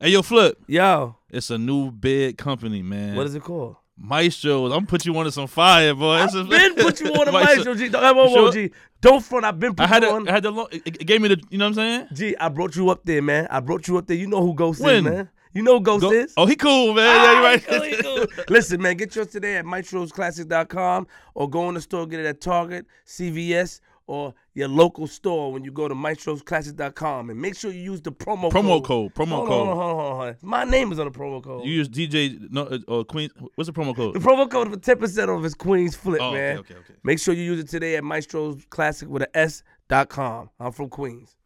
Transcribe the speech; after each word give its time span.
Hey, 0.00 0.10
yo, 0.10 0.22
Flip. 0.22 0.56
Yo, 0.66 1.16
It's 1.28 1.50
a 1.50 1.58
new 1.58 1.90
big 1.90 2.38
company, 2.38 2.82
man. 2.82 3.16
what 3.16 3.26
is 3.26 3.34
it 3.34 3.42
called? 3.42 3.76
Maestro. 3.98 4.64
I'm 4.64 4.70
gonna 4.70 4.86
put 4.86 5.04
you 5.04 5.14
on 5.18 5.26
to 5.26 5.30
some 5.30 5.46
fire, 5.46 5.94
boy. 5.94 6.22
It's 6.22 6.34
a- 6.34 6.38
I've 6.40 6.48
been 6.48 6.74
put 6.74 7.00
you 7.02 7.08
on 7.12 7.28
a 7.28 7.32
Maestro. 7.32 7.74
G. 7.74 7.90
Don't, 7.90 8.02
whoa, 8.16 8.28
whoa, 8.28 8.50
sure? 8.50 8.52
G. 8.52 8.70
Don't 9.02 9.22
front. 9.22 9.44
I've 9.44 9.60
been 9.60 9.74
put 9.74 9.84
I 9.84 9.88
had 9.88 10.02
you 10.02 10.08
to, 10.08 10.14
on. 10.14 10.28
I 10.28 10.32
had 10.32 10.42
to. 10.44 10.50
lo- 10.50 10.68
It, 10.72 10.86
it 10.86 11.06
gave 11.06 11.20
me 11.20 11.28
the. 11.28 11.42
You 11.50 11.58
know 11.58 11.66
what 11.66 11.68
I'm 11.68 11.74
saying? 11.74 12.06
G, 12.14 12.36
I 12.38 12.48
brought 12.48 12.74
you 12.76 12.88
up 12.88 13.04
there, 13.04 13.20
man. 13.20 13.46
I 13.50 13.60
brought 13.60 13.86
you 13.88 13.98
up 13.98 14.06
there. 14.06 14.16
You 14.16 14.26
know 14.26 14.40
who 14.40 14.54
Ghost 14.54 14.80
When? 14.80 14.96
is, 15.06 15.12
man. 15.12 15.28
You 15.52 15.62
know 15.62 15.74
who 15.74 15.80
Ghost 15.82 16.00
Go- 16.00 16.12
is. 16.12 16.32
oh, 16.38 16.46
he 16.46 16.56
cool, 16.56 16.94
man. 16.94 17.04
Ah, 17.06 17.24
yeah, 17.24 17.38
you 17.38 17.44
right. 17.44 17.60
he 17.90 18.02
cool, 18.02 18.16
he 18.16 18.26
cool. 18.26 18.44
Listen, 18.48 18.80
man, 18.80 18.96
get 18.96 19.14
yours 19.14 19.26
today 19.26 19.56
at 19.56 19.66
maestrosclassic.com 19.66 21.06
or 21.34 21.50
go 21.50 21.68
in 21.68 21.74
the 21.74 21.80
store, 21.82 22.06
get 22.06 22.20
it 22.20 22.26
at 22.26 22.40
Target, 22.40 22.86
CVS, 23.06 23.80
or 24.10 24.34
your 24.54 24.66
local 24.66 25.06
store 25.06 25.52
when 25.52 25.62
you 25.62 25.70
go 25.70 25.86
to 25.86 25.94
maestrosclassic.com. 25.94 27.30
And 27.30 27.40
make 27.40 27.56
sure 27.56 27.70
you 27.70 27.80
use 27.80 28.02
the 28.02 28.10
promo, 28.10 28.50
Promo 28.50 28.82
code. 28.84 28.84
code, 28.84 29.14
promo 29.14 29.36
hold 29.36 29.48
code. 29.48 29.68
On, 29.68 29.76
hold 29.76 29.90
on, 29.90 29.96
hold 30.16 30.22
on. 30.22 30.36
My 30.42 30.64
name 30.64 30.90
is 30.90 30.98
on 30.98 31.06
the 31.06 31.16
promo 31.16 31.40
code. 31.42 31.64
You 31.64 31.72
use 31.72 31.88
DJ 31.88 32.50
no 32.50 32.62
uh, 32.62 32.78
or 32.88 33.04
Queen. 33.04 33.30
What's 33.54 33.68
the 33.68 33.72
promo 33.72 33.94
code? 33.94 34.14
the 34.14 34.18
promo 34.18 34.50
code 34.50 34.68
for 34.70 34.76
10% 34.76 35.28
off 35.38 35.44
is 35.44 35.54
Queens 35.54 35.94
Flip, 35.94 36.20
Oh, 36.20 36.30
okay, 36.30 36.36
man. 36.36 36.58
okay, 36.58 36.74
okay. 36.74 36.94
Make 37.04 37.20
sure 37.20 37.34
you 37.34 37.44
use 37.44 37.60
it 37.60 37.68
today 37.68 37.94
at 37.96 38.02
Maestro's 38.02 38.64
Classic 38.70 39.08
with 39.08 39.22
a 39.22 39.36
S 39.38 39.62
dot 39.88 40.08
com. 40.08 40.50
I'm 40.58 40.72
from 40.72 40.88
Queens. 40.88 41.36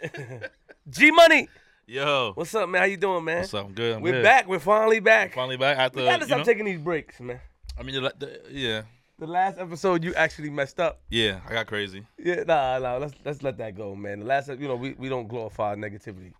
G 0.90 1.10
Money, 1.10 1.48
Yo, 1.86 2.32
what's 2.34 2.54
up, 2.54 2.68
man? 2.68 2.80
How 2.82 2.86
you 2.86 2.96
doing, 2.96 3.24
man? 3.24 3.38
what's 3.40 3.52
up? 3.54 3.66
I'm 3.66 3.72
good. 3.72 3.96
I'm 3.96 4.02
We're 4.02 4.12
good. 4.12 4.22
back. 4.22 4.46
We're 4.48 4.58
finally 4.58 5.00
back. 5.00 5.34
Finally 5.34 5.56
back 5.56 5.76
after. 5.78 5.98
we 6.00 6.04
gotta 6.06 6.20
you 6.20 6.26
stop 6.26 6.38
know? 6.38 6.44
taking 6.44 6.64
these 6.66 6.78
breaks, 6.78 7.20
man. 7.20 7.40
I 7.78 7.82
mean, 7.82 8.02
the, 8.02 8.14
the, 8.18 8.40
yeah, 8.50 8.82
The 9.18 9.26
last 9.28 9.58
episode, 9.58 10.02
you 10.02 10.12
actually 10.14 10.50
messed 10.50 10.80
up. 10.80 11.00
yeah. 11.08 11.40
I 11.48 11.52
got 11.52 11.66
crazy. 11.66 12.04
Yeah, 12.18 12.42
nah, 12.46 12.78
nah. 12.78 12.96
Let's 12.96 13.14
let's 13.24 13.42
let 13.42 13.56
that 13.58 13.76
go, 13.76 13.94
man. 13.94 14.20
The 14.20 14.26
last, 14.26 14.48
you 14.48 14.66
know, 14.68 14.74
we, 14.74 14.94
we 14.94 15.08
don't 15.08 15.28
glorify 15.28 15.76
negativity. 15.76 16.32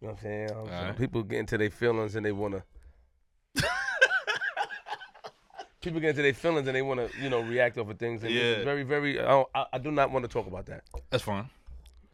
You 0.00 0.08
know 0.08 0.12
what 0.12 0.18
I'm 0.18 0.18
saying? 0.22 0.50
Um, 0.50 0.66
so 0.66 0.72
Alright. 0.72 0.98
People 0.98 1.22
get 1.22 1.38
into 1.40 1.56
their 1.58 1.70
feelings 1.70 2.16
and 2.16 2.24
they 2.26 2.32
wanna. 2.32 2.62
people 5.80 6.00
get 6.00 6.10
into 6.10 6.22
their 6.22 6.34
feelings 6.34 6.66
and 6.66 6.76
they 6.76 6.82
wanna, 6.82 7.08
you 7.22 7.30
know, 7.30 7.40
react 7.40 7.78
over 7.78 7.94
things. 7.94 8.22
And 8.22 8.32
Yeah. 8.32 8.64
very, 8.64 8.82
very. 8.82 9.18
I, 9.18 9.28
don't, 9.28 9.48
I, 9.54 9.66
I 9.74 9.78
do 9.78 9.90
not 9.90 10.10
want 10.10 10.24
to 10.24 10.28
talk 10.28 10.46
about 10.46 10.66
that. 10.66 10.82
That's 11.10 11.22
fine. 11.24 11.48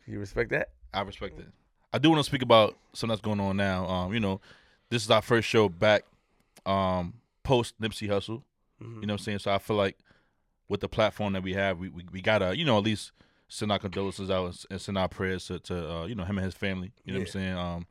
You 0.07 0.21
respect 0.21 0.51
that? 0.51 0.71
I 0.95 1.01
respect 1.03 1.39
it. 1.41 1.47
I 1.93 1.99
do 1.99 2.11
want 2.11 2.21
to 2.21 2.25
speak 2.25 2.43
about 2.43 2.77
something 2.93 3.13
that's 3.13 3.21
going 3.21 3.41
on 3.41 3.57
now. 3.57 3.87
Um, 3.87 4.15
you 4.15 4.21
know, 4.21 4.41
this 4.89 5.03
is 5.05 5.11
our 5.11 5.23
first 5.23 5.49
show 5.49 5.69
back 5.69 6.05
um 6.65 7.15
post 7.43 7.81
Nipsey 7.81 8.09
Hussle. 8.09 8.43
Mm-hmm. 8.83 9.01
You 9.01 9.07
know 9.07 9.15
what 9.15 9.21
I'm 9.21 9.25
saying? 9.25 9.39
So 9.41 9.53
I 9.53 9.59
feel 9.59 9.77
like 9.77 9.99
with 10.69 10.81
the 10.81 10.89
platform 10.89 11.33
that 11.35 11.43
we 11.43 11.55
have, 11.55 11.79
we 11.79 11.89
we, 11.89 12.05
we 12.13 12.21
gotta, 12.21 12.57
you 12.57 12.65
know, 12.65 12.79
at 12.79 12.85
least 12.85 13.13
send 13.49 13.71
our 13.71 13.79
condolences 13.79 14.31
out 14.31 14.47
and- 14.47 14.65
and 14.71 14.81
send 14.81 14.99
our 14.99 15.09
prayers 15.09 15.47
to, 15.47 15.59
to 15.61 15.91
uh, 15.93 16.07
you 16.07 16.15
know, 16.15 16.25
him 16.25 16.39
and 16.39 16.45
his 16.45 16.55
family. 16.55 16.93
You 17.05 17.13
know 17.13 17.21
what 17.21 17.29
I'm 17.29 17.33
saying? 17.33 17.57
Um 17.57 17.87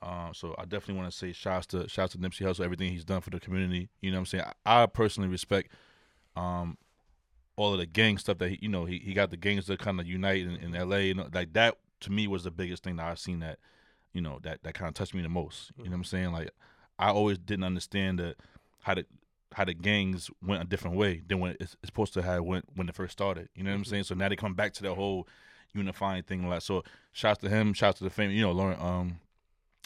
um, 0.00 0.32
so 0.32 0.54
I 0.56 0.62
definitely 0.62 0.94
want 0.94 1.10
to 1.10 1.16
say 1.16 1.32
shouts 1.32 1.66
to 1.68 1.88
shouts 1.88 2.12
to 2.12 2.18
Nipsey 2.18 2.46
Hussle, 2.46 2.64
everything 2.64 2.92
he's 2.92 3.04
done 3.04 3.20
for 3.20 3.30
the 3.30 3.40
community. 3.40 3.88
You 4.00 4.10
know 4.12 4.18
what 4.18 4.20
I'm 4.20 4.26
saying? 4.26 4.44
I, 4.64 4.82
I 4.82 4.86
personally 4.86 5.28
respect 5.28 5.72
um 6.36 6.78
all 7.56 7.72
of 7.72 7.80
the 7.80 7.86
gang 7.86 8.16
stuff 8.18 8.38
that 8.38 8.50
he, 8.50 8.58
you 8.62 8.68
know, 8.68 8.84
he, 8.84 8.98
he 9.00 9.12
got 9.12 9.30
the 9.30 9.36
gangs 9.36 9.66
to 9.66 9.76
kind 9.76 9.98
of 9.98 10.06
unite 10.06 10.42
in, 10.46 10.56
in 10.56 10.88
LA. 10.88 10.98
You 10.98 11.14
know, 11.14 11.28
like 11.34 11.52
that 11.54 11.76
to 12.00 12.12
me 12.12 12.28
was 12.28 12.44
the 12.44 12.52
biggest 12.52 12.84
thing 12.84 12.94
that 12.96 13.06
I've 13.06 13.18
seen 13.18 13.40
that, 13.40 13.58
you 14.12 14.20
know, 14.20 14.38
that, 14.42 14.62
that 14.62 14.74
kind 14.74 14.88
of 14.88 14.94
touched 14.94 15.14
me 15.14 15.22
the 15.22 15.28
most. 15.28 15.72
You 15.76 15.84
know 15.86 15.90
what 15.90 15.96
I'm 15.96 16.04
saying? 16.04 16.30
Like 16.30 16.50
I 17.00 17.08
always 17.08 17.38
didn't 17.38 17.64
understand 17.64 18.20
the 18.20 18.36
how 18.82 18.94
the 18.94 19.06
how 19.54 19.64
the 19.64 19.74
gangs 19.74 20.30
went 20.42 20.62
a 20.62 20.66
different 20.66 20.96
way 20.96 21.22
than 21.26 21.40
when 21.40 21.56
it's, 21.60 21.74
it's 21.82 21.86
supposed 21.86 22.12
to 22.14 22.22
have 22.22 22.44
went 22.44 22.64
when 22.74 22.88
it 22.88 22.94
first 22.94 23.12
started. 23.12 23.48
You 23.54 23.64
know 23.64 23.70
what 23.70 23.78
I'm 23.78 23.84
saying? 23.84 24.04
So 24.04 24.14
now 24.14 24.28
they 24.28 24.36
come 24.36 24.54
back 24.54 24.74
to 24.74 24.82
the 24.82 24.94
whole 24.94 25.26
unifying 25.74 26.22
thing. 26.22 26.48
Like 26.48 26.62
so, 26.62 26.84
shouts 27.12 27.40
to 27.40 27.48
him, 27.48 27.72
shouts 27.72 27.98
to 27.98 28.04
the 28.04 28.10
family. 28.10 28.36
You 28.36 28.42
know, 28.42 28.52
Lauren, 28.52 28.78
um, 28.80 29.20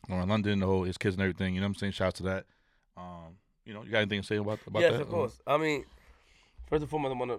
Lauren 0.08 0.28
London, 0.28 0.60
the 0.60 0.66
whole 0.66 0.84
his 0.84 0.98
kids 0.98 1.14
and 1.14 1.22
everything. 1.22 1.54
You 1.54 1.60
know 1.60 1.66
what 1.66 1.76
I'm 1.76 1.76
saying? 1.76 1.92
Shouts 1.92 2.18
to 2.18 2.22
that. 2.24 2.46
Um, 2.96 3.36
you 3.64 3.72
know, 3.74 3.82
you 3.82 3.90
got 3.90 3.98
anything 3.98 4.20
to 4.20 4.26
say 4.26 4.36
about 4.36 4.58
about 4.66 4.80
yes, 4.80 4.92
that? 4.92 4.98
Yes, 4.98 5.06
of 5.06 5.10
course. 5.10 5.40
I 5.46 5.56
mean, 5.56 5.84
first 6.68 6.82
and 6.82 6.90
foremost, 6.90 7.12
I'm 7.12 7.18
gonna, 7.18 7.38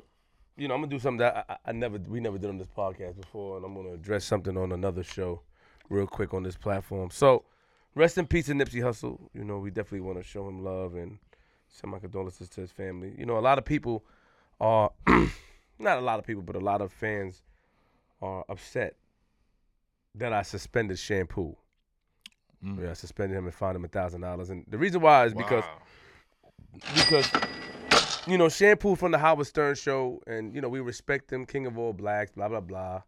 you 0.57 0.67
know, 0.67 0.75
I'm 0.75 0.81
gonna 0.81 0.91
do 0.91 0.99
something 0.99 1.19
that 1.19 1.45
I, 1.49 1.53
I 1.53 1.57
I 1.67 1.71
never, 1.73 1.97
we 1.97 2.19
never 2.19 2.37
did 2.37 2.49
on 2.49 2.57
this 2.57 2.67
podcast 2.67 3.19
before, 3.19 3.57
and 3.57 3.65
I'm 3.65 3.75
gonna 3.75 3.93
address 3.93 4.25
something 4.25 4.57
on 4.57 4.71
another 4.71 5.03
show, 5.03 5.41
real 5.89 6.07
quick 6.07 6.33
on 6.33 6.43
this 6.43 6.55
platform. 6.55 7.09
So, 7.11 7.43
rest 7.95 8.17
in 8.17 8.27
peace 8.27 8.45
to 8.45 8.53
Nipsey 8.53 8.81
Hussle. 8.81 9.19
You 9.33 9.43
know, 9.43 9.59
we 9.59 9.69
definitely 9.69 10.01
want 10.01 10.19
to 10.19 10.23
show 10.23 10.47
him 10.47 10.63
love 10.63 10.95
and 10.95 11.19
send 11.73 11.91
my 11.91 11.99
condolences 11.99 12.47
to 12.49 12.61
his 12.61 12.71
family. 12.71 13.13
You 13.17 13.25
know, 13.25 13.37
a 13.37 13.41
lot 13.41 13.57
of 13.57 13.65
people 13.65 14.05
are, 14.61 14.91
not 15.79 15.97
a 15.97 16.01
lot 16.01 16.19
of 16.19 16.25
people, 16.25 16.43
but 16.43 16.55
a 16.55 16.59
lot 16.59 16.81
of 16.81 16.93
fans 16.93 17.41
are 18.21 18.45
upset 18.47 18.95
that 20.15 20.31
I 20.31 20.43
suspended 20.43 20.99
Shampoo. 20.99 21.57
Mm. 22.63 22.81
Yeah, 22.81 22.91
I 22.91 22.93
suspended 22.93 23.37
him 23.37 23.45
and 23.45 23.53
fined 23.53 23.75
him 23.75 23.83
a 23.83 23.89
thousand 23.89 24.21
dollars, 24.21 24.49
and 24.51 24.63
the 24.69 24.77
reason 24.77 25.01
why 25.01 25.25
is 25.25 25.33
because 25.33 25.63
Wow. 25.63 25.81
because 26.95 27.29
you 28.25 28.37
know 28.37 28.47
shampoo 28.47 28.95
from 28.95 29.11
the 29.11 29.17
Howard 29.17 29.47
Stern 29.47 29.75
show, 29.75 30.21
and 30.27 30.55
you 30.55 30.61
know 30.61 30.69
we 30.69 30.79
respect 30.79 31.33
him, 31.33 31.45
king 31.45 31.65
of 31.65 31.77
all 31.77 31.91
blacks, 31.91 32.31
blah 32.31 32.47
blah 32.47 32.61
blah. 32.61 33.01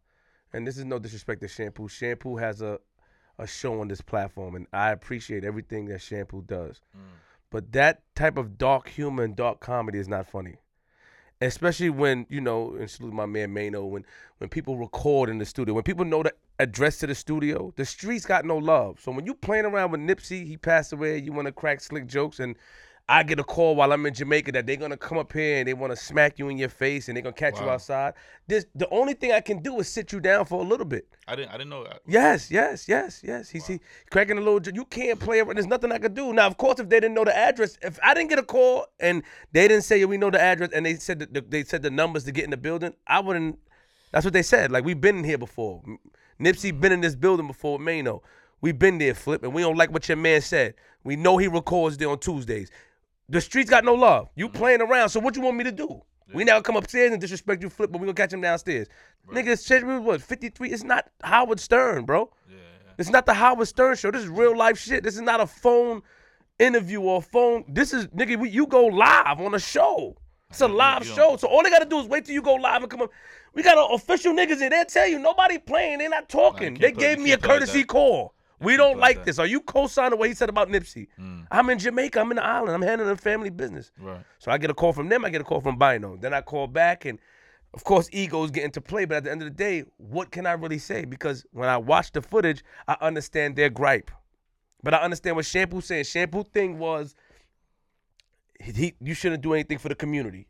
And 0.51 0.67
this 0.67 0.77
is 0.77 0.83
no 0.83 0.99
disrespect 0.99 1.41
to 1.41 1.47
shampoo. 1.47 1.87
Shampoo 1.87 2.35
has 2.35 2.61
a 2.61 2.79
a 3.37 3.47
show 3.47 3.79
on 3.79 3.87
this 3.87 4.01
platform, 4.01 4.55
and 4.55 4.67
I 4.73 4.91
appreciate 4.91 5.43
everything 5.45 5.85
that 5.85 6.01
shampoo 6.01 6.41
does. 6.41 6.81
But 7.51 7.71
that 7.73 8.01
type 8.15 8.37
of 8.37 8.57
dark 8.57 8.89
humor 8.89 9.23
and 9.23 9.35
dark 9.35 9.59
comedy 9.59 9.99
is 9.99 10.07
not 10.07 10.27
funny. 10.27 10.55
Especially 11.41 11.89
when, 11.89 12.25
you 12.29 12.39
know, 12.39 12.75
and 12.75 12.89
salute 12.89 13.13
my 13.13 13.25
man 13.25 13.53
Mano, 13.53 13.85
when 13.85 14.05
when 14.37 14.49
people 14.49 14.77
record 14.77 15.29
in 15.29 15.37
the 15.37 15.45
studio, 15.45 15.73
when 15.73 15.83
people 15.83 16.05
know 16.05 16.23
the 16.23 16.33
address 16.59 16.99
to 16.99 17.07
the 17.07 17.15
studio, 17.15 17.73
the 17.75 17.85
streets 17.85 18.25
got 18.25 18.45
no 18.45 18.57
love. 18.57 18.99
So 19.01 19.11
when 19.11 19.25
you 19.25 19.33
playing 19.33 19.65
around 19.65 19.91
with 19.91 20.01
Nipsey, 20.01 20.45
he 20.45 20.57
passed 20.57 20.93
away, 20.93 21.17
you 21.17 21.33
want 21.33 21.47
to 21.47 21.51
crack 21.51 21.81
slick 21.81 22.07
jokes, 22.07 22.39
and 22.39 22.55
I 23.07 23.21
get 23.21 23.39
a 23.39 23.43
call 23.43 23.75
while 23.75 23.93
I'm 23.93 24.03
in 24.07 24.15
Jamaica 24.15 24.51
that 24.53 24.65
they're 24.65 24.77
gonna 24.77 24.97
come 24.97 25.19
up 25.19 25.31
here 25.31 25.59
and 25.59 25.67
they 25.67 25.75
want 25.75 25.91
to 25.91 25.95
smack 25.95 26.39
you 26.39 26.49
in 26.49 26.57
your 26.57 26.69
face 26.69 27.07
and 27.07 27.15
they're 27.15 27.21
gonna 27.21 27.35
catch 27.35 27.59
you 27.59 27.69
outside. 27.69 28.15
This 28.47 28.65
the 28.73 28.89
only 28.89 29.13
thing 29.13 29.31
I 29.31 29.41
can 29.41 29.61
do 29.61 29.79
is 29.79 29.87
sit 29.87 30.11
you 30.11 30.19
down 30.19 30.45
for 30.45 30.59
a 30.59 30.63
little 30.63 30.87
bit. 30.87 31.07
I 31.27 31.35
didn't 31.35 31.49
I 31.49 31.57
didn't 31.57 31.69
know 31.69 31.83
that. 31.83 32.01
Yes, 32.07 32.49
yes, 32.49 32.87
yes, 32.89 33.21
yes. 33.23 33.49
He's 33.49 33.67
he 33.67 33.79
cracking 34.09 34.39
a 34.39 34.41
little. 34.41 34.59
You 34.73 34.85
can't 34.85 35.19
play 35.19 35.39
around. 35.39 35.55
There's 35.55 35.67
nothing 35.67 35.91
I 35.91 35.99
could 35.99 36.15
do. 36.15 36.33
Now, 36.33 36.47
of 36.47 36.57
course, 36.57 36.79
if 36.79 36.89
they 36.89 36.99
didn't 36.99 37.13
know 37.13 37.25
the 37.25 37.35
address, 37.35 37.77
if 37.83 37.99
I 38.03 38.15
didn't 38.15 38.29
get 38.29 38.39
a 38.39 38.43
call 38.43 38.87
and 38.99 39.21
they 39.51 39.67
didn't 39.67 39.83
say 39.83 40.03
we 40.05 40.17
know 40.17 40.31
the 40.31 40.41
address 40.41 40.71
and 40.73 40.83
they 40.83 40.95
said 40.95 41.19
the, 41.19 41.41
they 41.41 41.63
said 41.63 41.83
the 41.83 41.91
numbers 41.91 42.23
to 42.23 42.31
get 42.31 42.45
in 42.45 42.49
the 42.49 42.57
building, 42.57 42.93
I 43.05 43.19
wouldn't. 43.19 43.59
That's 44.11 44.25
what 44.25 44.33
they 44.33 44.43
said. 44.43 44.71
Like 44.71 44.83
we've 44.83 44.99
been 44.99 45.19
in 45.19 45.23
here 45.23 45.37
before. 45.37 45.83
Nipsey 46.39 46.71
mm-hmm. 46.71 46.79
been 46.79 46.91
in 46.91 47.01
this 47.01 47.15
building 47.15 47.45
before 47.45 47.77
with 47.77 47.85
Mano. 47.85 48.23
We've 48.61 48.77
been 48.77 48.97
there, 48.97 49.13
Flip, 49.13 49.43
and 49.43 49.53
we 49.53 49.61
don't 49.61 49.77
like 49.77 49.91
what 49.91 50.09
your 50.09 50.17
man 50.17 50.41
said. 50.41 50.73
We 51.03 51.15
know 51.15 51.37
he 51.37 51.47
records 51.47 51.97
there 51.97 52.09
on 52.09 52.17
Tuesdays. 52.17 52.71
The 53.29 53.41
streets 53.41 53.69
got 53.69 53.83
no 53.83 53.93
love. 53.93 54.29
You 54.35 54.49
playing 54.49 54.81
around. 54.81 55.09
So 55.09 55.19
what 55.19 55.35
you 55.35 55.41
want 55.41 55.57
me 55.57 55.63
to 55.63 55.71
do? 55.71 56.01
We 56.33 56.43
now 56.43 56.59
come 56.59 56.75
upstairs 56.75 57.11
and 57.11 57.21
disrespect 57.21 57.61
you, 57.61 57.69
Flip, 57.69 57.91
but 57.91 58.01
we 58.01 58.05
gonna 58.05 58.15
catch 58.15 58.33
him 58.33 58.41
downstairs. 58.41 58.87
Nigga, 59.31 59.53
Shedrick 59.53 59.99
was 59.99 60.01
what 60.01 60.21
53. 60.21 60.69
It's 60.71 60.83
not 60.83 61.07
Howard 61.23 61.59
Stern, 61.59 62.05
bro. 62.05 62.29
It's 62.97 63.09
not 63.09 63.25
the 63.25 63.33
Howard 63.33 63.67
Stern 63.67 63.95
show. 63.95 64.09
This 64.11 64.23
is 64.23 64.29
real 64.29 64.57
life 64.57 64.77
shit. 64.77 65.03
This 65.03 65.15
is 65.15 65.21
not 65.21 65.39
a 65.39 65.45
phone 65.45 66.01
interview 66.59 67.01
or 67.01 67.21
phone. 67.21 67.65
This 67.67 67.93
is 67.93 68.07
nigga. 68.07 68.39
We, 68.39 68.49
you 68.49 68.65
go 68.67 68.85
live 68.85 69.39
on 69.39 69.53
a 69.53 69.59
show. 69.59 70.15
It's 70.49 70.61
a 70.61 70.67
live 70.67 71.05
show. 71.05 71.35
So 71.37 71.47
all 71.47 71.63
they 71.63 71.69
gotta 71.69 71.85
do 71.85 71.99
is 71.99 72.07
wait 72.07 72.25
till 72.25 72.33
you 72.33 72.41
go 72.41 72.55
live 72.55 72.81
and 72.81 72.89
come 72.89 73.01
up. 73.01 73.11
We 73.53 73.63
got 73.63 73.93
official 73.93 74.33
niggas 74.33 74.61
in 74.61 74.69
there. 74.69 74.85
Tell 74.85 75.07
you 75.07 75.19
nobody 75.19 75.57
playing. 75.57 75.99
They're 75.99 76.09
not 76.09 76.29
talking. 76.29 76.75
can't 76.75 76.81
they 76.81 76.91
gave 76.91 77.19
me 77.19 77.31
a 77.31 77.37
can't 77.37 77.49
like 77.49 77.59
courtesy 77.59 77.83
call. 77.83 78.33
We 78.65 78.77
don't 78.77 78.97
like 78.97 79.23
this. 79.23 79.39
Are 79.39 79.45
you 79.45 79.61
co-signing 79.61 80.19
what 80.19 80.27
he 80.27 80.35
said 80.35 80.49
about 80.49 80.69
Nipsey? 80.69 81.07
Mm. 81.19 81.47
I'm 81.51 81.69
in 81.69 81.79
Jamaica. 81.79 82.19
I'm 82.19 82.31
in 82.31 82.37
the 82.37 82.45
island. 82.45 82.71
I'm 82.71 82.81
handling 82.81 83.09
a 83.09 83.15
family 83.15 83.49
business. 83.49 83.91
Right. 83.99 84.19
So 84.39 84.51
I 84.51 84.57
get 84.57 84.69
a 84.69 84.73
call 84.73 84.93
from 84.93 85.09
them. 85.09 85.23
I 85.23 85.29
get 85.29 85.41
a 85.41 85.43
call 85.43 85.61
from 85.61 85.77
Bino. 85.77 86.17
Then 86.17 86.33
I 86.33 86.41
call 86.41 86.67
back, 86.67 87.05
and 87.05 87.19
of 87.73 87.83
course, 87.83 88.09
egos 88.11 88.51
get 88.51 88.63
into 88.63 88.81
play. 88.81 89.05
But 89.05 89.17
at 89.17 89.23
the 89.25 89.31
end 89.31 89.41
of 89.41 89.47
the 89.47 89.53
day, 89.53 89.85
what 89.97 90.31
can 90.31 90.45
I 90.45 90.53
really 90.53 90.79
say? 90.79 91.05
Because 91.05 91.45
when 91.51 91.69
I 91.69 91.77
watch 91.77 92.11
the 92.11 92.21
footage, 92.21 92.63
I 92.87 92.97
understand 93.01 93.55
their 93.55 93.69
gripe. 93.69 94.11
But 94.83 94.93
I 94.93 94.97
understand 94.97 95.35
what 95.35 95.45
Shampoo 95.45 95.81
saying. 95.81 96.05
Shampoo 96.05 96.43
thing 96.43 96.77
was, 96.77 97.15
he 98.59 98.93
you 99.01 99.13
shouldn't 99.13 99.41
do 99.41 99.53
anything 99.53 99.77
for 99.77 99.89
the 99.89 99.95
community, 99.95 100.47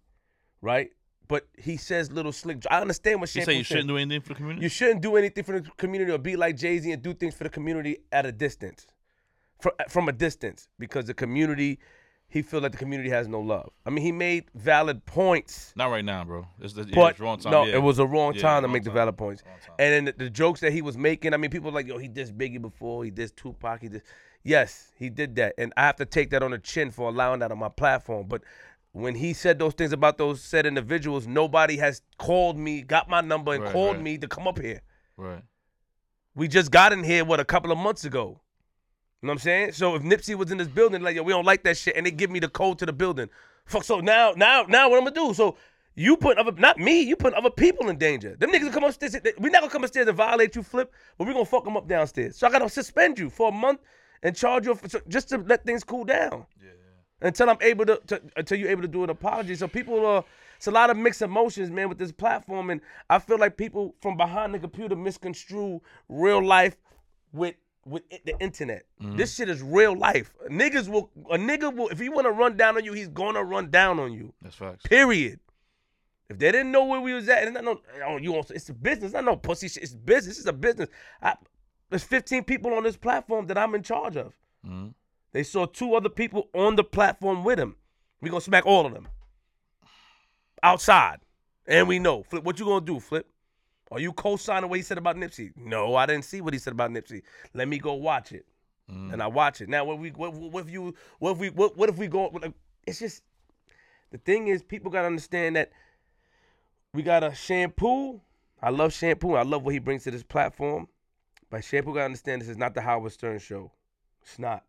right? 0.61 0.89
But 1.27 1.47
he 1.57 1.77
says 1.77 2.11
little 2.11 2.31
slick. 2.31 2.63
I 2.69 2.81
understand 2.81 3.19
what 3.21 3.33
You 3.33 3.41
Shampoo 3.41 3.51
say 3.51 3.57
you 3.57 3.63
said. 3.63 3.75
shouldn't 3.75 3.87
do 3.89 3.97
anything 3.97 4.21
for 4.21 4.29
the 4.29 4.35
community? 4.35 4.63
You 4.63 4.69
shouldn't 4.69 5.01
do 5.01 5.15
anything 5.15 5.43
for 5.43 5.59
the 5.59 5.69
community 5.77 6.11
or 6.11 6.17
be 6.17 6.35
like 6.35 6.57
Jay 6.57 6.77
Z 6.79 6.91
and 6.91 7.01
do 7.01 7.13
things 7.13 7.33
for 7.33 7.43
the 7.45 7.49
community 7.49 7.97
at 8.11 8.25
a 8.25 8.31
distance, 8.31 8.87
from 9.59 9.71
uh, 9.79 9.83
from 9.89 10.09
a 10.09 10.11
distance, 10.11 10.67
because 10.79 11.05
the 11.05 11.13
community, 11.13 11.79
he 12.27 12.41
feels 12.41 12.63
like 12.63 12.71
the 12.73 12.77
community 12.77 13.09
has 13.09 13.27
no 13.27 13.39
love. 13.39 13.69
I 13.85 13.89
mean, 13.89 14.03
he 14.03 14.11
made 14.11 14.45
valid 14.55 15.05
points, 15.05 15.73
Not 15.75 15.87
right 15.91 16.03
now, 16.05 16.23
bro. 16.25 16.47
It's 16.59 16.73
the, 16.73 16.83
yeah, 16.83 16.95
but 16.95 17.11
it's 17.11 17.19
wrong 17.19 17.37
time. 17.39 17.51
no, 17.51 17.65
yeah. 17.65 17.75
it 17.75 17.81
was 17.81 17.99
a 17.99 18.05
wrong 18.05 18.33
Yeah, 18.35 18.41
time 18.41 18.61
to 18.63 18.67
wrong 18.67 18.73
make 18.73 18.83
the 18.83 18.91
valid 18.91 19.17
points. 19.17 19.43
And 19.79 19.93
then 19.93 20.05
the, 20.05 20.25
the 20.25 20.29
jokes 20.29 20.59
that 20.59 20.73
he 20.73 20.81
was 20.81 20.97
making, 20.97 21.33
I 21.33 21.37
mean, 21.37 21.51
people 21.51 21.71
were 21.71 21.75
like, 21.75 21.87
yo, 21.87 21.97
he 21.97 22.07
did 22.07 22.37
Biggie 22.37 22.61
before, 22.61 23.03
he 23.03 23.11
did 23.11 23.35
Tupac, 23.35 23.81
he 23.81 23.89
did. 23.89 24.03
Yes, 24.43 24.91
he 24.99 25.09
did 25.09 25.35
that, 25.37 25.55
and 25.57 25.73
I 25.75 25.81
have 25.87 25.95
to 25.95 26.05
take 26.05 26.29
that 26.29 26.43
on 26.43 26.51
the 26.51 26.59
chin 26.59 26.91
for 26.91 27.09
allowing 27.09 27.39
that 27.39 27.51
on 27.51 27.57
my 27.57 27.69
platform. 27.69 28.27
But 28.27 28.43
when 28.95 29.13
he 29.13 29.33
said 29.33 29.59
those 29.59 29.73
things 29.73 29.91
about 29.91 30.17
those 30.17 30.41
said 30.41 30.65
individuals, 30.65 31.27
nobody 31.27 31.75
has 31.75 32.01
called 32.17 32.57
me, 32.57 32.81
got 32.81 33.09
my 33.09 33.19
number, 33.19 33.53
and 33.53 33.63
Right, 33.63 33.73
called 33.73 33.97
right. 33.97 34.03
me 34.03 34.17
to 34.17 34.25
come 34.25 34.47
up 34.47 34.57
here. 34.57 34.81
Right. 35.17 35.43
We 36.33 36.47
just 36.47 36.71
got 36.71 36.93
in 36.93 37.03
here 37.03 37.25
what 37.25 37.41
a 37.41 37.45
couple 37.45 37.73
of 37.73 37.77
months 37.77 38.05
ago. 38.05 38.39
You 39.21 39.27
know 39.27 39.31
what 39.31 39.33
I'm 39.33 39.39
saying? 39.39 39.71
So 39.73 39.95
if 39.95 40.01
Nipsey 40.01 40.35
was 40.35 40.49
in 40.49 40.57
this 40.59 40.69
building, 40.69 41.01
like 41.01 41.17
yo, 41.17 41.23
we 41.23 41.33
don't 41.33 41.45
like 41.45 41.63
that 41.63 41.75
shit, 41.75 41.97
and 41.97 42.05
they 42.05 42.11
give 42.11 42.31
me 42.31 42.39
the 42.39 42.47
code 42.47 42.79
to 42.79 42.85
the 42.85 42.93
building. 42.93 43.27
Fuck. 43.65 43.83
So 43.83 43.99
now, 43.99 44.31
now, 44.37 44.63
now, 44.69 44.89
what 44.89 44.97
I'm 44.97 45.03
gonna 45.03 45.15
do? 45.15 45.33
So 45.33 45.57
you 45.95 46.15
put 46.15 46.37
other, 46.37 46.53
not 46.53 46.77
me, 46.77 47.01
you 47.01 47.17
put 47.17 47.33
other 47.33 47.49
people 47.49 47.89
in 47.89 47.97
danger. 47.97 48.37
Them 48.37 48.49
niggas 48.51 48.71
come 48.71 48.85
upstairs. 48.85 49.17
We're 49.37 49.49
not 49.49 49.59
gonna 49.61 49.71
come 49.73 49.83
upstairs 49.83 50.07
and 50.07 50.15
violate 50.15 50.55
you, 50.55 50.63
flip, 50.63 50.93
but 51.17 51.27
we're 51.27 51.33
gonna 51.33 51.43
fuck 51.43 51.65
them 51.65 51.75
up 51.75 51.89
downstairs. 51.89 52.37
So 52.37 52.47
I 52.47 52.49
gotta 52.49 52.69
suspend 52.69 53.19
you 53.19 53.29
for 53.29 53.49
a 53.49 53.51
month 53.51 53.81
and 54.23 54.33
charge 54.33 54.67
you 54.67 54.75
for, 54.75 55.01
just 55.09 55.27
to 55.29 55.37
let 55.39 55.65
things 55.65 55.83
cool 55.83 56.05
down. 56.05 56.45
Yeah. 56.63 56.71
Until 57.25 57.49
I'm 57.49 57.57
able 57.61 57.85
to, 57.87 57.99
to 58.07 58.21
until 58.37 58.57
you're 58.59 58.69
able 58.69 58.83
to 58.83 58.87
do 58.87 59.03
an 59.03 59.09
apology. 59.09 59.55
So 59.55 59.67
people 59.67 60.05
are 60.05 60.23
it's 60.57 60.67
a 60.67 60.71
lot 60.71 60.89
of 60.89 60.95
mixed 60.97 61.21
emotions, 61.21 61.69
man, 61.71 61.89
with 61.89 61.97
this 61.97 62.11
platform. 62.11 62.69
And 62.69 62.81
I 63.09 63.19
feel 63.19 63.37
like 63.39 63.57
people 63.57 63.95
from 64.01 64.15
behind 64.15 64.53
the 64.53 64.59
computer 64.59 64.95
misconstrue 64.95 65.81
real 66.07 66.43
life 66.45 66.77
with 67.33 67.55
with 67.85 68.03
the 68.25 68.35
internet. 68.39 68.85
This 68.99 69.35
shit 69.35 69.49
is 69.49 69.61
real 69.61 69.95
life. 69.97 70.33
Niggas 70.49 70.87
will 70.87 71.09
a 71.29 71.37
nigga 71.37 71.75
will 71.75 71.89
if 71.89 71.99
he 71.99 72.09
wanna 72.09 72.31
run 72.31 72.55
down 72.57 72.77
on 72.77 72.85
you, 72.85 72.93
he's 72.93 73.07
gonna 73.09 73.43
run 73.43 73.69
down 73.69 73.99
on 73.99 74.13
you. 74.13 74.33
That's 74.41 74.55
facts. 74.55 74.85
Period. 74.87 75.39
If 76.29 76.39
they 76.39 76.51
didn't 76.51 76.71
know 76.71 76.85
where 76.85 77.01
we 77.01 77.13
was 77.13 77.29
at, 77.29 77.39
and 77.45 77.55
it's 77.55 77.63
not 77.63 77.65
no, 77.65 77.81
oh, 78.07 78.17
you 78.17 78.31
want, 78.31 78.49
it's 78.49 78.69
a 78.69 78.73
business, 78.73 79.13
not 79.13 79.25
no 79.25 79.35
pussy 79.35 79.67
shit. 79.67 79.83
It's 79.83 79.93
business. 79.93 80.37
It's 80.39 80.47
a 80.47 80.53
business. 80.53 80.89
I, 81.21 81.35
there's 81.89 82.03
15 82.03 82.43
people 82.45 82.73
on 82.73 82.83
this 82.83 82.97
platform 82.97 83.45
that 83.47 83.57
I'm 83.57 83.75
in 83.75 83.83
charge 83.83 84.17
of. 84.17 84.33
Mhm. 84.65 84.93
They 85.35 85.43
saw 85.43 85.65
two 85.65 85.95
other 85.95 86.07
people 86.07 86.47
on 86.55 86.77
the 86.77 86.83
platform 86.85 87.43
with 87.43 87.59
him. 87.59 87.75
We 88.21 88.29
gonna 88.29 88.39
smack 88.39 88.65
all 88.65 88.85
of 88.85 88.93
them 88.93 89.05
outside, 90.63 91.17
and 91.67 91.89
we 91.89 91.99
know. 91.99 92.23
Flip, 92.23 92.41
what 92.45 92.57
you 92.57 92.63
gonna 92.63 92.85
do, 92.85 93.01
Flip? 93.01 93.27
Are 93.91 93.99
you 93.99 94.13
co-signing 94.13 94.69
what 94.69 94.77
he 94.77 94.81
said 94.81 94.97
about 94.97 95.17
Nipsey? 95.17 95.51
No, 95.57 95.93
I 95.95 96.05
didn't 96.05 96.23
see 96.23 96.39
what 96.39 96.53
he 96.53 96.59
said 96.59 96.71
about 96.71 96.91
Nipsey. 96.91 97.21
Let 97.53 97.67
me 97.67 97.79
go 97.79 97.95
watch 97.95 98.31
it, 98.31 98.45
Mm. 98.89 99.11
and 99.11 99.21
I 99.21 99.27
watch 99.27 99.59
it. 99.59 99.67
Now, 99.67 99.83
what 99.83 99.99
we, 99.99 100.11
what, 100.11 100.31
what 100.31 100.67
if 100.67 100.71
you, 100.71 100.95
what 101.19 101.31
if 101.31 101.37
we, 101.39 101.49
what, 101.49 101.75
what 101.75 101.89
if 101.89 101.97
we 101.97 102.07
go? 102.07 102.31
It's 102.87 102.99
just 102.99 103.21
the 104.11 104.17
thing 104.19 104.47
is, 104.47 104.63
people 104.63 104.89
gotta 104.89 105.07
understand 105.07 105.57
that 105.57 105.69
we 106.93 107.03
got 107.03 107.25
a 107.25 107.35
shampoo. 107.35 108.21
I 108.61 108.69
love 108.69 108.93
shampoo. 108.93 109.33
I 109.33 109.43
love 109.43 109.63
what 109.63 109.73
he 109.73 109.79
brings 109.79 110.05
to 110.05 110.11
this 110.11 110.23
platform. 110.23 110.87
But 111.49 111.65
shampoo 111.65 111.93
gotta 111.93 112.05
understand 112.05 112.41
this 112.41 112.47
is 112.47 112.55
not 112.55 112.73
the 112.73 112.79
Howard 112.79 113.11
Stern 113.11 113.39
show. 113.39 113.73
It's 114.21 114.39
not. 114.39 114.63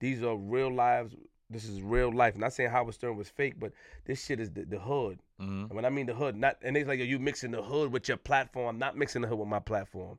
These 0.00 0.22
are 0.22 0.36
real 0.36 0.72
lives. 0.72 1.14
This 1.48 1.64
is 1.64 1.82
real 1.82 2.12
life. 2.12 2.36
not 2.36 2.52
saying 2.52 2.70
Howard 2.70 2.94
Stern 2.94 3.16
was 3.16 3.28
fake, 3.28 3.54
but 3.58 3.72
this 4.04 4.24
shit 4.24 4.38
is 4.40 4.50
the, 4.50 4.64
the 4.64 4.78
hood. 4.78 5.18
Mhm. 5.40 5.64
And 5.64 5.72
when 5.72 5.84
I 5.84 5.90
mean 5.90 6.06
the 6.06 6.14
hood, 6.14 6.36
not 6.36 6.56
and 6.62 6.74
they 6.76 6.84
like, 6.84 6.98
Yo, 6.98 7.04
you 7.04 7.18
mixing 7.18 7.50
the 7.50 7.62
hood 7.62 7.92
with 7.92 8.08
your 8.08 8.16
platform. 8.16 8.66
I'm 8.68 8.78
not 8.78 8.96
mixing 8.96 9.22
the 9.22 9.28
hood 9.28 9.38
with 9.38 9.48
my 9.48 9.58
platform. 9.58 10.18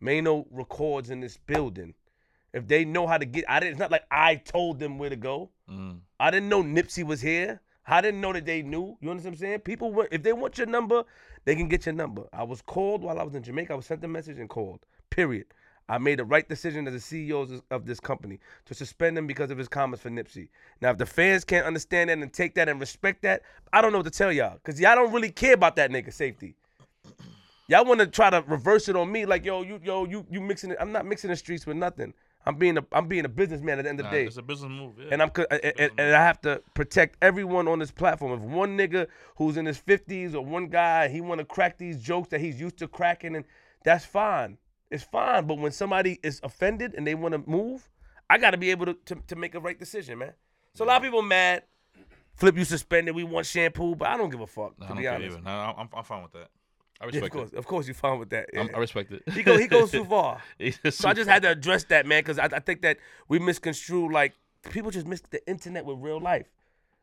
Mano 0.00 0.46
records 0.50 1.10
in 1.10 1.20
this 1.20 1.36
building. 1.36 1.94
If 2.52 2.66
they 2.66 2.84
know 2.84 3.06
how 3.06 3.18
to 3.18 3.26
get, 3.26 3.44
I 3.48 3.60
didn't. 3.60 3.72
It's 3.72 3.78
not 3.78 3.90
like 3.90 4.04
I 4.10 4.36
told 4.36 4.78
them 4.80 4.98
where 4.98 5.10
to 5.10 5.16
go. 5.16 5.50
Mhm. 5.70 6.00
I 6.18 6.30
didn't 6.30 6.48
know 6.48 6.62
Nipsey 6.62 7.04
was 7.04 7.20
here. 7.20 7.60
I 7.86 8.00
didn't 8.00 8.20
know 8.20 8.32
that 8.32 8.46
they 8.46 8.62
knew. 8.62 8.96
You 9.00 9.10
understand 9.10 9.34
what 9.34 9.38
I'm 9.38 9.40
saying? 9.40 9.60
People, 9.60 9.92
want, 9.92 10.08
if 10.12 10.22
they 10.22 10.32
want 10.32 10.56
your 10.58 10.66
number, 10.66 11.04
they 11.44 11.54
can 11.56 11.68
get 11.68 11.86
your 11.86 11.94
number. 11.94 12.24
I 12.32 12.42
was 12.44 12.62
called 12.62 13.02
while 13.02 13.18
I 13.18 13.22
was 13.22 13.34
in 13.34 13.42
Jamaica. 13.42 13.72
I 13.72 13.76
was 13.76 13.86
sent 13.86 14.04
a 14.04 14.08
message 14.08 14.38
and 14.38 14.48
called. 14.48 14.80
Period. 15.10 15.46
I 15.90 15.98
made 15.98 16.20
the 16.20 16.24
right 16.24 16.48
decision 16.48 16.86
as 16.86 16.94
the 16.94 17.00
CEO 17.00 17.60
of 17.70 17.84
this- 17.84 17.98
company 18.00 18.38
to 18.66 18.74
suspend 18.74 19.18
him 19.18 19.26
because 19.26 19.50
of 19.50 19.58
his 19.58 19.66
comments 19.68 20.02
for 20.02 20.08
Nipsey. 20.08 20.48
Now, 20.80 20.90
if 20.90 20.98
the 20.98 21.04
fans 21.04 21.44
can't 21.44 21.66
understand 21.66 22.08
that 22.08 22.18
and 22.18 22.32
take 22.32 22.54
that 22.54 22.68
and 22.68 22.78
respect 22.78 23.22
that, 23.22 23.42
I 23.72 23.82
don't 23.82 23.90
know 23.92 23.98
what 23.98 24.04
to 24.04 24.10
tell 24.10 24.32
y'all 24.32 24.54
because 24.54 24.80
y'all 24.80 24.94
don't 24.94 25.12
really 25.12 25.30
care 25.30 25.54
about 25.54 25.76
that 25.76 25.90
nigga 25.90 26.12
safety. 26.12 26.54
Y'all 27.66 27.84
want 27.84 28.00
to 28.00 28.06
try 28.06 28.30
to 28.30 28.42
reverse 28.46 28.88
it 28.88 28.96
on 28.96 29.10
me, 29.10 29.26
like 29.26 29.44
yo, 29.44 29.62
you, 29.62 29.80
yo, 29.82 30.04
you, 30.04 30.24
you 30.30 30.40
mixing 30.40 30.70
it. 30.70 30.76
I'm 30.80 30.92
not 30.92 31.06
mixing 31.06 31.30
the 31.30 31.36
streets 31.36 31.66
with 31.66 31.76
nothing. 31.76 32.14
I'm 32.46 32.56
being 32.56 32.78
a, 32.78 32.84
I'm 32.92 33.06
being 33.06 33.24
a 33.24 33.28
businessman 33.28 33.78
at 33.78 33.82
the 33.82 33.90
end 33.90 34.00
of 34.00 34.04
Nah, 34.04 34.12
the 34.12 34.16
day 34.16 34.24
it's 34.26 34.36
a 34.38 34.42
business 34.42 34.70
move. 34.70 34.94
Yeah. 34.98 35.08
and 35.12 35.22
I'm 35.22 35.30
and, 35.50 35.72
and, 35.78 35.92
and 35.98 36.16
I 36.16 36.24
have 36.24 36.40
to 36.42 36.62
protect 36.74 37.16
everyone 37.20 37.68
on 37.68 37.80
this 37.80 37.90
platform. 37.90 38.32
If 38.32 38.40
one 38.40 38.78
nigga 38.78 39.08
who's 39.36 39.56
in 39.56 39.66
his 39.66 39.76
fifties 39.76 40.34
or 40.34 40.44
one 40.44 40.68
guy 40.68 41.08
he 41.08 41.20
want 41.20 41.40
to 41.40 41.44
crack 41.44 41.76
these 41.78 42.00
jokes 42.00 42.28
that 42.30 42.40
he's 42.40 42.58
used 42.58 42.78
to 42.78 42.88
cracking, 42.88 43.36
and 43.36 43.44
that's 43.84 44.04
fine. 44.04 44.56
It's 44.90 45.04
fine. 45.04 45.46
But 45.46 45.58
when 45.58 45.72
somebody 45.72 46.18
is 46.22 46.40
offended 46.42 46.94
and 46.94 47.06
they 47.06 47.14
want 47.14 47.32
to 47.32 47.50
move, 47.50 47.88
I 48.28 48.38
got 48.38 48.50
to 48.52 48.56
be 48.58 48.70
able 48.70 48.86
to, 48.86 48.94
to 49.06 49.14
to 49.28 49.36
make 49.36 49.54
a 49.54 49.60
right 49.60 49.78
decision, 49.78 50.18
man. 50.18 50.32
So 50.74 50.84
a 50.84 50.86
lot 50.86 50.96
of 50.98 51.02
people 51.02 51.22
mad. 51.22 51.62
Flip 52.34 52.56
you 52.56 52.64
suspended. 52.64 53.14
We 53.14 53.24
want 53.24 53.44
shampoo, 53.46 53.94
but 53.96 54.08
I 54.08 54.16
don't 54.16 54.30
give 54.30 54.40
a 54.40 54.46
fuck. 54.46 54.78
Nah, 54.78 54.86
to 54.86 54.92
I 54.92 54.96
be 54.96 55.02
don't 55.02 55.12
care 55.20 55.28
honest. 55.30 55.42
Nah, 55.44 55.74
I'm, 55.76 55.88
I'm 55.92 56.04
fine 56.04 56.22
with 56.22 56.32
that. 56.32 56.48
I 57.00 57.06
respect 57.06 57.14
Yeah, 57.14 57.26
of 57.26 57.30
course, 57.32 57.52
it. 57.52 57.58
of 57.58 57.66
course, 57.66 57.86
you're 57.86 57.94
fine 57.94 58.18
with 58.18 58.30
that. 58.30 58.48
I'm, 58.56 58.66
Yeah. 58.68 58.76
I 58.76 58.78
respect 58.78 59.12
it. 59.12 59.22
He 59.32 59.42
go, 59.42 59.58
he 59.58 59.66
goes 59.66 59.90
too 59.90 60.04
far. 60.16 60.40
So 60.90 61.08
I 61.08 61.12
just 61.12 61.28
had 61.28 61.42
to 61.42 61.50
address 61.50 61.84
that, 61.84 62.06
man, 62.06 62.20
because 62.22 62.38
I, 62.38 62.44
I 62.44 62.60
think 62.60 62.80
that 62.82 62.96
we 63.28 63.38
misconstrue 63.38 64.10
like 64.12 64.32
people 64.70 64.90
just 64.90 65.06
miss 65.06 65.20
the 65.30 65.46
internet 65.48 65.84
with 65.84 65.98
real 65.98 66.20
life. 66.20 66.46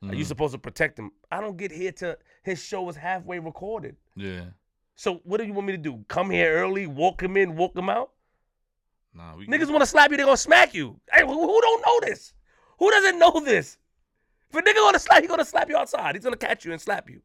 Are 0.04 0.10
Mm. 0.10 0.18
you 0.18 0.24
supposed 0.26 0.54
to 0.54 0.60
protect 0.60 0.98
him? 1.00 1.12
I 1.32 1.42
don't 1.42 1.58
get 1.58 1.72
here 1.72 1.92
to 1.94 2.18
his 2.44 2.64
show 2.64 2.84
was 2.84 2.96
halfway 2.96 3.40
recorded. 3.40 3.96
Yeah. 4.16 4.46
So 4.98 5.22
what 5.24 5.38
do 5.40 5.46
you 5.46 5.54
want 5.54 5.68
me 5.68 5.74
to 5.74 5.78
do? 5.78 6.04
Come 6.08 6.32
here 6.32 6.52
early, 6.58 6.88
walk 6.88 7.22
him 7.22 7.38
in, 7.38 7.56
walk 7.56 7.76
him 7.78 7.88
out? 7.88 8.10
Nah, 9.14 9.36
we 9.36 9.46
Niggas 9.48 9.70
want 9.70 9.82
to 9.82 9.86
slap 9.86 10.10
you, 10.12 10.18
they 10.18 10.24
gonna 10.24 10.36
smack 10.36 10.74
you. 10.74 11.00
Hey, 11.12 11.22
who, 11.22 11.28
who 11.40 11.62
don't 11.62 11.86
know 11.86 12.10
this? 12.10 12.34
Who 12.80 12.90
doesn't 12.92 13.20
know 13.20 13.40
this? 13.40 13.78
If 14.50 14.56
a 14.56 14.62
nigga 14.62 14.76
gonna 14.76 15.00
slap, 15.00 15.22
he 15.22 15.28
gonna 15.28 15.46
slap 15.46 15.70
you 15.70 15.78
outside. 15.78 16.16
He's 16.16 16.24
gonna 16.24 16.36
catch 16.36 16.66
you 16.66 16.72
and 16.72 16.82
slap 16.82 17.10
you. 17.10 17.22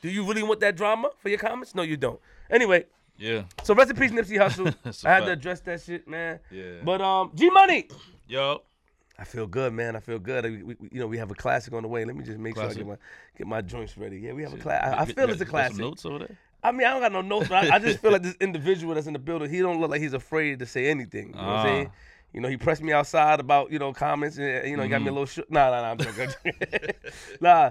Do 0.00 0.08
you 0.08 0.24
really 0.26 0.42
want 0.42 0.60
that 0.60 0.74
drama 0.76 1.10
for 1.18 1.28
your 1.28 1.38
comments? 1.38 1.74
No, 1.74 1.82
you 1.82 1.96
don't. 1.98 2.18
Anyway, 2.50 2.86
Yeah. 3.18 3.42
so 3.62 3.74
rest 3.74 3.90
in 3.90 3.96
peace, 3.96 4.10
Nipsey 4.10 4.38
Hussle. 4.42 4.74
I 5.04 5.14
had 5.14 5.24
to 5.26 5.32
address 5.32 5.60
that 5.60 5.82
shit, 5.82 6.08
man. 6.08 6.40
Yeah. 6.50 6.80
But 6.82 7.00
um, 7.02 7.30
G 7.34 7.50
Money. 7.50 7.88
Yo. 8.26 8.62
I 9.18 9.24
feel 9.24 9.46
good, 9.46 9.72
man. 9.72 9.96
I 9.96 10.00
feel 10.00 10.18
good. 10.18 10.44
We, 10.44 10.62
we, 10.62 10.76
you 10.92 11.00
know, 11.00 11.06
we 11.06 11.16
have 11.16 11.30
a 11.30 11.34
classic 11.34 11.72
on 11.72 11.82
the 11.82 11.88
way. 11.88 12.04
Let 12.04 12.14
me 12.16 12.22
just 12.24 12.38
make 12.38 12.54
Classic. 12.54 12.78
sure 12.78 12.84
I 12.84 12.84
get 12.84 12.86
my 12.86 12.96
get 13.38 13.46
my 13.46 13.60
joints 13.62 13.96
ready. 13.96 14.18
Yeah, 14.18 14.32
we 14.32 14.42
have 14.42 14.52
a 14.52 14.58
class. 14.58 14.94
I, 14.94 15.02
I 15.02 15.04
feel 15.06 15.30
it's 15.30 15.40
a 15.40 15.46
classic. 15.46 15.76
Some 15.76 15.80
notes 15.86 16.04
over 16.04 16.18
there. 16.20 16.36
I 16.68 16.72
mean, 16.72 16.86
I 16.86 16.90
don't 16.90 17.00
got 17.00 17.12
no 17.12 17.20
notes, 17.22 17.48
but 17.48 17.64
I, 17.70 17.76
I 17.76 17.78
just 17.78 18.00
feel 18.00 18.10
like 18.12 18.22
this 18.22 18.34
individual 18.40 18.94
that's 18.94 19.06
in 19.06 19.12
the 19.12 19.18
building, 19.18 19.48
he 19.50 19.60
don't 19.60 19.80
look 19.80 19.90
like 19.90 20.00
he's 20.00 20.12
afraid 20.14 20.58
to 20.60 20.66
say 20.66 20.86
anything. 20.88 21.28
You 21.28 21.34
know 21.34 21.38
what 21.42 21.48
I'm 21.48 21.58
Ah. 21.58 21.62
saying? 21.64 21.90
You 22.32 22.40
know, 22.40 22.48
he 22.48 22.56
pressed 22.56 22.82
me 22.82 22.92
outside 22.92 23.40
about 23.40 23.70
you 23.72 23.78
know 23.78 23.92
comments, 23.92 24.36
and 24.38 24.68
you 24.68 24.76
know, 24.76 24.82
he 24.82 24.88
got 24.88 25.00
me 25.00 25.08
a 25.08 25.10
Mm-hmm. 25.10 25.18
little. 25.18 25.26
Sh- 25.26 25.48
nah, 25.48 25.70
nah, 25.70 25.82
nah, 25.82 25.90
I'm 25.92 25.98
joking. 25.98 26.28
nah. 27.40 27.70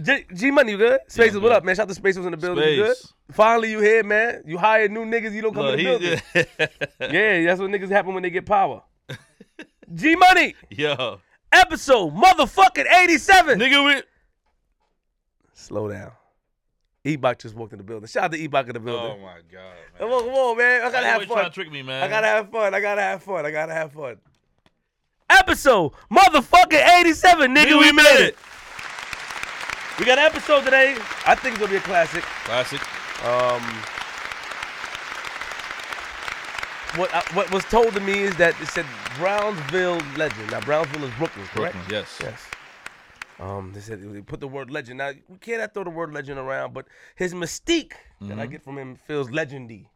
G, 0.00 0.24
G 0.32 0.50
Money, 0.50 0.72
you 0.72 0.78
good? 0.78 1.00
Spaces, 1.08 1.36
I'm 1.36 1.42
what 1.42 1.52
up, 1.52 1.64
man? 1.64 1.74
Shout 1.74 1.84
out 1.84 1.88
to 1.88 1.94
Spaces 1.94 2.24
in 2.24 2.30
the 2.30 2.36
building. 2.36 2.68
You 2.68 2.84
good? 2.84 2.96
Finally, 3.32 3.70
you 3.72 3.80
here, 3.80 4.02
man? 4.04 4.42
You 4.46 4.58
hired 4.58 4.92
new 4.92 5.04
niggas. 5.04 5.32
You 5.32 5.42
don't 5.42 5.54
come 5.54 5.64
Look, 5.64 5.76
to 5.78 5.82
the 5.82 5.82
he- 5.82 5.98
building. 5.98 6.20
yeah. 7.00 7.10
yeah, 7.40 7.46
that's 7.46 7.60
what 7.60 7.70
niggas 7.70 7.88
happen 7.90 8.14
when 8.14 8.22
they 8.22 8.30
get 8.30 8.46
power. 8.46 8.82
G 9.94 10.14
Money 10.16 10.54
Yo. 10.70 11.20
episode 11.50 12.14
motherfucking 12.14 12.84
87. 13.04 13.58
Nigga, 13.58 13.84
we. 13.86 14.02
Slow 15.54 15.88
down. 15.88 16.12
Ebach 17.04 17.38
just 17.38 17.54
walked 17.54 17.72
in 17.72 17.78
the 17.78 17.84
building. 17.84 18.06
Shout 18.08 18.24
out 18.24 18.32
to 18.32 18.38
Ebach 18.38 18.66
in 18.66 18.74
the 18.74 18.80
building. 18.80 19.18
Oh 19.18 19.22
my 19.22 19.38
god. 19.50 19.74
Come 19.98 20.08
Man. 20.08 20.18
on, 20.18 20.24
come 20.24 20.34
on, 20.34 20.58
man. 20.58 20.80
I 20.82 20.90
gotta 20.90 21.06
have 21.06 21.14
always 21.14 21.28
trying 21.28 21.38
fun. 21.42 21.50
to 21.50 21.54
trick 21.54 21.72
me, 21.72 21.82
man. 21.82 22.02
I 22.02 22.08
gotta 22.08 22.26
have 22.26 22.50
fun. 22.50 22.74
I 22.74 22.80
gotta 22.80 23.02
have 23.02 23.22
fun. 23.22 23.46
I 23.46 23.50
gotta 23.50 23.72
have 23.74 23.92
fun. 23.92 24.16
Episode 25.30 25.92
motherfucking 26.10 27.00
87, 27.00 27.54
nigga. 27.54 27.78
we 27.78 27.92
made 27.92 28.28
it. 28.28 28.36
We 29.98 30.04
got 30.04 30.18
an 30.18 30.24
episode 30.24 30.64
today. 30.64 30.96
I 31.26 31.34
think 31.34 31.54
it's 31.54 31.58
gonna 31.58 31.70
be 31.70 31.76
a 31.76 31.80
classic. 31.80 32.22
Classic. 32.44 32.80
Um, 33.24 33.62
what 36.96 37.12
I, 37.12 37.22
what 37.34 37.50
was 37.52 37.64
told 37.64 37.92
to 37.94 38.00
me 38.00 38.20
is 38.20 38.36
that 38.36 38.54
it 38.60 38.68
said 38.68 38.86
Brownsville 39.16 40.00
legend. 40.16 40.50
Now 40.50 40.60
Brownsville 40.60 41.04
is 41.04 41.14
Brooklyn, 41.14 41.46
correct? 41.46 41.74
Brooklyn. 41.74 41.84
Yes. 41.90 42.18
Yes. 42.22 42.47
Um, 43.40 43.72
they 43.72 43.80
said 43.80 44.02
they 44.02 44.20
put 44.20 44.40
the 44.40 44.48
word 44.48 44.70
legend. 44.70 44.98
Now 44.98 45.12
we 45.28 45.38
can't 45.38 45.72
throw 45.72 45.84
the 45.84 45.90
word 45.90 46.12
legend 46.12 46.38
around, 46.38 46.74
but 46.74 46.86
his 47.14 47.34
mystique 47.34 47.92
that 48.20 48.38
I 48.38 48.42
Mm-hmm. 48.42 48.50
get 48.52 48.62
from 48.64 48.78
him 48.78 48.96
feels 49.06 49.28
legendy. 49.30 49.86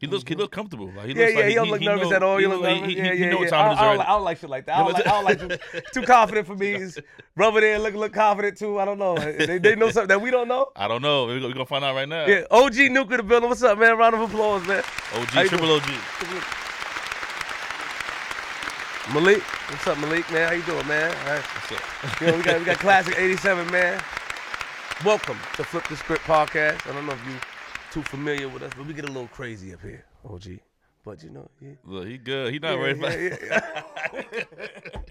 He 0.00 0.08
looks. 0.08 0.24
He 0.26 0.34
looks 0.34 0.52
comfortable. 0.52 0.86
Like, 0.96 1.06
he 1.06 1.12
Yeah, 1.12 1.26
looks 1.26 1.32
yeah, 1.32 1.38
like 1.38 1.48
he 1.48 1.54
don't 1.54 1.68
look 1.70 1.80
nervous 1.80 2.10
know- 2.10 2.16
at 2.16 2.22
all. 2.24 2.36
He, 2.38 2.42
He 2.44 2.48
look 2.48 2.62
know- 2.62 2.74
nervous. 2.74 2.88
he, 2.88 2.96
yeah, 2.96 3.12
he 3.14 3.20
yeah, 3.24 3.34
what 3.36 3.48
yeah. 3.50 3.56
I, 3.56 3.70
I, 3.72 3.94
don't 3.96 4.00
I 4.00 4.06
don't 4.08 4.24
like 4.24 4.38
shit 4.38 4.50
like 4.50 4.66
that. 4.66 4.76
I 4.76 4.78
don't 4.82 4.92
like, 4.94 5.06
I 5.06 5.10
don't 5.10 5.24
like 5.24 5.60
too, 5.72 5.80
too 6.00 6.02
confident 6.06 6.46
for 6.48 6.56
me. 6.56 6.72
He's 6.78 6.98
rub 7.36 7.54
it 7.56 7.62
in, 7.62 7.82
look 7.82 7.94
look 7.94 8.12
confident 8.12 8.58
too. 8.58 8.80
I 8.80 8.84
don't 8.84 8.98
know. 8.98 9.16
They, 9.16 9.58
they 9.58 9.76
know 9.76 9.90
something 9.90 10.08
that 10.08 10.20
we 10.20 10.32
don't 10.32 10.48
know. 10.48 10.72
I 10.74 10.88
don't 10.88 11.02
know. 11.02 11.26
We're 11.26 11.36
gonna, 11.36 11.46
we 11.48 11.52
gonna 11.52 11.66
find 11.66 11.84
out 11.84 11.94
right 11.94 12.08
now. 12.08 12.26
Yeah, 12.26 12.44
OG 12.50 12.72
Nuke 12.72 13.12
in 13.12 13.18
the 13.18 13.22
building. 13.22 13.48
What's 13.48 13.62
up, 13.62 13.78
man? 13.78 13.96
Round 13.96 14.14
of 14.16 14.22
applause, 14.22 14.66
man. 14.66 14.82
OG, 15.14 15.46
triple? 15.46 15.70
OG. 15.70 15.82
Malik, 19.10 19.42
what's 19.68 19.86
up, 19.86 19.98
Malik, 19.98 20.30
man? 20.30 20.48
How 20.48 20.54
you 20.54 20.62
doing, 20.62 20.86
man? 20.86 21.10
All 21.10 21.32
right. 21.34 21.42
What's 21.42 21.72
up? 21.72 22.20
You 22.20 22.26
know, 22.28 22.36
we 22.36 22.42
got 22.42 22.58
we 22.60 22.64
got 22.64 22.78
classic 22.86 23.18
'87, 23.18 23.70
man. 23.70 24.00
Welcome 25.04 25.36
to 25.56 25.64
Flip 25.64 25.86
the 25.88 25.96
Script 25.96 26.22
podcast. 26.22 26.88
I 26.88 26.92
don't 26.94 27.06
know 27.06 27.12
if 27.12 27.26
you 27.26 27.34
too 27.90 28.02
familiar 28.02 28.48
with 28.48 28.62
us, 28.62 28.72
but 28.76 28.86
we 28.86 28.94
get 28.94 29.04
a 29.04 29.08
little 29.08 29.26
crazy 29.28 29.74
up 29.74 29.80
here, 29.82 30.04
OG. 30.28 30.60
But 31.04 31.22
you 31.24 31.30
know, 31.30 31.48
yeah. 31.60 31.72
Look, 31.84 32.06
he 32.06 32.16
good. 32.16 32.52
He 32.52 32.60
not 32.60 32.74
Yeah, 32.74 32.78
worried 32.78 32.98
about. 32.98 33.20
yeah, 33.20 33.36
yeah. 33.44 34.98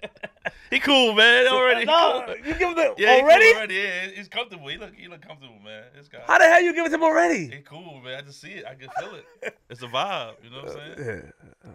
He 0.70 0.80
cool, 0.80 1.12
man. 1.12 1.46
Already. 1.48 1.84
no, 1.84 2.22
cool. 2.26 2.36
you 2.38 2.54
give 2.54 2.70
him 2.70 2.74
the 2.74 2.94
Yeah, 2.96 3.16
he 3.16 3.20
cool 3.20 3.28
already? 3.30 3.54
already. 3.54 3.74
Yeah, 3.74 4.06
he's 4.14 4.28
comfortable. 4.28 4.68
He 4.68 4.78
look. 4.78 4.94
He 4.94 5.06
look 5.06 5.20
comfortable, 5.20 5.58
man. 5.62 5.84
This 5.94 6.08
guy. 6.08 6.20
How 6.26 6.38
the 6.38 6.46
hell 6.46 6.62
you 6.62 6.72
give 6.72 6.86
it 6.86 6.88
to 6.88 6.94
him 6.94 7.02
already? 7.02 7.48
He 7.48 7.58
cool, 7.58 8.00
man. 8.02 8.16
I 8.18 8.22
just 8.22 8.40
see 8.40 8.52
it. 8.52 8.64
I 8.66 8.74
can 8.74 8.88
feel 8.98 9.14
it. 9.16 9.54
It's 9.68 9.82
a 9.82 9.86
vibe. 9.86 10.36
You 10.42 10.48
know 10.50 10.62
what 10.62 10.70
I'm 10.70 10.92
uh, 10.92 10.96
saying? 10.96 11.32
Yeah. 11.66 11.70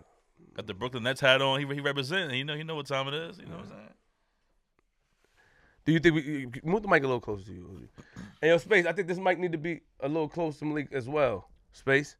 Got 0.58 0.68
the 0.68 0.74
Brooklyn 0.74 1.04
Nets 1.04 1.22
hat 1.22 1.42
on. 1.42 1.60
He 1.60 1.76
he 1.76 1.80
represent. 1.80 2.34
You 2.34 2.44
know 2.44 2.56
he 2.56 2.64
know 2.64 2.76
what 2.76 2.88
time 2.88 3.08
it 3.08 3.14
is. 3.14 3.38
You 3.38 3.46
know 3.46 3.58
what 3.58 3.66
I'm 3.66 3.70
saying? 3.70 3.90
Do 5.86 5.94
you 5.94 6.00
think 6.00 6.16
we 6.16 6.48
move 6.70 6.82
the 6.82 6.90
mic 6.90 7.04
a 7.04 7.08
little 7.08 7.22
closer 7.22 7.46
to 7.46 7.54
you? 7.54 7.62
Uzi. 7.62 7.88
And 8.42 8.50
yo, 8.50 8.58
space. 8.58 8.86
I 8.86 8.92
think 8.92 9.08
this 9.08 9.18
mic 9.20 9.40
need 9.40 9.54
to 9.54 9.58
be 9.58 9.80
a 10.02 10.08
little 10.08 10.28
close 10.28 10.60
to 10.60 10.66
Malik 10.66 10.90
as 10.92 11.08
well. 11.08 11.48
Space. 11.72 12.18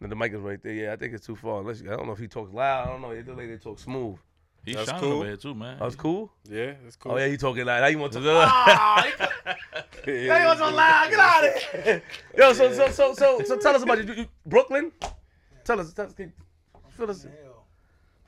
No, 0.00 0.08
the 0.08 0.16
mic 0.16 0.32
is 0.32 0.40
right 0.40 0.60
there. 0.60 0.72
Yeah, 0.72 0.92
I 0.92 0.96
think 0.96 1.14
it's 1.14 1.24
too 1.24 1.36
far. 1.36 1.60
Unless 1.60 1.82
I 1.82 1.94
don't 1.96 2.06
know 2.06 2.12
if 2.12 2.18
he 2.18 2.26
talks 2.26 2.52
loud. 2.52 2.88
I 2.88 2.90
don't 2.90 3.02
know. 3.02 3.22
The 3.22 3.34
lady 3.34 3.58
talks 3.58 3.82
smooth. 3.82 4.16
He's 4.64 4.74
That's 4.76 4.90
shining 4.90 5.02
cool. 5.04 5.12
over 5.18 5.26
here 5.26 5.36
too, 5.36 5.54
man. 5.54 5.78
That 5.78 5.84
was 5.84 5.96
cool. 5.96 6.32
Yeah, 6.48 6.74
that's 6.82 6.96
cool. 6.96 7.12
Oh 7.12 7.16
yeah, 7.16 7.28
he 7.28 7.36
talking 7.36 7.64
loud. 7.64 7.80
Now 7.80 7.86
you 7.86 7.98
want 7.98 8.12
to? 8.14 8.20
Ah, 8.24 9.06
he- 10.04 10.26
now 10.28 10.38
you 10.40 10.46
want 10.46 10.58
to 10.58 10.68
loud? 10.68 11.10
Get 11.10 11.18
out 11.18 11.44
of 11.46 11.84
here. 11.84 12.02
Yo, 12.38 12.52
so 12.52 12.72
so 12.72 12.88
so 12.90 13.14
so 13.14 13.40
so 13.44 13.56
tell 13.58 13.74
us 13.76 13.82
about 13.82 14.04
you, 14.06 14.14
you 14.14 14.26
Brooklyn. 14.44 14.90
Tell 15.64 15.78
us. 15.80 15.92
Tell 15.94 16.06
us. 16.06 16.12
can- 16.12 16.32
Fill 16.96 17.10
us 17.10 17.22
Hill. 17.22 17.49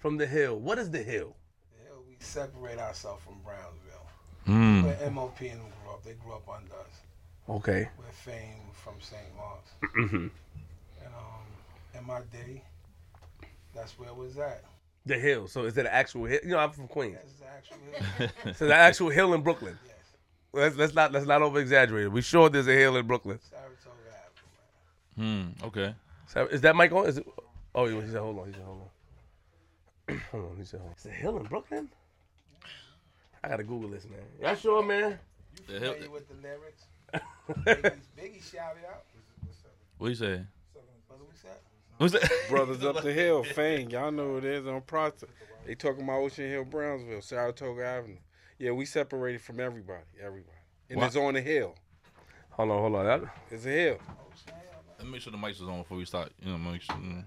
From 0.02 0.16
the 0.16 0.26
hill. 0.26 0.58
What 0.58 0.78
is 0.78 0.90
the 0.90 1.02
hill? 1.02 1.36
The 1.78 1.88
hill, 1.88 2.02
we 2.08 2.16
separate 2.18 2.78
ourselves 2.78 3.22
from 3.24 3.36
Brownsville. 3.44 4.08
Mm. 4.48 4.84
Where 4.84 5.10
MOP 5.10 5.40
and 5.42 5.52
them 5.52 5.66
grew 5.82 5.92
up. 5.92 6.02
They 6.04 6.14
grew 6.14 6.34
up 6.34 6.48
under 6.48 6.74
us. 6.74 7.00
Okay. 7.48 7.88
We're 7.96 8.04
Fame 8.10 8.58
from 8.72 8.94
St. 9.00 9.22
Mark's. 9.36 9.70
Mm-hmm. 9.96 10.16
And 10.16 11.14
um, 11.14 11.98
in 11.98 12.04
my 12.04 12.20
day, 12.32 12.62
that's 13.72 13.96
where 13.98 14.08
it 14.08 14.16
was 14.16 14.36
at. 14.38 14.64
The 15.06 15.18
hill. 15.18 15.46
So 15.46 15.64
is 15.64 15.78
it 15.78 15.82
an 15.82 15.92
actual 15.92 16.24
hill? 16.24 16.40
You 16.42 16.50
know, 16.50 16.58
I'm 16.58 16.72
from 16.72 16.88
Queens. 16.88 17.16
That's 17.16 17.34
the 17.38 17.46
actual 17.46 18.28
hill. 18.44 18.54
So 18.56 18.66
the 18.66 18.74
actual 18.74 19.10
hill 19.10 19.34
in 19.34 19.42
Brooklyn. 19.42 19.78
yes. 19.86 19.94
Let's, 20.52 20.76
let's 20.76 20.94
not 20.94 21.12
let's 21.12 21.26
not 21.26 21.42
over 21.42 21.60
exaggerate. 21.60 22.10
We 22.10 22.22
sure 22.22 22.48
there's 22.48 22.68
a 22.68 22.74
hill 22.74 22.96
in 22.96 23.06
Brooklyn. 23.06 23.38
Saratoga 23.48 23.96
Avenue. 25.16 25.52
Hmm. 25.56 25.66
Okay. 25.66 25.94
So 26.26 26.46
is 26.46 26.60
that 26.60 26.76
mic 26.76 26.92
on? 26.92 27.06
Is 27.06 27.18
it? 27.18 27.26
Oh, 27.74 27.86
he 27.86 28.00
said, 28.08 28.20
hold 28.20 28.38
on. 28.38 28.46
He 28.48 28.52
said, 28.52 28.62
hold 28.62 28.80
on. 28.82 28.88
hold 30.30 30.50
on. 30.52 30.56
He 30.58 30.64
said, 30.64 30.80
hold 30.80 30.90
on. 30.90 30.96
Is 30.96 31.02
there 31.04 31.12
a 31.12 31.16
hill 31.16 31.36
in 31.38 31.44
Brooklyn? 31.44 31.88
I 33.44 33.48
gotta 33.48 33.64
Google 33.64 33.90
this, 33.90 34.04
man. 34.08 34.20
Y'all 34.40 34.54
sure, 34.54 34.82
man? 34.82 35.18
You 35.68 35.74
The 35.74 35.80
hill, 35.80 35.92
Familiar 35.94 36.10
with 36.10 36.28
the 36.28 36.34
lyrics? 36.48 36.84
Biggie's, 37.66 38.06
Biggie 38.18 38.52
shouted 38.52 38.84
out. 38.88 39.04
what 39.98 40.08
you 40.08 40.14
say? 40.14 40.40
What 41.08 41.18
did 41.18 41.28
we 41.28 41.36
say? 41.36 41.48
What's 41.98 42.12
that? 42.14 42.30
Brothers 42.48 42.84
up 42.84 43.02
the 43.02 43.12
hill, 43.22 43.42
Fang. 43.44 43.90
Y'all 43.90 44.10
know 44.12 44.34
what 44.34 44.44
it 44.44 44.52
is 44.54 44.66
on 44.66 44.80
Proctor. 44.82 45.28
They 45.66 45.74
talking 45.74 46.02
about 46.04 46.18
Ocean 46.20 46.48
Hill, 46.48 46.64
Brownsville, 46.64 47.20
Saratoga 47.20 47.84
Avenue. 47.84 48.16
Yeah, 48.58 48.70
we 48.72 48.84
separated 48.86 49.40
from 49.40 49.60
everybody, 49.60 50.04
everybody. 50.20 50.56
And 50.88 51.00
Why- 51.00 51.06
it's 51.06 51.16
on 51.16 51.34
the 51.34 51.40
hill. 51.42 51.74
Hold 52.50 52.70
on, 52.70 52.78
hold 52.80 52.94
on. 52.96 53.04
That, 53.06 53.22
It's 53.50 53.64
a 53.66 53.68
hill. 53.70 53.98
Let 54.98 55.06
me 55.06 55.12
make 55.12 55.20
sure 55.22 55.32
the 55.32 55.38
mics 55.38 55.58
was 55.60 55.68
on 55.68 55.78
before 55.78 55.96
we 55.98 56.04
start. 56.04 56.30
You 56.40 56.52
know, 56.52 56.58
make 56.58 56.82
sure. 56.82 56.94
Mm. 56.96 57.24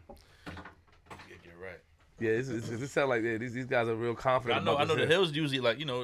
Get, 2.19 2.25
get 2.25 2.27
right. 2.27 2.35
yeah, 2.35 2.37
this, 2.37 2.69
this, 2.69 2.79
this 2.79 2.91
sound 2.91 3.09
like 3.09 3.23
yeah, 3.23 3.37
these 3.37 3.53
these 3.53 3.65
guys 3.65 3.87
are 3.87 3.95
real 3.95 4.15
confident. 4.15 4.61
I 4.61 4.63
know. 4.63 4.73
about 4.73 4.81
I 4.81 4.85
know 4.85 4.95
this 4.95 5.07
the 5.07 5.13
hills 5.13 5.31
usually 5.33 5.59
like 5.59 5.79
you 5.79 5.85
know, 5.85 6.03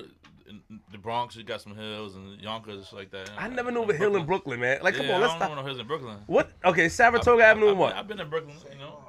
in 0.49 0.61
the 0.91 0.97
Bronx 0.97 1.35
you 1.35 1.43
got 1.43 1.61
some 1.61 1.75
hills 1.75 2.15
and 2.15 2.39
Yonkers 2.41 2.91
like 2.93 3.11
that. 3.11 3.29
I 3.37 3.47
never 3.47 3.71
knew 3.71 3.83
of 3.83 3.89
a 3.89 3.93
hill 3.95 4.15
in 4.15 4.25
Brooklyn, 4.25 4.59
man. 4.59 4.79
Like, 4.81 4.95
come 4.95 5.09
on, 5.09 5.21
let's 5.21 5.33
I 5.33 5.37
don't 5.39 5.45
stop. 5.47 5.49
know 5.51 5.55
no 5.61 5.65
hills 5.65 5.79
in 5.79 5.87
Brooklyn. 5.87 6.17
What? 6.27 6.51
Okay, 6.65 6.89
Saratoga 6.89 7.43
Avenue 7.43 7.65
I've, 7.67 7.71
and 7.71 7.79
what? 7.79 7.95
I've 7.95 8.07
been 8.07 8.19
in 8.19 8.29
Brooklyn. 8.29 8.55
You 8.71 8.79
know, 8.79 8.99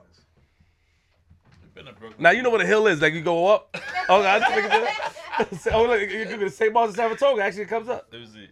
I've 1.64 1.74
been 1.74 1.88
in 1.88 1.94
Brooklyn. 1.94 2.22
Now 2.22 2.30
you 2.30 2.42
know 2.42 2.50
what 2.50 2.60
a 2.60 2.66
hill 2.66 2.86
is. 2.86 3.00
Like 3.02 3.14
you 3.14 3.22
go 3.22 3.48
up. 3.48 3.76
Oh, 4.08 4.22
I 4.22 4.38
just 4.38 4.52
think 4.52 4.66
it's 5.50 5.66
Oh, 5.72 5.84
look, 5.84 6.00
you 6.00 6.24
Google 6.24 6.40
the 6.46 6.50
St. 6.50 6.72
Mark's 6.72 6.88
and 6.90 6.96
Saratoga. 6.96 7.42
Actually, 7.42 7.62
it 7.62 7.68
comes 7.68 7.88
up. 7.88 8.06
Let 8.12 8.20
me 8.20 8.26
see. 8.26 8.48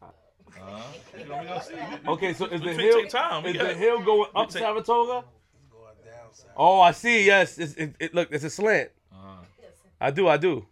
Uh, 0.00 0.80
you 1.18 1.26
know, 1.26 1.38
we 1.40 1.46
gonna 1.46 1.62
see. 1.62 1.74
Okay, 2.08 2.32
so 2.32 2.46
is 2.46 2.60
the 2.62 2.72
hill 2.72 3.06
time. 3.06 3.44
Is 3.44 3.56
got- 3.56 3.68
the 3.68 3.74
hill 3.74 4.00
going 4.02 4.30
up 4.34 4.48
take- 4.48 4.62
Saratoga? 4.62 5.24
He's 5.52 5.68
going 5.70 5.84
down 6.04 6.32
south. 6.32 6.43
Oh, 6.56 6.80
I 6.80 6.92
see. 6.92 7.26
Yes, 7.26 7.58
it's, 7.58 7.74
it, 7.74 7.94
it, 7.98 8.14
look, 8.14 8.28
it's 8.30 8.44
a 8.44 8.50
slant. 8.50 8.90
Uh, 9.12 9.36
I 10.00 10.10
do, 10.10 10.28
I 10.28 10.36
do. 10.36 10.66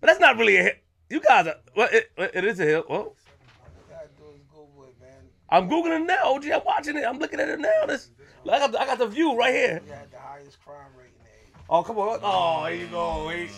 But 0.00 0.08
that's 0.08 0.20
not 0.20 0.36
really 0.36 0.56
a 0.56 0.62
hill. 0.62 0.72
You 1.10 1.20
guys 1.20 1.46
are. 1.46 1.56
Well, 1.74 1.88
it, 1.92 2.10
it 2.16 2.44
is 2.44 2.60
a 2.60 2.64
hill. 2.64 2.84
Well, 2.88 2.98
All 2.98 3.14
you 3.76 3.94
gotta 3.94 4.08
do 4.18 4.24
is 4.34 4.42
Google 4.52 4.84
it, 4.84 5.00
man. 5.00 5.12
I'm 5.48 5.68
googling 5.68 6.02
it 6.02 6.06
now. 6.06 6.34
OG, 6.34 6.46
I'm 6.46 6.60
watching 6.64 6.96
it. 6.96 7.04
I'm 7.04 7.18
looking 7.18 7.40
at 7.40 7.48
it 7.48 7.60
now. 7.60 7.86
This, 7.86 8.10
I 8.44 8.58
got, 8.58 8.72
the, 8.72 8.80
I 8.80 8.86
got 8.86 8.98
the 8.98 9.06
view 9.06 9.36
right 9.36 9.54
here. 9.54 9.80
We 9.84 9.90
had 9.90 10.10
the 10.10 10.18
highest 10.18 10.60
crime 10.64 10.76
rate 10.98 11.06
in 11.06 11.24
the 11.24 11.58
80s. 11.58 11.64
Oh, 11.70 11.82
come 11.82 11.98
on. 11.98 12.20
Oh, 12.22 12.66
here 12.66 12.76
you 12.76 12.86
go. 12.88 13.28
He, 13.28 13.48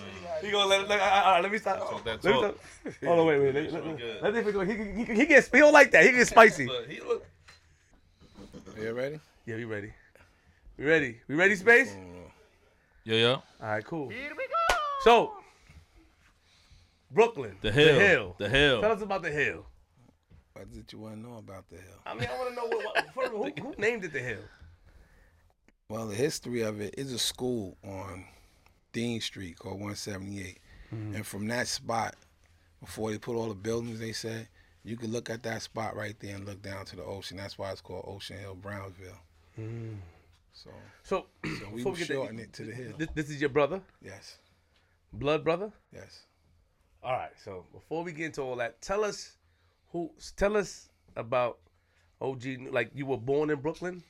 he 0.46 0.52
gonna 0.52 0.66
let, 0.66 0.88
let, 0.88 1.00
uh, 1.00 1.04
uh, 1.04 1.40
let 1.42 1.52
me 1.52 1.58
stop. 1.58 1.78
Talk 1.78 2.04
that 2.04 2.24
Let 2.24 2.34
me 2.34 2.40
talk. 2.40 2.58
stop. 2.80 2.94
Hold 3.04 3.18
on, 3.20 3.26
wait, 3.26 3.40
wait. 3.40 3.54
Let, 3.54 3.72
let, 3.72 3.84
real 3.84 3.96
let, 4.22 4.34
let 4.34 4.46
me 4.46 4.52
go. 4.52 4.60
He, 4.60 4.74
he, 4.74 5.04
he, 5.04 5.14
he 5.14 5.26
gets. 5.26 5.48
He 5.50 5.58
don't 5.58 5.72
like 5.72 5.90
that. 5.92 6.04
He 6.04 6.12
gets 6.12 6.30
spicy. 6.36 6.66
look, 6.66 6.88
he 6.88 7.00
look. 7.00 7.26
You 8.80 8.92
ready? 8.92 9.18
Yeah, 9.44 9.56
we 9.56 9.64
ready. 9.64 9.92
We 10.78 10.84
ready. 10.84 11.16
We 11.26 11.34
ready, 11.34 11.56
space? 11.56 11.92
Yeah, 13.04 13.16
yeah. 13.16 13.26
All 13.28 13.42
right, 13.60 13.84
cool. 13.84 14.10
Here 14.10 14.30
we 14.30 14.36
go. 14.36 14.76
So, 15.02 15.32
Brooklyn, 17.10 17.56
The 17.62 17.72
hill. 17.72 17.94
the 17.98 18.00
hill. 18.06 18.36
The 18.38 18.48
hill. 18.48 18.80
Tell 18.80 18.92
us 18.92 19.02
about 19.02 19.22
the 19.22 19.30
hill. 19.30 19.66
What 20.52 20.72
did 20.72 20.92
you 20.92 21.00
want 21.00 21.14
to 21.14 21.20
know 21.20 21.38
about 21.38 21.68
the 21.68 21.76
hill? 21.76 22.00
I 22.06 22.14
mean, 22.14 22.28
I 22.32 22.38
want 22.38 22.50
to 22.50 22.54
know 22.54 22.66
what, 22.66 22.84
what 22.84 23.14
first 23.14 23.32
of 23.32 23.34
all, 23.34 23.44
who, 23.44 23.62
who 23.62 23.74
named 23.76 24.04
it 24.04 24.12
the 24.12 24.20
hill. 24.20 24.42
Well, 25.88 26.06
the 26.06 26.14
history 26.14 26.60
of 26.60 26.80
it 26.80 26.94
is 26.96 27.12
a 27.12 27.18
school 27.18 27.76
on 27.82 28.24
Dean 28.92 29.20
Street 29.20 29.58
called 29.58 29.80
178. 29.80 30.58
Mm-hmm. 30.94 31.16
And 31.16 31.26
from 31.26 31.48
that 31.48 31.66
spot, 31.66 32.14
before 32.80 33.10
they 33.10 33.18
put 33.18 33.34
all 33.34 33.48
the 33.48 33.54
buildings, 33.54 33.98
they 33.98 34.12
said, 34.12 34.48
you 34.84 34.96
could 34.96 35.10
look 35.10 35.28
at 35.28 35.42
that 35.42 35.62
spot 35.62 35.96
right 35.96 36.14
there 36.20 36.36
and 36.36 36.46
look 36.46 36.62
down 36.62 36.84
to 36.86 36.96
the 36.96 37.04
ocean. 37.04 37.36
That's 37.36 37.58
why 37.58 37.72
it's 37.72 37.80
called 37.80 38.04
Ocean 38.06 38.38
Hill, 38.38 38.54
Brownsville. 38.54 39.18
Mm. 39.58 39.96
So, 40.64 40.70
So, 41.04 41.26
so 41.44 41.68
we 41.70 41.76
before 41.76 41.92
we 41.92 41.98
shorten 42.04 42.36
there, 42.36 42.44
it 42.46 42.52
to 42.54 42.64
the 42.64 42.72
hill. 42.72 42.92
this, 42.98 43.08
this 43.14 43.30
is 43.30 43.40
your 43.40 43.50
brother, 43.50 43.80
Yes, 44.02 44.38
blood 45.12 45.44
brother. 45.44 45.70
yes. 45.92 46.24
All 47.02 47.12
right. 47.12 47.30
So 47.44 47.64
before 47.72 48.02
we 48.02 48.10
get 48.12 48.26
into 48.26 48.42
all 48.42 48.56
that, 48.56 48.80
tell 48.80 49.04
us 49.04 49.36
who. 49.92 50.10
Tell 50.36 50.56
us 50.56 50.88
about 51.14 51.58
OG. 52.20 52.44
Like 52.72 52.90
you 52.92 53.06
were 53.06 53.16
born 53.16 53.50
in 53.50 53.60
Brooklyn. 53.60 54.02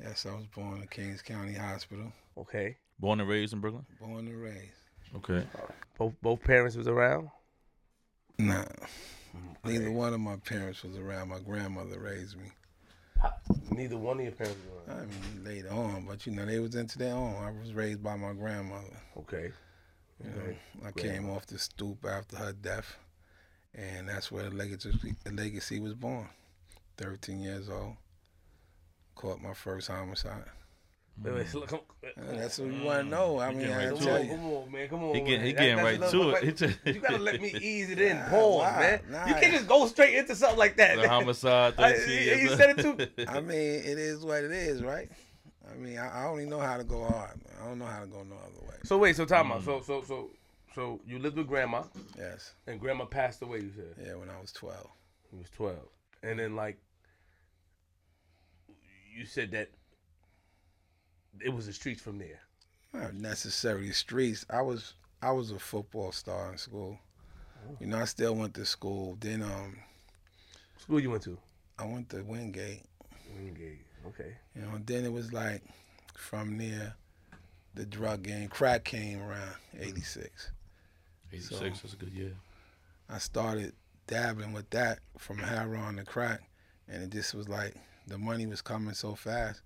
Yes, 0.00 0.24
I 0.24 0.34
was 0.34 0.46
born 0.46 0.80
in 0.80 0.86
Kings 0.88 1.20
County 1.20 1.52
Hospital, 1.52 2.10
Okay. 2.38 2.76
Born 2.98 3.20
and 3.20 3.28
raised 3.28 3.52
in 3.52 3.60
Brooklyn. 3.60 3.84
born 4.00 4.26
and 4.26 4.40
raised. 4.40 4.80
Okay. 5.16 5.46
Both 5.98 6.14
both 6.22 6.40
parents 6.42 6.76
was 6.76 6.88
around. 6.88 7.28
Nah, 8.38 8.64
neither 9.64 9.90
one 9.90 10.14
of 10.14 10.20
my 10.20 10.36
parents 10.36 10.82
was 10.82 10.96
around. 10.96 11.28
My 11.28 11.38
grandmother 11.40 12.00
raised 12.00 12.38
me. 12.38 12.46
Neither 13.76 13.96
one 13.96 14.18
of 14.18 14.24
your 14.24 14.32
parents 14.32 14.58
was 14.86 14.96
I 14.96 15.00
mean, 15.06 15.44
later 15.44 15.70
on, 15.70 16.04
but 16.06 16.26
you 16.26 16.32
know, 16.32 16.44
they 16.46 16.58
was 16.58 16.74
into 16.74 16.98
their 16.98 17.14
own. 17.14 17.34
I 17.42 17.50
was 17.50 17.72
raised 17.74 18.02
by 18.02 18.16
my 18.16 18.32
grandmother. 18.32 18.96
Okay. 19.18 19.52
You 20.22 20.30
know, 20.30 20.36
Okay. 20.36 20.58
I 20.84 20.90
came 20.92 21.28
off 21.30 21.46
the 21.46 21.58
stoop 21.58 22.04
after 22.04 22.36
her 22.36 22.52
death, 22.52 22.96
and 23.74 24.08
that's 24.08 24.30
where 24.30 24.48
the 24.48 24.54
legacy, 24.54 24.92
the 25.24 25.32
legacy 25.32 25.80
was 25.80 25.94
born. 25.94 26.28
13 26.96 27.40
years 27.40 27.68
old, 27.68 27.96
caught 29.16 29.40
my 29.40 29.54
first 29.54 29.88
homicide. 29.88 30.44
Wait, 31.22 31.32
wait, 31.34 31.54
look, 31.54 31.68
come, 31.68 31.80
And 32.16 32.38
that's 32.40 32.58
what 32.58 32.72
you 32.72 32.82
want 32.84 33.04
to 33.04 33.08
know. 33.08 33.38
I 33.38 33.50
You 33.50 33.56
mean, 33.56 33.66
getting 33.68 33.74
I 33.76 33.84
right 33.90 33.94
come, 33.94 34.04
tell 34.04 34.14
on, 34.16 34.24
you. 34.24 34.30
come 34.32 34.46
on, 34.46 34.72
man. 34.72 34.88
Come 34.88 35.04
on. 35.04 35.14
He 35.14 35.20
man. 35.20 35.24
getting- 35.30 35.46
he 35.46 35.52
That- 35.52 35.58
getting 35.60 35.76
that's 35.76 36.00
right 36.02 36.10
to 36.10 36.28
it. 36.28 36.32
wait, 36.34 36.44
He 36.44 36.52
just- 36.52 36.78
you 36.86 37.00
gotta 37.00 37.18
let 37.18 37.40
me 37.40 37.54
ease 37.60 37.90
it 37.90 38.00
in. 38.00 38.16
Nah, 38.18 38.28
Pause, 38.30 38.62
nah, 38.72 38.78
man. 38.80 39.00
nah. 39.10 39.26
You 39.26 39.34
can't 39.34 39.52
just 39.52 39.68
go 39.68 39.86
straight 39.86 40.14
into 40.16 40.34
something 40.34 40.58
like 40.58 40.76
that. 40.76 40.96
The 40.96 41.08
homicide. 41.08 41.74
I- 41.78 41.92
he- 41.92 42.40
he 42.40 42.48
said 42.48 42.78
it 42.78 42.82
too. 42.82 43.24
I 43.28 43.40
mean, 43.40 43.56
it 43.56 43.98
is 43.98 44.24
what 44.24 44.42
it 44.44 44.50
is, 44.52 44.82
right? 44.82 45.08
I 45.70 45.74
mean, 45.76 45.98
I, 45.98 46.24
I 46.24 46.26
only 46.26 46.46
know 46.46 46.58
how 46.60 46.76
to 46.76 46.84
go 46.84 47.04
hard. 47.04 47.36
Man. 47.46 47.54
I 47.62 47.66
don't 47.68 47.78
know 47.78 47.86
how 47.86 48.00
to 48.00 48.06
go 48.06 48.22
no 48.24 48.34
other 48.36 48.66
way. 48.68 48.74
So 48.84 48.98
wait, 48.98 49.14
so 49.16 49.24
time 49.24 49.46
Mm. 49.48 49.52
out. 49.52 49.62
So 49.64 49.80
so 49.82 50.02
so 50.02 50.30
so 50.74 51.00
you 51.06 51.18
lived 51.20 51.36
with 51.36 51.46
grandma, 51.46 51.84
Yes. 52.18 52.54
and 52.66 52.78
grandma 52.80 53.04
passed 53.06 53.40
away. 53.40 53.60
You 53.60 53.70
said 53.74 53.94
Yeah, 54.04 54.14
when 54.16 54.28
I 54.28 54.38
was 54.40 54.52
12. 54.52 54.90
he 55.30 55.36
was 55.36 55.48
twelve, 55.50 55.88
and 56.24 56.38
then 56.40 56.54
like 56.56 56.78
you 59.16 59.24
said 59.26 59.52
that 59.52 59.70
it 61.40 61.52
was 61.52 61.66
the 61.66 61.72
streets 61.72 62.02
from 62.02 62.18
there. 62.18 62.40
Not 62.92 63.14
necessarily 63.14 63.92
streets. 63.92 64.44
I 64.50 64.62
was 64.62 64.94
I 65.22 65.32
was 65.32 65.50
a 65.50 65.58
football 65.58 66.12
star 66.12 66.52
in 66.52 66.58
school. 66.58 66.98
You 67.80 67.86
know, 67.86 67.98
I 67.98 68.04
still 68.04 68.34
went 68.34 68.54
to 68.54 68.66
school. 68.66 69.16
Then 69.20 69.42
um, 69.42 69.78
School 70.84 71.00
you 71.00 71.10
went 71.10 71.22
to? 71.22 71.38
I 71.78 71.86
went 71.86 72.10
to 72.10 72.22
Wingate. 72.22 72.82
Wingate. 73.34 73.80
Okay. 74.06 74.34
You 74.54 74.62
know, 74.62 74.78
then 74.84 75.04
it 75.04 75.12
was 75.12 75.32
like 75.32 75.62
from 76.14 76.58
there, 76.58 76.94
the 77.74 77.86
drug 77.86 78.22
game, 78.22 78.48
crack 78.48 78.84
came 78.84 79.22
around 79.22 79.54
'86. 79.80 80.50
86. 81.32 81.80
That's 81.80 81.94
a 81.94 81.96
good 81.96 82.12
year. 82.12 82.32
I 83.08 83.18
started 83.18 83.72
dabbling 84.06 84.52
with 84.52 84.68
that 84.70 84.98
from 85.18 85.38
heroin 85.38 85.96
to 85.96 86.04
crack, 86.04 86.42
and 86.86 87.02
it 87.02 87.10
just 87.10 87.34
was 87.34 87.48
like 87.48 87.74
the 88.06 88.18
money 88.18 88.46
was 88.46 88.60
coming 88.60 88.94
so 88.94 89.14
fast. 89.14 89.62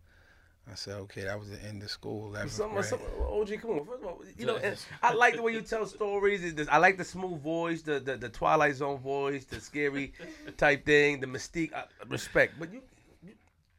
I 0.71 0.75
said, 0.75 0.95
okay, 0.95 1.23
that 1.23 1.39
was 1.39 1.51
the 1.51 1.63
end 1.65 1.83
of 1.83 1.91
school. 1.91 2.31
11th 2.31 2.51
Some, 2.51 2.83
some, 2.83 2.99
OG, 3.31 3.61
come 3.61 3.71
on. 3.71 3.87
First 3.87 4.03
of 4.03 4.09
all, 4.09 4.23
you 4.37 4.47
know, 4.47 4.57
and 4.57 4.77
I 5.03 5.15
like 5.15 5.37
the 5.37 5.43
way 5.43 5.53
you 5.53 5.63
tell 5.63 5.87
stories. 5.87 6.55
I 6.71 6.79
like 6.79 6.99
the 6.99 7.05
smooth 7.05 7.41
voice, 7.41 7.83
the, 7.83 8.01
the 8.01 8.17
the 8.17 8.29
Twilight 8.29 8.75
Zone 8.77 8.99
voice, 8.99 9.45
the 9.47 9.61
scary 9.61 10.13
type 10.57 10.85
thing, 10.85 11.21
the 11.21 11.27
mystique. 11.27 11.73
I, 11.73 11.85
respect, 12.09 12.55
but 12.59 12.73
you, 12.73 12.83
you, 13.23 13.33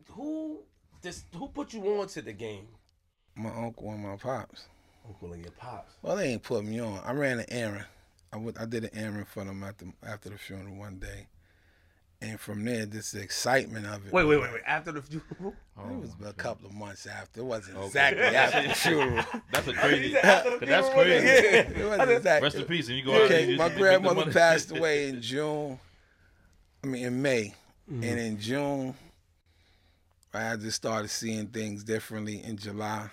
who 0.09 0.59
just 1.03 1.25
who 1.35 1.47
put 1.47 1.73
you 1.73 1.85
on 1.99 2.07
to 2.07 2.21
the 2.21 2.33
game? 2.33 2.67
My 3.35 3.51
uncle 3.55 3.91
and 3.91 4.03
my 4.03 4.15
pops. 4.15 4.65
Uncle 5.07 5.33
and 5.33 5.43
your 5.43 5.53
pops. 5.53 5.93
Well, 6.01 6.15
they 6.15 6.29
ain't 6.29 6.43
put 6.43 6.65
me 6.65 6.79
on. 6.79 6.99
I 7.05 7.13
ran 7.13 7.39
an 7.39 7.45
errand. 7.49 7.85
I 8.31 8.65
did 8.65 8.85
an 8.85 8.91
errand 8.93 9.27
for 9.27 9.43
them 9.43 9.63
after 9.63 9.85
after 10.05 10.29
the 10.29 10.37
funeral 10.37 10.75
one 10.75 10.97
day, 10.99 11.27
and 12.21 12.39
from 12.39 12.65
there, 12.65 12.85
this 12.85 13.11
the 13.11 13.21
excitement 13.21 13.85
of 13.85 14.05
it. 14.07 14.11
Wait, 14.13 14.25
wait, 14.25 14.41
wait, 14.41 14.51
wait. 14.51 14.61
After 14.65 14.91
the 14.91 15.01
funeral? 15.01 15.53
It 15.79 15.95
was 16.01 16.11
a 16.25 16.33
couple 16.33 16.67
of 16.67 16.73
months 16.73 17.05
after. 17.07 17.39
It 17.39 17.45
wasn't 17.45 17.77
Okay. 17.77 17.85
exactly 17.87 18.23
after 18.35 18.67
the 18.67 18.73
funeral. 18.75 19.25
That's 19.53 19.67
a 19.69 19.73
crazy. 19.73 20.17
After 20.17 20.59
the 20.59 20.65
That's 20.65 20.87
funeral, 20.89 21.05
crazy. 21.05 21.25
it 21.25 21.87
wasn't 21.87 22.11
exactly. 22.11 22.45
Rest 22.45 22.55
in 22.57 22.65
peace. 22.65 22.87
And 22.89 22.97
you 22.97 23.03
go 23.05 23.13
out 23.15 23.21
and 23.21 23.31
Okay, 23.31 23.51
you 23.51 23.57
my 23.57 23.67
you 23.67 23.77
grandmother 23.77 24.15
money. 24.21 24.31
passed 24.33 24.71
away 24.75 25.07
in 25.07 25.21
June. 25.21 25.79
I 26.83 26.87
mean, 26.87 27.05
in 27.05 27.21
May, 27.21 27.53
Mm-hmm. 27.89 28.03
and 28.03 28.19
in 28.19 28.39
June, 28.39 28.93
I 30.33 30.55
just 30.57 30.75
started 30.77 31.07
seeing 31.09 31.47
things 31.47 31.83
differently. 31.83 32.43
In 32.43 32.55
July, 32.57 33.09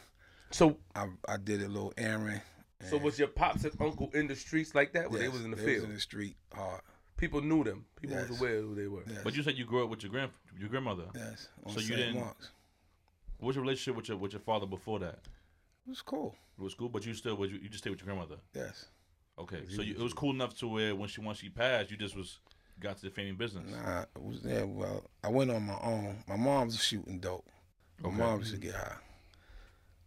So, 0.50 0.76
I 0.94 1.06
I 1.28 1.36
did 1.38 1.62
a 1.62 1.68
little 1.68 1.92
errand. 1.96 2.42
so 2.90 2.98
was 2.98 3.18
your 3.18 3.28
pops 3.28 3.64
and 3.64 3.72
uncle 3.80 4.10
in 4.12 4.26
the 4.26 4.36
streets 4.36 4.74
like 4.74 4.92
that? 4.92 5.10
When 5.10 5.20
they 5.20 5.28
was 5.28 5.44
in 5.44 5.50
the 5.52 5.56
they 5.56 5.64
field? 5.64 5.76
was 5.82 5.84
in 5.84 5.94
the 5.94 6.00
street 6.00 6.36
hard. 6.52 6.82
People 7.16 7.40
knew 7.40 7.64
them. 7.64 7.86
People 8.00 8.16
was 8.16 8.30
Yes. 8.30 8.38
aware 8.40 8.60
who 8.60 8.74
they 8.74 8.86
were. 8.86 9.02
Yes, 9.06 9.20
But 9.24 9.34
you 9.34 9.42
said 9.42 9.56
you 9.56 9.64
grew 9.64 9.84
up 9.84 9.90
with 9.90 10.02
your 10.02 10.10
grand 10.12 10.32
your 10.58 10.68
grandmother. 10.68 11.08
yes. 11.14 11.48
On 11.64 11.72
So 11.72 11.80
you 11.80 11.96
didn't- 11.96 12.20
Mark's. 12.20 12.50
What's 13.38 13.54
your 13.56 13.62
relationship 13.62 13.96
with 13.96 14.08
your 14.08 14.16
with 14.18 14.32
your 14.32 14.40
father 14.40 14.66
before 14.66 14.98
that? 15.00 15.18
It 15.86 15.90
was 15.90 16.02
cool. 16.02 16.36
It 16.58 16.62
was 16.62 16.74
cool, 16.74 16.88
but 16.88 17.04
you 17.06 17.14
still 17.14 17.36
was 17.36 17.50
you, 17.50 17.58
you 17.58 17.68
just 17.68 17.82
stayed 17.84 17.90
with 17.90 18.00
your 18.00 18.06
grandmother. 18.06 18.40
Yes. 18.54 18.86
Okay, 19.38 19.66
so 19.68 19.82
you, 19.82 19.92
it 19.94 20.00
was 20.00 20.14
cool 20.14 20.30
enough 20.30 20.54
to 20.58 20.68
where 20.68 20.94
when 20.96 21.08
she 21.08 21.20
once 21.20 21.38
she 21.38 21.50
passed, 21.50 21.90
you 21.90 21.96
just 21.98 22.16
was 22.16 22.38
got 22.80 22.96
to 22.96 23.02
the 23.02 23.10
family 23.10 23.32
business. 23.32 23.70
Nah, 23.70 24.02
it 24.02 24.22
was 24.22 24.42
yeah. 24.42 24.62
Well, 24.62 25.10
I 25.22 25.28
went 25.28 25.50
on 25.50 25.62
my 25.62 25.78
own. 25.80 26.24
My 26.26 26.36
mom 26.36 26.66
was 26.68 26.82
shooting 26.82 27.18
dope. 27.20 27.46
My 28.00 28.08
Okay. 28.08 28.18
mom 28.18 28.38
used 28.40 28.52
to 28.54 28.58
get 28.60 28.74
high, 28.74 28.98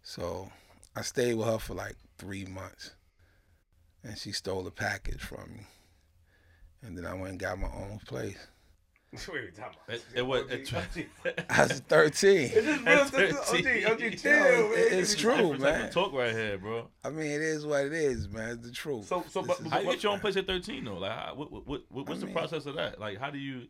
so 0.03 0.51
I 0.95 1.01
stayed 1.01 1.35
with 1.35 1.47
her 1.47 1.59
for 1.59 1.73
like 1.75 1.95
three 2.17 2.45
months, 2.45 2.95
and 4.03 4.17
she 4.17 4.31
stole 4.31 4.65
a 4.67 4.71
package 4.71 5.21
from 5.21 5.53
me, 5.53 5.67
and 6.83 6.97
then 6.97 7.05
I 7.05 7.13
went 7.13 7.31
and 7.31 7.39
got 7.39 7.59
my 7.59 7.67
own 7.67 7.99
place. 8.05 8.37
Wait, 9.11 9.27
wait, 9.33 9.55
time 9.55 9.65
out. 9.69 9.95
It, 9.95 10.03
it 10.13 10.21
was. 10.21 10.43
OG, 10.43 10.51
It, 10.51 10.73
OG. 11.25 11.45
I 11.49 11.63
was 11.63 11.79
thirteen. 11.79 12.41
Is 12.43 12.53
this 12.53 12.79
real? 12.79 13.05
This 13.05 13.33
is 13.33 13.85
OG, 13.87 13.91
OG, 13.91 14.17
chill, 14.19 14.31
Yo, 14.35 14.69
man. 14.69 14.77
it- 14.77 14.93
it's 14.93 15.15
true, 15.15 15.57
man. 15.57 15.89
talk 15.91 16.13
right 16.13 16.31
here, 16.31 16.59
bro. 16.59 16.87
I 17.03 17.09
mean, 17.09 17.25
it 17.25 17.41
is 17.41 17.65
what 17.65 17.85
it 17.85 17.93
is, 17.93 18.29
man. 18.29 18.49
It's 18.51 18.67
the 18.67 18.71
truth. 18.71 19.05
So- 19.07 19.25
so, 19.27 19.41
This 19.41 19.57
but- 19.57 19.65
is- 19.65 19.71
How 19.71 19.79
you 19.79 19.89
get 19.91 20.03
your 20.03 20.11
own 20.11 20.19
place 20.19 20.37
at 20.37 20.45
thirteen 20.45 20.85
though? 20.85 20.99
Like, 20.99 21.11
how, 21.11 21.33
what, 21.35 21.51
what, 21.51 21.65
what, 21.67 22.07
what's 22.07 22.21
I 22.21 22.27
the 22.27 22.31
process 22.33 22.67
of 22.67 22.75
that? 22.75 22.99
Like, 22.99 23.17
how 23.17 23.31
do 23.31 23.39
you? 23.39 23.63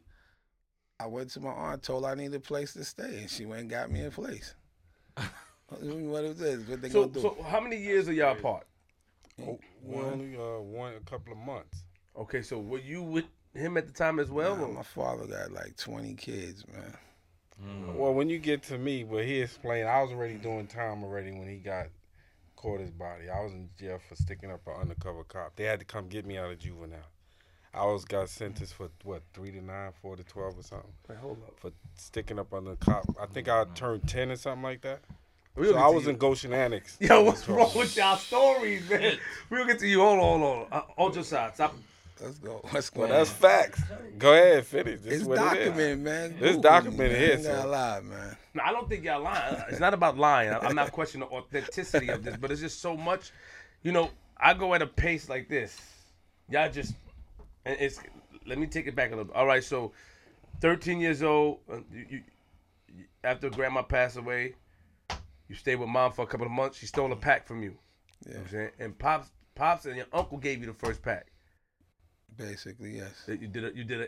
I 0.99 1.05
went 1.07 1.29
to 1.29 1.39
my 1.39 1.51
aunt, 1.51 1.83
told 1.83 2.03
her 2.03 2.11
I 2.11 2.15
needed 2.15 2.35
a 2.35 2.39
place 2.41 2.73
to 2.73 2.83
stay, 2.83 3.19
and 3.21 3.29
she 3.29 3.45
went 3.45 3.61
and 3.61 3.69
got 3.69 3.89
me 3.89 4.03
a 4.03 4.11
place. 4.11 4.55
what 5.15 6.25
it 6.25 6.41
is? 6.41 6.67
What 6.67 6.81
they 6.81 6.89
So, 6.89 7.03
gonna 7.03 7.13
do? 7.13 7.21
so 7.21 7.37
how 7.47 7.61
many 7.61 7.77
years 7.77 8.09
are 8.09 8.13
y'all 8.13 8.33
apart? 8.37 8.67
We 9.37 9.95
only 9.95 10.35
uh, 10.35 10.59
one 10.59 10.95
a 10.95 11.09
couple 11.09 11.31
of 11.31 11.39
months. 11.39 11.85
Okay, 12.17 12.41
so 12.41 12.59
were 12.59 12.79
you 12.79 13.01
with 13.01 13.25
him 13.53 13.77
at 13.77 13.87
the 13.87 13.93
time 13.93 14.19
as 14.19 14.29
well? 14.29 14.55
Nah, 14.55 14.67
my 14.67 14.83
father 14.83 15.25
got 15.25 15.51
like 15.51 15.75
20 15.77 16.13
kids, 16.15 16.65
man. 16.71 16.93
Mm. 17.63 17.95
Well, 17.95 18.13
when 18.13 18.29
you 18.29 18.39
get 18.39 18.63
to 18.63 18.77
me, 18.77 19.03
but 19.03 19.25
he 19.25 19.41
explained, 19.41 19.87
I 19.87 20.01
was 20.01 20.11
already 20.11 20.35
doing 20.35 20.67
time 20.67 21.03
already 21.03 21.31
when 21.31 21.47
he 21.47 21.57
got 21.57 21.87
caught 22.55 22.79
his 22.79 22.91
body. 22.91 23.29
I 23.29 23.41
was 23.43 23.53
in 23.53 23.69
jail 23.79 23.99
for 24.07 24.15
sticking 24.15 24.51
up 24.51 24.61
an 24.67 24.73
undercover 24.81 25.23
cop. 25.23 25.55
They 25.55 25.63
had 25.65 25.79
to 25.79 25.85
come 25.85 26.07
get 26.07 26.25
me 26.25 26.37
out 26.37 26.51
of 26.51 26.59
juvenile. 26.59 26.99
I 27.73 27.85
was 27.85 28.03
got 28.03 28.29
sentenced 28.29 28.73
for 28.73 28.89
what 29.03 29.21
three 29.33 29.51
to 29.51 29.61
nine, 29.63 29.91
four 30.01 30.15
to 30.15 30.23
twelve 30.23 30.57
or 30.57 30.63
something 30.63 30.91
Wait, 31.07 31.19
hold 31.19 31.37
up. 31.47 31.53
for 31.59 31.71
sticking 31.95 32.39
up 32.39 32.51
on 32.53 32.65
the 32.65 32.75
cop. 32.77 33.05
I 33.21 33.27
think 33.27 33.47
I 33.47 33.63
turned 33.75 34.07
ten 34.07 34.31
or 34.31 34.37
something 34.37 34.63
like 34.63 34.81
that. 34.81 35.01
We'll 35.55 35.73
So 35.73 35.77
I 35.77 35.87
was 35.87 36.05
you. 36.05 36.11
in 36.11 36.17
Goshen 36.17 36.51
Annex. 36.53 36.97
Yo, 36.99 37.21
what's 37.23 37.47
wrong 37.47 37.69
with 37.75 37.95
y'all 37.95 38.17
stories, 38.17 38.89
man? 38.89 39.17
We'll 39.51 39.65
get 39.67 39.77
to 39.79 39.87
you. 39.87 39.99
Hold 39.99 40.19
on, 40.19 40.39
hold 40.39 40.67
on. 40.71 40.79
Uh, 40.79 40.81
Ultra 40.97 41.23
side. 41.23 41.53
Stop. 41.55 41.75
Let's 42.21 42.39
go. 42.39 42.59
What's 42.69 42.93
Well, 42.93 43.07
going 43.07 43.17
that's 43.17 43.29
on? 43.31 43.35
facts. 43.37 43.81
Go 44.17 44.33
ahead, 44.33 44.65
finish. 44.65 44.99
This 45.01 45.13
It's 45.13 45.21
is 45.21 45.27
what 45.27 45.37
it 45.37 45.41
is. 45.61 45.67
documented, 45.67 45.99
man. 45.99 46.31
It's 46.31 46.39
Google 46.39 46.61
documented 46.61 47.17
here, 47.17 47.27
man. 47.29 47.37
Ain't 47.37 47.43
so- 47.45 47.53
gotta 47.55 47.69
lie, 47.69 47.99
man. 48.01 48.37
No, 48.53 48.63
I 48.65 48.71
don't 48.71 48.89
think 48.89 49.03
y'all 49.05 49.21
lying. 49.21 49.61
It's 49.69 49.79
not 49.79 49.93
about 49.93 50.17
lying. 50.17 50.49
I- 50.51 50.59
I'm 50.59 50.75
not 50.75 50.91
questioning 50.91 51.27
the 51.29 51.35
authenticity 51.35 52.09
of 52.09 52.23
this, 52.23 52.35
but 52.37 52.51
it's 52.51 52.61
just 52.61 52.81
so 52.81 52.97
much. 52.97 53.31
You 53.83 53.91
know, 53.91 54.09
I 54.37 54.53
go 54.53 54.73
at 54.73 54.81
a 54.81 54.87
pace 54.87 55.29
like 55.29 55.47
this. 55.49 55.79
Y'all 56.49 56.69
just, 56.69 56.93
and 57.65 57.77
it's. 57.79 57.99
Let 58.45 58.57
me 58.57 58.67
take 58.67 58.87
it 58.87 58.95
back 58.95 59.09
a 59.09 59.11
little 59.11 59.25
bit. 59.25 59.35
All 59.35 59.45
right, 59.45 59.63
so, 59.63 59.91
13 60.61 60.99
years 60.99 61.21
old. 61.21 61.59
uh, 61.71 61.75
You, 61.93 62.05
you, 62.09 62.23
you- 62.97 63.03
after 63.23 63.49
grandma 63.49 63.83
passed 63.83 64.17
away, 64.17 64.55
you 65.47 65.55
stayed 65.55 65.75
with 65.75 65.89
mom 65.89 66.11
for 66.11 66.23
a 66.23 66.27
couple 66.27 66.45
of 66.47 66.51
months. 66.51 66.77
She 66.79 66.85
stole 66.87 67.11
a 67.11 67.15
pack 67.15 67.47
from 67.47 67.61
you. 67.61 67.77
You 68.25 68.33
know 68.33 68.37
what 68.39 68.45
I'm 68.45 68.51
saying? 68.51 68.69
And 68.79 68.97
pops, 68.97 69.29
pops, 69.55 69.85
and 69.85 69.95
your 69.95 70.05
uncle 70.11 70.37
gave 70.37 70.59
you 70.61 70.65
the 70.65 70.73
first 70.73 71.01
pack. 71.01 71.27
Basically, 72.39 72.97
yes. 72.97 73.11
that 73.27 73.41
you 73.41 73.47
did 73.47 73.65
a, 73.65 73.75
you 73.75 73.83
did 73.83 74.01
a, 74.01 74.07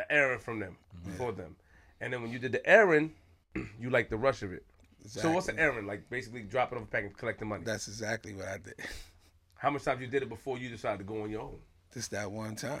a 0.00 0.12
errand 0.12 0.42
from 0.42 0.58
them 0.58 0.76
mm-hmm. 0.96 1.16
for 1.16 1.32
them, 1.32 1.56
and 2.00 2.12
then 2.12 2.22
when 2.22 2.32
you 2.32 2.38
did 2.38 2.52
the 2.52 2.66
errand, 2.68 3.12
you 3.80 3.88
like 3.88 4.10
the 4.10 4.16
rush 4.16 4.42
of 4.42 4.52
it. 4.52 4.64
So 5.06 5.30
what's 5.30 5.46
the 5.46 5.52
Exactly. 5.52 5.62
errand 5.62 5.86
like? 5.86 6.10
Basically, 6.10 6.42
dropping 6.42 6.78
off 6.78 6.84
a 6.84 6.86
pack 6.88 7.04
and 7.04 7.16
collecting 7.16 7.48
money. 7.48 7.64
That's 7.64 7.88
exactly 7.88 8.34
what 8.34 8.48
I 8.48 8.58
did. 8.58 8.74
How 9.56 9.70
much 9.70 9.84
times 9.84 10.00
you 10.00 10.08
did 10.08 10.22
it 10.22 10.28
before 10.28 10.58
you 10.58 10.68
decided 10.68 10.98
to 10.98 11.04
go 11.04 11.22
on 11.22 11.30
your 11.30 11.42
own, 11.42 11.58
Just 11.94 12.10
that 12.10 12.30
one 12.30 12.56
time. 12.56 12.80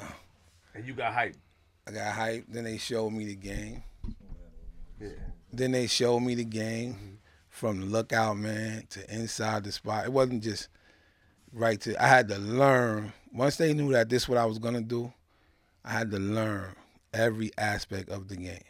and 0.74 0.84
you 0.84 0.94
got 0.94 1.12
hyped? 1.12 1.36
I 1.86 1.92
got 1.92 2.14
hyped. 2.14 2.46
Then 2.48 2.64
they 2.64 2.78
showed 2.78 3.10
me 3.10 3.26
the 3.26 3.36
game. 3.36 3.84
Yeah. 5.00 5.08
Then 5.52 5.72
they 5.72 5.86
showed 5.86 6.20
me 6.20 6.34
the 6.34 6.44
game 6.44 6.94
mm-hmm. 6.94 7.14
from 7.48 7.80
the 7.80 7.86
lookout 7.86 8.36
man 8.36 8.86
to 8.90 9.14
inside 9.14 9.64
the 9.64 9.72
spot. 9.72 10.06
It 10.06 10.12
wasn't 10.12 10.42
just 10.42 10.68
right 11.52 11.80
to. 11.82 12.02
I 12.02 12.06
had 12.06 12.28
to 12.28 12.38
learn. 12.38 13.12
Once 13.32 13.56
they 13.56 13.72
knew 13.72 13.92
that 13.92 14.08
this 14.08 14.24
is 14.24 14.28
what 14.28 14.38
I 14.38 14.44
was 14.44 14.58
gonna 14.58 14.80
do, 14.80 15.12
I 15.84 15.90
had 15.90 16.10
to 16.10 16.18
learn 16.18 16.74
every 17.12 17.50
aspect 17.56 18.10
of 18.10 18.28
the 18.28 18.36
game. 18.36 18.64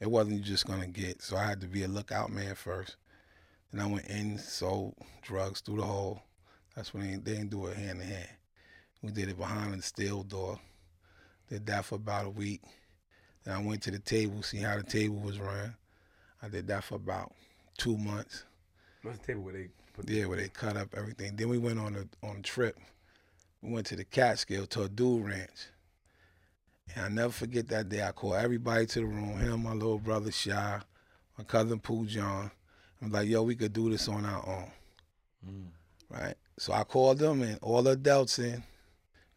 It 0.00 0.10
wasn't 0.10 0.42
just 0.42 0.66
gonna 0.66 0.86
get. 0.86 1.22
So 1.22 1.36
I 1.36 1.44
had 1.44 1.60
to 1.60 1.66
be 1.66 1.84
a 1.84 1.88
lookout 1.88 2.30
man 2.30 2.54
first. 2.54 2.96
Then 3.72 3.80
I 3.80 3.86
went 3.86 4.06
in, 4.06 4.38
sold 4.38 4.94
drugs 5.22 5.60
through 5.60 5.76
the 5.76 5.84
hole. 5.84 6.22
That's 6.74 6.92
when 6.92 7.06
they, 7.06 7.16
they 7.16 7.38
didn't 7.38 7.50
do 7.50 7.66
it 7.66 7.76
hand 7.76 8.00
in 8.00 8.08
hand. 8.08 8.28
We 9.02 9.10
did 9.12 9.28
it 9.28 9.38
behind 9.38 9.74
the 9.74 9.82
steel 9.82 10.22
door. 10.22 10.58
Did 11.48 11.66
that 11.66 11.84
for 11.84 11.96
about 11.96 12.26
a 12.26 12.30
week. 12.30 12.62
Then 13.44 13.54
I 13.54 13.62
went 13.62 13.82
to 13.82 13.90
the 13.90 13.98
table, 13.98 14.42
see 14.42 14.58
how 14.58 14.76
the 14.76 14.82
table 14.82 15.16
was 15.16 15.38
run. 15.38 15.74
I 16.42 16.48
did 16.48 16.66
that 16.68 16.84
for 16.84 16.96
about 16.96 17.32
two 17.76 17.96
months. 17.96 18.44
What's 19.02 19.18
the 19.18 19.26
table 19.26 19.42
where 19.42 19.54
they 19.54 19.68
Yeah, 20.06 20.26
where 20.26 20.38
they 20.38 20.48
cut 20.48 20.76
up 20.76 20.94
everything. 20.96 21.36
Then 21.36 21.48
we 21.48 21.58
went 21.58 21.78
on 21.78 21.96
a 21.96 22.26
on 22.26 22.36
a 22.36 22.42
trip. 22.42 22.78
We 23.62 23.72
went 23.72 23.86
to 23.86 23.96
the 23.96 24.04
Catskill 24.04 24.66
to 24.66 24.82
a 24.84 24.88
dude 24.88 25.26
ranch. 25.26 25.68
And 26.94 27.04
I 27.04 27.08
never 27.08 27.32
forget 27.32 27.68
that 27.68 27.88
day. 27.88 28.02
I 28.02 28.12
called 28.12 28.34
everybody 28.34 28.86
to 28.86 29.00
the 29.00 29.06
room. 29.06 29.38
Him, 29.38 29.62
my 29.62 29.72
little 29.72 29.98
brother 29.98 30.32
Shy, 30.32 30.80
my 31.38 31.44
cousin 31.44 31.78
Pooh 31.78 32.06
John. 32.06 32.50
I'm 33.02 33.12
like, 33.12 33.28
yo, 33.28 33.42
we 33.42 33.54
could 33.54 33.72
do 33.72 33.90
this 33.90 34.08
on 34.08 34.24
our 34.24 34.46
own. 34.46 34.70
Mm. 35.46 35.66
Right? 36.10 36.34
So 36.58 36.72
I 36.72 36.84
called 36.84 37.18
them 37.18 37.42
and 37.42 37.58
all 37.62 37.82
the 37.82 37.92
adults 37.92 38.38
in. 38.38 38.62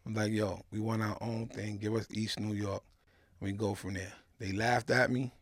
I'm 0.04 0.14
like, 0.14 0.32
yo, 0.32 0.62
we 0.70 0.80
want 0.80 1.02
our 1.02 1.16
own 1.20 1.46
thing. 1.46 1.78
Give 1.78 1.94
us 1.94 2.06
East 2.10 2.38
New 2.40 2.54
York. 2.54 2.82
We 3.40 3.52
go 3.52 3.74
from 3.74 3.94
there. 3.94 4.12
They 4.38 4.52
laughed 4.52 4.90
at 4.90 5.10
me. 5.10 5.32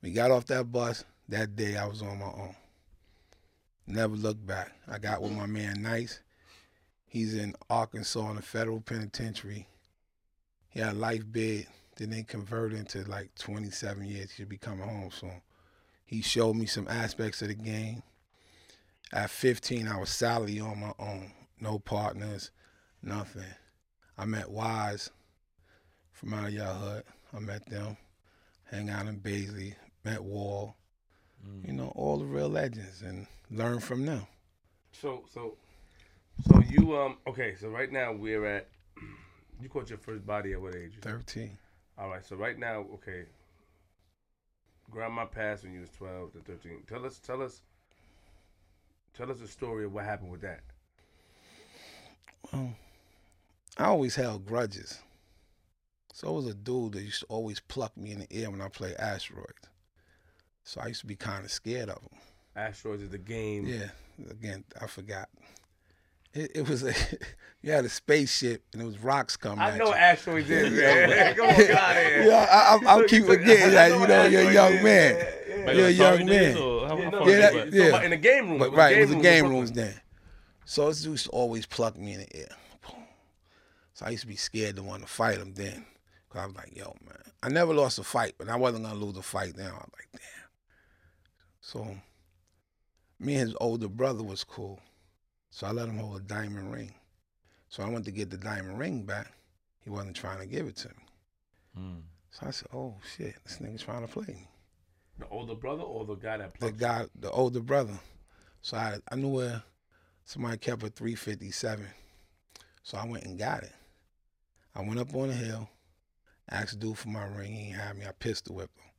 We 0.00 0.12
got 0.12 0.30
off 0.30 0.46
that 0.46 0.70
bus. 0.70 1.04
That 1.28 1.56
day 1.56 1.76
I 1.76 1.86
was 1.86 2.02
on 2.02 2.18
my 2.18 2.26
own. 2.26 2.54
Never 3.86 4.16
looked 4.16 4.46
back. 4.46 4.72
I 4.88 4.98
got 4.98 5.22
with 5.22 5.32
my 5.32 5.46
man 5.46 5.82
Nice. 5.82 6.20
He's 7.06 7.34
in 7.34 7.54
Arkansas 7.70 8.30
in 8.30 8.38
a 8.38 8.42
federal 8.42 8.80
penitentiary. 8.80 9.68
He 10.68 10.80
had 10.80 10.94
a 10.94 10.98
life 10.98 11.22
bid. 11.30 11.68
Then 11.96 12.10
they 12.10 12.24
converted 12.24 12.76
into 12.76 13.04
like 13.08 13.34
27 13.36 14.04
years. 14.04 14.32
He 14.32 14.42
should 14.42 14.48
be 14.48 14.58
coming 14.58 14.88
home 14.88 15.10
soon. 15.12 15.42
He 16.04 16.22
showed 16.22 16.56
me 16.56 16.66
some 16.66 16.88
aspects 16.88 17.40
of 17.42 17.48
the 17.48 17.54
game. 17.54 18.02
At 19.12 19.30
15, 19.30 19.86
I 19.86 19.98
was 19.98 20.10
solidly 20.10 20.58
on 20.58 20.80
my 20.80 20.92
own. 20.98 21.30
No 21.60 21.78
partners, 21.78 22.50
nothing. 23.00 23.44
I 24.18 24.24
met 24.24 24.50
Wise 24.50 25.10
from 26.12 26.34
out 26.34 26.48
of 26.48 26.52
your 26.52 26.66
hood. 26.66 27.04
I 27.32 27.38
met 27.38 27.66
them. 27.66 27.96
Hang 28.64 28.90
out 28.90 29.06
in 29.06 29.20
Baisley. 29.20 29.76
Met 30.04 30.24
Wall. 30.24 30.74
You 31.64 31.72
know, 31.72 31.92
all 31.94 32.18
the 32.18 32.24
real 32.24 32.48
legends 32.48 33.02
and 33.02 33.26
learn 33.50 33.80
from 33.80 34.06
them. 34.06 34.26
So 34.92 35.24
so 35.32 35.56
so 36.48 36.60
you 36.68 36.96
um 36.96 37.16
okay. 37.26 37.54
So 37.60 37.68
right 37.68 37.90
now 37.90 38.12
we're 38.12 38.46
at. 38.46 38.68
You 39.62 39.68
caught 39.68 39.88
your 39.88 39.98
first 39.98 40.26
body 40.26 40.52
at 40.52 40.60
what 40.60 40.74
age? 40.74 40.94
13. 41.00 41.56
All 41.96 42.08
right. 42.08 42.26
So 42.26 42.34
right 42.34 42.58
now, 42.58 42.84
okay. 42.94 43.22
Grandma 44.90 45.26
passed 45.26 45.62
when 45.62 45.72
you 45.72 45.80
was 45.80 45.90
twelve 45.90 46.32
to 46.32 46.40
thirteen. 46.40 46.82
Tell 46.88 47.06
us, 47.06 47.18
tell 47.18 47.40
us, 47.40 47.62
tell 49.16 49.30
us 49.30 49.38
the 49.38 49.48
story 49.48 49.84
of 49.84 49.92
what 49.92 50.04
happened 50.04 50.30
with 50.30 50.42
that. 50.42 50.60
Well, 52.52 52.74
I 53.78 53.84
always 53.84 54.14
held 54.14 54.46
grudges. 54.46 54.98
So 56.12 56.28
it 56.28 56.32
was 56.32 56.46
a 56.46 56.54
dude 56.54 56.92
that 56.92 57.02
used 57.02 57.20
to 57.20 57.26
always 57.26 57.58
pluck 57.58 57.96
me 57.96 58.12
in 58.12 58.20
the 58.20 58.26
ear 58.30 58.50
when 58.50 58.60
I 58.60 58.68
played 58.68 58.94
asteroids. 58.96 59.68
So 60.64 60.80
I 60.82 60.86
used 60.88 61.00
to 61.00 61.06
be 61.06 61.16
kind 61.16 61.44
of 61.44 61.50
scared 61.50 61.88
of 61.90 61.96
them. 62.00 62.18
Asteroids 62.56 63.02
is 63.02 63.10
the 63.10 63.18
game. 63.18 63.66
Yeah, 63.66 63.88
again, 64.30 64.64
I 64.80 64.86
forgot. 64.86 65.28
It, 66.32 66.50
it 66.54 66.68
was 66.68 66.82
a 66.82 66.92
you 67.62 67.70
had 67.72 67.84
a 67.84 67.88
spaceship 67.88 68.62
and 68.72 68.82
it 68.82 68.84
was 68.84 68.98
rocks 68.98 69.36
coming. 69.36 69.58
I 69.60 69.70
at 69.72 69.78
know 69.78 69.88
you. 69.88 69.94
asteroids 69.94 70.50
is, 70.50 70.72
man. 70.76 71.34
Come 71.36 71.48
on, 71.48 71.56
get 71.56 71.70
out. 71.70 72.26
Yeah, 72.26 72.46
I, 72.50 72.76
I, 72.76 72.90
I'll 72.92 73.04
keep 73.06 73.24
forgetting 73.26 73.70
that. 73.72 73.90
You 73.90 74.06
know, 74.06 74.24
you're 74.26 74.50
a 74.50 74.52
young 74.52 74.72
is, 74.74 74.84
man. 74.84 75.26
yeah, 75.48 75.66
Like 75.66 75.76
You're 75.76 75.86
a 75.86 75.90
young 75.90 76.26
man. 76.26 76.56
or 76.56 76.88
how- 76.88 76.96
Yeah, 76.98 77.04
how 77.04 77.10
no, 77.10 77.18
far 77.20 77.28
Yeah, 77.30 77.34
is 77.34 77.40
that- 77.40 77.54
it 77.54 77.64
back? 77.64 77.72
so 77.72 77.76
yeah. 77.98 78.02
In 78.02 78.10
the 78.10 78.16
game 78.16 78.50
room. 78.50 78.58
But 78.58 78.70
the 78.70 78.76
right, 78.76 78.96
it 78.96 79.00
was 79.00 79.10
the 79.10 79.16
game 79.22 79.44
in 79.46 79.50
rooms 79.52 79.70
Brooklyn. 79.70 79.94
then. 79.94 80.00
So 80.64 80.88
this 80.88 81.04
used 81.04 81.24
to 81.26 81.30
always 81.30 81.66
pluck 81.66 81.96
me 81.98 82.14
in 82.14 82.20
the 82.20 82.36
air. 82.36 82.48
So 83.94 84.06
I 84.06 84.10
used 84.10 84.22
to 84.22 84.26
be 84.28 84.36
scared 84.36 84.76
to 84.76 84.82
want 84.82 85.02
to 85.02 85.08
fight 85.08 85.38
him 85.38 85.54
then. 85.54 85.84
Cause 86.30 86.42
I 86.42 86.46
was 86.46 86.56
like, 86.56 86.76
yo, 86.76 86.96
man. 87.06 87.16
I 87.44 87.48
never 87.48 87.72
lost 87.74 87.98
a 87.98 88.02
fight, 88.02 88.34
but 88.38 88.48
I 88.48 88.56
wasn't 88.56 88.84
gonna 88.84 88.98
lose 88.98 89.16
a 89.16 89.22
fight 89.22 89.56
now. 89.56 89.66
I 89.66 89.68
was 89.74 89.90
like, 89.96 90.08
damn. 90.12 90.20
So 91.64 91.96
me 93.18 93.36
and 93.36 93.48
his 93.48 93.56
older 93.58 93.88
brother 93.88 94.22
was 94.22 94.44
cool. 94.44 94.78
So 95.50 95.66
I 95.66 95.70
let 95.70 95.88
him 95.88 95.96
hold 95.96 96.20
a 96.20 96.20
diamond 96.20 96.70
ring. 96.70 96.92
So 97.70 97.82
I 97.82 97.88
went 97.88 98.04
to 98.04 98.10
get 98.10 98.28
the 98.28 98.36
diamond 98.36 98.78
ring 98.78 99.04
back. 99.04 99.32
He 99.80 99.88
wasn't 99.88 100.14
trying 100.14 100.40
to 100.40 100.46
give 100.46 100.66
it 100.66 100.76
to 100.76 100.88
me. 100.88 100.94
Mm. 101.80 102.02
So 102.32 102.46
I 102.46 102.50
said, 102.50 102.68
oh 102.74 102.96
shit, 103.16 103.36
this 103.44 103.60
nigga's 103.60 103.82
trying 103.82 104.06
to 104.06 104.12
play 104.12 104.26
me. 104.26 104.46
The 105.18 105.26
older 105.28 105.54
brother 105.54 105.84
or 105.84 106.04
the 106.04 106.16
guy 106.16 106.36
that 106.36 106.60
the 106.60 106.70
guy, 106.70 107.06
the 107.18 107.30
older 107.30 107.60
brother. 107.60 107.98
So 108.60 108.76
I, 108.76 108.98
I 109.10 109.16
knew 109.16 109.28
where 109.28 109.62
somebody 110.26 110.58
kept 110.58 110.82
a 110.82 110.90
357. 110.90 111.86
So 112.82 112.98
I 112.98 113.06
went 113.06 113.24
and 113.24 113.38
got 113.38 113.62
it. 113.62 113.72
I 114.74 114.82
went 114.82 115.00
up 115.00 115.14
on 115.14 115.28
the 115.28 115.34
hill, 115.34 115.70
asked 116.50 116.78
dude 116.78 116.98
for 116.98 117.08
my 117.08 117.24
ring. 117.24 117.54
He 117.54 117.68
ain't 117.68 117.76
have 117.76 117.96
me. 117.96 118.04
I 118.06 118.12
pistol 118.12 118.56
whipped 118.56 118.76
him. 118.76 118.90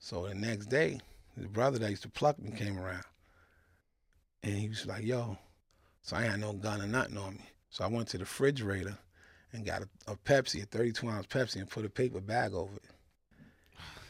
So 0.00 0.28
the 0.28 0.34
next 0.34 0.66
day, 0.66 1.00
the 1.36 1.48
brother 1.48 1.78
that 1.78 1.90
used 1.90 2.02
to 2.02 2.08
pluck 2.08 2.38
me 2.38 2.50
came 2.50 2.78
around. 2.78 3.04
And 4.42 4.54
he 4.54 4.68
was 4.68 4.86
like, 4.86 5.04
yo. 5.04 5.38
So 6.02 6.16
I 6.16 6.22
had 6.22 6.40
no 6.40 6.52
gun 6.52 6.82
or 6.82 6.86
nothing 6.86 7.16
on 7.16 7.34
me. 7.34 7.44
So 7.70 7.84
I 7.84 7.86
went 7.86 8.08
to 8.08 8.18
the 8.18 8.24
refrigerator 8.24 8.98
and 9.52 9.64
got 9.64 9.82
a, 9.82 10.12
a 10.12 10.16
Pepsi, 10.16 10.62
a 10.62 10.66
32 10.66 11.08
ounce 11.08 11.26
Pepsi, 11.26 11.56
and 11.56 11.70
put 11.70 11.84
a 11.84 11.90
paper 11.90 12.20
bag 12.20 12.52
over 12.52 12.76
it. 12.76 12.90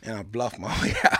And 0.03 0.17
I 0.17 0.23
bluffed 0.23 0.59
my 0.59 0.69
way 0.83 0.95
out. 1.05 1.19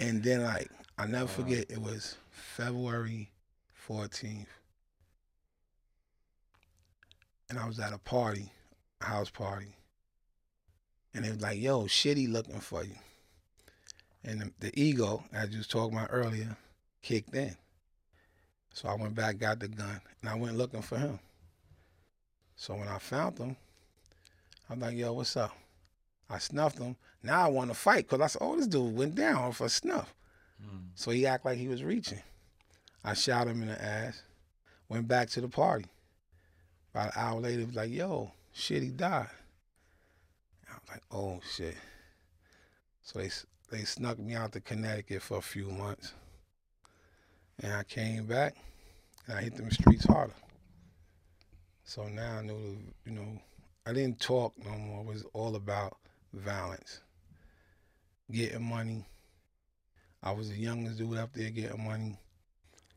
And 0.00 0.22
then 0.22 0.42
like 0.44 0.70
I 0.96 1.06
never 1.06 1.28
forget 1.28 1.70
it 1.70 1.80
was 1.80 2.16
February 2.30 3.30
14th. 3.88 4.46
And 7.50 7.58
I 7.58 7.66
was 7.66 7.78
at 7.78 7.92
a 7.92 7.98
party, 7.98 8.52
a 9.00 9.04
house 9.04 9.30
party. 9.30 9.76
And 11.14 11.24
they 11.24 11.30
was 11.30 11.40
like, 11.40 11.60
yo, 11.60 11.84
shitty 11.84 12.30
looking 12.30 12.60
for 12.60 12.84
you. 12.84 12.96
And 14.24 14.40
the, 14.40 14.52
the 14.60 14.80
ego, 14.80 15.24
as 15.32 15.50
you 15.50 15.58
was 15.58 15.66
talking 15.66 15.96
about 15.96 16.10
earlier, 16.10 16.56
kicked 17.02 17.34
in. 17.34 17.56
So 18.72 18.88
I 18.88 18.94
went 18.94 19.14
back, 19.14 19.38
got 19.38 19.60
the 19.60 19.68
gun, 19.68 20.00
and 20.20 20.30
I 20.30 20.34
went 20.34 20.56
looking 20.56 20.82
for 20.82 20.98
him. 20.98 21.18
So 22.56 22.74
when 22.74 22.88
I 22.88 22.98
found 22.98 23.38
him, 23.38 23.56
I'm 24.68 24.80
like, 24.80 24.96
yo, 24.96 25.12
what's 25.12 25.36
up? 25.36 25.56
I 26.28 26.38
snuffed 26.38 26.78
him. 26.78 26.96
Now 27.22 27.44
I 27.44 27.48
want 27.48 27.70
to 27.70 27.74
fight 27.74 28.08
because 28.08 28.20
I 28.20 28.26
said, 28.26 28.42
oh, 28.42 28.56
this 28.56 28.66
dude 28.66 28.96
went 28.96 29.14
down 29.14 29.52
for 29.52 29.68
snuff. 29.68 30.12
Mm. 30.62 30.88
So 30.94 31.10
he 31.10 31.26
act 31.26 31.44
like 31.44 31.58
he 31.58 31.68
was 31.68 31.82
reaching. 31.82 32.20
I 33.04 33.14
shot 33.14 33.48
him 33.48 33.62
in 33.62 33.68
the 33.68 33.82
ass. 33.82 34.22
Went 34.88 35.08
back 35.08 35.30
to 35.30 35.40
the 35.40 35.48
party. 35.48 35.86
About 36.92 37.06
an 37.06 37.12
hour 37.16 37.40
later, 37.40 37.60
he 37.60 37.64
was 37.66 37.74
like, 37.76 37.90
"Yo, 37.90 38.32
shit, 38.52 38.82
he 38.82 38.88
died." 38.88 39.28
I 40.68 40.74
was 40.74 40.90
like, 40.90 41.02
"Oh 41.10 41.40
shit." 41.54 41.76
So 43.02 43.18
they 43.18 43.30
they 43.70 43.84
snuck 43.84 44.18
me 44.18 44.34
out 44.34 44.52
to 44.52 44.60
Connecticut 44.60 45.22
for 45.22 45.38
a 45.38 45.42
few 45.42 45.70
months, 45.70 46.14
and 47.60 47.72
I 47.72 47.82
came 47.84 48.26
back, 48.26 48.56
and 49.26 49.38
I 49.38 49.42
hit 49.42 49.56
them 49.56 49.70
streets 49.70 50.04
harder. 50.04 50.34
So 51.84 52.06
now 52.08 52.38
I 52.38 52.42
knew, 52.42 52.78
you 53.06 53.12
know, 53.12 53.40
I 53.86 53.92
didn't 53.92 54.20
talk 54.20 54.52
no 54.62 54.70
more. 54.72 55.00
It 55.00 55.06
was 55.06 55.24
all 55.32 55.56
about 55.56 55.96
violence, 56.34 57.00
getting 58.30 58.62
money. 58.62 59.06
I 60.22 60.32
was 60.32 60.50
the 60.50 60.56
youngest 60.56 60.98
dude 60.98 61.16
up 61.16 61.32
there 61.32 61.50
getting 61.50 61.84
money. 61.84 62.18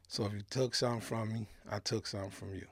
So 0.07 0.25
if 0.25 0.33
you 0.33 0.41
took 0.49 0.75
something 0.75 1.01
from 1.01 1.33
me, 1.33 1.47
I 1.69 1.79
took 1.79 2.05
something 2.05 2.31
from 2.31 2.53
you. 2.55 2.67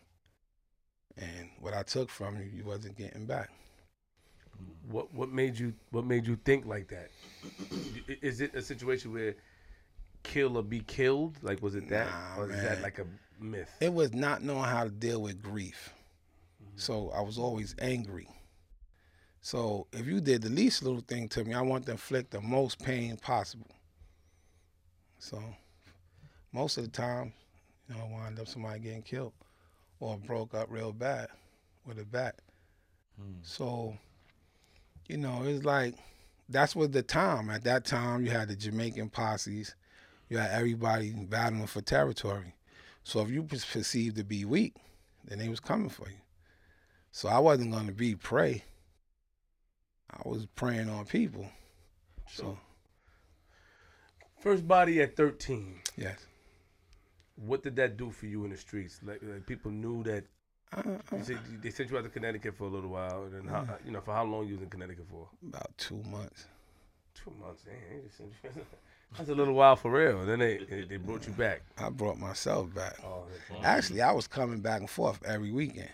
And 1.18 1.50
what 1.60 1.74
I 1.74 1.84
took 1.84 2.10
from 2.10 2.38
you, 2.38 2.50
you 2.54 2.66
wasn't 2.66 2.98
getting 2.98 3.26
back. 3.26 3.50
What 4.90 5.14
what 5.14 5.30
made 5.30 5.58
you 5.58 5.74
what 5.92 6.06
made 6.06 6.26
you 6.26 6.38
think 6.46 6.66
like 6.66 6.88
that? 6.90 7.10
Is 8.22 8.42
it 8.42 8.56
a 8.56 8.62
situation 8.62 9.14
where 9.14 9.36
kill 10.24 10.58
or 10.58 10.64
be 10.64 10.80
killed? 10.82 11.38
Like 11.42 11.62
was 11.62 11.76
it 11.76 11.90
that, 11.90 12.08
Nah, 12.08 12.42
or 12.42 12.52
is 12.52 12.62
that 12.62 12.82
like 12.82 13.00
a 13.00 13.06
myth? 13.40 13.72
It 13.80 13.94
was 13.94 14.14
not 14.14 14.44
knowing 14.44 14.64
how 14.64 14.84
to 14.84 14.90
deal 14.90 15.22
with 15.22 15.42
grief. 15.42 15.94
So 16.76 17.12
I 17.12 17.22
was 17.22 17.38
always 17.38 17.76
angry. 17.80 18.28
So 19.42 19.88
if 19.94 20.06
you 20.08 20.22
did 20.22 20.42
the 20.42 20.50
least 20.50 20.84
little 20.84 21.02
thing 21.02 21.28
to 21.30 21.44
me, 21.44 21.54
I 21.54 21.62
want 21.62 21.86
to 21.86 21.92
inflict 21.92 22.32
the 22.32 22.42
most 22.42 22.80
pain 22.80 23.18
possible. 23.18 23.70
So 25.18 25.42
most 26.52 26.78
of 26.78 26.84
the 26.84 26.90
time, 26.90 27.34
you 27.88 27.96
know, 27.96 28.02
I 28.02 28.12
wind 28.12 28.40
up 28.40 28.48
somebody 28.48 28.80
getting 28.80 29.02
killed 29.02 29.34
or 30.00 30.18
broke 30.18 30.54
up 30.54 30.68
real 30.70 30.94
bad 30.94 31.28
with 31.86 32.00
a 32.00 32.06
bat. 32.06 32.36
Mm. 33.22 33.36
So, 33.42 33.98
you 35.10 35.18
know, 35.18 35.44
it's 35.44 35.66
like 35.66 35.96
that's 36.48 36.76
what 36.76 36.94
the 36.94 37.02
time. 37.04 37.50
At 37.50 37.64
that 37.66 37.84
time, 37.86 38.24
you 38.26 38.32
had 38.32 38.48
the 38.48 38.56
Jamaican 38.56 39.10
posses, 39.10 39.76
you 40.30 40.38
had 40.38 40.52
everybody 40.52 41.12
battling 41.12 41.68
for 41.68 41.82
territory. 41.82 42.56
So 43.04 43.22
if 43.22 43.30
you 43.30 43.42
was 43.44 43.66
perceived 43.66 44.18
to 44.18 44.24
be 44.24 44.46
weak, 44.46 44.76
then 45.26 45.40
they 45.40 45.50
was 45.50 45.60
coming 45.60 45.90
for 45.90 46.08
you. 46.10 46.18
So 47.12 47.28
I 47.28 47.40
wasn't 47.40 47.72
going 47.72 47.88
to 47.88 47.94
be 47.94 48.16
prey. 48.16 48.64
I 50.12 50.22
was 50.28 50.46
preying 50.56 50.90
on 50.90 51.06
people. 51.06 51.48
So 52.32 52.58
First 54.40 54.68
body 54.68 55.02
at 55.02 55.16
thirteen. 55.18 55.82
yes, 55.98 56.26
What 57.36 57.64
did 57.64 57.76
that 57.76 57.98
do 57.98 58.10
for 58.12 58.26
you 58.28 58.44
in 58.46 58.52
the 58.52 58.58
streets? 58.58 59.00
Like, 59.04 59.20
like 59.22 59.46
people 59.46 59.72
knew 59.72 60.04
that 60.04 60.24
uh, 60.76 60.82
uh, 60.82 61.16
you 61.18 61.24
said, 61.24 61.40
they 61.62 61.70
sent 61.72 61.90
you 61.90 61.98
out 61.98 62.04
to 62.04 62.10
Connecticut 62.10 62.56
for 62.56 62.66
a 62.66 62.70
little 62.70 62.90
while, 62.90 63.24
and 63.24 63.34
then 63.34 63.48
how, 63.48 63.66
you 63.86 63.92
know 63.92 64.02
for 64.02 64.14
how 64.14 64.24
long 64.24 64.48
you 64.48 64.54
was 64.54 64.62
in 64.64 64.70
Connecticut 64.70 65.06
for? 65.10 65.28
about 65.48 65.72
two 65.78 66.02
months. 66.10 66.46
Two 67.16 67.34
months. 67.40 67.64
Damn, 67.66 67.76
they 67.98 68.04
just 68.06 68.18
sent 68.18 68.30
you- 68.44 68.62
that's 69.18 69.30
a 69.30 69.36
little 69.36 69.54
while 69.56 69.76
for 69.76 69.92
real. 69.92 70.26
Then 70.26 70.40
they 70.40 70.86
they, 70.88 70.98
brought 70.98 71.26
you 71.28 71.34
back. 71.34 71.62
I 71.78 71.90
brought 71.90 72.20
myself 72.20 72.74
back. 72.74 72.98
Oh, 73.04 73.24
Actually, 73.64 74.02
I 74.02 74.12
was 74.12 74.28
coming 74.28 74.62
back 74.62 74.80
and 74.82 74.90
forth 74.90 75.20
every 75.26 75.52
weekend. 75.52 75.90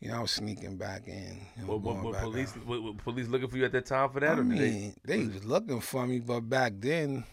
You 0.00 0.10
know, 0.10 0.18
I 0.18 0.20
was 0.20 0.30
sneaking 0.32 0.76
back 0.76 1.08
in. 1.08 1.40
You 1.58 1.66
What, 1.66 1.80
what, 1.80 1.96
what 2.04 2.12
back 2.12 2.22
police 2.22 2.52
what, 2.66 2.82
what 2.82 2.98
police 2.98 3.28
looking 3.28 3.48
for 3.48 3.56
you 3.56 3.64
at 3.64 3.72
that 3.72 3.86
time 3.86 4.10
for 4.10 4.20
that? 4.20 4.36
I 4.36 4.40
or 4.40 4.44
did 4.44 4.52
they- 4.58 4.70
mean, 4.70 4.94
they 5.04 5.26
was 5.26 5.44
looking 5.44 5.80
for 5.80 6.06
me, 6.06 6.20
but 6.20 6.40
back 6.42 6.74
then, 6.76 7.24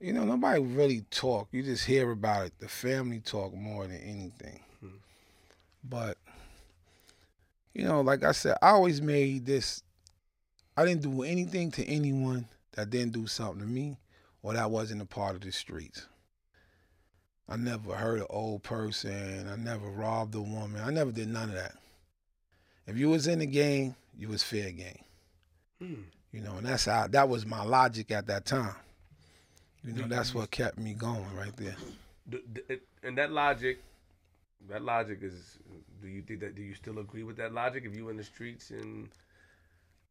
you 0.00 0.12
know, 0.12 0.24
nobody 0.24 0.60
really 0.62 1.00
talk. 1.10 1.48
You 1.50 1.64
just 1.64 1.84
hear 1.84 2.12
about 2.12 2.46
it. 2.46 2.52
The 2.60 2.68
family 2.68 3.18
talk 3.18 3.52
more 3.52 3.88
than 3.88 3.96
anything. 4.00 4.60
But 5.82 6.18
you 7.74 7.84
know, 7.84 8.00
like 8.00 8.24
I 8.24 8.32
said, 8.32 8.56
I 8.62 8.70
always 8.70 9.00
made 9.00 9.46
this. 9.46 9.82
I 10.76 10.84
didn't 10.84 11.02
do 11.02 11.22
anything 11.22 11.70
to 11.72 11.84
anyone 11.86 12.46
that 12.72 12.90
didn't 12.90 13.12
do 13.12 13.26
something 13.26 13.60
to 13.60 13.66
me, 13.66 13.98
or 14.42 14.54
that 14.54 14.70
wasn't 14.70 15.02
a 15.02 15.06
part 15.06 15.34
of 15.34 15.40
the 15.42 15.52
streets. 15.52 16.06
I 17.48 17.56
never 17.56 17.94
hurt 17.94 18.20
an 18.20 18.26
old 18.30 18.62
person. 18.62 19.48
I 19.48 19.56
never 19.56 19.88
robbed 19.90 20.34
a 20.36 20.40
woman. 20.40 20.80
I 20.80 20.90
never 20.90 21.10
did 21.10 21.28
none 21.28 21.48
of 21.48 21.54
that. 21.56 21.74
If 22.86 22.96
you 22.96 23.10
was 23.10 23.26
in 23.26 23.40
the 23.40 23.46
game, 23.46 23.96
you 24.16 24.28
was 24.28 24.42
fair 24.42 24.70
game. 24.70 25.04
Hmm. 25.80 25.94
You 26.32 26.42
know, 26.42 26.56
and 26.58 26.66
that's 26.66 26.84
how 26.84 27.08
that 27.08 27.28
was 27.28 27.44
my 27.44 27.62
logic 27.64 28.12
at 28.12 28.28
that 28.28 28.44
time. 28.44 28.74
You 29.82 29.94
know, 29.94 30.06
that's 30.06 30.34
what 30.34 30.50
kept 30.50 30.78
me 30.78 30.94
going 30.94 31.34
right 31.34 31.56
there. 31.56 31.74
D- 32.28 32.42
d- 32.52 32.60
it- 32.68 32.82
and 33.02 33.16
that 33.18 33.32
logic, 33.32 33.82
that 34.68 34.82
logic 34.82 35.18
is. 35.22 35.58
Do 36.02 36.08
you 36.08 36.22
think 36.22 36.40
that? 36.40 36.54
Do 36.54 36.62
you 36.62 36.74
still 36.74 36.98
agree 36.98 37.22
with 37.22 37.36
that 37.36 37.52
logic? 37.52 37.84
If 37.84 37.94
you 37.96 38.08
in 38.08 38.16
the 38.16 38.24
streets 38.24 38.70
and 38.70 39.08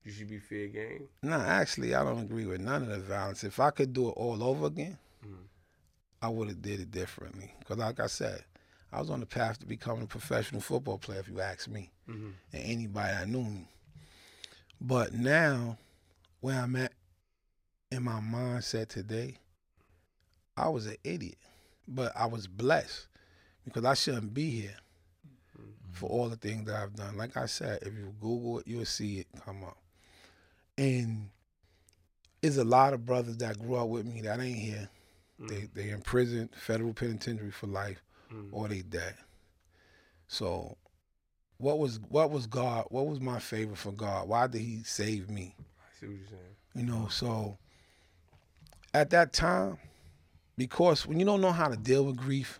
you 0.04 0.12
should 0.12 0.30
be 0.30 0.40
fair 0.40 0.68
game. 0.68 1.08
No, 1.22 1.38
actually, 1.40 1.94
I 1.94 2.04
don't 2.04 2.20
agree 2.24 2.46
with 2.46 2.62
none 2.62 2.84
of 2.84 2.90
the 2.90 3.00
violence. 3.00 3.44
If 3.44 3.60
I 3.60 3.70
could 3.72 3.94
do 3.94 4.08
it 4.10 4.12
all 4.14 4.44
over 4.44 4.68
again, 4.68 4.98
Mhm. 5.26 5.48
I 6.22 6.30
would 6.30 6.48
have 6.50 6.62
did 6.62 6.80
it 6.80 6.92
differently. 6.92 7.54
Because, 7.60 7.78
like 7.78 8.00
I 8.00 8.08
said, 8.08 8.44
I 8.92 9.00
was 9.00 9.10
on 9.10 9.20
the 9.20 9.26
path 9.26 9.60
to 9.60 9.66
becoming 9.66 10.04
a 10.04 10.08
professional 10.08 10.62
football 10.62 10.98
player. 10.98 11.20
If 11.20 11.28
you 11.28 11.40
ask 11.42 11.68
me, 11.68 11.92
Mm-hmm. 12.08 12.30
and 12.54 12.64
anybody 12.64 13.14
that 13.14 13.28
knew 13.28 13.44
me. 13.44 13.68
But 14.82 15.14
now, 15.14 15.78
where 16.40 16.60
I'm 16.60 16.76
at 16.78 16.94
in 17.92 18.04
my 18.04 18.20
mindset 18.20 18.88
today, 18.88 19.38
I 20.56 20.70
was 20.70 20.86
an 20.88 20.98
idiot, 21.04 21.38
but 21.88 22.16
I 22.16 22.26
was 22.26 22.48
blessed 22.48 23.08
because 23.66 23.86
I 23.86 23.94
shouldn't 23.94 24.34
be 24.34 24.50
here 24.50 24.76
for 25.92 26.10
all 26.10 26.30
the 26.30 26.36
things 26.36 26.66
that 26.68 26.76
I've 26.76 26.96
done. 26.96 27.18
Like 27.18 27.36
I 27.38 27.46
said, 27.46 27.80
if 27.82 27.94
you 27.94 28.14
Google 28.22 28.60
it, 28.60 28.68
you'll 28.68 28.86
see 28.86 29.20
it 29.20 29.28
come 29.46 29.64
up. 29.64 29.78
And 30.78 31.30
there's 32.42 32.58
a 32.58 32.64
lot 32.64 32.94
of 32.94 33.06
brothers 33.06 33.38
that 33.38 33.60
grew 33.60 33.76
up 33.76 33.90
with 33.90 34.06
me 34.06 34.22
that 34.22 34.40
ain't 34.40 34.58
here 34.58 34.90
They 35.40 35.70
they 35.74 35.90
in 35.90 36.02
prison, 36.02 36.50
federal 36.54 36.94
penitentiary 36.94 37.52
for 37.52 37.68
life, 37.68 38.02
Mm. 38.32 38.50
or 38.52 38.68
they 38.68 38.82
dead. 38.82 39.16
So, 40.28 40.78
what 41.58 41.80
was 41.80 42.00
what 42.10 42.30
was 42.30 42.46
God? 42.46 42.86
What 42.90 43.08
was 43.08 43.20
my 43.20 43.40
favor 43.40 43.76
for 43.76 43.92
God? 43.92 44.28
Why 44.28 44.48
did 44.48 44.62
He 44.62 44.84
save 44.84 45.30
me? 45.30 45.56
I 45.58 46.00
see 46.00 46.08
what 46.08 46.18
you're 46.18 46.28
saying. 46.28 46.56
You 46.76 46.84
know, 46.84 47.08
so 47.10 47.58
at 48.94 49.10
that 49.12 49.34
time, 49.34 49.78
because 50.58 51.08
when 51.08 51.20
you 51.20 51.26
don't 51.26 51.42
know 51.42 51.52
how 51.52 51.68
to 51.70 51.78
deal 51.78 52.06
with 52.06 52.18
grief, 52.18 52.60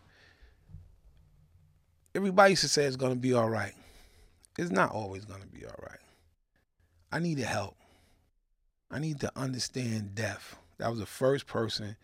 everybody 2.16 2.52
used 2.52 2.62
to 2.64 2.68
say 2.68 2.86
it's 2.86 2.96
gonna 2.96 3.16
be 3.16 3.34
all 3.34 3.50
right. 3.50 3.74
It's 4.58 4.72
not 4.72 4.92
always 4.92 5.26
gonna 5.26 5.46
be 5.46 5.66
all 5.66 5.80
right. 5.82 6.00
I 7.12 7.20
needed 7.20 7.46
help. 7.46 7.76
I 8.92 9.00
need 9.00 9.20
to 9.22 9.32
understand 9.36 10.16
death. 10.16 10.56
That 10.78 10.90
was 10.90 11.00
the 11.00 11.06
first 11.06 11.48
person 11.48 11.96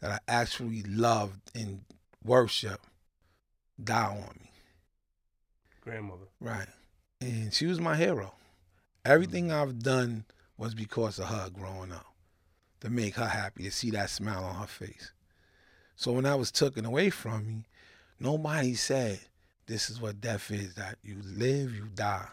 that 0.00 0.10
I 0.10 0.18
actually 0.26 0.82
loved 0.82 1.50
and 1.54 1.82
worship 2.24 2.80
die 3.82 4.06
on 4.06 4.36
me. 4.40 4.50
Grandmother. 5.80 6.26
Right. 6.40 6.68
And 7.20 7.52
she 7.52 7.66
was 7.66 7.80
my 7.80 7.96
hero. 7.96 8.34
Everything 9.04 9.48
mm. 9.48 9.52
I've 9.54 9.80
done 9.80 10.24
was 10.56 10.74
because 10.74 11.18
of 11.18 11.26
her 11.26 11.50
growing 11.50 11.92
up. 11.92 12.06
To 12.80 12.90
make 12.90 13.14
her 13.14 13.26
happy, 13.26 13.62
to 13.62 13.70
see 13.70 13.90
that 13.90 14.10
smile 14.10 14.42
on 14.42 14.56
her 14.56 14.66
face. 14.66 15.12
So 15.94 16.10
when 16.10 16.26
I 16.26 16.34
was 16.34 16.50
taken 16.50 16.84
away 16.84 17.10
from 17.10 17.46
me, 17.46 17.64
nobody 18.18 18.74
said 18.74 19.20
this 19.66 19.90
is 19.90 20.00
what 20.00 20.20
death 20.20 20.50
is, 20.50 20.74
that 20.74 20.98
you 21.02 21.16
live, 21.24 21.74
you 21.74 21.88
die. 21.94 22.28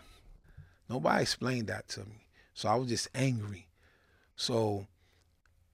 Nobody 0.89 1.21
explained 1.21 1.67
that 1.67 1.87
to 1.89 2.01
me. 2.01 2.25
So 2.53 2.69
I 2.69 2.75
was 2.75 2.89
just 2.89 3.09
angry. 3.13 3.67
So, 4.35 4.87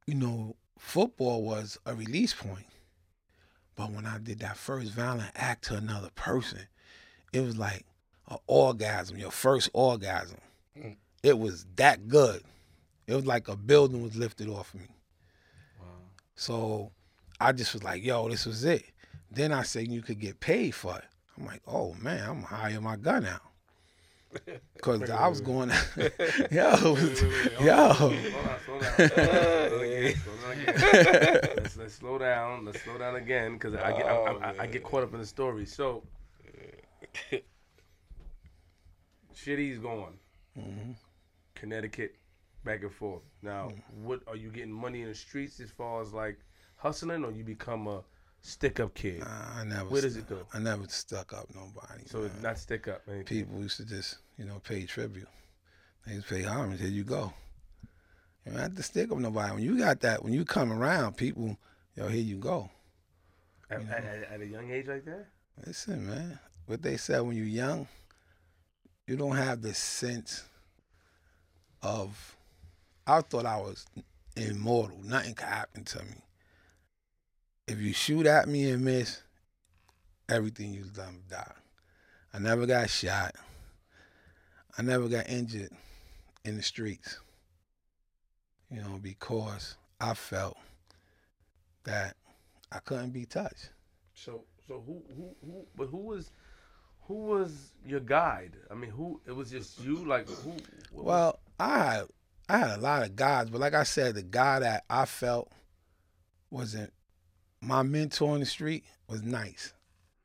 you 0.06 0.16
know, 0.16 0.56
football 0.78 1.44
was 1.44 1.78
a 1.86 1.96
release 1.96 2.34
point. 2.34 2.66
But 3.76 3.92
when 3.92 4.06
I 4.06 4.18
did 4.18 4.40
that 4.40 4.58
first 4.58 4.92
violent 4.92 5.32
act 5.36 5.66
to 5.66 5.76
another 5.76 6.10
person, 6.16 6.62
it 7.34 7.42
was 7.42 7.58
like 7.58 7.86
an 8.30 8.38
orgasm, 8.48 9.18
your 9.18 9.32
first 9.32 9.70
orgasm. 9.74 10.40
Mm. 10.78 10.96
It 11.24 11.40
was 11.40 11.66
that 11.76 12.08
good. 12.08 12.44
It 13.08 13.16
was 13.16 13.26
like 13.26 13.48
a 13.48 13.56
building 13.56 14.02
was 14.02 14.16
lifted 14.16 14.50
off 14.50 14.74
of 14.74 14.82
me. 14.82 14.88
So 16.36 16.92
I 17.40 17.52
just 17.54 17.74
was 17.74 17.84
like, 17.84 18.04
yo, 18.04 18.28
this 18.30 18.46
was 18.46 18.64
it. 18.66 18.84
Then 19.32 19.52
I 19.52 19.64
said 19.64 19.88
you 19.88 20.02
could 20.02 20.20
get 20.20 20.40
paid 20.40 20.76
for 20.76 20.98
it. 20.98 21.06
I'm 21.38 21.46
like, 21.46 21.62
oh 21.68 21.96
man, 22.02 22.30
I'm 22.30 22.42
hire 22.44 22.82
my 22.82 22.96
gun 22.96 23.26
out. 23.26 23.42
Cause 24.82 25.10
I 25.10 25.28
was 25.28 25.42
going, 25.42 25.70
yo, 26.52 26.96
yo, 27.62 27.94
Hold 27.94 28.14
on, 28.14 28.60
slow 28.66 28.80
down. 28.80 28.96
Slow 28.96 29.18
down 29.18 29.82
again, 29.82 30.16
slow 30.16 30.36
down 30.42 30.52
again. 30.60 31.42
let's, 31.58 31.78
let's 31.78 31.94
slow 31.96 32.18
down. 32.18 32.66
Let's 32.66 32.82
slow 32.82 32.98
down 32.98 33.16
again 33.16 33.54
because 33.54 33.76
I 33.76 33.92
get 33.92 34.06
I, 34.06 34.16
I, 34.16 34.56
I 34.60 34.68
get 34.68 34.84
oh, 34.86 34.90
caught 34.90 35.04
up 35.04 35.14
in 35.14 35.20
the 35.20 35.26
story. 35.26 35.66
So, 35.66 36.04
Shitty's 39.34 39.80
gone. 39.80 40.18
Mm-hmm. 40.58 40.92
Connecticut, 41.56 42.16
back 42.64 42.82
and 42.84 42.92
forth. 42.92 43.24
Now, 43.42 43.70
mm. 43.70 44.04
what 44.04 44.22
are 44.28 44.36
you 44.36 44.50
getting 44.50 44.72
money 44.72 45.02
in 45.02 45.08
the 45.08 45.16
streets 45.16 45.60
as 45.60 45.70
far 45.70 46.02
as 46.02 46.14
like 46.14 46.40
hustling, 46.76 47.24
or 47.24 47.32
you 47.32 47.44
become 47.44 47.88
a 47.88 48.04
stick 48.46 48.80
up 48.80 48.94
kid? 48.94 49.24
I 49.24 49.64
never. 49.66 49.90
Where 49.90 50.02
does 50.02 50.18
it 50.18 50.28
go? 50.30 50.40
I 50.54 50.60
never 50.60 50.84
stuck 50.88 51.34
up 51.34 51.48
nobody. 51.54 52.04
So 52.06 52.20
man. 52.22 52.32
not 52.42 52.58
stick 52.60 52.88
up. 52.88 53.02
anything. 53.08 53.26
people 53.26 53.60
used 53.60 53.78
to 53.78 53.86
just, 53.86 54.18
you 54.38 54.46
know, 54.46 54.60
pay 54.64 54.86
tribute. 54.86 55.28
They 56.06 56.14
used 56.14 56.28
to 56.28 56.36
pay 56.36 56.44
homage. 56.44 56.80
Here 56.80 56.90
you 56.90 57.04
go. 57.04 57.34
You 58.46 58.52
don't 58.52 58.62
have 58.62 58.76
to 58.76 58.84
stick 58.84 59.12
up 59.12 59.18
nobody. 59.18 59.54
When 59.54 59.64
you 59.64 59.78
got 59.78 60.02
that, 60.02 60.24
when 60.24 60.34
you 60.34 60.46
come 60.46 60.72
around, 60.72 61.18
people, 61.18 61.58
yo, 61.96 62.08
here 62.08 62.22
you 62.22 62.38
go. 62.38 62.70
at, 63.72 63.82
at, 63.82 64.04
at- 64.04 64.32
at 64.34 64.42
a 64.42 64.46
young 64.46 64.70
age 64.72 64.88
like 64.88 65.06
that. 65.06 65.26
Listen, 65.66 66.08
man. 66.08 66.40
What 66.68 66.82
they 66.82 66.98
said 66.98 67.22
when 67.22 67.36
you're 67.36 67.46
young, 67.46 67.88
you 69.08 69.16
don't 69.16 69.36
have 69.36 69.62
the 69.62 69.74
sense 69.74 70.44
of. 71.82 72.36
I 73.08 73.22
thought 73.22 73.46
I 73.46 73.58
was 73.58 73.86
immortal. 74.36 75.00
Nothing 75.04 75.36
could 75.36 75.48
happen 75.48 75.84
to 75.86 76.00
me. 76.00 76.16
If 77.68 77.80
you 77.80 77.94
shoot 77.94 78.28
at 78.28 78.48
me 78.48 78.70
and 78.70 78.86
miss, 78.86 79.22
everything 80.30 80.72
you've 80.72 80.94
done 80.94 81.24
die. 81.30 81.54
I 82.34 82.40
never 82.40 82.66
got 82.66 82.90
shot. 82.90 83.36
I 84.78 84.82
never 84.84 85.08
got 85.08 85.30
injured 85.30 85.72
in 86.44 86.58
the 86.58 86.64
streets. 86.64 87.20
You 88.70 88.82
know, 88.82 89.00
because 89.02 89.78
I 90.00 90.14
felt 90.14 90.58
that 91.86 92.16
I 92.72 92.80
couldn't 92.80 93.12
be 93.12 93.26
touched. 93.26 93.70
So 94.14 94.44
so 94.68 94.84
who 94.86 95.02
who 95.16 95.36
who 95.44 95.66
but 95.76 95.88
who 95.88 95.98
was 95.98 96.32
who 97.02 97.14
was 97.14 97.72
your 97.86 98.00
guide? 98.00 98.58
I 98.70 98.76
mean, 98.76 98.92
who 98.92 99.22
it 99.26 99.32
was 99.32 99.50
just 99.50 99.80
you 99.84 100.06
like 100.06 100.28
who 100.28 100.54
Well, 100.92 101.40
I 101.60 101.80
had 101.80 102.04
I 102.50 102.58
had 102.60 102.78
a 102.78 102.82
lot 102.82 103.04
of 103.04 103.16
guys, 103.16 103.50
but 103.50 103.62
like 103.62 103.74
I 103.74 103.84
said, 103.84 104.16
the 104.16 104.24
guy 104.24 104.60
that 104.60 104.84
I 104.90 105.06
felt 105.06 105.52
wasn't 106.52 106.94
my 107.66 107.82
mentor 107.84 108.32
on 108.34 108.40
the 108.40 108.46
street 108.46 108.84
was 109.08 109.24
nice. 109.24 109.74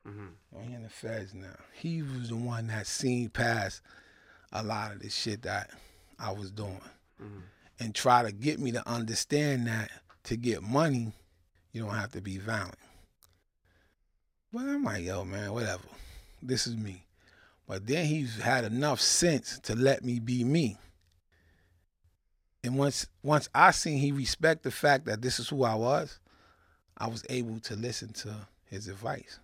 Mhm. 0.07 0.29
Oh, 0.55 0.61
he 0.61 0.73
in 0.73 0.83
the 0.83 0.89
feds 0.89 1.33
now. 1.33 1.55
He 1.73 2.01
was 2.01 2.29
the 2.29 2.35
one 2.35 2.67
that 2.67 2.87
seen 2.87 3.29
past 3.29 3.81
a 4.51 4.63
lot 4.63 4.91
of 4.91 4.99
the 5.01 5.09
shit 5.09 5.41
that 5.43 5.71
I 6.19 6.31
was 6.31 6.51
doing, 6.51 6.81
Mhm. 7.19 7.43
and 7.79 7.95
try 7.95 8.23
to 8.23 8.31
get 8.31 8.59
me 8.59 8.71
to 8.73 8.87
understand 8.87 9.67
that 9.67 9.91
to 10.23 10.37
get 10.37 10.61
money, 10.61 11.13
you 11.71 11.81
don't 11.83 11.95
have 11.95 12.11
to 12.11 12.21
be 12.21 12.37
violent. 12.37 12.77
But 14.51 14.67
I'm 14.67 14.83
like, 14.83 15.03
yo, 15.03 15.23
man, 15.23 15.53
whatever. 15.53 15.87
This 16.41 16.67
is 16.67 16.75
me. 16.75 17.07
But 17.67 17.87
then 17.87 18.05
he's 18.05 18.35
had 18.37 18.65
enough 18.65 18.99
sense 18.99 19.59
to 19.59 19.75
let 19.75 20.03
me 20.03 20.19
be 20.19 20.43
me. 20.43 20.77
And 22.63 22.77
once 22.77 23.07
once 23.23 23.49
I 23.55 23.71
seen 23.71 23.97
he 23.99 24.11
respect 24.11 24.63
the 24.63 24.71
fact 24.71 25.05
that 25.05 25.21
this 25.21 25.39
is 25.39 25.49
who 25.49 25.63
I 25.63 25.75
was, 25.75 26.19
I 27.01 27.07
was 27.07 27.25
able 27.31 27.59
to 27.61 27.75
listen 27.75 28.13
to 28.13 28.47
his 28.69 28.87
advice. 28.87 29.39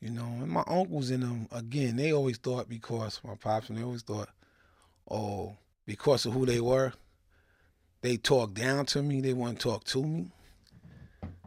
You 0.00 0.08
know, 0.10 0.22
and 0.22 0.48
my 0.48 0.64
uncles 0.66 1.10
and 1.10 1.22
them, 1.22 1.46
again, 1.52 1.96
they 1.96 2.14
always 2.14 2.38
thought 2.38 2.70
because 2.70 3.20
my 3.22 3.34
pops 3.34 3.68
and 3.68 3.76
they 3.76 3.82
always 3.82 4.00
thought, 4.00 4.30
oh, 5.10 5.58
because 5.84 6.24
of 6.24 6.32
who 6.32 6.46
they 6.46 6.58
were, 6.58 6.94
they 8.00 8.16
talk 8.16 8.54
down 8.54 8.86
to 8.86 9.02
me, 9.02 9.20
they 9.20 9.34
to 9.34 9.54
talk 9.56 9.84
to 9.84 10.02
me. 10.02 10.30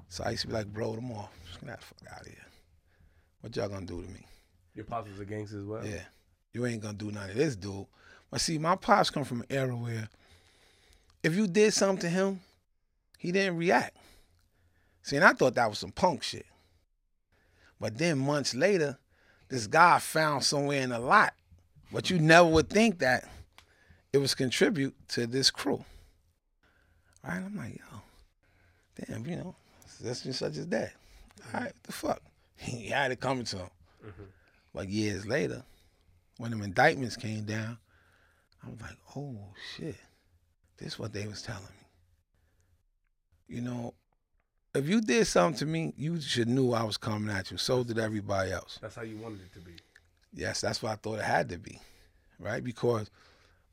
So 0.08 0.24
I 0.24 0.32
used 0.32 0.44
to 0.44 0.50
be 0.50 0.54
like, 0.54 0.68
bro, 0.68 0.94
them 0.94 1.12
off. 1.12 1.32
Get 1.66 1.80
the 1.80 1.84
fuck 1.84 2.14
out 2.14 2.22
of 2.22 2.28
here. 2.28 2.46
What 3.42 3.56
y'all 3.56 3.70
gonna 3.70 3.88
do 3.88 4.04
to 4.04 4.08
me? 4.08 4.28
your 4.76 4.86
pops 4.86 5.10
was 5.10 5.20
a 5.20 5.26
gangster 5.26 5.58
as 5.58 5.66
well. 5.66 5.84
Yeah. 5.84 6.04
You 6.54 6.68
ain't 6.68 6.84
gonna 6.84 6.94
do 6.94 7.12
none 7.12 7.28
of 7.28 7.36
this, 7.36 7.56
dude. 7.56 7.88
But 8.30 8.40
see, 8.40 8.60
my 8.60 8.76
pops 8.76 9.10
come 9.10 9.24
from 9.24 9.42
an 9.42 9.48
era 9.50 9.76
where 9.76 10.10
if 11.24 11.36
you 11.36 11.48
did 11.48 11.74
something 11.74 12.02
to 12.02 12.10
him, 12.10 12.42
he 13.18 13.32
didn't 13.32 13.58
react. 13.58 13.98
See, 15.04 15.18
and 15.18 15.26
I 15.26 15.34
thought 15.34 15.56
that 15.56 15.70
was 15.70 15.80
some 15.80 15.92
punk 15.92 16.24
shit. 16.24 16.46
But 17.80 17.98
then 17.98 18.18
months 18.20 18.56
later, 18.56 18.98
this 19.50 19.68
guy 19.68 20.00
found 20.00 20.44
somewhere 20.44 20.82
in 20.82 20.90
the 20.90 21.00
lot. 21.00 21.34
But 21.92 22.10
you 22.10 22.18
never 22.18 22.48
would 22.48 22.70
think 22.70 23.00
that 23.00 23.30
it 24.14 24.18
was 24.18 24.34
contribute 24.34 24.96
to 25.10 25.28
this 25.28 25.52
crew. 25.52 25.84
Right? 27.24 27.36
I'm 27.38 27.56
like, 27.56 27.78
yo, 27.78 28.02
damn, 29.06 29.26
you 29.28 29.36
know, 29.36 29.56
that's 30.02 30.22
just 30.22 30.40
such 30.40 30.58
as 30.58 30.68
that. 30.68 30.94
All 31.54 31.60
right, 31.60 31.66
what 31.66 31.84
the 31.84 31.92
fuck? 31.92 32.22
He 32.56 32.88
had 32.88 33.12
it 33.12 33.20
coming 33.20 33.44
to 33.46 33.58
him. 33.58 33.70
Mm-hmm. 34.06 34.24
Like 34.74 34.90
years 34.90 35.26
later, 35.26 35.64
when 36.38 36.52
them 36.52 36.62
indictments 36.62 37.18
came 37.18 37.44
down, 37.44 37.78
I 38.64 38.70
was 38.70 38.80
like, 38.80 38.98
oh 39.18 39.36
shit, 39.76 39.98
this 40.78 40.94
is 40.94 41.00
what 41.00 41.12
they 41.12 41.28
was 41.28 41.42
telling 41.42 41.64
me. 41.64 43.56
You 43.56 43.62
know, 43.62 43.94
if 44.76 44.88
you 44.88 45.02
did 45.02 45.26
something 45.28 45.58
to 45.60 45.66
me, 45.66 45.94
you 45.98 46.20
should 46.20 46.48
knew 46.48 46.72
I 46.72 46.84
was 46.84 46.98
coming 46.98 47.34
at 47.34 47.52
you. 47.52 47.58
So 47.58 47.84
did 47.84 48.00
everybody 48.00 48.52
else. 48.52 48.80
That's 48.82 48.96
how 48.96 49.04
you 49.04 49.18
wanted 49.18 49.42
it 49.42 49.54
to 49.54 49.60
be. 49.60 49.74
Yes, 50.34 50.62
that's 50.62 50.82
what 50.82 50.92
I 50.92 50.96
thought 50.96 51.20
it 51.20 51.26
had 51.26 51.50
to 51.50 51.60
be, 51.60 51.80
right? 52.40 52.64
Because 52.64 53.12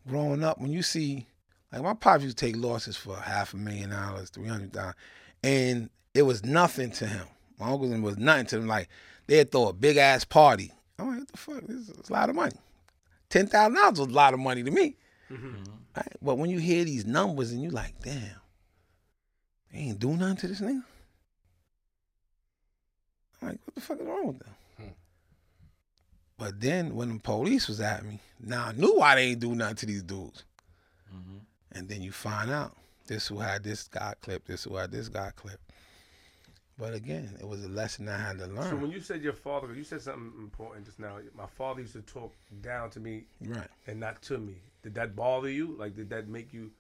growing 0.06 0.44
up, 0.44 0.60
when 0.60 0.70
you 0.70 0.82
see, 0.82 1.26
like 1.72 1.82
my 1.82 1.94
pops 1.94 2.22
used 2.22 2.36
to 2.36 2.46
take 2.46 2.56
losses 2.56 2.96
for 2.96 3.16
half 3.16 3.54
a 3.54 3.56
million 3.56 3.90
dollars, 3.90 4.28
three 4.28 4.46
hundred 4.46 4.72
dollars, 4.72 4.94
and 5.42 5.88
it 6.12 6.22
was 6.22 6.44
nothing 6.44 6.90
to 6.90 7.06
him. 7.06 7.26
My 7.58 7.70
uncle 7.70 7.88
was 8.00 8.18
nothing 8.18 8.46
to 8.46 8.58
them. 8.58 8.66
Like 8.66 8.88
they'd 9.26 9.50
throw 9.50 9.68
a 9.68 9.72
big 9.72 9.96
ass 9.96 10.24
party. 10.24 10.70
I'm 10.98 11.08
like, 11.08 11.18
what 11.20 11.28
the 11.28 11.38
fuck? 11.38 11.60
This 11.66 11.88
is 11.88 12.10
a 12.10 12.12
lot 12.12 12.28
of 12.28 12.36
money. 12.36 12.56
Ten 13.30 13.46
thousand 13.46 13.76
dollars 13.76 13.98
was 14.00 14.08
a 14.08 14.12
lot 14.12 14.34
of 14.34 14.40
money 14.40 14.62
to 14.62 14.70
me. 14.70 14.96
Mm-hmm. 15.30 15.62
Right? 15.96 16.16
But 16.20 16.36
when 16.36 16.50
you 16.50 16.58
hear 16.58 16.84
these 16.84 17.06
numbers 17.06 17.52
and 17.52 17.62
you 17.62 17.70
like, 17.70 17.94
damn, 18.02 18.20
they 19.72 19.78
ain't 19.78 19.98
do 19.98 20.10
nothing 20.16 20.36
to 20.36 20.48
this 20.48 20.60
nigga. 20.60 20.84
I'm 23.40 23.48
like, 23.48 23.58
what 23.64 23.74
the 23.74 23.80
fuck 23.80 24.00
is 24.00 24.06
wrong 24.06 24.26
with 24.28 24.38
them? 24.38 24.54
Hmm. 24.76 24.84
But 26.38 26.60
then 26.60 26.94
when 26.94 27.12
the 27.12 27.20
police 27.20 27.68
was 27.68 27.80
at 27.80 28.04
me, 28.04 28.18
now 28.40 28.66
I 28.66 28.72
knew 28.72 28.96
why 28.96 29.16
they 29.16 29.28
ain't 29.28 29.40
do 29.40 29.54
nothing 29.54 29.76
to 29.76 29.86
these 29.86 30.02
dudes. 30.02 30.44
Mm-hmm. 31.14 31.38
And 31.72 31.88
then 31.88 32.02
you 32.02 32.12
find 32.12 32.50
out 32.50 32.76
this 33.06 33.26
who 33.26 33.38
had 33.38 33.62
this 33.62 33.88
guy 33.88 34.14
clipped, 34.20 34.46
this 34.46 34.64
who 34.64 34.76
had 34.76 34.90
this 34.90 35.08
guy 35.08 35.30
clipped. 35.36 35.70
But 36.78 36.94
again, 36.94 37.36
it 37.38 37.46
was 37.46 37.62
a 37.62 37.68
lesson 37.68 38.08
I 38.08 38.16
had 38.16 38.38
to 38.38 38.46
learn. 38.46 38.70
So 38.70 38.76
when 38.76 38.90
you 38.90 39.00
said 39.00 39.22
your 39.22 39.34
father, 39.34 39.74
you 39.74 39.84
said 39.84 40.00
something 40.00 40.32
important 40.38 40.86
just 40.86 40.98
now. 40.98 41.18
My 41.36 41.46
father 41.46 41.82
used 41.82 41.92
to 41.92 42.00
talk 42.00 42.32
down 42.62 42.88
to 42.90 43.00
me 43.00 43.24
right. 43.44 43.68
and 43.86 44.00
not 44.00 44.22
to 44.22 44.38
me. 44.38 44.54
Did 44.82 44.94
that 44.94 45.14
bother 45.14 45.50
you? 45.50 45.76
Like, 45.78 45.94
did 45.94 46.08
that 46.08 46.28
make 46.28 46.54
you, 46.54 46.70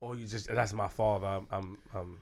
or 0.00 0.16
you 0.16 0.26
just 0.26 0.48
that's 0.52 0.72
my 0.72 0.88
father? 0.88 1.28
I'm, 1.28 1.46
I'm, 1.52 1.78
I'm 1.94 2.18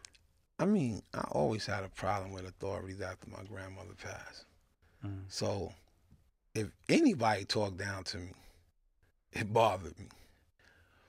I 0.63 0.65
mean, 0.65 1.03
I 1.13 1.23
always 1.33 1.67
had 1.67 1.83
a 1.83 1.89
problem 1.89 2.31
with 2.31 2.47
authorities 2.47 3.01
after 3.01 3.29
my 3.29 3.43
grandmother 3.49 3.95
passed. 4.01 4.45
Mm. 5.05 5.23
So 5.27 5.73
if 6.55 6.69
anybody 6.89 7.45
talked 7.45 7.79
down 7.79 8.05
to 8.05 8.19
me, 8.19 8.31
it 9.33 9.53
bothered 9.53 9.99
me. 9.99 10.07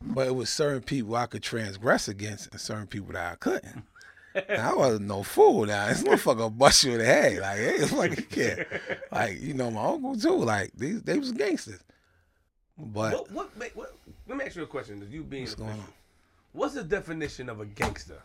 But 0.01 0.25
it 0.25 0.35
was 0.35 0.49
certain 0.49 0.81
people 0.81 1.15
I 1.15 1.27
could 1.27 1.43
transgress 1.43 2.07
against 2.07 2.51
and 2.51 2.59
certain 2.59 2.87
people 2.87 3.13
that 3.13 3.33
I 3.33 3.35
couldn't. 3.35 3.83
I 4.49 4.73
wasn't 4.73 5.05
no 5.05 5.21
fool 5.21 5.67
now. 5.67 5.87
This 5.87 6.01
motherfucker 6.01 6.57
bust 6.57 6.83
you 6.83 6.93
in 6.93 6.97
the 6.97 7.05
head. 7.05 7.37
Like, 7.37 7.57
hey, 7.57 7.75
it's 7.75 7.91
fucking 7.91 8.25
kid. 8.31 8.65
Like, 9.11 9.39
you 9.39 9.53
know, 9.53 9.69
my 9.69 9.85
uncle 9.85 10.17
too. 10.17 10.35
Like, 10.35 10.71
these 10.75 11.03
they 11.03 11.19
was 11.19 11.31
gangsters. 11.31 11.83
But 12.75 13.29
what, 13.31 13.31
what, 13.31 13.75
what? 13.75 13.93
Let 14.27 14.39
me 14.39 14.45
ask 14.45 14.55
you 14.55 14.63
a 14.63 14.67
question. 14.67 15.07
You 15.11 15.21
being 15.23 15.43
what's 15.43 15.53
official, 15.53 15.83
what's 16.53 16.73
the 16.73 16.83
definition 16.83 17.49
of 17.49 17.59
a 17.59 17.67
gangster? 17.67 18.19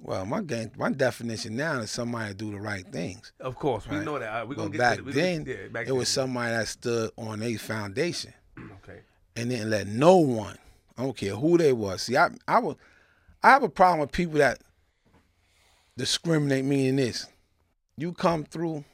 Well, 0.00 0.26
my 0.26 0.42
gang 0.42 0.72
my 0.76 0.90
definition 0.90 1.56
now 1.56 1.80
is 1.80 1.90
somebody 1.90 2.34
do 2.34 2.50
the 2.50 2.60
right 2.60 2.86
things. 2.86 3.32
Of 3.40 3.54
course, 3.56 3.86
we 3.88 3.98
know 4.00 4.18
that. 4.18 4.28
Right, 4.28 4.42
we're 4.48 4.54
But 4.54 4.62
gonna 4.62 4.70
get 4.70 4.78
back 4.78 4.96
to 4.98 5.02
the, 5.04 5.12
then, 5.12 5.44
yeah, 5.46 5.68
back 5.70 5.86
it 5.86 5.92
was 5.92 6.08
somebody 6.08 6.50
that 6.50 6.68
stood 6.68 7.10
on 7.16 7.42
a 7.42 7.56
foundation. 7.56 8.32
Okay. 8.84 9.00
and 9.36 9.50
didn't 9.50 9.70
let 9.70 9.86
no 9.86 10.16
one, 10.18 10.56
I 10.98 11.02
don't 11.02 11.16
care 11.16 11.34
who 11.34 11.56
they 11.58 11.72
was. 11.72 12.02
See, 12.02 12.16
I 12.16 12.30
I 12.46 12.58
would 12.58 12.76
I 13.42 13.50
have 13.50 13.62
a 13.62 13.68
problem 13.68 14.00
with 14.00 14.12
people 14.12 14.38
that 14.38 14.60
discriminate 15.96 16.64
me 16.64 16.88
in 16.88 16.96
this. 16.96 17.26
You 17.96 18.12
come 18.12 18.44
through, 18.44 18.84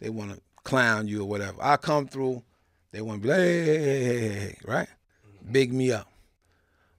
they 0.00 0.10
want 0.10 0.32
to 0.32 0.40
clown 0.62 1.08
you 1.08 1.22
or 1.22 1.26
whatever. 1.28 1.58
I 1.60 1.76
come 1.76 2.06
through, 2.06 2.42
they 2.92 3.00
want 3.00 3.22
to 3.22 3.28
be 3.28 3.32
like, 3.32 3.38
hey, 3.40 3.64
hey, 3.64 3.76
hey, 3.76 3.84
hey, 4.04 4.18
hey, 4.28 4.38
hey, 4.38 4.58
right? 4.64 4.88
Mm-hmm. 4.88 5.52
Big 5.52 5.72
me 5.72 5.92
up. 5.92 6.10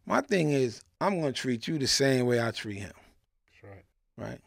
My 0.06 0.22
thing 0.22 0.52
is, 0.52 0.82
I'm 1.00 1.20
gonna 1.20 1.32
treat 1.32 1.68
you 1.68 1.78
the 1.78 1.88
same 1.88 2.26
way 2.26 2.42
I 2.42 2.52
treat 2.52 2.80
him, 2.80 2.94
That's 3.46 3.64
right. 3.64 4.30
right? 4.30 4.42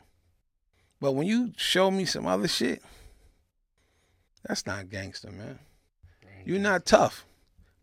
But 1.00 1.12
when 1.12 1.26
you 1.26 1.52
show 1.56 1.90
me 1.90 2.04
some 2.04 2.26
other 2.26 2.48
shit, 2.48 2.82
that's 4.46 4.66
not 4.66 4.88
gangster, 4.88 5.30
man. 5.30 5.58
You're 6.44 6.58
not 6.58 6.86
tough. 6.86 7.26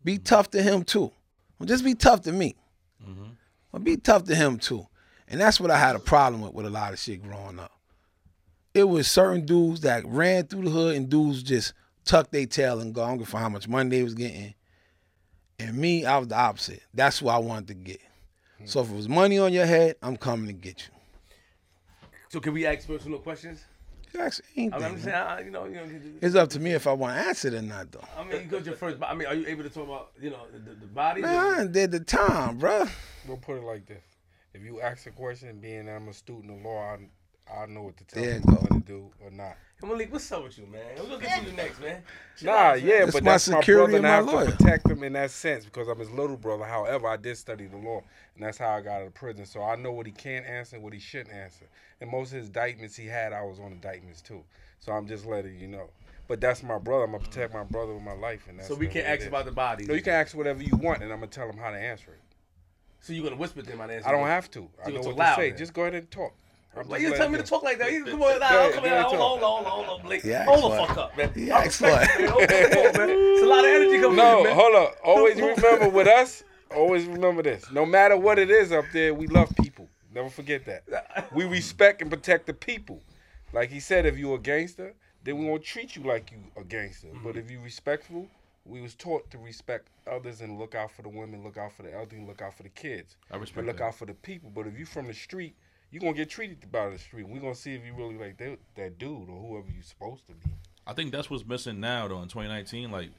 Be 0.04 0.18
tough 0.18 0.50
to 0.50 0.62
him 0.62 0.82
too. 0.84 1.12
Well, 1.58 1.66
just 1.66 1.84
be 1.84 1.94
tough 1.94 2.22
to 2.22 2.32
me. 2.32 2.56
Mm-hmm. 3.02 3.30
Well, 3.72 3.82
be 3.82 3.96
tough 3.96 4.24
to 4.24 4.34
him 4.34 4.58
too. 4.58 4.86
And 5.28 5.40
that's 5.40 5.60
what 5.60 5.70
I 5.70 5.78
had 5.78 5.96
a 5.96 6.00
problem 6.00 6.42
with 6.42 6.54
with 6.54 6.66
a 6.66 6.70
lot 6.70 6.92
of 6.92 6.98
shit 6.98 7.22
growing 7.22 7.58
up. 7.58 7.72
It 8.74 8.84
was 8.84 9.10
certain 9.10 9.44
dudes 9.46 9.80
that 9.80 10.04
ran 10.06 10.46
through 10.46 10.64
the 10.64 10.70
hood 10.70 10.96
and 10.96 11.08
dudes 11.08 11.42
just 11.42 11.72
tucked 12.04 12.32
their 12.32 12.46
tail 12.46 12.80
and 12.80 12.94
go, 12.94 13.02
I 13.02 13.08
don't 13.08 13.18
give 13.18 13.32
a 13.32 13.38
how 13.38 13.48
much 13.48 13.68
money 13.68 13.90
they 13.90 14.02
was 14.02 14.14
getting. 14.14 14.54
And 15.58 15.76
me, 15.76 16.04
I 16.06 16.18
was 16.18 16.28
the 16.28 16.36
opposite. 16.38 16.82
That's 16.94 17.20
what 17.20 17.34
I 17.34 17.38
wanted 17.38 17.68
to 17.68 17.74
get. 17.74 18.00
So 18.64 18.80
if 18.80 18.90
it 18.90 18.94
was 18.94 19.08
money 19.08 19.38
on 19.38 19.52
your 19.52 19.66
head, 19.66 19.96
I'm 20.02 20.16
coming 20.16 20.46
to 20.48 20.52
get 20.52 20.86
you. 20.86 20.94
So 22.28 22.40
can 22.40 22.52
we 22.52 22.66
ask 22.66 22.86
personal 22.86 23.18
questions? 23.18 23.64
You 24.12 24.20
ask 24.20 24.42
anything, 24.56 24.74
I 24.74 24.78
mean, 24.78 24.86
I'm 24.86 24.94
just 24.94 25.06
man. 25.06 25.14
saying, 25.14 25.26
I, 25.26 25.40
you 25.44 25.50
know, 25.50 25.64
you 25.66 25.74
know. 25.74 26.00
It's 26.22 26.34
up 26.34 26.48
to 26.50 26.60
me 26.60 26.72
if 26.72 26.86
I 26.86 26.92
want 26.92 27.14
to 27.16 27.26
answer 27.26 27.48
it 27.48 27.54
or 27.54 27.62
not, 27.62 27.92
though. 27.92 28.04
I 28.16 28.24
mean, 28.24 28.42
you 28.42 28.48
got 28.48 28.64
your 28.64 28.74
first. 28.74 28.96
I 29.02 29.14
mean, 29.14 29.28
are 29.28 29.34
you 29.34 29.46
able 29.46 29.64
to 29.64 29.70
talk 29.70 29.84
about, 29.84 30.12
you 30.20 30.30
know, 30.30 30.46
the, 30.52 30.74
the 30.74 30.86
bodies? 30.86 31.22
Man, 31.22 31.36
I 31.36 31.56
done 31.58 31.72
did 31.72 31.90
the 31.90 32.00
time, 32.00 32.58
bruh. 32.58 32.90
We'll 33.26 33.36
put 33.36 33.58
it 33.58 33.64
like 33.64 33.86
this: 33.86 34.02
If 34.54 34.62
you 34.62 34.80
ask 34.80 35.06
a 35.06 35.10
question, 35.10 35.60
being 35.60 35.88
I'm 35.88 36.08
a 36.08 36.14
student 36.14 36.50
of 36.50 36.64
law, 36.64 36.94
I 36.94 36.98
I 37.56 37.66
know 37.66 37.82
what 37.82 37.96
to 37.98 38.04
tell 38.04 38.22
There 38.22 38.34
you 38.34 38.40
you 38.46 38.52
what 38.54 38.70
to 38.70 38.80
do 38.80 39.10
or 39.20 39.30
not. 39.30 39.56
Hey, 39.80 39.86
Malik, 39.86 40.12
what's 40.12 40.30
up 40.32 40.42
with 40.44 40.58
you, 40.58 40.66
man? 40.66 40.82
We're 40.98 41.04
gonna 41.04 41.20
get 41.20 41.40
to 41.44 41.50
you 41.50 41.56
next, 41.56 41.80
man. 41.80 42.02
Chill 42.36 42.52
Nah, 42.52 42.58
out, 42.58 42.82
yeah, 42.82 43.00
That's 43.00 43.12
but 43.12 43.24
my 43.24 43.32
that's 43.32 43.48
my 43.48 43.60
security 43.60 43.92
brother, 43.92 43.96
and 43.96 44.06
and 44.06 44.06
I 44.06 44.10
my 44.10 44.16
have 44.16 44.26
lawyer. 44.26 44.46
to 44.50 44.56
protect 44.56 44.90
him 44.90 45.02
in 45.04 45.12
that 45.14 45.30
sense 45.30 45.64
because 45.64 45.88
I'm 45.88 45.98
his 45.98 46.10
little 46.10 46.36
brother. 46.36 46.64
However, 46.64 47.06
I 47.06 47.16
did 47.16 47.36
study 47.38 47.66
the 47.66 47.76
law, 47.76 48.02
and 48.34 48.44
that's 48.44 48.58
how 48.58 48.70
I 48.70 48.80
got 48.80 49.00
out 49.02 49.06
of 49.06 49.14
prison. 49.14 49.46
So 49.46 49.62
I 49.62 49.76
know 49.76 49.92
what 49.92 50.06
he 50.06 50.12
can 50.12 50.44
answer, 50.44 50.76
and 50.76 50.84
what 50.84 50.92
he 50.92 50.98
shouldn't 50.98 51.34
answer. 51.34 51.66
And 52.00 52.10
most 52.10 52.32
of 52.32 52.38
his 52.38 52.46
indictments 52.48 52.96
he 52.96 53.06
had, 53.06 53.32
I 53.32 53.42
was 53.42 53.60
on 53.60 53.72
indictments 53.72 54.20
too. 54.20 54.42
So 54.80 54.92
I'm 54.92 55.06
just 55.06 55.24
letting 55.26 55.58
you 55.60 55.68
know. 55.68 55.90
But 56.26 56.40
that's 56.40 56.62
my 56.62 56.78
brother. 56.78 57.04
I'm 57.04 57.12
gonna 57.12 57.24
protect 57.24 57.54
my 57.54 57.64
brother 57.64 57.94
with 57.94 58.02
my 58.02 58.12
life, 58.14 58.46
and 58.48 58.58
that's 58.58 58.68
So 58.68 58.74
we 58.74 58.88
can 58.88 59.04
way 59.04 59.12
ask 59.12 59.26
about 59.26 59.44
the 59.46 59.52
bodies. 59.52 59.88
No, 59.88 59.94
you 59.94 60.02
can 60.02 60.12
ask 60.12 60.36
whatever 60.36 60.62
you 60.62 60.76
want, 60.76 61.02
and 61.02 61.12
I'm 61.12 61.20
gonna 61.20 61.28
tell 61.30 61.48
him 61.48 61.56
how 61.56 61.70
to 61.70 61.78
answer 61.78 62.12
it. 62.12 62.20
So 63.00 63.12
you're 63.12 63.24
gonna 63.24 63.36
whisper 63.36 63.62
to 63.62 63.70
him 63.70 63.80
and 63.80 63.92
answer. 63.92 64.08
I 64.08 64.12
don't 64.12 64.22
them. 64.22 64.28
have 64.28 64.50
to. 64.52 64.68
I 64.84 64.88
you 64.88 64.94
know 64.94 65.00
gonna 65.02 65.14
what 65.14 65.16
talk 65.16 65.16
to 65.16 65.18
loud 65.18 65.36
say. 65.36 65.48
then? 65.50 65.58
Just 65.58 65.72
go 65.72 65.82
ahead 65.82 65.94
and 65.94 66.10
talk. 66.10 66.34
I'm 66.78 66.88
Why 66.88 66.98
you 66.98 67.14
telling 67.14 67.32
me 67.32 67.38
to 67.38 67.44
talk 67.44 67.62
like 67.62 67.78
that? 67.78 67.92
You 67.92 68.04
come 68.04 68.22
on, 68.22 68.32
Go 68.34 68.38
now, 68.38 68.46
ahead, 68.46 68.72
come 68.74 68.84
go 68.84 68.88
here. 68.88 69.02
Hold 69.02 69.14
on, 69.14 69.18
hold 69.18 69.42
on, 69.42 69.64
hold 69.64 69.66
on, 69.66 69.88
hold 69.88 70.02
Blake. 70.02 70.24
Yeah, 70.24 70.44
hold 70.44 70.72
the 70.72 70.76
fuck 70.76 70.96
up, 70.96 71.16
man. 71.16 71.32
Yeah, 71.34 71.56
I 71.56 71.64
ask 71.64 71.80
respect 71.80 71.88
man. 71.88 72.28
Hold- 72.28 72.42
on, 72.42 72.48
man. 72.48 73.08
It's 73.10 73.42
a 73.42 73.46
lot 73.46 73.64
of 73.64 73.70
energy 73.70 74.00
coming 74.00 74.16
No, 74.16 74.38
in, 74.38 74.44
man. 74.44 74.54
hold 74.54 74.74
up. 74.74 74.96
Always 75.04 75.36
remember 75.36 75.88
with 75.88 76.06
us, 76.06 76.44
always 76.74 77.06
remember 77.06 77.42
this. 77.42 77.70
No 77.72 77.84
matter 77.84 78.16
what 78.16 78.38
it 78.38 78.50
is 78.50 78.72
up 78.72 78.84
there, 78.92 79.14
we 79.14 79.26
love 79.26 79.50
people. 79.62 79.88
Never 80.14 80.30
forget 80.30 80.64
that. 80.66 81.28
We 81.32 81.44
respect 81.44 82.02
and 82.02 82.10
protect 82.10 82.46
the 82.46 82.54
people. 82.54 83.02
Like 83.52 83.70
he 83.70 83.80
said, 83.80 84.06
if 84.06 84.18
you 84.18 84.34
a 84.34 84.38
gangster, 84.38 84.94
then 85.24 85.38
we 85.38 85.46
won't 85.46 85.62
treat 85.62 85.96
you 85.96 86.02
like 86.02 86.30
you 86.30 86.38
a 86.60 86.64
gangster. 86.64 87.08
But 87.22 87.30
mm-hmm. 87.30 87.38
if 87.38 87.50
you 87.50 87.60
respectful, 87.60 88.28
we 88.64 88.80
was 88.80 88.94
taught 88.94 89.30
to 89.30 89.38
respect 89.38 89.88
others 90.10 90.40
and 90.40 90.58
look 90.58 90.74
out 90.74 90.90
for 90.90 91.02
the 91.02 91.08
women, 91.08 91.42
look 91.42 91.56
out 91.56 91.72
for 91.72 91.82
the 91.82 91.94
elderly, 91.94 92.24
look 92.24 92.42
out 92.42 92.54
for 92.54 92.62
the 92.62 92.68
kids. 92.70 93.16
I 93.30 93.36
respect 93.36 93.58
And 93.58 93.66
look 93.66 93.78
that. 93.78 93.84
out 93.84 93.94
for 93.94 94.06
the 94.06 94.14
people. 94.14 94.50
But 94.54 94.66
if 94.66 94.78
you 94.78 94.84
from 94.86 95.06
the 95.06 95.14
street, 95.14 95.54
you 95.90 96.00
gonna 96.00 96.12
get 96.12 96.28
treated 96.30 96.62
about 96.64 96.92
the 96.92 96.98
street. 96.98 97.28
We're 97.28 97.40
gonna 97.40 97.54
see 97.54 97.74
if 97.74 97.84
you 97.84 97.94
really 97.94 98.16
like 98.16 98.36
that, 98.38 98.58
that 98.76 98.98
dude 98.98 99.28
or 99.28 99.38
whoever 99.40 99.66
you're 99.72 99.82
supposed 99.82 100.26
to 100.28 100.34
be. 100.34 100.50
I 100.86 100.92
think 100.94 101.12
that's 101.12 101.28
what's 101.30 101.46
missing 101.46 101.80
now 101.80 102.08
though 102.08 102.22
in 102.22 102.28
2019. 102.28 102.90
Like, 102.90 103.10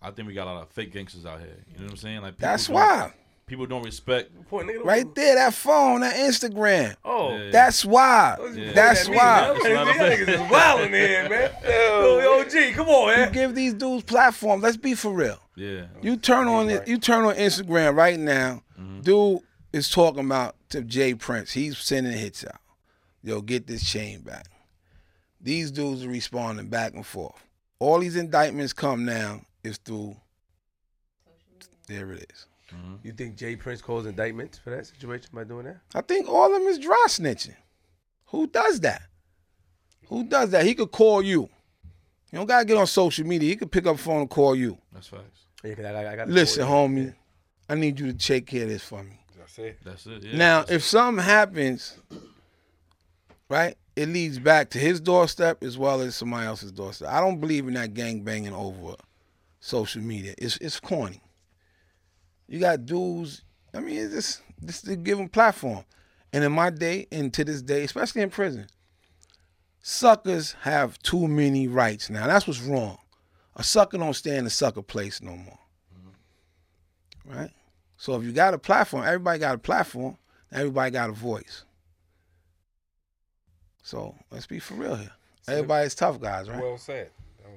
I 0.00 0.10
think 0.10 0.28
we 0.28 0.34
got 0.34 0.46
a 0.46 0.52
lot 0.52 0.62
of 0.62 0.68
fake 0.70 0.92
gangsters 0.92 1.26
out 1.26 1.40
here. 1.40 1.56
You 1.72 1.78
know 1.78 1.84
what 1.84 1.90
I'm 1.92 1.96
saying? 1.96 2.22
Like, 2.22 2.36
That's 2.38 2.68
why. 2.68 3.12
people 3.46 3.66
don't 3.66 3.82
respect. 3.82 4.30
Right 4.50 5.14
there, 5.14 5.34
that 5.36 5.54
phone, 5.54 6.00
that 6.02 6.14
Instagram. 6.14 6.94
Oh. 7.04 7.36
Yeah. 7.36 7.50
That's 7.50 7.84
why. 7.84 8.36
Yeah. 8.54 8.72
That's 8.72 9.04
That 9.06 9.10
me, 9.10 9.16
why. 9.16 9.24
man. 9.24 9.54
That's 9.54 9.62
what 9.64 9.76
I'm 9.76 9.86
Y'all 9.86 10.26
niggas 10.26 10.44
is 10.44 10.50
wild 10.50 10.80
in 10.82 10.92
here, 10.92 11.28
man. 11.28 11.50
Yo, 11.64 12.20
yo, 12.20 12.44
G, 12.48 12.72
come 12.72 12.88
on, 12.88 13.08
man. 13.14 13.28
You 13.28 13.34
give 13.34 13.54
these 13.54 13.74
dudes 13.74 14.04
platform. 14.04 14.60
Let's 14.60 14.76
be 14.76 14.94
for 14.94 15.12
real. 15.12 15.38
Yeah. 15.56 15.86
You 16.00 16.16
turn 16.16 16.48
on 16.48 16.70
it. 16.70 16.86
You 16.88 16.98
turn 16.98 17.24
on 17.24 17.34
Instagram 17.34 17.94
right 17.96 18.18
now. 18.18 18.62
Mm-hmm. 18.80 19.00
Dude 19.00 19.40
is 19.72 19.88
talking 19.90 20.24
about 20.24 20.56
to 20.70 20.82
J 20.82 21.14
Prince. 21.14 21.52
He's 21.52 21.78
sending 21.78 22.12
hits 22.12 22.44
out. 22.44 22.60
Yo, 23.22 23.40
get 23.40 23.66
this 23.66 23.84
chain 23.88 24.20
back. 24.20 24.46
These 25.40 25.70
dudes 25.70 26.04
are 26.04 26.08
responding 26.08 26.68
back 26.68 26.94
and 26.94 27.06
forth. 27.06 27.42
All 27.78 27.98
these 27.98 28.16
indictments 28.16 28.72
come 28.72 29.04
now 29.04 29.42
is 29.64 29.76
through. 29.78 30.16
There 31.88 32.12
it 32.12 32.26
is. 32.32 32.46
Mm-hmm. 32.72 32.94
You 33.02 33.12
think 33.12 33.36
J 33.36 33.56
Prince 33.56 33.82
calls 33.82 34.06
indictments 34.06 34.58
for 34.58 34.70
that 34.70 34.86
situation 34.86 35.28
by 35.32 35.44
doing 35.44 35.66
that? 35.66 35.78
I 35.94 36.00
think 36.00 36.28
all 36.28 36.46
of 36.46 36.52
them 36.60 36.68
is 36.68 36.78
dry 36.78 37.04
snitching. 37.08 37.56
Who 38.26 38.46
does 38.46 38.80
that? 38.80 39.02
Who 40.08 40.24
does 40.24 40.50
that? 40.50 40.64
He 40.64 40.74
could 40.74 40.90
call 40.90 41.22
you. 41.22 41.42
You 42.30 42.38
don't 42.38 42.46
gotta 42.46 42.64
get 42.64 42.78
on 42.78 42.86
social 42.86 43.26
media. 43.26 43.48
He 43.50 43.56
could 43.56 43.70
pick 43.70 43.86
up 43.86 43.96
the 43.96 44.02
phone 44.02 44.20
and 44.22 44.30
call 44.30 44.54
you. 44.54 44.78
That's 44.92 45.08
facts. 45.08 45.46
Yeah, 45.62 45.74
'cause 45.74 45.84
I, 45.84 45.90
I, 46.04 46.14
I 46.14 46.24
Listen, 46.24 46.66
homie, 46.66 47.14
I 47.68 47.74
need 47.74 48.00
you 48.00 48.10
to 48.10 48.18
take 48.18 48.46
care 48.46 48.62
of 48.62 48.68
this 48.70 48.82
for 48.82 49.02
me. 49.02 49.18
That's 49.42 49.58
it. 49.58 49.78
That's 49.84 50.06
it. 50.06 50.22
Yeah. 50.22 50.36
Now, 50.36 50.64
if 50.68 50.84
something 50.84 51.24
happens, 51.24 51.98
right, 53.48 53.76
it 53.96 54.08
leads 54.08 54.38
back 54.38 54.70
to 54.70 54.78
his 54.78 55.00
doorstep 55.00 55.62
as 55.64 55.76
well 55.76 56.00
as 56.00 56.14
somebody 56.14 56.46
else's 56.46 56.70
doorstep. 56.70 57.08
I 57.08 57.20
don't 57.20 57.40
believe 57.40 57.66
in 57.66 57.74
that 57.74 57.92
gang 57.92 58.22
banging 58.22 58.54
over 58.54 58.94
social 59.60 60.02
media. 60.02 60.34
It's 60.38 60.56
it's 60.58 60.78
corny. 60.78 61.20
You 62.48 62.60
got 62.60 62.86
dudes. 62.86 63.42
I 63.74 63.80
mean, 63.80 63.96
it's 63.96 64.14
just 64.14 64.42
just 64.64 64.84
to 64.84 64.96
give 64.96 65.18
them 65.18 65.28
platform. 65.28 65.84
And 66.32 66.44
in 66.44 66.52
my 66.52 66.70
day, 66.70 67.08
and 67.10 67.34
to 67.34 67.44
this 67.44 67.62
day, 67.62 67.82
especially 67.82 68.22
in 68.22 68.30
prison, 68.30 68.68
suckers 69.80 70.54
have 70.62 70.98
too 71.00 71.26
many 71.26 71.66
rights 71.66 72.08
now. 72.08 72.26
That's 72.26 72.46
what's 72.46 72.62
wrong. 72.62 72.98
A 73.56 73.64
sucker 73.64 73.98
don't 73.98 74.14
stay 74.14 74.36
in 74.36 74.44
the 74.44 74.50
sucker 74.50 74.82
place 74.82 75.20
no 75.20 75.36
more. 75.36 75.58
Right? 77.26 77.50
So 78.02 78.16
if 78.16 78.24
you 78.24 78.32
got 78.32 78.52
a 78.52 78.58
platform, 78.58 79.04
everybody 79.06 79.38
got 79.38 79.54
a 79.54 79.58
platform, 79.58 80.16
everybody 80.50 80.90
got 80.90 81.08
a 81.08 81.12
voice. 81.12 81.62
So 83.84 84.16
let's 84.32 84.44
be 84.44 84.58
for 84.58 84.74
real 84.74 84.96
here. 84.96 85.12
Everybody's 85.46 85.94
tough 85.94 86.20
guys, 86.20 86.48
right? 86.48 86.60
Well 86.60 86.78
said. 86.78 87.10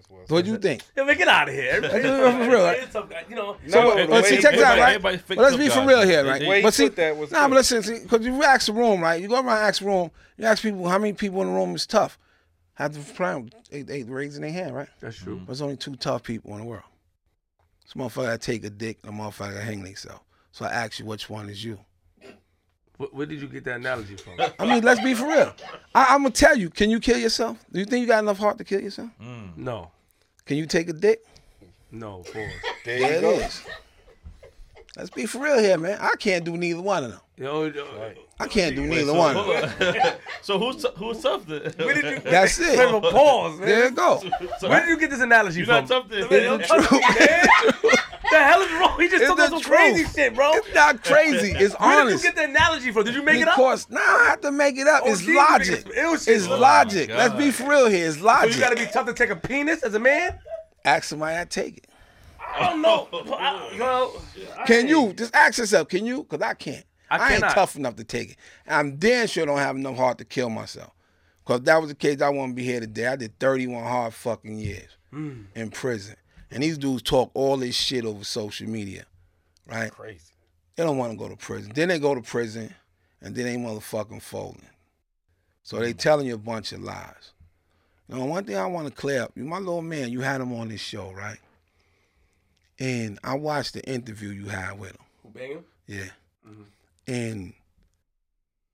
Well 0.07 0.21
what 0.27 0.45
do 0.45 0.51
you 0.51 0.57
think? 0.59 0.83
Yo, 0.95 1.03
man, 1.03 1.17
get 1.17 1.27
out 1.27 1.49
of 1.49 1.55
here. 1.55 1.79
Let's 1.81 1.95
do 1.95 1.99
it 1.99 2.31
for 2.31 2.51
real, 2.51 2.63
right? 2.63 2.77
It's 2.79 2.91
some 2.91 3.07
guy, 3.09 3.23
You 3.27 3.35
know, 3.35 3.57
So, 3.67 3.95
the 3.95 4.05
but, 4.05 4.09
way 4.21 4.29
see, 4.29 4.39
check 4.39 4.51
this 4.53 4.61
out, 4.63 4.75
that- 4.75 4.81
right? 4.81 4.89
everybody 4.89 5.17
fake 5.17 5.37
But 5.37 5.43
let's 5.45 5.57
be 5.57 5.67
for 5.69 5.75
guys. 5.77 5.87
real 5.87 6.01
here, 6.03 6.23
right? 6.27 6.39
they- 6.39 6.47
Way 6.47 6.57
he 6.57 6.61
but 6.61 6.73
see, 6.75 6.87
that 6.89 7.17
was 7.17 7.31
nah, 7.31 7.45
good. 7.45 7.49
but 7.49 7.55
listen, 7.55 8.03
because 8.03 8.23
you 8.23 8.43
ask 8.43 8.67
the 8.67 8.73
room, 8.73 9.01
right? 9.01 9.19
You 9.19 9.27
go 9.27 9.35
around 9.37 9.47
and 9.47 9.67
ask 9.67 9.79
the 9.79 9.87
room, 9.87 10.11
you 10.37 10.45
ask 10.45 10.61
people 10.61 10.87
how 10.87 10.99
many 10.99 11.13
people 11.13 11.41
in 11.41 11.47
the 11.47 11.53
room 11.55 11.73
is 11.73 11.87
tough. 11.87 12.19
Have 12.75 12.93
to 12.93 12.99
plan, 13.13 13.49
they, 13.71 13.81
they 13.81 14.03
raising 14.03 14.43
their 14.43 14.51
hand, 14.51 14.75
right? 14.75 14.89
that's 14.99 15.17
true. 15.17 15.41
There's 15.47 15.61
only 15.63 15.77
two 15.77 15.95
tough 15.95 16.21
people 16.21 16.51
in 16.53 16.59
the 16.59 16.65
world. 16.65 16.83
This 17.83 17.93
motherfucker 17.95 18.27
that 18.27 18.41
take 18.41 18.63
a 18.63 18.69
dick 18.69 18.99
and 19.03 19.11
a 19.11 19.23
motherfucker 19.23 19.55
that 19.55 19.63
hang 19.63 19.83
themselves. 19.83 20.21
So 20.55 20.63
I 20.63 20.69
ask 20.69 20.99
you, 20.99 21.05
which 21.05 21.29
one 21.29 21.49
is 21.49 21.61
you? 21.65 21.77
Where, 22.95 23.09
where 23.11 23.25
did 23.25 23.41
you 23.41 23.47
get 23.49 23.65
that 23.65 23.75
analogy 23.75 24.15
from? 24.15 24.39
I 24.57 24.65
mean, 24.65 24.83
let's 24.85 25.01
be 25.01 25.13
for 25.13 25.27
real. 25.27 25.53
I, 25.93 26.13
I'm 26.15 26.21
gonna 26.21 26.29
tell 26.29 26.57
you. 26.57 26.69
Can 26.69 26.89
you 26.89 27.01
kill 27.01 27.17
yourself? 27.17 27.57
Do 27.69 27.79
you 27.79 27.83
think 27.83 27.99
you 28.03 28.07
got 28.07 28.23
enough 28.23 28.37
heart 28.37 28.57
to 28.59 28.63
kill 28.63 28.79
yourself? 28.79 29.09
Mm. 29.21 29.57
no, 29.57 29.91
Can 30.45 30.55
you 30.55 30.65
take 30.65 30.87
a 30.87 30.93
dick? 30.93 31.19
no, 31.91 32.19
pause. 32.19 32.33
There 32.33 32.51
There 32.85 32.99
you 32.99 33.17
it 33.17 33.21
go. 33.21 33.31
is. 33.31 33.61
Let's 34.95 35.09
be 35.09 35.25
for 35.25 35.39
real 35.39 35.59
here, 35.59 35.77
man. 35.77 35.97
I 35.99 36.15
can't 36.17 36.45
do 36.45 36.55
neither 36.55 36.81
one 36.81 37.03
of 37.03 37.11
them. 37.11 37.19
Yo, 37.35 37.65
yo, 37.65 38.13
I 38.39 38.47
can't 38.47 38.77
do 38.77 38.85
neither 38.85 39.13
one 39.13 39.35
of 39.35 39.77
them. 39.77 40.13
so 40.41 40.57
who's 40.57 40.81
t- 40.81 40.89
who's 40.95 41.19
tough 41.21 41.45
then? 41.47 41.63
where 41.75 41.95
did 41.95 42.05
you? 42.05 42.19
That's 42.31 42.57
Wait, 42.57 42.79
it. 42.79 43.03
pause, 43.11 43.59
man. 43.59 43.67
There 43.67 43.85
you 43.89 43.91
go. 43.91 44.23
So- 44.59 44.69
Where 44.69 44.79
did 44.79 44.87
you 44.87 44.97
get 44.97 45.09
this 45.09 45.19
analogy 45.19 45.57
You're 45.59 45.65
from? 45.65 45.75
not 45.83 45.87
tough 45.89 46.07
then. 46.07 46.27
It's 46.31 46.69
the 46.69 47.81
truth. 47.81 47.94
The 48.39 48.43
hell 48.43 48.61
is 48.61 48.71
wrong? 48.73 48.95
He 48.99 49.07
just 49.09 49.21
It's 49.23 49.29
took 49.29 49.39
us 49.39 49.49
the 49.49 49.59
some 49.59 49.71
crazy 49.71 50.03
shit, 50.05 50.35
bro. 50.35 50.51
It's 50.53 50.73
not 50.73 51.03
crazy. 51.03 51.51
It's 51.57 51.73
Where 51.79 51.99
honest. 52.01 52.23
did 52.23 52.29
you 52.29 52.29
get 52.29 52.35
the 52.35 52.49
analogy 52.57 52.91
from? 52.91 53.03
Did 53.05 53.15
you 53.15 53.23
make 53.23 53.41
it 53.41 53.47
up? 53.47 53.49
Of 53.49 53.55
course, 53.55 53.89
now 53.89 53.99
I 54.01 54.25
have 54.29 54.41
to 54.41 54.51
make 54.51 54.77
it 54.77 54.87
up. 54.87 55.03
Oh, 55.05 55.11
it's 55.11 55.21
geez, 55.21 55.35
logic. 55.35 55.85
it- 55.87 55.95
ew, 55.95 56.17
shit. 56.17 56.27
It's 56.35 56.47
Oh, 56.47 56.57
logic. 56.57 57.09
Let's 57.09 57.33
be 57.35 57.51
for 57.51 57.69
real 57.69 57.87
here. 57.87 58.07
It's 58.07 58.17
So 58.19 58.25
logic. 58.25 58.53
you 58.55 58.59
gotta 58.59 58.75
be 58.75 58.85
tough 58.85 59.05
to 59.07 59.13
take 59.13 59.29
a 59.29 59.35
penis 59.35 59.83
as 59.83 59.93
a 59.95 59.99
man? 59.99 60.37
Ask 60.83 61.05
somebody 61.05 61.37
I 61.37 61.45
take 61.45 61.77
it. 61.77 61.87
I 62.39 62.69
don't 62.69 62.81
know. 62.81 63.07
I, 63.13 63.71
yo, 63.75 64.21
I 64.59 64.65
Can 64.65 64.75
ain't- 64.81 64.89
you 64.89 65.13
just 65.13 65.35
ask 65.35 65.57
yourself? 65.57 65.87
Can 65.89 66.05
you? 66.05 66.23
Because 66.23 66.41
I 66.41 66.53
can't. 66.53 66.85
I 67.09 67.17
I, 67.17 67.33
ain't 67.33 67.41
tough 67.49 67.75
enough 67.75 67.95
to 67.97 68.03
take 68.03 68.31
it. 68.31 68.37
I'm 68.67 68.95
damn 68.97 69.27
sure 69.27 69.45
don't 69.45 69.57
have 69.57 69.75
enough 69.75 69.97
heart 69.97 70.17
to 70.19 70.25
kill 70.25 70.49
myself. 70.49 70.91
Because 71.43 71.59
if 71.59 71.65
that 71.65 71.79
was 71.79 71.89
the 71.89 71.95
case, 71.95 72.21
I 72.21 72.29
wouldn't 72.29 72.55
be 72.55 72.63
here 72.63 72.79
today. 72.79 73.07
I 73.07 73.15
did 73.15 73.37
31 73.39 73.83
hard 73.83 74.13
fucking 74.13 74.57
years 74.57 74.89
Hmm. 75.11 75.41
in 75.53 75.69
prison, 75.69 76.15
and 76.55 76.63
these 76.63 76.77
dudes 76.77 77.01
talk 77.01 77.31
all 77.33 77.57
this 77.57 77.75
shit 77.75 78.05
over 78.05 78.23
social 78.23 78.69
media, 78.69 79.03
right? 79.67 79.91
Crazy. 79.91 80.21
They 80.77 80.83
don't 80.83 80.97
want 80.97 81.11
to 81.11 81.17
go 81.17 81.27
to 81.27 81.35
prison. 81.35 81.73
Then 81.75 81.89
they 81.89 81.99
go 81.99 82.15
to 82.15 82.21
prison, 82.21 82.73
and 83.21 83.35
then 83.35 83.43
they 83.43 83.57
motherfucking 83.57 84.21
folding. 84.21 84.69
So 85.63 85.79
they 85.79 85.93
mm. 85.93 85.97
telling 85.97 86.27
you 86.27 86.35
a 86.35 86.37
bunch 86.37 86.71
of 86.71 86.79
lies. 86.79 87.33
Now, 88.07 88.23
one 88.23 88.45
thing 88.45 88.55
I 88.55 88.67
want 88.67 88.87
to 88.87 88.93
clear 88.93 89.23
up, 89.23 89.33
you 89.35 89.43
my 89.43 89.57
little 89.57 89.81
man, 89.81 90.13
you 90.13 90.21
had 90.21 90.39
him 90.39 90.53
on 90.53 90.69
this 90.69 90.79
show, 90.79 91.11
right? 91.11 91.39
And 92.79 93.19
I 93.21 93.35
watched 93.35 93.73
the 93.73 93.83
interview 93.83 94.29
you 94.29 94.47
had 94.47 94.79
with 94.79 94.91
him. 94.91 95.05
Who 95.23 95.29
bang 95.31 95.51
him? 95.51 95.65
Yeah. 95.87 96.09
Mm-hmm. 96.47 96.63
And 97.07 97.53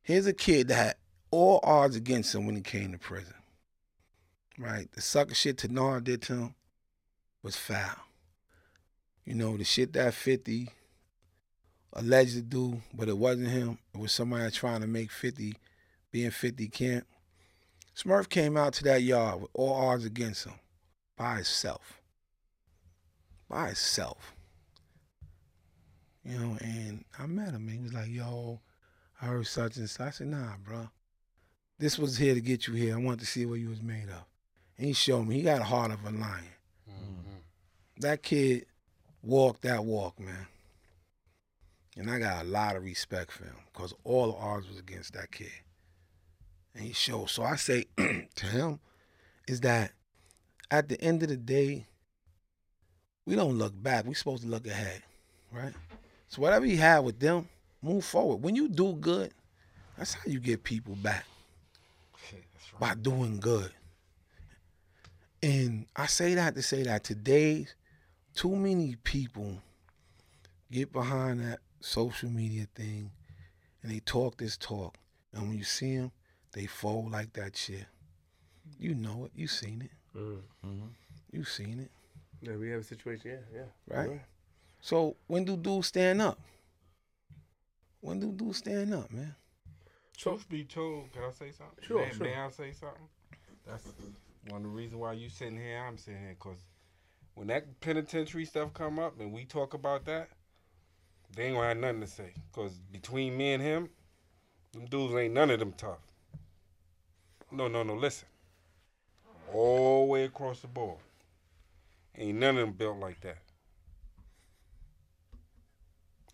here's 0.04 0.28
a 0.28 0.34
kid 0.34 0.68
that 0.68 0.76
had 0.76 0.96
all 1.32 1.60
odds 1.64 1.96
against 1.96 2.36
him 2.36 2.46
when 2.46 2.56
he 2.56 2.62
came 2.62 2.92
to 2.92 3.00
prison. 3.00 3.34
Right? 4.60 4.88
The 4.92 5.02
sucker 5.02 5.34
shit 5.34 5.58
Tanar 5.58 6.04
did 6.04 6.22
to 6.24 6.34
him 6.34 6.56
was 7.44 7.56
foul. 7.56 7.96
You 9.26 9.36
know, 9.36 9.58
the 9.58 9.64
shit 9.64 9.94
that 9.94 10.14
50 10.14 10.70
alleged 11.94 12.34
to 12.34 12.42
do, 12.42 12.82
but 12.94 13.10
it 13.10 13.18
wasn't 13.18 13.50
him. 13.50 13.78
It 13.94 14.00
was 14.00 14.12
somebody 14.12 14.50
trying 14.52 14.82
to 14.82 14.88
make 14.88 15.12
50 15.12 15.56
being 16.12 16.32
50 16.32 16.68
can't. 16.70 17.06
Smurf 17.96 18.30
came 18.30 18.58
out 18.58 18.74
to 18.74 18.84
that 18.86 19.04
yard 19.04 19.42
with 19.42 19.52
all 19.54 19.74
odds 19.74 20.06
against 20.06 20.46
him 20.46 20.54
by 21.18 21.36
himself. 21.36 22.02
By 23.50 23.68
himself. 23.68 24.34
You 26.24 26.38
know, 26.38 26.58
and 26.62 27.04
I 27.18 27.26
met 27.26 27.50
him. 27.50 27.68
And 27.68 27.72
he 27.72 27.80
was 27.80 27.94
like, 27.94 28.10
"Yo, 28.10 28.62
I 29.22 29.26
heard 29.26 29.48
such 29.48 29.78
and 29.78 29.90
such." 29.90 30.08
I 30.08 30.12
said, 30.12 30.28
"Nah, 30.28 30.58
bro. 30.58 30.90
This 31.80 31.98
was 31.98 32.18
here 32.18 32.34
to 32.34 32.42
get 32.42 32.68
you 32.68 32.74
here. 32.74 32.96
I 32.96 33.00
wanted 33.00 33.22
to 33.22 33.26
see 33.26 33.46
what 33.46 33.60
you 33.60 33.70
was 33.70 33.82
made 33.82 34.10
of." 34.10 34.26
And 34.78 34.88
he 34.88 34.94
showed 34.94 35.28
me. 35.28 35.36
He 35.36 35.42
got 35.42 35.62
a 35.62 35.66
heart 35.66 35.92
of 35.92 36.06
a 36.06 36.12
lion. 36.12 36.46
Mm-hmm. 36.90 37.31
That 38.02 38.24
kid 38.24 38.66
walked 39.22 39.62
that 39.62 39.86
walk, 39.86 40.20
man. 40.20 40.48
And 41.98 42.10
I 42.10 42.20
got 42.20 42.44
a 42.46 42.48
lot 42.48 42.76
of 42.76 42.84
respect 42.84 43.32
for 43.32 43.46
him 43.46 43.56
because 43.72 43.94
all 44.04 44.32
the 44.32 44.38
odds 44.38 44.68
was 44.68 44.80
against 44.80 45.14
that 45.14 45.32
kid. 45.32 45.52
And 46.74 46.84
he 46.84 46.94
showed. 46.94 47.30
So 47.30 47.44
I 47.44 47.58
say 47.58 47.86
to 47.98 48.46
him 48.46 48.80
is 49.48 49.62
that 49.62 49.92
at 50.72 50.90
the 50.90 51.00
end 51.02 51.22
of 51.22 51.30
the 51.30 51.38
day, 51.38 51.86
we 53.26 53.36
don't 53.36 53.58
look 53.58 53.74
back. 53.82 54.06
We're 54.06 54.16
supposed 54.16 54.44
to 54.44 54.50
look 54.50 54.66
ahead, 54.66 55.04
right? 55.52 55.74
So 56.28 56.42
whatever 56.42 56.66
you 56.66 56.78
have 56.78 57.04
with 57.04 57.20
them, 57.20 57.50
move 57.84 58.06
forward. 58.06 58.38
When 58.38 58.56
you 58.56 58.68
do 58.68 58.94
good, 58.94 59.32
that's 59.98 60.14
how 60.14 60.24
you 60.26 60.40
get 60.40 60.64
people 60.64 60.96
back 60.96 61.26
by 62.80 62.96
doing 62.96 63.40
good. 63.40 63.72
And 65.44 65.86
I 65.96 66.06
say 66.06 66.36
that 66.36 66.56
to 66.56 66.62
say 66.62 66.84
that 66.84 67.04
today, 67.04 67.68
too 68.36 68.56
many 68.56 68.96
people 69.04 69.58
get 70.72 70.92
behind 70.94 71.42
that 71.42 71.60
social 71.80 72.30
media 72.30 72.68
thing 72.76 73.12
and 73.84 73.92
they 73.92 74.00
talk 74.00 74.38
this 74.38 74.58
talk. 74.58 74.96
And 75.34 75.50
when 75.50 75.58
you 75.58 75.64
see 75.64 75.98
them, 75.98 76.12
they 76.54 76.66
fold 76.66 77.12
like 77.12 77.34
that 77.34 77.56
shit. 77.56 77.86
You 78.80 78.96
know 78.96 79.26
it. 79.26 79.32
You 79.36 79.48
seen 79.48 79.84
it. 79.84 80.18
Mm. 80.18 80.42
You 81.32 81.44
seen 81.44 81.80
it. 81.80 81.92
Yeah, 82.42 82.58
we 82.58 82.70
have 82.70 82.82
a 82.82 82.84
situation. 82.84 83.40
Yeah, 83.54 83.60
yeah. 83.90 83.98
Right? 83.98 84.22
So 84.82 85.16
when 85.28 85.46
do 85.46 85.56
dudes 85.56 85.88
stand 85.88 86.22
up? 86.22 86.40
When 88.02 88.20
do 88.20 88.32
dudes 88.32 88.58
stand 88.58 88.94
up, 88.94 89.12
man? 89.12 89.36
Truth 90.18 90.50
be 90.50 90.64
told, 90.64 91.12
can 91.14 91.24
I 91.24 91.32
say 91.32 91.52
something? 91.52 91.84
Sure, 91.84 92.06
may, 92.06 92.12
sure. 92.12 92.26
may 92.26 92.36
I 92.36 92.50
say 92.50 92.72
something? 92.72 93.08
That's 93.68 93.84
one 94.50 94.58
of 94.58 94.64
the 94.64 94.70
reasons 94.70 95.00
why 95.00 95.14
you 95.14 95.30
sitting 95.30 95.58
here. 95.58 95.84
I'm 95.88 95.98
sitting 95.98 96.20
here 96.20 96.36
because 96.38 96.60
when 97.36 97.48
that 97.48 97.80
penitentiary 97.82 98.46
stuff 98.46 98.74
come 98.74 99.00
up 99.00 99.20
and 99.20 99.32
we 99.32 99.46
talk 99.46 99.74
about 99.74 100.06
that, 100.06 100.30
they 101.36 101.46
ain't 101.46 101.56
gonna 101.56 101.68
have 101.70 101.78
nothing 101.78 102.02
to 102.02 102.08
say. 102.08 102.34
Cause 102.52 102.80
between 102.92 103.38
me 103.38 103.54
and 103.54 103.64
him, 103.64 103.90
them 104.74 104.86
dudes 104.86 105.16
ain't 105.16 105.34
none 105.34 105.50
of 105.50 105.60
them 105.60 105.74
tough. 105.74 106.00
No, 107.52 107.68
no, 107.68 107.84
no. 107.84 107.96
Listen, 107.96 108.28
all 109.54 110.06
the 110.06 110.12
way 110.12 110.24
across 110.26 110.62
the 110.62 110.68
board, 110.68 111.00
ain't 112.18 112.40
none 112.40 112.58
of 112.58 112.66
them 112.66 112.74
built 112.74 112.98
like 112.98 113.20
that. 113.22 113.38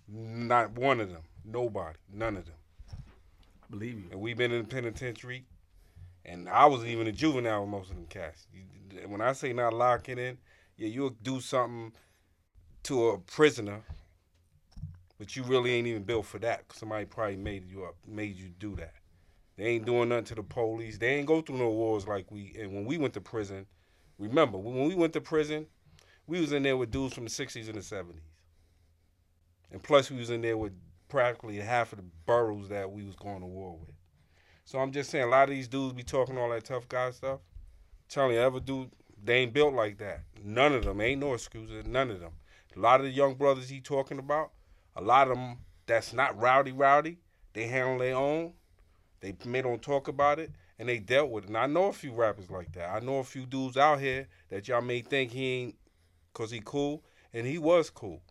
Not 0.07 0.71
one 0.73 0.99
of 1.01 1.09
them. 1.11 1.23
Nobody. 1.43 1.97
None 2.13 2.37
of 2.37 2.45
them 2.45 2.55
I 3.63 3.71
believe 3.71 3.97
you. 3.97 4.05
and 4.11 4.21
we've 4.21 4.37
been 4.37 4.51
in 4.51 4.63
the 4.63 4.67
penitentiary, 4.67 5.45
and 6.25 6.47
I 6.47 6.65
was 6.65 6.85
even 6.85 7.07
a 7.07 7.11
juvenile 7.11 7.61
with 7.61 7.69
most 7.69 7.89
of 7.89 7.95
them 7.95 8.05
cats. 8.07 8.47
When 9.05 9.21
I 9.21 9.33
say 9.33 9.53
not 9.53 9.73
locking 9.73 10.17
in, 10.17 10.37
yeah, 10.77 10.87
you'll 10.87 11.15
do 11.21 11.41
something 11.41 11.91
to 12.83 13.09
a 13.09 13.17
prisoner, 13.19 13.81
but 15.17 15.35
you 15.35 15.43
really 15.43 15.73
ain't 15.73 15.87
even 15.87 16.03
built 16.03 16.25
for 16.25 16.39
that. 16.39 16.63
somebody 16.71 17.05
probably 17.05 17.35
made 17.35 17.69
you 17.69 17.83
up, 17.83 17.95
made 18.07 18.37
you 18.37 18.49
do 18.49 18.75
that. 18.75 18.93
They 19.57 19.65
ain't 19.65 19.85
doing 19.85 20.09
nothing 20.09 20.25
to 20.25 20.35
the 20.35 20.43
police. 20.43 20.99
They 20.99 21.15
ain't 21.15 21.27
go 21.27 21.41
through 21.41 21.57
no 21.57 21.69
wars 21.69 22.07
like 22.07 22.31
we. 22.31 22.55
And 22.59 22.73
when 22.73 22.85
we 22.85 22.97
went 22.97 23.15
to 23.15 23.21
prison, 23.21 23.65
remember 24.19 24.59
when 24.59 24.87
we 24.87 24.93
went 24.93 25.13
to 25.13 25.21
prison, 25.21 25.65
we 26.27 26.39
was 26.39 26.51
in 26.51 26.61
there 26.61 26.77
with 26.77 26.91
dudes 26.91 27.15
from 27.15 27.23
the 27.23 27.31
'60s 27.31 27.65
and 27.65 27.75
the 27.75 27.79
'70s, 27.79 28.21
and 29.71 29.81
plus 29.81 30.11
we 30.11 30.17
was 30.17 30.29
in 30.29 30.41
there 30.41 30.57
with 30.57 30.73
practically 31.09 31.57
half 31.57 31.91
of 31.91 31.97
the 31.97 32.05
boroughs 32.25 32.69
that 32.69 32.91
we 32.91 33.03
was 33.03 33.15
going 33.15 33.39
to 33.39 33.47
war 33.47 33.77
with. 33.79 33.95
So 34.65 34.79
I'm 34.79 34.91
just 34.91 35.09
saying, 35.09 35.23
a 35.23 35.29
lot 35.29 35.49
of 35.49 35.55
these 35.55 35.67
dudes 35.67 35.93
be 35.93 36.03
talking 36.03 36.37
all 36.37 36.49
that 36.49 36.65
tough 36.65 36.87
guy 36.87 37.09
stuff. 37.11 37.39
Telling 38.09 38.35
you, 38.35 38.41
ever 38.41 38.59
dude, 38.59 38.91
they 39.23 39.39
ain't 39.39 39.53
built 39.53 39.73
like 39.73 39.97
that. 39.97 40.23
None 40.43 40.73
of 40.73 40.85
them 40.85 41.01
ain't 41.01 41.21
no 41.21 41.33
excuses. 41.33 41.85
None 41.85 42.11
of 42.11 42.19
them. 42.19 42.33
A 42.75 42.79
lot 42.79 42.99
of 42.99 43.07
the 43.07 43.11
young 43.11 43.33
brothers 43.35 43.69
he 43.69 43.81
talking 43.81 44.19
about, 44.19 44.51
a 44.95 45.01
lot 45.01 45.29
of 45.29 45.35
them 45.35 45.57
that's 45.87 46.13
not 46.13 46.39
rowdy, 46.39 46.71
rowdy. 46.71 47.17
They 47.53 47.67
handle 47.67 47.97
their 47.97 48.15
own. 48.15 48.53
They 49.19 49.35
may 49.45 49.63
don't 49.63 49.81
talk 49.81 50.07
about 50.07 50.37
it, 50.37 50.51
and 50.77 50.87
they 50.87 50.99
dealt 50.99 51.31
with 51.31 51.45
it. 51.45 51.47
And 51.47 51.57
I 51.57 51.65
know 51.65 51.85
a 51.85 51.93
few 51.93 52.13
rappers 52.13 52.51
like 52.51 52.71
that. 52.73 52.89
I 52.89 52.99
know 52.99 53.17
a 53.17 53.23
few 53.23 53.47
dudes 53.47 53.77
out 53.77 53.99
here 53.99 54.27
that 54.49 54.67
y'all 54.67 54.81
may 54.81 55.01
think 55.01 55.31
he 55.31 55.45
ain't, 55.45 55.75
cause 56.33 56.51
he 56.51 56.61
cool, 56.63 57.03
and 57.33 57.47
he 57.47 57.57
was 57.57 57.89
cool. 57.89 58.21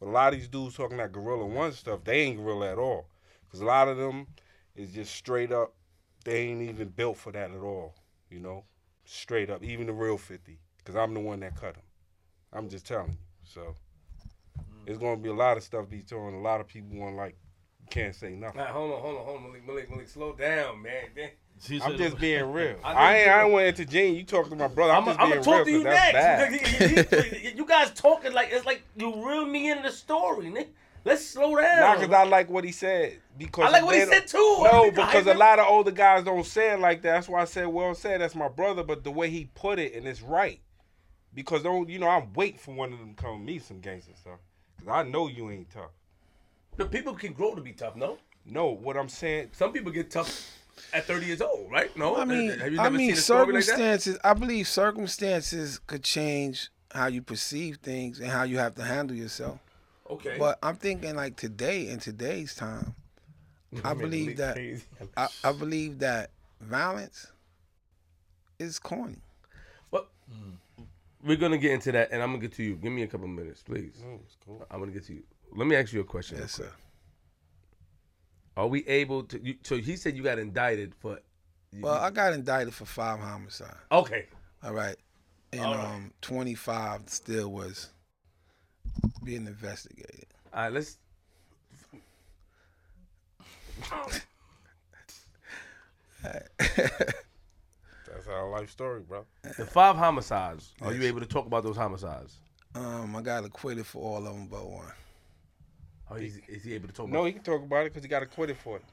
But 0.00 0.08
a 0.08 0.12
lot 0.12 0.32
of 0.32 0.38
these 0.38 0.48
dudes 0.48 0.76
talking 0.76 0.96
that 0.96 1.12
Gorilla 1.12 1.44
One 1.44 1.72
stuff, 1.72 2.04
they 2.04 2.20
ain't 2.20 2.38
Gorilla 2.38 2.72
at 2.72 2.78
all. 2.78 3.08
Because 3.44 3.60
a 3.60 3.66
lot 3.66 3.88
of 3.88 3.98
them 3.98 4.26
is 4.74 4.92
just 4.92 5.14
straight 5.14 5.52
up, 5.52 5.74
they 6.24 6.48
ain't 6.48 6.62
even 6.62 6.88
built 6.88 7.18
for 7.18 7.32
that 7.32 7.50
at 7.50 7.60
all. 7.60 7.94
You 8.30 8.40
know? 8.40 8.64
Straight 9.10 9.48
up. 9.48 9.64
Even 9.64 9.86
the 9.86 9.92
real 9.94 10.18
50. 10.18 10.58
Because 10.76 10.94
I'm 10.94 11.14
the 11.14 11.20
one 11.20 11.40
that 11.40 11.56
cut 11.58 11.74
them. 11.74 11.82
I'm 12.52 12.68
just 12.68 12.86
telling 12.86 13.12
you. 13.12 13.16
So, 13.42 13.60
mm. 14.58 14.64
it's 14.86 14.98
going 14.98 15.16
to 15.16 15.22
be 15.22 15.30
a 15.30 15.34
lot 15.34 15.56
of 15.56 15.62
stuff 15.62 15.88
be 15.88 16.00
throwing. 16.02 16.34
A 16.34 16.40
lot 16.42 16.60
of 16.60 16.66
people 16.66 16.98
want, 16.98 17.16
like, 17.16 17.34
can't 17.88 18.14
say 18.14 18.34
nothing. 18.34 18.60
Nah, 18.60 18.66
hold 18.66 18.92
on, 18.92 19.00
hold 19.00 19.16
on, 19.18 19.24
hold 19.24 19.36
on, 19.38 19.42
Malik, 19.44 19.66
Malik, 19.66 19.90
Malik, 19.90 20.08
slow 20.08 20.34
down, 20.34 20.82
man. 20.82 21.30
She 21.60 21.80
I'm 21.80 21.96
just 21.96 22.18
being 22.18 22.52
real. 22.52 22.76
I 22.84 22.92
I, 22.92 23.16
ain't, 23.16 23.30
I 23.30 23.42
ain't 23.44 23.52
went 23.52 23.66
into 23.68 23.90
Gene. 23.90 24.14
You 24.14 24.24
talking 24.24 24.50
to 24.50 24.56
my 24.56 24.68
brother. 24.68 24.92
I'm, 24.92 25.08
I'm 25.08 25.08
just 25.08 25.18
gonna 25.18 25.32
being 25.32 25.42
talk 25.44 25.64
to 25.64 25.70
real 25.72 25.78
you 25.78 25.84
'cause 25.84 25.94
that's 25.94 26.12
bad. 26.12 26.52
next. 26.52 27.42
You- 27.42 27.48
you- 27.50 27.56
you 27.56 27.66
guys 27.66 27.90
talking 27.92 28.32
like 28.34 28.50
it's 28.52 28.66
like 28.66 28.82
you 28.94 29.26
reel 29.26 29.46
me 29.46 29.70
into 29.70 29.82
the 29.84 29.90
story, 29.90 30.46
nigga. 30.46 30.66
Let's 31.08 31.24
slow 31.24 31.56
down. 31.56 31.80
Not 31.80 32.00
because 32.00 32.14
I 32.14 32.24
like 32.24 32.50
what 32.50 32.64
he 32.64 32.72
said. 32.72 33.20
Because 33.38 33.66
I 33.66 33.70
like 33.70 33.84
what 33.84 33.94
he 33.94 34.04
said 34.04 34.26
too. 34.26 34.58
No, 34.70 34.90
because 34.90 35.26
a 35.26 35.32
lot 35.32 35.58
of 35.58 35.66
older 35.66 35.90
guys 35.90 36.24
don't 36.24 36.44
say 36.44 36.74
it 36.74 36.80
like 36.80 37.00
that. 37.02 37.12
That's 37.12 37.28
why 37.28 37.40
I 37.40 37.44
said, 37.46 37.66
well 37.66 37.94
said, 37.94 38.20
that's 38.20 38.34
my 38.34 38.48
brother. 38.48 38.82
But 38.82 39.04
the 39.04 39.10
way 39.10 39.30
he 39.30 39.48
put 39.54 39.78
it, 39.78 39.94
and 39.94 40.06
it's 40.06 40.20
right. 40.20 40.60
Because 41.32 41.62
don't 41.62 41.88
you 41.88 41.98
know, 41.98 42.08
I'm 42.08 42.32
waiting 42.34 42.58
for 42.58 42.74
one 42.74 42.92
of 42.92 42.98
them 42.98 43.14
to 43.14 43.22
come 43.22 43.44
me 43.44 43.58
some 43.58 43.80
gangster 43.80 44.12
stuff. 44.20 44.38
Because 44.76 44.92
I 44.92 45.02
know 45.08 45.28
you 45.28 45.50
ain't 45.50 45.70
tough. 45.70 45.92
The 46.76 46.84
people 46.84 47.14
can 47.14 47.32
grow 47.32 47.54
to 47.54 47.62
be 47.62 47.72
tough, 47.72 47.96
no? 47.96 48.18
No, 48.44 48.68
what 48.68 48.96
I'm 48.96 49.08
saying, 49.08 49.50
Some 49.52 49.72
people 49.72 49.90
get 49.90 50.10
tough 50.10 50.58
at 50.92 51.06
30 51.06 51.26
years 51.26 51.40
old, 51.40 51.70
right? 51.70 51.94
No, 51.96 52.16
I 52.16 52.24
mean, 52.24 52.50
have 52.58 52.72
you 52.72 52.80
I 52.80 52.88
mean, 52.88 52.98
seen 52.98 53.12
a 53.12 53.16
story 53.16 53.52
like 53.52 53.54
that? 53.54 53.64
circumstances. 53.64 54.18
I 54.22 54.34
believe 54.34 54.68
circumstances 54.68 55.80
could 55.86 56.04
change 56.04 56.70
how 56.92 57.06
you 57.06 57.22
perceive 57.22 57.78
things 57.78 58.20
and 58.20 58.30
how 58.30 58.44
you 58.44 58.58
have 58.58 58.74
to 58.76 58.82
handle 58.82 59.16
yourself. 59.16 59.58
Okay, 60.10 60.36
But 60.38 60.58
I'm 60.62 60.76
thinking 60.76 61.14
like 61.16 61.36
today, 61.36 61.88
in 61.88 61.98
today's 61.98 62.54
time, 62.54 62.94
I 63.84 63.92
believe 63.94 64.38
that 64.38 64.56
I, 65.16 65.28
I 65.44 65.52
believe 65.52 65.98
that 65.98 66.30
violence 66.60 67.30
is 68.58 68.78
corny. 68.78 69.18
but 69.90 70.08
we're 71.22 71.36
gonna 71.36 71.58
get 71.58 71.72
into 71.72 71.92
that, 71.92 72.10
and 72.10 72.22
I'm 72.22 72.30
gonna 72.30 72.40
get 72.42 72.52
to 72.54 72.62
you. 72.62 72.76
Give 72.76 72.92
me 72.92 73.02
a 73.02 73.06
couple 73.06 73.28
minutes, 73.28 73.62
please. 73.62 74.02
No, 74.02 74.20
cool. 74.46 74.66
I'm 74.70 74.80
gonna 74.80 74.92
get 74.92 75.04
to 75.06 75.14
you. 75.14 75.22
Let 75.54 75.66
me 75.66 75.76
ask 75.76 75.92
you 75.92 76.00
a 76.00 76.04
question. 76.04 76.38
Yes, 76.38 76.52
sir. 76.52 76.70
Are 78.56 78.66
we 78.66 78.86
able 78.88 79.22
to? 79.24 79.40
You, 79.44 79.56
so 79.62 79.76
he 79.76 79.96
said 79.96 80.16
you 80.16 80.22
got 80.22 80.38
indicted 80.38 80.94
for. 81.00 81.20
Well, 81.80 81.94
I 81.94 82.10
got 82.10 82.32
indicted 82.32 82.72
for 82.74 82.86
five 82.86 83.20
homicides. 83.20 83.76
okay. 83.92 84.26
All 84.64 84.72
right, 84.72 84.96
and 85.52 85.60
All 85.64 85.74
right. 85.76 85.86
um, 85.86 86.12
25 86.22 87.02
still 87.06 87.52
was 87.52 87.90
being 89.24 89.46
investigated. 89.46 90.26
All 90.52 90.62
right. 90.62 90.72
Let's. 90.72 90.98
That's 98.06 98.26
our 98.28 98.50
life 98.50 98.70
story, 98.70 99.02
bro. 99.02 99.24
The 99.56 99.66
five 99.66 99.96
homicides. 99.96 100.72
Are 100.82 100.92
you 100.92 101.02
able 101.04 101.20
to 101.20 101.26
talk 101.26 101.46
about 101.46 101.62
those 101.62 101.76
homicides? 101.76 102.36
Um, 102.74 103.14
I 103.16 103.22
got 103.22 103.44
acquitted 103.44 103.86
for 103.86 104.02
all 104.02 104.26
of 104.26 104.34
them 104.34 104.46
but 104.50 104.68
one. 104.68 104.92
Are 106.10 106.18
he, 106.18 106.32
is 106.48 106.62
he 106.64 106.74
able 106.74 106.88
to 106.88 106.94
talk 106.94 107.08
No, 107.08 107.18
about? 107.18 107.26
he 107.26 107.32
can 107.32 107.42
talk 107.42 107.62
about 107.62 107.86
it 107.86 107.92
because 107.92 108.02
he 108.02 108.08
got 108.08 108.22
acquitted 108.22 108.56
for 108.56 108.76
it, 108.76 108.84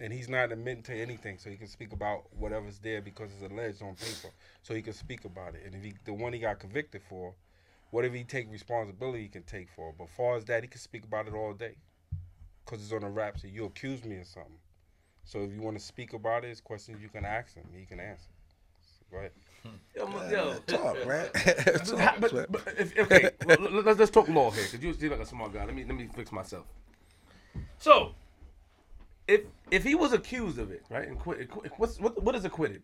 and 0.00 0.12
he's 0.12 0.28
not 0.28 0.50
admitting 0.50 0.82
to 0.84 0.94
anything, 0.94 1.36
so 1.38 1.50
he 1.50 1.56
can 1.56 1.66
speak 1.66 1.92
about 1.92 2.24
whatever's 2.38 2.78
there 2.78 3.02
because 3.02 3.30
it's 3.32 3.52
alleged 3.52 3.82
on 3.82 3.94
paper, 3.94 4.32
so 4.62 4.74
he 4.74 4.80
can 4.80 4.94
speak 4.94 5.24
about 5.26 5.54
it. 5.54 5.62
And 5.66 5.74
if 5.74 5.82
he, 5.82 5.94
the 6.04 6.14
one 6.14 6.32
he 6.32 6.38
got 6.38 6.58
convicted 6.58 7.02
for, 7.08 7.34
whatever 7.94 8.16
he 8.16 8.24
take 8.24 8.50
responsibility, 8.50 9.22
he 9.22 9.28
can 9.28 9.44
take 9.44 9.68
for. 9.76 9.90
it. 9.90 9.94
But 9.96 10.08
far 10.10 10.36
as 10.36 10.44
that, 10.46 10.64
he 10.64 10.68
can 10.68 10.80
speak 10.80 11.04
about 11.04 11.28
it 11.28 11.32
all 11.34 11.52
day, 11.52 11.76
because 12.64 12.82
it's 12.82 12.92
on 12.92 13.02
the 13.02 13.08
rap. 13.08 13.38
So 13.38 13.46
you 13.46 13.64
accuse 13.66 14.04
me 14.04 14.18
of 14.18 14.26
something. 14.26 14.58
So 15.22 15.42
if 15.44 15.52
you 15.52 15.62
want 15.62 15.78
to 15.78 15.82
speak 15.84 16.12
about 16.12 16.44
it, 16.44 16.48
it's 16.48 16.60
questions 16.60 17.00
you 17.00 17.08
can 17.08 17.24
ask 17.24 17.54
him. 17.54 17.64
He 17.78 17.86
can 17.86 18.00
answer. 18.00 18.28
So 18.82 19.04
go 19.12 19.18
ahead. 19.18 19.30
Yo, 19.96 20.06
mo- 20.08 20.28
yo. 20.28 20.54
Talk, 20.66 21.06
man. 21.06 21.28
But, 21.32 21.86
Talk, 21.86 22.16
but, 22.20 22.30
Flip. 22.30 22.46
but 22.50 22.74
if, 22.76 22.98
okay, 22.98 23.30
let- 23.46 23.72
let's, 23.86 23.98
let's 24.00 24.10
talk 24.10 24.28
law 24.28 24.50
here, 24.50 24.64
because 24.64 24.84
you 24.84 24.92
seem 24.92 25.12
like 25.12 25.20
a 25.20 25.26
smart 25.26 25.52
guy. 25.54 25.64
Let 25.64 25.74
me 25.74 25.84
let 25.84 25.94
me 25.94 26.08
fix 26.14 26.32
myself. 26.32 26.66
So, 27.78 28.14
if 29.28 29.42
if 29.70 29.84
he 29.84 29.94
was 29.94 30.12
accused 30.12 30.58
of 30.58 30.70
it, 30.72 30.82
right, 30.90 31.06
and 31.08 31.16
quit, 31.18 31.48
what's 31.78 32.00
what 32.00 32.20
what 32.22 32.34
is 32.34 32.44
acquitted? 32.44 32.82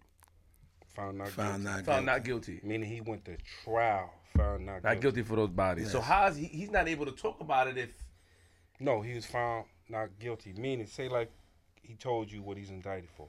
Found 0.94 1.18
not 1.18 1.28
Found 1.30 1.64
guilty. 1.64 1.64
not 1.64 1.74
Found 1.74 1.86
guilty. 1.86 2.06
not 2.06 2.24
guilty. 2.24 2.60
Meaning 2.62 2.88
he 2.88 3.00
went 3.00 3.24
to 3.26 3.36
trial. 3.64 4.14
Found 4.36 4.66
not, 4.66 4.84
Not 4.84 5.00
guilty 5.00 5.22
for 5.22 5.36
those 5.36 5.50
bodies. 5.50 5.90
So 5.90 6.00
how 6.00 6.26
is 6.26 6.36
he? 6.36 6.44
He's 6.44 6.70
not 6.70 6.88
able 6.88 7.06
to 7.06 7.12
talk 7.12 7.40
about 7.40 7.68
it 7.68 7.76
if. 7.76 7.90
No, 8.78 9.00
he 9.02 9.14
was 9.14 9.26
found 9.26 9.64
not 9.88 10.08
guilty. 10.18 10.52
Meaning, 10.56 10.86
say 10.86 11.08
like 11.08 11.30
he 11.82 11.94
told 11.94 12.30
you 12.30 12.42
what 12.42 12.56
he's 12.56 12.70
indicted 12.70 13.10
for, 13.10 13.28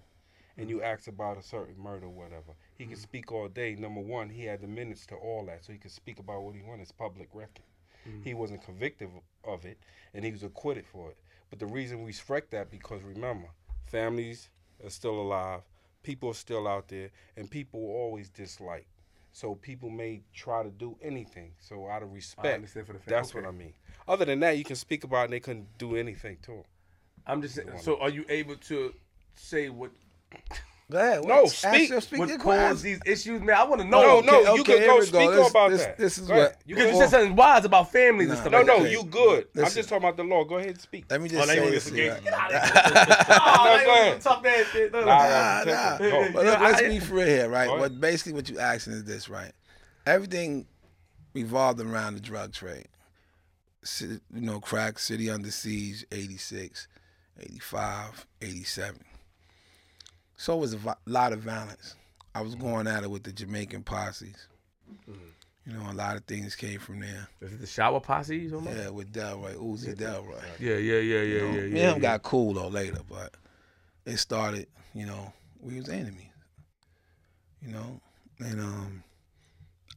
and 0.57 0.69
you 0.69 0.81
asked 0.81 1.07
about 1.07 1.37
a 1.37 1.43
certain 1.43 1.75
murder, 1.81 2.05
or 2.05 2.09
whatever. 2.09 2.53
He 2.77 2.85
could 2.85 2.97
mm-hmm. 2.97 3.01
speak 3.01 3.31
all 3.31 3.47
day. 3.47 3.75
Number 3.75 4.01
one, 4.01 4.29
he 4.29 4.45
had 4.45 4.61
the 4.61 4.67
minutes 4.67 5.05
to 5.07 5.15
all 5.15 5.45
that, 5.47 5.65
so 5.65 5.73
he 5.73 5.79
could 5.79 5.91
speak 5.91 6.19
about 6.19 6.43
what 6.43 6.55
he 6.55 6.61
wanted. 6.61 6.83
It's 6.83 6.91
public 6.91 7.29
record. 7.33 7.65
Mm-hmm. 8.07 8.23
He 8.23 8.33
wasn't 8.33 8.63
convicted 8.63 9.09
of 9.43 9.65
it, 9.65 9.77
and 10.13 10.23
he 10.23 10.31
was 10.31 10.43
acquitted 10.43 10.85
for 10.85 11.09
it. 11.09 11.17
But 11.49 11.59
the 11.59 11.65
reason 11.65 12.03
we 12.03 12.13
strike 12.13 12.49
that 12.51 12.71
because 12.71 13.01
remember, 13.03 13.47
families 13.85 14.49
are 14.83 14.89
still 14.89 15.19
alive, 15.19 15.61
people 16.03 16.29
are 16.29 16.35
still 16.35 16.67
out 16.67 16.87
there, 16.87 17.09
and 17.35 17.49
people 17.49 17.81
will 17.81 17.95
always 17.95 18.29
dislike. 18.29 18.87
So 19.31 19.55
people 19.55 19.89
may 19.89 20.21
try 20.33 20.63
to 20.63 20.69
do 20.69 20.97
anything. 21.01 21.51
So 21.59 21.87
out 21.87 22.03
of 22.03 22.11
respect, 22.11 22.55
understand 22.55 22.87
for 22.87 22.93
the 22.93 22.99
that's 23.05 23.29
okay. 23.31 23.39
what 23.39 23.47
I 23.47 23.51
mean. 23.51 23.73
Other 24.07 24.25
than 24.25 24.39
that, 24.41 24.57
you 24.57 24.63
can 24.63 24.75
speak 24.75 25.03
about 25.03 25.21
it 25.21 25.23
and 25.25 25.33
they 25.33 25.39
couldn't 25.39 25.77
do 25.77 25.95
anything 25.95 26.37
to 26.43 26.51
him. 26.51 26.63
I'm 27.25 27.41
just 27.41 27.55
saying. 27.55 27.69
So 27.81 27.97
are 27.99 28.09
you 28.09 28.25
able 28.29 28.55
to 28.55 28.93
say 29.35 29.69
what 29.69 29.91
Go 30.91 30.97
ahead. 30.97 31.23
No, 31.25 31.43
what- 31.43 31.51
speak. 31.51 31.91
Ask, 31.91 32.07
speak 32.07 32.19
what 32.19 32.27
your 32.29 32.37
caused 32.37 32.83
these 32.83 32.99
issues, 33.05 33.41
man? 33.41 33.55
I 33.55 33.63
want 33.63 33.81
to 33.81 33.87
know. 33.87 34.19
no, 34.19 34.39
okay, 34.41 34.53
you 34.55 34.61
okay, 34.61 34.63
can 34.63 34.77
here 34.81 34.87
go 34.87 34.95
we 34.99 34.99
go. 34.99 35.05
speak 35.05 35.31
This- 35.31 35.49
about 35.49 35.69
this- 35.71 35.81
that. 35.85 35.97
this 35.97 36.17
is 36.17 36.27
Go 36.27 36.35
what- 36.35 36.61
You 36.65 36.75
can 36.75 36.87
you 36.89 36.95
said 36.97 37.09
something 37.09 37.35
wise 37.35 37.65
about 37.65 37.91
families 37.91 38.27
and 38.29 38.35
Nah. 38.37 38.41
stuff 38.41 38.51
No, 38.51 38.57
like 38.59 38.67
no, 38.67 38.83
that. 38.83 38.91
you 38.91 39.03
good. 39.05 39.47
I'm 39.57 39.63
just 39.71 39.87
talking 39.89 39.97
about 40.03 40.17
the 40.17 40.23
law. 40.23 40.43
Go 40.43 40.55
ahead 40.57 40.71
and 40.71 40.81
speak. 40.81 41.05
Let 41.09 41.21
me 41.21 41.29
Oh, 41.29 41.31
just 41.31 41.47
now 41.47 41.53
you 41.53 41.61
say 41.63 41.71
this. 41.71 41.83
to 41.85 41.89
to 41.91 41.95
you 41.95 42.03
get 42.03 42.11
right 42.11 42.23
get 42.23 42.33
out 42.33 42.51
of 42.53 42.61
here. 42.61 42.71
Oh, 42.75 43.55
No, 43.57 43.63
now 43.63 43.75
you 43.79 43.85
go 43.85 43.87
want 43.87 44.01
ahead. 44.01 44.17
to 44.17 44.23
Tough 44.23 44.45
ass 44.45 44.65
shit. 44.73 44.91
No, 44.91 44.99
no. 44.99 45.05
Nah, 45.05 45.17
Nah, 45.17 45.27
nah, 45.27 45.63
nah. 45.63 45.97
protect 45.97 46.01
it. 46.01 46.11
Go. 46.11 46.31
But 46.33 46.45
look, 46.45 46.59
let's 46.59 46.81
be 46.81 46.99
for 46.99 47.13
real 47.15 47.25
here, 47.27 47.49
right? 47.49 47.69
What 47.69 47.99
basically 48.01 48.33
what 48.33 48.49
you 48.49 48.59
asking 48.59 48.93
is 48.93 49.03
this, 49.05 49.29
right? 49.29 49.53
Everything 50.05 50.67
revolved 51.33 51.79
around 51.79 52.15
the 52.15 52.19
drug 52.19 52.53
trade. 52.53 52.87
You 53.99 54.19
know, 54.31 54.59
crack, 54.59 54.99
city 54.99 55.29
under 55.29 55.49
siege, 55.49 56.05
86, 56.11 56.87
85, 57.39 58.27
87. 58.41 58.99
So 60.41 60.55
it 60.55 60.59
was 60.59 60.73
a 60.73 60.77
vi- 60.77 60.95
lot 61.05 61.33
of 61.33 61.41
violence. 61.41 61.95
I 62.33 62.41
was 62.41 62.55
going 62.55 62.87
at 62.87 63.03
it 63.03 63.11
with 63.11 63.21
the 63.21 63.31
Jamaican 63.31 63.83
posses. 63.83 64.47
You 65.07 65.73
know, 65.73 65.91
a 65.91 65.93
lot 65.93 66.15
of 66.17 66.23
things 66.25 66.55
came 66.55 66.79
from 66.79 66.99
there. 67.01 67.27
Is 67.41 67.53
it 67.53 67.59
the 67.61 67.67
shower 67.67 67.99
posse? 67.99 68.37
You? 68.39 68.59
Yeah, 68.65 68.89
with 68.89 69.13
Delroy, 69.13 69.53
Uzi 69.55 69.95
Delroy. 69.95 70.41
Yeah, 70.59 70.77
yeah, 70.77 70.97
yeah, 70.97 71.21
yeah, 71.21 71.21
You 71.21 71.39
know, 71.41 71.45
yeah, 71.45 71.51
me 71.51 71.79
yeah. 71.81 71.91
and 71.91 71.97
yeah. 71.97 71.99
got 71.99 72.23
cool 72.23 72.55
though 72.55 72.69
later, 72.69 73.01
but 73.07 73.37
it 74.07 74.17
started, 74.17 74.65
you 74.95 75.05
know, 75.05 75.31
we 75.59 75.75
was 75.75 75.89
enemies. 75.89 76.25
You 77.61 77.73
know, 77.73 78.01
and 78.39 78.59
um, 78.59 79.03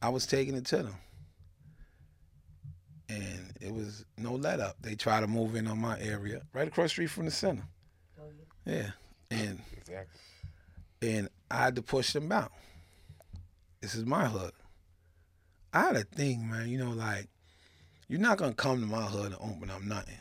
I 0.03 0.09
was 0.09 0.27
taking 0.27 0.53
it 0.53 0.65
to 0.67 0.77
them, 0.83 0.95
and 3.09 3.51
it 3.59 3.73
was 3.73 4.05
no 4.19 4.33
let 4.35 4.59
up. 4.59 4.75
They 4.79 4.93
tried 4.93 5.21
to 5.21 5.27
move 5.27 5.55
in 5.55 5.65
on 5.65 5.79
my 5.79 5.99
area, 5.99 6.43
right 6.53 6.67
across 6.67 6.85
the 6.85 6.89
street 6.89 7.09
from 7.09 7.25
the 7.25 7.31
center. 7.31 7.63
Yeah, 8.63 8.91
and 9.31 9.59
Exactly. 9.75 10.19
And 11.01 11.29
I 11.51 11.57
had 11.57 11.75
to 11.75 11.81
push 11.81 12.13
them 12.13 12.31
out. 12.31 12.51
This 13.81 13.95
is 13.95 14.05
my 14.05 14.25
hood. 14.25 14.51
I 15.73 15.81
had 15.81 15.95
a 15.95 16.03
thing, 16.03 16.49
man. 16.49 16.69
You 16.69 16.77
know, 16.79 16.91
like 16.91 17.27
you're 18.07 18.19
not 18.19 18.37
gonna 18.37 18.53
come 18.53 18.79
to 18.81 18.87
my 18.87 19.03
hood 19.03 19.33
and 19.33 19.35
open 19.35 19.69
up 19.69 19.83
nothing. 19.83 20.17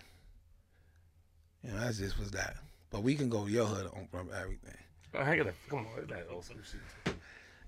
You 1.62 1.70
know, 1.70 1.80
that 1.80 1.94
just 1.94 2.18
was 2.18 2.32
that. 2.32 2.56
But 2.90 3.02
we 3.02 3.14
can 3.14 3.28
go 3.28 3.46
to 3.46 3.50
your 3.50 3.66
hood 3.66 3.86
and 3.86 3.88
open 3.88 4.28
up 4.28 4.38
everything. 4.38 4.76
Oh, 5.14 5.24
hang 5.24 5.40
on. 5.40 5.52
Come 5.68 5.78
on. 5.80 6.06
That 6.08 6.28
also. 6.28 6.54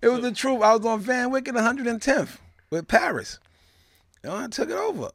It 0.02 0.08
was 0.08 0.20
the 0.20 0.32
truth. 0.32 0.62
I 0.62 0.74
was 0.74 0.84
on 0.84 1.00
Van 1.00 1.30
Wyck 1.30 1.48
at 1.48 1.54
110th 1.54 2.38
with 2.70 2.86
Paris. 2.88 3.38
Know, 4.26 4.36
I 4.36 4.48
took 4.48 4.68
it 4.70 4.76
over 4.76 5.10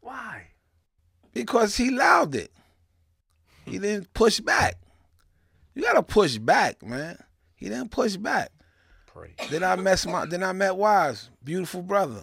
Why? 0.00 0.46
because 1.32 1.76
he 1.76 1.88
allowed 1.88 2.34
it. 2.34 2.52
He 3.64 3.78
didn't 3.78 4.12
push 4.14 4.38
back. 4.40 4.76
You 5.80 5.86
gotta 5.86 6.02
push 6.02 6.36
back, 6.36 6.84
man. 6.84 7.16
He 7.56 7.70
didn't 7.70 7.90
push 7.90 8.16
back. 8.16 8.50
Pray. 9.06 9.32
Then 9.48 9.64
I 9.64 9.76
met 9.76 10.04
my 10.06 10.26
then 10.26 10.42
I 10.42 10.52
met 10.52 10.76
Wise, 10.76 11.30
beautiful 11.42 11.80
brother. 11.80 12.22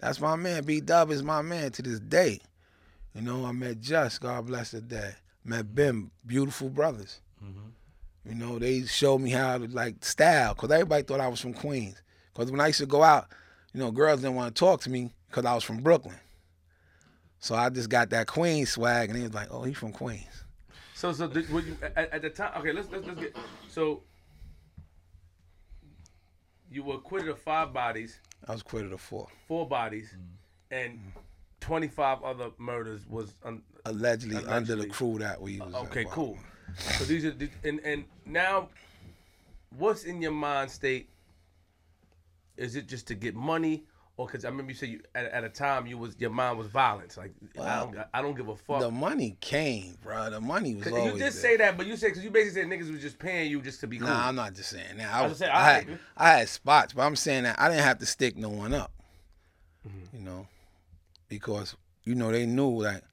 That's 0.00 0.20
my 0.20 0.34
man. 0.34 0.64
B 0.64 0.80
Dub 0.80 1.12
is 1.12 1.22
my 1.22 1.40
man 1.40 1.70
to 1.70 1.82
this 1.82 2.00
day. 2.00 2.40
You 3.14 3.22
know, 3.22 3.46
I 3.46 3.52
met 3.52 3.80
Just, 3.80 4.20
God 4.20 4.46
bless 4.46 4.72
the 4.72 4.80
day. 4.80 5.12
Met 5.44 5.76
Bim, 5.76 6.10
beautiful 6.26 6.70
brothers. 6.70 7.20
Mm-hmm. 7.40 8.30
You 8.30 8.34
know, 8.34 8.58
they 8.58 8.82
showed 8.82 9.20
me 9.20 9.30
how 9.30 9.58
to 9.58 9.68
like 9.68 10.04
style, 10.04 10.56
cause 10.56 10.72
everybody 10.72 11.04
thought 11.04 11.20
I 11.20 11.28
was 11.28 11.40
from 11.40 11.54
Queens. 11.54 12.02
Cause 12.34 12.50
when 12.50 12.60
I 12.60 12.66
used 12.66 12.80
to 12.80 12.86
go 12.86 13.04
out, 13.04 13.28
you 13.72 13.78
know, 13.78 13.92
girls 13.92 14.22
didn't 14.22 14.34
want 14.34 14.52
to 14.52 14.58
talk 14.58 14.80
to 14.80 14.90
me 14.90 15.12
because 15.28 15.44
I 15.44 15.54
was 15.54 15.62
from 15.62 15.84
Brooklyn. 15.84 16.18
So 17.38 17.54
I 17.54 17.70
just 17.70 17.90
got 17.90 18.10
that 18.10 18.26
Queens 18.26 18.70
swag, 18.70 19.08
and 19.08 19.16
he 19.16 19.22
was 19.22 19.34
like, 19.34 19.46
"Oh, 19.52 19.62
he's 19.62 19.78
from 19.78 19.92
Queens." 19.92 20.42
So, 20.98 21.12
so 21.12 21.28
did, 21.28 21.48
you 21.48 21.76
at, 21.80 22.12
at 22.12 22.22
the 22.22 22.30
time? 22.30 22.50
Okay, 22.58 22.72
let's 22.72 22.90
let's 22.90 23.06
let's 23.06 23.20
get. 23.20 23.36
So, 23.68 24.02
you 26.72 26.82
were 26.82 26.96
acquitted 26.96 27.28
of 27.28 27.38
five 27.38 27.72
bodies, 27.72 28.18
I 28.48 28.50
was 28.50 28.62
acquitted 28.62 28.92
of 28.92 29.00
four. 29.00 29.28
four 29.46 29.68
bodies, 29.68 30.16
and 30.72 30.98
twenty-five 31.60 32.24
other 32.24 32.50
murders 32.58 33.06
was. 33.06 33.36
Un, 33.44 33.62
Allegedly, 33.84 34.44
under 34.46 34.74
the 34.74 34.88
crew 34.88 35.18
that 35.20 35.40
we 35.40 35.60
was. 35.60 35.72
Uh, 35.72 35.82
okay, 35.82 36.00
involved 36.00 36.16
cool. 36.16 36.38
So 36.76 37.04
these 37.04 37.24
are 37.24 37.34
and 37.62 37.78
and 37.84 38.04
now, 38.26 38.68
what's 39.76 40.02
in 40.02 40.20
your 40.20 40.32
mind 40.32 40.68
state? 40.68 41.10
Is 42.56 42.74
it 42.74 42.88
just 42.88 43.06
to 43.06 43.14
get 43.14 43.36
money, 43.36 43.84
or 44.18 44.26
because 44.26 44.44
I 44.44 44.48
remember 44.48 44.72
you 44.72 44.76
said 44.76 44.88
you 44.88 45.00
at, 45.14 45.26
at 45.26 45.44
a 45.44 45.48
time 45.48 45.86
you 45.86 45.96
was 45.96 46.16
your 46.18 46.30
mind 46.30 46.58
was 46.58 46.66
violence. 46.66 47.16
Like 47.16 47.32
I 47.58 47.76
don't 47.76 47.96
I 48.12 48.20
don't 48.20 48.36
give 48.36 48.48
a 48.48 48.56
fuck. 48.56 48.80
The 48.80 48.90
money 48.90 49.36
came, 49.40 49.96
bro. 50.02 50.28
The 50.28 50.40
money 50.40 50.74
was 50.74 50.88
always 50.88 51.04
you 51.04 51.18
just 51.20 51.40
there. 51.40 51.52
say 51.52 51.56
that, 51.58 51.76
but 51.78 51.86
you 51.86 51.96
say 51.96 52.08
because 52.08 52.24
you 52.24 52.30
basically 52.30 52.62
said 52.62 52.68
niggas 52.68 52.90
was 52.90 53.00
just 53.00 53.18
paying 53.18 53.48
you 53.48 53.62
just 53.62 53.80
to 53.80 53.86
be 53.86 53.98
cool. 53.98 54.08
Nah, 54.08 54.26
I'm 54.26 54.34
not 54.34 54.54
just 54.54 54.70
saying 54.70 54.98
that. 54.98 55.14
I, 55.14 55.22
was 55.22 55.30
was, 55.30 55.38
saying, 55.38 55.52
I, 55.52 55.56
alright. 55.56 55.88
had, 55.88 55.98
I 56.16 56.28
had 56.30 56.48
spots, 56.48 56.92
but 56.92 57.02
I'm 57.02 57.14
saying 57.14 57.44
that 57.44 57.60
I 57.60 57.68
didn't 57.68 57.84
have 57.84 58.00
to 58.00 58.06
stick 58.06 58.36
no 58.36 58.48
one 58.48 58.74
up. 58.74 58.90
Mm-hmm. 59.86 60.16
You 60.16 60.24
know, 60.24 60.46
because 61.28 61.76
you 62.02 62.16
know 62.16 62.32
they 62.32 62.44
knew 62.44 62.82
that 62.82 63.04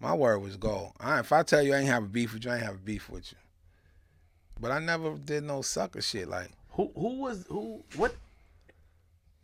My 0.00 0.12
word 0.14 0.40
was 0.40 0.58
gold. 0.58 0.92
I, 1.00 1.20
if 1.20 1.32
I 1.32 1.44
tell 1.44 1.62
you 1.62 1.72
I 1.72 1.78
ain't 1.78 1.88
have 1.88 2.04
a 2.04 2.08
beef 2.08 2.34
with 2.34 2.44
you, 2.44 2.50
I 2.50 2.56
ain't 2.56 2.64
have 2.64 2.74
a 2.74 2.78
beef 2.78 3.08
with 3.08 3.32
you. 3.32 3.38
But 4.60 4.70
I 4.70 4.80
never 4.80 5.16
did 5.16 5.44
no 5.44 5.62
sucker 5.62 6.02
shit. 6.02 6.28
Like 6.28 6.50
Who 6.72 6.90
who 6.94 7.20
was 7.20 7.46
who 7.48 7.82
what 7.96 8.14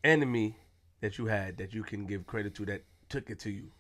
enemy 0.05 0.55
that 1.01 1.19
you 1.19 1.27
had 1.27 1.57
that 1.59 1.73
you 1.73 1.83
can 1.83 2.07
give 2.07 2.27
credit 2.27 2.55
to 2.57 2.67
that 2.67 2.85
took 3.09 3.31
it 3.31 3.39
to 3.41 3.51
you? 3.51 3.71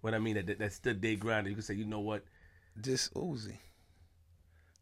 What 0.00 0.14
I 0.14 0.18
mean 0.18 0.34
that 0.34 0.46
that, 0.46 0.58
that 0.58 0.72
stood 0.72 1.02
their 1.02 1.16
ground. 1.16 1.46
You 1.46 1.54
can 1.54 1.62
say, 1.62 1.74
you 1.74 1.84
know 1.84 2.00
what? 2.00 2.22
just 2.80 3.12
Uzi. 3.14 3.56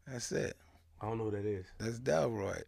That's 0.05 0.31
it. 0.31 0.55
I 1.01 1.07
don't 1.07 1.17
know 1.17 1.25
what 1.25 1.33
that 1.33 1.45
is. 1.45 1.65
That's 1.79 1.99
Delroy. 1.99 2.61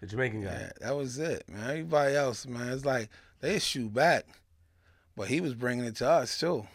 The 0.00 0.06
Jamaican 0.06 0.42
guy. 0.42 0.50
Yeah, 0.50 0.70
that 0.80 0.96
was 0.96 1.18
it, 1.18 1.44
man. 1.48 1.70
Everybody 1.70 2.14
else, 2.14 2.46
man, 2.46 2.68
it's 2.68 2.84
like 2.84 3.08
they 3.40 3.58
shoot 3.58 3.92
back, 3.92 4.26
but 5.16 5.28
he 5.28 5.40
was 5.40 5.54
bringing 5.54 5.84
it 5.84 5.96
to 5.96 6.08
us 6.08 6.38
too. 6.38 6.66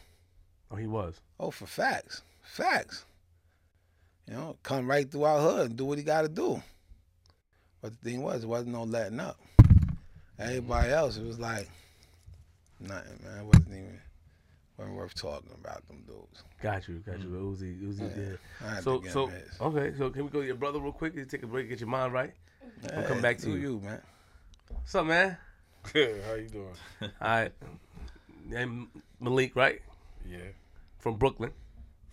Oh, 0.71 0.75
he 0.75 0.87
was. 0.87 1.19
Oh, 1.39 1.51
for 1.51 1.65
facts, 1.65 2.21
facts. 2.41 3.05
You 4.27 4.33
know, 4.33 4.57
come 4.63 4.89
right 4.89 5.09
through 5.09 5.23
our 5.23 5.39
hood 5.39 5.69
and 5.69 5.77
do 5.77 5.85
what 5.85 5.97
he 5.97 6.03
got 6.03 6.23
to 6.23 6.29
do. 6.29 6.61
But 7.81 7.91
the 7.91 8.09
thing 8.09 8.21
was, 8.21 8.43
it 8.43 8.47
wasn't 8.47 8.73
no 8.73 8.83
letting 8.83 9.19
up. 9.19 9.37
Everybody 10.43 10.89
else, 10.91 11.17
it 11.17 11.25
was 11.25 11.39
like 11.39 11.69
nothing, 12.79 13.19
man. 13.23 13.39
It 13.39 13.45
wasn't 13.45 13.67
even 13.69 13.99
wasn't 14.77 14.97
worth 14.97 15.13
talking 15.15 15.51
about 15.59 15.87
them 15.87 16.03
dudes. 16.07 16.43
Got 16.61 16.87
you, 16.87 16.95
got 17.05 17.19
you. 17.19 17.27
Uzi, 17.27 17.79
Uzi, 17.81 17.99
yeah. 18.01 18.23
Mm. 18.23 18.37
I 18.71 18.75
had 18.75 18.83
So, 18.83 18.99
to 18.99 19.09
so 19.11 19.25
his. 19.27 19.41
okay. 19.61 19.93
So 19.97 20.09
can 20.09 20.23
we 20.25 20.29
go 20.29 20.41
to 20.41 20.45
your 20.45 20.55
brother 20.55 20.79
real 20.79 20.91
quick? 20.91 21.15
You 21.15 21.25
take 21.25 21.43
a 21.43 21.47
break, 21.47 21.69
get 21.69 21.79
your 21.79 21.89
mind 21.89 22.13
right. 22.13 22.33
Hey, 22.81 23.03
come 23.07 23.21
back 23.21 23.37
to 23.39 23.49
you. 23.49 23.55
you, 23.55 23.79
man. 23.83 24.01
What's 24.69 24.95
up, 24.95 25.05
man? 25.05 25.37
Good. 25.91 26.23
How 26.23 26.33
you 26.35 26.47
doing? 26.47 26.67
All 27.01 27.09
right. 27.21 27.51
Name 28.47 28.89
Malik, 29.19 29.55
right? 29.55 29.81
Yeah. 30.25 30.37
From 30.99 31.15
Brooklyn, 31.17 31.51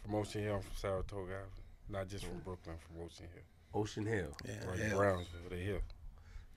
From 0.02 0.16
Ocean 0.16 0.42
Hill, 0.42 0.58
from 0.60 0.76
Saratoga 0.76 1.32
Avenue. 1.34 1.46
Not 1.88 2.08
just 2.08 2.24
from 2.24 2.38
Brooklyn, 2.44 2.76
from 2.86 3.04
Ocean 3.04 3.26
Hill. 3.32 3.42
Ocean 3.80 4.04
Hill. 4.06 4.36
Yeah, 4.44 4.68
Right, 4.68 4.78
yeah. 4.80 4.94
Brownsville, 4.94 5.40
they 5.48 5.60
here. 5.62 5.80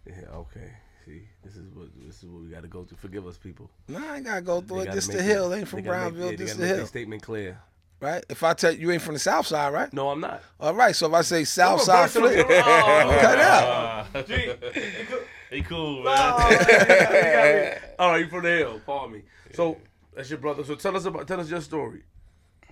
Yeah. 0.07 0.25
Okay. 0.33 0.71
See, 1.05 1.23
this 1.43 1.55
is 1.55 1.69
what 1.73 1.87
this 2.05 2.17
is 2.23 2.25
what 2.29 2.43
we 2.43 2.49
got 2.49 2.61
to 2.61 2.67
go 2.69 2.83
through. 2.85 2.97
Forgive 2.97 3.27
us, 3.27 3.37
people. 3.37 3.69
No, 3.89 3.97
I 3.99 4.17
ain't 4.17 4.25
gotta 4.25 4.41
go 4.41 4.61
through 4.61 4.77
They 4.77 4.83
it. 4.83 4.93
gotta 4.95 5.01
the 5.07 5.13
their- 5.13 5.23
hill. 5.23 5.53
Ain't 5.53 5.67
from 5.67 5.81
gotta 5.81 5.97
make- 6.05 6.13
Brownsville. 6.15 6.31
yeah, 6.31 6.37
they 6.37 6.53
the 6.53 6.67
hill, 6.77 6.87
statement 6.87 7.21
clear. 7.23 7.59
right? 7.99 8.23
If 8.29 8.41
I 8.43 8.53
tell 8.53 8.71
you 8.71 8.79
you 8.79 8.91
ain't 8.91 9.01
from 9.01 9.15
the 9.15 9.19
South 9.19 9.47
Side, 9.47 9.73
right? 9.73 9.91
No, 9.91 10.09
I'm 10.09 10.19
not. 10.21 10.41
All 10.59 10.73
right. 10.73 10.95
So 10.95 11.07
if 11.07 11.13
I 11.13 11.21
say 11.21 11.43
South 11.43 11.79
I'm 11.81 11.85
Side 11.85 12.13
gonna 12.13 12.29
flip, 12.29 12.47
Oh, 12.49 13.17
cut 13.21 13.39
out. 13.39 14.07
He 15.51 15.61
cool, 15.61 15.99
oh, 15.99 16.03
man. 16.03 16.09
Oh, 16.09 16.49
you 16.49 16.57
got 16.57 16.89
me. 16.89 16.95
You 16.95 17.33
got 17.33 17.81
me. 17.83 17.89
All 17.99 18.09
right, 18.11 18.17
you 18.21 18.27
from 18.27 18.41
the 18.43 18.49
hill. 18.49 18.81
Call 18.87 19.07
me. 19.07 19.21
So 19.53 19.77
that's 20.15 20.27
your 20.29 20.39
brother. 20.39 20.63
So 20.63 20.73
tell 20.75 20.95
us 20.97 21.05
about 21.05 21.27
tell 21.27 21.39
us 21.39 21.47
your 21.49 21.61
story. 21.61 22.01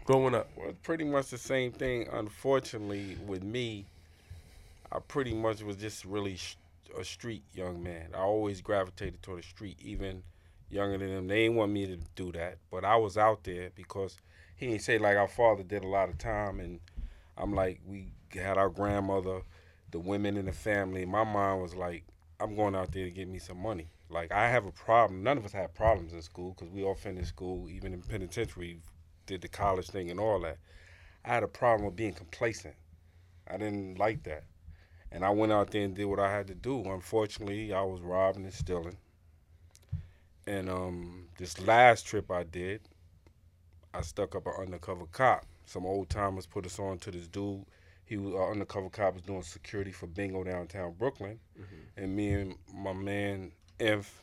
Growing 0.06 0.34
up. 0.34 0.50
Well, 0.58 0.70
it's 0.70 0.80
pretty 0.82 1.04
much 1.04 1.28
the 1.28 1.38
same 1.38 1.72
thing. 1.72 2.08
Unfortunately, 2.12 3.18
with 3.28 3.44
me, 3.44 3.86
I 4.92 4.98
pretty 4.98 5.34
much 5.36 5.62
was 5.62 5.76
just 5.76 6.06
really 6.06 6.38
sh- 6.38 6.56
a 6.98 7.04
street 7.04 7.44
young 7.54 7.82
man. 7.82 8.10
I 8.14 8.20
always 8.20 8.62
gravitated 8.62 9.22
toward 9.22 9.40
the 9.40 9.48
street, 9.48 9.80
even 9.82 10.24
younger 10.70 10.98
than 10.98 11.14
them. 11.14 11.28
They 11.28 11.44
didn't 11.44 11.58
want 11.58 11.72
me 11.72 11.86
to 11.88 11.98
do 12.16 12.32
that, 12.34 12.58
but 12.70 12.86
I 12.86 12.96
was 12.96 13.18
out 13.18 13.44
there 13.44 13.72
because 13.76 14.18
he 14.56 14.68
didn't 14.68 14.82
say 14.82 14.98
like 14.98 15.18
our 15.18 15.28
father 15.28 15.64
did 15.64 15.84
a 15.84 15.88
lot 15.88 16.10
of 16.10 16.18
time, 16.18 16.60
and 16.60 16.80
I'm 17.38 17.54
like 17.54 17.82
we 17.86 18.14
had 18.34 18.58
our 18.58 18.70
grandmother, 18.70 19.42
the 19.92 20.00
women 20.00 20.38
in 20.38 20.46
the 20.46 20.52
family. 20.52 21.06
My 21.06 21.24
mind 21.24 21.62
was 21.62 21.76
like, 21.76 22.06
I'm 22.40 22.56
going 22.56 22.76
out 22.76 22.92
there 22.92 23.06
to 23.06 23.12
get 23.12 23.28
me 23.28 23.40
some 23.40 23.62
money. 23.62 23.88
Like 24.10 24.32
I 24.32 24.50
have 24.50 24.66
a 24.66 24.72
problem. 24.72 25.24
None 25.24 25.38
of 25.38 25.46
us 25.46 25.52
had 25.52 25.74
problems 25.74 26.14
in 26.14 26.22
school 26.22 26.56
because 26.58 26.74
we 26.74 26.84
all 26.84 26.96
finished 26.96 27.30
school, 27.30 27.70
even 27.70 27.94
in 27.94 28.02
penitentiary, 28.02 28.80
did 29.26 29.42
the 29.42 29.48
college 29.48 29.90
thing 29.90 30.10
and 30.10 30.20
all 30.20 30.40
that. 30.42 30.58
I 31.24 31.34
had 31.34 31.44
a 31.44 31.48
problem 31.48 31.86
with 31.86 31.96
being 31.96 32.14
complacent. 32.14 32.76
I 33.48 33.58
didn't 33.58 34.00
like 34.00 34.24
that. 34.24 34.44
And 35.12 35.26
I 35.26 35.30
went 35.30 35.52
out 35.52 35.72
there 35.72 35.84
and 35.84 35.96
did 35.96 36.06
what 36.06 36.20
I 36.20 36.32
had 36.32 36.48
to 36.48 36.56
do. 36.56 36.84
Unfortunately, 36.86 37.74
I 37.74 37.82
was 37.82 38.02
robbing 38.02 38.46
and 38.46 38.54
stealing. 38.54 38.98
And 40.48 40.70
um, 40.70 41.28
this 41.38 41.60
last 41.68 42.08
trip 42.08 42.32
I 42.32 42.44
did, 42.44 42.82
I 43.94 44.02
stuck 44.02 44.36
up 44.36 44.48
an 44.48 44.54
undercover 44.60 45.06
cop. 45.12 45.46
Some 45.66 45.86
old 45.86 46.10
timers 46.10 46.46
put 46.46 46.66
us 46.66 46.80
on 46.80 46.98
to 47.00 47.12
this 47.12 47.28
dude. 47.28 47.66
He 48.06 48.18
was 48.18 48.34
uh, 48.34 48.50
undercover 48.50 48.90
cop 48.90 49.14
was 49.14 49.24
doing 49.24 49.42
security 49.44 49.92
for 49.92 50.08
Bingo 50.08 50.44
downtown 50.44 50.94
Brooklyn, 50.98 51.40
and 51.96 52.16
me 52.16 52.34
and 52.34 52.56
my 52.74 52.94
man 52.94 53.52
Inf 53.80 54.22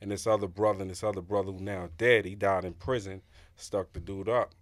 and 0.00 0.10
this 0.10 0.26
other 0.26 0.48
brother 0.48 0.82
and 0.82 0.90
this 0.90 1.04
other 1.04 1.22
brother 1.22 1.52
who 1.52 1.60
now 1.60 1.88
dead. 1.96 2.24
He 2.24 2.34
died 2.34 2.64
in 2.64 2.74
prison. 2.74 3.22
Stuck 3.56 3.92
the 3.92 4.00
dude 4.00 4.28
up. 4.28 4.52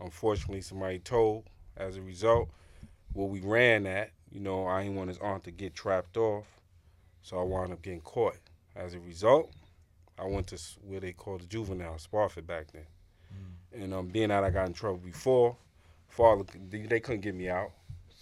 Unfortunately, 0.00 0.60
somebody 0.60 0.98
told. 0.98 1.44
As 1.76 1.96
a 1.96 2.02
result, 2.02 2.50
where 3.14 3.26
we 3.26 3.40
ran 3.40 3.86
at, 3.86 4.10
you 4.32 4.40
know, 4.40 4.66
I 4.66 4.82
didn't 4.82 4.96
want 4.96 5.08
his 5.08 5.18
aunt 5.18 5.44
to 5.44 5.50
get 5.50 5.74
trapped 5.74 6.16
off, 6.16 6.46
so 7.22 7.38
I 7.38 7.42
wound 7.42 7.72
up 7.72 7.82
getting 7.82 8.00
caught. 8.00 8.38
As 8.74 8.94
a 8.94 9.00
result, 9.00 9.52
I 10.18 10.24
went 10.24 10.46
to 10.48 10.58
where 10.82 11.00
they 11.00 11.12
called 11.12 11.42
the 11.42 11.46
juvenile, 11.46 11.98
Spofford 11.98 12.46
back 12.46 12.72
then. 12.72 12.86
And 13.72 13.94
um, 13.94 14.08
being 14.08 14.28
that 14.28 14.44
I 14.44 14.50
got 14.50 14.66
in 14.66 14.72
trouble 14.72 14.98
before, 14.98 15.56
father 16.08 16.44
they 16.70 16.82
they 16.82 17.00
couldn't 17.00 17.20
get 17.22 17.34
me 17.34 17.48
out, 17.48 17.72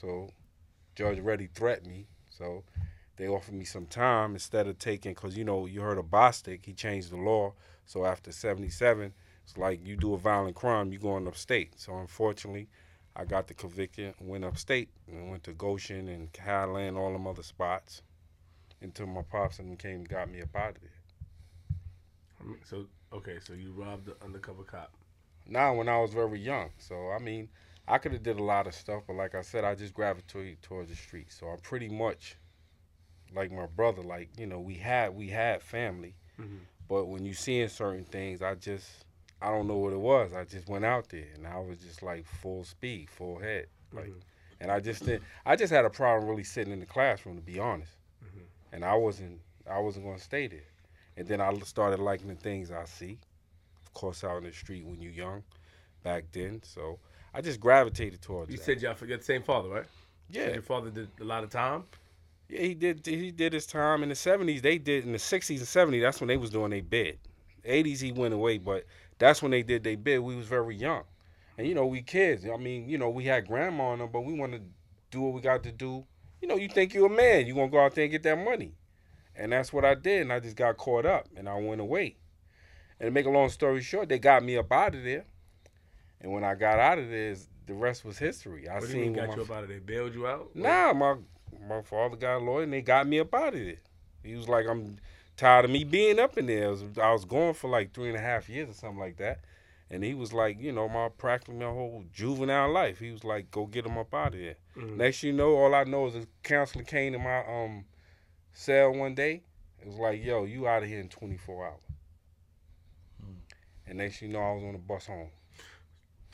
so 0.00 0.30
Judge 0.94 1.20
Reddy 1.20 1.48
threatened 1.54 1.88
me. 1.88 2.06
So 2.30 2.64
they 3.16 3.28
offered 3.28 3.54
me 3.54 3.64
some 3.64 3.86
time 3.86 4.34
instead 4.34 4.66
of 4.66 4.78
taking, 4.78 5.14
cause 5.14 5.36
you 5.36 5.44
know 5.44 5.66
you 5.66 5.80
heard 5.80 5.98
of 5.98 6.06
Bosket, 6.06 6.64
he 6.64 6.72
changed 6.72 7.10
the 7.10 7.16
law. 7.16 7.52
So 7.86 8.04
after 8.04 8.32
'77, 8.32 9.12
it's 9.44 9.56
like 9.56 9.84
you 9.84 9.96
do 9.96 10.14
a 10.14 10.18
violent 10.18 10.56
crime, 10.56 10.92
you're 10.92 11.00
going 11.00 11.26
upstate. 11.26 11.78
So 11.78 11.98
unfortunately, 11.98 12.68
I 13.20 13.26
got 13.26 13.48
the 13.48 13.52
conviction, 13.54 14.14
went 14.18 14.46
upstate, 14.46 14.88
and 15.06 15.30
went 15.30 15.44
to 15.44 15.52
Goshen 15.52 16.08
and 16.08 16.30
Highland, 16.42 16.96
all 16.96 17.12
them 17.12 17.26
other 17.26 17.42
spots, 17.42 18.00
until 18.80 19.06
my 19.08 19.20
pops 19.20 19.58
and 19.58 19.78
came 19.78 19.96
and 19.96 20.08
got 20.08 20.30
me 20.30 20.40
up 20.40 20.56
out 20.56 20.76
of 20.76 20.80
there. 20.80 22.56
So 22.64 22.86
okay, 23.12 23.36
so 23.44 23.52
you 23.52 23.72
robbed 23.72 24.06
the 24.06 24.16
undercover 24.24 24.62
cop. 24.62 24.94
Now, 25.46 25.74
when 25.74 25.86
I 25.86 25.98
was 25.98 26.14
very 26.14 26.40
young, 26.40 26.70
so 26.78 27.10
I 27.10 27.18
mean, 27.18 27.50
I 27.86 27.98
could 27.98 28.12
have 28.12 28.22
did 28.22 28.38
a 28.38 28.42
lot 28.42 28.66
of 28.66 28.74
stuff, 28.74 29.02
but 29.06 29.16
like 29.16 29.34
I 29.34 29.42
said, 29.42 29.64
I 29.64 29.74
just 29.74 29.92
gravitated 29.92 30.62
towards 30.62 30.88
the 30.88 30.96
streets. 30.96 31.36
So 31.38 31.48
I'm 31.48 31.58
pretty 31.58 31.90
much 31.90 32.36
like 33.34 33.52
my 33.52 33.66
brother. 33.66 34.00
Like 34.00 34.30
you 34.38 34.46
know, 34.46 34.60
we 34.60 34.76
had 34.76 35.14
we 35.14 35.28
had 35.28 35.62
family, 35.62 36.14
mm-hmm. 36.40 36.56
but 36.88 37.04
when 37.04 37.26
you 37.26 37.34
seeing 37.34 37.68
certain 37.68 38.04
things, 38.04 38.40
I 38.40 38.54
just 38.54 39.04
I 39.42 39.50
don't 39.50 39.66
know 39.66 39.76
what 39.78 39.92
it 39.92 39.98
was. 40.00 40.32
I 40.34 40.44
just 40.44 40.68
went 40.68 40.84
out 40.84 41.08
there 41.08 41.26
and 41.34 41.46
I 41.46 41.58
was 41.58 41.78
just 41.78 42.02
like 42.02 42.26
full 42.26 42.64
speed, 42.64 43.08
full 43.10 43.38
head, 43.38 43.66
like, 43.92 44.06
mm-hmm. 44.06 44.18
and 44.60 44.70
I 44.70 44.80
just 44.80 45.04
didn't. 45.04 45.22
I 45.46 45.56
just 45.56 45.72
had 45.72 45.84
a 45.84 45.90
problem 45.90 46.28
really 46.28 46.44
sitting 46.44 46.72
in 46.72 46.80
the 46.80 46.86
classroom, 46.86 47.36
to 47.36 47.42
be 47.42 47.58
honest, 47.58 47.92
mm-hmm. 48.24 48.44
and 48.72 48.84
I 48.84 48.94
wasn't 48.94 49.40
I 49.70 49.78
wasn't 49.78 50.04
gonna 50.04 50.18
stay 50.18 50.46
there. 50.46 50.60
And 51.16 51.26
then 51.26 51.40
I 51.40 51.52
started 51.60 52.00
liking 52.00 52.28
the 52.28 52.34
things 52.34 52.70
I 52.70 52.84
see, 52.84 53.18
of 53.84 53.94
course, 53.94 54.24
out 54.24 54.38
in 54.38 54.44
the 54.44 54.52
street 54.52 54.84
when 54.86 55.00
you're 55.00 55.12
young, 55.12 55.42
back 56.02 56.24
then. 56.32 56.62
So 56.64 56.98
I 57.34 57.40
just 57.40 57.60
gravitated 57.60 58.22
towards 58.22 58.50
You 58.50 58.56
that. 58.58 58.64
said 58.64 58.82
y'all 58.82 58.94
forget 58.94 59.20
the 59.20 59.24
same 59.24 59.42
father, 59.42 59.68
right? 59.68 59.86
Yeah, 60.28 60.52
Your 60.52 60.62
father 60.62 60.90
did 60.90 61.08
a 61.20 61.24
lot 61.24 61.44
of 61.44 61.50
time. 61.50 61.84
yeah, 62.48 62.60
he 62.60 62.74
did. 62.74 63.04
He 63.04 63.30
did 63.32 63.52
his 63.52 63.66
time 63.66 64.02
in 64.02 64.08
the 64.08 64.14
'70s. 64.14 64.62
They 64.62 64.78
did 64.78 65.04
in 65.04 65.12
the 65.12 65.18
'60s 65.18 65.58
and 65.58 65.92
'70s. 65.94 66.00
That's 66.02 66.20
when 66.20 66.28
they 66.28 66.36
was 66.36 66.50
doing 66.50 66.70
their 66.70 66.82
bid. 66.82 67.18
'80s 67.66 68.00
he 68.00 68.12
went 68.12 68.32
away, 68.34 68.58
but 68.58 68.86
that's 69.20 69.40
when 69.42 69.52
they 69.52 69.62
did 69.62 69.84
their 69.84 69.96
bid. 69.96 70.18
We 70.18 70.34
was 70.34 70.46
very 70.46 70.74
young, 70.74 71.04
and 71.56 71.68
you 71.68 71.74
know 71.74 71.86
we 71.86 72.02
kids. 72.02 72.44
I 72.44 72.56
mean, 72.56 72.88
you 72.88 72.98
know 72.98 73.10
we 73.10 73.24
had 73.24 73.46
grandma 73.46 73.90
on 73.90 74.00
them, 74.00 74.10
but 74.12 74.22
we 74.22 74.32
want 74.32 74.52
to 74.52 74.60
do 75.12 75.20
what 75.20 75.34
we 75.34 75.40
got 75.40 75.62
to 75.62 75.72
do. 75.72 76.04
You 76.42 76.48
know, 76.48 76.56
you 76.56 76.68
think 76.68 76.94
you're 76.94 77.06
a 77.06 77.10
man, 77.14 77.46
you 77.46 77.54
gonna 77.54 77.68
go 77.68 77.80
out 77.84 77.94
there 77.94 78.04
and 78.04 78.10
get 78.10 78.24
that 78.24 78.36
money, 78.36 78.72
and 79.36 79.52
that's 79.52 79.72
what 79.72 79.84
I 79.84 79.94
did. 79.94 80.22
And 80.22 80.32
I 80.32 80.40
just 80.40 80.56
got 80.56 80.76
caught 80.76 81.06
up, 81.06 81.28
and 81.36 81.48
I 81.48 81.54
went 81.60 81.80
away. 81.80 82.16
And 82.98 83.06
to 83.06 83.10
make 83.10 83.26
a 83.26 83.30
long 83.30 83.48
story 83.50 83.80
short, 83.82 84.08
they 84.08 84.18
got 84.18 84.42
me 84.42 84.56
up 84.56 84.72
out 84.72 84.94
of 84.94 85.04
there. 85.04 85.24
And 86.20 86.32
when 86.32 86.44
I 86.44 86.54
got 86.54 86.78
out 86.78 86.98
of 86.98 87.08
there, 87.08 87.36
the 87.66 87.74
rest 87.74 88.04
was 88.04 88.18
history. 88.18 88.68
I 88.68 88.74
What 88.74 88.80
do 88.82 88.86
you 88.88 88.92
seen 88.92 89.00
mean 89.02 89.12
what 89.12 89.20
got 89.20 89.28
my 89.28 89.36
you 89.36 89.42
up 89.42 89.50
out 89.50 89.62
of 89.62 89.68
there? 89.68 89.80
Bailed 89.80 90.14
you 90.14 90.26
out? 90.26 90.50
Nah, 90.54 90.92
my 90.92 91.16
my 91.68 91.82
father 91.82 92.16
got 92.16 92.38
a 92.38 92.44
lawyer 92.44 92.64
and 92.64 92.72
they 92.72 92.82
got 92.82 93.06
me 93.06 93.20
up 93.20 93.34
out 93.34 93.54
of 93.54 93.60
there. 93.60 93.80
He 94.22 94.34
was 94.34 94.48
like, 94.48 94.66
I'm 94.66 94.96
tired 95.40 95.64
of 95.64 95.70
me 95.70 95.84
being 95.84 96.18
up 96.18 96.36
in 96.38 96.46
there. 96.46 96.66
I 96.66 96.70
was, 96.70 96.84
I 97.02 97.12
was 97.12 97.24
going 97.24 97.54
for 97.54 97.70
like 97.70 97.92
three 97.94 98.08
and 98.08 98.16
a 98.16 98.20
half 98.20 98.48
years 98.48 98.68
or 98.70 98.74
something 98.74 98.98
like 98.98 99.16
that. 99.16 99.40
And 99.90 100.04
he 100.04 100.14
was 100.14 100.32
like, 100.32 100.60
you 100.60 100.70
know, 100.70 100.88
my 100.88 101.08
practically 101.08 101.56
my 101.56 101.64
whole 101.64 102.04
juvenile 102.12 102.70
life. 102.72 102.98
He 102.98 103.10
was 103.10 103.24
like, 103.24 103.50
go 103.50 103.66
get 103.66 103.86
him 103.86 103.98
up 103.98 104.14
out 104.14 104.34
of 104.34 104.40
here. 104.40 104.56
Mhm. 104.76 104.96
Next 104.96 105.22
you 105.22 105.32
know, 105.32 105.56
all 105.56 105.74
I 105.74 105.84
know 105.84 106.06
is 106.06 106.14
a 106.14 106.26
counselor 106.42 106.84
came 106.84 107.12
to 107.14 107.18
my 107.18 107.38
um 107.46 107.84
cell 108.52 108.92
one 108.92 109.14
day. 109.14 109.42
It 109.80 109.86
was 109.88 109.96
like, 109.96 110.22
yo, 110.22 110.44
you 110.44 110.68
out 110.68 110.82
of 110.82 110.88
here 110.88 111.00
in 111.00 111.08
24 111.08 111.66
hours. 111.66 111.80
And 113.86 113.98
next 113.98 114.22
you 114.22 114.28
know, 114.28 114.40
I 114.40 114.52
was 114.52 114.62
on 114.62 114.72
the 114.72 114.78
bus 114.78 115.06
home. 115.06 115.30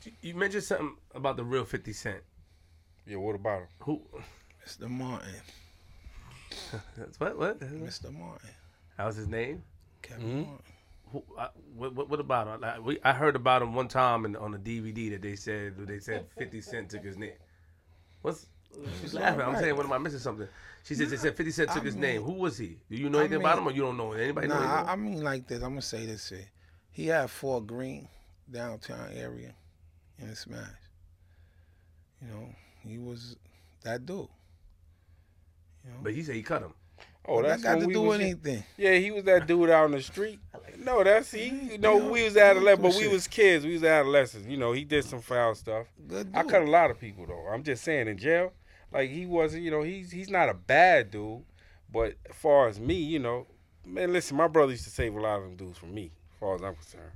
You- 0.04 0.12
You 0.20 0.34
mentioned 0.34 0.64
something 0.64 0.96
about 1.14 1.36
the 1.36 1.44
real 1.44 1.64
50 1.64 1.92
Cent. 1.92 2.22
Yeah, 3.06 3.16
what 3.18 3.34
about 3.36 3.60
him? 3.60 3.68
Who? 3.80 4.02
Mr. 4.66 4.90
Martin, 4.90 5.28
That's 6.96 7.18
what? 7.20 7.38
What? 7.38 7.60
Mr. 7.60 8.12
Martin, 8.12 8.50
That 8.96 9.04
was 9.06 9.16
his 9.16 9.28
name? 9.28 9.62
Kelvin 10.02 10.44
Mhm. 10.46 10.60
Who, 11.12 11.22
I, 11.38 11.48
what, 11.76 11.94
what, 11.94 12.08
what 12.10 12.20
about 12.20 12.48
him? 12.48 12.60
Like, 12.60 12.84
we, 12.84 12.98
I 13.04 13.12
heard 13.12 13.36
about 13.36 13.62
him 13.62 13.74
one 13.74 13.86
time 13.88 14.24
in, 14.24 14.34
on 14.36 14.54
a 14.54 14.58
DVD 14.58 15.10
that 15.12 15.22
they 15.22 15.36
said 15.36 15.74
they 15.86 16.00
said 16.00 16.26
Fifty 16.36 16.60
Cent 16.60 16.90
took 16.90 17.04
his 17.04 17.16
name. 17.16 17.32
What's 18.22 18.46
she's 19.00 19.14
laughing? 19.14 19.40
I'm 19.42 19.56
saying, 19.56 19.76
what 19.76 19.86
am 19.86 19.92
I 19.92 19.98
missing 19.98 20.18
something? 20.18 20.48
She 20.84 20.94
said 20.96 21.08
they 21.08 21.16
said 21.16 21.36
Fifty 21.36 21.52
Cent 21.52 21.70
took 21.70 21.82
I 21.82 21.86
his 21.86 21.94
mean- 21.94 22.02
name. 22.02 22.22
Who 22.22 22.32
was 22.32 22.58
he? 22.58 22.78
Do 22.90 22.96
you 22.96 23.08
know 23.08 23.18
I 23.18 23.22
anything 23.22 23.40
about 23.40 23.58
him, 23.58 23.68
or 23.68 23.72
you 23.72 23.82
don't 23.82 23.96
know? 23.96 24.12
Anybody 24.12 24.48
know? 24.48 24.54
Nah, 24.58 24.62
anything? 24.64 24.88
I, 24.88 24.92
I 24.92 24.96
mean 24.96 25.22
like 25.22 25.46
this. 25.46 25.62
I'm 25.62 25.70
gonna 25.70 25.82
say 25.82 26.06
this 26.06 26.28
here. 26.28 26.48
He 26.90 27.06
had 27.06 27.30
Fort 27.30 27.66
Greene 27.68 28.08
downtown 28.50 29.10
area 29.14 29.54
in 30.18 30.28
a 30.28 30.34
smash. 30.34 30.66
You 32.20 32.28
know, 32.28 32.48
he 32.80 32.98
was 32.98 33.36
that 33.84 34.04
dude. 34.06 34.26
You 35.84 35.90
know, 35.92 35.96
but 36.02 36.14
he 36.14 36.22
said 36.24 36.34
he 36.34 36.42
cut 36.42 36.62
him. 36.62 36.74
Oh, 37.28 37.42
that 37.42 37.48
that's 37.48 37.62
got 37.62 37.80
to 37.80 37.86
do 37.86 38.02
was, 38.02 38.20
anything. 38.20 38.62
Yeah, 38.76 38.94
he 38.94 39.10
was 39.10 39.24
that 39.24 39.46
dude 39.46 39.70
out 39.70 39.84
on 39.84 39.90
the 39.92 40.02
street. 40.02 40.38
No, 40.78 41.02
that's 41.02 41.32
he. 41.32 41.48
You 41.48 41.78
know, 41.78 41.96
we 41.96 42.24
was 42.24 42.36
adolescents, 42.36 42.96
but 42.96 43.02
we 43.02 43.08
was 43.08 43.26
kids. 43.26 43.64
We 43.64 43.72
was 43.72 43.84
adolescents. 43.84 44.46
You 44.46 44.56
know, 44.56 44.72
he 44.72 44.84
did 44.84 45.04
some 45.04 45.20
foul 45.20 45.54
stuff. 45.54 45.86
Good 46.06 46.32
dude. 46.32 46.36
I 46.36 46.44
cut 46.44 46.62
a 46.62 46.70
lot 46.70 46.90
of 46.90 47.00
people 47.00 47.26
though. 47.26 47.48
I'm 47.52 47.62
just 47.62 47.82
saying 47.82 48.08
in 48.08 48.18
jail, 48.18 48.52
like 48.92 49.10
he 49.10 49.26
wasn't. 49.26 49.64
You 49.64 49.70
know, 49.70 49.82
he's 49.82 50.10
he's 50.12 50.30
not 50.30 50.48
a 50.48 50.54
bad 50.54 51.10
dude, 51.10 51.42
but 51.92 52.14
as 52.28 52.36
far 52.36 52.68
as 52.68 52.78
me, 52.78 52.94
you 52.94 53.18
know, 53.18 53.46
man, 53.84 54.12
listen, 54.12 54.36
my 54.36 54.48
brother 54.48 54.72
used 54.72 54.84
to 54.84 54.90
save 54.90 55.14
a 55.16 55.20
lot 55.20 55.38
of 55.38 55.42
them 55.44 55.56
dudes 55.56 55.78
from 55.78 55.94
me. 55.94 56.12
As 56.34 56.38
far 56.38 56.54
as 56.54 56.62
I'm 56.62 56.74
concerned, 56.74 57.12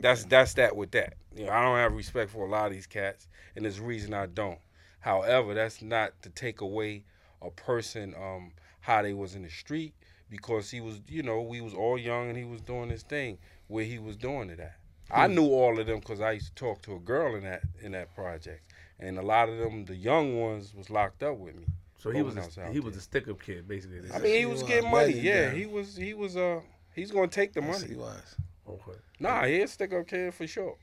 that's 0.00 0.24
that's 0.24 0.54
that 0.54 0.74
with 0.74 0.90
that. 0.92 1.14
You 1.36 1.46
know, 1.46 1.52
I 1.52 1.62
don't 1.62 1.76
have 1.76 1.92
respect 1.92 2.30
for 2.30 2.46
a 2.46 2.50
lot 2.50 2.66
of 2.66 2.72
these 2.72 2.86
cats, 2.86 3.28
and 3.54 3.64
there's 3.64 3.78
a 3.78 3.82
reason 3.84 4.14
I 4.14 4.26
don't. 4.26 4.58
However, 5.00 5.54
that's 5.54 5.82
not 5.82 6.20
to 6.22 6.30
take 6.30 6.60
away 6.60 7.04
a 7.40 7.50
person 7.50 8.14
um 8.20 8.50
how 8.88 9.02
they 9.02 9.12
was 9.12 9.34
in 9.34 9.42
the 9.42 9.50
street 9.50 9.92
because 10.30 10.70
he 10.70 10.80
was, 10.80 11.00
you 11.08 11.22
know, 11.22 11.42
we 11.42 11.60
was 11.60 11.74
all 11.74 11.98
young 11.98 12.28
and 12.30 12.38
he 12.38 12.44
was 12.44 12.62
doing 12.62 12.88
his 12.88 13.02
thing 13.02 13.36
where 13.66 13.84
he 13.84 13.98
was 13.98 14.16
doing 14.16 14.48
it 14.48 14.58
at. 14.58 14.76
I 15.10 15.26
knew 15.26 15.46
all 15.46 15.78
of 15.78 15.86
them 15.86 16.00
because 16.00 16.20
I 16.22 16.32
used 16.32 16.48
to 16.48 16.54
talk 16.54 16.80
to 16.82 16.94
a 16.94 16.98
girl 16.98 17.34
in 17.34 17.42
that 17.44 17.62
in 17.82 17.92
that 17.92 18.14
project, 18.14 18.62
and 18.98 19.18
a 19.18 19.22
lot 19.22 19.48
of 19.48 19.58
them, 19.58 19.84
the 19.84 19.94
young 19.96 20.38
ones, 20.40 20.74
was 20.74 20.90
locked 20.90 21.22
up 21.22 21.36
with 21.38 21.54
me. 21.54 21.66
So 21.98 22.10
he 22.10 22.22
was 22.22 22.34
when 22.34 22.42
a, 22.42 22.44
I 22.44 22.46
was 22.46 22.58
out 22.58 22.72
he 22.72 22.80
was 22.80 22.96
a 22.96 23.00
stick 23.00 23.28
up 23.28 23.40
kid, 23.42 23.66
basically. 23.68 24.00
I 24.12 24.18
mean, 24.18 24.32
he 24.32 24.38
He 24.40 24.46
was 24.46 24.60
was 24.60 24.68
getting 24.70 24.90
money. 24.90 25.12
Yeah, 25.12 25.32
legendary. 25.34 25.58
he 25.60 25.66
was. 25.66 25.96
He 25.96 26.14
was. 26.14 26.36
Uh, 26.36 26.60
he's 26.94 27.10
gonna 27.10 27.28
take 27.28 27.52
the 27.54 27.62
Yes, 27.62 27.80
money. 27.82 27.94
he 27.94 27.98
was. 27.98 28.36
okay. 28.68 28.98
Nah, 29.20 29.44
he 29.46 29.60
a 29.62 29.68
stick 29.68 29.92
up 29.94 30.06
kid 30.06 30.34
for 30.34 30.46
sure. 30.46 30.76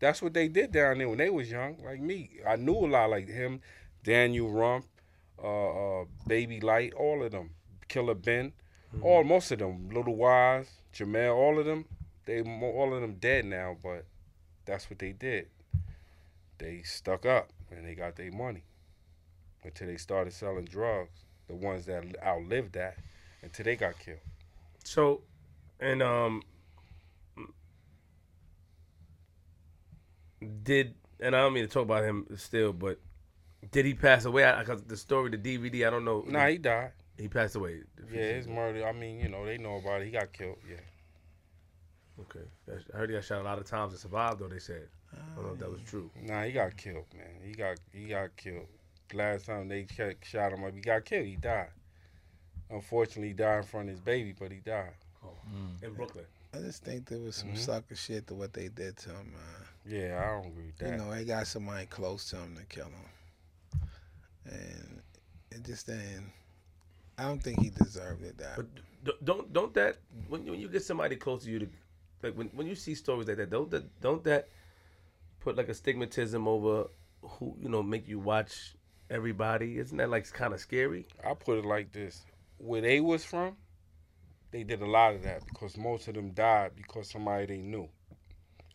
That's 0.00 0.20
what 0.22 0.32
they 0.34 0.48
did 0.48 0.72
down 0.72 0.98
there 0.98 1.08
when 1.08 1.18
they 1.18 1.30
was 1.30 1.50
young, 1.50 1.76
like 1.84 2.00
me. 2.00 2.30
I 2.46 2.56
knew 2.56 2.74
a 2.74 2.86
lot 2.86 3.10
like 3.10 3.28
him, 3.28 3.60
Daniel 4.02 4.50
Rump, 4.50 4.86
uh, 5.42 6.02
uh, 6.02 6.04
Baby 6.26 6.60
Light, 6.60 6.92
all 6.94 7.22
of 7.22 7.32
them, 7.32 7.50
Killer 7.88 8.14
Ben, 8.14 8.52
all 9.00 9.24
most 9.24 9.50
of 9.50 9.58
them, 9.58 9.88
Little 9.90 10.16
Wise, 10.16 10.68
Jamel, 10.94 11.34
all 11.34 11.58
of 11.58 11.66
them. 11.66 11.86
They 12.24 12.40
all 12.40 12.94
of 12.94 13.00
them 13.00 13.14
dead 13.14 13.46
now, 13.46 13.76
but 13.82 14.04
that's 14.64 14.88
what 14.88 14.98
they 14.98 15.12
did. 15.12 15.48
They 16.58 16.82
stuck 16.82 17.26
up 17.26 17.50
and 17.70 17.86
they 17.86 17.94
got 17.94 18.16
their 18.16 18.30
money 18.30 18.62
until 19.64 19.88
they 19.88 19.96
started 19.96 20.32
selling 20.32 20.66
drugs. 20.66 21.24
The 21.48 21.54
ones 21.56 21.86
that 21.86 22.04
outlived 22.22 22.74
that 22.74 22.98
until 23.42 23.64
they 23.64 23.76
got 23.76 23.98
killed. 23.98 24.18
So, 24.84 25.22
and 25.80 26.02
um, 26.02 26.42
did 30.62 30.94
and 31.20 31.36
I 31.36 31.40
don't 31.40 31.52
mean 31.52 31.64
to 31.64 31.70
talk 31.70 31.84
about 31.84 32.04
him 32.04 32.26
still, 32.36 32.72
but 32.72 32.98
did 33.70 33.84
he 33.86 33.94
pass 33.94 34.24
away? 34.24 34.52
Because 34.58 34.82
the 34.82 34.96
story, 34.96 35.30
the 35.30 35.38
DVD, 35.38 35.86
I 35.86 35.90
don't 35.90 36.04
know. 36.04 36.24
Nah, 36.26 36.48
he 36.48 36.58
died. 36.58 36.92
he 37.18 37.28
passed 37.28 37.54
away. 37.56 37.80
Yeah, 38.12 38.32
his 38.32 38.48
murder. 38.48 38.86
I 38.86 38.92
mean, 38.92 39.20
you 39.20 39.28
know, 39.28 39.46
they 39.46 39.58
know 39.58 39.76
about 39.76 40.02
it. 40.02 40.06
He 40.06 40.10
got 40.10 40.32
killed. 40.32 40.58
Yeah. 40.68 40.76
Okay, 42.20 42.44
I 42.94 42.96
heard 42.96 43.08
he 43.10 43.16
got 43.16 43.24
shot 43.24 43.40
a 43.40 43.44
lot 43.44 43.58
of 43.58 43.64
times 43.64 43.92
and 43.92 44.00
survived. 44.00 44.38
Though 44.40 44.48
they 44.48 44.58
said, 44.58 44.86
I 45.14 45.34
don't 45.36 45.46
know 45.46 45.52
if 45.54 45.58
that 45.60 45.70
was 45.70 45.80
true. 45.82 46.10
Nah, 46.20 46.42
he 46.44 46.52
got 46.52 46.76
killed, 46.76 47.06
man. 47.16 47.40
He 47.42 47.52
got 47.52 47.78
he 47.92 48.04
got 48.04 48.36
killed. 48.36 48.66
Last 49.14 49.46
time 49.46 49.68
they 49.68 49.84
ch- 49.84 50.16
shot 50.22 50.52
him 50.52 50.64
up, 50.64 50.74
he 50.74 50.80
got 50.80 51.04
killed. 51.04 51.26
He 51.26 51.36
died. 51.36 51.68
Unfortunately, 52.70 53.28
he 53.28 53.34
died 53.34 53.58
in 53.58 53.62
front 53.64 53.88
of 53.88 53.92
his 53.94 54.00
baby, 54.00 54.34
but 54.38 54.50
he 54.52 54.58
died. 54.58 54.92
Oh, 55.24 55.30
In 55.82 55.94
Brooklyn. 55.94 56.24
I 56.54 56.58
just 56.58 56.84
think 56.84 57.06
there 57.06 57.18
was 57.18 57.36
some 57.36 57.52
Mhm. 57.52 57.58
sucker 57.58 57.94
shit 57.94 58.26
to 58.28 58.34
what 58.34 58.52
they 58.52 58.68
did 58.68 58.96
to 58.98 59.10
him, 59.10 59.32
man. 59.32 59.66
Yeah, 59.86 60.22
I 60.22 60.30
don't 60.42 60.52
agree 60.52 60.66
with 60.66 60.76
that. 60.78 60.90
You 60.90 60.96
know, 60.98 61.10
they 61.10 61.24
got 61.24 61.46
somebody 61.46 61.86
close 61.86 62.28
to 62.30 62.36
him 62.36 62.56
to 62.56 62.64
kill 62.64 62.86
him, 62.86 63.08
and 64.46 65.02
it 65.50 65.64
just 65.64 65.86
didn't. 65.86 66.32
I 67.18 67.24
don't 67.24 67.42
think 67.42 67.60
he 67.60 67.70
deserved 67.70 68.24
it. 68.24 68.38
That 68.38 68.56
But 68.56 69.24
don't 69.24 69.52
don't 69.52 69.74
that 69.74 69.98
when 70.28 70.44
you, 70.44 70.52
when 70.52 70.60
you 70.60 70.68
get 70.68 70.82
somebody 70.82 71.16
close 71.16 71.44
to 71.44 71.50
you 71.50 71.58
to 71.60 71.68
like 72.22 72.34
when 72.34 72.48
when 72.48 72.66
you 72.66 72.74
see 72.74 72.94
stories 72.94 73.28
like 73.28 73.36
that 73.36 73.50
don't 73.50 73.70
that 73.70 74.00
don't 74.00 74.24
that 74.24 74.48
put 75.40 75.56
like 75.56 75.68
a 75.68 75.72
stigmatism 75.72 76.46
over 76.46 76.88
who 77.22 77.56
you 77.60 77.68
know 77.68 77.82
make 77.82 78.08
you 78.08 78.18
watch 78.18 78.74
everybody? 79.10 79.78
Isn't 79.78 79.98
that 79.98 80.10
like 80.10 80.30
kind 80.32 80.54
of 80.54 80.60
scary? 80.60 81.06
I 81.24 81.34
put 81.34 81.58
it 81.58 81.64
like 81.64 81.92
this: 81.92 82.24
where 82.58 82.80
they 82.80 83.00
was 83.00 83.24
from, 83.24 83.56
they 84.50 84.62
did 84.64 84.82
a 84.82 84.86
lot 84.86 85.14
of 85.14 85.22
that 85.24 85.46
because 85.46 85.76
most 85.76 86.08
of 86.08 86.14
them 86.14 86.30
died 86.30 86.72
because 86.76 87.10
somebody 87.10 87.46
they 87.46 87.58
knew. 87.58 87.88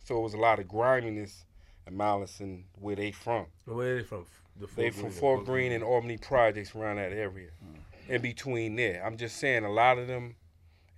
So 0.04 0.18
it 0.18 0.22
was 0.22 0.34
a 0.34 0.38
lot 0.38 0.58
of 0.58 0.68
griminess 0.68 1.44
and 1.86 1.96
malice 1.96 2.40
in 2.40 2.64
where 2.74 2.96
they 2.96 3.12
from. 3.12 3.46
Where 3.64 3.94
are 3.94 3.96
they 3.96 4.02
from? 4.04 4.24
The 4.60 4.66
They 4.74 4.90
from 4.90 5.10
Fort 5.10 5.44
Greene 5.44 5.72
and 5.72 5.84
Albany 5.84 6.18
projects 6.18 6.74
around 6.74 6.96
that 6.96 7.12
area. 7.12 7.50
In 8.08 8.22
between 8.22 8.76
there. 8.76 9.04
I'm 9.04 9.16
just 9.16 9.36
saying 9.36 9.64
a 9.64 9.70
lot 9.70 9.98
of 9.98 10.06
them 10.08 10.34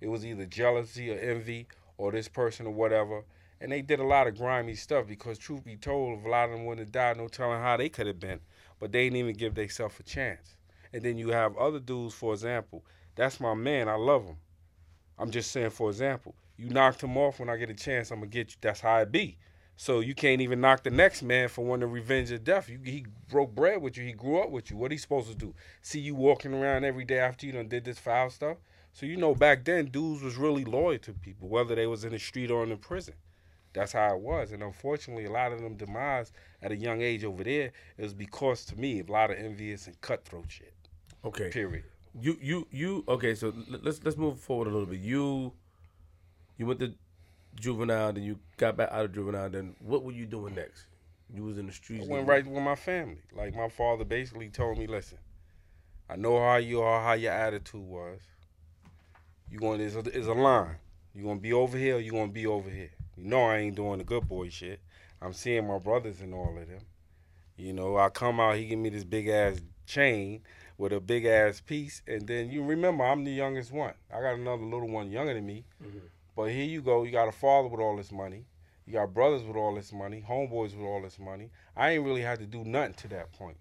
it 0.01 0.07
was 0.07 0.25
either 0.25 0.45
jealousy 0.45 1.11
or 1.11 1.19
envy 1.19 1.67
or 1.97 2.11
this 2.11 2.27
person 2.27 2.65
or 2.65 2.73
whatever. 2.73 3.23
And 3.61 3.71
they 3.71 3.83
did 3.83 3.99
a 3.99 4.03
lot 4.03 4.25
of 4.25 4.35
grimy 4.35 4.73
stuff 4.73 5.05
because 5.07 5.37
truth 5.37 5.63
be 5.63 5.75
told, 5.75 6.19
if 6.19 6.25
a 6.25 6.29
lot 6.29 6.45
of 6.45 6.51
them 6.51 6.65
wouldn't 6.65 6.87
have 6.87 6.91
died, 6.91 7.17
no 7.17 7.27
telling 7.27 7.61
how 7.61 7.77
they 7.77 7.89
could 7.89 8.07
have 8.07 8.19
been. 8.19 8.39
But 8.79 8.91
they 8.91 9.03
didn't 9.03 9.17
even 9.17 9.35
give 9.35 9.53
themselves 9.53 9.99
a 9.99 10.03
chance. 10.03 10.55
And 10.91 11.03
then 11.03 11.19
you 11.19 11.29
have 11.29 11.55
other 11.57 11.79
dudes, 11.79 12.15
for 12.15 12.33
example, 12.33 12.83
that's 13.15 13.39
my 13.39 13.53
man, 13.53 13.87
I 13.87 13.95
love 13.95 14.25
him. 14.25 14.37
I'm 15.19 15.29
just 15.29 15.51
saying, 15.51 15.69
for 15.69 15.89
example, 15.89 16.33
you 16.57 16.69
knocked 16.69 17.03
him 17.03 17.15
off 17.15 17.39
when 17.39 17.49
I 17.49 17.57
get 17.57 17.69
a 17.69 17.75
chance, 17.75 18.09
I'm 18.09 18.19
gonna 18.19 18.31
get 18.31 18.49
you. 18.49 18.57
That's 18.61 18.81
how 18.81 18.97
it 18.97 19.11
be. 19.11 19.37
So 19.77 19.99
you 19.99 20.13
can't 20.13 20.41
even 20.41 20.61
knock 20.61 20.83
the 20.83 20.91
next 20.91 21.23
man 21.23 21.49
for 21.49 21.65
wanting 21.65 21.81
to 21.81 21.87
revenge 21.87 22.29
your 22.29 22.39
death. 22.39 22.69
You, 22.69 22.79
he 22.83 23.05
broke 23.29 23.55
bread 23.55 23.81
with 23.81 23.97
you. 23.97 24.05
He 24.05 24.13
grew 24.13 24.39
up 24.39 24.51
with 24.51 24.69
you. 24.69 24.77
What 24.77 24.91
he 24.91 24.97
supposed 24.97 25.29
to 25.29 25.35
do? 25.35 25.55
See 25.81 25.99
you 25.99 26.13
walking 26.13 26.53
around 26.53 26.83
every 26.83 27.03
day 27.03 27.17
after 27.17 27.45
you 27.47 27.51
done 27.51 27.67
did 27.67 27.85
this 27.85 27.97
foul 27.97 28.29
stuff. 28.29 28.57
So 28.93 29.05
you 29.05 29.17
know 29.17 29.33
back 29.33 29.63
then 29.63 29.85
dudes 29.85 30.21
was 30.21 30.35
really 30.35 30.65
loyal 30.65 30.99
to 30.99 31.13
people, 31.13 31.47
whether 31.47 31.75
they 31.75 31.87
was 31.87 32.03
in 32.03 32.11
the 32.11 32.19
street 32.19 32.51
or 32.51 32.63
in 32.63 32.69
the 32.69 32.75
prison. 32.75 33.15
That's 33.73 33.93
how 33.93 34.15
it 34.15 34.21
was. 34.21 34.51
And 34.51 34.61
unfortunately, 34.63 35.25
a 35.25 35.31
lot 35.31 35.53
of 35.53 35.61
them 35.61 35.75
demise 35.75 36.33
at 36.61 36.71
a 36.71 36.75
young 36.75 37.01
age 37.01 37.23
over 37.23 37.43
there 37.43 37.71
is 37.97 38.13
because 38.13 38.65
to 38.65 38.75
me, 38.75 38.99
a 38.99 39.11
lot 39.11 39.31
of 39.31 39.37
envious 39.37 39.87
and 39.87 39.99
cutthroat 40.01 40.45
shit. 40.49 40.73
Okay. 41.23 41.49
Period. 41.49 41.85
You 42.19 42.37
you 42.41 42.67
you 42.71 43.03
okay? 43.07 43.33
So 43.33 43.53
let's 43.69 44.03
let's 44.03 44.17
move 44.17 44.39
forward 44.39 44.67
a 44.67 44.71
little 44.71 44.85
bit. 44.85 44.99
You 44.99 45.53
you 46.57 46.65
went 46.65 46.79
to 46.79 46.93
juvenile, 47.55 48.13
then 48.13 48.23
you 48.23 48.39
got 48.57 48.77
back 48.77 48.89
out 48.91 49.05
of 49.05 49.13
juvenile. 49.13 49.49
Then 49.49 49.75
what 49.79 50.03
were 50.03 50.11
you 50.11 50.25
doing 50.25 50.55
next? 50.55 50.85
You 51.33 51.43
was 51.43 51.57
in 51.57 51.67
the 51.67 51.73
streets. 51.73 52.05
I 52.05 52.11
went 52.11 52.27
right 52.27 52.45
with 52.45 52.63
my 52.63 52.75
family. 52.75 53.21
Like 53.33 53.55
my 53.55 53.69
father 53.69 54.03
basically 54.03 54.49
told 54.49 54.77
me, 54.77 54.87
listen, 54.87 55.17
I 56.09 56.17
know 56.17 56.39
how 56.39 56.57
you 56.57 56.81
are, 56.81 57.01
how 57.01 57.13
your 57.13 57.31
attitude 57.31 57.81
was. 57.81 58.19
You 59.49 59.59
going 59.59 59.81
a, 59.81 60.01
there's 60.01 60.27
a 60.27 60.33
line. 60.33 60.75
You 61.13 61.23
gonna 61.23 61.39
be 61.39 61.53
over 61.53 61.77
here, 61.77 61.97
or 61.97 61.99
you 61.99 62.11
gonna 62.11 62.31
be 62.31 62.47
over 62.47 62.69
here. 62.69 62.91
You 63.17 63.25
know 63.25 63.43
I 63.43 63.57
ain't 63.57 63.75
doing 63.75 63.97
the 63.97 64.03
good 64.03 64.27
boy 64.27 64.49
shit. 64.49 64.79
I'm 65.21 65.33
seeing 65.33 65.67
my 65.67 65.77
brothers 65.77 66.21
and 66.21 66.33
all 66.33 66.57
of 66.57 66.67
them. 66.67 66.81
You 67.57 67.73
know, 67.73 67.97
I 67.97 68.09
come 68.09 68.39
out, 68.39 68.55
he 68.55 68.65
give 68.65 68.79
me 68.79 68.89
this 68.89 69.03
big 69.03 69.27
ass 69.27 69.61
chain 69.85 70.41
with 70.77 70.93
a 70.93 70.99
big 70.99 71.25
ass 71.25 71.61
piece, 71.61 72.01
and 72.07 72.27
then 72.27 72.49
you 72.49 72.63
remember 72.63 73.05
I'm 73.05 73.23
the 73.23 73.31
youngest 73.31 73.71
one. 73.71 73.93
I 74.11 74.21
got 74.21 74.35
another 74.35 74.63
little 74.63 74.89
one 74.89 75.11
younger 75.11 75.33
than 75.33 75.45
me. 75.45 75.65
Mm-hmm. 75.83 75.99
But 76.41 76.53
here 76.53 76.65
you 76.65 76.81
go, 76.81 77.03
you 77.03 77.11
got 77.11 77.27
a 77.27 77.31
father 77.31 77.67
with 77.67 77.79
all 77.79 77.95
this 77.95 78.11
money. 78.11 78.45
You 78.87 78.93
got 78.93 79.13
brothers 79.13 79.43
with 79.43 79.55
all 79.55 79.75
this 79.75 79.93
money, 79.93 80.25
homeboys 80.27 80.75
with 80.75 80.87
all 80.87 80.99
this 80.99 81.19
money. 81.19 81.51
I 81.77 81.91
ain't 81.91 82.03
really 82.03 82.23
had 82.23 82.39
to 82.39 82.47
do 82.47 82.65
nothing 82.65 82.95
to 82.95 83.07
that 83.09 83.31
point. 83.31 83.57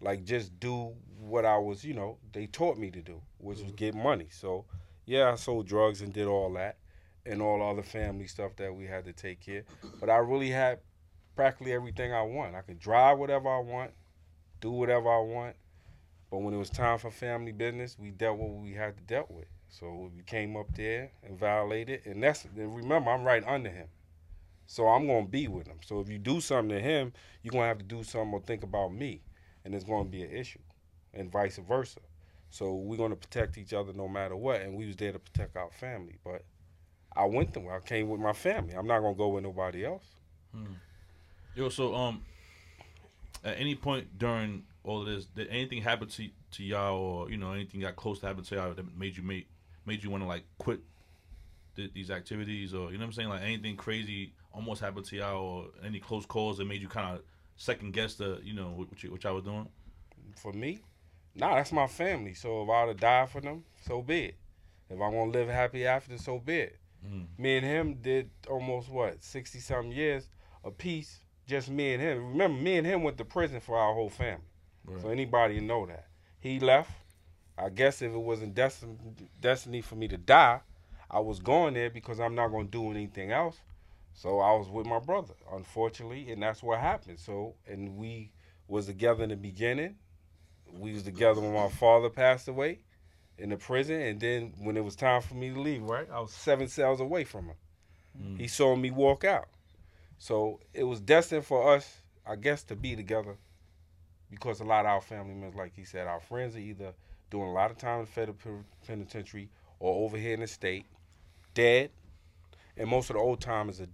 Like 0.00 0.24
just 0.24 0.58
do 0.58 0.94
what 1.20 1.44
I 1.44 1.58
was, 1.58 1.84
you 1.84 1.92
know, 1.92 2.16
they 2.32 2.46
taught 2.46 2.78
me 2.78 2.90
to 2.92 3.02
do, 3.02 3.20
which 3.36 3.58
was 3.58 3.66
mm-hmm. 3.66 3.74
get 3.74 3.94
money. 3.94 4.28
So 4.30 4.64
yeah, 5.04 5.32
I 5.32 5.34
sold 5.34 5.66
drugs 5.66 6.00
and 6.00 6.14
did 6.14 6.26
all 6.26 6.50
that 6.54 6.78
and 7.26 7.42
all 7.42 7.58
the 7.58 7.64
other 7.64 7.82
family 7.82 8.26
stuff 8.26 8.56
that 8.56 8.74
we 8.74 8.86
had 8.86 9.04
to 9.04 9.12
take 9.12 9.40
care. 9.40 9.64
But 10.00 10.08
I 10.08 10.16
really 10.16 10.48
had 10.48 10.78
practically 11.36 11.74
everything 11.74 12.14
I 12.14 12.22
want. 12.22 12.54
I 12.54 12.62
could 12.62 12.78
drive 12.80 13.18
whatever 13.18 13.50
I 13.50 13.58
want, 13.58 13.90
do 14.62 14.70
whatever 14.70 15.10
I 15.10 15.20
want. 15.20 15.56
But 16.30 16.38
when 16.38 16.54
it 16.54 16.58
was 16.58 16.70
time 16.70 16.96
for 16.96 17.10
family 17.10 17.52
business, 17.52 17.98
we 17.98 18.12
dealt 18.12 18.38
with 18.38 18.48
what 18.48 18.62
we 18.62 18.72
had 18.72 18.96
to 18.96 19.02
deal 19.02 19.26
with. 19.28 19.44
So 19.72 20.10
we 20.14 20.22
came 20.22 20.54
up 20.54 20.66
there 20.76 21.10
and 21.22 21.38
violated, 21.38 22.02
and 22.04 22.22
that's 22.22 22.44
and 22.44 22.76
remember 22.76 23.10
I'm 23.10 23.24
right 23.24 23.42
under 23.46 23.70
him, 23.70 23.88
so 24.66 24.86
I'm 24.86 25.06
gonna 25.06 25.26
be 25.26 25.48
with 25.48 25.66
him. 25.66 25.78
So 25.84 26.00
if 26.00 26.10
you 26.10 26.18
do 26.18 26.42
something 26.42 26.76
to 26.76 26.80
him, 26.80 27.12
you're 27.42 27.52
gonna 27.52 27.66
have 27.66 27.78
to 27.78 27.84
do 27.84 28.04
something 28.04 28.34
or 28.34 28.40
think 28.40 28.62
about 28.64 28.92
me, 28.92 29.22
and 29.64 29.74
it's 29.74 29.84
gonna 29.84 30.04
be 30.04 30.22
an 30.22 30.30
issue, 30.30 30.60
and 31.14 31.32
vice 31.32 31.56
versa. 31.56 32.00
So 32.50 32.74
we're 32.74 32.98
gonna 32.98 33.16
protect 33.16 33.56
each 33.56 33.72
other 33.72 33.94
no 33.94 34.08
matter 34.08 34.36
what, 34.36 34.60
and 34.60 34.76
we 34.76 34.86
was 34.86 34.96
there 34.96 35.10
to 35.12 35.18
protect 35.18 35.56
our 35.56 35.70
family. 35.70 36.18
But 36.22 36.44
I 37.16 37.24
went 37.24 37.54
them. 37.54 37.66
I 37.68 37.80
came 37.80 38.10
with 38.10 38.20
my 38.20 38.34
family. 38.34 38.74
I'm 38.74 38.86
not 38.86 39.00
gonna 39.00 39.16
go 39.16 39.28
with 39.28 39.42
nobody 39.42 39.86
else. 39.86 40.04
Yo, 41.54 41.70
so 41.70 41.94
um, 41.94 42.22
at 43.42 43.58
any 43.58 43.74
point 43.74 44.18
during 44.18 44.64
all 44.84 45.00
of 45.00 45.06
this, 45.06 45.24
did 45.24 45.48
anything 45.48 45.80
happen 45.80 46.08
to 46.08 46.28
to 46.52 46.62
y'all, 46.62 46.98
or 46.98 47.30
you 47.30 47.38
know, 47.38 47.52
anything 47.52 47.80
got 47.80 47.96
close 47.96 48.20
to 48.20 48.26
happen 48.26 48.44
to 48.44 48.54
y'all 48.54 48.74
that 48.74 48.98
made 48.98 49.16
you 49.16 49.22
make 49.22 49.48
made 49.86 50.02
you 50.02 50.10
want 50.10 50.22
to 50.22 50.28
like 50.28 50.44
quit 50.58 50.80
th- 51.76 51.92
these 51.94 52.10
activities, 52.10 52.74
or 52.74 52.92
you 52.92 52.98
know 52.98 53.04
what 53.04 53.06
I'm 53.08 53.12
saying, 53.12 53.28
like 53.28 53.42
anything 53.42 53.76
crazy 53.76 54.34
almost 54.52 54.80
happened 54.80 55.06
to 55.06 55.16
y'all, 55.16 55.42
or 55.42 55.66
any 55.84 56.00
close 56.00 56.26
calls 56.26 56.58
that 56.58 56.66
made 56.66 56.82
you 56.82 56.88
kind 56.88 57.16
of 57.16 57.22
second 57.56 57.92
guess 57.92 58.14
the 58.14 58.40
you 58.42 58.54
know 58.54 58.72
what 58.76 59.02
you 59.02 59.10
what 59.10 59.22
y'all 59.24 59.34
was 59.34 59.44
doing? 59.44 59.68
For 60.36 60.52
me, 60.52 60.80
nah, 61.34 61.56
that's 61.56 61.72
my 61.72 61.86
family. 61.86 62.34
So 62.34 62.62
if 62.62 62.70
I 62.70 62.84
would 62.84 62.98
to 62.98 63.00
die 63.00 63.26
for 63.26 63.40
them, 63.40 63.64
so 63.86 64.02
be 64.02 64.26
it. 64.26 64.36
If 64.88 65.00
I 65.00 65.08
want 65.08 65.32
to 65.32 65.38
live 65.38 65.48
happy 65.48 65.86
after, 65.86 66.18
so 66.18 66.38
be 66.38 66.56
it. 66.58 66.78
Mm. 67.06 67.26
Me 67.38 67.56
and 67.56 67.66
him 67.66 67.94
did 68.00 68.30
almost 68.48 68.88
what 68.90 69.22
sixty 69.22 69.58
something 69.58 69.92
years 69.92 70.28
a 70.64 70.70
piece, 70.70 71.20
just 71.46 71.68
me 71.68 71.94
and 71.94 72.02
him. 72.02 72.28
Remember, 72.28 72.60
me 72.60 72.78
and 72.78 72.86
him 72.86 73.02
went 73.02 73.18
to 73.18 73.24
prison 73.24 73.60
for 73.60 73.76
our 73.76 73.92
whole 73.92 74.10
family. 74.10 74.44
So 75.00 75.10
anybody 75.10 75.60
know 75.60 75.86
that 75.86 76.08
he 76.40 76.58
left. 76.58 76.90
I 77.62 77.68
guess 77.68 78.02
if 78.02 78.12
it 78.12 78.18
wasn't 78.18 78.54
destined 78.54 79.28
destiny 79.40 79.82
for 79.82 79.94
me 79.94 80.08
to 80.08 80.16
die, 80.16 80.60
I 81.10 81.20
was 81.20 81.38
going 81.38 81.74
there 81.74 81.90
because 81.90 82.18
I'm 82.18 82.34
not 82.34 82.48
gonna 82.48 82.64
do 82.64 82.90
anything 82.90 83.30
else. 83.30 83.60
So 84.14 84.40
I 84.40 84.52
was 84.52 84.68
with 84.68 84.86
my 84.86 84.98
brother, 84.98 85.34
unfortunately, 85.52 86.30
and 86.32 86.42
that's 86.42 86.62
what 86.62 86.80
happened. 86.80 87.18
So 87.18 87.54
and 87.66 87.96
we 87.96 88.30
was 88.68 88.86
together 88.86 89.22
in 89.22 89.30
the 89.30 89.36
beginning. 89.36 89.96
We 90.72 90.92
was 90.92 91.02
together 91.02 91.40
when 91.40 91.54
my 91.54 91.68
father 91.68 92.10
passed 92.10 92.48
away 92.48 92.80
in 93.38 93.50
the 93.50 93.56
prison, 93.56 94.00
and 94.00 94.20
then 94.20 94.54
when 94.58 94.76
it 94.76 94.84
was 94.84 94.96
time 94.96 95.22
for 95.22 95.34
me 95.34 95.52
to 95.52 95.60
leave, 95.60 95.82
right, 95.82 96.08
I 96.10 96.20
was 96.20 96.32
seven 96.32 96.68
cells 96.68 97.00
away 97.00 97.24
from 97.24 97.46
him. 97.46 97.56
Mm. 98.20 98.40
He 98.40 98.48
saw 98.48 98.74
me 98.74 98.90
walk 98.90 99.24
out. 99.24 99.48
So 100.18 100.60
it 100.72 100.84
was 100.84 101.00
destined 101.00 101.44
for 101.44 101.74
us, 101.74 101.98
I 102.26 102.36
guess, 102.36 102.62
to 102.64 102.76
be 102.76 102.96
together 102.96 103.36
because 104.30 104.60
a 104.60 104.64
lot 104.64 104.86
of 104.86 104.92
our 104.92 105.00
family 105.00 105.34
members, 105.34 105.56
like 105.56 105.74
he 105.74 105.84
said, 105.84 106.06
our 106.06 106.20
friends 106.20 106.56
are 106.56 106.60
either 106.60 106.94
doing 107.32 107.48
a 107.48 107.52
lot 107.52 107.70
of 107.70 107.78
time 107.78 108.00
in 108.00 108.06
federal 108.06 108.36
penitentiary 108.86 109.48
or 109.80 110.04
over 110.04 110.18
here 110.18 110.34
in 110.34 110.40
the 110.40 110.46
state, 110.46 110.84
dead, 111.54 111.90
and 112.76 112.88
most 112.88 113.08
of 113.08 113.14
the 113.16 113.20
old 113.20 113.40
timers 113.40 113.80
are 113.80 113.88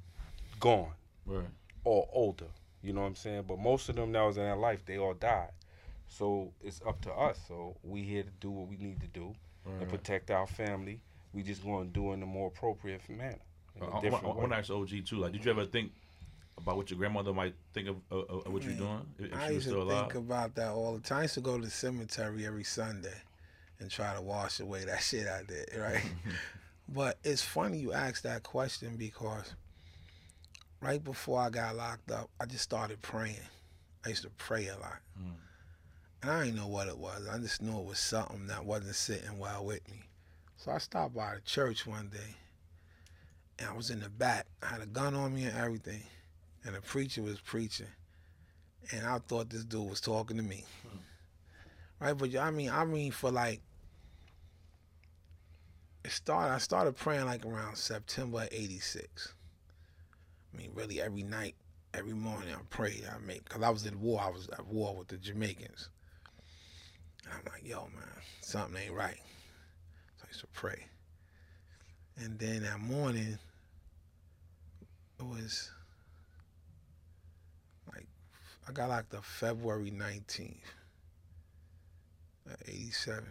gone 0.61 0.91
Right. 1.25 1.47
or 1.85 2.09
older. 2.13 2.47
You 2.83 2.93
know 2.93 3.03
what 3.03 3.07
I'm 3.07 3.15
saying? 3.15 3.45
But 3.47 3.61
most 3.61 3.89
of 3.89 3.97
them 3.97 4.11
that 4.13 4.23
was 4.23 4.37
in 4.37 4.43
their 4.43 4.57
life, 4.57 4.85
they 4.85 4.99
all 4.99 5.15
died. 5.15 5.51
So 6.09 6.53
it's 6.61 6.81
up 6.87 7.01
to 7.03 7.13
us. 7.13 7.39
So 7.47 7.77
we 7.85 8.03
here 8.03 8.25
to 8.25 8.31
do 8.41 8.51
what 8.51 8.69
we 8.69 8.77
need 8.77 9.01
to 9.01 9.07
do 9.07 9.35
Right. 9.65 9.83
and 9.83 9.89
protect 9.89 10.31
our 10.33 10.47
family. 10.47 11.01
We 11.33 11.43
just 11.45 11.63
going 11.63 11.87
to 11.87 11.93
do 11.93 12.11
it 12.11 12.15
in 12.15 12.23
a 12.23 12.27
more 12.27 12.49
appropriate 12.49 13.09
manner. 13.09 13.39
In 13.77 13.83
I, 13.83 13.87
a 13.87 13.89
uh, 13.89 13.99
I, 13.99 14.01
different 14.01 14.25
I, 14.25 14.29
I 14.31 14.35
want 14.35 14.53
to 14.53 14.59
ask 14.59 14.71
OG 14.71 15.07
too. 15.07 15.17
Like, 15.19 15.33
did 15.33 15.45
you 15.45 15.51
ever 15.53 15.65
think 15.65 15.93
about 16.57 16.77
what 16.77 16.91
your 16.91 16.99
grandmother 16.99 17.33
might 17.33 17.55
think 17.73 17.89
of, 17.89 17.97
of, 18.11 18.47
of 18.47 18.53
what 18.53 18.65
you're 18.65 18.73
doing 18.73 19.07
if, 19.19 19.27
if 19.27 19.35
I 19.35 19.49
she 19.49 19.55
was 19.55 19.55
used 19.55 19.67
still 19.69 19.85
to 19.87 19.93
alive? 19.93 20.01
think 20.11 20.15
about 20.17 20.55
that 20.57 20.71
all 20.71 20.95
the 20.95 21.01
time. 21.01 21.19
I 21.19 21.23
used 21.23 21.35
to 21.35 21.41
go 21.41 21.57
to 21.57 21.65
the 21.65 21.71
cemetery 21.71 22.45
every 22.47 22.65
Sunday 22.65 23.15
and 23.81 23.91
try 23.91 24.15
to 24.15 24.21
wash 24.21 24.61
away 24.61 24.85
that 24.85 25.03
shit 25.03 25.27
I 25.27 25.43
did, 25.43 25.69
right? 25.79 26.05
but 26.89 27.19
it's 27.25 27.43
funny 27.43 27.79
you 27.79 27.93
ask 27.93 28.23
that 28.23 28.43
question 28.43 28.97
because 28.97 29.55
right 30.81 31.03
before 31.03 31.41
I 31.41 31.51
got 31.51 31.77
locked 31.77 32.11
up, 32.11 32.31
I 32.41 32.47
just 32.47 32.65
started 32.65 33.01
praying. 33.03 33.37
I 34.05 34.11
used 34.11 34.23
to 34.23 34.31
pray 34.31 34.69
a 34.69 34.75
lot. 34.79 34.99
Mm. 35.21 35.33
And 36.23 36.31
I 36.31 36.45
didn't 36.45 36.57
know 36.57 36.67
what 36.67 36.89
it 36.89 36.99
was. 36.99 37.29
I 37.29 37.39
just 37.39 37.63
knew 37.63 37.79
it 37.79 37.87
was 37.87 37.99
something 37.99 38.47
that 38.49 38.65
wasn't 38.65 38.95
sitting 38.97 39.39
well 39.39 39.65
with 39.65 39.89
me. 39.89 40.03
So 40.57 40.73
I 40.73 40.79
stopped 40.79 41.15
by 41.15 41.35
the 41.37 41.41
church 41.43 41.87
one 41.87 42.09
day 42.09 42.35
and 43.59 43.69
I 43.71 43.77
was 43.77 43.91
in 43.91 44.01
the 44.01 44.09
back. 44.09 44.47
I 44.63 44.67
had 44.67 44.83
a 44.83 44.87
gun 44.87 45.15
on 45.15 45.35
me 45.35 45.45
and 45.45 45.57
everything. 45.57 46.03
And 46.65 46.75
the 46.75 46.81
preacher 46.81 47.23
was 47.23 47.41
preaching 47.41 47.87
and 48.93 49.07
I 49.07 49.19
thought 49.19 49.51
this 49.51 49.65
dude 49.65 49.89
was 49.89 50.01
talking 50.01 50.37
to 50.37 50.43
me. 50.43 50.65
Right, 52.01 52.17
but 52.17 52.35
I 52.37 52.51
mean, 52.51 52.71
I 52.71 52.85
mean, 52.85 53.11
for 53.11 53.31
like, 53.31 53.61
it 56.09 56.13
started. 56.13 56.55
I 56.55 56.59
started 56.59 56.97
praying 56.97 57.27
like 57.27 57.45
around 57.45 57.77
September 57.77 58.49
'86. 58.51 59.35
I 60.53 60.57
mean, 60.57 60.71
really 60.75 61.03
every 61.03 61.23
night, 61.23 61.55
every 61.93 62.15
morning, 62.15 62.49
I 62.51 62.63
prayed. 62.71 63.05
I 63.07 63.19
made 63.19 63.45
because 63.45 63.63
I 63.63 63.69
was 63.69 63.87
at 63.87 63.95
war. 63.95 64.23
I 64.23 64.31
was 64.31 64.49
at 64.49 64.67
war 64.67 64.97
with 64.97 65.09
the 65.09 65.19
Jamaicans. 65.19 65.91
And 67.25 67.35
I'm 67.35 67.53
like, 67.53 67.69
yo, 67.69 67.83
man, 67.95 68.09
something 68.41 68.81
ain't 68.83 68.95
right. 68.95 69.21
So 70.17 70.25
I 70.25 70.29
used 70.29 70.41
to 70.41 70.47
pray. 70.47 70.87
And 72.17 72.39
then 72.39 72.63
that 72.63 72.81
morning, 72.81 73.39
it 75.19 75.25
was 75.25 75.71
like 77.93 78.07
I 78.67 78.73
got 78.73 78.89
locked 78.89 79.15
up 79.15 79.27
February 79.27 79.91
19th, 79.91 80.57
uh, 82.51 82.55
87. 82.67 83.27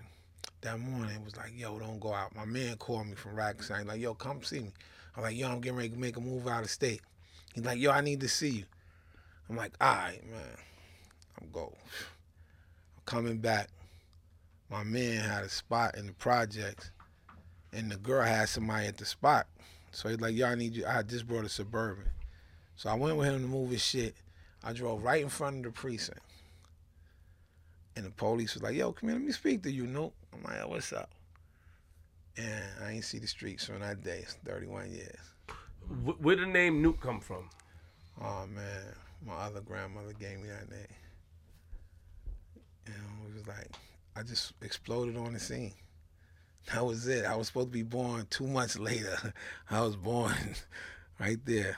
That 0.62 0.80
morning, 0.80 1.16
it 1.16 1.24
was 1.24 1.38
like, 1.38 1.52
yo, 1.56 1.78
don't 1.80 2.00
go 2.00 2.14
out. 2.14 2.36
My 2.36 2.46
man 2.46 2.78
called 2.78 3.08
me 3.08 3.16
from. 3.16 3.40
He's 3.58 3.70
like, 3.70 4.02
yo, 4.02 4.14
come 4.16 4.42
see 4.44 4.60
me. 4.60 4.72
I'm 5.16 5.24
like, 5.24 5.38
yo, 5.38 5.50
I'm 5.50 5.62
getting 5.62 5.78
ready 5.78 5.90
to 5.90 5.98
make 5.98 6.18
a 6.18 6.22
move 6.22 6.48
out 6.48 6.64
of 6.64 6.70
state. 6.70 7.02
He's 7.54 7.64
like, 7.64 7.80
yo, 7.80 7.92
I 7.92 8.02
need 8.02 8.22
to 8.22 8.28
see 8.28 8.50
you. 8.50 8.64
I'm 9.50 9.56
like, 9.56 9.74
all 9.80 9.94
right, 9.94 10.22
man. 10.30 10.58
I'm 11.42 11.50
go. 11.52 11.74
I'm 12.96 13.04
coming 13.06 13.38
back. 13.38 13.70
My 14.70 14.84
man 14.84 15.24
had 15.24 15.44
a 15.44 15.50
spot 15.50 15.96
in 15.98 16.08
the 16.08 16.14
projects, 16.14 16.92
and 17.72 17.92
the 17.92 17.98
girl 17.98 18.26
had 18.26 18.50
somebody 18.50 18.88
at 18.88 18.98
the 18.98 19.06
spot. 19.06 19.48
So 19.92 20.10
he's 20.10 20.20
like, 20.20 20.36
yo, 20.36 20.48
I 20.48 20.56
need 20.56 20.76
you. 20.76 20.86
I 20.86 21.04
just 21.04 21.28
brought 21.28 21.46
a 21.46 21.50
Suburban. 21.50 22.10
So 22.76 22.90
I 22.90 22.96
went 22.96 23.18
with 23.18 23.28
him 23.28 23.42
to 23.42 23.48
move 23.48 23.72
his 23.72 23.82
shit. 23.84 24.16
I 24.64 24.74
drove 24.74 25.04
right 25.04 25.22
in 25.22 25.30
front 25.30 25.58
of 25.58 25.64
the 25.64 25.72
precinct. 25.72 26.20
And 27.98 28.06
the 28.06 28.12
police 28.12 28.54
was 28.54 28.62
like, 28.62 28.76
yo, 28.76 28.92
come 28.92 29.10
here, 29.10 29.18
let 29.18 29.26
me 29.26 29.32
speak 29.32 29.64
to 29.64 29.72
you, 29.72 29.88
Nope. 29.88 30.14
I'm 30.32 30.44
like, 30.44 30.60
yo, 30.62 30.68
what's 30.68 30.94
up? 30.94 31.10
And 32.38 32.64
I 32.86 32.92
ain't 32.92 33.04
see 33.04 33.18
the 33.18 33.26
streets 33.26 33.66
from 33.66 33.80
that 33.80 34.04
day. 34.04 34.20
It's 34.22 34.36
31 34.46 34.92
years. 34.92 35.18
Wh- 36.06 36.22
Where 36.24 36.36
the 36.36 36.46
name 36.46 36.84
Nuke 36.84 37.02
come 37.02 37.20
from? 37.20 37.50
Oh, 38.22 38.46
man. 38.46 38.84
My 39.26 39.34
other 39.34 39.62
grandmother 39.62 40.14
gave 40.14 40.38
me 40.40 40.48
that 40.50 40.70
name. 40.70 40.86
Know, 42.88 42.94
it 43.30 43.34
was 43.34 43.48
like, 43.48 43.72
I 44.16 44.22
just 44.22 44.54
exploded 44.62 45.18
on 45.18 45.34
the 45.34 45.40
scene. 45.40 45.74
That 46.74 46.86
was 46.86 47.08
it. 47.08 47.24
I 47.24 47.34
was 47.38 47.48
supposed 47.48 47.68
to 47.70 47.72
be 47.72 47.82
born 47.82 48.28
two 48.30 48.46
months 48.46 48.78
later. 48.80 49.18
I 49.72 49.80
was 49.82 49.96
born 49.96 50.36
right 51.20 51.40
there. 51.46 51.78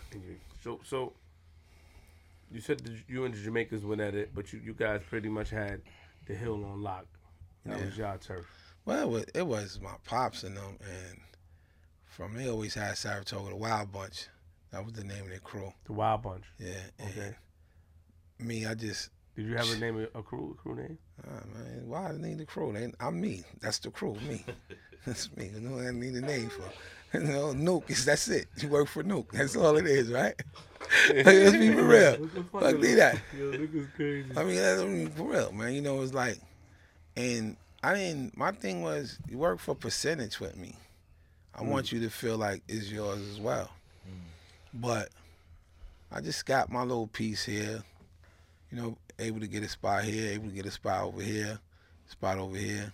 So, 0.64 0.80
so 0.84 1.14
you 2.52 2.60
said 2.60 2.82
you 3.08 3.24
and 3.26 3.34
the 3.36 3.40
Jamaicans 3.40 3.86
went 3.86 4.02
at 4.02 4.16
it, 4.16 4.32
but 4.34 4.52
you, 4.52 4.60
you 4.66 4.74
guys 4.74 5.02
pretty 5.08 5.30
much 5.30 5.52
had 5.52 5.82
the 6.30 6.36
hill 6.36 6.64
on 6.64 6.82
lock. 6.82 7.06
That 7.66 7.80
Yeah. 7.80 7.86
was 7.86 7.98
y'all 7.98 8.18
turf. 8.18 8.46
Well, 8.86 9.02
it 9.04 9.10
was, 9.10 9.26
it 9.36 9.48
was 9.48 9.80
my 9.82 9.96
pops 10.06 10.44
and 10.44 10.56
them, 10.56 10.78
and 10.82 11.20
from 12.06 12.36
they 12.36 12.48
always 12.50 12.76
had 12.76 12.98
Saratoga, 12.98 13.50
the 13.50 13.56
Wild 13.56 13.92
Bunch. 13.92 14.28
That 14.72 14.86
was 14.86 14.94
the 14.94 15.04
name 15.04 15.24
of 15.24 15.30
their 15.30 15.40
crew. 15.40 15.74
The 15.86 15.94
Wild 15.94 16.22
Bunch. 16.22 16.46
Yeah. 16.60 16.74
and 17.00 17.10
Okay. 17.10 17.36
Me, 18.40 18.66
I 18.66 18.74
just, 18.76 19.10
Did 19.36 19.48
you 19.48 19.56
have 19.58 19.70
a 19.72 19.78
name, 19.78 20.08
a 20.16 20.24
crew, 20.24 20.56
a 20.58 20.62
crew 20.62 20.76
name? 20.76 20.98
ah, 21.28 21.42
man, 21.54 21.88
why 21.88 22.10
I 22.10 22.12
need 22.18 22.38
the 22.38 22.46
crew? 22.46 22.72
They, 22.72 22.92
I'm 23.00 23.20
me. 23.20 23.44
That's 23.60 23.80
the 23.80 23.90
crew, 23.92 24.16
me. 24.28 24.46
That's 25.06 25.36
me. 25.36 25.50
You 25.54 25.60
know 25.62 25.78
what 25.78 25.88
I 25.88 25.92
need 25.92 26.14
a 26.14 26.22
name 26.22 26.50
for? 26.50 26.64
You 27.12 27.22
know, 27.22 27.54
Nuke 27.56 27.90
is 27.90 28.06
that's 28.06 28.28
it. 28.28 28.46
You 28.58 28.68
work 28.70 28.88
for 28.88 29.04
Nuke. 29.04 29.32
That's 29.32 29.56
all 29.56 29.78
it 29.78 29.88
is, 29.88 30.10
right? 30.12 30.40
Let's 31.14 31.58
be 31.58 31.74
for 31.74 31.84
real. 31.84 32.28
Fuck 32.52 32.82
do 32.82 32.96
that. 32.96 33.20
Yo, 33.38 33.52
niggas 33.52 33.94
crazy. 33.96 34.32
I 34.36 34.44
mean, 34.44 34.56
that's 34.56 34.82
I 34.82 34.86
mean, 34.86 35.10
for 35.10 35.24
real, 35.24 35.52
man. 35.52 35.74
You 35.74 35.82
know, 35.82 36.02
it's 36.02 36.14
like, 36.14 36.40
and 37.16 37.58
I 37.84 37.94
didn't. 37.94 38.38
My 38.38 38.52
thing 38.52 38.82
was, 38.82 39.20
you 39.30 39.38
work 39.38 39.60
for 39.60 39.76
percentage 39.76 40.40
with 40.40 40.56
me. 40.58 40.76
I 41.54 41.64
want 41.64 41.88
mm. 41.88 41.94
you 41.94 42.00
to 42.02 42.10
feel 42.10 42.38
like 42.38 42.64
it's 42.68 42.90
yours 42.90 43.20
as 43.30 43.40
well. 43.40 43.70
Mm. 44.08 44.20
But 44.76 45.10
I 46.12 46.22
just 46.22 46.46
got 46.46 46.72
my 46.72 46.82
little 46.82 47.08
piece 47.08 47.46
here. 47.46 47.84
You 48.72 48.82
know, 48.82 48.98
able 49.20 49.40
to 49.40 49.48
get 49.48 49.64
a 49.64 49.70
spot 49.70 50.04
here, 50.04 50.32
able 50.32 50.50
to 50.50 50.56
get 50.56 50.66
a 50.66 50.72
spot 50.72 51.04
over 51.04 51.22
here, 51.22 51.60
spot 52.08 52.38
over 52.38 52.56
here, 52.56 52.94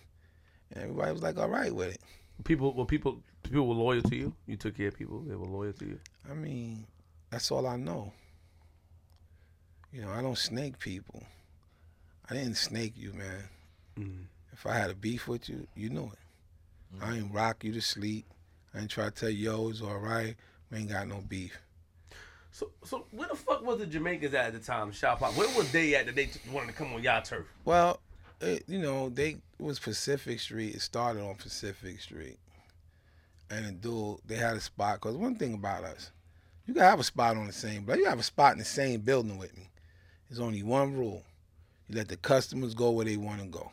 and 0.72 0.84
everybody 0.84 1.12
was 1.12 1.22
like, 1.22 1.38
all 1.38 1.50
right 1.50 1.74
with 1.74 1.94
it. 1.94 2.02
People, 2.44 2.74
well, 2.74 2.86
people, 2.86 3.22
people 3.44 3.68
were 3.68 3.76
loyal 3.76 4.02
to 4.02 4.16
you. 4.16 4.34
You 4.48 4.58
took 4.58 4.76
care 4.78 4.88
of 4.88 4.98
people. 4.98 5.22
They 5.22 5.36
were 5.36 5.46
loyal 5.46 5.74
to 5.74 5.86
you. 5.86 6.00
I 6.30 6.34
mean, 6.34 6.86
that's 7.36 7.52
all 7.52 7.68
I 7.68 7.76
know. 7.76 8.14
You 9.92 10.04
know, 10.04 10.10
I 10.10 10.22
don't 10.22 10.38
snake 10.38 10.80
people. 10.80 11.22
I 12.30 12.34
didn't 12.34 12.56
snake 12.56 12.94
you, 12.96 13.12
man. 13.12 13.50
Mm. 14.00 14.26
If 14.54 14.66
I 14.66 14.78
had 14.78 14.90
a 14.90 14.96
beef 14.96 15.28
with 15.28 15.50
you, 15.50 15.68
you 15.76 15.90
knew 15.90 16.06
it. 16.06 17.04
I 17.04 17.18
ain't 17.18 17.34
rock 17.34 17.66
you 17.66 17.74
to 17.74 17.82
sleep. 17.82 18.24
I 18.74 18.80
ain't 18.80 18.90
try 18.90 19.04
to 19.06 19.12
tell 19.12 19.30
you, 19.30 19.52
yo, 19.52 19.68
it's 19.68 19.82
all 19.82 19.98
right. 19.98 20.34
We 20.72 20.78
ain't 20.78 20.90
got 20.90 21.10
no 21.10 21.26
beef. 21.28 21.58
So, 22.52 22.72
so 22.86 23.06
where 23.12 23.28
the 23.28 23.36
fuck 23.36 23.66
was 23.66 23.80
the 23.80 23.86
Jamaicans 23.86 24.34
at 24.34 24.54
the 24.54 24.60
time? 24.60 24.94
Shop 24.94 25.20
Pop. 25.20 25.36
Where 25.36 25.54
was 25.58 25.70
they 25.74 25.94
at 25.96 26.06
that 26.06 26.16
they 26.16 26.30
wanted 26.54 26.68
to 26.68 26.74
come 26.74 26.94
on 26.94 27.04
y'all 27.04 27.22
turf? 27.22 27.48
Well, 27.66 28.00
it, 28.40 28.64
you 28.66 28.80
know, 28.80 29.10
they 29.10 29.32
it 29.32 29.42
was 29.60 29.78
Pacific 29.78 30.40
Street. 30.40 30.74
It 30.76 30.82
started 30.82 31.22
on 31.22 31.36
Pacific 31.36 32.00
Street. 32.00 32.38
and 33.50 33.66
a 33.66 33.72
dude, 33.74 34.20
they 34.26 34.36
had 34.36 34.56
a 34.56 34.62
spot. 34.62 35.02
Cause 35.02 35.18
one 35.18 35.36
thing 35.36 35.54
about 35.54 35.84
us, 35.84 36.12
you 36.66 36.74
can 36.74 36.84
have 36.84 37.00
a 37.00 37.04
spot 37.04 37.38
on 37.38 37.48
the 37.48 37.54
same, 37.54 37.84
but 37.84 37.98
you 37.98 38.06
have 38.06 38.20
a 38.20 38.24
spot 38.24 38.54
in 38.54 38.60
the 38.60 38.66
same 38.66 39.02
building 39.02 39.38
with 39.38 39.56
me. 39.56 39.70
There's 40.30 40.40
only 40.40 40.64
one 40.64 40.94
rule: 40.94 41.24
you 41.88 41.96
let 41.96 42.08
the 42.08 42.18
customers 42.18 42.74
go 42.74 42.92
where 42.92 43.06
they 43.06 43.18
want 43.18 43.42
to 43.42 43.48
go. 43.48 43.72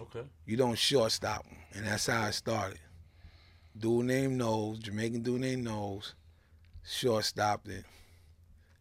Okay. 0.00 0.22
You 0.46 0.56
don't 0.56 0.78
shortstop 0.78 1.44
them, 1.44 1.56
and 1.74 1.86
that's 1.86 2.06
how 2.06 2.22
I 2.22 2.30
started. 2.30 2.78
Dude 3.76 4.06
named 4.06 4.36
Nose, 4.36 4.78
Jamaican 4.78 5.22
dude 5.22 5.40
named 5.40 5.64
Nose, 5.64 6.14
shortstopped 6.86 7.68
it, 7.68 7.84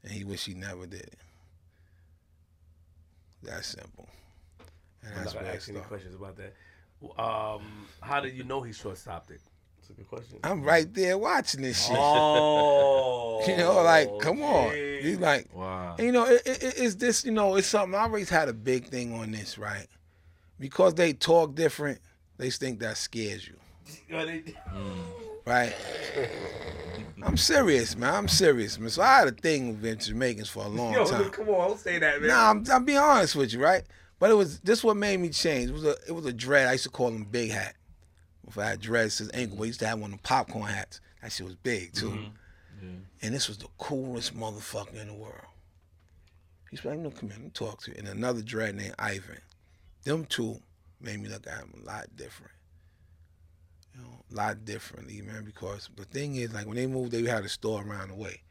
and 0.03 0.11
he 0.11 0.23
wish 0.23 0.45
he 0.45 0.53
never 0.53 0.85
did 0.85 1.01
it. 1.01 1.17
That's 3.43 3.67
simple. 3.67 4.07
And 5.03 5.13
I'm 5.13 5.23
that's 5.23 5.33
not 5.33 5.43
where 5.43 5.55
ask 5.55 5.69
any 5.69 5.79
questions 5.79 6.15
about 6.15 6.37
that. 6.37 6.53
Um, 7.21 7.87
how 8.01 8.19
did 8.19 8.35
you 8.35 8.43
know 8.43 8.61
he 8.61 8.73
short 8.73 8.97
stopped 8.97 9.31
it? 9.31 9.41
That's 9.87 9.99
a 9.99 10.01
good 10.01 10.09
question. 10.09 10.39
I'm 10.43 10.63
right 10.63 10.91
there 10.93 11.17
watching 11.17 11.61
this 11.61 11.85
shit. 11.87 11.95
Oh, 11.97 13.41
You 13.47 13.55
know, 13.57 13.81
like, 13.83 14.09
come 14.19 14.41
on. 14.41 14.67
okay. 14.67 15.01
You 15.07 15.17
like, 15.17 15.47
Wow. 15.53 15.95
and, 15.97 16.05
you 16.07 16.11
know, 16.11 16.25
it, 16.25 16.41
it, 16.45 16.73
it's 16.77 16.95
this, 16.95 17.23
you 17.23 17.31
know, 17.31 17.55
it's 17.55 17.67
something. 17.67 17.97
I 17.97 18.03
always 18.03 18.29
had 18.29 18.49
a 18.49 18.53
big 18.53 18.87
thing 18.87 19.13
on 19.13 19.31
this, 19.31 19.57
right? 19.57 19.87
Because 20.59 20.95
they 20.95 21.13
talk 21.13 21.55
different, 21.55 21.99
they 22.37 22.49
think 22.49 22.79
that 22.79 22.97
scares 22.97 23.47
you, 23.47 23.55
Yeah, 24.09 24.25
right? 25.45 25.73
I'm 27.23 27.37
serious, 27.37 27.95
man. 27.95 28.13
I'm 28.13 28.27
serious, 28.27 28.77
man. 28.79 28.89
So 28.89 29.01
I 29.03 29.19
had 29.19 29.27
a 29.27 29.31
thing 29.31 29.79
with 29.81 29.99
Jamaicans 30.01 30.49
for 30.49 30.65
a 30.65 30.67
long 30.67 30.93
Yo, 30.93 31.05
time. 31.05 31.29
come 31.29 31.47
on, 31.49 31.69
don't 31.69 31.79
say 31.79 31.99
that, 31.99 32.19
man. 32.19 32.29
Nah, 32.29 32.49
I'm, 32.49 32.63
I'm 32.71 32.85
being 32.85 32.97
honest 32.97 33.35
with 33.35 33.53
you, 33.53 33.63
right? 33.63 33.83
But 34.19 34.31
it 34.31 34.33
was 34.33 34.59
this 34.61 34.83
what 34.83 34.97
made 34.97 35.19
me 35.19 35.29
change. 35.29 35.69
It 35.69 35.73
was 35.73 35.83
a 35.85 35.95
it 36.07 36.11
was 36.11 36.25
a 36.25 36.33
dread. 36.33 36.67
I 36.67 36.71
used 36.71 36.85
to 36.85 36.89
call 36.89 37.09
him 37.09 37.23
Big 37.25 37.51
Hat. 37.51 37.75
If 38.47 38.57
I 38.57 38.65
had 38.65 38.79
dreads 38.79 39.17
his 39.17 39.29
ankle, 39.33 39.57
We 39.57 39.67
used 39.67 39.79
to 39.81 39.87
have 39.87 39.99
one 39.99 40.13
of 40.13 40.17
the 40.17 40.23
popcorn 40.23 40.71
hats. 40.71 41.01
That 41.21 41.31
shit 41.31 41.45
was 41.45 41.55
big 41.55 41.93
too. 41.93 42.11
Mm-hmm. 42.11 42.97
And 43.21 43.35
this 43.35 43.47
was 43.47 43.57
the 43.57 43.67
coolest 43.77 44.37
motherfucker 44.37 45.01
in 45.01 45.07
the 45.07 45.13
world. 45.13 45.45
He's 46.69 46.83
like, 46.85 46.99
no, 46.99 47.09
come 47.09 47.29
here, 47.29 47.37
let 47.37 47.43
me 47.43 47.49
talk 47.49 47.81
to 47.83 47.91
you. 47.91 47.97
And 47.97 48.07
another 48.07 48.41
dread 48.41 48.75
named 48.75 48.95
Ivan. 48.99 49.39
Them 50.03 50.25
two 50.25 50.61
made 51.01 51.19
me 51.21 51.29
look 51.29 51.47
at 51.47 51.59
him 51.59 51.73
a 51.81 51.85
lot 51.85 52.07
different. 52.15 52.51
You 53.95 54.01
know, 54.01 54.23
a 54.31 54.35
lot 54.35 54.65
differently, 54.65 55.21
man, 55.21 55.43
because 55.43 55.89
the 55.95 56.05
thing 56.05 56.35
is, 56.35 56.53
like, 56.53 56.67
when 56.67 56.75
they 56.75 56.87
moved, 56.87 57.11
they 57.11 57.23
had 57.23 57.45
a 57.45 57.49
store 57.49 57.83
around 57.83 58.09
the 58.09 58.15
way. 58.15 58.41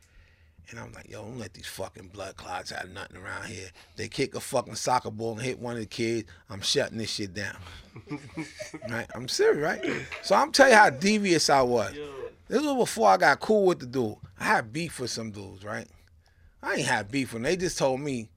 And 0.70 0.80
I'm 0.80 0.92
like, 0.92 1.08
yo, 1.08 1.22
don't 1.22 1.38
let 1.38 1.54
these 1.54 1.66
fucking 1.66 2.08
blood 2.08 2.36
clots 2.36 2.70
have 2.70 2.90
nothing 2.90 3.18
around 3.18 3.46
here. 3.46 3.68
They 3.96 4.08
kick 4.08 4.34
a 4.34 4.40
fucking 4.40 4.74
soccer 4.74 5.10
ball 5.10 5.32
and 5.32 5.42
hit 5.42 5.60
one 5.60 5.74
of 5.74 5.80
the 5.80 5.86
kids, 5.86 6.28
I'm 6.50 6.60
shutting 6.60 6.98
this 6.98 7.10
shit 7.10 7.34
down. 7.34 7.56
right? 8.90 9.06
I'm 9.14 9.28
serious, 9.28 9.62
right? 9.62 10.06
So 10.22 10.34
I'm 10.34 10.50
tell 10.50 10.68
you 10.68 10.74
how 10.74 10.90
devious 10.90 11.48
I 11.50 11.62
was. 11.62 11.94
This 12.48 12.62
was 12.62 12.76
before 12.76 13.10
I 13.10 13.16
got 13.16 13.40
cool 13.40 13.66
with 13.66 13.80
the 13.80 13.86
dude. 13.86 14.16
I 14.38 14.44
had 14.44 14.72
beef 14.72 14.98
with 15.00 15.10
some 15.10 15.30
dudes, 15.30 15.64
right? 15.64 15.86
I 16.62 16.74
ain't 16.74 16.86
had 16.86 17.10
beef 17.10 17.32
with 17.32 17.42
them. 17.42 17.50
They 17.50 17.56
just 17.56 17.78
told 17.78 18.00
me 18.00 18.28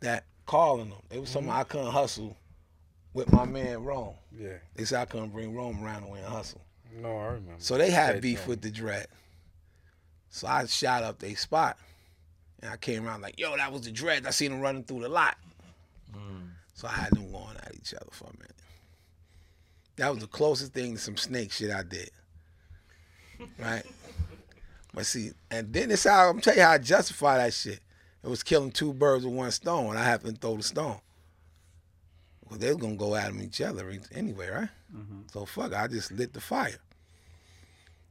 that 0.00 0.24
calling 0.44 0.90
them. 0.90 0.98
It 1.10 1.20
was 1.20 1.30
something 1.30 1.50
mm-hmm. 1.50 1.60
I 1.60 1.64
couldn't 1.64 1.92
hustle 1.92 2.36
with 3.12 3.32
my 3.32 3.44
man 3.44 3.82
Rome. 3.82 4.14
Yeah. 4.38 4.58
They 4.74 4.84
said 4.84 5.00
I 5.00 5.04
couldn't 5.06 5.30
bring 5.30 5.54
Rome 5.54 5.82
around 5.82 6.02
the 6.02 6.08
way 6.08 6.20
and 6.20 6.28
hustle. 6.28 6.60
No, 7.00 7.16
I 7.16 7.24
remember. 7.26 7.54
So 7.58 7.76
they 7.76 7.90
had 7.90 8.20
beef 8.20 8.38
joint. 8.38 8.48
with 8.48 8.60
the 8.62 8.70
dread. 8.70 9.06
So 10.30 10.46
I 10.46 10.66
shot 10.66 11.02
up 11.02 11.18
their 11.18 11.36
spot. 11.36 11.78
And 12.62 12.70
I 12.70 12.76
came 12.76 13.06
around 13.06 13.20
like, 13.22 13.38
yo, 13.38 13.56
that 13.56 13.72
was 13.72 13.82
the 13.82 13.90
dread. 13.90 14.26
I 14.26 14.30
seen 14.30 14.50
them 14.50 14.60
running 14.60 14.84
through 14.84 15.02
the 15.02 15.08
lot. 15.08 15.36
So 16.74 16.88
I 16.88 16.92
had 16.92 17.10
them 17.12 17.32
going 17.32 17.56
at 17.56 17.74
each 17.74 17.94
other 17.94 18.08
for 18.10 18.26
a 18.26 18.38
minute. 18.38 18.54
That 19.96 20.10
was 20.10 20.20
the 20.20 20.26
closest 20.26 20.74
thing 20.74 20.94
to 20.94 21.00
some 21.00 21.16
snake 21.16 21.50
shit 21.50 21.70
I 21.70 21.82
did. 21.82 22.10
Right? 23.58 23.82
But 24.94 25.04
see, 25.04 25.32
and 25.50 25.70
then 25.74 25.90
it's 25.90 26.04
how 26.04 26.30
I'm 26.30 26.40
tell 26.40 26.56
you 26.56 26.62
how 26.62 26.70
I 26.70 26.78
justify 26.78 27.36
that 27.36 27.52
shit. 27.52 27.80
It 28.24 28.28
was 28.30 28.42
killing 28.42 28.70
two 28.70 28.94
birds 28.94 29.26
with 29.26 29.34
one 29.34 29.50
stone, 29.50 29.90
and 29.90 29.98
I 29.98 30.04
happened 30.04 30.36
to 30.36 30.40
throw 30.40 30.56
the 30.56 30.62
stone. 30.62 30.98
Well, 32.48 32.58
they 32.58 32.68
was 32.68 32.78
gonna 32.78 32.96
go 32.96 33.14
at 33.14 33.26
them 33.26 33.42
each 33.42 33.60
other 33.60 33.92
anyway, 34.14 34.48
right? 34.48 34.68
Mm-hmm. 34.96 35.20
So 35.30 35.44
fuck, 35.44 35.74
I 35.74 35.86
just 35.86 36.12
lit 36.12 36.32
the 36.32 36.40
fire. 36.40 36.78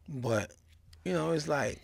But 0.08 0.52
you 1.04 1.14
know, 1.14 1.32
it's 1.32 1.48
like 1.48 1.82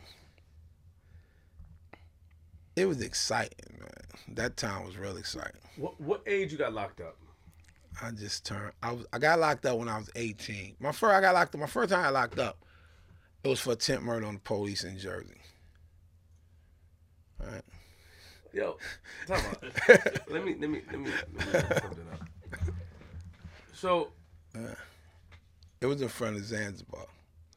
it 2.75 2.85
was 2.85 3.01
exciting, 3.01 3.77
man. 3.79 4.35
That 4.35 4.57
time 4.57 4.85
was 4.85 4.97
real 4.97 5.17
exciting. 5.17 5.59
What 5.77 5.99
what 5.99 6.23
age 6.27 6.51
you 6.51 6.57
got 6.57 6.73
locked 6.73 7.01
up? 7.01 7.17
I 8.01 8.11
just 8.11 8.45
turned. 8.45 8.71
I 8.81 8.93
was. 8.93 9.05
I 9.11 9.19
got 9.19 9.39
locked 9.39 9.65
up 9.65 9.77
when 9.77 9.89
I 9.89 9.97
was 9.97 10.09
18. 10.15 10.75
My 10.79 10.91
first. 10.91 11.13
I 11.13 11.21
got 11.21 11.33
locked 11.33 11.53
up. 11.55 11.61
My 11.61 11.67
first 11.67 11.89
time 11.89 12.05
I 12.05 12.09
locked 12.09 12.39
up, 12.39 12.57
it 13.43 13.47
was 13.49 13.59
for 13.59 13.73
attempt 13.73 14.03
murder 14.03 14.25
on 14.25 14.35
the 14.35 14.39
police 14.39 14.83
in 14.83 14.97
Jersey. 14.97 15.41
All 17.41 17.51
right. 17.51 17.61
Yo, 18.53 18.77
talk 19.27 19.39
about. 19.39 19.63
let 20.29 20.45
me 20.45 20.55
let 20.59 20.69
me 20.69 20.81
let 20.91 20.99
me 20.99 21.09
let 21.33 21.45
me 21.45 21.51
something 21.81 22.07
up. 22.11 22.21
So, 23.73 24.09
It 25.81 25.85
was 25.85 26.01
in 26.01 26.07
front 26.09 26.35
of 26.37 26.43
Zanzibar. 26.45 27.07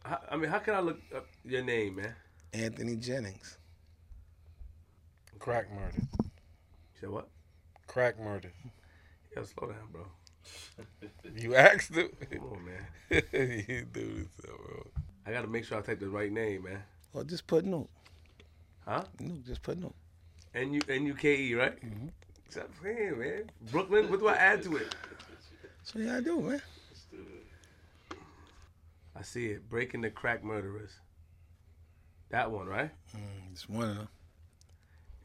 how, 0.05 0.19
I 0.31 0.37
mean, 0.37 0.51
how 0.51 0.59
can 0.59 0.75
I 0.75 0.81
look 0.81 0.99
up 1.15 1.27
your 1.45 1.63
name, 1.63 1.97
man? 1.97 2.15
Anthony 2.53 2.97
Jennings. 2.97 3.59
Crack 5.45 5.71
murder. 5.75 5.99
You 5.99 6.31
said 6.99 7.11
what? 7.11 7.29
Crack 7.87 8.19
murder. 8.19 8.51
Yo, 9.37 9.45
slow 9.45 9.69
down, 9.69 9.89
bro. 9.93 10.07
You 11.37 11.55
asked 11.55 11.95
him. 11.95 12.09
Come 12.31 12.45
on, 12.51 12.65
man. 12.65 13.23
you 13.69 13.85
do 13.93 14.15
this, 14.15 14.29
bro. 14.41 14.87
I 15.27 15.33
gotta 15.33 15.47
make 15.47 15.67
sure 15.67 15.77
I 15.77 15.83
type 15.83 16.01
the 16.01 16.09
right 16.09 16.33
name, 16.33 16.65
man. 16.65 16.83
Well, 17.13 17.25
just 17.25 17.47
put 17.47 17.67
no. 17.67 17.91
Huh? 18.87 19.05
No, 19.21 19.35
just 19.47 19.61
put 19.61 19.77
no. 19.77 19.93
N 20.55 20.73
U 20.73 20.81
N 20.89 21.05
U 21.05 21.15
K 21.15 21.37
E, 21.37 21.55
right? 21.55 21.77
Mm-hmm. 21.77 22.09
Stop 22.49 22.71
playing, 22.81 23.19
man. 23.19 23.51
Brooklyn. 23.71 24.09
What 24.09 24.21
do 24.21 24.29
I 24.29 24.37
add 24.37 24.63
to 24.63 24.79
it? 24.79 24.95
So 25.83 25.99
yeah, 25.99 26.17
I 26.17 26.21
do, 26.23 26.41
man. 26.41 26.63
I 29.15 29.21
see 29.21 29.49
it. 29.49 29.69
Breaking 29.69 30.01
the 30.01 30.11
crack 30.11 30.43
murderers. 30.43 30.93
That 32.31 32.51
one, 32.51 32.67
right? 32.67 32.91
Mm, 33.15 33.53
it's 33.53 33.69
one 33.69 33.91
of 33.91 33.97
them. 33.97 34.09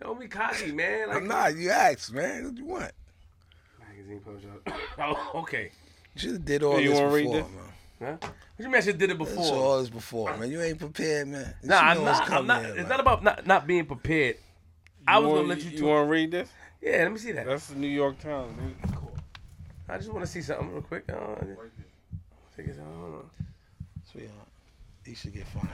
Don't 0.01 0.19
be 0.19 0.27
cocky, 0.27 0.71
man. 0.71 1.09
Like 1.09 1.17
I'm 1.17 1.27
not. 1.27 1.55
You 1.57 1.69
asked, 1.71 2.13
man. 2.13 2.45
What 2.45 2.57
you 2.57 2.65
want? 2.65 2.91
magazine 3.87 4.19
poster. 4.21 4.49
oh, 4.99 5.31
okay. 5.41 5.71
You 6.15 6.21
should 6.21 6.31
have 6.33 6.45
did 6.45 6.63
all 6.63 6.79
You 6.79 6.89
this 6.89 6.99
wanna 6.99 7.07
before, 7.07 7.17
read 7.17 7.43
this? 7.43 7.51
man. 7.51 7.63
Huh? 8.01 8.17
What 8.21 8.33
you 8.59 8.65
mean 8.65 8.75
I 8.75 8.79
should 8.79 8.97
did 8.97 9.09
it 9.11 9.19
You 9.19 9.25
should 9.25 9.35
before? 9.35 9.55
all 9.57 9.79
this 9.81 9.89
before, 9.89 10.37
man. 10.37 10.49
You 10.49 10.61
ain't 10.61 10.79
prepared, 10.79 11.27
man. 11.27 11.53
You 11.61 11.69
Nah, 11.69 11.79
I'm 11.81 12.03
not. 12.03 12.31
I'm 12.31 12.47
not. 12.47 12.61
here, 12.61 12.69
It's 12.71 12.79
man. 12.79 12.89
not 12.89 12.99
about 13.01 13.23
not, 13.23 13.45
not 13.45 13.67
being 13.67 13.85
prepared. 13.85 14.37
I 15.07 15.17
was 15.19 15.27
wanna, 15.27 15.41
gonna 15.41 15.49
let 15.49 15.63
you. 15.63 15.71
You 15.71 15.77
talk. 15.79 15.87
want 15.87 16.05
to 16.07 16.11
read 16.11 16.31
this? 16.31 16.49
Yeah, 16.81 16.97
let 17.03 17.11
me 17.11 17.17
see 17.17 17.31
that. 17.33 17.45
That's 17.45 17.67
the 17.67 17.75
New 17.75 17.87
York 17.87 18.19
Times. 18.19 18.53
dude. 18.57 18.99
I 19.89 19.97
just 19.97 20.09
want 20.13 20.23
to 20.25 20.31
see 20.31 20.41
something 20.41 20.71
real 20.71 20.81
quick. 20.81 21.03
Uh, 21.11 21.35
take 22.55 22.67
it 22.67 22.77
down. 22.77 22.85
Hold 22.99 23.15
on. 23.15 23.29
Sweetheart, 24.11 24.47
you 25.05 25.15
should 25.15 25.33
get 25.33 25.45
fined. 25.47 25.67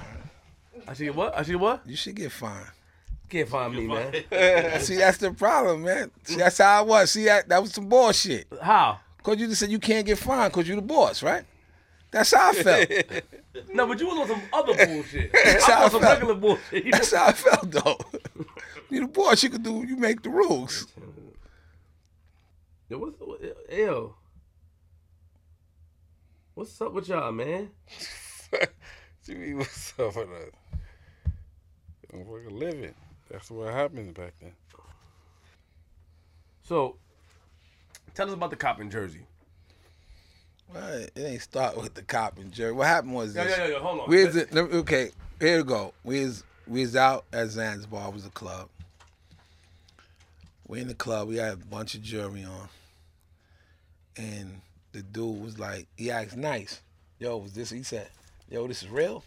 I 0.88 0.94
should 0.94 1.04
get 1.04 1.16
what? 1.16 1.38
I 1.38 1.44
should 1.44 1.52
get 1.52 1.60
what? 1.60 1.82
You 1.86 1.96
should 1.96 2.16
get 2.16 2.32
fined. 2.32 2.66
Can't 3.30 3.50
find 3.50 3.76
me, 3.76 3.88
man. 3.88 4.14
See, 4.82 4.96
that's 4.98 5.18
the 5.18 5.32
problem, 5.32 5.84
man. 5.84 6.12
See, 6.24 6.36
that's 6.36 6.58
how 6.60 6.80
I 6.80 6.82
was. 6.82 7.12
See, 7.12 7.26
that, 7.26 7.50
that 7.50 7.62
was 7.62 7.72
some 7.74 7.90
bullshit. 7.90 8.48
How? 8.62 9.00
Cause 9.24 9.40
you 9.40 9.48
just 9.48 9.60
said 9.60 9.72
you 9.72 9.80
can't 9.80 10.06
get 10.06 10.20
fined 10.20 10.54
cause 10.54 10.68
you 10.68 10.76
the 10.76 10.82
boss, 10.84 11.24
right? 11.24 11.44
That's 12.12 12.32
how 12.34 12.50
I 12.50 12.54
felt. 12.54 12.90
No, 13.74 13.88
but 13.88 13.98
you 14.02 14.08
was 14.08 14.18
on 14.20 14.28
some 14.28 14.42
other 14.52 14.74
bullshit. 14.86 15.32
That's 15.32 15.70
I 15.70 15.72
how 15.76 15.84
was 15.86 15.94
on 15.96 16.02
some 16.02 16.04
I 16.04 16.08
felt. 16.08 16.20
regular 16.20 16.36
bullshit. 16.36 16.86
You 16.86 16.92
know? 16.92 16.98
That's 16.98 17.14
how 17.14 17.26
I 17.28 17.32
felt, 17.32 17.72
though. 17.72 17.98
you 18.90 19.00
the 19.00 19.08
boss. 19.08 19.44
You 19.44 19.50
can 19.50 19.64
do. 19.64 19.86
You 19.88 19.96
make 19.96 20.22
the 20.22 20.30
rules. 20.30 20.88
Yo, 22.90 22.98
what's 22.98 23.18
what, 23.20 23.40
ew? 23.72 24.14
What's 26.54 26.82
up 26.82 26.92
with 26.94 27.08
y'all, 27.08 27.32
man? 27.32 27.70
Jimmy, 29.26 29.54
what's 29.54 29.94
up 29.98 30.16
with 30.18 30.28
us? 30.30 30.52
I'm 32.14 32.26
fucking 32.26 32.60
living. 32.60 32.94
That's 33.30 33.50
what 33.50 33.74
happened 33.74 34.14
back 34.14 34.34
then. 34.42 34.54
So, 36.64 36.96
tell 38.14 38.28
us 38.28 38.34
about 38.34 38.50
the 38.50 38.56
cop 38.56 38.80
in 38.82 38.90
Jersey. 38.90 39.22
Well, 40.74 40.94
it 41.00 41.12
ain't 41.18 41.42
start 41.42 41.78
with 41.78 41.94
the 41.94 42.02
cop 42.02 42.40
in 42.40 42.52
Jersey. 42.52 42.74
What 42.74 42.88
happened 42.88 43.14
was 43.14 43.36
Yo, 43.36 43.44
this. 43.44 43.58
yo, 43.58 43.64
yo, 43.66 43.70
yo, 43.72 43.80
hold 43.80 44.00
on. 44.02 44.10
We 44.10 44.26
was 44.26 44.36
at- 44.36 44.56
okay. 44.56 45.12
Here 45.40 45.58
we 45.58 45.64
go. 45.64 45.94
We 46.04 46.24
was 46.26 46.44
we 46.68 46.82
was 46.82 46.96
out 46.96 47.26
at 47.32 47.50
Zanzibar. 47.50 48.08
It 48.10 48.14
was 48.16 48.26
a 48.26 48.30
club. 48.32 48.70
We 50.68 50.80
in 50.82 50.88
the 50.88 50.96
club. 50.96 51.28
We 51.28 51.36
had 51.36 51.54
a 51.54 51.58
bunch 51.58 51.94
of 51.94 52.02
jewelry 52.02 52.44
on, 52.44 52.68
and 54.18 54.62
the 54.94 55.04
dude 55.04 55.44
was 55.44 55.60
like, 55.60 55.88
he 55.96 56.10
asked, 56.10 56.36
"Nice, 56.36 56.82
yo, 57.20 57.38
was 57.38 57.54
this?" 57.54 57.70
He 57.70 57.84
said, 57.84 58.10
"Yo, 58.50 58.66
this 58.68 58.82
is 58.82 58.90
real." 58.90 59.24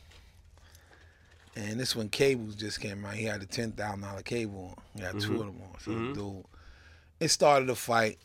And 1.59 1.80
this 1.80 1.96
when 1.96 2.09
cables 2.09 2.54
just 2.54 2.80
came 2.80 3.04
out. 3.04 3.14
He 3.14 3.24
had 3.24 3.42
a 3.42 3.46
ten 3.46 3.72
thousand 3.72 4.02
dollar 4.02 4.22
cable 4.22 4.76
on. 4.76 4.84
He 4.94 5.02
had 5.02 5.18
two 5.18 5.32
mm-hmm. 5.32 5.34
of 5.34 5.46
them 5.46 5.62
on. 5.62 5.80
So 5.80 5.90
the 5.90 6.14
dude, 6.14 6.44
it 7.18 7.28
started 7.30 7.68
a 7.68 7.74
fight. 7.74 8.18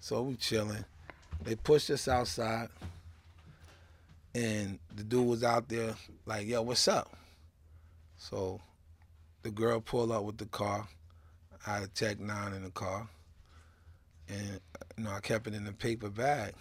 So 0.00 0.20
we 0.20 0.34
chilling. 0.36 0.84
They 1.42 1.54
pushed 1.56 1.88
us 1.88 2.08
outside. 2.08 2.68
and 4.34 4.78
the 4.94 5.02
dude 5.02 5.26
was 5.26 5.42
out 5.42 5.66
there 5.70 5.94
like, 6.26 6.46
"Yo, 6.46 6.60
what's 6.60 6.86
up?" 6.88 7.10
So 8.18 8.60
the 9.42 9.50
girl 9.50 9.80
pulled 9.80 10.12
up 10.12 10.24
with 10.24 10.36
the 10.36 10.46
car. 10.46 10.86
I 11.66 11.74
had 11.76 11.82
a 11.84 11.88
Tech 11.88 12.20
Nine 12.20 12.52
in 12.52 12.64
the 12.64 12.70
car, 12.70 13.08
and 14.28 14.60
you 14.98 15.04
know 15.04 15.10
I 15.10 15.20
kept 15.20 15.46
it 15.46 15.54
in 15.54 15.64
the 15.64 15.72
paper 15.72 16.10
bag. 16.10 16.52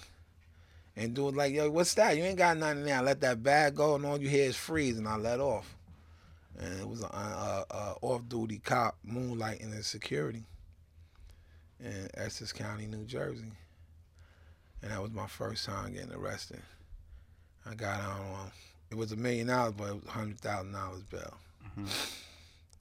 And 0.96 1.14
dude 1.14 1.26
was 1.26 1.36
like, 1.36 1.54
"Yo, 1.54 1.70
what's 1.70 1.94
that? 1.96 2.16
You 2.16 2.24
ain't 2.24 2.38
got 2.38 2.56
nothing 2.58 2.80
in 2.80 2.86
there." 2.86 2.98
I 3.00 3.02
let 3.02 3.20
that 3.22 3.44
bag 3.44 3.76
go, 3.76 3.96
and 3.96 4.06
all 4.06 4.22
you 4.22 4.30
hear 4.30 4.46
is 4.46 4.56
freeze, 4.56 4.98
and 4.98 5.08
I 5.08 5.18
let 5.18 5.42
off. 5.42 5.76
And 6.60 6.80
it 6.80 6.88
was 6.88 7.02
an 7.02 7.10
off-duty 7.10 8.60
cop 8.60 8.98
moonlighting 9.08 9.74
in 9.74 9.84
security 9.84 10.44
in 11.80 12.10
Essex 12.14 12.52
County, 12.54 12.86
New 12.86 13.06
Jersey. 13.06 13.54
And 14.82 14.92
that 14.92 15.02
was 15.02 15.12
my 15.12 15.28
first 15.28 15.66
time 15.66 15.94
getting 15.94 16.14
arrested. 16.14 16.62
I 17.66 17.76
got 17.76 18.00
out 18.02 18.20
on 18.20 18.52
it 18.90 18.98
was 18.98 19.12
a 19.12 19.16
million 19.16 19.48
dollars, 19.48 19.74
but 19.78 19.88
it 19.88 19.94
was 19.96 20.04
a 20.06 20.12
hundred 20.12 20.40
thousand 20.42 20.74
dollars 20.74 21.04
bail. 21.04 21.38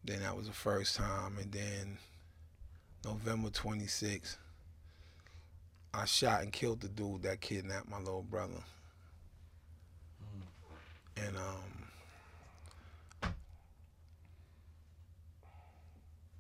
Then 0.05 0.21
that 0.21 0.37
was 0.37 0.47
the 0.49 0.53
first 0.53 0.97
time, 0.97 1.37
and 1.39 1.53
then 1.53 1.99
November 3.05 3.51
twenty 3.51 3.87
sixth, 3.87 4.37
I 5.95 6.07
shot 6.07 6.43
and 6.43 6.53
killed 6.53 6.81
the 6.81 6.89
dude 6.89 7.23
that 7.23 7.41
kidnapped 7.41 7.89
my 7.89 7.99
little 7.99 8.23
brother. 8.23 8.65
And 11.17 11.37
um, 11.37 11.90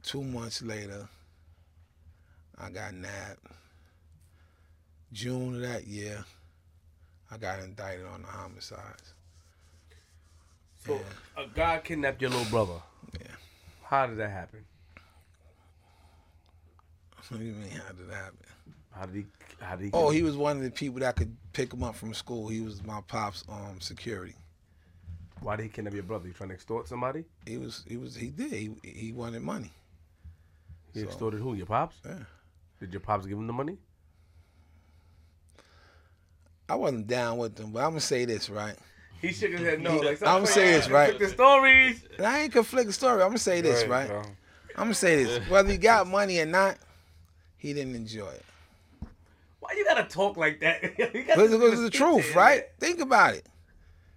two 0.03 0.23
months 0.23 0.63
later, 0.63 1.09
I 2.59 2.71
got 2.71 2.95
nabbed. 2.95 3.39
June 5.13 5.57
of 5.57 5.63
that 5.63 5.87
year, 5.87 6.25
I 7.31 7.37
got 7.37 7.61
indicted 7.61 8.07
on 8.07 8.23
the 8.23 8.29
homicides. 8.29 9.15
So 10.87 11.01
a 11.37 11.47
guy 11.55 11.81
kidnapped 11.83 12.21
your 12.23 12.31
little 12.31 12.51
brother. 12.51 12.81
Yeah. 13.21 13.27
How 13.83 14.07
did 14.07 14.19
that 14.19 14.31
happen? 14.31 14.65
What 17.29 17.39
do 17.39 17.47
you 17.47 17.53
mean? 17.53 17.71
How 17.71 17.93
did 17.93 18.09
that 18.09 18.15
happen? 18.15 18.39
How 18.91 19.07
did 19.07 19.15
he? 19.15 19.27
How 19.61 19.77
did 19.77 19.85
he? 19.85 19.91
Oh, 19.93 20.11
he 20.11 20.23
was 20.25 20.37
one 20.37 20.57
of 20.57 20.63
the 20.65 20.71
people 20.71 20.99
that 21.01 21.15
could 21.15 21.37
pick 21.53 21.73
him 21.73 21.85
up 21.85 21.95
from 21.95 22.13
school. 22.13 22.49
He 22.49 22.61
was 22.61 22.83
my 22.83 23.01
pop's 23.07 23.45
um 23.49 23.81
security. 23.81 24.35
Why 25.41 25.55
did 25.57 25.65
he 25.65 25.69
kidnap 25.69 25.95
your 25.95 26.03
brother? 26.03 26.27
You 26.27 26.35
trying 26.35 26.49
to 26.49 26.55
extort 26.55 26.89
somebody? 26.89 27.25
He 27.47 27.57
was 27.57 27.85
he 27.87 27.97
was 27.97 28.17
he 28.17 28.31
did 28.31 28.53
he 28.53 28.71
he 28.83 29.13
wanted 29.13 29.43
money. 29.43 29.71
He 30.95 31.01
So- 31.01 31.07
extorted 31.07 31.41
who? 31.41 31.55
Your 31.55 31.66
pops? 31.66 31.97
Yeah. 32.05 32.18
Did 32.80 32.93
your 32.93 33.01
pops 33.01 33.26
give 33.26 33.38
him 33.38 33.47
the 33.47 33.53
money? 33.53 33.78
I 36.68 36.76
wasn't 36.76 37.07
down 37.09 37.38
with 37.38 37.57
them, 37.57 37.72
but 37.72 37.80
I'm 37.80 37.91
gonna 37.91 38.01
say 38.01 38.24
this 38.24 38.49
right. 38.49 38.76
He 39.20 39.32
shook 39.32 39.51
his 39.53 39.61
head 39.61 39.80
no. 39.82 39.97
Like, 39.99 40.22
I'm 40.22 40.47
saying 40.47 40.72
this, 40.80 40.88
right? 40.88 41.18
The 41.18 41.28
stories. 41.28 42.05
And 42.16 42.26
I 42.26 42.41
ain't 42.43 42.53
conflicting 42.53 42.93
story. 42.93 43.22
I'm 43.22 43.28
gonna 43.28 43.38
say 43.38 43.61
this 43.61 43.86
right. 43.86 44.09
bro. 44.09 44.20
I'm 44.76 44.84
gonna 44.84 44.95
say 44.95 45.24
this. 45.24 45.47
Whether 45.49 45.72
he 45.72 45.78
got 45.78 46.07
money 46.07 46.38
or 46.38 46.47
not, 46.47 46.78
he 47.57 47.74
didn't 47.74 47.97
enjoy 47.97 48.28
it. 48.28 48.45
Why 49.59 49.74
you 49.76 49.84
gotta 49.84 50.05
talk 50.05 50.36
like 50.36 50.61
that? 50.61 50.80
Because 50.97 51.51
gotta 51.51 51.55
it 51.55 51.61
was 51.61 51.80
the 51.80 51.84
the 51.86 51.91
truth, 51.91 52.30
in 52.30 52.36
right? 52.36 52.64
Think 52.78 53.01
about 53.01 53.34
it. 53.34 53.47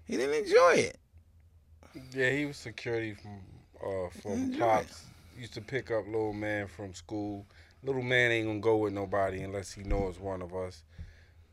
He 0.05 0.15
didn't 0.15 0.45
enjoy 0.45 0.73
it. 0.75 0.97
Yeah, 2.13 2.29
he 2.29 2.45
was 2.45 2.57
security 2.57 3.13
from 3.15 3.39
uh 3.83 4.09
from 4.21 4.31
Enjoy 4.33 4.59
pops. 4.59 5.05
Used 5.37 5.53
to 5.55 5.61
pick 5.61 5.91
up 5.91 6.05
little 6.05 6.33
man 6.33 6.67
from 6.67 6.93
school. 6.93 7.45
Little 7.83 8.01
man 8.03 8.31
ain't 8.31 8.47
gonna 8.47 8.59
go 8.59 8.77
with 8.77 8.93
nobody 8.93 9.41
unless 9.41 9.71
he 9.71 9.83
knows 9.83 10.19
one 10.19 10.41
of 10.41 10.53
us. 10.55 10.83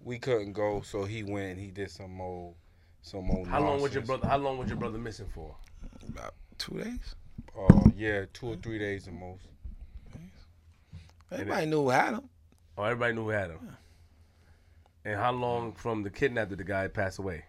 We 0.02 0.18
couldn't 0.18 0.52
go, 0.52 0.80
so 0.82 1.04
he 1.04 1.22
went. 1.22 1.52
and 1.52 1.60
He 1.60 1.70
did 1.70 1.90
some 1.90 2.12
more, 2.12 2.54
some 3.02 3.24
more. 3.24 3.46
How 3.46 3.60
long 3.60 3.80
was 3.82 3.92
your 3.92 4.02
brother? 4.02 4.26
How 4.26 4.38
long 4.38 4.58
was 4.58 4.68
your 4.68 4.78
brother 4.78 4.98
missing 4.98 5.26
for? 5.34 5.56
About 6.08 6.34
two 6.58 6.78
days. 6.78 7.14
Uh, 7.58 7.80
yeah, 7.96 8.26
two 8.32 8.48
or 8.52 8.56
three 8.56 8.78
days 8.78 9.08
at 9.08 9.14
most. 9.14 9.42
Everybody 11.32 11.66
knew 11.66 11.82
who 11.82 11.90
had 11.90 12.14
him. 12.14 12.28
Oh, 12.76 12.84
everybody 12.84 13.14
knew 13.14 13.24
who 13.24 13.30
had 13.30 13.50
him. 13.50 13.76
And 15.04 15.16
how 15.16 15.32
long 15.32 15.72
from 15.72 16.02
the 16.02 16.10
kidnap 16.10 16.50
did 16.50 16.58
the 16.58 16.64
guy 16.64 16.88
pass 16.88 17.18
away? 17.18 17.44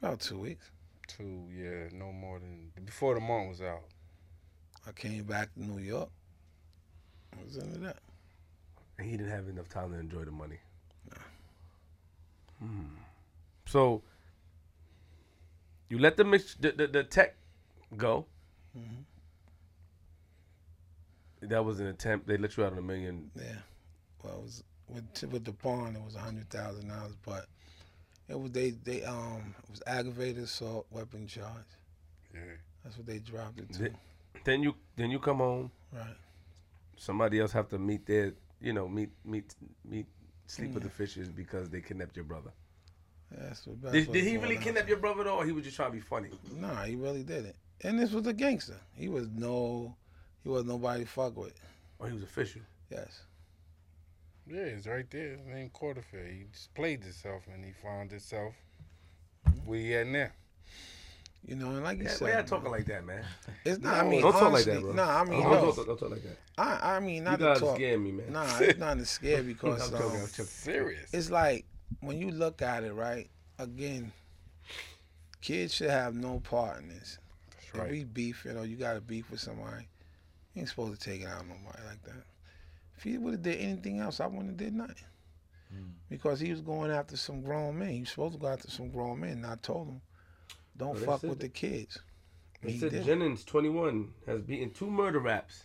About 0.00 0.20
two 0.20 0.38
weeks. 0.38 0.70
Two, 1.06 1.44
yeah, 1.54 1.88
no 1.92 2.12
more 2.12 2.38
than 2.40 2.72
before 2.84 3.14
the 3.14 3.20
month 3.20 3.48
was 3.48 3.60
out. 3.62 3.84
I 4.86 4.92
came 4.92 5.24
back 5.24 5.52
to 5.54 5.62
New 5.62 5.82
York. 5.82 6.08
I 7.32 7.44
was 7.44 7.56
into 7.56 7.78
that. 7.80 7.98
And 8.98 9.10
he 9.10 9.16
didn't 9.16 9.32
have 9.32 9.48
enough 9.48 9.68
time 9.68 9.92
to 9.92 9.98
enjoy 9.98 10.24
the 10.24 10.30
money. 10.30 10.58
Hmm. 12.60 12.84
So 13.66 14.02
you 15.88 15.98
let 15.98 16.16
the 16.16 16.24
mix 16.24 16.54
the, 16.54 16.72
the, 16.72 16.86
the 16.86 17.04
tech 17.04 17.36
go. 17.96 18.26
That 21.42 21.64
was 21.64 21.80
an 21.80 21.86
attempt. 21.86 22.26
They 22.26 22.36
let 22.36 22.56
you 22.56 22.64
out 22.64 22.72
on 22.72 22.78
a 22.78 22.82
million. 22.82 23.30
Yeah. 23.36 23.44
Well, 24.22 24.34
it 24.34 24.42
was 24.42 24.64
with 24.88 25.32
with 25.32 25.44
the 25.44 25.52
pawn. 25.52 25.94
It 25.94 26.02
was 26.02 26.14
a 26.14 26.20
hundred 26.20 26.48
thousand 26.48 26.88
dollars, 26.88 27.14
but 27.24 27.46
it 28.28 28.38
was 28.38 28.50
they 28.52 28.70
they 28.70 29.04
um 29.04 29.54
it 29.62 29.70
was 29.70 29.82
aggravated 29.86 30.44
assault 30.44 30.86
weapon 30.90 31.26
charge. 31.26 31.46
Yeah. 32.34 32.40
That's 32.82 32.96
what 32.96 33.06
they 33.06 33.18
dropped 33.18 33.58
it 33.58 33.72
to. 33.74 33.78
Th- 33.80 33.92
Then 34.44 34.62
you 34.62 34.74
then 34.96 35.10
you 35.10 35.18
come 35.18 35.38
home. 35.38 35.70
Right. 35.92 36.16
Somebody 36.96 37.40
else 37.40 37.52
have 37.52 37.68
to 37.68 37.78
meet 37.78 38.06
their 38.06 38.34
you 38.60 38.72
know 38.72 38.88
meet 38.88 39.10
meet 39.24 39.54
meet 39.84 40.06
sleep 40.46 40.72
with 40.72 40.82
the 40.82 40.88
mm. 40.88 40.92
fishes 40.92 41.28
because 41.28 41.68
they 41.68 41.80
kidnapped 41.80 42.16
your 42.16 42.24
brother. 42.24 42.50
That's 43.30 43.66
what. 43.66 43.82
That's 43.82 43.92
Did, 43.92 44.12
did 44.12 44.24
he 44.24 44.36
really 44.36 44.56
kidnap 44.56 44.88
your 44.88 44.98
brother 44.98 45.24
though, 45.24 45.36
or 45.36 45.44
he 45.44 45.52
was 45.52 45.64
just 45.64 45.76
trying 45.76 45.90
to 45.90 45.96
be 45.96 46.00
funny? 46.00 46.30
Nah, 46.54 46.84
he 46.84 46.96
really 46.96 47.22
did 47.22 47.44
it. 47.44 47.56
And 47.82 47.98
this 47.98 48.12
was 48.12 48.26
a 48.26 48.32
gangster. 48.32 48.78
He 48.94 49.08
was 49.08 49.28
no, 49.28 49.94
he 50.42 50.48
was 50.48 50.64
nobody 50.64 51.04
to 51.04 51.10
fuck 51.10 51.36
with. 51.36 51.60
Or 51.98 52.08
he 52.08 52.14
was 52.14 52.22
official? 52.22 52.62
Yes. 52.90 53.22
Yeah, 54.48 54.60
it's 54.60 54.86
right 54.86 55.10
there. 55.10 55.36
His 55.36 55.46
name 55.46 55.70
Quarterfield. 55.70 56.30
He 56.30 56.44
just 56.52 56.72
played 56.74 57.02
himself 57.02 57.42
and 57.52 57.64
he 57.64 57.72
found 57.72 58.10
himself 58.10 58.54
mm-hmm. 59.48 59.58
where 59.68 59.80
he 59.80 59.94
at 59.94 60.06
now. 60.06 60.28
You 61.46 61.54
know, 61.54 61.68
and 61.68 61.84
like 61.84 61.98
you 61.98 62.04
Yeah, 62.04 62.10
said, 62.10 62.26
why 62.28 62.34
y'all 62.34 62.42
talking 62.44 62.70
like 62.72 62.86
that, 62.86 63.06
man? 63.06 63.24
it's 63.64 63.80
not. 63.80 63.94
I 63.94 64.02
mean, 64.08 64.20
don't 64.20 64.32
talk 64.32 64.52
like 64.52 64.64
that, 64.64 64.80
bro. 64.80 64.92
Nah, 64.92 65.20
I 65.20 65.24
mean, 65.24 65.42
don't, 65.42 65.52
no. 65.52 65.60
don't, 65.62 65.76
don't, 65.76 65.86
don't 65.86 65.98
talk 65.98 66.10
like 66.10 66.22
that. 66.24 66.36
I, 66.58 66.96
I 66.96 67.00
mean, 67.00 67.22
not 67.22 67.38
You 67.38 67.46
not 67.46 67.54
to 67.54 67.60
guys 67.60 67.68
talk. 67.68 67.76
scaring 67.76 68.02
me, 68.02 68.12
man. 68.12 68.32
Nah, 68.32 68.58
it's 68.58 68.78
not 68.80 68.98
to 68.98 69.06
scare 69.06 69.38
I'm 69.38 69.46
because 69.46 69.90
joking, 69.90 70.06
um, 70.06 70.12
I'm 70.22 70.26
joking. 70.26 70.44
Serious. 70.46 71.14
it's 71.14 71.30
like 71.30 71.64
when 72.00 72.18
you 72.18 72.32
look 72.32 72.62
at 72.62 72.82
it, 72.82 72.92
right? 72.94 73.28
Again, 73.60 74.12
kids 75.40 75.74
should 75.74 75.90
have 75.90 76.14
no 76.14 76.40
part 76.40 76.80
in 76.82 76.88
this. 76.88 77.18
That's 77.72 77.86
If 77.86 77.90
we 77.92 78.04
beef, 78.04 78.44
you 78.44 78.52
know, 78.52 78.62
you 78.62 78.76
got 78.76 78.94
to 78.94 79.00
beef 79.00 79.30
with 79.30 79.40
somebody. 79.40 79.86
You 80.54 80.60
ain't 80.60 80.68
supposed 80.68 81.00
to 81.00 81.10
take 81.10 81.20
it 81.22 81.26
out 81.28 81.40
on 81.40 81.48
nobody 81.48 81.82
like 81.86 82.02
that. 82.04 82.24
If 82.96 83.04
he 83.04 83.18
would 83.18 83.34
have 83.34 83.42
did 83.42 83.60
anything 83.60 84.00
else, 84.00 84.18
I 84.20 84.26
wouldn't 84.26 84.48
have 84.48 84.56
did 84.56 84.74
nothing. 84.74 84.96
Because 86.08 86.40
he 86.40 86.50
was 86.50 86.60
going 86.60 86.90
after 86.90 87.16
some 87.16 87.42
grown 87.42 87.78
men. 87.78 87.88
He 87.90 88.00
was 88.00 88.10
supposed 88.10 88.34
to 88.34 88.40
go 88.40 88.46
after 88.46 88.70
some 88.70 88.88
grown 88.90 89.20
men. 89.20 89.32
And 89.32 89.46
I 89.46 89.56
told 89.56 89.88
him, 89.88 90.00
don't 90.76 90.94
Well, 90.94 91.18
fuck 91.18 91.22
with 91.22 91.40
the 91.40 91.48
kids. 91.48 91.98
They 92.62 92.72
He 92.72 92.78
said 92.78 92.90
did. 92.90 93.04
Jennings, 93.04 93.44
21, 93.44 94.12
has 94.26 94.40
beaten 94.40 94.70
two 94.72 94.90
murder 94.90 95.18
raps 95.20 95.64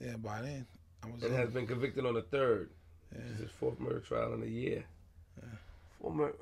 Yeah, 0.00 0.16
by 0.16 0.42
then 0.42 0.66
I 1.02 1.06
was. 1.10 1.22
and 1.22 1.32
in- 1.32 1.38
has 1.38 1.50
been 1.50 1.66
convicted 1.66 2.06
on 2.06 2.16
a 2.16 2.22
third. 2.22 2.70
Yeah. 3.14 3.20
This 3.22 3.32
is 3.32 3.38
his 3.40 3.50
fourth 3.50 3.78
murder 3.80 4.00
trial 4.00 4.34
in 4.34 4.42
a 4.42 4.46
year. 4.46 4.84
Four 6.00 6.12
mur- 6.14 6.34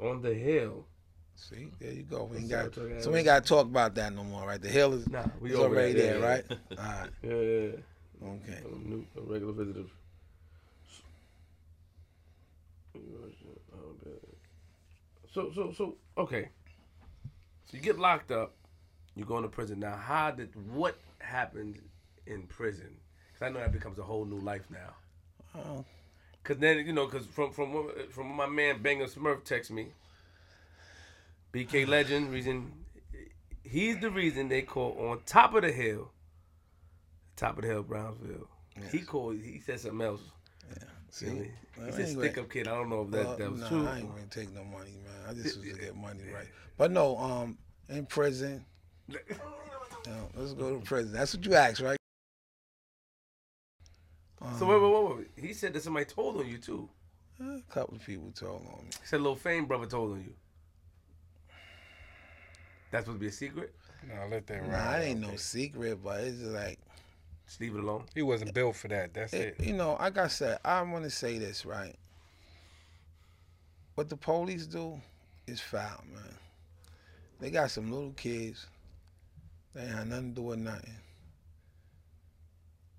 On 0.00 0.22
the 0.22 0.32
hill. 0.34 0.86
See, 1.36 1.70
there 1.78 1.92
you 1.92 2.02
go. 2.02 2.24
We 2.24 2.38
ain't 2.38 2.48
got, 2.50 2.64
what 2.64 2.76
I'm 2.76 2.88
talking 2.90 3.02
so 3.02 3.10
we 3.12 3.18
ain't 3.18 3.24
got 3.26 3.42
to 3.44 3.48
talk 3.48 3.66
about 3.66 3.94
that 3.96 4.12
no 4.14 4.24
more, 4.24 4.46
right? 4.46 4.60
The 4.60 4.68
hill 4.68 4.92
is 4.94 5.08
Nah, 5.08 5.24
we 5.40 5.52
is 5.52 5.56
already. 5.58 5.98
Yeah, 5.98 6.12
there, 6.14 6.20
right? 6.20 6.44
All 6.78 6.84
right, 6.84 7.10
Yeah, 7.22 7.30
yeah, 7.34 7.60
yeah. 8.22 8.28
okay. 8.28 8.62
A 8.64 8.88
new, 8.88 9.06
a 9.16 9.20
regular 9.22 9.52
visitor. 9.52 9.84
So, 15.32 15.50
so, 15.54 15.72
so, 15.76 15.96
okay. 16.18 16.48
So 17.66 17.76
you 17.76 17.80
get 17.80 17.98
locked 17.98 18.30
up. 18.30 18.54
You 19.14 19.24
go 19.24 19.36
into 19.36 19.48
prison. 19.48 19.80
Now, 19.80 19.96
how 19.96 20.30
did 20.30 20.50
what 20.72 20.96
happened 21.18 21.80
in 22.26 22.42
prison? 22.44 22.96
Because 23.32 23.46
I 23.46 23.50
know 23.52 23.60
that 23.60 23.72
becomes 23.72 23.98
a 23.98 24.02
whole 24.02 24.24
new 24.24 24.40
life 24.40 24.64
now. 24.70 24.94
Oh, 25.54 25.84
Cause 26.42 26.56
then 26.56 26.86
you 26.86 26.92
know, 26.92 27.06
cause 27.06 27.26
from 27.26 27.52
from 27.52 27.90
from 28.10 28.34
my 28.34 28.46
man 28.46 28.80
Banger 28.80 29.06
Smurf 29.06 29.44
text 29.44 29.70
me, 29.70 29.88
BK 31.52 31.86
Legend 31.86 32.32
reason, 32.32 32.72
he's 33.62 33.98
the 33.98 34.10
reason 34.10 34.48
they 34.48 34.62
call 34.62 34.96
on 34.98 35.20
top 35.26 35.54
of 35.54 35.62
the 35.62 35.72
hill, 35.72 36.10
top 37.36 37.56
of 37.58 37.62
the 37.62 37.68
hill 37.68 37.82
Brownsville. 37.82 38.48
He 38.90 39.00
called. 39.00 39.36
He 39.42 39.60
said 39.60 39.80
something 39.80 40.00
else. 40.00 40.22
See, 41.10 41.26
Really. 41.26 41.50
He 41.76 41.80
Well, 41.82 41.92
said 41.92 42.08
stick 42.08 42.38
up 42.38 42.50
kid. 42.50 42.68
I 42.68 42.72
don't 42.74 42.88
know 42.88 43.02
if 43.02 43.10
that 43.10 43.26
Well, 43.26 43.36
that 43.36 43.52
was 43.52 43.60
nah, 43.60 43.68
true. 43.68 43.86
I 43.86 43.98
ain't 43.98 44.08
gonna 44.10 44.26
take 44.30 44.52
no 44.54 44.64
money, 44.64 44.96
man. 45.04 45.28
I 45.28 45.34
just 45.34 45.58
was 45.58 45.68
to 45.72 45.78
get 45.78 45.96
money 45.96 46.24
right. 46.32 46.46
But 46.76 46.90
no, 46.92 47.16
um, 47.18 47.58
in 47.88 48.06
prison, 48.06 48.64
you 49.08 49.18
know, 50.06 50.28
let's 50.34 50.54
go 50.54 50.76
to 50.78 50.84
prison. 50.84 51.12
That's 51.12 51.34
what 51.34 51.44
you 51.44 51.54
asked, 51.54 51.80
right? 51.80 51.96
So 54.58 54.66
wait, 54.66 54.80
wait, 54.80 54.92
wait, 54.92 55.16
wait. 55.18 55.46
He 55.48 55.52
said 55.52 55.74
that 55.74 55.82
somebody 55.82 56.06
told 56.06 56.38
on 56.38 56.48
you 56.48 56.56
too. 56.56 56.88
A 57.40 57.60
couple 57.72 57.96
of 57.96 58.04
people 58.04 58.30
told 58.34 58.66
on 58.66 58.84
me. 58.84 58.90
He 59.00 59.06
said 59.06 59.20
Lil 59.20 59.34
Fame 59.36 59.66
brother 59.66 59.86
told 59.86 60.12
on 60.12 60.20
you. 60.20 60.32
That's 62.90 63.04
supposed 63.04 63.18
to 63.18 63.20
be 63.20 63.28
a 63.28 63.32
secret? 63.32 63.74
No, 64.08 64.14
let 64.30 64.46
that 64.46 64.62
ride. 64.62 64.70
Nah, 64.70 64.92
it 64.96 65.04
ain't 65.10 65.20
no 65.20 65.36
secret, 65.36 66.02
but 66.02 66.20
it's 66.20 66.38
just 66.38 66.52
like 66.52 66.78
Just 67.50 67.60
leave 67.60 67.74
it 67.74 67.82
alone. 67.82 68.04
He 68.14 68.22
wasn't 68.22 68.54
built 68.54 68.76
for 68.76 68.86
that. 68.86 69.12
That's 69.12 69.32
it, 69.32 69.56
it. 69.58 69.66
you 69.66 69.72
know, 69.72 69.96
like 69.98 70.16
I 70.18 70.28
said, 70.28 70.60
I 70.64 70.80
want 70.82 71.02
to 71.02 71.10
say 71.10 71.36
this 71.36 71.66
right. 71.66 71.96
What 73.96 74.08
the 74.08 74.16
police 74.16 74.68
do 74.68 75.00
is 75.48 75.60
foul, 75.60 76.04
man. 76.14 76.36
They 77.40 77.50
got 77.50 77.72
some 77.72 77.90
little 77.90 78.12
kids. 78.12 78.68
They 79.74 79.82
ain't 79.82 79.90
had 79.90 80.08
nothing 80.10 80.28
to 80.28 80.34
do 80.36 80.42
with 80.42 80.60
nothing. 80.60 80.94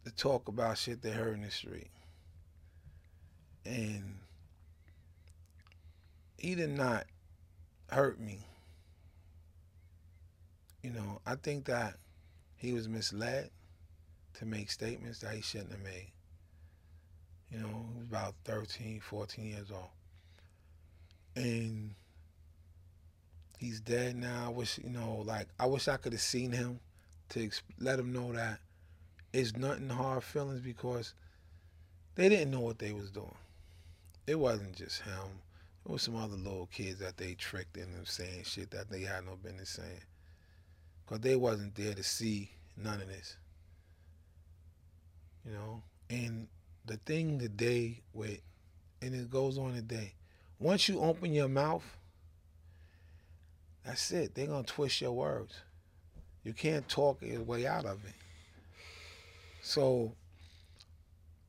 To 0.04 0.12
talk 0.12 0.50
about 0.50 0.78
shit 0.78 1.02
they 1.02 1.12
heard 1.12 1.36
in 1.36 1.44
the 1.44 1.50
street. 1.50 1.92
And 3.66 4.18
he 6.38 6.56
did 6.56 6.72
not 6.72 7.06
hurt 7.90 8.20
me. 8.20 8.40
You 10.84 10.90
know, 10.90 11.22
I 11.26 11.36
think 11.36 11.68
that 11.68 11.96
he 12.58 12.74
was 12.74 12.90
misled 12.90 13.50
to 14.36 14.46
make 14.46 14.72
statements 14.72 15.20
that 15.20 15.34
he 15.34 15.42
shouldn't 15.42 15.72
have 15.72 15.84
made. 15.84 16.12
You 17.52 17.60
know, 17.60 17.86
he 17.94 18.00
was 18.00 18.08
about 18.10 18.36
13, 18.46 19.02
14 19.02 19.46
years 19.46 19.72
old. 19.72 19.90
And 21.36 21.94
he's 23.58 23.80
dead 23.80 24.16
now. 24.16 24.46
I 24.48 24.50
wish, 24.50 24.80
you 24.80 24.90
know, 24.90 25.24
like, 25.26 25.48
I 25.60 25.66
wish 25.66 25.88
I 25.88 25.98
could 25.98 26.14
have 26.14 26.22
seen 26.22 26.52
him 26.52 26.80
to 27.30 27.44
ex- 27.44 27.62
let 27.80 28.00
him 28.00 28.14
know 28.14 28.32
that 28.34 28.60
it's 29.34 29.56
nothing 29.56 29.90
hard 29.90 30.24
feelings 30.24 30.62
because 30.62 31.14
they 32.16 32.30
didn't 32.30 32.52
know 32.52 32.60
what 32.60 32.80
they 32.80 32.92
was 32.92 33.12
doing. 33.12 33.36
It 34.28 34.40
wasn't 34.40 34.76
just 34.76 35.02
him. 35.02 35.42
It 35.86 35.92
was 35.92 36.04
some 36.04 36.16
other 36.16 36.36
little 36.36 36.70
kids 36.72 37.00
that 37.00 37.18
they 37.18 37.34
tricked 37.34 37.78
into 37.78 38.06
saying 38.06 38.44
shit 38.44 38.72
that 38.72 38.90
they 38.90 39.02
had 39.02 39.26
no 39.26 39.36
business 39.36 39.70
saying. 39.70 40.04
Because 41.06 41.22
they 41.22 41.36
wasn't 41.36 41.76
there 41.76 41.94
to 41.94 42.04
see 42.04 42.52
none 42.78 43.02
of 43.02 43.08
this 43.08 43.36
you 45.46 45.52
know. 45.54 45.82
And 46.10 46.48
the 46.86 46.98
thing 46.98 47.40
today 47.40 48.02
with, 48.14 48.40
and 49.02 49.16
it 49.16 49.30
goes 49.30 49.58
on 49.58 49.74
today, 49.74 50.14
once 50.60 50.88
you 50.90 51.00
open 51.02 51.34
your 51.34 51.48
mouth, 51.48 51.84
that's 53.86 54.12
it. 54.12 54.36
They're 54.36 54.48
gonna 54.48 54.64
twist 54.64 55.02
your 55.02 55.12
words. 55.14 55.54
You 56.44 56.54
can't 56.54 56.88
talk 56.88 57.22
your 57.22 57.42
way 57.42 57.66
out 57.66 57.86
of 57.86 58.04
it. 58.06 58.14
So, 59.62 60.14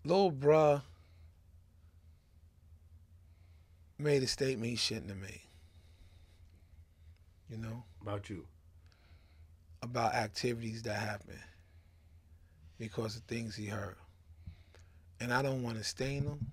little 0.04 0.32
bruh 0.32 0.82
made 3.98 4.22
a 4.22 4.26
statement 4.26 4.70
he 4.70 4.76
shouldn't 4.76 5.08
have 5.08 5.18
made. 5.18 5.40
You 7.48 7.58
know, 7.58 7.84
About 8.00 8.28
you. 8.30 8.46
about 9.82 10.14
activities 10.14 10.82
that 10.82 10.98
happened 10.98 11.38
because 12.82 13.14
of 13.14 13.22
things 13.22 13.54
he 13.54 13.66
heard. 13.66 13.94
And 15.20 15.32
I 15.32 15.40
don't 15.40 15.62
want 15.62 15.78
to 15.78 15.84
stain 15.84 16.24
him 16.24 16.50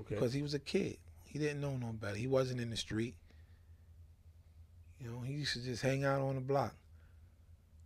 Okay. 0.00 0.16
because 0.16 0.32
he 0.32 0.42
was 0.42 0.52
a 0.52 0.58
kid. 0.58 0.96
He 1.26 1.38
didn't 1.38 1.60
know 1.60 1.76
no 1.76 1.92
better. 1.92 2.16
He 2.16 2.26
wasn't 2.26 2.60
in 2.60 2.70
the 2.70 2.76
street. 2.76 3.14
You 5.00 5.10
know, 5.12 5.20
he 5.20 5.34
used 5.34 5.52
to 5.52 5.60
just 5.62 5.80
hang 5.80 6.04
out 6.04 6.20
on 6.22 6.34
the 6.34 6.40
block 6.40 6.74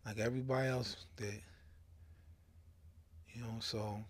like 0.06 0.19
everybody 0.19 0.66
else 0.69 0.97
did. 1.19 1.43
You 3.35 3.43
know, 3.43 3.56
so 3.61 4.02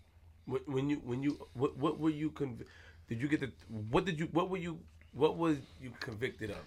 When 0.45 0.61
when 0.67 0.89
you 0.89 0.97
when 1.03 1.21
you 1.21 1.45
what 1.53 1.75
what 1.75 1.99
were 1.99 2.09
you 2.11 2.31
conv- 2.31 2.65
did 3.09 3.19
you 3.19 3.27
get 3.27 3.41
the 3.41 3.51
what 3.91 4.05
did 4.05 4.17
you 4.17 4.27
what 4.31 4.49
were 4.49 4.57
you 4.57 4.79
what 5.11 5.35
was 5.35 5.57
you 5.81 5.91
convicted 5.99 6.49
of? 6.51 6.57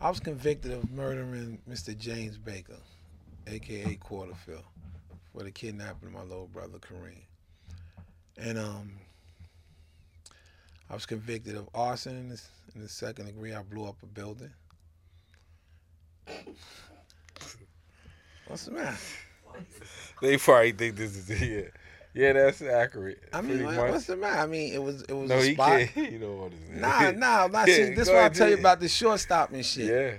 I 0.00 0.08
was 0.10 0.18
convicted 0.18 0.72
of 0.72 0.90
murdering 0.90 1.60
Mr. 1.70 1.96
James 1.96 2.38
Baker, 2.38 2.80
aka 3.46 3.94
Quarterfield, 3.96 4.64
for 5.36 5.44
the 5.44 5.50
kidnapping 5.50 6.08
of 6.08 6.14
my 6.14 6.22
little 6.22 6.46
brother 6.46 6.78
Kareem. 6.78 7.22
And 8.38 8.58
um, 8.58 8.92
I 10.88 10.94
was 10.94 11.04
convicted 11.04 11.56
of 11.56 11.68
arson 11.74 12.16
in 12.16 12.28
the, 12.30 12.40
in 12.74 12.80
the 12.80 12.88
second 12.88 13.26
degree. 13.26 13.54
I 13.54 13.62
blew 13.62 13.84
up 13.86 13.96
a 14.02 14.06
building. 14.06 14.50
What's 18.46 18.64
the 18.64 18.72
matter? 18.72 18.96
They 20.22 20.38
probably 20.38 20.72
think 20.72 20.96
this 20.96 21.16
is 21.16 21.40
yeah. 21.42 21.62
Yeah, 22.14 22.32
that's 22.32 22.62
accurate. 22.62 23.22
I 23.34 23.42
mean, 23.42 23.62
what- 23.62 23.90
what's 23.90 24.06
the 24.06 24.16
matter? 24.16 24.40
I 24.40 24.46
mean, 24.46 24.72
it 24.72 24.82
was 24.82 25.02
it 25.02 25.12
was 25.12 25.28
no, 25.28 25.38
a 25.38 25.42
he 25.42 25.52
spot. 25.52 25.80
can't. 25.94 26.12
You 26.12 26.18
don't 26.18 26.38
want 26.38 26.52
to 26.52 26.58
say. 26.74 26.80
Nah, 26.80 27.10
nah, 27.10 27.46
nah. 27.46 27.64
Yeah, 27.64 27.64
see, 27.76 27.94
this 27.94 28.08
is 28.08 28.08
what 28.08 28.24
I 28.24 28.28
tell 28.30 28.48
you 28.48 28.56
about 28.58 28.80
the 28.80 28.88
shortstop 28.88 29.52
and 29.52 29.64
shit. 29.64 29.86
Yeah. 29.86 30.14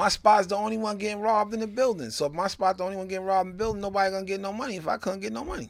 My 0.00 0.08
spot's 0.08 0.46
the 0.46 0.56
only 0.56 0.78
one 0.78 0.96
getting 0.96 1.20
robbed 1.20 1.52
in 1.52 1.60
the 1.60 1.66
building. 1.66 2.08
So 2.08 2.24
if 2.24 2.32
my 2.32 2.46
spot's 2.46 2.78
the 2.78 2.84
only 2.84 2.96
one 2.96 3.06
getting 3.06 3.26
robbed 3.26 3.50
in 3.50 3.52
the 3.52 3.58
building, 3.58 3.82
nobody 3.82 4.10
gonna 4.10 4.24
get 4.24 4.40
no 4.40 4.50
money 4.50 4.76
if 4.76 4.88
I 4.88 4.96
couldn't 4.96 5.20
get 5.20 5.30
no 5.30 5.44
money. 5.44 5.68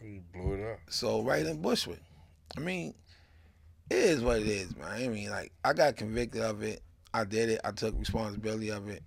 You 0.00 0.22
blew 0.32 0.54
it 0.54 0.72
up. 0.72 0.78
So 0.88 1.22
right 1.22 1.44
in 1.44 1.60
Bushwick. 1.60 1.98
I 2.56 2.60
mean, 2.60 2.94
it 3.90 3.96
is 3.96 4.22
what 4.22 4.38
it 4.38 4.46
is, 4.46 4.76
man. 4.76 4.92
I 4.92 5.08
mean, 5.08 5.28
like 5.30 5.50
I 5.64 5.72
got 5.72 5.96
convicted 5.96 6.42
of 6.42 6.62
it. 6.62 6.82
I 7.12 7.24
did 7.24 7.48
it. 7.48 7.60
I 7.64 7.72
took 7.72 7.98
responsibility 7.98 8.68
of 8.68 8.88
it. 8.88 9.02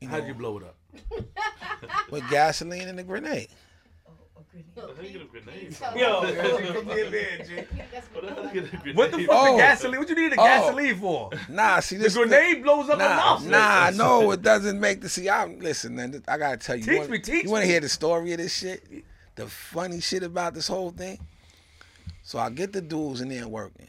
You 0.00 0.08
How 0.08 0.20
know, 0.20 0.24
you 0.24 0.32
blow 0.32 0.56
it 0.56 0.64
up? 0.64 0.76
with 2.10 2.26
gasoline 2.30 2.88
and 2.88 2.98
a 2.98 3.02
grenade. 3.02 3.48
Yo, 4.76 4.84
oh. 6.06 6.22
what 8.94 9.10
the 9.12 9.18
fuck 9.18 9.28
Oh. 9.30 9.52
the 9.52 9.58
gasoline? 9.58 9.98
What 10.00 10.08
you 10.08 10.14
need 10.14 10.32
the 10.32 10.40
Oh. 10.40 10.44
gasoline 10.44 10.96
for? 10.98 11.30
Nah, 11.48 11.80
see 11.80 11.96
The 11.96 12.04
this. 12.04 12.16
grenade 12.16 12.62
blows 12.62 12.88
up 12.88 12.98
my 12.98 13.04
Nah, 13.08 13.16
mouth. 13.16 13.44
nah, 13.46 13.90
no, 13.90 14.30
it 14.32 14.42
doesn't 14.42 14.78
make 14.80 15.00
the 15.00 15.08
see. 15.08 15.28
I'm 15.28 15.58
listen, 15.60 15.94
man. 15.96 16.22
I 16.26 16.38
gotta 16.38 16.56
tell 16.56 16.76
you. 16.76 16.82
Teach 16.82 16.92
you 16.92 16.98
wanna, 16.98 17.10
me, 17.10 17.18
teach 17.18 17.44
You 17.44 17.50
want 17.50 17.62
to 17.62 17.68
hear 17.70 17.80
the 17.80 17.88
story 17.88 18.32
of 18.32 18.38
this 18.38 18.56
shit? 18.56 18.82
The 19.36 19.46
funny 19.46 20.00
shit 20.00 20.22
about 20.22 20.54
this 20.54 20.66
whole 20.68 20.90
thing. 20.90 21.18
So 22.22 22.38
I 22.38 22.50
get 22.50 22.72
the 22.72 22.80
dudes 22.80 23.20
in 23.20 23.28
there 23.28 23.46
working. 23.48 23.88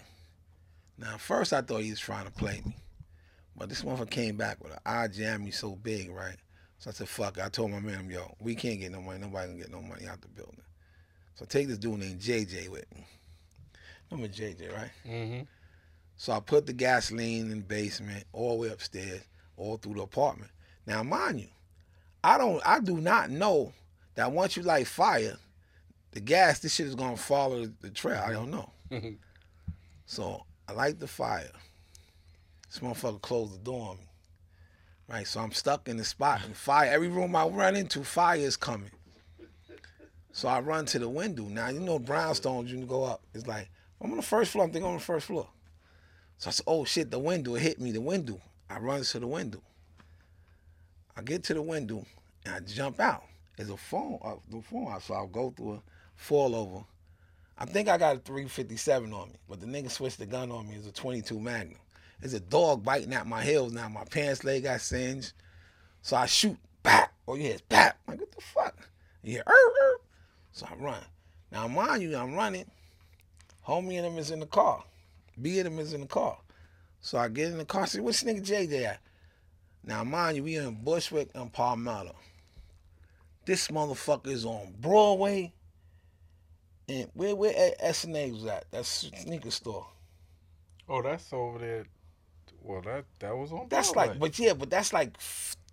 Now, 0.97 1.17
first 1.17 1.53
I 1.53 1.61
thought 1.61 1.81
he 1.81 1.89
was 1.89 1.99
trying 1.99 2.25
to 2.25 2.31
play 2.31 2.61
me, 2.65 2.75
but 3.55 3.69
this 3.69 3.81
motherfucker 3.83 4.09
came 4.09 4.37
back 4.37 4.61
with 4.63 4.73
an 4.73 4.79
eye 4.85 5.07
jam 5.07 5.43
me 5.45 5.51
so 5.51 5.75
big, 5.75 6.11
right? 6.11 6.35
So 6.79 6.89
I 6.89 6.93
said, 6.93 7.09
"Fuck!" 7.09 7.39
I 7.39 7.49
told 7.49 7.71
my 7.71 7.79
man, 7.79 8.09
"Yo, 8.09 8.35
we 8.39 8.55
can't 8.55 8.79
get 8.79 8.91
no 8.91 9.01
money. 9.01 9.19
Nobody 9.19 9.47
gonna 9.47 9.59
get 9.59 9.71
no 9.71 9.81
money 9.81 10.07
out 10.07 10.21
the 10.21 10.27
building." 10.29 10.61
So 11.35 11.43
I 11.43 11.45
take 11.45 11.67
this 11.67 11.77
dude 11.77 11.99
named 11.99 12.19
JJ 12.19 12.69
with 12.69 12.85
me. 12.93 13.05
Remember 14.11 14.33
JJ, 14.33 14.73
right? 14.73 14.91
Mm-hmm. 15.05 15.41
So 16.17 16.33
I 16.33 16.39
put 16.39 16.65
the 16.65 16.73
gasoline 16.73 17.51
in 17.51 17.59
the 17.59 17.65
basement, 17.65 18.25
all 18.33 18.55
the 18.55 18.61
way 18.63 18.69
upstairs, 18.69 19.21
all 19.55 19.77
through 19.77 19.93
the 19.93 20.01
apartment. 20.01 20.51
Now, 20.85 21.03
mind 21.03 21.39
you, 21.39 21.47
I 22.23 22.37
don't, 22.37 22.61
I 22.65 22.79
do 22.79 22.97
not 22.97 23.29
know 23.29 23.71
that 24.15 24.31
once 24.31 24.57
you 24.57 24.63
light 24.63 24.87
fire, 24.87 25.37
the 26.11 26.19
gas, 26.19 26.59
this 26.59 26.73
shit 26.73 26.87
is 26.87 26.95
gonna 26.95 27.15
follow 27.15 27.67
the 27.79 27.89
trail. 27.89 28.21
I 28.25 28.33
don't 28.33 28.51
know. 28.51 28.69
so 30.05 30.43
I 30.67 30.73
light 30.73 30.99
the 30.99 31.07
fire. 31.07 31.51
This 32.67 32.79
motherfucker 32.79 33.21
closed 33.21 33.53
the 33.53 33.59
door 33.59 33.91
on 33.91 33.97
me. 33.97 34.08
Right, 35.09 35.25
so 35.25 35.39
I'm 35.39 35.51
stuck 35.51 35.87
in 35.87 35.97
the 35.97 36.05
spot 36.05 36.41
and 36.45 36.55
fire. 36.55 36.91
Every 36.91 37.07
room 37.07 37.35
I 37.35 37.43
run 37.47 37.75
into, 37.75 38.03
fire 38.03 38.37
is 38.37 38.55
coming. 38.55 38.91
So 40.31 40.47
I 40.47 40.59
run 40.59 40.85
to 40.85 40.99
the 40.99 41.09
window. 41.09 41.43
Now 41.43 41.69
you 41.69 41.79
know 41.79 41.99
brownstones, 41.99 42.67
you 42.67 42.77
can 42.77 42.85
go 42.85 43.05
up. 43.05 43.21
It's 43.33 43.47
like 43.47 43.71
I'm 43.99 44.11
on 44.11 44.17
the 44.17 44.23
first 44.23 44.51
floor. 44.51 44.65
I'm 44.65 44.71
thinking 44.71 44.85
I'm 44.85 44.91
on 44.91 44.99
the 44.99 45.03
first 45.03 45.25
floor. 45.25 45.47
So 46.37 46.49
I 46.49 46.51
said, 46.51 46.63
oh 46.67 46.85
shit, 46.85 47.09
the 47.09 47.17
window 47.17 47.55
it 47.55 47.63
hit 47.63 47.81
me, 47.81 47.91
the 47.91 47.99
window. 47.99 48.39
I 48.69 48.77
run 48.77 49.01
to 49.01 49.19
the 49.19 49.25
window. 49.25 49.63
I 51.17 51.23
get 51.23 51.43
to 51.45 51.55
the 51.55 51.61
window 51.63 52.05
and 52.45 52.53
I 52.53 52.59
jump 52.59 52.99
out. 52.99 53.23
There's 53.57 53.71
a 53.71 53.77
phone, 53.77 54.19
uh, 54.23 54.35
the 54.47 54.61
phone 54.61 54.95
so 55.01 55.15
I'll 55.15 55.27
go 55.27 55.49
through 55.49 55.73
a 55.73 55.81
fall 56.15 56.55
over. 56.55 56.85
I 57.57 57.65
think 57.65 57.89
I 57.89 57.97
got 57.97 58.15
a 58.15 58.19
357 58.19 59.11
on 59.11 59.29
me, 59.29 59.35
but 59.49 59.59
the 59.59 59.65
nigga 59.65 59.89
switched 59.89 60.19
the 60.19 60.27
gun 60.27 60.51
on 60.51 60.69
me. 60.69 60.75
It's 60.75 60.87
a 60.87 60.93
22 60.93 61.39
Magnum. 61.39 61.79
There's 62.19 62.33
a 62.33 62.39
dog 62.39 62.83
biting 62.83 63.13
at 63.13 63.27
my 63.27 63.43
heels 63.43 63.73
now. 63.73 63.87
My 63.89 64.03
pants 64.03 64.43
leg 64.43 64.63
got 64.63 64.81
singed. 64.81 65.33
So 66.01 66.17
I 66.17 66.25
shoot, 66.25 66.57
bap. 66.83 67.13
Oh 67.27 67.35
yeah, 67.35 67.49
it's 67.49 67.61
bap. 67.61 67.97
I'm 68.07 68.13
like, 68.13 68.21
what 68.21 68.31
the 68.31 68.41
fuck? 68.41 68.75
Yeah, 69.23 69.41
er, 69.47 69.51
er. 69.51 70.01
So 70.51 70.67
I 70.69 70.75
run. 70.75 71.03
Now 71.51 71.67
mind 71.67 72.03
you, 72.03 72.15
I'm 72.15 72.35
running. 72.35 72.65
Homie 73.67 73.97
and 73.97 74.07
him 74.07 74.17
is 74.17 74.31
in 74.31 74.39
the 74.39 74.45
car. 74.45 74.83
B 75.41 75.59
and 75.59 75.67
him 75.67 75.79
is 75.79 75.93
in 75.93 76.01
the 76.01 76.07
car. 76.07 76.37
So 77.01 77.17
I 77.17 77.29
get 77.29 77.51
in 77.51 77.57
the 77.57 77.65
car. 77.65 77.87
Say, 77.87 77.99
what's 77.99 78.23
nigga 78.23 78.45
JJ 78.45 78.85
at? 78.85 78.99
Now 79.83 80.03
mind 80.03 80.37
you, 80.37 80.43
we 80.43 80.57
in 80.57 80.83
Bushwick 80.83 81.29
and 81.33 81.51
Palmetto. 81.51 82.15
This 83.45 83.69
motherfucker 83.69 84.27
is 84.27 84.45
on 84.45 84.73
Broadway. 84.79 85.53
And 86.87 87.09
where 87.13 87.35
where 87.35 87.73
SNA 87.83 88.33
was 88.33 88.45
at? 88.45 88.69
That 88.71 88.85
sneaker 88.85 89.51
store. 89.51 89.87
Oh, 90.87 91.01
that's 91.01 91.31
over 91.31 91.59
there. 91.59 91.85
Well, 92.61 92.81
that 92.81 93.05
that 93.19 93.35
was 93.35 93.51
on. 93.51 93.67
That's 93.69 93.91
Broadway. 93.91 94.13
like, 94.13 94.19
but 94.19 94.39
yeah, 94.39 94.53
but 94.53 94.69
that's 94.69 94.93
like 94.93 95.17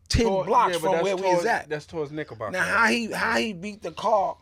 ten 0.08 0.26
Toward- 0.26 0.46
blocks 0.46 0.74
yeah, 0.74 0.78
from 0.80 0.92
where 1.02 1.16
we 1.16 1.22
towards, 1.22 1.38
was 1.38 1.46
at. 1.46 1.68
That's 1.68 1.86
towards 1.86 2.12
Knickerbocker. 2.12 2.52
Now 2.52 2.64
how 2.64 2.86
he 2.86 3.10
how 3.12 3.36
he 3.38 3.52
beat 3.52 3.82
the 3.82 3.92
car 3.92 4.36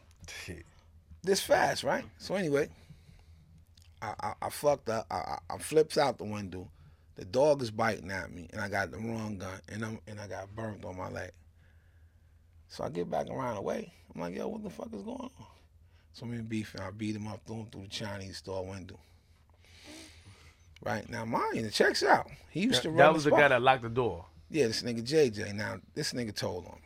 this 1.22 1.40
fast, 1.40 1.84
right? 1.84 2.04
So 2.18 2.34
anyway, 2.34 2.68
I, 4.02 4.14
I, 4.20 4.32
I 4.42 4.48
fucked 4.50 4.88
up. 4.88 5.06
I, 5.10 5.14
I, 5.14 5.38
I 5.50 5.58
flips 5.58 5.98
out 5.98 6.18
the 6.18 6.24
window. 6.24 6.68
The 7.16 7.24
dog 7.24 7.62
is 7.62 7.70
biting 7.70 8.10
at 8.10 8.32
me, 8.32 8.48
and 8.52 8.60
I 8.60 8.68
got 8.68 8.90
the 8.90 8.98
wrong 8.98 9.38
gun, 9.38 9.60
and 9.68 9.84
I'm 9.84 9.98
and 10.06 10.20
I 10.20 10.26
got 10.26 10.54
burnt 10.54 10.84
on 10.84 10.96
my 10.96 11.08
leg. 11.10 11.30
So 12.68 12.84
I 12.84 12.88
get 12.88 13.08
back 13.10 13.28
around 13.28 13.54
the 13.54 13.62
way. 13.62 13.92
I'm 14.14 14.20
like, 14.20 14.34
yo, 14.36 14.48
what 14.48 14.62
the 14.64 14.70
fuck 14.70 14.88
is 14.92 15.02
going 15.02 15.18
on? 15.20 15.46
So 16.12 16.26
me 16.26 16.38
and 16.38 16.48
beef, 16.48 16.74
and 16.74 16.82
I 16.82 16.90
beat 16.90 17.16
him 17.16 17.26
up, 17.26 17.40
threw 17.46 17.56
him 17.56 17.66
through 17.66 17.82
the 17.82 17.88
Chinese 17.88 18.38
store 18.38 18.64
window. 18.64 18.98
Right 20.84 21.08
now, 21.08 21.24
mine 21.24 21.70
checks 21.72 22.02
out. 22.02 22.28
He 22.50 22.60
used 22.60 22.82
to 22.82 22.90
run 22.90 22.98
That 22.98 23.14
was 23.14 23.24
the 23.24 23.30
spot. 23.30 23.40
guy 23.40 23.48
that 23.48 23.62
locked 23.62 23.82
the 23.82 23.88
door. 23.88 24.26
Yeah, 24.50 24.66
this 24.66 24.82
nigga 24.82 25.02
JJ. 25.02 25.54
Now 25.54 25.78
this 25.94 26.12
nigga 26.12 26.34
told 26.34 26.66
on 26.66 26.74
me. 26.74 26.80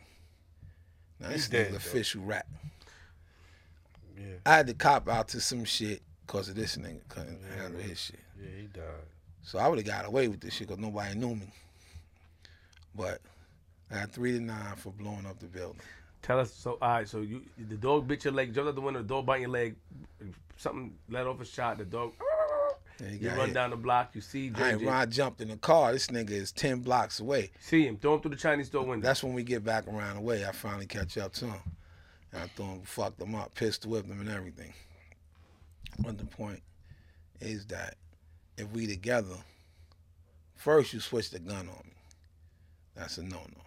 Now 1.19 1.27
this 1.29 1.47
He 1.47 1.57
nigga 1.57 1.71
though. 1.71 1.75
official 1.77 2.21
rap. 2.23 2.47
Yeah, 4.17 4.25
I 4.45 4.55
had 4.57 4.67
to 4.67 4.73
cop 4.73 5.07
out 5.09 5.27
to 5.29 5.41
some 5.41 5.65
shit 5.65 6.01
because 6.25 6.49
of 6.49 6.55
this 6.55 6.77
nigga 6.77 7.01
couldn't 7.09 7.39
Yeah. 7.41 7.61
handle 7.63 7.81
his 7.81 7.99
shit. 7.99 8.19
yeah, 8.41 8.61
he 8.61 8.67
died. 8.67 8.83
So 9.43 9.59
I 9.59 9.67
would 9.67 9.77
have 9.79 9.87
got 9.87 10.05
away 10.05 10.27
with 10.27 10.39
this 10.41 10.53
shit 10.53 10.67
because 10.67 10.81
nobody 10.81 11.15
knew 11.15 11.35
me. 11.35 11.51
But 12.95 13.21
I 13.91 13.95
got 13.99 14.11
three 14.11 14.31
to 14.33 14.39
nine 14.39 14.75
for 14.77 14.91
blowing 14.91 15.25
up 15.25 15.39
the 15.39 15.45
building. 15.47 15.81
Tell 16.21 16.39
us. 16.39 16.53
So 16.53 16.77
all 16.81 16.89
right. 16.89 17.07
So 17.07 17.19
you 17.21 17.41
the 17.57 17.75
dog 17.75 18.07
bit 18.07 18.23
your 18.23 18.33
leg, 18.33 18.53
jumped 18.53 18.69
out 18.69 18.75
the 18.75 18.81
window. 18.81 19.01
The 19.01 19.07
dog 19.07 19.25
bite 19.25 19.41
your 19.41 19.49
leg. 19.49 19.75
Something 20.57 20.97
let 21.09 21.27
off 21.27 21.39
a 21.41 21.45
shot. 21.45 21.77
The 21.77 21.85
dog. 21.85 22.13
And 23.01 23.11
he 23.11 23.17
You 23.17 23.29
run 23.29 23.47
hit. 23.47 23.53
down 23.53 23.69
the 23.69 23.75
block. 23.77 24.11
You 24.13 24.21
see 24.21 24.51
I 24.55 24.71
ain't 24.71 24.81
JJ. 24.81 24.85
run, 24.85 24.95
I 24.95 25.05
jumped 25.05 25.41
in 25.41 25.47
the 25.49 25.57
car. 25.57 25.93
This 25.93 26.07
nigga 26.07 26.31
is 26.31 26.51
ten 26.51 26.79
blocks 26.79 27.19
away. 27.19 27.51
See 27.59 27.85
him. 27.87 27.97
Throw 27.97 28.15
him 28.15 28.21
through 28.21 28.31
the 28.31 28.37
Chinese 28.37 28.67
store 28.67 28.83
window. 28.85 29.05
That's 29.07 29.23
when 29.23 29.33
we 29.33 29.43
get 29.43 29.63
back 29.63 29.87
around 29.87 30.15
the 30.15 30.21
way. 30.21 30.45
I 30.45 30.51
finally 30.51 30.85
catch 30.85 31.17
up 31.17 31.33
to 31.33 31.45
him. 31.45 31.61
And 32.33 32.43
I 32.43 32.47
threw 32.47 32.65
him, 32.65 32.81
fucked 32.83 33.21
him 33.21 33.35
up, 33.35 33.55
pistol 33.55 33.91
whipped 33.91 34.07
him 34.09 34.19
and 34.19 34.29
everything. 34.29 34.73
But 35.99 36.17
the 36.17 36.25
point 36.25 36.61
is 37.41 37.65
that 37.67 37.95
if 38.57 38.69
we 38.71 38.85
together, 38.87 39.35
first 40.55 40.93
you 40.93 40.99
switch 40.99 41.29
the 41.31 41.39
gun 41.39 41.67
on 41.69 41.83
me. 41.85 41.93
That's 42.95 43.17
a 43.17 43.23
no-no. 43.23 43.61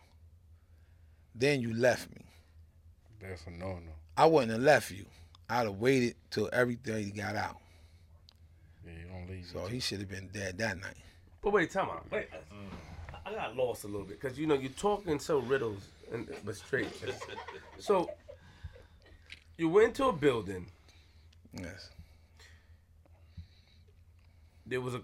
Then 1.35 1.61
you 1.61 1.75
left 1.75 2.11
me. 2.11 2.23
That's 3.21 3.47
a 3.47 3.51
no 3.51 3.69
no. 3.75 3.93
I 4.17 4.27
wouldn't 4.27 4.53
have 4.53 4.61
left 4.61 4.91
you. 4.91 5.07
I'd 5.49 5.65
have 5.67 5.77
waited 5.77 6.17
till 6.31 6.51
everything 6.53 7.11
got 7.11 7.35
out. 7.37 7.57
Yeah, 8.87 8.93
you 8.93 9.09
don't 9.09 9.29
leave. 9.29 9.47
So 9.53 9.67
he 9.67 9.81
should 9.81 10.01
have 10.01 10.09
been 10.09 10.29
dead 10.33 10.59
that 10.59 10.81
night. 10.81 10.97
But 11.43 11.53
wait, 11.53 11.71
time 11.71 11.89
out. 11.89 12.07
Wait, 12.11 12.29
I 12.33 13.31
I 13.31 13.35
got 13.35 13.57
lost 13.57 13.85
a 13.85 13.87
little 13.87 14.07
bit 14.07 14.21
because 14.21 14.39
you 14.39 14.47
know 14.47 14.55
you're 14.55 14.71
talking 14.73 15.19
so 15.19 15.39
riddles 15.39 15.83
and 16.13 16.29
but 16.45 16.57
straight. 16.57 16.89
so 17.79 18.11
you 19.57 19.69
went 19.69 19.95
to 19.97 20.07
a 20.07 20.13
building. 20.13 20.67
Yes. 21.53 21.91
There 24.67 24.81
was 24.81 24.95
a 24.95 25.03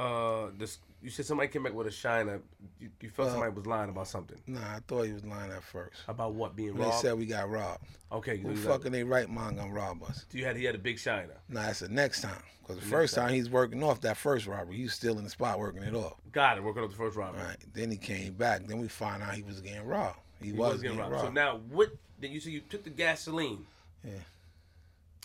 uh 0.00 0.50
this. 0.58 0.78
You 1.02 1.10
said 1.10 1.26
somebody 1.26 1.48
came 1.48 1.64
back 1.64 1.74
with 1.74 1.88
a 1.88 1.90
shiner. 1.90 2.40
You, 2.78 2.88
you 3.00 3.10
felt 3.10 3.26
Well- 3.26 3.34
somebody 3.34 3.52
was 3.54 3.66
lying 3.66 3.90
about 3.90 4.06
something. 4.06 4.38
Nah, 4.46 4.60
I 4.76 4.78
thought 4.86 5.02
he 5.02 5.12
was 5.12 5.24
lying 5.24 5.50
at 5.50 5.62
first. 5.64 5.96
About 6.06 6.34
what 6.34 6.54
being 6.54 6.74
They 6.74 6.80
robbed? 6.84 6.98
They 6.98 7.08
said 7.08 7.18
we 7.18 7.26
got 7.26 7.50
robbed. 7.50 7.84
okay, 8.12 8.36
Who 8.38 8.54
fucking 8.54 8.92
they 8.92 9.02
right 9.02 9.28
mind 9.28 9.56
gonna 9.56 9.72
rob 9.72 10.02
us? 10.04 10.24
you 10.32 10.44
had 10.44 10.56
he 10.56 10.64
had 10.64 10.74
a 10.76 10.78
big 10.78 10.98
shiner. 10.98 11.34
Nah, 11.48 11.62
that's 11.62 11.80
the 11.80 11.88
next 11.88 12.20
time. 12.20 12.42
Because 12.60 12.76
the 12.76 12.82
The 12.84 12.90
first 12.90 13.16
next 13.16 13.26
time 13.26 13.34
he's 13.34 13.50
working 13.50 13.82
off 13.82 14.00
that 14.02 14.16
first 14.16 14.46
robbery, 14.46 14.76
he's 14.76 14.92
still 14.92 15.18
in 15.18 15.24
the 15.24 15.30
spot 15.30 15.58
working 15.58 15.82
it 15.82 15.94
off. 15.94 16.14
Got 16.30 16.58
it. 16.58 16.62
Working 16.64 16.84
up 16.84 16.90
the 16.90 16.96
first 16.96 17.16
robbery. 17.16 17.42
Right. 17.42 17.56
Then 17.74 17.90
he 17.90 17.96
came 17.96 18.34
back. 18.34 18.66
Then 18.68 18.78
we 18.78 18.86
find 18.86 19.22
out 19.22 19.34
he 19.34 19.42
was 19.42 19.60
getting 19.60 19.84
robbed. 19.84 20.18
He, 20.40 20.46
He 20.46 20.52
was, 20.52 20.74
was 20.74 20.82
getting, 20.82 20.98
robbed. 20.98 21.18
So 21.18 21.30
now 21.30 21.60
what? 21.70 21.90
Then 22.20 22.30
you 22.30 22.38
say 22.38 22.50
you 22.50 22.60
took 22.60 22.84
the 22.84 22.90
gasoline. 22.90 23.66
Yeah. 24.04 24.12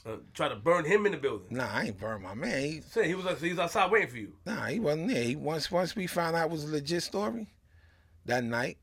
Uh, 0.07 0.17
try 0.33 0.47
to 0.47 0.55
burn 0.55 0.85
him 0.85 1.05
in 1.05 1.11
the 1.11 1.17
building. 1.17 1.47
nah, 1.49 1.67
I 1.69 1.83
ain't 1.85 1.99
burn 1.99 2.21
my 2.21 2.33
man. 2.33 2.61
He, 2.63 2.81
Say 2.81 3.07
he 3.09 3.15
was 3.15 3.41
he 3.41 3.49
was 3.49 3.59
outside 3.59 3.91
waiting 3.91 4.07
for 4.09 4.17
you. 4.17 4.31
nah, 4.45 4.67
he 4.67 4.79
wasn't 4.79 5.09
there. 5.09 5.23
He 5.23 5.35
once 5.35 5.69
once 5.69 5.95
we 5.97 6.07
found 6.07 6.35
out 6.35 6.45
it 6.45 6.51
was 6.51 6.63
a 6.63 6.67
legit 6.71 7.03
story, 7.03 7.47
that 8.25 8.43
night 8.45 8.77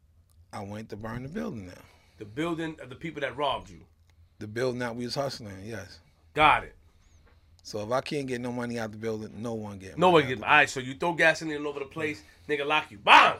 I 0.52 0.62
went 0.62 0.90
to 0.90 0.96
burn 0.96 1.22
the 1.22 1.28
building 1.30 1.66
down. 1.66 1.78
The 2.18 2.26
building 2.26 2.76
of 2.82 2.90
the 2.90 2.94
people 2.96 3.22
that 3.22 3.36
robbed 3.36 3.70
you. 3.70 3.80
The 4.38 4.46
building 4.46 4.80
that 4.80 4.94
we 4.94 5.04
was 5.04 5.14
hustling, 5.14 5.64
yes. 5.64 6.00
Got 6.34 6.64
it. 6.64 6.74
So 7.62 7.80
if 7.80 7.90
I 7.90 8.02
can't 8.02 8.26
get 8.26 8.42
no 8.42 8.52
money 8.52 8.78
out 8.78 8.90
the 8.92 8.98
building, 8.98 9.30
no 9.36 9.54
one 9.54 9.78
get 9.78 9.96
No 9.96 10.10
one 10.10 10.26
get. 10.28 10.42
All 10.42 10.48
right, 10.48 10.68
so 10.68 10.80
you 10.80 10.92
throw 10.94 11.14
gasoline 11.14 11.56
all 11.56 11.68
over 11.68 11.78
the 11.78 11.86
place, 11.86 12.22
nigga 12.48 12.66
lock 12.66 12.90
you. 12.90 12.98
Bang! 12.98 13.36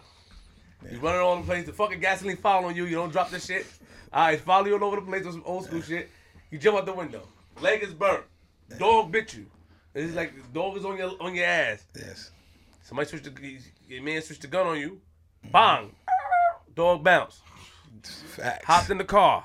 You 0.91 0.99
running 1.01 1.21
all 1.21 1.33
over 1.33 1.43
the 1.43 1.47
place. 1.47 1.67
The 1.67 1.73
fucking 1.75 2.01
gasoline 2.01 2.39
following 2.39 2.77
you. 2.77 2.87
You 2.87 2.97
don't 2.97 3.11
drop 3.13 3.31
the 3.31 3.39
shit. 3.41 3.67
All 4.13 4.27
right, 4.27 4.41
follow 4.41 4.67
you 4.67 4.75
all 4.79 4.85
over 4.85 4.97
the 4.97 5.03
place 5.03 5.25
with 5.25 5.35
some 5.35 5.43
old 5.45 5.65
school 5.67 5.83
shit. 5.83 6.09
You 6.51 6.59
jump 6.59 6.79
out 6.79 6.87
the 6.87 6.93
window. 6.95 7.29
Leg 7.61 7.83
is 7.83 7.93
burnt. 7.95 8.25
Dog 8.79 9.13
bit 9.13 9.35
you. 9.35 9.47
It's 9.95 10.15
like 10.15 10.35
the 10.35 10.49
dog 10.53 10.77
is 10.77 10.85
on 10.85 10.97
your 10.97 11.13
on 11.21 11.35
your 11.35 11.47
ass. 11.47 11.87
Yes. 11.95 12.31
Somebody 12.83 13.09
switched 13.09 13.25
the 13.25 13.59
your 13.89 14.03
man 14.03 14.21
switched 14.23 14.43
the 14.43 14.49
gun 14.49 14.67
on 14.67 14.79
you. 14.79 15.01
Bang! 15.53 15.95
Dog 16.75 17.05
bounce. 17.05 17.41
Facts. 18.03 18.65
Hopped 18.65 18.91
in 18.91 18.99
the 18.99 19.05
car. 19.05 19.45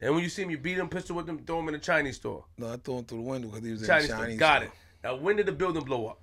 And 0.00 0.14
when 0.14 0.22
you 0.24 0.28
see 0.28 0.42
him, 0.42 0.50
you 0.50 0.58
beat 0.58 0.78
him, 0.78 0.88
pistol 0.88 1.14
with 1.14 1.28
him, 1.28 1.38
throw 1.38 1.60
him 1.60 1.68
in 1.68 1.76
a 1.76 1.78
Chinese 1.78 2.16
store. 2.16 2.44
No, 2.58 2.72
I 2.72 2.76
threw 2.76 2.98
him 2.98 3.04
through 3.04 3.18
the 3.18 3.22
window 3.24 3.48
because 3.48 3.64
he 3.64 3.70
was 3.72 3.86
Chinese, 3.86 4.04
in 4.04 4.10
the 4.10 4.14
store. 4.16 4.24
Chinese 4.24 4.38
Got 4.38 4.56
store. 4.62 4.64
it. 4.66 4.72
Now 5.04 5.14
when 5.16 5.36
did 5.36 5.46
the 5.46 5.52
building 5.52 5.84
blow 5.84 6.06
up? 6.08 6.18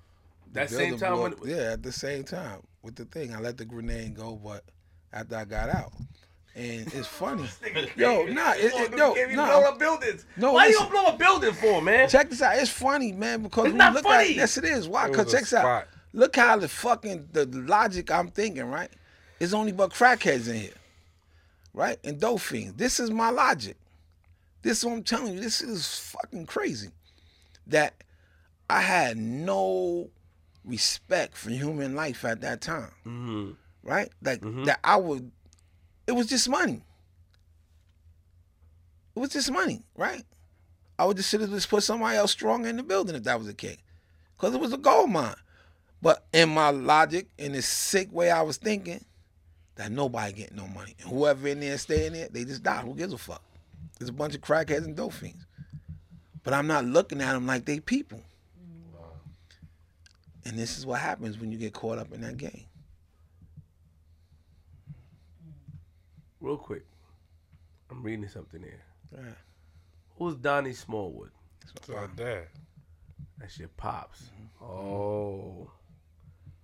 That 0.52 0.68
same 0.70 0.98
time 0.98 1.12
blew 1.14 1.22
when 1.22 1.32
up- 1.32 1.38
yeah, 1.46 1.72
at 1.72 1.82
the 1.82 1.92
same 1.92 2.24
time 2.24 2.60
with 2.82 2.96
the 2.96 3.06
thing. 3.06 3.34
I 3.34 3.40
let 3.40 3.56
the 3.56 3.64
grenade 3.64 4.14
go, 4.14 4.36
but 4.36 4.64
after 5.12 5.36
I 5.36 5.44
got 5.44 5.70
out, 5.70 5.92
and 6.54 6.92
it's 6.94 7.06
funny. 7.06 7.46
yo, 7.96 8.24
nah, 8.26 8.52
it, 8.52 8.72
it, 8.74 8.96
yo, 8.98 9.14
Can't 9.14 9.18
even 9.18 9.36
nah. 9.36 9.46
blow 9.46 9.68
up 9.68 9.78
buildings. 9.78 10.26
No, 10.36 10.52
Why 10.54 10.66
you 10.66 10.78
gonna 10.78 10.90
blow 10.90 11.06
a 11.06 11.16
building 11.16 11.52
for, 11.54 11.80
man? 11.80 12.08
Check 12.08 12.30
this 12.30 12.42
out. 12.42 12.56
It's 12.56 12.70
funny, 12.70 13.12
man, 13.12 13.42
because 13.42 13.66
It's 13.66 13.74
not 13.74 13.94
look 13.94 14.02
funny. 14.04 14.30
at 14.30 14.34
yes, 14.34 14.56
it 14.58 14.64
is. 14.64 14.88
Why? 14.88 15.08
Because 15.08 15.26
was 15.26 15.34
a 15.34 15.36
check 15.36 15.44
this 15.44 15.54
out. 15.54 15.86
Look 16.12 16.36
how 16.36 16.56
the 16.56 16.68
fucking 16.68 17.28
the 17.32 17.46
logic 17.46 18.10
I'm 18.10 18.28
thinking, 18.28 18.64
right? 18.64 18.90
It's 19.38 19.52
only 19.52 19.72
but 19.72 19.90
crackheads 19.92 20.48
in 20.48 20.56
here, 20.56 20.72
right? 21.72 21.98
And 22.04 22.20
dope 22.20 22.40
fiends. 22.40 22.74
This 22.74 22.98
is 23.00 23.10
my 23.10 23.30
logic. 23.30 23.76
This 24.62 24.78
is 24.78 24.84
what 24.84 24.92
I'm 24.94 25.02
telling 25.04 25.34
you. 25.34 25.40
This 25.40 25.62
is 25.62 25.98
fucking 25.98 26.46
crazy. 26.46 26.90
That 27.66 27.94
I 28.68 28.80
had 28.82 29.16
no 29.16 30.10
respect 30.64 31.36
for 31.36 31.50
human 31.50 31.94
life 31.94 32.24
at 32.24 32.40
that 32.42 32.60
time, 32.60 32.90
Mm-hmm. 33.06 33.50
right? 33.82 34.10
Like 34.22 34.40
that 34.66 34.80
I 34.84 34.96
would. 34.96 35.30
It 36.10 36.16
was 36.16 36.26
just 36.26 36.48
money. 36.48 36.82
It 39.14 39.20
was 39.20 39.30
just 39.30 39.52
money, 39.52 39.84
right? 39.96 40.24
I 40.98 41.04
would 41.04 41.16
just 41.16 41.30
should 41.30 41.40
have 41.40 41.50
just 41.50 41.70
put 41.70 41.84
somebody 41.84 42.16
else 42.16 42.32
stronger 42.32 42.68
in 42.68 42.76
the 42.76 42.82
building 42.82 43.14
if 43.14 43.22
that 43.22 43.38
was 43.38 43.46
the 43.46 43.54
case. 43.54 43.78
Because 44.36 44.52
it 44.52 44.60
was 44.60 44.72
a 44.72 44.76
gold 44.76 45.10
mine. 45.10 45.36
But 46.02 46.26
in 46.32 46.48
my 46.48 46.70
logic, 46.70 47.28
in 47.38 47.52
this 47.52 47.68
sick 47.68 48.12
way 48.12 48.28
I 48.28 48.42
was 48.42 48.56
thinking, 48.56 49.04
that 49.76 49.92
nobody 49.92 50.32
getting 50.32 50.56
no 50.56 50.66
money. 50.66 50.96
And 51.00 51.08
whoever 51.08 51.46
in 51.46 51.60
there 51.60 51.78
staying 51.78 52.14
there, 52.14 52.26
they 52.28 52.42
just 52.42 52.64
die. 52.64 52.80
Who 52.80 52.96
gives 52.96 53.12
a 53.12 53.18
fuck? 53.18 53.44
There's 54.00 54.08
a 54.08 54.12
bunch 54.12 54.34
of 54.34 54.40
crackheads 54.40 54.86
and 54.86 54.96
dope 54.96 55.12
fiends. 55.12 55.46
But 56.42 56.54
I'm 56.54 56.66
not 56.66 56.84
looking 56.84 57.20
at 57.20 57.34
them 57.34 57.46
like 57.46 57.66
they 57.66 57.78
people. 57.78 58.20
Mm. 58.58 59.10
And 60.44 60.58
this 60.58 60.76
is 60.76 60.84
what 60.84 60.98
happens 60.98 61.38
when 61.38 61.52
you 61.52 61.56
get 61.56 61.72
caught 61.72 61.98
up 61.98 62.12
in 62.12 62.20
that 62.22 62.36
game. 62.36 62.64
Real 66.40 66.56
quick, 66.56 66.84
I'm 67.90 68.02
reading 68.02 68.28
something 68.28 68.62
here. 68.62 68.82
Right. 69.12 69.34
Who's 70.16 70.36
Donnie 70.36 70.72
Smallwood? 70.72 71.30
It's 71.76 71.90
our 71.90 72.08
dad. 72.08 72.46
That's 73.38 73.58
your 73.58 73.68
pops. 73.76 74.22
Mm-hmm. 74.22 74.64
Oh, 74.64 75.70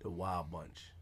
the 0.01 0.11
Wild 0.11 0.51
Bunch. 0.51 0.93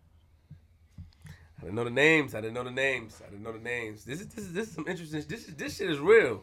I 1.28 1.60
didn't 1.60 1.76
know 1.76 1.84
the 1.84 1.90
names. 1.90 2.34
I 2.34 2.40
didn't 2.40 2.54
know 2.54 2.64
the 2.64 2.70
names. 2.70 3.22
I 3.24 3.30
didn't 3.30 3.42
know 3.42 3.52
the 3.52 3.58
names. 3.58 4.04
This 4.04 4.20
is 4.20 4.28
this 4.28 4.44
is 4.44 4.52
this 4.52 4.68
is 4.68 4.74
some 4.74 4.86
interesting. 4.88 5.24
This 5.28 5.48
is 5.48 5.54
this 5.54 5.76
shit 5.76 5.90
is 5.90 5.98
real. 5.98 6.42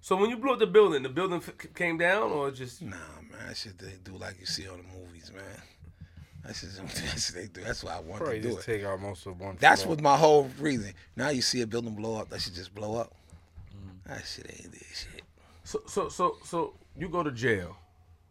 So 0.00 0.16
when 0.16 0.30
you 0.30 0.36
blew 0.36 0.52
up 0.52 0.58
the 0.58 0.66
building, 0.66 1.02
the 1.02 1.08
building 1.08 1.38
f- 1.38 1.74
came 1.74 1.98
down, 1.98 2.30
or 2.30 2.50
just 2.50 2.80
Nah, 2.82 2.90
man, 2.90 3.48
that 3.48 3.56
shit 3.56 3.78
they 3.78 3.94
do 4.04 4.16
like 4.16 4.38
you 4.38 4.46
see 4.46 4.68
on 4.68 4.78
the 4.78 4.98
movies, 4.98 5.32
man. 5.34 5.62
That's 6.46 6.60
just 6.60 6.76
that's 7.04 7.32
what 7.34 7.42
they 7.42 7.48
do. 7.48 7.60
That's 7.62 7.82
why 7.84 7.96
I 7.96 8.00
want 8.00 8.18
Probably 8.22 8.36
to 8.40 8.42
do 8.48 8.54
just 8.54 8.68
it. 8.68 8.78
take 8.78 8.84
out 8.84 9.00
most 9.00 9.26
of 9.26 9.40
one. 9.40 9.56
That's 9.58 9.84
what 9.84 10.00
my 10.00 10.16
whole 10.16 10.48
reason. 10.60 10.92
Now 11.16 11.30
you 11.30 11.42
see 11.42 11.60
a 11.62 11.66
building 11.66 11.94
blow 11.94 12.16
up, 12.20 12.28
that 12.30 12.40
should 12.40 12.54
just 12.54 12.74
blow 12.74 12.96
up. 13.00 13.14
Mm. 13.74 14.08
That 14.08 14.24
shit 14.26 14.46
ain't 14.50 14.72
this 14.72 15.06
shit. 15.12 15.22
so 15.64 15.82
so 15.86 16.08
so 16.08 16.36
so 16.44 16.74
you 16.96 17.08
go 17.08 17.22
to 17.22 17.30
jail. 17.32 17.76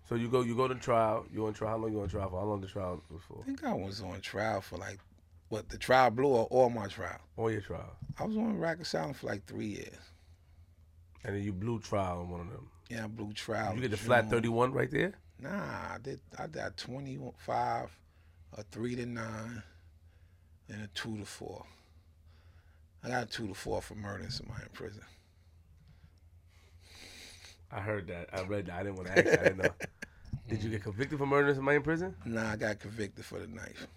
So 0.08 0.16
you 0.16 0.28
go 0.30 0.42
you 0.42 0.56
go 0.56 0.68
to 0.68 0.76
trial. 0.76 1.26
You 1.34 1.46
on 1.48 1.54
trial? 1.54 1.72
How 1.72 1.78
long 1.78 1.92
you 1.92 2.02
on 2.02 2.08
trial 2.08 2.30
for? 2.30 2.40
How 2.40 2.46
long 2.46 2.62
the 2.62 2.68
trial 2.68 3.02
was 3.12 3.22
for? 3.28 3.40
I 3.42 3.46
think 3.46 3.64
I 3.64 3.74
was 3.74 4.02
on 4.02 4.22
trial 4.22 4.62
for 4.62 4.78
like 4.78 5.00
what 5.50 5.68
the 5.70 5.78
trial 5.78 6.10
blew 6.12 6.28
or 6.28 6.46
all 6.46 6.70
my 6.70 6.88
trial. 6.88 7.20
On 7.38 7.52
your 7.52 7.62
trial, 7.62 7.96
I 8.20 8.24
was 8.26 8.38
on 8.38 8.58
Rikers 8.58 8.94
Island 8.98 9.18
for 9.18 9.28
like 9.28 9.46
three 9.46 9.68
years. 9.68 9.98
and 11.24 11.36
then 11.36 11.44
you 11.44 11.52
blew 11.52 11.80
trial 11.80 12.20
on 12.20 12.30
one 12.30 12.42
of 12.42 12.50
them. 12.52 12.70
Yeah, 12.90 13.04
I 13.06 13.08
blew 13.08 13.34
trial. 13.34 13.74
You 13.76 13.82
get 13.82 13.92
the 13.92 13.98
June. 13.98 14.06
flat 14.06 14.30
thirty 14.30 14.48
one 14.48 14.72
right 14.72 14.90
there. 14.92 15.14
Nah, 15.40 15.50
I 15.50 15.98
did. 16.02 16.20
I 16.38 16.48
did 16.48 16.78
twenty 16.78 17.20
five, 17.40 17.90
a 18.58 18.64
three 18.64 18.96
to 18.96 19.06
nine, 19.06 19.64
and 20.70 20.84
a 20.84 20.88
two 20.88 21.18
to 21.18 21.26
four. 21.26 21.66
I 23.04 23.10
got 23.10 23.24
a 23.24 23.26
two 23.26 23.48
to 23.48 23.54
four 23.54 23.82
for 23.82 23.96
murdering 23.96 24.30
somebody 24.30 24.64
in 24.64 24.70
prison. 24.70 25.04
I 27.72 27.80
heard 27.82 28.08
that. 28.08 28.30
I 28.34 28.44
read 28.44 28.68
that. 28.68 28.76
I 28.76 28.84
didn't 28.84 28.96
want 28.96 29.08
to 29.10 29.18
ask. 29.18 29.26
That. 29.26 29.40
I 29.40 29.44
didn't 29.44 29.58
know. 29.58 29.70
Did 30.48 30.64
you 30.64 30.70
get 30.70 30.84
convicted 30.84 31.18
for 31.18 31.26
murdering 31.26 31.56
somebody 31.56 31.78
in 31.78 31.84
prison? 31.84 32.16
Nah, 32.24 32.52
I 32.52 32.56
got 32.56 32.80
convicted 32.80 33.26
for 33.26 33.40
the 33.40 33.48
knife. 33.48 33.88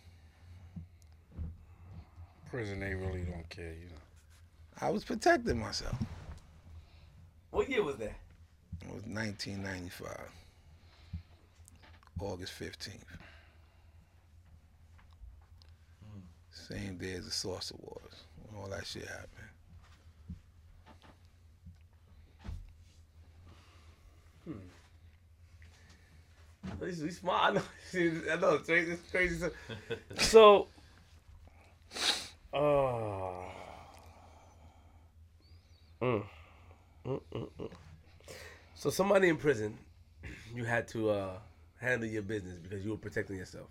Prison, 2.50 2.80
they 2.80 2.94
really 2.94 3.20
don't 3.20 3.48
care, 3.50 3.74
you 3.74 3.86
know. 3.86 4.80
I 4.80 4.90
was 4.90 5.04
protecting 5.04 5.58
myself. 5.58 5.96
What 7.50 7.68
year 7.68 7.82
was 7.82 7.96
that? 7.96 8.14
It 8.80 8.86
was 8.86 9.04
1995, 9.04 10.30
August 12.20 12.52
15th. 12.58 12.94
Same 16.68 16.98
day 16.98 17.12
as 17.12 17.24
the 17.24 17.30
Source 17.30 17.70
Awards, 17.70 18.24
when 18.42 18.62
all 18.62 18.68
that 18.68 18.86
shit 18.86 19.06
happened. 19.06 19.30
He's, 26.84 27.00
he's 27.00 27.18
smart. 27.18 27.42
I 27.42 27.54
know. 27.54 27.62
I 28.30 28.36
know. 28.36 28.54
It's 28.54 28.66
crazy. 28.66 28.92
It's 28.92 29.10
crazy. 29.10 29.46
So, 30.18 30.68
uh, 32.52 32.58
mm, 36.02 36.22
mm, 36.22 36.24
mm, 37.06 37.20
mm. 37.32 37.70
so 38.74 38.90
somebody 38.90 39.28
in 39.28 39.36
prison, 39.36 39.78
you 40.54 40.64
had 40.64 40.86
to 40.88 41.10
uh, 41.10 41.38
handle 41.80 42.08
your 42.08 42.22
business 42.22 42.58
because 42.58 42.84
you 42.84 42.90
were 42.90 42.98
protecting 42.98 43.36
yourself. 43.36 43.68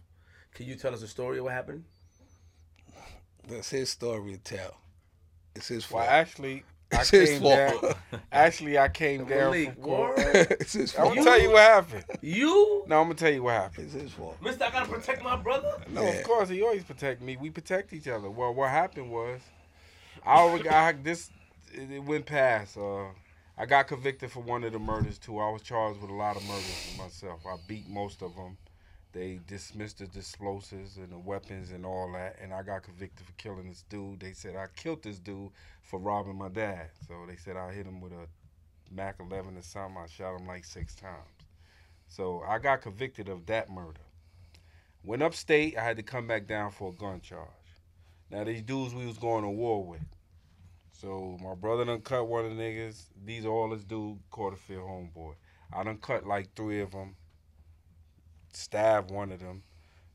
Can 0.54 0.66
you 0.66 0.76
tell 0.76 0.94
us 0.94 1.04
a 1.04 1.08
story 1.08 1.38
of 1.38 1.44
what 1.46 1.54
happened? 1.54 1.84
That's 3.48 3.70
his 3.70 3.90
story 3.90 4.34
to 4.34 4.38
tell. 4.40 4.78
It's 5.56 5.68
his 5.70 5.86
fault. 5.86 6.02
Well, 6.02 6.10
fault. 6.10 6.20
actually, 6.28 6.64
I 6.94 7.02
It's 7.02 7.10
his 7.10 7.30
came 7.32 7.42
fault. 7.42 7.82
down. 7.82 8.22
Actually, 8.32 8.78
I 8.78 8.88
came 8.88 9.20
down 9.26 9.30
Malik, 9.52 9.74
from 9.74 9.84
court. 9.84 10.18
word? 10.18 10.48
it's 10.62 10.74
his 10.74 10.92
fault. 10.94 11.10
I'm 11.10 11.16
gonna 11.16 11.26
tell 11.30 11.42
you 11.42 11.52
what 11.52 11.62
happened. 11.62 12.06
You, 12.22 12.84
No, 12.88 13.00
I'm 13.02 13.06
gonna 13.08 13.16
tell 13.16 13.32
you 13.32 13.44
what 13.44 13.54
happened. 13.56 13.86
It's 13.86 13.94
his 14.02 14.12
fault. 14.14 14.38
Mister, 14.42 14.64
I 14.66 14.72
gotta 14.72 14.90
protect 14.90 15.22
my 15.24 15.36
brother. 15.36 15.74
No, 15.90 16.04
Yeah. 16.04 16.10
of 16.10 16.24
course 16.24 16.48
he 16.50 16.62
always 16.62 16.84
protect 16.84 17.22
me. 17.22 17.36
We 17.36 17.50
protect 17.50 17.92
each 17.94 18.08
other. 18.08 18.30
Well, 18.30 18.54
what 18.54 18.70
happened 18.70 19.12
was, 19.12 19.42
I 20.26 20.36
already 20.38 20.70
I, 20.70 20.92
this 20.94 21.30
it, 21.74 21.92
it 21.92 22.04
went 22.04 22.26
past. 22.26 22.78
Uh, 22.78 23.08
I 23.58 23.66
got 23.66 23.88
convicted 23.88 24.32
for 24.32 24.42
one 24.42 24.64
of 24.64 24.72
the 24.72 24.80
murders 24.80 25.18
too. 25.18 25.40
I 25.40 25.50
was 25.50 25.64
charged 25.64 26.00
with 26.00 26.10
a 26.12 26.14
lot 26.14 26.38
of 26.38 26.44
murders 26.46 26.96
myself. 26.98 27.42
I 27.46 27.56
beat 27.68 27.90
most 27.90 28.22
of 28.22 28.36
them. 28.36 28.58
They 29.18 29.40
dismissed 29.48 29.98
the 29.98 30.04
explosives 30.16 30.98
and 30.98 31.12
the 31.12 31.18
weapons 31.18 31.72
and 31.72 31.88
all 31.88 32.12
that, 32.14 32.36
and 32.40 32.54
I 32.54 32.62
got 32.62 32.84
convicted 32.84 33.26
for 33.26 33.34
killing 33.34 33.68
this 33.68 33.84
dude. 33.90 34.20
They 34.20 34.34
said 34.34 34.56
I 34.56 34.68
killed 34.76 35.02
this 35.02 35.18
dude 35.18 35.50
for 35.82 36.00
robbing 36.00 36.38
my 36.38 36.50
dad. 36.50 36.92
So 37.08 37.26
they 37.28 37.36
said 37.36 37.58
I 37.58 37.74
hit 37.74 37.88
him 37.88 38.00
with 38.00 38.12
a 38.12 38.28
Mac 38.92 39.16
11 39.20 39.58
or 39.58 39.62
something. 39.64 39.98
I 39.98 40.06
shot 40.06 40.40
him 40.40 40.46
like 40.46 40.66
six 40.66 40.94
times. 40.94 41.48
So 42.08 42.44
I 42.48 42.60
got 42.60 42.84
convicted 42.84 43.28
of 43.28 43.48
that 43.48 43.72
murder. 43.72 44.02
Went 45.04 45.24
upstate, 45.24 45.76
I 45.76 45.84
had 45.84 45.98
to 45.98 46.04
come 46.04 46.28
back 46.28 46.46
down 46.46 46.70
for 46.70 46.90
a 46.90 46.96
gun 46.96 47.20
charge. 47.20 47.50
Now 48.30 48.44
these 48.44 48.62
dudes 48.62 48.94
we 48.94 49.08
was 49.08 49.18
going 49.18 49.44
to 49.44 49.50
war 49.50 49.84
with. 49.84 50.06
So 50.92 51.40
my 51.42 51.56
brother 51.56 51.86
done 51.86 52.02
cut 52.02 52.28
one 52.28 52.46
of 52.46 52.56
the 52.56 52.62
niggas. 52.62 53.06
These 53.26 53.48
are 53.48 53.50
all 53.50 53.70
this 53.70 53.84
dude 53.84 54.20
Quarterfield 54.32 54.88
homeboy. 54.88 55.34
I 55.74 55.84
done 55.84 55.98
cut 55.98 56.28
like 56.28 56.54
three 56.56 56.82
of 56.82 56.92
them. 56.92 57.16
Stabbed 58.58 59.12
one 59.12 59.32
of 59.32 59.40
them. 59.40 59.62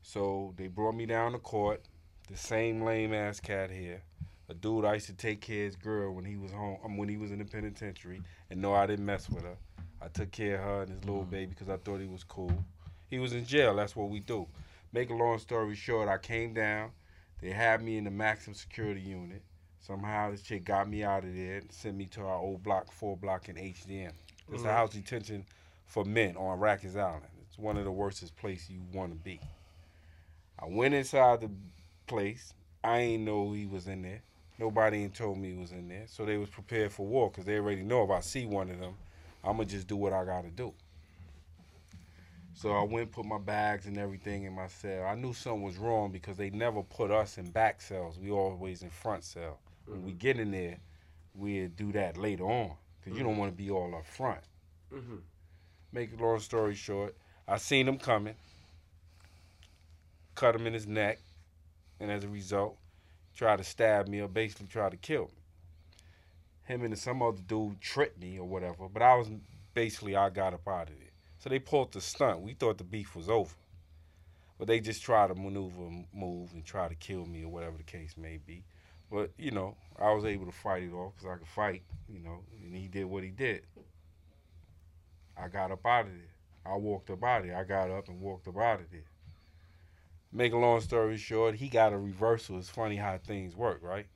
So 0.01 0.53
they 0.57 0.67
brought 0.67 0.95
me 0.95 1.05
down 1.05 1.31
to 1.31 1.39
court. 1.39 1.81
The 2.29 2.35
same 2.35 2.81
lame 2.81 3.13
ass 3.13 3.39
cat 3.39 3.71
here. 3.71 4.01
A 4.49 4.53
dude 4.53 4.83
I 4.83 4.95
used 4.95 5.05
to 5.05 5.13
take 5.13 5.39
care 5.39 5.61
of 5.61 5.65
his 5.67 5.75
girl 5.77 6.13
when 6.13 6.25
he 6.25 6.35
was 6.35 6.51
home, 6.51 6.77
um, 6.83 6.97
when 6.97 7.07
he 7.07 7.15
was 7.15 7.31
in 7.31 7.39
the 7.39 7.45
penitentiary, 7.45 8.21
and 8.49 8.61
no, 8.61 8.73
I 8.73 8.85
didn't 8.85 9.05
mess 9.05 9.29
with 9.29 9.43
her. 9.43 9.55
I 10.01 10.09
took 10.09 10.31
care 10.31 10.55
of 10.55 10.63
her 10.63 10.81
and 10.81 10.91
his 10.91 11.05
little 11.05 11.23
baby 11.23 11.51
because 11.51 11.69
I 11.69 11.77
thought 11.77 12.01
he 12.01 12.07
was 12.07 12.25
cool. 12.25 12.51
He 13.09 13.17
was 13.17 13.31
in 13.31 13.45
jail. 13.45 13.77
That's 13.77 13.95
what 13.95 14.09
we 14.09 14.19
do. 14.19 14.45
Make 14.91 15.09
a 15.09 15.13
long 15.13 15.39
story 15.39 15.73
short, 15.73 16.09
I 16.09 16.17
came 16.17 16.53
down. 16.53 16.91
They 17.41 17.51
had 17.51 17.81
me 17.81 17.97
in 17.97 18.03
the 18.03 18.11
maximum 18.11 18.55
security 18.55 19.01
unit. 19.01 19.41
Somehow 19.79 20.31
this 20.31 20.41
chick 20.41 20.65
got 20.65 20.89
me 20.89 21.01
out 21.03 21.23
of 21.23 21.33
there 21.33 21.59
and 21.59 21.71
sent 21.71 21.95
me 21.95 22.07
to 22.07 22.21
our 22.21 22.39
old 22.39 22.61
block, 22.61 22.91
four 22.91 23.15
block 23.15 23.47
in 23.47 23.55
HDM. 23.55 24.11
It's 24.51 24.65
a 24.65 24.71
house 24.71 24.91
detention 24.91 25.45
for 25.85 26.03
men 26.03 26.35
on 26.35 26.59
Rikers 26.59 26.97
Island. 26.97 27.23
It's 27.53 27.59
one 27.59 27.77
of 27.77 27.83
the 27.85 27.91
worstest 27.91 28.35
places 28.35 28.71
you 28.71 28.81
want 28.91 29.11
to 29.11 29.15
be. 29.15 29.39
I 30.57 30.65
went 30.67 30.95
inside 30.95 31.41
the 31.41 31.51
place. 32.07 32.51
I 32.83 32.97
ain't 32.97 33.25
know 33.25 33.53
he 33.53 33.67
was 33.67 33.87
in 33.87 34.01
there. 34.01 34.23
Nobody 34.57 35.03
ain't 35.03 35.13
told 35.13 35.37
me 35.37 35.51
he 35.51 35.61
was 35.61 35.71
in 35.71 35.87
there. 35.87 36.05
So 36.07 36.25
they 36.25 36.37
was 36.37 36.49
prepared 36.49 36.91
for 36.91 37.05
war 37.05 37.29
because 37.29 37.45
they 37.45 37.57
already 37.57 37.83
know 37.83 38.05
if 38.05 38.09
I 38.09 38.21
see 38.21 38.47
one 38.47 38.71
of 38.71 38.79
them, 38.79 38.95
I'm 39.43 39.57
going 39.57 39.67
to 39.67 39.75
just 39.75 39.85
do 39.85 39.95
what 39.95 40.13
I 40.13 40.25
got 40.25 40.45
to 40.45 40.49
do. 40.49 40.73
So 42.55 42.71
I 42.71 42.81
went 42.81 43.11
put 43.11 43.23
my 43.23 43.37
bags 43.37 43.85
and 43.85 43.99
everything 43.99 44.45
in 44.45 44.53
my 44.53 44.67
cell. 44.67 45.05
I 45.05 45.13
knew 45.13 45.33
something 45.33 45.61
was 45.61 45.77
wrong 45.77 46.11
because 46.11 46.37
they 46.37 46.49
never 46.49 46.81
put 46.81 47.11
us 47.11 47.37
in 47.37 47.51
back 47.51 47.81
cells. 47.81 48.17
We 48.17 48.31
always 48.31 48.81
in 48.81 48.89
front 48.89 49.23
cell. 49.23 49.59
When 49.85 50.03
we 50.03 50.13
get 50.13 50.39
in 50.39 50.49
there, 50.49 50.77
we'd 51.35 51.75
do 51.75 51.91
that 51.91 52.17
later 52.17 52.45
on 52.45 52.71
because 52.99 53.15
you 53.15 53.23
don't 53.23 53.37
want 53.37 53.51
to 53.51 53.55
be 53.55 53.69
all 53.69 53.93
up 53.93 54.07
front. 54.07 54.41
Mm-hmm. 54.91 55.17
Make 55.91 56.19
a 56.19 56.23
long 56.23 56.39
story 56.39 56.73
short, 56.73 57.15
I 57.47 57.57
seen 57.57 57.87
him 57.87 57.97
coming, 57.97 58.35
cut 60.33 60.55
him 60.55 60.65
in 60.65 60.73
his 60.73 60.87
neck, 60.87 61.19
and 61.99 62.09
as 62.09 62.23
a 62.23 62.29
result, 62.29 62.77
tried 63.35 63.57
to 63.57 63.63
stab 63.63 64.07
me 64.07 64.21
or 64.21 64.29
basically 64.29 64.67
tried 64.67 64.91
to 64.91 64.97
kill 64.97 65.23
me. 65.23 65.41
Him 66.63 66.83
and 66.83 66.97
some 66.97 67.21
other 67.21 67.41
dude 67.45 67.81
tripped 67.81 68.21
me 68.21 68.39
or 68.39 68.47
whatever, 68.47 68.87
but 68.87 69.01
I 69.01 69.15
was 69.15 69.27
basically 69.73 70.15
I 70.15 70.29
got 70.29 70.53
up 70.53 70.67
out 70.67 70.89
of 70.89 70.95
it. 70.95 71.11
So 71.39 71.49
they 71.49 71.59
pulled 71.59 71.91
the 71.91 71.99
stunt. 71.99 72.41
We 72.41 72.53
thought 72.53 72.77
the 72.77 72.85
beef 72.85 73.15
was 73.15 73.29
over, 73.29 73.53
but 74.57 74.67
they 74.67 74.79
just 74.79 75.03
tried 75.03 75.27
to 75.27 75.35
maneuver, 75.35 75.83
and 75.87 76.05
move, 76.13 76.53
and 76.53 76.63
try 76.63 76.87
to 76.87 76.95
kill 76.95 77.25
me 77.25 77.43
or 77.43 77.49
whatever 77.49 77.75
the 77.75 77.83
case 77.83 78.15
may 78.15 78.37
be. 78.37 78.63
But 79.11 79.31
you 79.37 79.51
know, 79.51 79.75
I 79.99 80.13
was 80.13 80.23
able 80.23 80.45
to 80.45 80.53
fight 80.53 80.83
it 80.83 80.93
off 80.93 81.13
because 81.15 81.29
I 81.29 81.37
could 81.37 81.47
fight. 81.49 81.83
You 82.07 82.19
know, 82.19 82.39
and 82.63 82.73
he 82.73 82.87
did 82.87 83.03
what 83.03 83.23
he 83.23 83.29
did. 83.29 83.63
I 85.37 85.49
got 85.49 85.71
up 85.71 85.85
out 85.85 86.05
of 86.05 86.13
there. 86.13 86.33
I 86.65 86.75
walked 86.75 87.09
of 87.09 87.19
there. 87.19 87.57
I 87.57 87.63
got 87.63 87.89
up 87.89 88.07
and 88.07 88.21
walked 88.21 88.47
out 88.47 88.79
of 88.79 88.91
there. 88.91 89.03
Make 90.31 90.53
a 90.53 90.57
long 90.57 90.81
story 90.81 91.17
short, 91.17 91.55
he 91.55 91.67
got 91.67 91.93
a 91.93 91.97
reversal. 91.97 92.57
It's 92.57 92.69
funny 92.69 92.95
how 92.95 93.17
things 93.17 93.55
work, 93.55 93.81
right? 93.83 94.07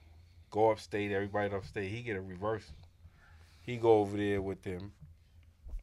Go 0.50 0.72
upstate, 0.72 1.12
everybody 1.12 1.54
upstate, 1.54 1.92
he 1.92 2.02
get 2.02 2.16
a 2.16 2.22
reversal. 2.22 2.74
He 3.62 3.78
go 3.78 4.00
over 4.00 4.18
there 4.18 4.42
with 4.42 4.64
them, 4.64 4.94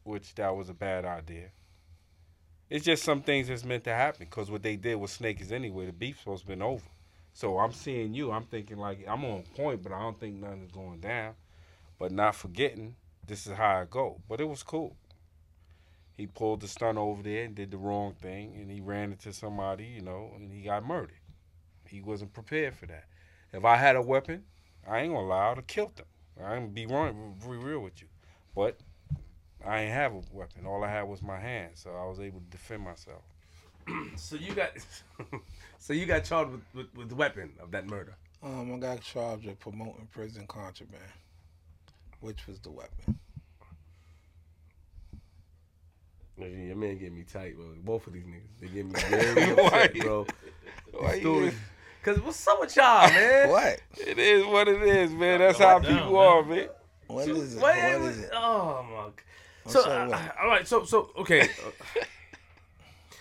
which 0.03 0.35
that 0.36 0.57
was 0.57 0.70
a 0.70 0.74
bad 0.74 1.05
idea. 1.05 1.51
It's 2.70 2.85
just 2.85 3.05
some 3.05 3.23
things 3.23 3.49
that's 3.49 3.65
meant 3.65 3.85
to 3.85 3.93
happen 3.93 4.27
because 4.28 4.51
what 4.51 4.62
they 4.62 4.77
did 4.77 4.97
with 4.97 5.11
Snake 5.11 5.41
is 5.41 5.53
anyway, 5.53 5.86
the 5.86 5.93
beef's 5.93 6.20
supposed 6.20 6.43
to 6.43 6.49
been 6.49 6.62
over. 6.62 6.89
So 7.35 7.59
I'm 7.59 7.73
seeing 7.73 8.15
you, 8.15 8.32
I'm 8.32 8.45
thinking 8.45 8.78
like 8.78 9.05
I'm 9.07 9.24
on 9.24 9.43
point, 9.55 9.82
but 9.82 9.93
I 9.93 10.01
don't 10.01 10.19
think 10.19 10.36
nothing's 10.36 10.73
going 10.73 11.01
down. 11.01 11.35
But 11.99 12.11
not 12.11 12.35
forgetting, 12.35 12.97
this 13.27 13.47
is 13.47 13.53
how 13.53 13.82
I 13.82 13.85
go. 13.85 14.20
But 14.28 14.41
it 14.41 14.49
was 14.49 14.62
cool 14.62 14.97
he 16.16 16.27
pulled 16.27 16.61
the 16.61 16.69
stunt 16.69 16.99
over 16.99 17.23
there 17.23 17.45
and 17.45 17.55
did 17.55 17.70
the 17.70 17.77
wrong 17.77 18.15
thing 18.15 18.55
and 18.57 18.70
he 18.70 18.81
ran 18.81 19.12
into 19.12 19.32
somebody, 19.32 19.85
you 19.85 20.01
know, 20.01 20.32
and 20.36 20.53
he 20.53 20.62
got 20.62 20.86
murdered. 20.86 21.19
He 21.89 22.01
wasn't 22.01 22.32
prepared 22.32 22.74
for 22.74 22.86
that. 22.86 23.05
If 23.53 23.65
I 23.65 23.77
had 23.77 23.97
a 23.97 24.03
weapon, 24.03 24.45
I 24.89 25.01
ain't 25.01 25.12
gonna 25.12 25.27
lie, 25.27 25.51
I'd 25.51 25.57
have 25.57 25.66
killed 25.66 25.99
him. 25.99 26.07
I 26.45 26.57
ain't 26.57 26.74
be 26.74 26.86
wrong, 26.86 27.36
be 27.41 27.57
real 27.57 27.81
with 27.81 28.01
you. 28.01 28.09
But 28.55 28.78
I 29.65 29.82
ain't 29.82 29.93
have 29.93 30.12
a 30.12 30.23
weapon. 30.32 30.66
All 30.66 30.85
I 30.85 30.91
had 30.91 31.03
was 31.03 31.23
my 31.23 31.39
hand, 31.39 31.73
so 31.74 31.91
I 31.91 32.07
was 32.07 32.20
able 32.20 32.41
to 32.41 32.47
defend 32.47 32.82
myself. 32.82 33.23
So 34.16 34.36
you 34.36 34.55
got, 34.55 34.70
so 35.78 35.93
you 35.93 36.07
got 36.07 36.24
charged 36.24 36.53
with, 36.53 36.62
with, 36.74 36.86
with 36.97 37.09
the 37.11 37.15
weapon 37.15 37.53
of 37.61 37.70
that 37.73 37.86
murder. 37.86 38.15
Um, 38.43 38.74
I 38.74 38.78
got 38.78 39.01
charged 39.03 39.47
with 39.47 39.59
promoting 39.59 40.09
prison 40.11 40.47
contraband, 40.47 41.03
which 42.20 42.47
was 42.47 42.61
the 42.61 42.70
weapon. 42.70 43.19
Man, 43.19 43.19
Your 46.39 46.77
man 46.77 46.98
get 46.98 47.12
me 47.12 47.23
tight, 47.23 47.56
bro. 47.56 47.66
Both 47.82 48.06
of 48.09 48.12
these 48.12 48.24
niggas, 48.24 48.61
they 48.61 48.66
get 48.69 48.86
me 48.86 48.93
very 49.09 49.51
upset, 49.52 49.94
bro. 50.01 50.27
Why 50.93 51.15
you- 51.15 51.20
Stories. 51.20 51.55
Cause 52.02 52.20
what's 52.20 52.47
up 52.47 52.61
with 52.61 52.77
y'all, 52.77 53.09
man? 53.09 53.48
What? 53.48 53.81
It 53.97 54.19
is 54.19 54.44
what 54.44 54.69
it 54.69 54.82
is, 54.82 55.11
man. 55.12 55.39
That's 55.39 55.59
how 55.59 55.78
down, 55.78 55.97
people 55.97 56.12
man. 56.12 56.23
are, 56.23 56.43
man. 56.44 56.69
What 57.06 57.28
is 57.28 57.55
it? 57.55 57.62
Wait, 57.62 57.62
What 57.62 58.01
wait, 58.02 58.09
is 58.11 58.19
it? 58.24 58.31
Oh 58.35 58.82
my. 58.90 59.09
g- 59.09 59.15
What's 59.62 59.82
So 59.82 59.90
up, 59.90 60.09
what? 60.11 60.19
uh, 60.19 60.31
all 60.43 60.48
right, 60.48 60.69
so 60.69 60.85
so 60.85 61.11
okay, 61.16 61.40
uh, 61.65 62.01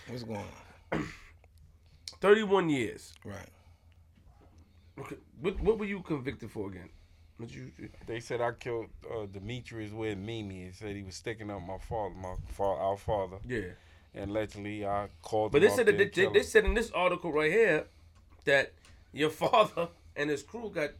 What's 0.08 0.22
going 0.24 0.44
on? 0.92 1.08
thirty-one 2.20 2.68
years. 2.68 3.14
Right. 3.24 3.48
Okay, 5.00 5.16
what 5.40 5.58
what 5.60 5.78
were 5.78 5.86
you 5.86 6.00
convicted 6.02 6.50
for 6.50 6.68
again? 6.68 6.90
What 7.38 7.52
you? 7.52 7.70
They 8.06 8.20
said 8.20 8.40
I 8.40 8.52
killed 8.52 8.86
uh, 9.12 9.26
Demetrius 9.26 9.92
with 9.92 10.16
Mimi 10.18 10.62
and 10.64 10.74
said 10.74 10.94
he 10.94 11.02
was 11.02 11.16
sticking 11.16 11.50
up 11.50 11.60
my 11.66 11.78
father, 11.78 12.14
my 12.14 12.34
fa- 12.52 12.62
our 12.62 12.96
father. 12.96 13.38
Yeah, 13.46 13.62
And 14.14 14.30
allegedly, 14.30 14.86
I 14.86 15.08
called. 15.22 15.50
but 15.52 15.58
him 15.58 15.62
they 15.62 15.68
up 15.70 15.76
said 15.76 15.86
that 15.86 15.98
they, 15.98 16.04
they, 16.26 16.32
they 16.32 16.42
said 16.42 16.64
in 16.64 16.74
this 16.74 16.90
article 16.92 17.32
right 17.32 17.50
here 17.50 17.84
that 18.44 18.72
your 19.12 19.30
father 19.44 19.88
and 20.16 20.30
his 20.30 20.42
crew 20.44 20.70
got 20.72 20.90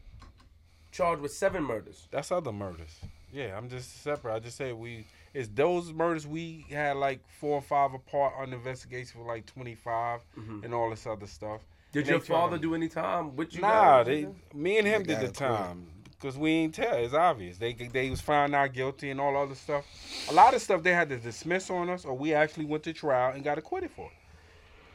charged 0.91 1.21
with 1.21 1.31
seven 1.33 1.63
murders. 1.63 2.07
That's 2.11 2.31
other 2.31 2.51
murders. 2.51 2.99
Yeah, 3.31 3.57
I'm 3.57 3.69
just 3.69 4.01
separate. 4.03 4.33
I 4.35 4.39
just 4.39 4.57
say 4.57 4.71
we. 4.73 5.07
It's 5.33 5.49
those 5.49 5.91
murders 5.91 6.25
we 6.25 6.65
had 6.69 6.95
like 6.95 7.19
four 7.39 7.55
or 7.57 7.61
five 7.61 7.93
apart 7.93 8.33
on 8.39 8.53
investigation 8.53 9.19
for 9.19 9.25
like 9.27 9.45
25 9.45 10.21
and 10.63 10.73
all 10.73 10.89
this 10.89 11.05
other 11.05 11.27
stuff. 11.27 11.59
Did 11.91 12.01
And 12.01 12.09
your 12.09 12.19
father 12.21 12.57
do 12.57 12.73
any 12.75 12.87
time 12.87 13.35
with 13.35 13.53
you? 13.55 13.61
Nah, 13.61 14.03
guys? 14.03 14.05
they, 14.07 14.27
me 14.57 14.77
and 14.79 14.87
him 14.87 15.03
did 15.03 15.17
the 15.19 15.27
got 15.27 15.29
acquitted. 15.31 15.35
time 15.57 15.87
because 16.19 16.37
we 16.37 16.51
ain't 16.51 16.73
tell. 16.75 16.95
It's 16.95 17.13
obvious. 17.13 17.57
They 17.57 17.73
they 17.73 18.09
was 18.09 18.21
found 18.21 18.51
not 18.51 18.73
guilty 18.73 19.11
and 19.11 19.19
all 19.19 19.35
other 19.37 19.55
stuff. 19.55 19.85
A 20.29 20.33
lot 20.33 20.53
of 20.53 20.61
stuff 20.61 20.83
they 20.83 20.93
had 20.93 21.09
to 21.09 21.17
dismiss 21.17 21.69
on 21.69 21.89
us, 21.89 22.05
or 22.05 22.17
we 22.17 22.33
actually 22.33 22.65
went 22.65 22.83
to 22.83 22.93
trial 22.93 23.33
and 23.33 23.43
got 23.43 23.57
acquitted 23.57 23.91
for. 23.91 24.09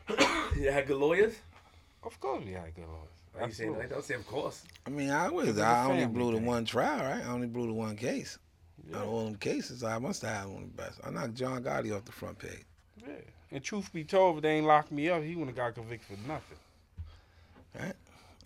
You 0.57 0.73
had 0.73 0.89
good 0.89 0.97
lawyers. 0.97 1.35
Of 2.03 2.19
course, 2.19 2.45
we 2.45 2.53
had 2.53 2.75
good 2.75 2.87
lawyers. 2.89 3.09
Why 3.33 3.47
you 3.47 3.53
saying 3.53 3.71
Absolutely. 3.71 3.83
that? 3.83 3.91
Don't 3.95 4.05
say 4.05 4.15
of 4.15 4.27
course. 4.27 4.65
I 4.85 4.91
mean, 4.91 5.11
I 5.11 5.29
was. 5.29 5.59
I 5.59 5.85
only 5.85 6.03
family 6.03 6.13
blew 6.13 6.33
the 6.33 6.45
one 6.45 6.65
trial, 6.65 6.99
right? 7.05 7.25
I 7.25 7.31
only 7.31 7.47
blew 7.47 7.69
the 7.69 7.73
one 7.73 7.97
case. 7.97 8.39
Out 8.93 9.03
of 9.03 9.09
all 9.09 9.25
them 9.25 9.37
cases, 9.37 9.85
I 9.85 9.99
must 9.99 10.23
have 10.23 10.37
had 10.37 10.47
one 10.49 10.65
of 10.65 10.77
the 10.77 10.83
best. 10.83 11.01
I 11.05 11.11
knocked 11.11 11.35
John 11.35 11.63
Gotti 11.63 11.95
off 11.97 12.05
the 12.05 12.13
front 12.13 12.39
page. 12.39 12.65
Yeah. 12.97 13.15
And 13.53 13.63
truth 13.63 13.93
be 13.93 14.05
told, 14.05 14.37
if 14.37 14.43
they 14.43 14.57
ain't 14.57 14.67
locked 14.67 14.91
me 14.91 15.09
up, 15.09 15.23
he 15.23 15.37
wouldn't 15.37 15.57
have 15.57 15.75
got 15.75 15.75
convicted 15.75 16.19
for 16.19 16.29
nothing. 16.29 16.59
Right? 17.79 17.95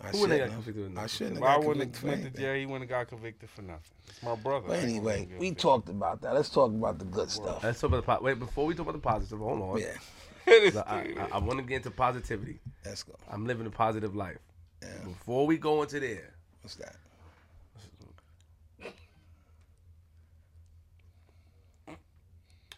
I 0.01 0.09
Who 0.09 0.19
wouldn't 0.21 0.41
have 0.41 0.49
shouldn't 0.49 0.51
got 0.51 0.55
have. 0.55 0.63
convicted 0.65 0.89
with 0.89 0.97
I 0.97 1.07
shouldn't 1.07 1.37
If 1.37 1.43
have 1.43 1.49
I 1.49 1.55
got 1.55 1.65
wouldn't 1.65 1.93
convicted 1.93 1.95
have 1.95 2.01
for 2.01 2.07
went 2.07 2.21
to 2.21 2.27
anything. 2.27 2.41
jail, 2.41 2.55
he 2.55 2.65
wouldn't 2.65 2.89
have 2.91 2.99
got 2.99 3.07
convicted 3.07 3.49
for 3.49 3.61
nothing. 3.61 3.81
It's 4.09 4.23
my 4.23 4.35
brother. 4.35 4.65
But 4.67 4.73
I 4.73 4.79
ain't 4.81 4.89
anyway, 4.89 5.25
gonna 5.25 5.39
we 5.39 5.49
get 5.49 5.59
talked 5.59 5.89
about 5.89 6.21
that. 6.21 6.33
Let's 6.33 6.49
talk 6.49 6.71
about 6.71 6.99
the 6.99 7.05
good 7.05 7.31
stuff. 7.31 7.63
Let's 7.63 7.79
talk 7.79 7.89
about 7.89 8.05
the 8.05 8.15
po- 8.17 8.23
wait 8.23 8.39
before 8.39 8.65
we 8.65 8.73
talk 8.75 8.87
about 8.87 8.93
the 8.93 8.99
positive. 8.99 9.39
Hold 9.39 9.61
on. 9.61 9.79
Yeah, 9.79 9.93
convicted. 10.45 10.83
I, 10.85 11.13
I, 11.17 11.27
I 11.35 11.37
want 11.39 11.59
to 11.59 11.65
get 11.65 11.77
into 11.77 11.91
positivity. 11.91 12.59
let's 12.85 13.03
go. 13.03 13.13
I'm 13.31 13.45
living 13.47 13.65
a 13.67 13.71
positive 13.71 14.15
life. 14.15 14.37
Yeah. 14.81 14.89
Before 15.05 15.47
we 15.47 15.57
go 15.57 15.81
into 15.81 15.99
there, 15.99 16.33
What's 16.61 16.75
that? 16.75 16.95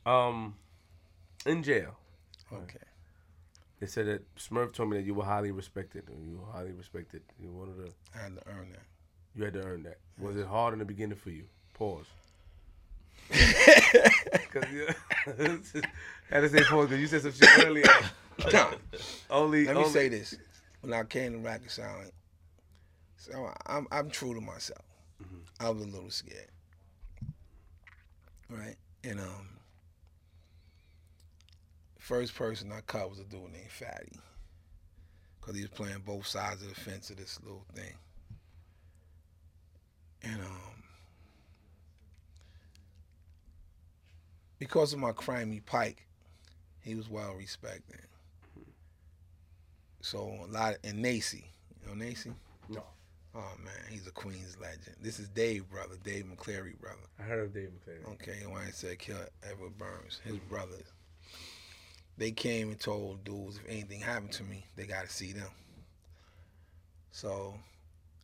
um, 0.06 0.56
in 1.46 1.64
jail, 1.64 1.98
Okay. 2.52 2.80
They 3.80 3.86
said 3.88 4.08
that 4.08 4.36
Smurf 4.38 4.74
told 4.74 4.90
me 4.90 4.98
that 4.98 5.06
you 5.06 5.14
were 5.14 5.24
highly 5.26 5.52
respected. 5.52 6.10
and 6.10 6.28
You 6.28 6.38
were 6.40 6.52
highly 6.52 6.72
respected. 6.72 7.22
You 7.40 7.52
wanted 7.52 7.86
to. 7.86 7.92
I 8.18 8.24
had 8.24 8.36
to 8.36 8.42
earn 8.48 8.72
that. 8.72 8.82
You 9.36 9.44
had 9.46 9.54
to 9.54 9.62
earn 9.64 9.84
that. 9.84 9.98
Was 10.20 10.36
it 10.36 10.48
hard 10.48 10.74
in 10.74 10.80
the 10.80 10.86
beginning 10.86 11.18
for 11.18 11.30
you? 11.30 11.44
Pause. 11.76 12.08
Cause 13.30 14.64
you, 14.72 14.88
had 16.30 16.42
to 16.42 16.50
say 16.50 16.64
pause 16.64 16.88
because 16.88 17.00
you 17.00 17.08
said 17.08 17.22
some 17.22 17.32
shit 17.34 17.66
earlier. 17.66 17.84
only, 19.30 19.66
Let 19.66 19.76
me 19.76 19.82
only- 19.82 19.92
say 19.94 20.08
this: 20.10 20.36
when 20.82 20.94
I 20.94 21.04
came 21.04 21.34
to 21.34 21.40
Rikers 21.50 21.78
Island, 21.84 22.12
so 23.18 23.52
I'm 23.66 23.86
I'm 23.92 24.10
true 24.10 24.34
to 24.34 24.42
myself. 24.42 24.82
I 25.60 25.70
was 25.70 25.84
a 25.84 25.88
little 25.88 26.10
scared, 26.10 26.48
right? 28.50 28.76
And 29.04 29.20
um, 29.20 29.50
first 32.08 32.34
person 32.36 32.72
I 32.72 32.80
cut 32.80 33.10
was 33.10 33.20
a 33.20 33.26
dude 33.26 33.52
named 33.52 33.70
Fatty, 33.70 34.18
cause 35.42 35.56
he 35.56 35.62
was 35.62 35.72
playing 35.72 36.04
both 36.06 36.26
sides 36.26 36.62
of 36.62 36.70
the 36.70 36.80
fence 36.80 37.10
of 37.10 37.18
this 37.18 37.38
little 37.44 37.66
thing. 37.76 37.96
And 40.24 40.40
um, 40.40 40.84
because 44.58 44.94
of 44.94 45.00
my 45.00 45.12
crimey 45.12 45.64
pike, 45.66 46.08
he 46.80 46.96
was 46.96 47.10
well 47.10 47.34
respected. 47.34 48.00
So 50.00 50.34
a 50.46 50.48
lot 50.50 50.76
of, 50.76 50.80
and 50.86 51.04
Nacy, 51.04 51.44
you 51.82 51.90
know 51.94 52.06
Nacy? 52.06 52.34
No. 52.70 52.84
Oh 53.36 53.54
man, 53.66 53.74
he's 53.90 54.08
a 54.08 54.12
Queens 54.12 54.56
legend. 54.62 54.96
This 55.02 55.20
is 55.20 55.28
Dave, 55.28 55.70
brother, 55.70 55.96
Dave 56.06 56.24
McCleary, 56.24 56.80
brother. 56.80 57.02
I 57.20 57.24
heard 57.24 57.44
of 57.44 57.54
Dave 57.54 57.72
McClary. 57.72 58.14
Okay, 58.14 58.46
when 58.48 58.62
I 58.62 58.70
said 58.70 58.98
kill 58.98 59.18
Edward 59.44 59.78
Burns, 59.78 60.22
his 60.24 60.38
brothers. 60.38 60.94
They 62.18 62.32
came 62.32 62.70
and 62.70 62.80
told 62.80 63.24
dudes 63.24 63.58
if 63.58 63.70
anything 63.70 64.00
happened 64.00 64.32
to 64.34 64.44
me, 64.44 64.66
they 64.76 64.86
got 64.86 65.06
to 65.06 65.14
see 65.14 65.34
them. 65.34 65.50
So 67.12 67.56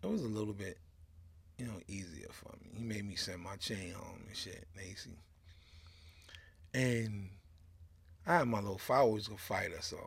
it 0.01 0.07
was 0.07 0.23
a 0.23 0.27
little 0.27 0.53
bit, 0.53 0.77
you 1.57 1.65
know, 1.65 1.79
easier 1.87 2.29
for 2.31 2.51
me. 2.63 2.71
He 2.75 2.83
made 2.83 3.07
me 3.07 3.15
send 3.15 3.41
my 3.41 3.55
chain 3.57 3.93
home 3.93 4.23
and 4.27 4.35
shit, 4.35 4.65
Nacy. 4.77 5.17
And 6.73 7.29
I 8.25 8.37
had 8.37 8.47
my 8.47 8.59
little 8.59 8.81
always 8.89 9.27
a 9.27 9.37
fighter, 9.37 9.77
so 9.81 9.97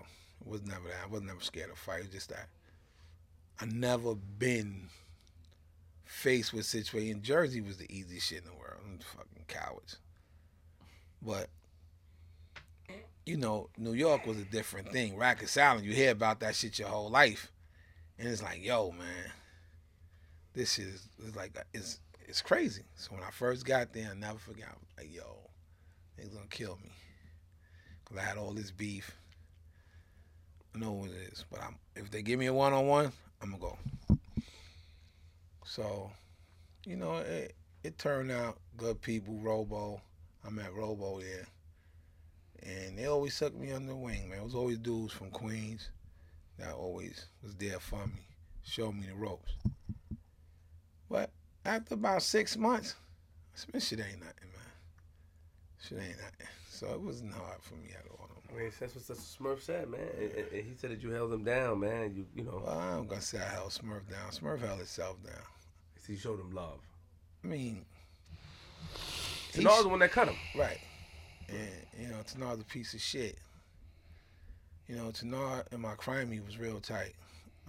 it 0.40 0.48
was 0.48 0.64
never 0.64 0.88
that. 0.88 1.04
I 1.04 1.06
was 1.08 1.22
never 1.22 1.40
scared 1.40 1.70
of 1.70 1.78
fight. 1.78 2.00
It 2.00 2.06
was 2.06 2.14
just 2.14 2.30
that 2.30 2.48
I 3.60 3.66
never 3.66 4.14
been 4.14 4.88
faced 6.04 6.52
with 6.52 6.66
situation. 6.66 7.22
Jersey 7.22 7.60
was 7.60 7.76
the 7.76 7.92
easiest 7.92 8.28
shit 8.28 8.38
in 8.38 8.50
the 8.50 8.56
world. 8.56 8.80
I'm 8.84 8.98
fucking 8.98 9.44
cowards. 9.48 9.98
But 11.22 11.48
you 13.26 13.36
know, 13.36 13.68
New 13.76 13.92
York 13.92 14.24
was 14.24 14.38
a 14.38 14.44
different 14.44 14.92
thing. 14.92 15.16
Rikers 15.16 15.60
Island, 15.60 15.84
you 15.84 15.92
hear 15.92 16.12
about 16.12 16.40
that 16.40 16.54
shit 16.54 16.78
your 16.78 16.88
whole 16.88 17.10
life, 17.10 17.50
and 18.18 18.28
it's 18.28 18.42
like, 18.42 18.64
yo, 18.64 18.92
man, 18.92 19.32
this 20.54 20.78
is, 20.78 21.08
is 21.22 21.34
like 21.34 21.58
it's 21.74 21.98
it's 22.28 22.40
crazy. 22.40 22.84
So 22.94 23.14
when 23.14 23.24
I 23.24 23.30
first 23.30 23.66
got 23.66 23.92
there, 23.92 24.08
I 24.10 24.14
never 24.14 24.38
forgot. 24.38 24.78
I 24.96 25.02
like, 25.02 25.14
yo, 25.14 25.50
they're 26.16 26.28
gonna 26.28 26.46
kill 26.48 26.78
me, 26.82 26.90
cause 28.04 28.16
I 28.16 28.22
had 28.22 28.38
all 28.38 28.52
this 28.52 28.70
beef. 28.70 29.16
I 30.74 30.78
know 30.78 30.92
what 30.92 31.10
it 31.10 31.32
is, 31.32 31.44
but 31.50 31.60
I'm, 31.62 31.76
if 31.96 32.10
they 32.10 32.22
give 32.22 32.38
me 32.38 32.46
a 32.46 32.54
one 32.54 32.72
on 32.72 32.86
one, 32.86 33.12
I'm 33.42 33.50
gonna 33.50 33.60
go. 33.60 33.78
So, 35.64 36.10
you 36.84 36.96
know, 36.96 37.16
it 37.16 37.56
it 37.82 37.98
turned 37.98 38.30
out 38.30 38.58
good 38.76 39.00
people. 39.02 39.40
Robo, 39.40 40.00
I 40.46 40.50
met 40.50 40.72
Robo 40.72 41.18
there, 41.20 41.46
and 42.62 42.98
they 42.98 43.06
always 43.06 43.38
took 43.38 43.54
me 43.54 43.72
under 43.72 43.88
the 43.88 43.96
wing. 43.96 44.28
Man, 44.28 44.38
it 44.38 44.44
was 44.44 44.54
always 44.54 44.78
dudes 44.78 45.12
from 45.12 45.30
Queens 45.30 45.90
that 46.58 46.72
always 46.74 47.26
was 47.42 47.54
there 47.56 47.78
for 47.80 48.06
me, 48.06 48.26
showed 48.64 48.94
me 48.94 49.06
the 49.06 49.14
ropes. 49.14 49.52
But 51.10 51.30
after 51.64 51.94
about 51.94 52.22
six 52.22 52.56
months, 52.56 52.94
I 53.54 53.58
said, 53.58 53.72
"This 53.72 53.88
shit 53.88 54.00
ain't 54.00 54.20
nothing, 54.20 54.50
man. 54.54 54.72
Shit 55.80 55.98
ain't 55.98 56.18
nothing." 56.18 56.46
So 56.70 56.92
it 56.92 57.00
wasn't 57.00 57.32
hard 57.32 57.62
for 57.62 57.74
me 57.74 57.90
at 57.98 58.04
all. 58.10 58.28
No 58.28 58.54
I 58.56 58.58
mean, 58.62 58.72
that's 58.78 58.94
what 58.94 59.06
that's 59.06 59.38
what 59.40 59.56
Smurf 59.58 59.62
said, 59.62 59.88
man. 59.88 60.00
And, 60.18 60.32
and- 60.32 60.52
and 60.52 60.64
he 60.64 60.74
said 60.76 60.90
that 60.90 61.02
you 61.02 61.10
held 61.10 61.32
him 61.32 61.44
down, 61.44 61.80
man. 61.80 62.14
You 62.14 62.26
you 62.34 62.42
know, 62.44 62.62
Well, 62.64 62.78
I'm 62.78 63.06
gonna 63.06 63.20
say 63.20 63.38
I 63.38 63.48
held 63.48 63.70
Smurf 63.70 64.08
down. 64.10 64.30
Smurf 64.30 64.60
held 64.60 64.80
itself 64.80 65.16
down. 65.24 65.42
he 66.06 66.16
showed 66.16 66.38
him 66.40 66.52
love. 66.52 66.78
I 67.44 67.46
mean, 67.48 67.84
So 69.52 69.60
he 69.60 69.64
was 69.66 69.82
the 69.82 69.88
one 69.88 69.98
that 70.00 70.12
cut 70.12 70.28
him. 70.28 70.36
Right. 70.56 70.78
And 71.48 71.70
you 72.00 72.08
know, 72.08 72.18
Tanar's 72.24 72.60
a 72.60 72.64
piece 72.64 72.94
of 72.94 73.00
shit. 73.00 73.38
You 74.88 74.96
know, 74.96 75.10
Tanar 75.10 75.64
and 75.72 75.82
my 75.82 75.94
crime 75.94 76.30
he 76.30 76.40
was 76.40 76.58
real 76.58 76.80
tight. 76.80 77.14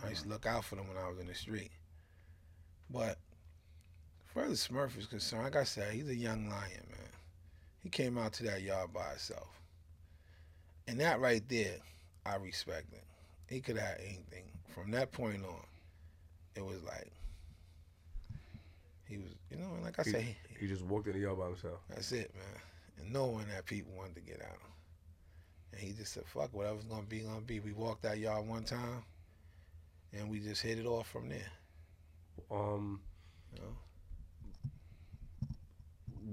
I 0.04 0.10
used 0.10 0.24
to 0.24 0.28
mm. 0.28 0.32
look 0.32 0.46
out 0.46 0.66
for 0.66 0.76
them 0.76 0.88
when 0.88 0.98
I 0.98 1.10
was 1.10 1.20
in 1.20 1.28
the 1.28 1.34
street. 1.34 1.72
But 2.90 3.18
further 4.34 4.54
Smurf 4.54 4.98
is 4.98 5.08
concerned, 5.08 5.44
like 5.44 5.56
I 5.56 5.64
said, 5.64 5.94
he's 5.94 6.08
a 6.10 6.16
young 6.16 6.48
lion, 6.48 6.86
man. 6.90 7.10
He 7.82 7.90
came 7.90 8.18
out 8.18 8.34
to 8.34 8.44
that 8.44 8.62
yard 8.62 8.94
by 8.94 9.10
himself. 9.10 9.48
And 10.88 11.00
that 11.00 11.20
right 11.20 11.44
there, 11.50 11.78
I 12.26 12.36
respect 12.36 12.94
it. 12.94 13.04
He 13.50 13.60
could 13.62 13.78
have 13.78 13.98
anything. 14.00 14.46
From 14.74 14.92
that 14.92 15.12
point 15.12 15.44
on, 15.44 15.66
it 16.56 16.64
was 16.64 16.84
like 16.84 17.12
he 19.08 19.18
was, 19.18 19.32
you 19.50 19.58
know, 19.58 19.70
like 19.82 19.98
I 20.00 20.04
He- 20.04 20.12
said, 20.12 20.22
he, 20.22 20.36
He 20.60 20.68
just 20.68 20.84
walked 20.84 21.08
in 21.08 21.14
the 21.14 21.20
yard 21.20 21.40
by 21.40 21.48
himself. 21.48 21.80
that's 21.90 22.12
it, 22.12 22.34
man. 22.36 22.62
And 23.00 23.12
knowing 23.14 23.48
that 23.54 23.66
people 23.66 23.94
wanted 23.96 24.16
to 24.16 24.22
get 24.22 24.42
out. 24.42 24.60
And 25.72 25.82
he 25.82 25.92
just 25.94 26.14
said, 26.14 26.24
fuck, 26.26 26.54
whatever's 26.54 26.86
gonna 26.86 27.04
be, 27.04 27.20
gonna 27.20 27.42
be. 27.42 27.60
We 27.60 27.74
walked 27.74 28.04
that 28.04 28.18
yard 28.20 28.48
one 28.48 28.64
time 28.64 29.04
and 30.14 30.30
we 30.30 30.40
just 30.40 30.62
hit 30.62 30.80
it 30.80 30.86
off 30.86 31.08
from 31.08 31.30
there. 31.30 31.52
Um, 32.52 33.02
You 33.54 33.62
know? 33.62 33.76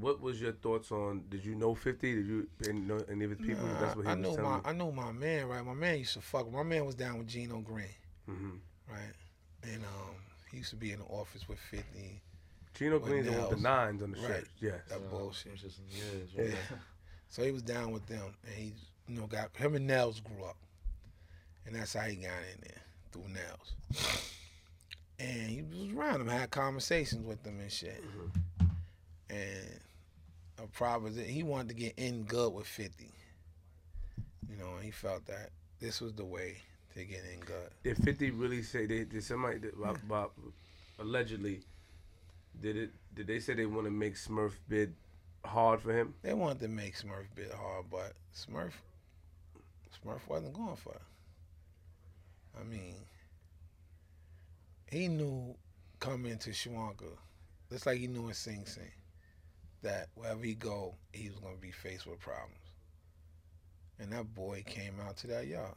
what 0.00 0.20
was 0.20 0.40
your 0.40 0.52
thoughts 0.52 0.90
on? 0.92 1.24
Did 1.28 1.44
you 1.44 1.54
know 1.54 1.74
Fifty? 1.74 2.14
Did 2.14 2.26
you 2.26 2.48
and 2.68 2.86
know 2.88 3.00
any 3.10 3.24
of 3.24 3.30
his 3.30 3.40
people? 3.40 3.66
Nah, 3.66 3.80
That's 3.80 3.96
what 3.96 4.06
he 4.06 4.10
I 4.12 4.14
was 4.14 4.22
know 4.22 4.34
telling 4.36 4.50
my. 4.50 4.60
I 4.64 4.72
know 4.72 4.92
my 4.92 5.12
man, 5.12 5.46
right? 5.48 5.64
My 5.64 5.74
man 5.74 5.98
used 5.98 6.14
to 6.14 6.20
fuck. 6.20 6.50
My 6.50 6.62
man 6.62 6.84
was 6.84 6.94
down 6.94 7.18
with 7.18 7.28
Gino 7.28 7.58
Green, 7.60 7.86
hmm 8.26 8.56
right? 8.90 9.12
And 9.62 9.84
um 9.84 10.14
he 10.50 10.58
used 10.58 10.70
to 10.70 10.76
be 10.76 10.92
in 10.92 10.98
the 11.00 11.04
office 11.06 11.48
with 11.48 11.58
fifty. 11.58 12.20
Gino 12.74 12.98
With 12.98 13.04
Green's 13.04 13.26
the 13.26 13.32
one 13.32 13.40
with 13.42 13.50
the 13.50 13.62
nines 13.62 14.02
on 14.02 14.10
the 14.12 14.18
Right. 14.18 14.28
shirt. 14.28 14.48
Yes. 14.60 14.80
That 14.88 15.10
bullshit. 15.10 15.52
Yeah. 16.36 16.44
yeah. 16.44 16.54
So 17.28 17.42
he 17.44 17.52
was 17.52 17.62
down 17.62 17.92
with 17.92 18.06
them 18.06 18.34
and 18.46 18.54
he 18.54 18.72
you 19.08 19.20
know 19.20 19.26
got 19.26 19.56
him 19.56 19.74
and 19.74 19.86
Nels 19.86 20.20
grew 20.20 20.44
up. 20.44 20.56
And 21.66 21.74
that's 21.74 21.94
how 21.94 22.02
he 22.02 22.16
got 22.16 22.32
in 22.52 22.60
there, 22.60 22.82
through 23.10 23.28
Nels. 23.28 24.20
And 25.18 25.48
he 25.48 25.62
was 25.62 25.96
around 25.96 26.18
them, 26.18 26.28
had 26.28 26.50
conversations 26.50 27.24
with 27.24 27.42
them 27.42 27.58
and 27.60 27.72
shit. 27.72 28.02
Mm-hmm. 28.02 28.66
And 29.30 29.80
a 30.62 30.66
problem 30.66 31.10
is 31.12 31.16
that 31.16 31.26
he 31.26 31.42
wanted 31.42 31.68
to 31.68 31.74
get 31.74 31.94
in 31.96 32.24
good 32.24 32.52
with 32.52 32.66
50. 32.66 33.10
You 34.50 34.56
know, 34.58 34.74
and 34.76 34.84
he 34.84 34.90
felt 34.90 35.24
that 35.26 35.50
this 35.80 36.00
was 36.02 36.12
the 36.12 36.24
way 36.24 36.58
to 36.94 37.04
get 37.04 37.22
in 37.32 37.40
good. 37.40 37.70
Did 37.82 37.96
Fifty 38.04 38.30
really 38.30 38.62
say? 38.62 38.86
They, 38.86 39.04
did 39.04 39.24
somebody 39.24 39.58
did, 39.58 39.80
Bob, 39.80 39.98
Bob, 40.06 40.30
allegedly? 40.98 41.60
Did 42.60 42.76
it? 42.76 42.90
Did 43.14 43.26
they 43.26 43.40
say 43.40 43.54
they 43.54 43.66
want 43.66 43.86
to 43.86 43.90
make 43.90 44.14
Smurf 44.14 44.52
bid 44.68 44.94
hard 45.46 45.80
for 45.80 45.92
him. 45.92 46.14
They 46.22 46.34
wanted 46.34 46.60
to 46.60 46.68
make 46.68 46.96
Smurf 46.96 47.26
bit 47.34 47.52
hard, 47.52 47.86
but 47.90 48.12
Smurf, 48.34 48.72
Smurf 50.04 50.20
wasn't 50.28 50.54
going 50.54 50.76
for 50.76 50.94
it. 50.94 51.02
I 52.60 52.64
mean, 52.64 52.94
he 54.90 55.08
knew 55.08 55.54
coming 56.00 56.32
into 56.32 56.50
Shawangunk, 56.50 57.16
just 57.70 57.86
like 57.86 57.98
he 57.98 58.06
knew 58.06 58.28
in 58.28 58.34
Sing 58.34 58.64
Sing, 58.66 58.90
that 59.82 60.08
wherever 60.14 60.42
he 60.42 60.54
go, 60.54 60.94
he 61.12 61.28
was 61.28 61.38
gonna 61.38 61.56
be 61.56 61.72
faced 61.72 62.06
with 62.06 62.20
problems. 62.20 62.54
And 63.98 64.12
that 64.12 64.34
boy 64.34 64.62
came 64.66 64.94
out 65.06 65.16
to 65.18 65.26
that 65.28 65.46
yard, 65.46 65.74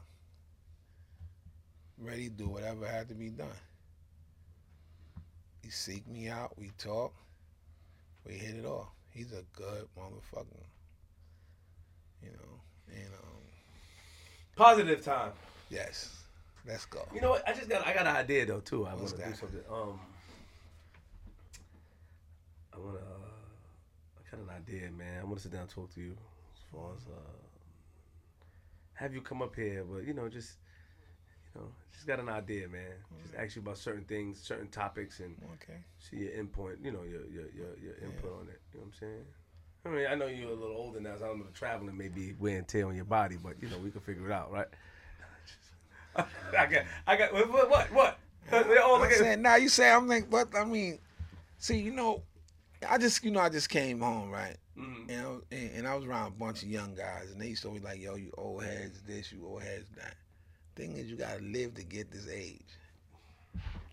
ready 1.98 2.30
to 2.30 2.36
do 2.36 2.48
whatever 2.48 2.88
had 2.88 3.10
to 3.10 3.16
be 3.16 3.30
done. 3.30 3.48
He 5.64 5.70
seek 5.70 6.08
me 6.08 6.30
out. 6.30 6.58
We 6.58 6.72
talk. 6.78 7.14
We 8.26 8.34
hit 8.34 8.56
it 8.56 8.66
off. 8.66 8.88
He's 9.12 9.32
a 9.34 9.44
good 9.54 9.88
motherfucker. 9.98 10.64
You 12.24 12.30
know, 12.32 12.94
and 12.94 13.14
um, 13.14 13.42
Positive 14.56 15.04
time. 15.04 15.32
yes, 15.70 16.24
let's 16.68 16.86
go. 16.86 17.08
You 17.14 17.22
know 17.22 17.30
what? 17.32 17.48
I 17.48 17.54
just 17.54 17.70
got 17.70 17.86
I 17.86 17.94
got 17.94 18.08
an 18.08 18.16
idea 18.16 18.46
though 18.46 18.60
too. 18.60 18.86
I 18.88 18.94
want 18.96 19.10
to 19.10 19.18
do 19.18 19.24
something. 19.36 19.60
Um, 19.72 20.00
I 22.74 22.80
want 22.80 22.96
to. 22.98 23.02
Uh, 23.02 24.18
I 24.18 24.36
got 24.36 24.40
an 24.44 24.50
idea, 24.56 24.90
man. 24.92 25.22
I 25.22 25.24
want 25.26 25.38
to 25.38 25.44
sit 25.44 25.52
down 25.52 25.62
and 25.62 25.70
talk 25.70 25.94
to 25.96 26.02
you 26.02 26.12
as 26.56 26.62
far 26.72 26.92
as 26.96 27.04
uh, 27.08 27.20
have 28.94 29.14
you 29.14 29.22
come 29.22 29.42
up 29.42 29.56
here, 29.56 29.84
but 29.90 30.06
you 30.06 30.14
know, 30.14 30.28
just 30.28 30.54
you 31.58 31.64
know, 31.64 31.70
just 31.94 32.06
got 32.08 32.20
an 32.20 32.30
idea, 32.30 32.68
man. 32.68 32.92
Just 33.24 33.36
ask 33.36 33.56
you 33.56 33.62
about 33.62 33.78
certain 33.78 34.04
things, 34.06 34.40
certain 34.40 34.68
topics, 34.68 35.20
and 35.20 35.36
Okay. 35.62 35.80
see 36.00 36.18
your 36.18 36.34
input. 36.34 36.78
You 36.84 36.92
know, 36.92 37.04
your 37.04 37.26
your 37.28 37.50
your, 37.56 37.78
your 37.82 37.96
input 38.04 38.32
on 38.40 38.48
it. 38.50 38.62
You 38.74 38.80
know 38.80 38.86
what 38.86 38.86
I'm 38.86 38.94
saying? 39.00 39.26
I 39.86 39.90
mean, 39.90 40.08
I 40.10 40.16
know 40.16 40.28
you're 40.28 40.50
a 40.50 40.54
little 40.56 40.76
older 40.76 41.00
now, 41.00 41.16
so 41.18 41.26
I 41.26 41.28
don't 41.30 41.40
know 41.40 41.46
the 41.46 41.52
traveling 41.58 41.96
may 41.98 42.10
be 42.10 42.34
wear 42.40 42.58
and 42.58 42.68
tear 42.68 42.88
on 42.88 42.96
your 42.96 43.06
body, 43.06 43.38
but 43.42 43.56
you 43.62 43.70
know, 43.70 43.78
we 43.78 43.90
can 43.92 44.02
figure 44.02 44.26
it 44.26 44.32
out, 44.34 44.52
right? 44.52 44.68
I 46.16 46.66
got, 46.66 46.84
I 47.06 47.16
got, 47.16 47.34
what, 47.34 47.52
what, 47.52 47.70
what? 47.70 47.92
what? 47.94 48.20
They 48.50 48.78
all 48.78 49.00
look 49.00 49.12
at- 49.12 49.18
saying 49.18 49.42
now 49.42 49.56
you 49.56 49.70
say 49.70 49.90
I'm 49.92 50.08
like, 50.08 50.30
but 50.30 50.50
I 50.56 50.64
mean, 50.66 51.00
see, 51.60 51.78
you 51.80 51.92
know, 51.92 52.22
I 52.88 52.98
just 52.98 53.24
you 53.24 53.32
know 53.32 53.40
I 53.40 53.50
just 53.50 53.70
came 53.70 54.00
home 54.02 54.32
right, 54.32 54.56
Mhm. 54.78 55.10
you 55.10 55.18
know, 55.18 55.42
and, 55.52 55.72
and 55.76 55.88
I 55.88 55.96
was 55.96 56.06
around 56.06 56.28
a 56.28 56.32
bunch 56.32 56.64
of 56.64 56.70
young 56.70 56.96
guys, 56.96 57.30
and 57.32 57.42
they 57.42 57.48
used 57.48 57.62
to 57.64 57.70
be 57.72 57.80
like, 57.80 58.00
yo, 58.00 58.16
you 58.16 58.32
old 58.38 58.64
heads 58.64 59.02
this, 59.04 59.32
you 59.32 59.46
old 59.46 59.62
heads 59.64 59.90
that. 59.98 60.16
Thing 60.78 60.96
is, 60.96 61.08
you 61.10 61.16
gotta 61.18 61.42
live 61.42 61.74
to 61.76 61.84
get 61.84 62.12
this 62.12 62.28
age. 62.32 62.62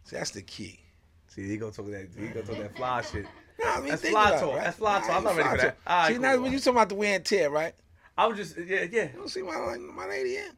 See, 0.04 0.16
that's 0.16 0.30
the 0.32 0.42
key. 0.42 0.78
See, 1.28 1.48
he 1.48 1.56
gonna 1.56 1.72
talk 1.72 1.86
that, 1.90 2.08
he 2.16 2.26
gonna 2.28 2.42
talk 2.46 2.58
that 2.58 2.76
fly 2.76 3.00
shit. 3.12 3.24
No, 3.58 3.70
I 3.70 3.80
mean, 3.80 3.88
That's 3.88 4.06
fly 4.08 4.28
about 4.28 4.40
talk. 4.40 4.54
right? 4.54 4.64
That's 4.64 4.76
fly 4.76 5.00
talk. 5.00 5.10
I'm 5.10 5.24
not 5.24 5.36
ready 5.36 5.48
for 5.48 5.56
that. 5.56 5.76
All 5.86 5.96
right, 5.96 6.08
See, 6.08 6.12
cool. 6.14 6.22
now 6.22 6.40
when 6.42 6.52
you 6.52 6.58
talking 6.58 6.72
about 6.76 6.88
the 6.90 6.94
wear 6.96 7.14
and 7.16 7.24
tear, 7.24 7.48
right? 7.50 7.74
I 8.18 8.26
was 8.26 8.36
just, 8.36 8.58
yeah, 8.58 8.84
yeah. 8.90 9.04
You 9.04 9.18
don't 9.18 9.28
see 9.28 9.42
my 9.42 9.76
my 9.78 10.06
lady 10.06 10.30
here? 10.30 10.50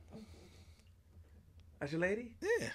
That's 1.78 1.93
your 1.93 2.01
lady? 2.01 2.32
Yeah. 2.40 2.69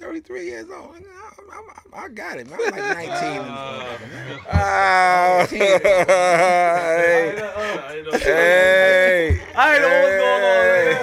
Yeah. 0.00 0.06
33 0.06 0.44
years 0.46 0.66
old. 0.70 0.94
Nigga, 0.94 1.04
I, 1.92 1.98
I, 2.00 2.04
I 2.04 2.08
got 2.08 2.38
it, 2.38 2.48
man. 2.48 2.58
I'm 2.64 2.70
like 2.70 2.74
19. 3.08 3.10
Ah, 4.52 5.46
hey, 5.50 5.58
hey, 8.18 9.40
I 9.54 9.74
ain't 9.74 9.82
know 9.82 9.88
what's 10.02 10.16
going 10.16 10.42
on, 10.42 10.50
man. 10.64 10.96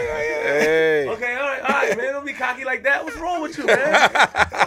hey. 0.43 1.07
Okay, 1.09 1.33
all 1.35 1.41
right, 1.47 1.61
all 1.61 1.67
right, 1.69 1.97
man. 1.97 2.13
Don't 2.13 2.25
be 2.25 2.33
cocky 2.33 2.63
like 2.65 2.83
that. 2.83 3.03
What's 3.03 3.17
wrong 3.17 3.41
with 3.41 3.57
you, 3.57 3.65
man? 3.65 3.77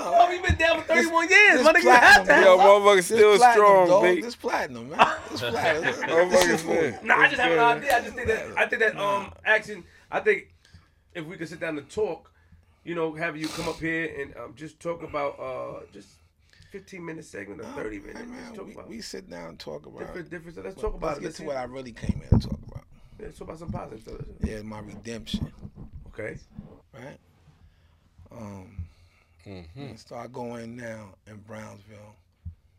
oh, 0.01 0.31
you 0.32 0.43
been 0.43 0.57
down 0.57 0.81
for 0.82 0.86
31 0.89 1.28
years. 1.28 1.57
this 1.59 1.65
My 1.65 1.73
nigga, 1.73 1.82
you 1.82 1.90
have 1.90 2.01
to 2.20 2.24
platinum, 2.24 2.36
have 2.36 2.44
Yo, 2.44 2.57
fun. 2.59 2.66
motherfucker 2.66 2.97
This 2.97 3.07
still 3.07 3.36
platinum, 3.36 3.65
strong, 3.66 3.89
dog. 3.89 4.02
big. 4.02 4.23
This 4.23 4.36
platinum, 4.36 4.90
man. 4.90 5.16
This 5.31 5.40
platinum. 5.40 5.94
Motherfucker 5.94 6.59
still. 6.59 7.05
Nah, 7.05 7.16
I 7.19 7.28
just 7.28 7.40
have 7.40 7.52
an 7.52 7.59
idea. 7.59 7.97
I 7.97 8.01
just 8.01 8.15
think 8.15 8.28
that 8.28 8.47
I 8.59 8.66
think 8.66 8.81
that 8.82 8.97
um 8.97 9.32
action. 9.44 9.85
I 10.11 10.20
think 10.20 10.48
if 11.15 11.24
we 11.27 11.36
could 11.36 11.48
sit 11.48 11.61
down 11.61 11.78
and 11.78 11.89
talk, 11.90 12.30
you 12.90 12.96
know, 12.96 13.12
have 13.14 13.36
you 13.36 13.46
come 13.46 13.68
up 13.68 13.78
here 13.78 14.12
and 14.20 14.36
um, 14.36 14.52
just 14.56 14.80
talk 14.80 15.04
about 15.04 15.38
uh 15.38 15.84
just 15.92 16.08
15 16.72 17.04
minute 17.04 17.24
segment 17.24 17.60
or 17.60 17.64
30 17.64 18.00
minutes. 18.00 18.18
Hey, 18.18 18.24
just 18.26 18.30
man, 18.34 18.52
talk 18.54 18.66
we, 18.66 18.72
about 18.72 18.88
we 18.88 19.00
sit 19.00 19.30
down 19.30 19.48
and 19.50 19.58
talk 19.60 19.86
about 19.86 20.00
different 20.00 20.28
different. 20.30 20.56
Let's 20.56 20.66
Let's 20.66 20.80
talk 20.80 20.94
about 20.94 21.06
Let's 21.06 21.18
it. 21.18 21.20
get 21.20 21.26
Let's 21.26 21.36
to 21.36 21.42
see- 21.42 21.46
what 21.46 21.56
I 21.56 21.64
really 21.64 21.92
came 21.92 22.20
here 22.20 22.28
to 22.40 22.48
talk 22.48 22.58
about. 22.68 22.84
Let's 23.20 23.38
talk 23.38 23.46
about 23.46 23.58
some 23.60 23.70
positive 23.70 24.00
stuff. 24.02 24.16
Yeah, 24.40 24.62
my 24.62 24.80
redemption, 24.80 25.52
Okay. 26.08 26.36
right? 26.92 27.18
Um, 28.32 28.88
Mhm. 29.46 29.96
start 29.96 30.32
going 30.32 30.74
now 30.74 31.14
in 31.28 31.36
Brownsville 31.42 32.16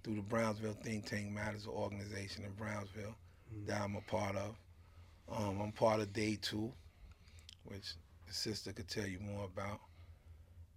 through 0.04 0.16
the 0.16 0.22
Brownsville 0.24 0.74
Think 0.84 1.06
Tank 1.06 1.32
Matters 1.32 1.68
organization 1.68 2.44
in 2.44 2.52
Brownsville 2.52 3.16
that 3.66 3.82
I'm 3.82 3.96
a 3.96 4.02
part 4.02 4.36
of. 4.36 4.58
Um, 5.30 5.62
I'm 5.62 5.72
part 5.72 6.02
of 6.02 6.12
Day 6.12 6.36
Two, 6.36 6.74
which 7.64 7.94
the 8.28 8.34
sister 8.34 8.74
could 8.74 8.90
tell 8.90 9.08
you 9.08 9.20
more 9.20 9.46
about. 9.46 9.80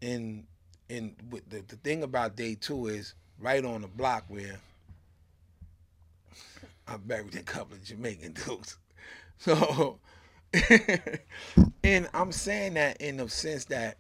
And 0.05 0.45
and 0.91 1.17
the, 1.49 1.63
the 1.67 1.77
thing 1.77 2.03
about 2.03 2.37
Day 2.37 2.55
Two 2.55 2.87
is 2.87 3.15
right 3.39 3.65
on 3.65 3.81
the 3.81 3.89
block 3.89 4.25
where 4.29 4.61
I 6.87 6.97
buried 6.99 7.35
a 7.37 7.43
couple 7.43 7.75
of 7.75 7.85
Jamaican 7.85 8.33
dudes. 8.47 8.77
So, 9.39 9.99
and 11.85 12.09
I'm 12.13 12.33
saying 12.33 12.75
that 12.75 13.01
in 13.01 13.17
the 13.17 13.29
sense 13.29 13.65
that 13.67 13.97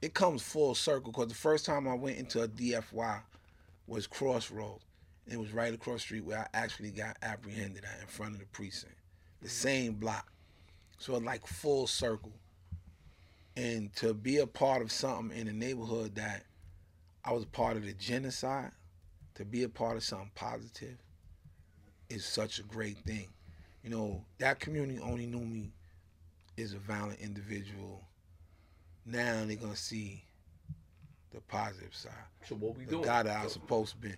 it 0.00 0.14
comes 0.14 0.42
full 0.42 0.74
circle 0.74 1.12
because 1.12 1.28
the 1.28 1.34
first 1.34 1.66
time 1.66 1.88
I 1.88 1.94
went 1.94 2.18
into 2.18 2.42
a 2.42 2.48
DFY 2.48 3.20
was 3.86 4.06
Crossroads. 4.06 4.84
It 5.26 5.38
was 5.38 5.52
right 5.52 5.74
across 5.74 5.96
the 5.96 6.00
street 6.00 6.24
where 6.24 6.38
I 6.38 6.46
actually 6.54 6.90
got 6.90 7.16
apprehended 7.22 7.84
at 7.84 8.00
in 8.00 8.06
front 8.06 8.34
of 8.34 8.40
the 8.40 8.46
precinct. 8.46 8.94
The 9.42 9.48
mm-hmm. 9.48 9.52
same 9.52 9.92
block. 9.94 10.30
So 10.98 11.16
like 11.18 11.46
full 11.46 11.86
circle. 11.86 12.32
And 13.58 13.92
to 13.96 14.14
be 14.14 14.38
a 14.38 14.46
part 14.46 14.82
of 14.82 14.92
something 14.92 15.36
in 15.36 15.48
the 15.48 15.52
neighborhood 15.52 16.14
that 16.14 16.44
I 17.24 17.32
was 17.32 17.42
a 17.42 17.48
part 17.48 17.76
of 17.76 17.84
the 17.84 17.92
genocide, 17.92 18.70
to 19.34 19.44
be 19.44 19.64
a 19.64 19.68
part 19.68 19.96
of 19.96 20.04
something 20.04 20.30
positive 20.36 20.96
is 22.08 22.24
such 22.24 22.60
a 22.60 22.62
great 22.62 22.98
thing. 22.98 23.26
You 23.82 23.90
know, 23.90 24.24
that 24.38 24.60
community 24.60 25.00
only 25.00 25.26
knew 25.26 25.40
me 25.40 25.72
as 26.56 26.72
a 26.72 26.78
violent 26.78 27.18
individual. 27.20 28.04
Now 29.04 29.44
they're 29.44 29.56
gonna 29.56 29.74
see 29.74 30.22
the 31.32 31.40
positive 31.42 31.94
side 31.94 32.12
So 32.48 32.54
what 32.54 32.76
we 32.76 32.84
the 32.84 32.92
doing? 32.92 33.04
guy 33.04 33.22
that 33.24 33.36
I 33.36 33.44
was 33.44 33.52
supposed 33.52 33.92
to 33.92 33.96
be. 33.98 34.14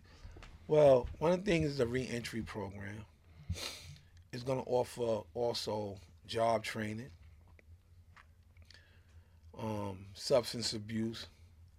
Well, 0.69 1.09
one 1.19 1.33
of 1.33 1.45
the 1.45 1.51
things 1.51 1.71
is 1.73 1.79
the 1.79 1.87
reentry 1.87 2.43
program. 2.43 3.05
It's 4.33 4.43
going 4.45 4.63
to 4.63 4.71
offer 4.71 5.23
also 5.35 5.97
job 6.27 6.63
training, 6.63 7.11
um, 9.61 10.07
substance 10.15 10.73
abuse, 10.73 11.27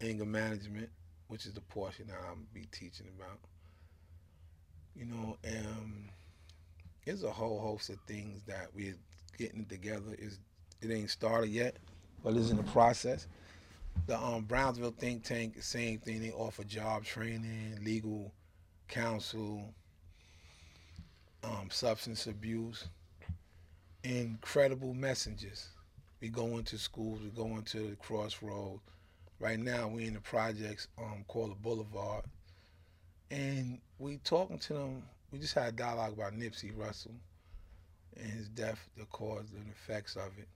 anger 0.01 0.25
management, 0.25 0.89
which 1.27 1.45
is 1.45 1.53
the 1.53 1.61
portion 1.61 2.07
that 2.07 2.17
I'm 2.29 2.45
be 2.53 2.67
teaching 2.71 3.07
about. 3.17 3.39
You 4.95 5.05
know, 5.05 5.37
um, 5.47 6.09
there's 7.05 7.23
a 7.23 7.31
whole 7.31 7.59
host 7.59 7.89
of 7.89 7.97
things 8.07 8.43
that 8.47 8.67
we're 8.75 8.97
getting 9.37 9.65
together. 9.65 10.15
Is 10.17 10.39
it 10.81 10.91
ain't 10.91 11.09
started 11.09 11.49
yet, 11.49 11.77
but 12.23 12.35
it's 12.35 12.49
in 12.49 12.57
the 12.57 12.63
process. 12.63 13.27
The 14.07 14.17
um, 14.17 14.43
Brownsville 14.43 14.95
think 14.97 15.23
tank, 15.23 15.61
same 15.61 15.99
thing. 15.99 16.21
They 16.21 16.31
offer 16.31 16.63
job 16.63 17.03
training, 17.03 17.79
legal 17.83 18.31
counsel, 18.87 19.73
um, 21.43 21.69
substance 21.69 22.27
abuse, 22.27 22.87
incredible 24.03 24.93
messengers. 24.93 25.69
We 26.21 26.29
go 26.29 26.57
into 26.57 26.77
schools, 26.77 27.19
we 27.21 27.29
go 27.29 27.47
into 27.57 27.89
the 27.89 27.95
crossroad. 27.95 28.79
Right 29.39 29.59
now, 29.59 29.87
we're 29.87 30.07
in 30.07 30.13
the 30.13 30.21
projects 30.21 30.87
um, 30.99 31.25
called 31.27 31.49
the 31.49 31.55
Boulevard, 31.55 32.25
and 33.31 33.79
we 33.97 34.17
talking 34.17 34.59
to 34.59 34.73
them. 34.73 35.03
We 35.31 35.39
just 35.39 35.55
had 35.55 35.69
a 35.69 35.71
dialogue 35.71 36.13
about 36.13 36.33
Nipsey 36.33 36.77
Hussle 36.77 37.15
and 38.17 38.31
his 38.31 38.49
death, 38.49 38.87
the 38.97 39.05
cause 39.05 39.47
and 39.55 39.67
effects 39.71 40.15
of 40.15 40.37
it. 40.37 40.47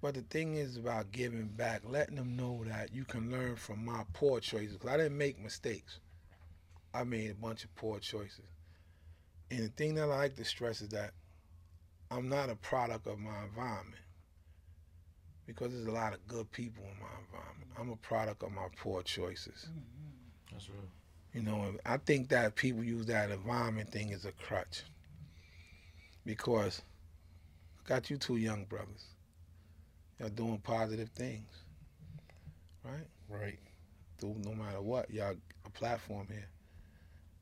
But 0.00 0.14
the 0.14 0.22
thing 0.22 0.54
is 0.54 0.76
about 0.76 1.12
giving 1.12 1.48
back, 1.48 1.82
letting 1.86 2.16
them 2.16 2.36
know 2.36 2.62
that 2.66 2.94
you 2.94 3.04
can 3.04 3.30
learn 3.30 3.56
from 3.56 3.84
my 3.84 4.04
poor 4.12 4.40
choices. 4.40 4.74
Because 4.74 4.90
I 4.90 4.96
didn't 4.96 5.18
make 5.18 5.42
mistakes. 5.42 5.98
I 6.94 7.04
made 7.04 7.30
a 7.30 7.34
bunch 7.34 7.64
of 7.64 7.74
poor 7.74 7.98
choices. 7.98 8.46
And 9.50 9.60
the 9.60 9.68
thing 9.68 9.94
that 9.96 10.04
I 10.04 10.16
like 10.16 10.36
to 10.36 10.44
stress 10.44 10.80
is 10.80 10.90
that 10.90 11.12
I'm 12.10 12.28
not 12.28 12.50
a 12.50 12.56
product 12.56 13.06
of 13.06 13.18
my 13.18 13.44
environment. 13.44 14.03
Because 15.46 15.72
there's 15.72 15.86
a 15.86 15.92
lot 15.92 16.14
of 16.14 16.26
good 16.28 16.50
people 16.52 16.84
in 16.84 17.00
my 17.00 17.08
environment. 17.26 17.70
I'm 17.78 17.90
a 17.90 17.96
product 17.96 18.42
of 18.42 18.52
my 18.52 18.68
poor 18.78 19.02
choices. 19.02 19.68
That's 20.52 20.68
real. 20.70 20.78
You 21.34 21.42
know, 21.42 21.74
I 21.86 21.98
think 21.98 22.28
that 22.30 22.56
people 22.56 22.84
use 22.84 23.06
that 23.06 23.30
environment 23.30 23.90
thing 23.90 24.12
as 24.12 24.24
a 24.24 24.32
crutch. 24.32 24.84
Because 26.24 26.82
I 27.84 27.88
got 27.88 28.10
you 28.10 28.16
two 28.18 28.36
young 28.36 28.64
brothers. 28.64 29.06
Y'all 30.20 30.30
doing 30.30 30.58
positive 30.58 31.10
things. 31.10 31.50
Right? 32.84 33.06
Right. 33.28 33.58
Do 34.18 34.34
no 34.44 34.54
matter 34.54 34.80
what, 34.82 35.10
y'all 35.10 35.36
a 35.66 35.70
platform 35.70 36.28
here. 36.30 36.48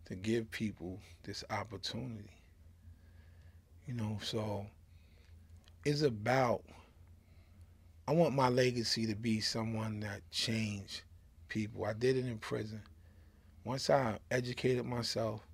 to 0.06 0.14
give 0.16 0.50
people 0.50 1.00
this 1.24 1.44
opportunity. 1.50 2.30
You 3.86 3.94
know, 3.94 4.18
so 4.22 4.66
it's 5.84 6.02
about 6.02 6.62
I 8.06 8.12
want 8.12 8.34
my 8.34 8.48
legacy 8.48 9.06
to 9.06 9.14
be 9.14 9.40
someone 9.40 10.00
that 10.00 10.28
changed 10.30 11.02
people. 11.48 11.84
I 11.84 11.92
did 11.92 12.16
it 12.16 12.26
in 12.26 12.38
prison. 12.38 12.82
Once 13.64 13.88
I 13.90 14.18
educated 14.30 14.84
myself, 14.84 15.46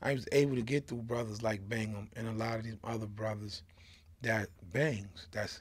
I 0.00 0.14
was 0.14 0.26
able 0.32 0.56
to 0.56 0.62
get 0.62 0.86
through 0.86 1.02
brothers 1.02 1.42
like 1.42 1.68
Bangham 1.68 2.08
and 2.16 2.26
a 2.26 2.32
lot 2.32 2.58
of 2.58 2.64
these 2.64 2.78
other 2.82 3.06
brothers 3.06 3.62
that 4.22 4.48
bangs. 4.72 5.28
That's 5.32 5.60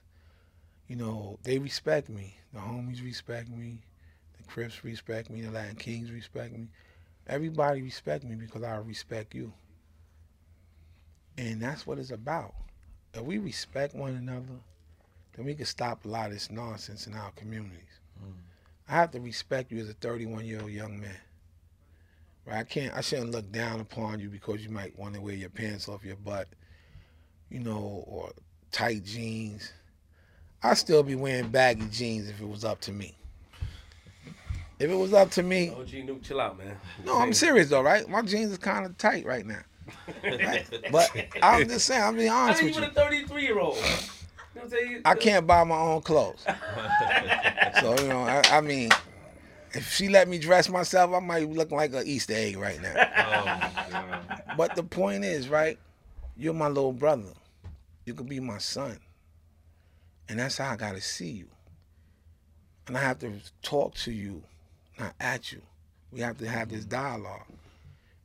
you 0.87 0.95
know, 0.95 1.37
they 1.43 1.59
respect 1.59 2.09
me. 2.09 2.35
The 2.53 2.59
homies 2.59 3.03
respect 3.03 3.49
me. 3.49 3.83
The 4.37 4.43
Crips 4.45 4.83
respect 4.83 5.29
me. 5.29 5.41
The 5.41 5.51
Latin 5.51 5.75
Kings 5.75 6.11
respect 6.11 6.53
me. 6.53 6.69
Everybody 7.27 7.81
respect 7.81 8.23
me 8.23 8.35
because 8.35 8.63
I 8.63 8.77
respect 8.77 9.35
you. 9.35 9.53
And 11.37 11.61
that's 11.61 11.85
what 11.85 11.99
it's 11.99 12.09
about. 12.09 12.55
If 13.13 13.21
we 13.21 13.37
respect 13.37 13.93
one 13.93 14.15
another, 14.15 14.59
then 15.39 15.45
we 15.45 15.55
can 15.55 15.65
stop 15.65 16.03
a 16.03 16.07
lot 16.09 16.25
of 16.25 16.33
this 16.33 16.51
nonsense 16.51 17.07
in 17.07 17.13
our 17.13 17.31
communities. 17.31 17.79
I 18.89 18.91
have 18.91 19.11
to 19.11 19.21
respect 19.21 19.71
you 19.71 19.79
as 19.79 19.87
a 19.87 19.93
31 19.93 20.43
year 20.43 20.59
old 20.61 20.69
young 20.69 20.99
man. 20.99 21.15
Right? 22.45 22.57
I 22.57 22.63
can't. 22.65 22.93
I 22.93 22.99
shouldn't 22.99 23.31
look 23.31 23.49
down 23.49 23.79
upon 23.79 24.19
you 24.19 24.27
because 24.27 24.61
you 24.65 24.69
might 24.69 24.99
want 24.99 25.15
to 25.15 25.21
wear 25.21 25.35
your 25.35 25.49
pants 25.49 25.87
off 25.87 26.03
your 26.03 26.17
butt, 26.17 26.49
you 27.49 27.61
know, 27.61 28.03
or 28.05 28.31
tight 28.73 29.05
jeans. 29.05 29.71
I'd 30.61 30.77
still 30.77 31.03
be 31.03 31.15
wearing 31.15 31.47
baggy 31.47 31.87
jeans 31.89 32.27
if 32.27 32.41
it 32.41 32.47
was 32.47 32.65
up 32.65 32.81
to 32.81 32.91
me. 32.91 33.15
If 34.77 34.91
it 34.91 34.95
was 34.95 35.13
up 35.13 35.31
to 35.31 35.43
me, 35.43 35.69
OG 35.69 35.87
Nuke, 35.87 36.21
chill 36.21 36.41
out, 36.41 36.57
man. 36.57 36.75
no, 37.05 37.17
I'm 37.17 37.31
serious 37.31 37.69
though, 37.69 37.81
right? 37.81 38.09
My 38.09 38.23
jeans 38.23 38.51
is 38.51 38.57
kind 38.57 38.85
of 38.85 38.97
tight 38.97 39.25
right 39.25 39.45
now. 39.45 39.61
Right? 40.23 40.65
But 40.91 41.09
I'm 41.41 41.67
just 41.69 41.85
saying, 41.85 42.03
I'm 42.03 42.17
being 42.17 42.29
I 42.29 42.49
honest 42.49 42.61
mean, 42.61 42.75
with 42.75 42.83
even 42.83 42.89
a 42.89 42.93
33 42.93 43.41
year 43.41 43.57
old. 43.57 43.77
You 44.71 44.77
I'm 44.77 44.87
saying? 44.87 45.01
I 45.05 45.15
can't 45.15 45.47
buy 45.47 45.63
my 45.63 45.77
own 45.77 46.01
clothes. 46.01 46.45
so, 47.79 47.99
you 47.99 48.07
know, 48.07 48.21
I, 48.21 48.41
I 48.51 48.61
mean, 48.61 48.89
if 49.73 49.91
she 49.91 50.09
let 50.09 50.27
me 50.27 50.39
dress 50.39 50.69
myself, 50.69 51.13
I 51.13 51.19
might 51.19 51.49
look 51.49 51.71
like 51.71 51.93
an 51.93 52.05
Easter 52.05 52.33
egg 52.33 52.57
right 52.57 52.81
now. 52.81 52.95
Oh. 53.93 54.55
But 54.57 54.75
the 54.75 54.83
point 54.83 55.23
is, 55.23 55.49
right? 55.49 55.77
You're 56.35 56.53
my 56.53 56.67
little 56.67 56.93
brother. 56.93 57.33
You 58.05 58.13
could 58.13 58.29
be 58.29 58.39
my 58.39 58.57
son. 58.57 58.99
And 60.27 60.39
that's 60.39 60.57
how 60.57 60.71
I 60.71 60.75
gotta 60.75 61.01
see 61.01 61.29
you. 61.29 61.47
And 62.87 62.97
I 62.97 63.01
have 63.01 63.19
to 63.19 63.33
talk 63.61 63.95
to 63.95 64.11
you, 64.11 64.41
not 64.99 65.13
at 65.19 65.51
you. 65.51 65.61
We 66.11 66.21
have 66.21 66.37
to 66.39 66.47
have 66.47 66.69
this 66.69 66.81
mm-hmm. 66.81 66.89
dialogue. 66.89 67.45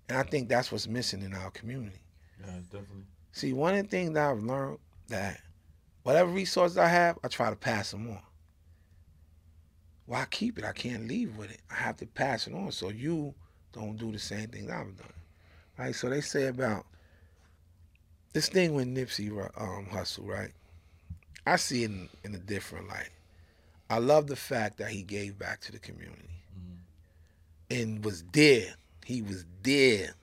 And 0.08 0.18
I 0.18 0.22
think 0.22 0.48
that's 0.48 0.72
what's 0.72 0.88
missing 0.88 1.22
in 1.22 1.34
our 1.34 1.50
community. 1.50 2.00
Yeah, 2.40 2.52
definitely. 2.70 3.04
See, 3.32 3.52
one 3.52 3.74
of 3.74 3.82
the 3.82 3.88
things 3.88 4.12
that 4.14 4.30
I've 4.30 4.42
learned 4.42 4.78
that 5.08 5.40
whatever 6.04 6.30
resources 6.30 6.78
I 6.78 6.86
have, 6.86 7.18
I 7.24 7.28
try 7.28 7.50
to 7.50 7.56
pass 7.56 7.90
them 7.90 8.08
on. 8.08 8.20
Why 10.06 10.22
I 10.22 10.26
keep 10.26 10.58
it? 10.58 10.64
I 10.64 10.72
can't 10.72 11.08
leave 11.08 11.36
with 11.36 11.50
it. 11.50 11.60
I 11.70 11.74
have 11.74 11.96
to 11.96 12.06
pass 12.06 12.46
it 12.46 12.54
on 12.54 12.70
so 12.70 12.90
you 12.90 13.34
don't 13.72 13.96
do 13.96 14.12
the 14.12 14.18
same 14.18 14.48
things 14.48 14.70
I've 14.70 14.96
done. 14.96 15.12
Right? 15.78 15.94
So 15.94 16.08
they 16.08 16.20
say 16.20 16.46
about 16.46 16.86
this 18.32 18.48
thing 18.48 18.74
with 18.74 18.86
Nipsey 18.86 19.30
um, 19.56 19.86
Hussle, 19.90 20.28
right? 20.28 20.52
I 21.46 21.56
see 21.56 21.82
it 21.82 21.90
in, 21.90 22.08
in 22.22 22.34
a 22.34 22.38
different 22.38 22.88
light. 22.88 23.10
I 23.90 23.98
love 23.98 24.26
the 24.26 24.36
fact 24.36 24.78
that 24.78 24.90
he 24.90 25.02
gave 25.02 25.38
back 25.38 25.60
to 25.62 25.72
the 25.72 25.78
community 25.78 26.30
and 27.70 28.04
was 28.04 28.24
there. 28.32 28.74
He 29.04 29.22
was 29.22 29.44
there. 29.62 30.14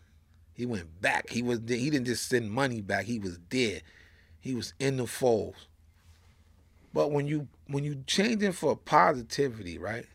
He 0.54 0.66
went 0.66 1.02
back. 1.02 1.30
He 1.30 1.42
was 1.42 1.62
there. 1.62 1.78
He 1.78 1.90
didn't 1.90 2.08
just 2.08 2.28
send 2.28 2.52
money 2.52 2.82
back. 2.82 3.06
He 3.06 3.20
was 3.20 3.40
there. 3.50 3.82
He 4.40 4.56
was 4.56 4.74
in 4.80 4.98
the 4.98 5.08
fold. 5.08 5.56
But 6.94 7.12
when 7.12 7.28
you 7.28 7.48
when 7.68 7.84
you 7.84 8.04
change 8.06 8.44
it 8.44 8.54
for 8.54 8.76
positivity, 8.76 9.78
right? 9.78 10.06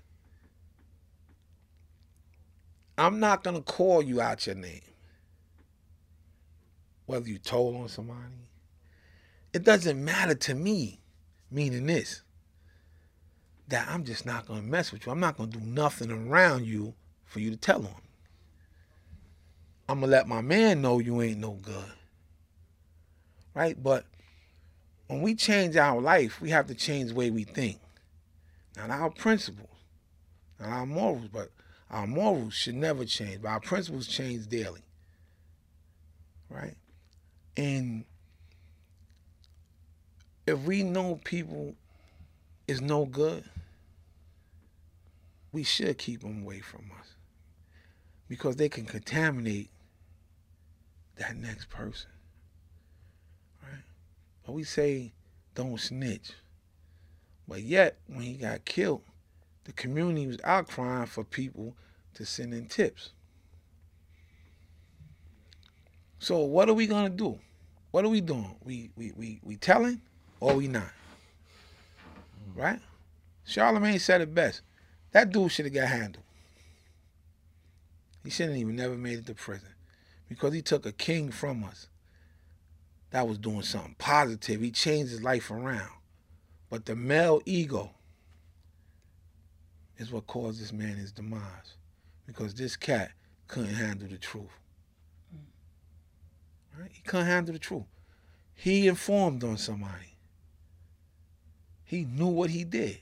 I'm 2.99 3.21
not 3.21 3.45
gonna 3.45 3.63
call 3.63 4.03
you 4.03 4.21
out 4.21 4.47
your 4.47 4.57
name. 4.57 4.83
Whether 7.07 7.29
you 7.29 7.39
told 7.39 7.77
on 7.77 7.89
somebody. 7.89 8.21
It 9.53 9.65
doesn't 9.65 10.03
matter 10.05 10.35
to 10.35 10.55
me, 10.55 11.01
meaning 11.51 11.87
this. 11.87 12.23
That 13.69 13.89
I'm 13.89 14.05
just 14.05 14.27
not 14.27 14.47
gonna 14.47 14.63
mess 14.63 14.93
with 14.93 15.07
you. 15.07 15.13
I'm 15.13 15.21
not 15.21 15.37
gonna 15.37 15.51
do 15.51 15.61
nothing 15.61 16.11
around 16.11 16.67
you 16.67 16.95
for 17.25 17.41
you 17.41 17.51
to 17.51 17.57
tell 17.57 17.85
on. 17.87 18.03
I'm 19.89 20.01
gonna 20.01 20.13
let 20.13 20.29
my 20.29 20.41
man 20.41 20.83
know 20.83 20.99
you 20.99 21.23
ain't 21.23 21.39
no 21.39 21.53
good. 21.53 21.93
Right? 23.55 23.81
But 23.83 24.05
when 25.07 25.23
we 25.23 25.35
change 25.35 25.77
our 25.77 26.01
life, 26.01 26.41
we 26.41 26.51
have 26.51 26.67
to 26.67 26.75
change 26.75 27.11
the 27.11 27.15
way 27.15 27.31
we 27.31 27.45
think. 27.45 27.79
Not 28.77 28.91
our 28.91 29.11
principles, 29.11 29.69
not 30.61 30.69
our 30.69 30.87
morals, 30.87 31.29
but 31.33 31.51
our 31.91 32.07
morals 32.07 32.55
should 32.55 32.75
never 32.75 33.05
change. 33.05 33.43
But 33.43 33.49
our 33.49 33.61
principles 33.61 34.07
change 34.07 34.49
daily. 34.49 34.83
Right? 36.51 36.75
And 37.57 38.05
if 40.47 40.61
we 40.61 40.83
know 40.83 41.21
people 41.25 41.75
is 42.69 42.81
no 42.81 43.07
good, 43.07 43.45
we 45.53 45.63
should 45.63 45.97
keep 45.99 46.21
them 46.21 46.43
away 46.43 46.61
from 46.61 46.91
us 47.01 47.15
because 48.29 48.57
they 48.57 48.69
can 48.69 48.85
contaminate 48.85 49.71
that 51.17 51.37
next 51.37 51.71
person. 51.71 52.11
We 54.49 54.65
say 54.65 55.13
don't 55.55 55.81
snitch. 55.81 56.33
But 57.49 57.63
yet, 57.63 57.99
when 58.07 58.23
he 58.23 58.35
got 58.35 58.65
killed, 58.65 59.03
the 59.65 59.73
community 59.73 60.27
was 60.27 60.39
out 60.45 60.69
crying 60.69 61.07
for 61.07 61.25
people 61.25 61.75
to 62.15 62.25
send 62.25 62.55
in 62.55 62.67
tips. 62.67 63.11
So 66.19 66.39
what 66.39 66.69
are 66.69 66.75
we 66.75 66.87
gonna 66.87 67.11
do? 67.11 67.39
What 67.91 68.05
are 68.05 68.09
we 68.09 68.21
doing? 68.21 68.57
We 68.65 68.91
we 68.97 69.13
we 69.17 69.41
we 69.43 69.57
telling 69.57 70.01
or 70.41 70.55
we 70.55 70.69
not? 70.69 70.91
Right? 72.55 72.81
Charlemagne 73.45 73.99
said 73.99 74.21
it 74.21 74.35
best. 74.35 74.63
That 75.13 75.31
dude 75.31 75.53
should 75.53 75.67
have 75.67 75.75
got 75.75 75.89
handled. 75.89 76.25
He 78.25 78.31
shouldn't 78.31 78.59
even 78.59 78.75
never 78.75 78.97
made 78.97 79.21
it 79.21 79.27
to 79.27 79.35
prison 79.35 79.69
because 80.29 80.53
he 80.53 80.63
took 80.63 80.85
a 80.85 80.93
king 80.93 81.31
from 81.31 81.63
us 81.65 81.87
that 83.11 83.27
was 83.27 83.39
doing 83.39 83.63
something 83.63 83.95
positive. 83.99 84.61
He 84.61 84.71
changed 84.71 85.11
his 85.11 85.23
life 85.23 85.51
around. 85.51 85.91
But 86.69 86.87
the 86.87 86.97
male 86.97 87.41
ego 87.45 87.91
is 89.99 90.11
what 90.11 90.27
caused 90.27 90.61
this 90.61 90.73
man 90.73 90.97
his 90.97 91.13
demise 91.13 91.77
because 92.27 92.55
this 92.55 92.77
cat 92.77 93.13
couldn't 93.47 93.75
handle 93.75 94.09
the 94.09 94.19
truth. 94.19 94.51
Right? 96.79 96.91
He 96.93 97.03
couldn't 97.03 97.27
handle 97.27 97.53
the 97.53 97.59
truth. 97.59 97.85
He 98.55 98.89
informed 98.89 99.45
on 99.45 99.57
somebody. 99.57 100.17
He 101.85 102.05
knew 102.05 102.27
what 102.27 102.51
he 102.51 102.65
did. 102.65 102.99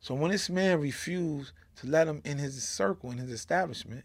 So 0.00 0.14
when 0.14 0.30
this 0.30 0.48
man 0.48 0.80
refused 0.80 1.52
to 1.76 1.86
let 1.86 2.08
him 2.08 2.22
in 2.24 2.38
his 2.38 2.62
circle, 2.62 3.10
in 3.10 3.18
his 3.18 3.30
establishment, 3.30 4.04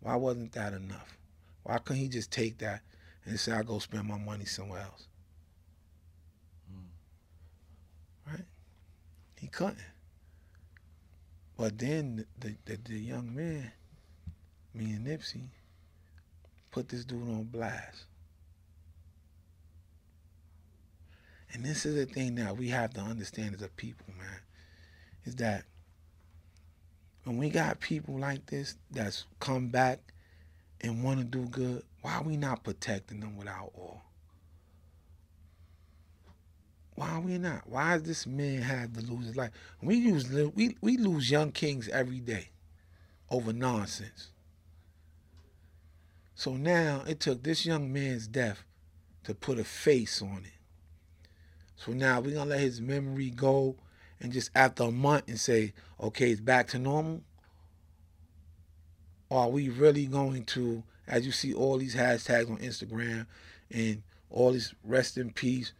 why 0.00 0.16
wasn't 0.16 0.52
that 0.52 0.74
enough? 0.74 1.16
Why 1.62 1.78
couldn't 1.78 2.02
he 2.02 2.08
just 2.08 2.30
take 2.30 2.58
that 2.58 2.82
and 3.30 3.40
say, 3.40 3.52
I'll 3.52 3.62
go 3.62 3.78
spend 3.78 4.08
my 4.08 4.18
money 4.18 4.44
somewhere 4.44 4.80
else? 4.80 5.06
Hmm. 6.68 8.32
Right? 8.32 8.44
He 9.38 9.46
couldn't. 9.46 9.78
But 11.56 11.78
then 11.78 12.24
the, 12.38 12.56
the, 12.64 12.78
the 12.84 12.98
young 12.98 13.34
man, 13.34 13.70
me 14.74 14.92
and 14.92 15.06
Nipsey, 15.06 15.48
put 16.70 16.88
this 16.88 17.04
dude 17.04 17.22
on 17.22 17.44
blast. 17.44 18.04
And 21.52 21.64
this 21.64 21.84
is 21.84 21.94
the 21.94 22.06
thing 22.06 22.36
that 22.36 22.56
we 22.56 22.68
have 22.68 22.94
to 22.94 23.00
understand 23.00 23.54
as 23.54 23.62
a 23.62 23.68
people, 23.68 24.06
man, 24.18 24.40
is 25.24 25.36
that 25.36 25.64
when 27.24 27.36
we 27.36 27.50
got 27.50 27.80
people 27.80 28.18
like 28.18 28.46
this 28.46 28.76
that's 28.90 29.26
come 29.40 29.68
back 29.68 30.00
and 30.80 31.04
want 31.04 31.18
to 31.18 31.24
do 31.24 31.46
good, 31.46 31.82
why 32.02 32.14
are 32.14 32.22
we 32.22 32.36
not 32.36 32.64
protecting 32.64 33.20
them 33.20 33.36
with 33.36 33.48
our 33.48 33.68
all? 33.74 34.02
Why 36.94 37.10
are 37.10 37.20
we 37.20 37.38
not? 37.38 37.62
Why 37.66 37.96
does 37.96 38.02
this 38.02 38.26
man 38.26 38.62
have 38.62 38.92
to 38.94 39.00
lose 39.00 39.26
his 39.26 39.36
life? 39.36 39.50
We 39.80 39.96
use 39.96 40.28
we 40.54 40.76
we 40.80 40.96
lose 40.96 41.30
young 41.30 41.52
kings 41.52 41.88
every 41.88 42.20
day 42.20 42.50
over 43.30 43.52
nonsense. 43.52 44.28
So 46.34 46.54
now 46.56 47.04
it 47.06 47.20
took 47.20 47.42
this 47.42 47.64
young 47.64 47.92
man's 47.92 48.26
death 48.26 48.64
to 49.24 49.34
put 49.34 49.58
a 49.58 49.64
face 49.64 50.22
on 50.22 50.42
it. 50.44 50.60
So 51.76 51.92
now 51.92 52.20
we're 52.20 52.34
gonna 52.34 52.50
let 52.50 52.60
his 52.60 52.80
memory 52.80 53.30
go 53.30 53.76
and 54.20 54.32
just 54.32 54.50
after 54.54 54.84
a 54.84 54.90
month 54.90 55.28
and 55.28 55.40
say, 55.40 55.72
okay, 55.98 56.30
it's 56.30 56.40
back 56.40 56.68
to 56.68 56.78
normal. 56.78 57.22
Or 59.30 59.44
are 59.44 59.48
we 59.48 59.68
really 59.68 60.06
going 60.06 60.44
to, 60.46 60.82
as 61.10 61.26
you 61.26 61.32
see 61.32 61.52
all 61.52 61.76
these 61.76 61.94
hashtags 61.94 62.48
on 62.48 62.58
Instagram 62.58 63.26
and 63.70 64.02
all 64.30 64.52
this 64.52 64.72
rest 64.84 65.18
in 65.18 65.32
peace, 65.32 65.72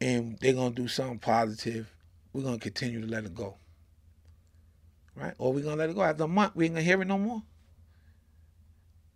and 0.00 0.36
they're 0.40 0.52
gonna 0.52 0.74
do 0.74 0.88
something 0.88 1.20
positive, 1.20 1.90
we're 2.32 2.42
gonna 2.42 2.58
continue 2.58 3.00
to 3.00 3.06
let 3.06 3.24
it 3.24 3.34
go. 3.34 3.54
Right? 5.14 5.34
Or 5.38 5.52
we're 5.52 5.62
gonna 5.62 5.76
let 5.76 5.88
it 5.88 5.94
go. 5.94 6.02
After 6.02 6.24
a 6.24 6.28
month, 6.28 6.56
we 6.56 6.64
ain't 6.64 6.74
gonna 6.74 6.84
hear 6.84 7.00
it 7.00 7.06
no 7.06 7.16
more. 7.16 7.42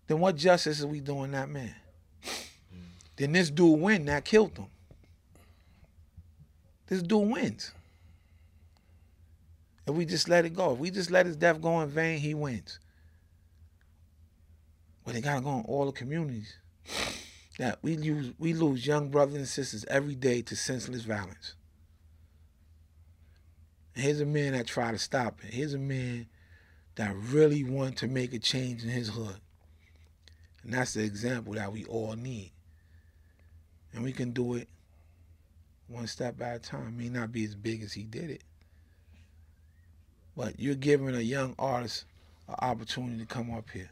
Then 0.07 0.21
what 0.21 0.37
justice 0.37 0.83
are 0.83 0.87
we 0.87 1.01
doing 1.01 1.33
that 1.33 1.51
man? 1.51 1.75
Mm. 2.25 2.81
Then 3.17 3.33
this 3.33 3.51
dude 3.51 3.81
win, 3.81 4.05
that 4.07 4.25
killed 4.25 4.57
him. 4.57 4.69
This 6.87 7.03
dude 7.03 7.29
wins. 7.29 7.73
If 9.87 9.95
we 9.95 10.07
just 10.07 10.29
let 10.29 10.45
it 10.45 10.55
go, 10.55 10.75
if 10.75 10.79
we 10.79 10.91
just 10.91 11.11
let 11.11 11.27
his 11.27 11.37
death 11.37 11.61
go 11.61 11.81
in 11.81 11.89
vain, 11.89 12.19
he 12.21 12.35
wins. 12.35 12.79
But 15.09 15.17
it 15.17 15.23
gotta 15.23 15.41
go 15.41 15.55
in 15.57 15.65
all 15.65 15.87
the 15.87 15.93
communities. 15.93 16.55
That 17.59 17.81
we 17.83 17.97
lose 17.97 18.35
we 18.39 18.55
lose 18.55 18.87
young 18.87 19.09
brothers 19.09 19.35
and 19.35 19.49
sisters 19.49 19.85
every 19.89 20.15
day 20.15 20.43
to 20.43 20.55
senseless 20.55 21.03
violence. 21.03 21.55
Here's 23.95 24.21
a 24.21 24.27
man 24.27 24.53
that 24.53 24.69
tried 24.69 24.93
to 24.93 24.99
stop 24.99 25.41
it. 25.43 25.53
Here's 25.53 25.75
a 25.75 25.79
man 25.79 26.29
that 26.95 27.17
really 27.17 27.65
want 27.65 27.97
to 27.97 28.07
make 28.07 28.33
a 28.33 28.39
change 28.39 28.85
in 28.85 28.91
his 28.91 29.09
hood. 29.09 29.41
And 30.63 30.73
that's 30.73 30.95
the 30.95 31.03
example 31.03 31.55
that 31.55 31.73
we 31.73 31.85
all 31.87 32.13
need. 32.13 32.53
And 33.93 34.05
we 34.05 34.13
can 34.13 34.31
do 34.31 34.55
it 34.55 34.69
one 35.89 36.07
step 36.07 36.41
at 36.41 36.57
a 36.57 36.59
time. 36.61 36.97
May 36.97 37.09
not 37.09 37.33
be 37.33 37.45
as 37.45 37.57
big 37.57 37.83
as 37.83 37.93
he 37.93 38.05
did 38.05 38.31
it. 38.31 38.45
But 40.37 40.61
you're 40.61 40.77
giving 40.77 41.17
a 41.17 41.21
young 41.21 41.57
artist 41.59 42.05
an 42.47 42.55
opportunity 42.61 43.19
to 43.19 43.27
come 43.27 43.53
up 43.53 43.69
here. 43.71 43.91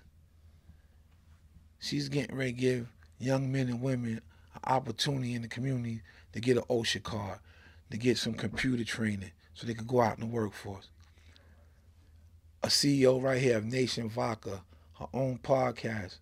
She's 1.79 2.09
getting 2.09 2.37
ready 2.37 2.53
to 2.53 2.59
give 2.59 2.89
young 3.19 3.51
men 3.51 3.69
and 3.69 3.81
women 3.81 4.21
an 4.55 4.61
opportunity 4.65 5.35
in 5.35 5.43
the 5.43 5.49
community 5.49 6.03
to 6.33 6.41
get 6.41 6.57
an 6.57 6.65
OSHA 6.65 7.03
card, 7.03 7.39
to 7.91 7.97
get 7.97 8.19
some 8.19 8.35
computer 8.35 8.85
training 8.85 9.31
so 9.55 9.67
they 9.67 9.75
can 9.75 9.87
go 9.87 10.01
out 10.01 10.19
in 10.19 10.21
the 10.21 10.35
workforce. 10.35 10.89
A 12.63 12.69
CEO 12.69 13.23
right 13.23 13.41
here 13.41 13.59
of 13.59 13.65
Nation 13.65 14.09
Vodka, 14.09 14.63
her 14.99 15.07
own 15.13 15.39
podcast. 15.39 16.19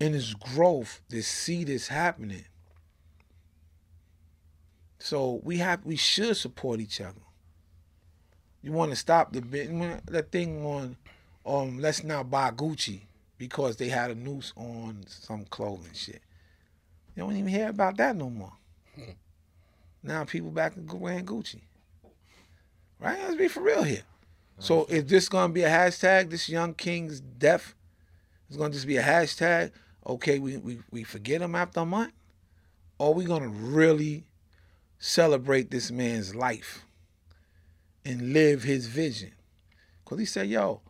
In 0.00 0.12
this 0.12 0.34
growth, 0.34 1.02
to 1.10 1.22
see 1.22 1.64
this 1.64 1.88
happening. 1.88 2.44
So 4.98 5.40
we 5.44 5.58
have 5.58 5.84
we 5.84 5.96
should 5.96 6.36
support 6.36 6.80
each 6.80 7.00
other. 7.00 7.20
You 8.62 8.72
want 8.72 8.90
to 8.92 8.96
stop 8.96 9.32
the 9.32 9.42
bit 9.42 9.70
that 10.06 10.32
thing 10.32 10.64
on 10.64 10.96
um 11.44 11.78
let's 11.78 12.02
not 12.02 12.30
buy 12.30 12.50
Gucci 12.50 13.02
because 13.38 13.76
they 13.76 13.88
had 13.88 14.10
a 14.10 14.14
noose 14.14 14.52
on 14.56 15.04
some 15.08 15.44
clothing 15.46 15.92
shit. 15.94 16.22
You 17.14 17.22
don't 17.22 17.36
even 17.36 17.48
hear 17.48 17.68
about 17.68 17.96
that 17.98 18.16
no 18.16 18.30
more. 18.30 18.52
Hmm. 18.94 19.12
Now 20.02 20.24
people 20.24 20.50
back 20.50 20.76
in 20.76 20.86
wearing 20.98 21.26
Gucci. 21.26 21.60
Right? 22.98 23.18
Let's 23.18 23.36
be 23.36 23.48
for 23.48 23.62
real 23.62 23.82
here. 23.82 24.02
So 24.58 24.84
is 24.86 25.04
this 25.06 25.28
gonna 25.28 25.52
be 25.52 25.62
a 25.62 25.68
hashtag, 25.68 26.30
this 26.30 26.48
young 26.48 26.74
king's 26.74 27.20
death? 27.20 27.74
is 28.50 28.56
gonna 28.56 28.72
just 28.72 28.86
be 28.86 28.96
a 28.96 29.02
hashtag. 29.02 29.72
Okay, 30.06 30.38
we, 30.38 30.56
we, 30.58 30.78
we 30.90 31.02
forget 31.02 31.42
him 31.42 31.54
after 31.54 31.80
a 31.80 31.86
month? 31.86 32.12
Or 32.98 33.12
we 33.14 33.24
gonna 33.24 33.48
really 33.48 34.24
celebrate 34.98 35.70
this 35.70 35.90
man's 35.90 36.34
life 36.34 36.84
and 38.04 38.32
live 38.32 38.62
his 38.62 38.86
vision? 38.86 39.32
Cause 40.04 40.18
he 40.18 40.24
said, 40.24 40.48
yo, 40.48 40.82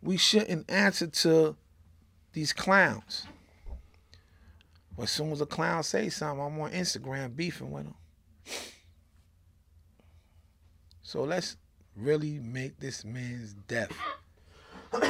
we 0.00 0.16
shouldn't 0.16 0.70
answer 0.70 1.08
to 1.08 1.56
these 2.32 2.52
clowns. 2.52 3.26
But 4.96 5.04
as 5.04 5.10
soon 5.10 5.32
as 5.32 5.40
a 5.40 5.46
clown 5.46 5.82
say 5.82 6.08
something, 6.08 6.44
I'm 6.44 6.60
on 6.60 6.72
Instagram 6.72 7.34
beefing 7.34 7.70
with 7.70 7.84
him. 7.84 7.94
So 11.02 11.24
let's 11.24 11.56
really 11.96 12.38
make 12.38 12.78
this 12.78 13.04
man's 13.04 13.54
death 13.68 13.92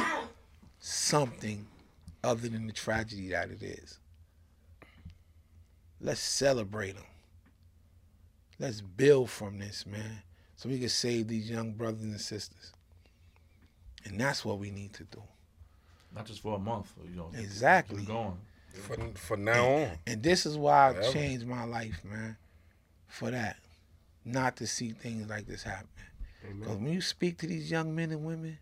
something 0.79 1.65
other 2.23 2.49
than 2.49 2.67
the 2.67 2.73
tragedy 2.73 3.29
that 3.29 3.51
it 3.51 3.63
is. 3.63 3.99
Let's 6.01 6.19
celebrate 6.19 6.95
him. 6.95 7.05
Let's 8.59 8.81
build 8.81 9.29
from 9.29 9.59
this, 9.59 9.85
man, 9.85 10.21
so 10.55 10.69
we 10.69 10.79
can 10.79 10.89
save 10.89 11.27
these 11.27 11.49
young 11.49 11.71
brothers 11.71 12.03
and 12.03 12.19
sisters. 12.19 12.73
And 14.05 14.19
that's 14.19 14.43
what 14.43 14.59
we 14.59 14.71
need 14.71 14.93
to 14.93 15.03
do. 15.05 15.21
Not 16.15 16.25
just 16.25 16.41
for 16.41 16.55
a 16.55 16.59
month, 16.59 16.93
you 17.09 17.15
know. 17.15 17.31
Exactly. 17.37 17.99
Keep 17.99 18.07
going. 18.07 18.37
For, 18.73 18.97
for 19.15 19.37
now 19.37 19.65
on. 19.65 19.91
And 20.07 20.23
this 20.23 20.45
is 20.45 20.57
why 20.57 20.89
I've 20.89 21.13
changed 21.13 21.45
my 21.45 21.63
life, 21.63 22.01
man. 22.03 22.37
For 23.07 23.31
that. 23.31 23.57
Not 24.25 24.55
to 24.57 24.67
see 24.67 24.91
things 24.91 25.29
like 25.29 25.45
this 25.45 25.63
happen. 25.63 25.87
Because 26.59 26.77
when 26.77 26.93
you 26.93 27.01
speak 27.01 27.37
to 27.39 27.47
these 27.47 27.69
young 27.71 27.95
men 27.95 28.11
and 28.11 28.23
women, 28.23 28.57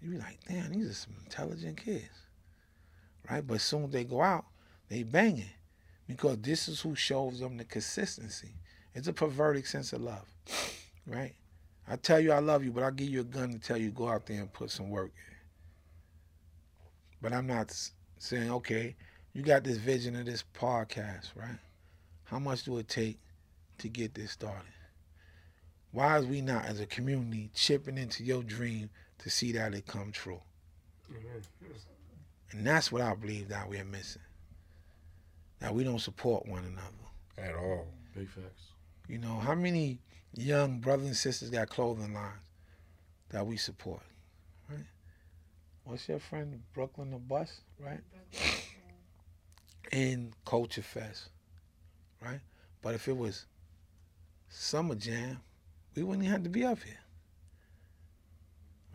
you 0.00 0.10
be 0.10 0.18
like, 0.18 0.38
damn, 0.48 0.72
these 0.72 0.90
are 0.90 0.94
some 0.94 1.14
intelligent 1.24 1.78
kids. 1.78 2.08
Right? 3.30 3.46
But 3.46 3.60
soon 3.60 3.84
as 3.84 3.90
they 3.90 4.04
go 4.04 4.22
out, 4.22 4.44
they 4.88 5.02
banging. 5.02 5.50
Because 6.06 6.38
this 6.38 6.68
is 6.68 6.80
who 6.80 6.94
shows 6.94 7.40
them 7.40 7.56
the 7.56 7.64
consistency. 7.64 8.54
It's 8.94 9.08
a 9.08 9.12
perverted 9.12 9.66
sense 9.66 9.92
of 9.92 10.02
love. 10.02 10.26
Right? 11.08 11.36
I 11.88 11.94
tell 11.94 12.18
you 12.18 12.32
I 12.32 12.40
love 12.40 12.64
you, 12.64 12.72
but 12.72 12.82
I'll 12.82 12.90
give 12.90 13.08
you 13.08 13.20
a 13.20 13.24
gun 13.24 13.52
to 13.52 13.60
tell 13.60 13.76
you 13.76 13.90
go 13.90 14.08
out 14.08 14.26
there 14.26 14.40
and 14.40 14.52
put 14.52 14.72
some 14.72 14.90
work 14.90 15.12
in. 15.14 15.35
But 17.26 17.32
I'm 17.32 17.48
not 17.48 17.76
saying, 18.18 18.52
okay, 18.52 18.94
you 19.32 19.42
got 19.42 19.64
this 19.64 19.78
vision 19.78 20.14
of 20.14 20.26
this 20.26 20.44
podcast, 20.54 21.30
right? 21.34 21.58
How 22.22 22.38
much 22.38 22.62
do 22.62 22.78
it 22.78 22.88
take 22.88 23.18
to 23.78 23.88
get 23.88 24.14
this 24.14 24.30
started? 24.30 24.62
Why 25.90 26.18
is 26.18 26.26
we 26.26 26.40
not, 26.40 26.66
as 26.66 26.78
a 26.78 26.86
community, 26.86 27.50
chipping 27.52 27.98
into 27.98 28.22
your 28.22 28.44
dream 28.44 28.90
to 29.18 29.28
see 29.28 29.50
that 29.50 29.74
it 29.74 29.88
come 29.88 30.12
true? 30.12 30.40
And 32.52 32.64
that's 32.64 32.92
what 32.92 33.02
I 33.02 33.12
believe 33.16 33.48
that 33.48 33.68
we're 33.68 33.84
missing. 33.84 34.22
That 35.58 35.74
we 35.74 35.82
don't 35.82 35.98
support 35.98 36.46
one 36.46 36.62
another. 36.62 37.50
At 37.50 37.56
all. 37.56 37.88
Big 38.14 38.28
facts. 38.28 38.66
You 39.08 39.18
know, 39.18 39.40
how 39.40 39.56
many 39.56 39.98
young 40.36 40.78
brothers 40.78 41.06
and 41.06 41.16
sisters 41.16 41.50
got 41.50 41.70
clothing 41.70 42.14
lines 42.14 42.38
that 43.30 43.44
we 43.44 43.56
support? 43.56 44.02
What's 45.86 46.08
your 46.08 46.18
friend 46.18 46.60
Brooklyn 46.74 47.12
the 47.12 47.16
Bus, 47.16 47.60
right? 47.78 48.00
In 49.92 50.32
Culture 50.44 50.82
Fest, 50.82 51.28
right? 52.20 52.40
But 52.82 52.94
if 52.94 53.06
it 53.06 53.16
was 53.16 53.46
Summer 54.48 54.96
Jam, 54.96 55.38
we 55.94 56.02
wouldn't 56.02 56.24
even 56.24 56.32
have 56.32 56.42
to 56.42 56.48
be 56.48 56.64
up 56.64 56.82
here, 56.82 56.98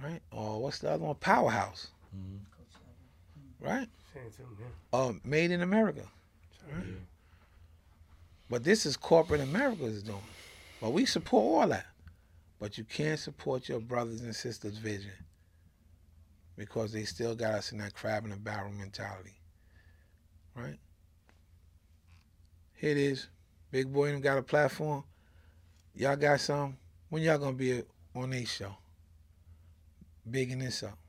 right? 0.04 0.20
Or 0.32 0.62
what's 0.62 0.80
the 0.80 0.92
other 0.92 1.06
one? 1.06 1.16
Powerhouse, 1.16 1.88
right? 3.62 3.88
Uh, 4.92 5.14
Made 5.24 5.52
in 5.52 5.62
America. 5.62 6.04
Right? 6.70 6.84
But 8.50 8.66
this 8.66 8.86
is 8.86 8.98
corporate 8.98 9.40
America 9.40 9.86
is 9.86 10.04
doing. 10.04 10.20
But 10.82 10.92
we 10.92 11.06
support 11.06 11.62
all 11.64 11.70
that. 11.70 11.86
But 12.60 12.78
you 12.78 12.84
can't 12.84 13.18
support 13.18 13.70
your 13.70 13.80
brothers 13.80 14.20
and 14.20 14.36
sisters' 14.36 14.78
vision 14.78 15.14
because 16.62 16.94
they 16.94 17.06
still 17.06 17.34
got 17.34 17.56
us 17.56 17.72
in 17.72 17.80
that 17.80 17.92
crab 17.92 18.24
in 18.24 18.32
a 18.32 18.38
barrel 18.38 18.72
mentality. 18.72 19.34
Right? 20.56 20.78
Here 22.76 22.92
it 22.92 22.98
is. 22.98 23.30
Big 23.72 23.92
boy 23.92 24.12
them 24.12 24.22
got 24.22 24.38
a 24.38 24.44
platform. 24.44 25.04
Y'all 25.96 26.16
got 26.16 26.40
some. 26.40 26.78
When 27.10 27.24
y'all 27.24 27.40
gonna 27.40 27.54
be 27.54 27.82
on 28.14 28.32
a 28.32 28.46
show? 28.46 28.76
Bigging 30.30 30.60
this 30.60 30.84
up. 30.84 31.00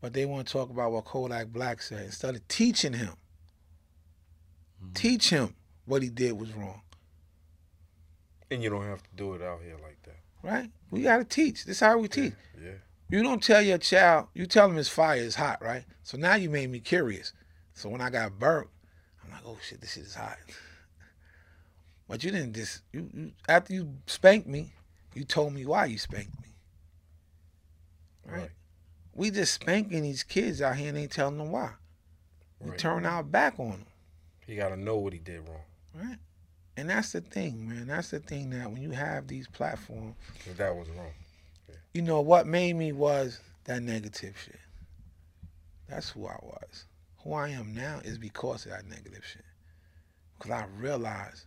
But 0.00 0.12
they 0.12 0.26
want 0.26 0.48
to 0.48 0.52
talk 0.52 0.70
about 0.70 0.90
what 0.90 1.04
Kodak 1.04 1.46
Black 1.46 1.80
said 1.80 2.06
instead 2.06 2.34
of 2.34 2.48
teaching 2.48 2.94
him. 2.94 3.14
Mm-hmm. 4.82 4.92
Teach 4.94 5.30
him 5.30 5.54
what 5.84 6.02
he 6.02 6.08
did 6.08 6.32
was 6.32 6.52
wrong. 6.52 6.80
And 8.50 8.60
you 8.60 8.70
don't 8.70 8.86
have 8.86 9.04
to 9.04 9.10
do 9.14 9.34
it 9.34 9.42
out 9.42 9.60
here 9.62 9.76
like 9.80 10.02
that. 10.02 10.16
right? 10.42 10.68
We 10.90 11.02
gotta 11.02 11.22
teach. 11.22 11.64
This 11.64 11.76
is 11.76 11.80
how 11.80 11.98
we 11.98 12.08
teach. 12.08 12.32
Yeah. 12.60 12.72
You 13.10 13.22
don't 13.22 13.42
tell 13.42 13.60
your 13.60 13.78
child, 13.78 14.28
you 14.34 14.46
tell 14.46 14.68
him 14.68 14.76
his 14.76 14.88
fire 14.88 15.16
is 15.16 15.34
hot, 15.34 15.60
right? 15.62 15.84
So 16.04 16.16
now 16.16 16.36
you 16.36 16.48
made 16.48 16.70
me 16.70 16.78
curious. 16.80 17.32
So 17.74 17.88
when 17.88 18.00
I 18.00 18.10
got 18.10 18.38
burnt, 18.38 18.68
I'm 19.24 19.30
like, 19.32 19.42
oh 19.44 19.58
shit, 19.66 19.80
this 19.80 19.94
shit 19.94 20.04
is 20.04 20.14
hot. 20.14 20.38
But 22.08 22.24
you 22.24 22.32
didn't 22.32 22.54
just 22.54 22.82
you, 22.92 23.08
you 23.14 23.32
after 23.48 23.72
you 23.72 23.94
spanked 24.06 24.48
me, 24.48 24.72
you 25.14 25.22
told 25.22 25.52
me 25.52 25.64
why 25.64 25.84
you 25.84 25.96
spanked 25.96 26.40
me. 26.42 26.48
Right? 28.26 28.40
Right. 28.40 28.50
We 29.14 29.30
just 29.30 29.54
spanking 29.54 30.02
these 30.02 30.24
kids 30.24 30.60
out 30.60 30.74
here 30.74 30.88
and 30.88 30.98
ain't 30.98 31.12
telling 31.12 31.38
them 31.38 31.52
why. 31.52 31.70
We 32.58 32.70
Right. 32.70 32.78
turn 32.80 33.06
our 33.06 33.22
back 33.22 33.60
on 33.60 33.70
them. 33.70 33.86
He 34.44 34.56
got 34.56 34.70
to 34.70 34.76
know 34.76 34.96
what 34.96 35.12
he 35.12 35.20
did 35.20 35.48
wrong. 35.48 35.62
Right? 35.94 36.18
And 36.76 36.90
that's 36.90 37.12
the 37.12 37.20
thing, 37.20 37.68
man. 37.68 37.86
That's 37.86 38.10
the 38.10 38.18
thing 38.18 38.50
that 38.50 38.72
when 38.72 38.82
you 38.82 38.90
have 38.90 39.28
these 39.28 39.46
platforms, 39.46 40.16
that 40.56 40.74
was 40.74 40.88
wrong. 40.90 41.12
You 41.92 42.02
know 42.02 42.20
what 42.20 42.46
made 42.46 42.76
me 42.76 42.92
was 42.92 43.40
that 43.64 43.82
negative 43.82 44.36
shit. 44.44 44.60
That's 45.88 46.10
who 46.10 46.26
I 46.26 46.38
was. 46.42 46.84
Who 47.24 47.34
I 47.34 47.48
am 47.50 47.74
now 47.74 48.00
is 48.04 48.16
because 48.16 48.64
of 48.64 48.72
that 48.72 48.88
negative 48.88 49.24
shit. 49.24 49.44
Because 50.38 50.52
I 50.52 50.66
realized 50.78 51.46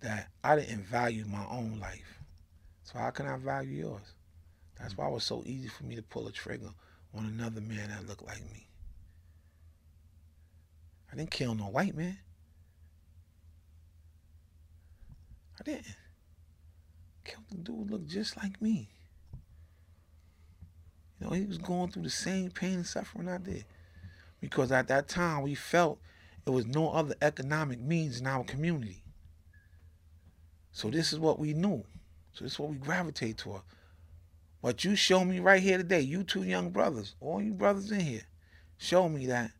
that 0.00 0.28
I 0.44 0.56
didn't 0.56 0.84
value 0.84 1.24
my 1.26 1.44
own 1.50 1.80
life. 1.80 2.20
So 2.84 2.98
how 2.98 3.10
can 3.10 3.26
I 3.26 3.36
value 3.38 3.86
yours? 3.86 4.14
That's 4.78 4.96
why 4.96 5.08
it 5.08 5.12
was 5.12 5.24
so 5.24 5.42
easy 5.46 5.68
for 5.68 5.84
me 5.84 5.96
to 5.96 6.02
pull 6.02 6.28
a 6.28 6.32
trigger 6.32 6.70
on 7.14 7.24
another 7.24 7.62
man 7.62 7.88
that 7.90 8.06
looked 8.06 8.26
like 8.26 8.42
me. 8.52 8.68
I 11.10 11.16
didn't 11.16 11.30
kill 11.30 11.54
no 11.54 11.64
white 11.64 11.96
man. 11.96 12.18
I 15.58 15.62
didn't. 15.64 15.86
Killed 17.24 17.44
the 17.50 17.56
dude 17.56 17.90
looked 17.90 18.08
just 18.08 18.36
like 18.36 18.60
me. 18.60 18.90
Know, 21.26 21.32
he 21.32 21.44
was 21.44 21.58
going 21.58 21.90
through 21.90 22.04
the 22.04 22.10
same 22.10 22.50
pain 22.50 22.74
and 22.74 22.86
suffering 22.86 23.28
I 23.28 23.38
did. 23.38 23.64
Because 24.40 24.70
at 24.70 24.88
that 24.88 25.08
time 25.08 25.42
we 25.42 25.54
felt 25.54 25.98
there 26.44 26.54
was 26.54 26.66
no 26.66 26.90
other 26.90 27.14
economic 27.20 27.80
means 27.80 28.20
in 28.20 28.26
our 28.26 28.44
community. 28.44 29.02
So 30.70 30.88
this 30.90 31.12
is 31.12 31.18
what 31.18 31.38
we 31.38 31.52
knew. 31.52 31.84
So 32.32 32.44
this 32.44 32.52
is 32.52 32.58
what 32.58 32.70
we 32.70 32.76
gravitate 32.76 33.38
toward. 33.38 33.62
What 34.60 34.84
you 34.84 34.94
show 34.94 35.24
me 35.24 35.40
right 35.40 35.62
here 35.62 35.78
today, 35.78 36.00
you 36.00 36.22
two 36.22 36.42
young 36.42 36.70
brothers, 36.70 37.14
all 37.20 37.42
you 37.42 37.52
brothers 37.52 37.90
in 37.90 38.00
here, 38.00 38.22
show 38.78 39.08
me 39.08 39.26
that 39.26 39.50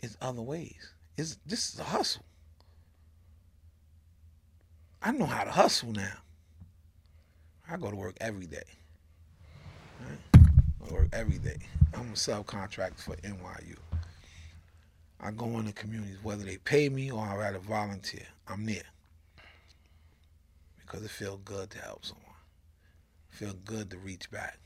it's 0.00 0.16
other 0.20 0.42
ways. 0.42 0.92
It's 1.16 1.38
this 1.46 1.72
is 1.72 1.80
a 1.80 1.84
hustle. 1.84 2.24
I 5.02 5.12
know 5.12 5.26
how 5.26 5.44
to 5.44 5.50
hustle 5.50 5.92
now. 5.92 6.12
I 7.68 7.76
go 7.76 7.90
to 7.90 7.96
work 7.96 8.16
every 8.20 8.46
day. 8.46 8.64
Right? 10.00 10.18
I 10.34 10.38
go 10.38 10.46
to 10.75 10.75
work 10.90 11.08
every 11.12 11.38
day. 11.38 11.58
I'm 11.94 12.10
a 12.10 12.12
subcontractor 12.12 13.00
for 13.00 13.16
NYU. 13.16 13.76
I 15.20 15.30
go 15.30 15.46
into 15.58 15.72
communities, 15.72 16.18
whether 16.22 16.44
they 16.44 16.58
pay 16.58 16.88
me 16.88 17.10
or 17.10 17.20
I 17.24 17.36
rather 17.36 17.58
volunteer. 17.58 18.26
I'm 18.48 18.66
there. 18.66 18.82
Because 20.80 21.04
it 21.04 21.10
feels 21.10 21.40
good 21.44 21.70
to 21.70 21.78
help 21.78 22.04
someone. 22.04 22.24
It 23.32 23.36
feels 23.36 23.56
good 23.64 23.90
to 23.90 23.98
reach 23.98 24.30
back. 24.30 24.58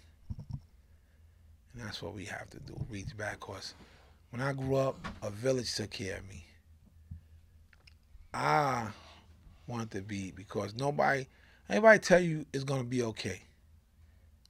And 1.72 1.82
that's 1.84 2.02
what 2.02 2.14
we 2.14 2.24
have 2.26 2.50
to 2.50 2.60
do, 2.60 2.74
reach 2.90 3.16
back. 3.16 3.40
Because 3.40 3.74
when 4.30 4.42
I 4.42 4.52
grew 4.52 4.76
up, 4.76 4.96
a 5.22 5.30
village 5.30 5.74
took 5.74 5.90
care 5.90 6.18
of 6.18 6.28
me. 6.28 6.44
I 8.34 8.86
wanted 9.66 9.90
to 9.92 10.02
be 10.02 10.32
because 10.32 10.74
nobody, 10.74 11.26
anybody 11.68 11.98
tell 11.98 12.20
you 12.20 12.44
it's 12.52 12.64
gonna 12.64 12.84
be 12.84 13.02
okay, 13.02 13.42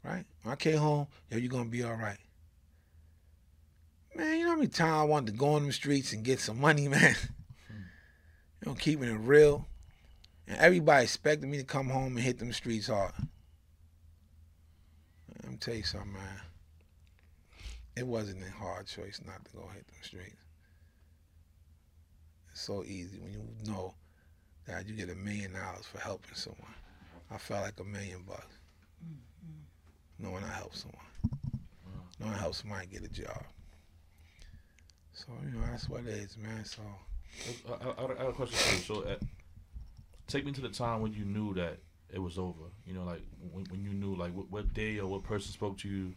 right? 0.04 0.24
When 0.42 0.52
I 0.52 0.56
came 0.56 0.78
home, 0.78 1.06
yo, 1.30 1.38
you're 1.38 1.50
gonna 1.50 1.68
be 1.68 1.82
all 1.82 1.94
right. 1.94 2.18
Man, 4.14 4.38
you 4.38 4.44
know 4.44 4.50
how 4.50 4.56
many 4.56 4.68
times 4.68 4.92
I 4.92 5.04
wanted 5.04 5.32
to 5.32 5.38
go 5.38 5.54
on 5.54 5.66
the 5.66 5.72
streets 5.72 6.12
and 6.12 6.24
get 6.24 6.40
some 6.40 6.60
money, 6.60 6.88
man. 6.88 7.14
you 7.68 8.66
know, 8.66 8.74
keeping 8.74 9.08
it 9.08 9.18
real. 9.20 9.66
And 10.48 10.58
everybody 10.58 11.04
expected 11.04 11.48
me 11.48 11.58
to 11.58 11.64
come 11.64 11.88
home 11.88 12.16
and 12.16 12.20
hit 12.20 12.38
them 12.38 12.52
streets 12.52 12.88
hard. 12.88 13.12
Let 15.42 15.50
me 15.52 15.56
tell 15.58 15.74
you 15.74 15.84
something, 15.84 16.12
man. 16.12 16.40
It 17.96 18.06
wasn't 18.06 18.42
a 18.42 18.50
hard 18.50 18.86
choice 18.86 19.20
not 19.24 19.44
to 19.44 19.52
go 19.52 19.68
hit 19.68 19.86
them 19.86 19.96
streets. 20.02 20.44
It's 22.50 22.60
so 22.60 22.82
easy 22.84 23.18
when 23.20 23.32
you 23.32 23.42
know 23.66 23.94
that 24.66 24.88
you 24.88 24.94
get 24.94 25.10
a 25.10 25.14
million 25.14 25.52
dollars 25.52 25.86
for 25.86 25.98
helping 26.00 26.34
someone. 26.34 26.74
I 27.30 27.38
felt 27.38 27.62
like 27.62 27.78
a 27.80 27.84
million 27.84 28.22
bucks. 28.26 28.59
Knowing 30.20 30.44
I 30.44 30.52
helped 30.54 30.76
someone. 30.76 31.00
Knowing 32.18 32.34
I 32.34 32.38
helped 32.38 32.56
somebody 32.56 32.86
get 32.86 33.02
a 33.02 33.08
job. 33.08 33.42
So, 35.12 35.28
you 35.44 35.58
know, 35.58 35.66
that's 35.70 35.88
what 35.88 36.00
it 36.00 36.08
is, 36.08 36.36
man. 36.36 36.64
So, 36.64 36.82
I, 37.68 38.02
I, 38.02 38.24
I 38.26 38.28
a 38.28 38.32
question 38.32 38.58
for 38.58 38.74
you. 38.74 39.02
So, 39.02 39.08
uh, 39.08 39.16
take 40.26 40.44
me 40.44 40.52
to 40.52 40.60
the 40.60 40.68
time 40.68 41.00
when 41.00 41.12
you 41.12 41.24
knew 41.24 41.54
that 41.54 41.78
it 42.12 42.18
was 42.18 42.38
over. 42.38 42.64
You 42.86 42.94
know, 42.94 43.04
like 43.04 43.22
when, 43.52 43.64
when 43.66 43.82
you 43.82 43.90
knew, 43.90 44.14
like 44.14 44.34
what, 44.34 44.50
what 44.50 44.74
day 44.74 44.98
or 44.98 45.06
what 45.06 45.24
person 45.24 45.52
spoke 45.52 45.78
to 45.78 45.88
you, 45.88 46.12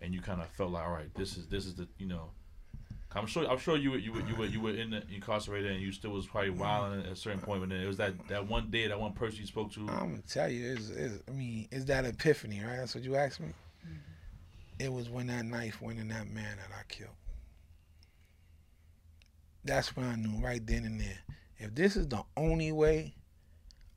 and 0.00 0.14
you 0.14 0.20
kind 0.20 0.40
of 0.40 0.48
felt 0.50 0.70
like, 0.70 0.84
all 0.84 0.92
right, 0.92 1.12
this 1.14 1.36
is 1.36 1.46
this 1.48 1.66
is 1.66 1.74
the 1.74 1.88
you 1.98 2.06
know. 2.06 2.30
I'm 3.12 3.26
sure 3.26 3.50
I'm 3.50 3.58
sure 3.58 3.76
you 3.76 3.92
were 3.92 3.98
you 3.98 4.12
were 4.12 4.20
you 4.20 4.36
were 4.36 4.46
you 4.46 4.60
were 4.60 4.70
in 4.70 4.90
the, 4.90 5.02
incarcerated 5.12 5.72
and 5.72 5.80
you 5.80 5.92
still 5.92 6.10
was 6.10 6.26
probably 6.26 6.50
mm. 6.50 6.58
wilding 6.58 7.00
at 7.00 7.12
a 7.12 7.16
certain 7.16 7.40
point. 7.40 7.60
But 7.60 7.70
then 7.70 7.80
it 7.80 7.86
was 7.86 7.96
that 7.96 8.12
that 8.28 8.46
one 8.46 8.70
day, 8.70 8.86
that 8.86 9.00
one 9.00 9.12
person 9.12 9.40
you 9.40 9.46
spoke 9.46 9.72
to. 9.72 9.80
I'm 9.80 9.86
gonna 9.86 10.22
tell 10.28 10.48
you, 10.48 10.72
it's, 10.72 10.90
it's, 10.90 11.22
I 11.26 11.32
mean, 11.32 11.68
it's 11.70 11.86
that 11.86 12.04
epiphany, 12.04 12.60
right? 12.60 12.76
That's 12.76 12.94
what 12.94 13.04
you 13.04 13.16
asked 13.16 13.40
me. 13.40 13.48
Mm-hmm. 13.48 14.84
It 14.84 14.92
was 14.92 15.08
when 15.08 15.28
that 15.28 15.46
knife 15.46 15.80
went 15.80 15.98
in 15.98 16.08
that 16.08 16.28
man 16.28 16.56
that 16.58 16.76
I 16.78 16.82
killed. 16.88 17.10
That's 19.64 19.96
when 19.96 20.06
I 20.06 20.16
knew 20.16 20.44
right 20.44 20.64
then 20.64 20.84
and 20.84 21.00
there. 21.00 21.18
If 21.58 21.74
this 21.74 21.96
is 21.96 22.08
the 22.08 22.22
only 22.36 22.72
way 22.72 23.14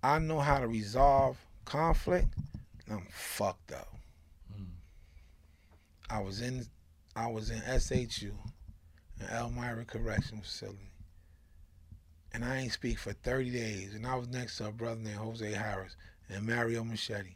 I 0.02 0.20
know 0.20 0.40
how 0.40 0.60
to 0.60 0.68
resolve 0.68 1.38
conflict, 1.66 2.34
I'm 2.90 3.08
fucked 3.12 3.74
up. 3.74 3.94
Mm. 4.58 4.68
I 6.10 6.20
was 6.22 6.42
in 6.42 6.66
I 7.16 7.28
was 7.28 7.50
in 7.50 7.62
SHU, 7.80 8.32
Elmira 9.30 9.86
Correctional 9.86 10.44
Facility. 10.44 10.92
And 12.34 12.46
I 12.46 12.60
ain't 12.60 12.72
speak 12.72 12.98
for 12.98 13.14
30 13.14 13.50
days. 13.50 13.94
And 13.94 14.08
I 14.08 14.16
was 14.16 14.30
next 14.30 14.58
to 14.58 14.68
a 14.68 14.72
brother 14.72 15.02
named 15.02 15.18
Jose 15.18 15.52
Harris 15.52 15.96
and 16.30 16.46
Mario 16.46 16.84
Machete. 16.84 17.36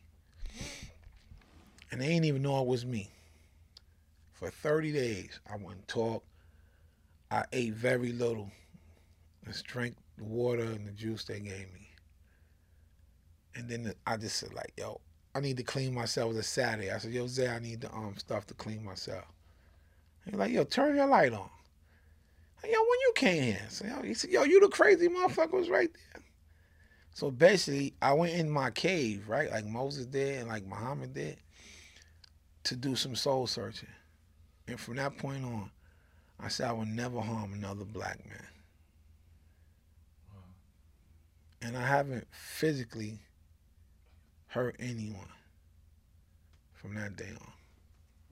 And 1.92 2.02
they 2.02 2.08
ain't 2.08 2.26
even 2.26 2.42
know 2.42 2.62
it 2.62 2.68
was 2.68 2.86
me. 2.86 3.10
For 4.34 4.50
30 4.50 4.92
days, 4.92 5.40
I 5.52 5.58
wouldn't 5.58 5.88
talk. 5.88 6.24
I 7.32 7.44
ate 7.52 7.74
very 7.74 8.12
little. 8.12 8.52
Just 9.46 9.66
drank 9.66 9.96
the 10.18 10.24
water 10.24 10.64
and 10.64 10.88
the 10.88 10.92
juice 10.92 11.26
they 11.26 11.40
gave 11.40 11.74
me. 11.74 11.90
And 13.56 13.70
then 13.70 13.94
I 14.06 14.18
just 14.18 14.38
said, 14.38 14.54
like, 14.54 14.74
yo, 14.78 15.00
I 15.34 15.40
need 15.40 15.58
to 15.58 15.64
clean 15.64 15.94
myself. 15.94 16.26
It 16.26 16.36
was 16.36 16.38
a 16.38 16.44
Saturday. 16.44 16.92
I 16.92 16.98
said, 16.98 17.12
yo, 17.12 17.28
Zay, 17.28 17.48
I 17.48 17.60
need 17.60 17.82
the 17.82 17.94
um 17.94 18.16
stuff 18.18 18.46
to 18.48 18.54
clean 18.54 18.84
myself. 18.84 19.26
He's 20.26 20.36
like, 20.36 20.52
yo, 20.52 20.64
turn 20.64 20.96
your 20.96 21.08
light 21.08 21.34
on. 21.34 21.50
Hey, 22.66 22.72
yo, 22.72 22.80
when 22.80 23.00
you 23.02 23.14
came 23.16 23.44
here, 23.44 23.66
so, 23.70 23.86
yo, 23.86 24.02
he 24.02 24.16
said, 24.16 24.32
yo, 24.32 24.44
you 24.44 24.60
the 24.60 24.70
crazy 24.70 25.08
motherfucker 25.08 25.52
was 25.54 25.70
right 25.70 25.92
there. 25.94 26.24
So 27.14 27.30
basically, 27.30 27.94
I 28.02 28.14
went 28.14 28.34
in 28.34 28.50
my 28.50 28.72
cave, 28.72 29.30
right, 29.30 29.52
like 29.52 29.66
Moses 29.66 30.08
did 30.08 30.40
and 30.40 30.48
like 30.48 30.66
Muhammad 30.66 31.14
did, 31.14 31.38
to 32.64 32.76
do 32.76 32.96
some 32.96 33.16
soul 33.16 33.46
searching. 33.46 33.90
And 34.68 34.80
from 34.80 34.96
that 34.96 35.16
point 35.18 35.46
on, 35.46 35.70
I 36.40 36.48
said 36.48 36.68
I 36.68 36.74
would 36.74 36.88
never 36.88 37.22
harm 37.22 37.54
another 37.54 37.86
black 37.86 38.26
man. 38.26 38.48
And 41.62 41.78
I 41.78 41.86
haven't 41.86 42.28
physically 42.32 43.20
hurt 44.48 44.76
anyone 44.80 45.30
from 46.74 46.96
that 46.96 47.16
day 47.16 47.30
on. 47.40 47.54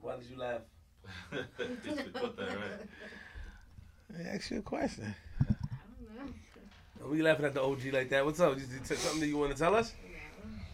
Why 0.00 0.16
did 0.16 0.26
you 0.28 0.38
laugh? 0.38 0.62
Put 1.30 2.36
that 2.36 2.48
right. 2.48 2.88
I 4.03 4.03
ask 4.22 4.50
you 4.50 4.58
a 4.58 4.62
question. 4.62 5.14
Are 7.02 7.08
we 7.08 7.22
laughing 7.22 7.44
at 7.44 7.54
the 7.54 7.62
OG 7.62 7.80
like 7.92 8.08
that? 8.10 8.24
What's 8.24 8.40
up? 8.40 8.56
Is 8.56 8.68
there 8.68 8.96
something 8.96 9.20
that 9.20 9.26
you 9.26 9.36
want 9.36 9.52
to 9.52 9.58
tell 9.58 9.74
us? 9.74 9.92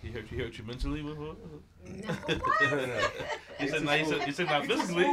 He 0.03 0.09
hurt 0.11 0.31
you, 0.31 0.39
he 0.39 0.43
hurt 0.45 0.57
you 0.57 0.65
mentally 0.65 1.03
before? 1.03 1.37
No, 1.85 2.13
what? 2.15 2.43
He 3.59 3.69
said, 3.69 3.83
not, 3.85 3.99
he 3.99 4.05
said, 4.07 4.23
he 4.23 4.33
said 4.33 4.47
not 4.47 4.65
physically. 4.65 5.05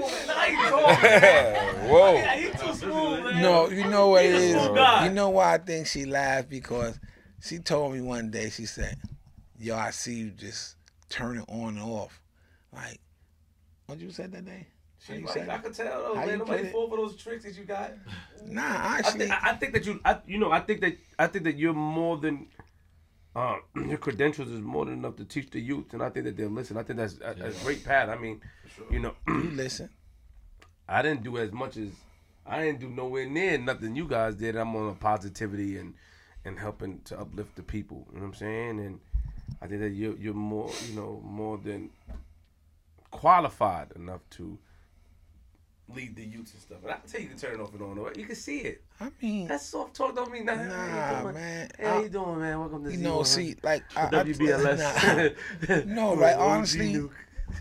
Whoa. 1.87 2.17
he 2.17 2.49
too 2.51 2.73
smooth, 2.73 3.23
man. 3.25 3.41
No, 3.41 3.69
you 3.69 3.87
know 3.87 4.09
what 4.09 4.25
it 4.25 4.33
He's 4.33 4.41
a 4.53 4.57
is. 4.57 4.63
smooth 4.63 4.75
guy. 4.77 5.05
You 5.07 5.11
know 5.13 5.29
why 5.29 5.55
I 5.55 5.57
think 5.57 5.87
she 5.87 6.05
laughed 6.05 6.49
because 6.49 6.99
she 7.41 7.59
told 7.59 7.93
me 7.93 8.01
one 8.01 8.29
day. 8.31 8.49
She 8.49 8.65
said, 8.65 8.95
"Yo, 9.59 9.75
I 9.75 9.91
see 9.91 10.15
you 10.15 10.29
just 10.31 10.75
turning 11.09 11.43
on 11.49 11.75
and 11.77 11.81
off." 11.81 12.21
Like, 12.73 12.99
what 13.87 13.99
you 13.99 14.11
said 14.11 14.31
that 14.33 14.45
day? 14.45 14.67
How 15.07 15.13
She 15.13 15.19
you 15.19 15.25
like, 15.25 15.33
said 15.33 15.49
I 15.49 15.55
it? 15.55 15.63
could 15.63 15.73
tell 15.73 16.01
though, 16.03 16.15
How 16.15 16.25
man. 16.25 16.29
you 16.29 16.37
Nobody 16.37 16.63
put 16.63 16.71
fall 16.71 16.89
for 16.89 16.97
those 16.97 17.15
tricks 17.15 17.43
that 17.45 17.57
you 17.57 17.63
got. 17.63 17.93
Nah, 18.45 18.61
I 18.61 18.97
actually, 18.99 19.27
think, 19.27 19.43
I 19.43 19.53
think 19.53 19.73
that 19.73 19.85
you, 19.85 19.99
I, 20.05 20.17
you 20.27 20.37
know, 20.37 20.51
I 20.51 20.59
think 20.59 20.81
that 20.81 20.97
I 21.19 21.27
think 21.27 21.45
that 21.45 21.57
you're 21.57 21.73
more 21.73 22.17
than 22.17 22.47
uh, 23.35 23.57
your 23.75 23.97
credentials 23.97 24.49
is 24.49 24.61
more 24.61 24.85
than 24.85 24.95
enough 24.95 25.15
to 25.17 25.25
teach 25.25 25.49
the 25.51 25.59
youth, 25.59 25.93
and 25.93 26.01
I 26.01 26.09
think 26.09 26.25
that 26.25 26.37
they'll 26.37 26.49
listen. 26.49 26.77
I 26.77 26.83
think 26.83 26.97
that's 26.97 27.19
a, 27.21 27.35
a 27.47 27.51
great 27.63 27.83
path. 27.85 28.09
I 28.09 28.17
mean, 28.17 28.41
you 28.89 28.99
know, 28.99 29.13
you 29.27 29.51
listen. 29.51 29.89
I 30.89 31.01
didn't 31.01 31.23
do 31.23 31.37
as 31.37 31.51
much 31.51 31.77
as 31.77 31.89
I 32.45 32.63
didn't 32.63 32.79
do 32.79 32.89
nowhere 32.89 33.25
near 33.25 33.57
nothing 33.57 33.95
you 33.95 34.07
guys 34.07 34.35
did. 34.35 34.55
I'm 34.55 34.75
on 34.75 34.89
a 34.89 34.93
positivity 34.95 35.77
and 35.77 35.93
and 36.45 36.57
helping 36.57 37.01
to 37.05 37.19
uplift 37.19 37.55
the 37.57 37.63
people. 37.63 38.07
You 38.11 38.19
know 38.19 38.27
what 38.27 38.27
I'm 38.29 38.33
saying? 38.35 38.79
And 38.79 38.99
I 39.61 39.67
think 39.67 39.81
that 39.81 39.89
you're 39.89 40.15
you're 40.17 40.33
more 40.33 40.71
you 40.87 40.95
know 40.95 41.21
more 41.25 41.57
than 41.57 41.89
qualified 43.11 43.91
enough 43.95 44.21
to 44.31 44.57
lead 45.93 46.15
the 46.15 46.23
youth 46.23 46.51
and 46.53 46.61
stuff. 46.61 46.77
And 46.83 46.91
I 46.91 46.97
can 46.97 47.09
tell 47.09 47.21
you 47.21 47.29
to 47.29 47.35
turn 47.37 47.53
it 47.59 47.61
off 47.63 47.73
and 47.73 47.81
on. 47.81 48.11
You 48.15 48.25
can 48.25 48.35
see 48.35 48.59
it. 48.59 48.83
I 48.99 49.09
mean, 49.21 49.47
That's 49.47 49.65
soft 49.65 49.95
talk. 49.95 50.15
Don't 50.15 50.31
mean 50.31 50.45
nothing. 50.45 50.69
How 50.69 50.85
you 50.85 50.91
nah, 50.91 51.21
doing? 51.21 51.33
man. 51.35 51.69
Hey, 51.77 51.85
how 51.85 51.97
I- 51.99 52.01
you 52.03 52.09
doing, 52.09 52.39
man? 52.39 52.59
Welcome 52.59 52.83
to 52.83 52.91
you 52.91 52.97
Z100. 52.97 53.01
know, 53.01 53.23
see, 53.23 53.55
like 53.63 53.83
I, 53.95 54.05
I- 54.07 54.09
WBLS. 54.09 55.67
nah. 55.67 55.83
No, 55.85 56.13
like, 56.13 56.35
OG 56.35 56.41
honestly. 56.41 57.09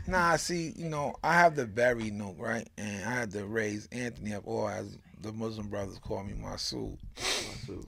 Nah, 0.09 0.37
see, 0.37 0.73
you 0.77 0.89
know, 0.89 1.15
I 1.23 1.35
have 1.35 1.55
the 1.55 1.65
Berry 1.67 2.11
note, 2.11 2.37
right? 2.39 2.69
And 2.77 3.05
I 3.05 3.13
had 3.13 3.31
to 3.33 3.47
raise 3.47 3.87
Anthony 3.93 4.35
up, 4.35 4.43
or 4.47 4.71
as 4.71 4.99
the 5.23 5.33
Muslim 5.33 5.69
brothers 5.69 5.99
call 5.99 6.25
me, 6.25 6.33
Masood. 6.33 6.99
Masood. 7.17 7.87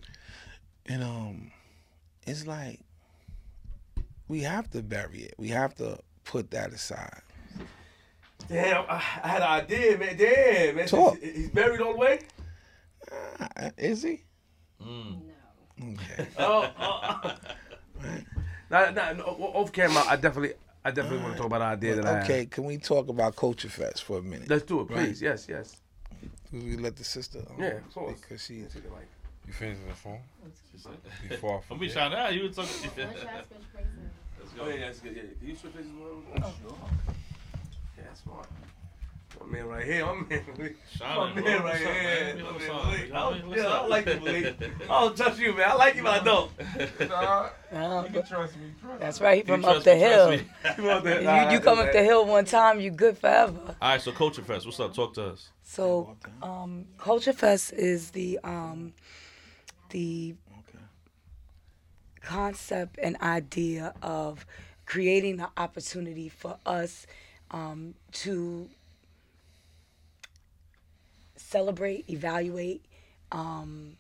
And 0.87 1.03
um, 1.03 1.51
it's 2.27 2.47
like 2.47 2.81
we 4.29 4.41
have 4.43 4.71
to 4.71 4.83
bury 4.83 5.23
it. 5.23 5.35
We 5.39 5.49
have 5.49 5.75
to 5.77 5.99
put 6.25 6.53
that 6.53 6.73
aside. 6.73 7.21
Damn, 8.49 8.85
I, 8.89 8.95
I 9.23 9.29
had 9.29 9.43
an 9.43 9.49
idea, 9.49 9.99
man. 9.99 10.17
Damn, 10.17 10.77
man. 10.77 10.87
Talk. 10.87 11.19
He's, 11.21 11.35
he's 11.37 11.51
buried 11.51 11.81
all 11.81 11.93
the 11.93 11.99
way. 11.99 12.21
Uh, 13.11 13.71
is 13.77 14.03
he? 14.03 14.21
No. 14.81 15.23
Okay. 15.83 16.27
Oh, 16.39 16.71
oh, 16.79 17.21
oh. 17.25 17.35
Nah, 18.71 18.91
nah, 18.91 19.13
no, 19.15 19.23
off 19.25 19.73
camera, 19.73 20.03
I 20.07 20.17
definitely, 20.17 20.53
I 20.85 20.91
definitely 20.91 21.21
want 21.21 21.33
to 21.33 21.39
talk 21.39 21.47
about 21.47 21.63
an 21.63 21.69
idea 21.69 21.95
that 21.97 22.05
I 22.07 22.21
okay, 22.23 22.45
can 22.45 22.65
we 22.65 22.77
talk 22.77 23.09
about 23.09 23.35
Culture 23.35 23.71
Fest 23.71 24.05
for 24.05 24.19
a 24.19 24.23
minute? 24.23 24.51
Let's 24.51 24.65
do 24.65 24.81
it, 24.81 24.91
Right. 24.91 25.07
please. 25.07 25.23
Yes, 25.23 25.47
yes. 25.49 25.77
We 26.53 26.77
let 26.77 26.95
the 26.97 27.05
sister. 27.05 27.39
um, 27.39 27.57
Yeah, 27.59 27.69
of 27.79 27.95
course. 27.95 28.21
Because 28.21 28.45
she. 28.45 28.55
You 28.57 28.67
finished 29.53 29.81
the 29.89 29.95
phone? 29.95 30.21
Before 31.31 31.59
I 31.59 31.61
Don't 31.71 31.79
be 31.81 31.89
forget. 31.89 31.95
shy 31.95 32.09
now. 32.11 32.29
You 32.29 32.43
were 32.43 32.49
talking. 32.51 32.71
Let's 32.83 32.95
try 32.95 33.05
to 33.07 33.47
switch 33.47 33.73
places. 33.73 34.61
Oh 34.61 34.69
yeah, 34.69 34.77
that's 34.81 35.01
good. 35.01 35.17
Yeah, 35.17 35.23
can 35.39 35.49
you 35.49 35.57
switch 35.57 35.73
places 35.73 35.91
with 35.93 36.45
him? 36.45 36.53
Sure. 36.63 36.77
Yeah, 38.27 38.33
that's 38.37 38.47
smart. 38.47 38.47
My 39.41 39.47
man 39.47 39.69
right 39.69 39.85
here, 39.85 40.05
my 40.05 40.15
man. 40.15 40.75
Shine 40.97 41.17
My 41.35 41.41
man 41.41 41.63
right 41.63 41.77
here. 41.77 42.35
man? 42.35 42.43
My 42.43 42.51
What's 42.53 42.67
man 42.67 42.71
up? 42.77 42.85
Malik. 42.85 43.07
You 43.07 43.13
know 43.13 43.19
I 43.19 43.25
what 43.25 43.33
I 43.33 43.33
mean? 43.33 43.41
don't- 43.41 43.49
What's 43.49 43.63
Yeah, 43.63 43.69
I 43.69 43.87
like 43.87 44.07
you, 44.07 44.21
Malik. 44.21 44.57
I 44.83 45.01
don't 45.01 45.17
trust 45.17 45.39
you, 45.41 45.53
man. 45.55 45.71
I 45.71 45.75
like 45.75 45.95
you, 45.97 46.03
but 46.03 46.21
I 46.21 46.25
don't. 46.25 46.51
Nah, 47.71 48.03
you 48.05 48.11
can 48.11 48.23
trust 48.27 48.57
me. 48.57 48.67
Trust 48.81 49.01
That's 49.01 49.21
right. 49.21 49.37
He 49.37 49.43
from 49.43 49.61
You 49.63 49.69
up 49.69 49.83
the 49.85 49.95
me, 49.95 50.01
hill. 50.01 50.31
me. 50.31 50.37
You, 50.37 50.85
You, 51.19 51.25
Nah, 51.25 51.53
you 51.53 51.61
come 51.61 51.79
up 51.79 51.85
that. 51.87 51.93
the 51.93 52.03
hill 52.03 52.25
one 52.27 52.45
time, 52.47 52.81
you 52.81 52.91
good 52.91 53.19
forever. 53.19 53.77
All 53.81 53.91
right, 53.91 54.01
so 54.01 54.11
Culture 54.13 54.43
Fest. 54.43 54.65
What's 54.67 54.81
up? 54.81 54.95
Talk 54.95 55.15
to 55.15 55.27
us. 55.29 55.51
So, 55.63 56.17
um, 56.43 56.87
Culture 56.97 57.33
Fest 57.35 57.73
is 57.75 58.11
the 58.13 58.39
um, 58.43 58.95
the 59.91 60.35
concept 62.23 62.99
and 63.03 63.17
idea 63.23 63.95
of 64.03 64.45
creating 64.87 65.41
an 65.41 65.49
opportunity 65.57 66.29
for 66.29 66.57
us 66.67 67.07
um, 67.51 67.95
to 68.13 68.69
celebrate, 71.37 72.09
evaluate, 72.11 72.85
um, 73.33 73.97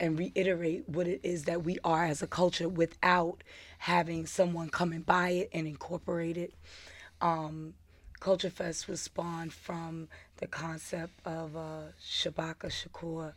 and 0.00 0.18
reiterate 0.18 0.88
what 0.88 1.08
it 1.08 1.20
is 1.22 1.44
that 1.44 1.64
we 1.64 1.78
are 1.82 2.04
as 2.04 2.22
a 2.22 2.26
culture 2.26 2.68
without 2.68 3.42
having 3.78 4.26
someone 4.26 4.68
come 4.68 4.92
and 4.92 5.04
buy 5.04 5.30
it 5.30 5.50
and 5.52 5.66
incorporate 5.66 6.36
it. 6.36 6.54
Um, 7.20 7.74
Culture 8.20 8.50
Fest 8.50 8.88
was 8.88 9.00
spawned 9.00 9.52
from 9.52 10.08
the 10.38 10.48
concept 10.48 11.14
of 11.24 11.56
uh, 11.56 11.92
Shabaka 12.04 12.68
Shakur, 12.68 13.32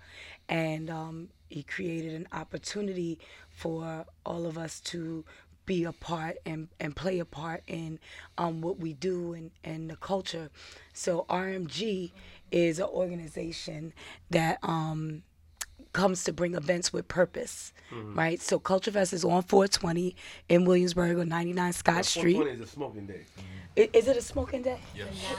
and 0.49 0.89
um, 0.89 1.29
he 1.49 1.61
created 1.61 2.13
an 2.13 2.27
opportunity 2.33 3.19
for 3.51 4.05
all 4.25 4.45
of 4.47 4.57
us 4.57 4.79
to 4.79 5.23
be 5.65 5.83
a 5.83 5.91
part 5.91 6.37
and, 6.45 6.67
and 6.79 6.95
play 6.95 7.19
a 7.19 7.25
part 7.25 7.63
in 7.67 7.99
um, 8.37 8.61
what 8.61 8.79
we 8.79 8.93
do 8.93 9.33
and, 9.33 9.51
and 9.63 9.89
the 9.89 9.95
culture. 9.95 10.49
So 10.93 11.25
RMG 11.29 12.11
is 12.51 12.79
an 12.79 12.85
organization 12.85 13.93
that 14.29 14.59
um, 14.63 15.23
comes 15.93 16.23
to 16.23 16.33
bring 16.33 16.55
events 16.55 16.93
with 16.93 17.07
purpose, 17.07 17.73
right? 18.13 18.39
So 18.41 18.59
Culture 18.59 18.91
Fest 18.91 19.13
is 19.13 19.23
on 19.25 19.41
420 19.43 20.15
in 20.49 20.65
Williamsburg 20.65 21.17
on 21.19 21.29
99 21.29 21.73
Scott 21.73 22.05
Street. 22.05 22.33
420 22.35 22.63
is 22.63 22.69
a 22.69 22.71
smoking 22.71 23.05
day. 23.07 23.25
Is 23.75 24.07
it 24.09 24.17
a 24.17 24.21
smoking 24.21 24.61
day? 24.63 24.79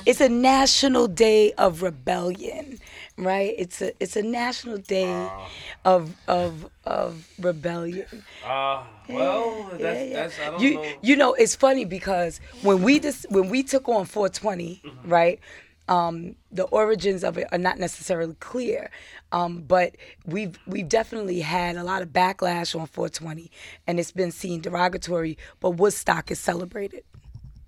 It's 0.07 0.21
a 0.23 0.29
national 0.29 1.07
day 1.07 1.53
of 1.53 1.83
rebellion, 1.83 2.79
right? 3.19 3.55
It's 3.59 3.83
a 3.83 3.93
it's 4.03 4.17
a 4.17 4.23
national 4.23 4.79
day 4.79 5.29
of 5.85 6.17
of 6.29 6.67
of 6.85 7.29
rebellion. 7.39 8.07
Ah, 8.45 8.87
well, 9.09 9.69
that's, 9.73 9.83
Yeah, 9.83 10.03
yeah. 10.05 10.15
that's, 10.23 10.41
I 10.41 10.51
don't 10.51 10.61
you 10.63 10.75
know. 10.77 10.85
you 11.03 11.17
know 11.17 11.35
it's 11.35 11.55
funny 11.55 11.85
because 11.85 12.41
when 12.63 12.83
we 12.83 13.01
just 13.01 13.31
when 13.31 13.51
we 13.51 13.63
took 13.63 13.87
on 13.89 14.07
420, 14.07 14.81
Mm-hmm. 14.85 15.09
right? 15.11 15.39
Um, 15.93 16.37
the 16.51 16.65
origins 16.65 17.23
of 17.23 17.37
it 17.37 17.49
are 17.53 17.59
not 17.59 17.79
necessarily 17.79 18.35
clear, 18.41 18.91
um, 19.31 19.61
but 19.61 19.95
we've 20.25 20.59
we've 20.67 20.89
definitely 20.89 21.41
had 21.41 21.77
a 21.77 21.85
lot 21.85 22.01
of 22.01 22.09
backlash 22.09 22.75
on 22.79 22.87
420, 22.87 23.51
and 23.87 24.01
it's 24.01 24.11
been 24.11 24.31
seen 24.31 24.63
derogatory. 24.63 25.37
But 25.61 25.73
Woodstock 25.73 26.31
is 26.31 26.39
celebrated. 26.41 27.05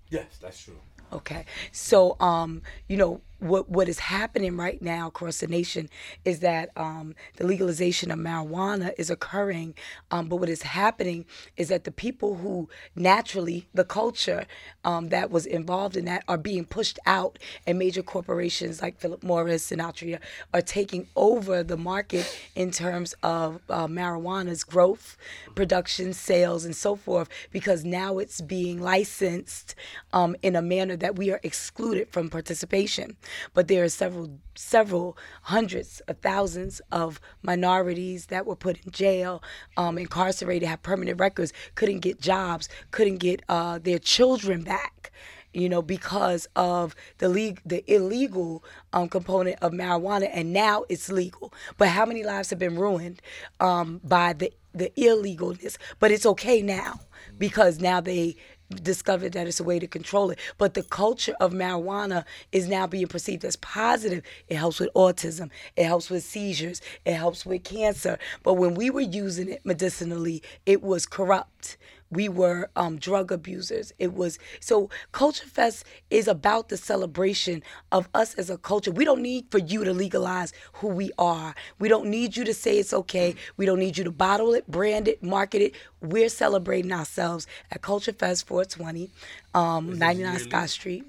Yes, 0.09 0.39
that's 0.41 0.63
true. 0.65 0.81
Okay. 1.13 1.45
So, 1.71 2.17
um, 2.19 2.63
you 2.89 2.97
know, 2.97 3.21
what 3.45 3.69
what 3.69 3.89
is 3.89 3.99
happening 3.99 4.57
right 4.57 4.81
now 4.81 5.09
across 5.09 5.39
the 5.39 5.47
nation 5.47 5.91
is 6.25 6.41
that 6.41 6.71
um, 6.77 7.15
the 7.37 7.47
legalization 7.47 8.11
of 8.11 8.19
marijuana 8.19 8.93
is 8.97 9.11
occurring, 9.11 9.75
um, 10.11 10.29
but 10.29 10.37
what 10.37 10.49
is 10.49 10.63
happening 10.63 11.27
is 11.57 11.69
that 11.69 11.85
the 11.85 11.93
people 11.93 12.37
who 12.37 12.69
naturally, 12.97 13.69
the 13.75 13.85
culture 13.85 14.47
um, 14.85 15.11
that 15.11 15.31
was 15.31 15.45
involved 15.45 15.97
in 15.97 16.07
that, 16.07 16.25
are 16.27 16.39
being 16.39 16.65
pushed 16.65 16.99
out, 17.05 17.39
and 17.67 17.79
major 17.79 18.03
corporations 18.03 18.81
like 18.81 18.99
Philip 18.99 19.23
Morris 19.23 19.71
and 19.71 19.81
Altria 19.81 20.21
are 20.55 20.63
taking 20.63 21.07
over 21.15 21.63
the 21.63 21.77
market 21.77 22.25
in 22.55 22.71
terms 22.71 23.15
of 23.23 23.61
uh, 23.69 23.87
marijuana's 23.87 24.65
growth, 24.65 25.19
production, 25.55 26.15
sales, 26.15 26.65
and 26.65 26.75
so 26.75 26.97
forth, 26.97 27.29
because 27.53 27.85
now 27.85 28.17
it's 28.19 28.41
being 28.41 28.81
licensed 28.81 29.75
um, 30.15 30.35
in 30.43 30.57
a 30.57 30.63
manner 30.63 30.97
that 30.97 31.17
we 31.17 31.31
are 31.31 31.41
excluded 31.43 32.09
from 32.09 32.31
participation. 32.31 33.17
But 33.53 33.69
there 33.69 33.85
are 33.85 33.89
several, 33.89 34.39
several 34.55 35.17
hundreds 35.43 36.01
of 36.01 36.19
thousands 36.19 36.81
of 36.93 37.21
minorities 37.43 38.27
that 38.27 38.47
were 38.47 38.57
put 38.57 38.79
in 38.85 38.93
jail, 38.93 39.43
um, 39.77 39.99
incarcerated, 39.99 40.69
have 40.69 40.83
permanent 40.83 41.21
records, 41.21 41.53
couldn't 41.75 42.01
get 42.01 42.21
jobs, 42.21 42.69
couldn't 42.91 43.19
get 43.19 43.43
uh, 43.49 43.79
their 43.79 43.99
children 43.99 44.63
back 44.63 45.13
you 45.55 45.69
know, 45.69 45.81
because 45.81 46.49
of 46.57 46.95
the 47.19 47.29
league, 47.29 47.61
the 47.65 47.85
illegal 47.93 48.65
um, 48.93 49.09
component 49.09 49.57
of 49.63 49.73
marijuana, 49.73 50.29
and 50.33 50.53
now 50.53 50.85
it's 50.89 51.11
legal. 51.11 51.53
But 51.79 51.89
how 51.89 52.05
many 52.05 52.25
lives 52.25 52.51
have 52.51 52.59
been 52.59 52.77
ruined 52.77 53.23
um, 53.61 54.01
by 54.03 54.33
the 54.33 54.53
the 54.75 54.91
illegalness? 54.97 55.77
But 56.01 56.11
it's 56.11 56.27
okay 56.27 56.61
now 56.61 57.01
because 57.39 57.79
now 57.81 58.01
they 58.01 58.37
discovered 58.83 59.33
that 59.33 59.47
it's 59.47 59.61
a 59.61 59.65
way 59.65 59.79
to 59.79 59.87
control 59.87 60.31
it. 60.31 60.39
But 60.59 60.75
the 60.75 60.83
culture 60.83 61.35
of 61.41 61.53
marijuana 61.53 62.25
is 62.53 62.69
now 62.69 62.87
being 62.87 63.07
perceived 63.07 63.45
as 63.45 63.57
positive. 63.57 64.23
It 64.49 64.57
helps 64.57 64.81
with 64.81 64.91
autism. 64.95 65.51
It 65.77 65.85
helps 65.85 66.11
with 66.11 66.25
seizures. 66.25 66.81
It 67.05 67.15
helps 67.15 67.45
with 67.47 67.65
cancer. 67.65 68.19
But 68.43 68.55
when 68.55 68.75
we 68.75 68.91
were 68.91 69.01
using 69.01 69.49
it 69.49 69.65
medicinally, 69.65 70.43
it 70.67 70.83
was 70.83 71.07
corrupt 71.07 71.77
we 72.15 72.29
were 72.29 72.71
um, 72.77 72.99
drug 72.99 73.31
abusers. 73.33 73.93
It 73.99 74.15
was 74.15 74.39
so 74.61 74.89
Culture 75.13 75.47
Fest 75.47 75.85
is 76.11 76.29
about 76.29 76.69
the 76.69 76.77
celebration 76.77 77.63
of 77.93 78.09
us 78.15 78.35
as 78.35 78.51
a 78.51 78.57
culture. 78.57 78.91
We 78.91 79.05
don't 79.05 79.23
need 79.23 79.47
for 79.51 79.59
you 79.59 79.85
to 79.85 79.93
legalize 79.93 80.53
who 80.75 80.89
we 80.89 81.11
are. 81.19 81.55
We 81.79 81.89
don't 81.89 82.07
need 82.07 82.37
you 82.37 82.45
to 82.45 82.55
say 82.55 82.79
it's 82.79 82.93
okay. 82.93 83.35
We 83.57 83.67
don't 83.67 83.79
need 83.79 83.99
you 83.99 84.05
to 84.05 84.11
bottle 84.11 84.55
it, 84.55 84.67
brand 84.71 85.09
it, 85.09 85.23
market 85.23 85.61
it. 85.63 85.75
We're 86.01 86.29
celebrating 86.29 86.93
ourselves 86.93 87.47
at 87.71 87.83
Culture 87.83 88.13
Fest 88.13 88.47
420, 88.47 89.11
um, 89.55 89.99
99 89.99 90.39
Scott 90.39 90.71
Street. 90.71 91.05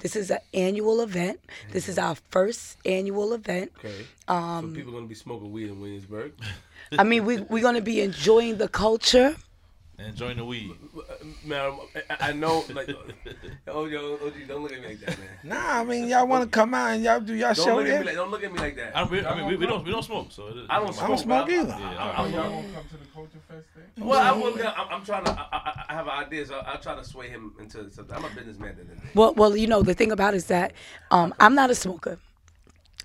This 0.00 0.16
is 0.16 0.30
an 0.30 0.38
annual 0.52 1.00
event. 1.00 1.38
This 1.70 1.88
is 1.88 1.96
our 1.98 2.16
first 2.30 2.76
annual 2.84 3.34
event. 3.34 3.70
Okay. 3.78 4.06
Um, 4.26 4.70
so 4.70 4.76
people 4.76 4.92
gonna 4.92 5.06
be 5.06 5.14
smoking 5.14 5.52
weed 5.52 5.68
in 5.68 5.80
Williamsburg. 5.80 6.32
I 6.98 7.04
mean, 7.04 7.24
we, 7.24 7.40
we're 7.40 7.62
going 7.62 7.74
to 7.74 7.80
be 7.80 8.00
enjoying 8.00 8.58
the 8.58 8.68
culture. 8.68 9.34
And 9.98 10.14
join 10.14 10.36
the 10.36 10.44
weed. 10.44 10.72
Man, 11.42 11.72
I, 12.10 12.16
I 12.28 12.32
know. 12.32 12.62
Like, 12.74 12.90
oh, 13.68 13.86
yo, 13.86 14.14
OG, 14.14 14.34
don't 14.46 14.62
look 14.62 14.72
at 14.72 14.80
me 14.82 14.88
like 14.88 15.00
that, 15.00 15.18
man. 15.18 15.28
Nah, 15.44 15.80
I 15.80 15.84
mean 15.84 16.06
y'all 16.08 16.26
want 16.26 16.44
to 16.44 16.50
come 16.50 16.74
out 16.74 16.90
and 16.90 17.02
y'all 17.02 17.18
do 17.20 17.34
y'all 17.34 17.54
Don't 17.54 17.64
show 17.64 17.76
look 17.76 17.86
at 17.86 17.88
there. 17.88 18.00
me 18.00 18.06
like. 18.06 18.14
Don't 18.14 18.30
look 18.30 18.44
at 18.44 18.52
me 18.52 18.58
like 18.58 18.76
that. 18.76 18.94
I, 18.94 19.00
don't, 19.00 19.10
we, 19.10 19.24
I 19.24 19.34
mean, 19.36 19.46
we, 19.46 19.56
we 19.56 19.66
don't 19.66 19.84
we 19.86 19.90
don't 19.90 20.02
smoke, 20.04 20.30
so 20.32 20.48
it 20.48 20.56
is, 20.58 20.66
I 20.68 20.78
don't 20.80 20.88
I 20.88 20.92
smoke. 20.92 21.08
don't 21.08 21.18
smoke 21.18 21.46
but 21.46 21.54
I- 21.54 21.58
either. 21.60 21.68
Yeah, 21.80 21.86
I- 21.88 21.96
all 21.96 21.98
I- 21.98 22.24
right. 22.26 22.34
Y'all 22.34 22.50
gonna 22.50 22.68
come 22.74 22.84
to 22.90 22.96
the 22.98 23.04
Culture 23.14 23.38
Fest 23.48 23.64
thing? 23.94 24.06
Well, 24.06 24.20
I 24.20 24.32
will, 24.32 24.54
I'm, 24.68 24.88
I'm 24.90 25.04
trying 25.04 25.24
to. 25.24 25.30
I, 25.30 25.46
I, 25.52 25.84
I 25.88 25.92
have 25.94 26.08
ideas. 26.08 26.50
I'll, 26.50 26.62
I'll 26.66 26.78
try 26.80 26.94
to 26.94 27.04
sway 27.04 27.28
him 27.30 27.54
into 27.58 27.90
something. 27.90 28.14
I'm 28.14 28.24
a 28.26 28.30
businessman. 28.34 28.68
At 28.70 28.76
the 28.76 28.82
end 28.82 28.90
of 28.92 28.96
the 28.96 29.02
day. 29.02 29.10
Well, 29.14 29.32
well, 29.34 29.56
you 29.56 29.66
know, 29.66 29.82
the 29.82 29.94
thing 29.94 30.12
about 30.12 30.34
it 30.34 30.38
is 30.38 30.46
that 30.48 30.74
um, 31.10 31.32
I'm 31.40 31.54
not 31.54 31.70
a 31.70 31.74
smoker. 31.74 32.18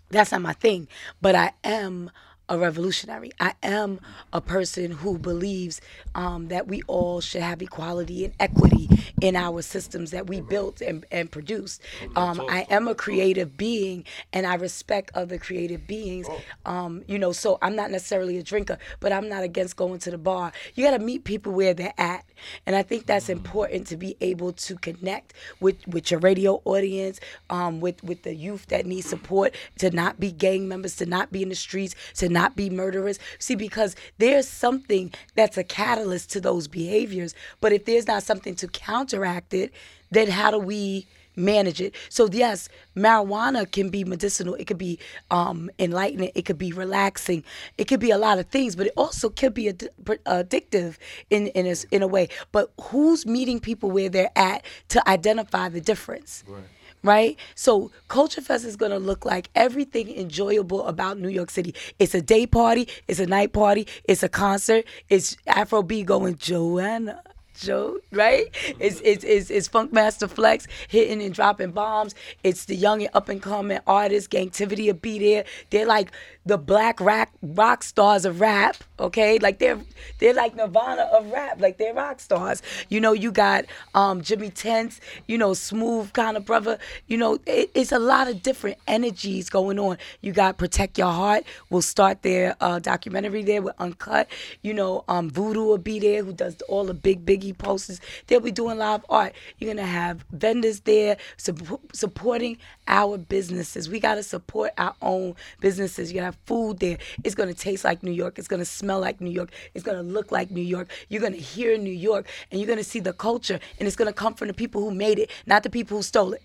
That's 0.09 0.33
not 0.33 0.41
my 0.41 0.51
thing. 0.53 0.89
But 1.21 1.35
I 1.35 1.53
am 1.63 2.11
a 2.51 2.57
revolutionary. 2.57 3.31
I 3.39 3.53
am 3.63 4.01
a 4.33 4.41
person 4.41 4.91
who 4.91 5.17
believes 5.17 5.79
um, 6.15 6.49
that 6.49 6.67
we 6.67 6.81
all 6.85 7.21
should 7.21 7.41
have 7.41 7.61
equality 7.61 8.25
and 8.25 8.33
equity 8.41 8.89
in 9.21 9.37
our 9.37 9.61
systems 9.61 10.11
that 10.11 10.27
we 10.27 10.41
built 10.41 10.81
and, 10.81 11.05
and 11.11 11.31
produced. 11.31 11.81
Um, 12.17 12.41
I 12.49 12.67
am 12.69 12.89
a 12.89 12.95
creative 12.95 13.55
being 13.55 14.03
and 14.33 14.45
I 14.45 14.55
respect 14.55 15.11
other 15.15 15.37
creative 15.37 15.87
beings. 15.87 16.27
Um, 16.65 17.03
you 17.07 17.17
know, 17.17 17.31
so 17.31 17.57
I'm 17.61 17.75
not 17.75 17.89
necessarily 17.89 18.37
a 18.37 18.43
drinker, 18.43 18.77
but 18.99 19.13
I'm 19.13 19.29
not 19.29 19.43
against 19.43 19.77
going 19.77 19.99
to 19.99 20.11
the 20.11 20.17
bar. 20.17 20.51
You 20.75 20.83
got 20.83 20.97
to 20.97 20.99
meet 20.99 21.23
people 21.23 21.53
where 21.53 21.73
they're 21.73 21.93
at. 21.97 22.25
And 22.65 22.75
I 22.75 22.83
think 22.83 23.05
that's 23.05 23.29
important 23.29 23.87
to 23.87 23.97
be 23.97 24.17
able 24.19 24.51
to 24.53 24.75
connect 24.75 25.33
with, 25.61 25.87
with 25.87 26.11
your 26.11 26.19
radio 26.19 26.61
audience, 26.65 27.19
um, 27.49 27.79
with, 27.79 28.03
with 28.03 28.23
the 28.23 28.35
youth 28.35 28.65
that 28.67 28.85
need 28.85 29.01
support, 29.01 29.55
to 29.77 29.89
not 29.91 30.19
be 30.19 30.33
gang 30.33 30.67
members, 30.67 30.97
to 30.97 31.05
not 31.05 31.31
be 31.31 31.43
in 31.43 31.49
the 31.49 31.55
streets, 31.55 31.95
to 32.15 32.27
not 32.27 32.40
be 32.49 32.69
murderers. 32.69 33.19
See, 33.39 33.55
because 33.55 33.95
there's 34.17 34.47
something 34.47 35.13
that's 35.35 35.57
a 35.57 35.63
catalyst 35.63 36.31
to 36.31 36.41
those 36.41 36.67
behaviors. 36.67 37.33
But 37.59 37.73
if 37.73 37.85
there's 37.85 38.07
not 38.07 38.23
something 38.23 38.55
to 38.55 38.67
counteract 38.67 39.53
it, 39.53 39.71
then 40.11 40.29
how 40.29 40.51
do 40.51 40.59
we 40.59 41.07
manage 41.35 41.81
it. 41.81 41.95
So 42.09 42.27
yes, 42.31 42.69
marijuana 42.95 43.69
can 43.71 43.89
be 43.89 44.03
medicinal. 44.03 44.55
It 44.55 44.65
could 44.65 44.77
be 44.77 44.99
um, 45.29 45.69
enlightening. 45.79 46.31
It 46.35 46.43
could 46.43 46.57
be 46.57 46.71
relaxing. 46.71 47.43
It 47.77 47.85
could 47.85 47.99
be 47.99 48.11
a 48.11 48.17
lot 48.17 48.39
of 48.39 48.47
things, 48.47 48.75
but 48.75 48.87
it 48.87 48.93
also 48.97 49.29
could 49.29 49.53
be 49.53 49.69
ad- 49.69 49.89
addictive 50.03 50.97
in 51.29 51.47
in 51.47 51.65
a, 51.65 51.75
in 51.91 52.01
a 52.03 52.07
way. 52.07 52.29
But 52.51 52.71
who's 52.81 53.25
meeting 53.25 53.59
people 53.59 53.91
where 53.91 54.09
they're 54.09 54.31
at 54.35 54.63
to 54.89 55.09
identify 55.09 55.69
the 55.69 55.81
difference? 55.81 56.43
Right. 56.47 56.63
Right? 57.03 57.37
So 57.55 57.91
Culture 58.07 58.41
Fest 58.41 58.63
is 58.65 58.75
gonna 58.75 58.99
look 58.99 59.25
like 59.25 59.49
everything 59.55 60.15
enjoyable 60.15 60.85
about 60.85 61.19
New 61.19 61.29
York 61.29 61.49
City. 61.49 61.73
It's 61.97 62.13
a 62.13 62.21
day 62.21 62.45
party, 62.45 62.87
it's 63.07 63.19
a 63.19 63.25
night 63.25 63.53
party, 63.53 63.87
it's 64.03 64.21
a 64.23 64.29
concert, 64.29 64.85
it's 65.09 65.35
Afro 65.47 65.81
B 65.81 66.03
going 66.03 66.37
Joanna. 66.37 67.21
Joe, 67.61 67.99
right? 68.11 68.47
It's, 68.79 69.01
it's 69.03 69.23
it's 69.23 69.49
it's 69.49 69.69
Funkmaster 69.69 70.29
Flex 70.29 70.67
hitting 70.87 71.21
and 71.21 71.33
dropping 71.33 71.71
bombs. 71.71 72.15
It's 72.43 72.65
the 72.65 72.75
young 72.75 73.01
and 73.01 73.11
up 73.13 73.29
and 73.29 73.41
coming 73.41 73.79
artists. 73.85 74.27
Gangtivity 74.27 74.87
will 74.87 74.93
be 74.93 75.19
there. 75.19 75.45
They're 75.69 75.85
like 75.85 76.11
the 76.45 76.57
black 76.57 76.99
rock 76.99 77.29
rock 77.43 77.83
stars 77.83 78.25
of 78.25 78.41
rap. 78.41 78.77
Okay, 78.99 79.37
like 79.39 79.59
they're 79.59 79.79
they're 80.19 80.33
like 80.33 80.55
Nirvana 80.55 81.03
of 81.03 81.31
rap. 81.31 81.61
Like 81.61 81.77
they're 81.77 81.93
rock 81.93 82.19
stars. 82.19 82.61
You 82.89 82.99
know, 82.99 83.13
you 83.13 83.31
got 83.31 83.65
um, 83.93 84.21
Jimmy 84.21 84.49
Tense. 84.49 84.99
You 85.27 85.37
know, 85.37 85.53
smooth 85.53 86.13
kind 86.13 86.37
of 86.37 86.45
brother. 86.45 86.79
You 87.07 87.17
know, 87.17 87.37
it, 87.45 87.71
it's 87.73 87.91
a 87.91 87.99
lot 87.99 88.27
of 88.27 88.41
different 88.41 88.77
energies 88.87 89.49
going 89.49 89.79
on. 89.79 89.97
You 90.21 90.31
got 90.31 90.57
Protect 90.57 90.97
Your 90.97 91.11
Heart. 91.11 91.43
We'll 91.69 91.81
start 91.81 92.23
their 92.23 92.55
uh, 92.59 92.79
documentary 92.79 93.43
there 93.43 93.61
with 93.61 93.75
Uncut. 93.79 94.27
You 94.61 94.73
know, 94.73 95.03
um, 95.07 95.29
Voodoo 95.29 95.63
will 95.63 95.77
be 95.77 95.99
there, 95.99 96.23
who 96.23 96.33
does 96.33 96.61
all 96.67 96.85
the 96.85 96.93
big 96.93 97.25
biggie 97.25 97.50
posters. 97.53 97.99
They'll 98.27 98.39
be 98.39 98.51
doing 98.51 98.77
live 98.77 99.05
art. 99.09 99.33
You're 99.57 99.73
gonna 99.73 99.87
have 99.87 100.25
vendors 100.31 100.81
there 100.81 101.17
supp- 101.37 101.95
supporting 101.95 102.57
our 102.87 103.17
businesses. 103.17 103.89
We 103.89 103.99
gotta 103.99 104.23
support 104.23 104.71
our 104.77 104.95
own 105.01 105.35
businesses. 105.59 106.11
You're 106.11 106.21
gonna 106.21 106.33
have 106.33 106.39
food 106.45 106.79
there. 106.79 106.97
It's 107.23 107.35
gonna 107.35 107.53
taste 107.53 107.83
like 107.83 108.03
New 108.03 108.11
York. 108.11 108.39
It's 108.39 108.47
gonna 108.47 108.65
smell 108.65 108.99
like 108.99 109.21
New 109.21 109.31
York. 109.31 109.51
It's 109.73 109.83
gonna 109.83 110.03
look 110.03 110.31
like 110.31 110.51
New 110.51 110.61
York. 110.61 110.89
You're 111.09 111.21
gonna 111.21 111.37
hear 111.37 111.77
New 111.77 111.91
York, 111.91 112.27
and 112.51 112.59
you're 112.59 112.67
gonna 112.67 112.83
see 112.83 112.99
the 112.99 113.13
culture, 113.13 113.59
and 113.79 113.87
it's 113.87 113.95
gonna 113.95 114.13
come 114.13 114.33
from 114.33 114.47
the 114.47 114.53
people 114.53 114.81
who 114.81 114.91
made 114.91 115.19
it, 115.19 115.29
not 115.45 115.63
the 115.63 115.69
people 115.69 115.97
who 115.97 116.03
stole 116.03 116.33
it. 116.33 116.41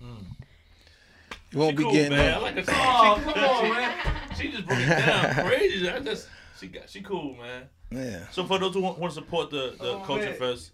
Hmm. 0.00 0.16
You 1.52 1.58
won't 1.60 1.76
be 1.76 1.84
cool, 1.84 1.92
getting 1.92 2.16
man. 2.16 2.34
I 2.34 2.36
no. 2.36 2.42
like 2.42 2.54
her. 2.56 2.62
She, 2.64 2.70
oh, 2.70 3.20
come 3.22 3.44
on, 3.44 3.68
man. 3.70 4.16
She 4.36 4.50
just 4.50 4.66
broke 4.66 4.78
it 4.78 4.86
down 4.86 5.46
crazy. 5.46 5.90
I 5.90 6.00
just 6.00 6.28
she 6.58 6.66
got 6.68 6.90
she 6.90 7.00
cool, 7.00 7.34
man. 7.34 7.68
Yeah. 7.90 8.26
So 8.30 8.44
for 8.44 8.58
those 8.58 8.74
who 8.74 8.80
want, 8.82 8.98
want 8.98 9.12
to 9.14 9.20
support 9.20 9.50
the, 9.50 9.74
the 9.78 9.92
oh, 9.92 10.00
Culture 10.00 10.32
Fest, 10.34 10.72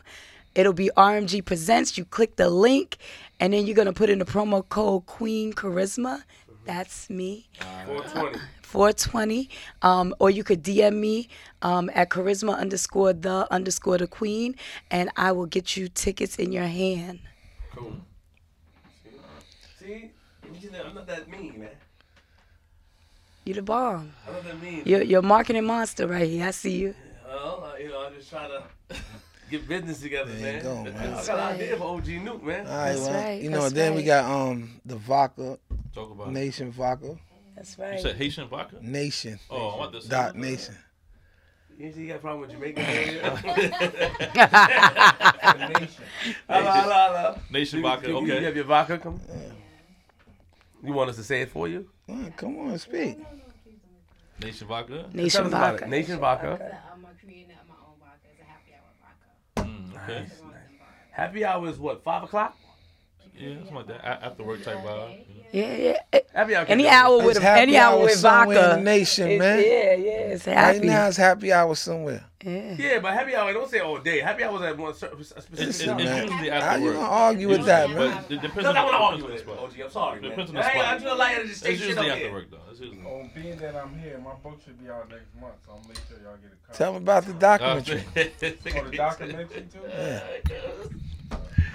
It'll 0.55 0.73
be 0.73 0.91
RMG 0.97 1.45
Presents. 1.45 1.99
You 1.99 2.05
click 2.05 2.37
the 2.37 2.49
link, 2.49 2.97
and 3.41 3.53
then 3.53 3.67
you're 3.67 3.77
gonna 3.77 3.93
put 3.93 4.11
in 4.11 4.19
the 4.19 4.25
promo 4.25 4.69
code 4.69 5.07
Queen 5.07 5.53
Charisma. 5.53 6.23
That's 6.65 7.11
me. 7.11 7.49
420. 7.87 8.39
420. 8.63 9.51
Um, 9.83 10.15
or 10.19 10.31
you 10.31 10.43
could 10.43 10.63
DM 10.63 10.97
me 10.97 11.29
um, 11.63 11.91
at 11.95 12.11
charisma 12.11 12.59
underscore 12.59 13.13
the 13.13 13.47
underscore 13.53 13.99
the 13.99 14.07
queen, 14.07 14.57
and 14.91 15.11
I 15.17 15.33
will 15.33 15.47
get 15.47 15.77
you 15.77 15.89
tickets 15.89 16.37
in 16.37 16.51
your 16.51 16.65
hand. 16.65 17.21
Cool. 17.75 17.97
See? 19.79 20.11
You 20.61 20.71
I'm 20.85 20.95
not 20.95 21.07
that 21.07 21.29
mean, 21.29 21.61
man. 21.61 21.69
You 23.45 23.55
the 23.55 23.63
bomb. 23.63 24.13
I'm 24.27 24.33
not 24.35 24.45
that 24.45 24.63
mean. 24.63 24.83
You're, 24.85 25.03
you're 25.03 25.21
a 25.21 25.23
marketing 25.23 25.67
monster 25.67 26.07
right 26.07 26.29
here. 26.29 26.47
I 26.47 26.51
see 26.51 26.77
you. 26.77 26.95
Well, 27.27 27.71
uh, 27.73 27.79
you 27.79 27.89
know, 27.89 28.07
I'm 28.07 28.15
just 28.15 28.31
trying 28.31 28.51
to 28.51 28.97
get 29.59 29.69
business 29.69 30.01
together, 30.01 30.31
There 30.33 30.57
you 30.59 30.63
man. 30.63 30.63
go, 30.63 30.85
man. 30.85 30.95
I 30.97 31.07
That's 31.15 31.27
got 31.27 31.39
an 31.39 31.45
right. 31.45 31.55
idea 31.63 31.77
for 31.77 31.85
OG 31.85 32.05
Nuke, 32.05 32.43
man. 32.43 32.67
All 32.67 32.73
right, 32.73 32.89
That's 32.93 33.01
well, 33.01 33.13
right, 33.23 33.43
you 33.43 33.51
know, 33.51 33.63
that's 33.63 33.75
then 33.75 33.95
we 33.95 34.03
got 34.03 34.25
um 34.25 34.81
the 34.85 34.97
vodka 34.97 35.59
Talk 35.95 36.11
about 36.11 36.29
it. 36.29 36.33
nation 36.33 36.71
vodka 36.73 37.17
That's 37.57 37.77
You 37.79 37.85
right. 37.85 38.01
said 38.01 38.17
Haitian 38.17 38.49
vodka? 38.49 38.77
nation 38.81 39.39
Oh, 39.51 39.69
I 39.69 39.77
want 39.79 39.93
this. 39.93 40.05
dot 40.07 40.37
nation. 40.37 40.75
You 41.77 41.91
see, 41.93 42.03
you 42.03 42.07
got 42.09 42.17
a 42.17 42.19
problem 42.21 42.41
with 42.43 42.51
Jamaican 42.53 42.85
nation. 42.85 43.21
hello, 46.49 46.71
hello, 46.71 46.71
hello. 47.09 47.39
Nation 47.51 47.79
You- 47.79 47.83
vodka, 47.83 48.09
you, 48.09 48.27
You 48.27 48.45
have 48.45 48.57
your 48.57 48.65
vodka 48.65 48.99
come? 48.99 49.21
You 50.83 50.93
want 50.93 51.11
us 51.11 51.17
to 51.17 51.25
say 51.25 51.41
it 51.43 51.51
for 51.51 51.67
you? 51.67 51.89
Oh, 52.09 52.29
come 52.37 52.59
on, 52.61 52.79
speak. 52.79 53.19
Nation 54.43 54.67
vodka? 54.69 55.07
Nation 55.13 55.47
us 55.47 55.51
vodka. 55.53 55.87
Nation 55.89 56.19
vodka. 56.19 56.79
I'm 56.93 57.07
creating 57.21 57.51
it 57.51 57.57
my 57.69 57.75
own 57.87 57.97
vodka. 57.99 58.29
It's 58.33 58.41
a 58.41 58.45
happy 59.65 59.94
Mm. 60.07 60.31
Happy 61.11 61.45
hour 61.45 61.69
is 61.69 61.79
what? 61.79 62.03
Five 62.03 62.25
o'clock? 62.25 62.57
Yeah, 63.37 63.55
something 63.59 63.75
like 63.75 63.87
that. 63.89 64.05
After 64.25 64.45
work 64.45 64.63
type 64.63 64.79
vibe. 64.79 65.19
you? 65.19 65.25
Yeah, 65.53 65.77
yeah. 66.13 66.21
Happy 66.35 66.55
hour. 66.57 66.65
Any 66.69 66.89
hour 66.89 67.17
with 67.19 67.37
It's 67.37 67.45
a, 67.45 67.51
any 67.51 67.77
hour 67.77 67.95
hour 67.99 68.05
with 68.05 68.13
somewhere 68.15 68.57
vodka. 68.61 68.79
in 68.79 68.85
the 68.85 68.91
nation, 68.91 69.29
it's- 69.31 69.39
man. 69.41 69.59
Yeah, 69.59 69.95
yeah. 70.05 70.33
It's 70.35 70.45
happy. 70.45 70.79
Right 70.79 70.87
now 70.87 71.07
it's 71.09 71.17
happy 71.17 71.53
hour 71.53 71.75
somewhere. 71.75 72.25
Yeah. 72.45 72.75
Yeah, 72.79 72.99
but 73.01 73.15
happy 73.15 73.35
hour 73.35 73.53
don't 73.53 73.71
say 73.71 73.79
all 73.81 73.99
day. 73.99 74.21
Happy 74.21 74.43
hour 74.45 74.57
is 74.57 74.63
at 74.63 74.77
one 74.79 74.95
certain 74.95 75.17
a 75.19 75.21
It's, 75.21 75.31
it's, 75.33 75.47
specific 75.47 75.69
it's 75.69 75.85
time. 75.85 75.97
man. 75.97 76.29
usually 76.29 76.51
How 76.51 76.57
after 76.57 76.81
you 76.85 76.93
gonna 76.93 77.09
argue 77.09 77.49
with 77.49 77.65
that, 77.67 77.87
But 77.89 77.97
man? 77.97 78.19
it 78.19 78.29
depends 78.29 78.55
Because 78.55 78.67
on 78.67 78.77
I 78.77 78.83
want 78.85 78.93
to 78.93 78.99
the- 78.99 79.05
argue 79.05 79.23
depends 79.23 79.47
with 79.47 79.57
it, 79.57 79.61
on 79.61 79.71
the 79.71 79.71
spot. 79.73 79.79
OG. 79.79 79.85
I'm 79.85 79.91
sorry, 79.91 80.21
man. 80.21 80.31
Depends 80.31 80.51
on 80.51 80.57
the 80.57 80.63
Hey, 80.63 80.79
spot. 80.81 80.95
I 80.95 80.99
do 80.99 81.15
like 81.19 81.37
to 81.43 81.47
just 81.49 81.65
take 81.65 81.73
It's 81.75 81.83
usually 81.87 82.11
after 82.11 82.33
work 82.33 82.51
though. 82.51 82.59
It's 82.71 82.81
usually. 82.81 82.99
Oh, 83.07 83.31
being 83.35 83.57
that 83.59 83.77
I'm 83.77 83.99
here, 83.99 84.19
my 84.19 84.35
book 84.35 84.61
should 84.65 84.83
be 84.85 84.91
out 84.91 85.09
next 85.09 85.27
month, 85.41 85.55
so 85.65 85.73
I'll 85.73 85.83
make 85.89 85.97
sure 86.09 86.19
y'all 86.23 86.37
get 86.37 86.53
a 86.53 86.67
copy. 86.67 86.79
Tell 86.79 86.93
me 86.93 86.99
about 86.99 87.25
the 87.27 87.33
documentary. 87.35 88.05
Oh, 88.77 88.91
the 88.91 88.97
documentary 88.97 89.67
too? 89.73 90.97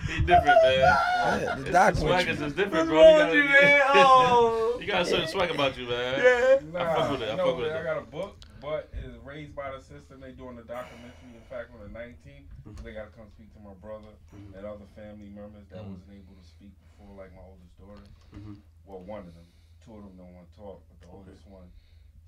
He 0.10 0.22
different, 0.26 0.58
man. 0.66 0.74
Yeah, 0.74 1.56
the 1.56 1.70
Swaggers 1.70 2.02
documentary. 2.02 2.48
is 2.48 2.54
different, 2.54 2.90
bro. 2.90 2.98
You 2.98 3.06
wrong 3.06 3.30
with 3.30 3.36
you, 3.38 3.44
man? 3.46 3.80
got, 3.80 3.96
Oh. 4.34 4.78
you 4.82 4.88
got 4.88 5.02
a 5.02 5.06
certain 5.06 5.28
swag 5.28 5.52
about 5.52 5.78
you, 5.78 5.86
man. 5.86 6.18
Yeah. 6.18 6.58
Nah, 6.74 6.82
I 6.82 6.96
fuck 6.96 7.12
with 7.12 7.22
it, 7.22 7.30
I 7.30 7.36
no, 7.36 7.46
fuck 7.46 7.58
with 7.58 7.68
man, 7.68 7.78
it. 7.78 7.80
I 7.80 7.84
got 7.84 7.98
a 8.02 8.08
book, 8.10 8.34
but 8.62 8.90
it's 8.94 9.18
raised 9.22 9.54
by 9.54 9.70
the 9.70 9.82
system. 9.82 10.18
They 10.18 10.34
doing 10.34 10.58
the 10.58 10.66
documentary. 10.66 11.38
In 11.38 11.46
fact, 11.46 11.70
on 11.78 11.86
the 11.86 11.94
19th, 11.94 12.50
they 12.82 12.94
got 12.98 13.10
to 13.10 13.14
come 13.14 13.30
speak 13.30 13.54
to 13.54 13.62
my 13.62 13.78
brother 13.78 14.10
mm-hmm. 14.34 14.58
and 14.58 14.66
other 14.66 14.90
family 14.98 15.30
members 15.30 15.70
that 15.70 15.86
mm-hmm. 15.86 15.94
wasn't 15.94 16.10
able 16.10 16.34
to 16.34 16.46
speak 16.46 16.74
before, 16.90 17.14
like 17.14 17.30
my 17.38 17.46
oldest 17.46 17.74
daughter. 17.78 18.06
Mm-hmm. 18.34 18.58
Well, 18.90 19.06
one 19.06 19.30
of 19.30 19.34
them. 19.38 19.46
Two 19.86 19.94
of 19.96 20.04
them 20.06 20.18
don't 20.18 20.34
want 20.34 20.50
to 20.50 20.56
talk, 20.58 20.82
but 20.90 20.98
the 21.02 21.10
oldest 21.10 21.46
one, 21.46 21.70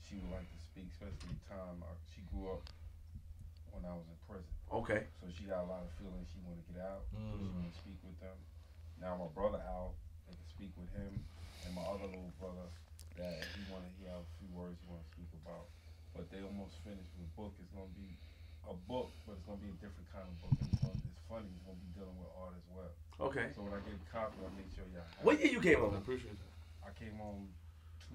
she 0.06 0.22
would 0.22 0.32
like 0.34 0.46
to 0.46 0.60
speak, 0.62 0.90
especially 0.94 1.34
the 1.34 1.46
time 1.50 1.82
uh, 1.82 1.94
she 2.10 2.22
grew 2.30 2.50
up 2.58 2.62
when 3.72 3.84
I 3.88 3.94
was 3.96 4.06
in 4.08 4.18
prison. 4.28 4.52
Okay. 4.72 5.08
So 5.20 5.28
she 5.32 5.44
got 5.48 5.64
a 5.64 5.70
lot 5.70 5.84
of 5.84 5.92
feelings 6.00 6.28
she 6.32 6.40
want 6.44 6.60
to 6.60 6.66
get 6.72 6.80
out. 6.84 7.08
She 7.12 7.18
Mm. 7.18 7.52
want 7.56 7.68
to 7.72 7.76
speak 7.80 8.00
with 8.04 8.20
them. 8.20 8.38
Now 9.00 9.16
my 9.18 9.28
brother 9.32 9.60
out, 9.66 9.96
they 10.28 10.36
can 10.36 10.48
speak 10.48 10.72
with 10.78 10.92
him, 10.94 11.26
and 11.66 11.74
my 11.74 11.84
other 11.84 12.06
little 12.08 12.34
brother 12.40 12.68
that 13.18 13.52
he 13.56 13.64
want 13.68 13.84
to 13.84 13.92
he 14.00 14.06
have 14.08 14.24
a 14.24 14.32
few 14.40 14.48
words 14.56 14.80
he 14.80 14.88
want 14.88 15.04
to 15.04 15.10
speak 15.12 15.32
about. 15.44 15.68
But 16.16 16.30
they 16.30 16.44
almost 16.44 16.76
finished 16.84 17.12
with 17.16 17.24
the 17.28 17.34
book. 17.36 17.56
It's 17.60 17.72
gonna 17.72 17.92
be 17.96 18.16
a 18.68 18.76
book, 18.76 19.12
but 19.26 19.40
it's 19.40 19.46
gonna 19.48 19.60
be 19.64 19.72
a 19.72 19.80
different 19.84 20.08
kind 20.12 20.28
of 20.28 20.36
book. 20.44 20.56
And 20.60 20.68
it's, 20.72 20.80
gonna, 20.84 21.00
it's 21.08 21.24
funny. 21.28 21.48
It's 21.56 21.64
gonna 21.66 21.80
be 21.80 21.92
dealing 21.96 22.16
with 22.20 22.30
art 22.36 22.56
as 22.56 22.68
well. 22.72 22.92
Okay. 23.32 23.52
So 23.56 23.64
when 23.64 23.74
I 23.74 23.80
get 23.84 23.96
a 23.96 24.04
copy, 24.12 24.38
I'll 24.44 24.52
make 24.56 24.70
sure 24.76 24.86
y'all. 24.92 25.04
Have 25.18 25.24
What 25.26 25.40
year 25.40 25.52
you 25.52 25.62
came 25.64 25.80
I 25.82 25.98
appreciate 25.98 26.36
that. 26.40 26.54
I 26.84 26.92
came 26.98 27.20
on 27.22 27.48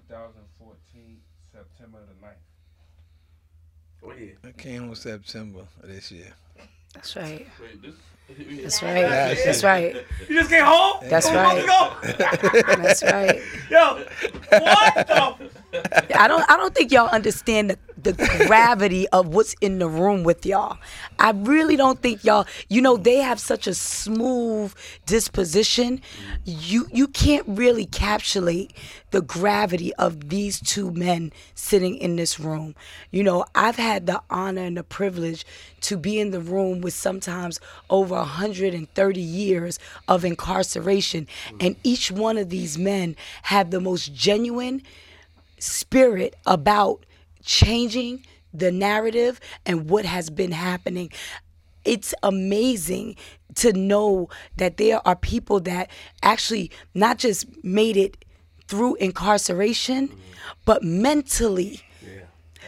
2014 0.09 1.21
September 1.51 1.99
the 2.05 2.15
9th. 2.21 2.43
Oh, 4.03 4.07
what 4.07 4.19
year? 4.19 4.37
I 4.43 4.51
came 4.51 4.89
on 4.89 4.95
September 4.95 5.61
of 5.81 5.89
this 5.89 6.11
year. 6.11 6.33
That's 6.93 7.15
right. 7.15 7.47
Wait, 7.61 7.81
this. 7.81 7.95
That's 8.61 8.83
right. 8.83 9.37
That's 9.45 9.63
right. 9.63 9.95
You 10.27 10.39
just 10.39 10.49
came 10.49 10.65
home? 10.65 10.97
That's 11.03 11.29
right. 11.31 11.63
ago? 11.63 11.95
That's 12.77 13.01
right. 13.03 13.41
Yo, 13.69 14.03
what 14.49 15.07
the? 15.07 16.19
I 16.19 16.27
don't 16.27 16.43
I 16.49 16.57
don't 16.57 16.75
think 16.75 16.91
y'all 16.91 17.07
understand 17.07 17.69
the, 17.69 17.77
the 18.01 18.13
gravity 18.45 19.07
of 19.09 19.27
what's 19.27 19.53
in 19.61 19.79
the 19.79 19.87
room 19.87 20.23
with 20.23 20.45
y'all. 20.45 20.77
I 21.19 21.31
really 21.31 21.75
don't 21.75 22.01
think 22.01 22.23
y'all 22.23 22.45
you 22.69 22.81
know 22.81 22.97
they 22.97 23.17
have 23.17 23.39
such 23.39 23.67
a 23.67 23.73
smooth 23.73 24.73
disposition. 25.05 26.01
You 26.45 26.87
you 26.91 27.07
can't 27.07 27.45
really 27.47 27.85
capsulate 27.85 28.73
the 29.11 29.21
gravity 29.21 29.93
of 29.95 30.29
these 30.29 30.59
two 30.59 30.91
men 30.91 31.31
sitting 31.55 31.95
in 31.95 32.17
this 32.17 32.39
room. 32.39 32.75
You 33.09 33.23
know, 33.23 33.45
I've 33.55 33.77
had 33.77 34.05
the 34.05 34.21
honor 34.29 34.63
and 34.63 34.77
the 34.77 34.83
privilege 34.83 35.45
to 35.81 35.97
be 35.97 36.19
in 36.19 36.31
the 36.31 36.41
room 36.41 36.81
with 36.81 36.93
sometimes 36.93 37.59
over 37.89 38.15
130 38.15 39.21
years 39.21 39.79
of 40.07 40.25
incarceration 40.25 41.27
and 41.59 41.75
each 41.83 42.11
one 42.11 42.37
of 42.37 42.49
these 42.49 42.77
men 42.77 43.15
have 43.43 43.71
the 43.71 43.79
most 43.79 44.13
genuine 44.13 44.81
spirit 45.59 46.35
about 46.45 47.05
changing 47.47 48.23
the 48.53 48.71
narrative 48.71 49.39
and 49.65 49.89
what 49.89 50.05
has 50.05 50.29
been 50.29 50.51
happening. 50.51 51.11
It's 51.85 52.13
amazing 52.21 53.15
to 53.55 53.73
know 53.73 54.29
that 54.57 54.77
there 54.77 55.05
are 55.07 55.15
people 55.15 55.59
that 55.61 55.89
actually 56.21 56.69
not 56.93 57.17
just 57.17 57.45
made 57.63 57.97
it 57.97 58.23
through 58.67 58.95
incarceration, 58.95 60.11
but 60.65 60.83
mentally 60.83 61.81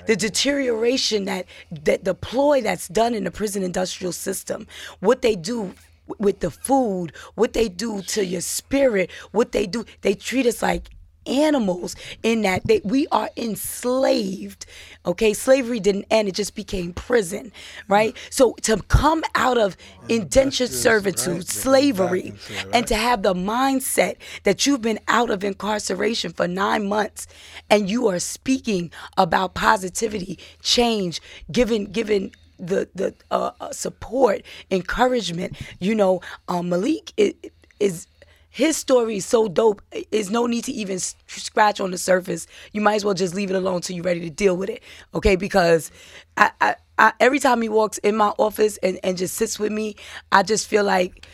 the 0.07 0.15
deterioration 0.15 1.25
that 1.25 1.45
that 1.69 2.03
the 2.05 2.15
ploy 2.15 2.61
that's 2.61 2.87
done 2.87 3.13
in 3.13 3.25
the 3.25 3.31
prison 3.31 3.61
industrial 3.61 4.13
system, 4.13 4.65
what 5.01 5.21
they 5.21 5.35
do 5.35 5.75
with 6.17 6.39
the 6.39 6.49
food, 6.49 7.13
what 7.35 7.53
they 7.53 7.69
do 7.69 8.01
to 8.01 8.25
your 8.25 8.41
spirit, 8.41 9.11
what 9.31 9.51
they 9.51 9.67
do, 9.67 9.85
they 10.01 10.15
treat 10.15 10.45
us 10.47 10.61
like 10.63 10.89
animals 11.25 11.95
in 12.23 12.41
that 12.41 12.65
they, 12.65 12.81
we 12.83 13.07
are 13.07 13.29
enslaved. 13.37 14.65
Okay, 15.05 15.33
slavery 15.33 15.79
didn't 15.79 16.05
end; 16.09 16.27
it 16.27 16.35
just 16.35 16.55
became 16.55 16.93
prison, 16.93 17.51
right? 17.87 18.15
So 18.29 18.53
to 18.63 18.77
come 18.83 19.23
out 19.35 19.57
of 19.57 19.77
indentured 20.07 20.69
servitude, 20.71 21.37
right, 21.37 21.47
slavery, 21.47 22.27
into 22.27 22.53
it, 22.53 22.67
and 22.73 22.87
to 22.87 22.95
have 22.95 23.23
the 23.23 23.33
mindset 23.33 24.17
that 24.43 24.65
you've 24.65 24.81
been 24.81 24.99
out 25.07 25.29
of 25.29 25.43
incarceration 25.43 26.33
for 26.33 26.47
nine 26.47 26.87
months 26.87 27.27
and 27.69 27.89
you 27.89 28.07
are 28.07 28.19
speaking 28.19 28.91
about 29.17 29.53
positivity, 29.53 30.39
change, 30.61 31.21
giving 31.51 31.85
giving 31.85 32.33
the 32.59 32.89
the 32.93 33.13
uh, 33.31 33.51
uh, 33.59 33.71
support, 33.71 34.41
encouragement. 34.69 35.57
You 35.79 35.95
know, 35.95 36.21
um, 36.47 36.69
Malik 36.69 37.13
is, 37.17 37.33
is 37.79 38.07
his 38.49 38.75
story 38.77 39.17
is 39.17 39.25
so 39.25 39.47
dope. 39.47 39.81
There's 40.11 40.31
no 40.31 40.45
need 40.47 40.63
to 40.65 40.71
even 40.71 40.99
scratch 40.99 41.79
on 41.79 41.91
the 41.91 41.97
surface. 41.97 42.47
You 42.73 42.81
might 42.81 42.95
as 42.95 43.05
well 43.05 43.13
just 43.13 43.35
leave 43.35 43.51
it 43.51 43.55
alone 43.55 43.81
till 43.81 43.95
you're 43.95 44.03
ready 44.03 44.21
to 44.21 44.29
deal 44.29 44.57
with 44.57 44.69
it. 44.69 44.81
Okay, 45.13 45.35
because 45.35 45.91
I, 46.35 46.51
I, 46.59 46.75
I 46.97 47.13
every 47.19 47.39
time 47.39 47.61
he 47.61 47.69
walks 47.69 47.99
in 47.99 48.15
my 48.15 48.29
office 48.37 48.77
and, 48.77 48.99
and 49.03 49.17
just 49.17 49.35
sits 49.35 49.59
with 49.59 49.71
me, 49.71 49.95
I 50.31 50.43
just 50.43 50.67
feel 50.67 50.83
like 50.83 51.27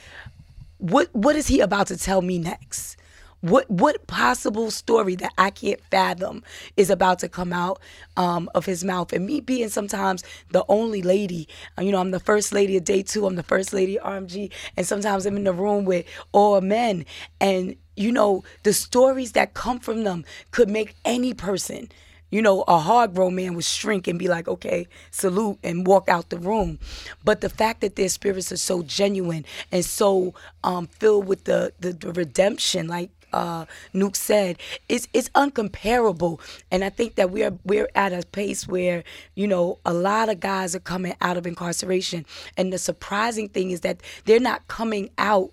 what 0.78 1.10
what 1.14 1.36
is 1.36 1.48
he 1.48 1.62
about 1.62 1.88
to 1.88 1.98
tell 1.98 2.22
me 2.22 2.38
next? 2.38 2.98
What 3.46 3.70
what 3.70 4.08
possible 4.08 4.72
story 4.72 5.16
that 5.18 5.32
I 5.38 5.52
can't 5.52 5.80
fathom 5.92 6.42
is 6.78 6.90
about 6.90 7.20
to 7.20 7.30
come 7.30 7.54
out 7.54 7.80
um, 8.18 8.50
of 8.56 8.66
his 8.66 8.84
mouth? 8.84 9.14
And 9.14 9.28
me 9.28 9.40
being 9.40 9.70
sometimes 9.70 10.24
the 10.50 10.66
only 10.68 11.04
lady, 11.04 11.48
uh, 11.78 11.84
you 11.84 11.92
know, 11.92 12.00
I'm 12.00 12.10
the 12.10 12.20
first 12.20 12.54
lady 12.54 12.76
of 12.76 12.86
day 12.86 13.04
two. 13.04 13.28
I'm 13.28 13.36
the 13.36 13.44
first 13.44 13.72
lady 13.72 14.00
of 14.00 14.24
RMG, 14.24 14.52
and 14.76 14.88
sometimes 14.88 15.28
I'm 15.28 15.38
in 15.38 15.44
the 15.44 15.54
room 15.54 15.86
with 15.86 16.08
all 16.32 16.60
men, 16.60 17.06
and 17.40 17.76
you 17.96 18.12
know, 18.12 18.44
the 18.64 18.74
stories 18.74 19.34
that 19.34 19.54
come 19.54 19.78
from 19.80 20.06
them 20.06 20.26
could 20.50 20.68
make 20.68 20.96
any 21.06 21.36
person 21.36 21.90
you 22.32 22.42
know, 22.42 22.64
a 22.68 22.80
hard 22.80 23.14
grown 23.14 23.36
man 23.36 23.54
would 23.54 23.64
shrink 23.64 24.08
and 24.08 24.18
be 24.20 24.28
like, 24.28 24.48
okay, 24.48 24.88
salute 25.12 25.58
and 25.64 25.88
walk 25.88 26.10
out 26.10 26.32
the 26.32 26.40
room. 26.40 26.80
But 27.24 27.40
the 27.40 27.50
fact 27.50 27.80
that 27.82 27.96
their 27.96 28.10
spirits 28.10 28.52
are 28.52 28.58
so 28.58 28.82
genuine 28.82 29.46
and 29.72 29.86
so 29.86 30.34
um, 30.64 30.88
filled 30.88 31.28
with 31.28 31.46
the, 31.46 31.72
the, 31.80 31.94
the 31.94 32.12
redemption, 32.12 32.88
like 32.88 33.12
uh, 33.36 33.66
Nuke 33.94 34.16
said, 34.16 34.58
it's, 34.90 35.08
it's 35.14 35.30
uncomparable. 35.30 36.40
And 36.72 36.84
I 36.84 36.90
think 36.90 37.16
that 37.16 37.30
we're, 37.30 37.58
we're 37.66 37.90
at 37.94 38.14
a 38.14 38.26
pace 38.32 38.68
where, 38.68 39.04
you 39.36 39.46
know, 39.46 39.80
a 39.86 39.94
lot 39.94 40.30
of 40.30 40.40
guys 40.40 40.76
are 40.76 40.80
coming 40.80 41.16
out 41.22 41.38
of 41.38 41.46
incarceration. 41.46 42.26
And 42.58 42.72
the 42.72 42.78
surprising 42.78 43.50
thing 43.50 43.72
is 43.72 43.82
that 43.82 44.02
they're 44.24 44.40
not 44.40 44.68
coming 44.68 45.10
out 45.18 45.52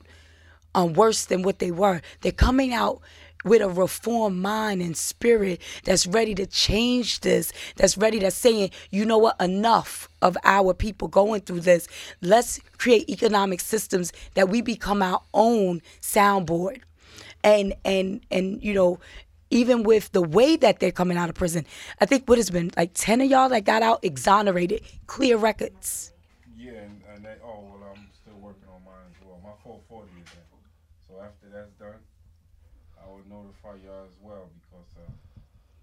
um, 0.75 0.95
worse 0.95 1.27
than 1.27 1.43
what 1.43 1.59
they 1.59 1.71
were. 1.71 2.01
They're 2.21 2.33
coming 2.33 2.73
out 2.73 3.01
with 3.45 3.61
a 3.61 3.69
reformed 3.69 4.41
mind 4.41 4.81
and 4.81 4.97
spirit 4.97 5.61
that's 5.85 6.07
ready 6.07 6.35
to 6.37 6.47
change 6.47 7.21
this, 7.21 7.53
that's 7.77 7.99
ready 7.99 8.21
to 8.21 8.31
saying, 8.31 8.71
you 8.91 9.05
know 9.05 9.19
what, 9.19 9.41
enough 9.41 10.09
of 10.23 10.37
our 10.45 10.73
people 10.73 11.09
going 11.09 11.41
through 11.41 11.61
this. 11.61 11.89
Let's 12.21 12.61
create 12.79 13.11
economic 13.11 13.61
systems 13.61 14.13
that 14.35 14.49
we 14.49 14.61
become 14.61 15.03
our 15.03 15.23
own 15.35 15.83
soundboard. 16.01 16.83
And 17.45 17.75
and 17.85 18.21
and 18.31 18.63
you 18.63 18.75
know, 18.75 19.01
even 19.51 19.83
with 19.83 20.13
the 20.13 20.23
way 20.23 20.57
that 20.57 20.81
they're 20.81 20.93
coming 20.93 21.17
out 21.17 21.29
of 21.29 21.35
prison, 21.35 21.67
I 22.01 22.07
think 22.07 22.29
what 22.29 22.39
has 22.39 22.51
been 22.51 22.71
like 22.77 22.93
ten 22.95 23.21
of 23.21 23.29
y'all 23.31 23.49
that 23.49 23.65
got 23.65 23.83
out 23.83 24.05
exonerated, 24.05 24.83
clear 25.07 25.37
records. 25.37 26.13
Yeah, 26.57 26.73
and, 26.73 27.03
and 27.15 27.25
they, 27.25 27.35
oh, 27.45 27.65
well, 27.67 27.93
I'm 27.95 28.07
still 28.15 28.39
working 28.39 28.69
on 28.69 28.83
mine 28.85 29.11
as 29.11 29.27
well. 29.27 29.41
My 29.43 29.51
440 29.65 30.09
is 30.23 30.29
in. 30.33 30.43
So 31.09 31.21
after 31.21 31.49
that's 31.53 31.73
done, 31.81 31.99
I 33.03 33.09
will 33.11 33.23
notify 33.29 33.75
y'all 33.85 34.05
as 34.05 34.17
well 34.23 34.49
because 34.55 34.87
uh, 34.97 35.11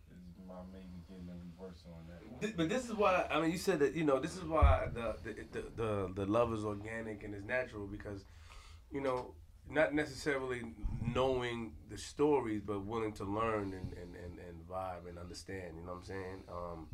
this 0.10 0.18
is 0.18 0.48
my 0.48 0.56
maybe 0.72 1.03
getting 1.10 1.27
a 1.30 1.36
reverse 1.36 1.84
on 1.88 2.02
that. 2.07 2.41
Th- 2.41 2.56
But 2.56 2.69
this 2.69 2.86
is 2.86 2.94
why 2.95 3.26
I 3.30 3.41
mean 3.41 3.52
you 3.52 3.57
said 3.57 3.80
that 3.80 3.94
you 3.95 4.03
know 4.03 4.19
this 4.19 4.36
is 4.38 4.44
why 4.44 4.88
the 4.94 5.15
the 5.23 5.31
the, 5.52 5.64
the, 5.76 6.11
the 6.15 6.26
love 6.26 6.53
is 6.53 6.64
organic 6.64 7.23
and 7.23 7.36
is 7.36 7.44
natural 7.44 7.88
because 7.88 8.23
you 8.91 9.02
know 9.02 9.34
not 9.70 9.94
necessarily 9.94 10.62
knowing 11.14 11.72
the 11.90 11.98
stories 11.98 12.62
but 12.66 12.86
willing 12.86 13.12
to 13.14 13.24
learn 13.24 13.74
and, 13.74 13.94
and, 13.94 14.16
and, 14.16 14.40
and 14.48 14.68
vibe 14.70 15.08
and 15.08 15.18
understand 15.18 15.76
you 15.76 15.86
know 15.86 15.94
what 15.94 16.00
I'm 16.00 16.04
saying 16.04 16.44
um, 16.52 16.88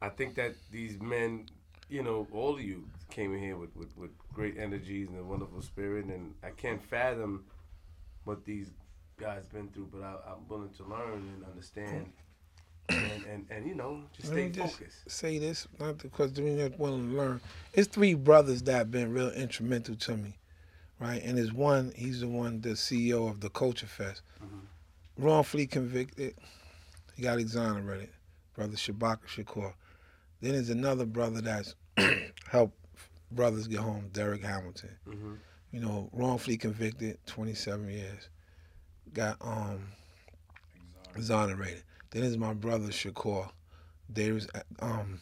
I 0.00 0.08
think 0.08 0.34
that 0.36 0.54
these 0.70 1.00
men 1.00 1.46
you 1.88 2.02
know 2.02 2.26
all 2.32 2.54
of 2.54 2.60
you 2.60 2.84
came 3.10 3.34
in 3.34 3.40
here 3.40 3.56
with, 3.56 3.74
with, 3.76 3.96
with 3.96 4.10
great 4.32 4.58
energies 4.58 5.08
and 5.08 5.18
a 5.18 5.24
wonderful 5.24 5.62
spirit 5.62 6.06
and 6.06 6.34
I 6.42 6.50
can't 6.50 6.82
fathom 6.82 7.44
what 8.24 8.44
these 8.44 8.70
guys 9.18 9.42
been 9.52 9.68
through 9.68 9.88
but 9.92 10.02
I, 10.02 10.14
I'm 10.30 10.46
willing 10.48 10.70
to 10.76 10.84
learn 10.84 11.28
and 11.34 11.44
understand 11.44 12.12
and, 12.88 13.24
and, 13.30 13.46
and 13.50 13.66
you 13.66 13.74
know, 13.74 14.00
just 14.16 14.32
Let 14.32 14.54
stay 14.54 14.62
focused. 14.62 15.10
say 15.10 15.38
this, 15.38 15.68
not 15.78 15.98
because 15.98 16.32
we 16.40 16.50
not 16.50 16.78
willing 16.78 17.10
to 17.10 17.16
learn. 17.16 17.40
It's 17.74 17.88
three 17.88 18.14
brothers 18.14 18.62
that 18.62 18.72
have 18.72 18.90
been 18.90 19.12
real 19.12 19.30
instrumental 19.30 19.94
to 19.96 20.16
me, 20.16 20.37
right? 20.98 21.22
And 21.22 21.38
there's 21.38 21.52
one, 21.52 21.92
he's 21.96 22.20
the 22.20 22.28
one, 22.28 22.60
the 22.60 22.70
CEO 22.70 23.28
of 23.30 23.40
the 23.40 23.50
Culture 23.50 23.86
Fest. 23.86 24.22
Wrongfully 25.16 25.66
convicted, 25.66 26.34
he 27.16 27.22
got 27.22 27.38
exonerated, 27.38 28.10
brother 28.54 28.76
Shabaka 28.76 29.26
Shakur. 29.26 29.72
Then 30.40 30.52
there's 30.52 30.70
another 30.70 31.04
brother 31.06 31.40
that's 31.40 31.74
helped 32.48 32.76
brothers 33.32 33.66
get 33.66 33.80
home, 33.80 34.08
Derek 34.12 34.42
Hamilton. 34.44 34.90
You 35.72 35.80
know, 35.80 36.08
wrongfully 36.12 36.56
convicted, 36.56 37.18
27 37.26 37.88
years. 37.88 38.28
Got 39.12 39.36
um 39.40 39.88
exonerated. 41.16 41.82
Then 42.10 42.22
there's 42.22 42.38
my 42.38 42.54
brother 42.54 42.88
Shakur. 42.88 43.50
There's 44.08 44.46
um 44.80 45.20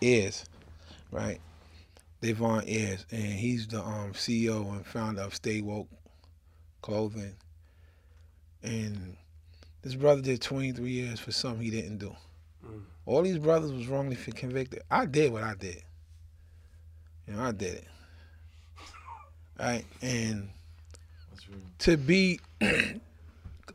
Ayers, 0.00 0.44
right? 1.10 1.40
Devon 2.24 2.62
Ayers, 2.66 3.04
and 3.10 3.22
he's 3.22 3.66
the 3.66 3.80
um 3.82 4.12
CEO 4.14 4.66
and 4.72 4.86
founder 4.86 5.20
of 5.20 5.34
Stay 5.34 5.60
Woke 5.60 5.88
Clothing. 6.80 7.36
And 8.62 9.16
This 9.82 9.94
brother 9.94 10.22
did 10.22 10.40
23 10.40 10.90
years 10.90 11.20
for 11.20 11.32
something 11.32 11.62
he 11.62 11.70
didn't 11.70 11.98
do. 11.98 12.16
All 13.04 13.20
these 13.20 13.36
brothers 13.36 13.72
was 13.72 13.86
wrongly 13.88 14.16
convicted. 14.16 14.82
I 14.90 15.04
did 15.04 15.32
what 15.32 15.42
I 15.42 15.54
did. 15.54 15.82
You 17.28 17.34
know, 17.34 17.42
I 17.42 17.52
did 17.52 17.74
it. 17.74 17.84
Right? 19.60 19.84
And 20.00 20.48
to 21.80 21.98
be 21.98 22.40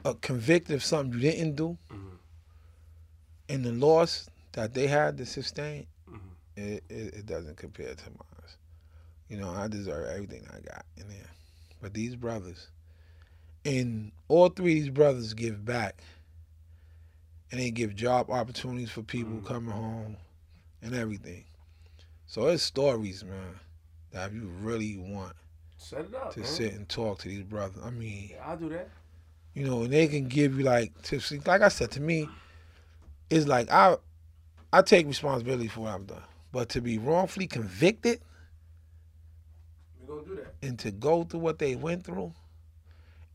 uh, 0.06 0.14
convicted 0.22 0.76
of 0.76 0.84
something 0.84 1.14
you 1.14 1.32
didn't 1.32 1.56
do 1.56 1.78
and 3.48 3.64
the 3.64 3.72
loss 3.74 4.28
that 4.54 4.74
they 4.74 4.88
had 4.88 5.18
to 5.20 5.26
sustain, 5.28 5.86
it, 6.56 6.84
it, 6.90 7.14
it 7.14 7.26
doesn't 7.28 7.58
compare 7.58 7.94
to 7.94 8.06
mine. 8.10 8.29
You 9.30 9.38
know, 9.38 9.52
I 9.52 9.68
deserve 9.68 10.08
everything 10.10 10.46
I 10.50 10.60
got 10.60 10.86
in 10.98 11.08
there. 11.08 11.30
But 11.82 11.94
these 11.94 12.16
brothers, 12.16 12.68
and 13.64 14.12
all 14.28 14.50
three 14.50 14.78
of 14.78 14.84
these 14.84 14.90
brothers 14.90 15.34
give 15.34 15.64
back. 15.64 16.04
And 17.52 17.60
they 17.60 17.72
give 17.72 17.96
job 17.96 18.30
opportunities 18.30 18.92
for 18.92 19.02
people 19.02 19.34
mm. 19.34 19.46
coming 19.46 19.72
home 19.72 20.18
and 20.84 20.94
everything. 20.94 21.46
So 22.28 22.46
it's 22.48 22.62
stories, 22.62 23.24
man, 23.24 23.60
that 24.12 24.32
you 24.34 24.52
really 24.62 24.98
want 24.98 25.34
Set 25.78 26.02
it 26.02 26.14
up. 26.14 26.32
to 26.34 26.42
man. 26.42 26.48
sit 26.48 26.74
and 26.74 26.88
talk 26.88 27.18
to 27.20 27.28
these 27.28 27.42
brothers, 27.42 27.82
I 27.84 27.90
mean, 27.90 28.30
Yeah, 28.34 28.44
I'll 28.46 28.58
do 28.58 28.70
that. 28.70 28.88
you 29.56 29.66
know, 29.66 29.82
and 29.84 29.92
they 29.92 30.08
can 30.08 30.28
give 30.28 30.60
you 30.60 30.64
like 30.66 31.00
tips. 31.02 31.32
Like 31.48 31.62
I 31.64 31.70
said 31.70 31.90
to 31.92 32.02
me, 32.02 32.30
it's 33.32 33.48
like 33.48 33.72
I 33.72 33.98
I 34.72 34.84
take 34.84 35.08
responsibility 35.08 35.70
for 35.70 35.82
what 35.82 35.94
I've 35.96 36.06
done. 36.06 36.22
But 36.52 36.70
to 36.70 36.82
be 36.82 37.00
wrongfully 37.00 37.48
convicted 37.48 38.22
gonna 40.10 40.28
do 40.28 40.36
that. 40.36 40.54
and 40.62 40.78
to 40.80 40.92
go 40.92 41.24
through 41.24 41.40
what 41.42 41.60
they 41.60 41.76
went 41.76 42.04
through 42.04 42.34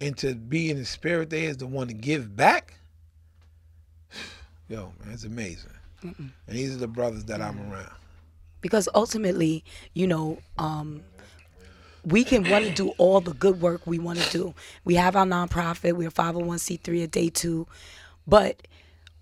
and 0.01 0.17
to 0.19 0.35
be 0.35 0.71
in 0.71 0.77
the 0.77 0.85
spirit 0.85 1.31
they 1.31 1.45
is 1.45 1.57
the 1.59 1.67
one 1.67 1.89
to 1.89 1.95
give 1.95 2.37
back, 2.37 2.75
yo, 4.69 4.93
man, 5.03 5.13
it's 5.15 5.25
amazing. 5.25 5.71
And 6.03 6.33
these 6.49 6.75
are 6.75 6.79
the 6.79 6.87
brothers 6.89 7.25
that 7.27 7.41
I'm 7.41 7.59
around. 7.73 7.91
because 8.61 8.89
ultimately, 8.95 9.65
you 9.95 10.07
know, 10.07 10.39
um, 10.59 11.03
we 12.05 12.25
can 12.25 12.47
want 12.51 12.67
to 12.67 12.71
do 12.73 12.91
all 12.99 13.23
the 13.23 13.33
good 13.33 13.63
work 13.63 13.87
we 13.87 13.99
want 13.99 14.19
to 14.19 14.31
do. 14.31 14.55
We 14.85 14.97
have 14.97 15.17
our 15.17 15.25
nonprofit, 15.25 15.95
we're 15.95 16.11
501c3 16.11 17.05
at 17.05 17.11
day 17.11 17.31
two, 17.31 17.67
but 18.27 18.67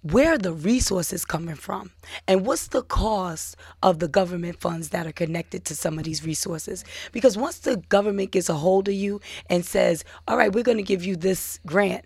where 0.03 0.33
are 0.33 0.39
the 0.39 0.53
resources 0.53 1.25
coming 1.25 1.55
from? 1.55 1.93
And 2.27 2.45
what's 2.45 2.69
the 2.69 2.83
cost 2.83 3.57
of 3.83 4.01
the 4.01 4.09
government 4.09 4.61
funds 4.61 4.89
that 4.89 5.07
are 5.07 5.13
connected 5.13 5.65
to 5.67 5.77
some 5.77 5.97
of 5.97 6.05
these 6.05 6.25
resources? 6.25 6.85
Because 7.13 7.39
once 7.39 7.61
the 7.61 7.77
government 7.77 8.33
gets 8.33 8.49
a 8.49 8.55
hold 8.55 8.89
of 8.89 8.95
you 8.95 9.21
and 9.49 9.65
says, 9.65 10.05
all 10.27 10.37
right, 10.37 10.53
we're 10.53 10.65
going 10.65 10.79
to 10.79 10.83
give 10.83 11.05
you 11.05 11.15
this 11.15 11.61
grant, 11.67 12.05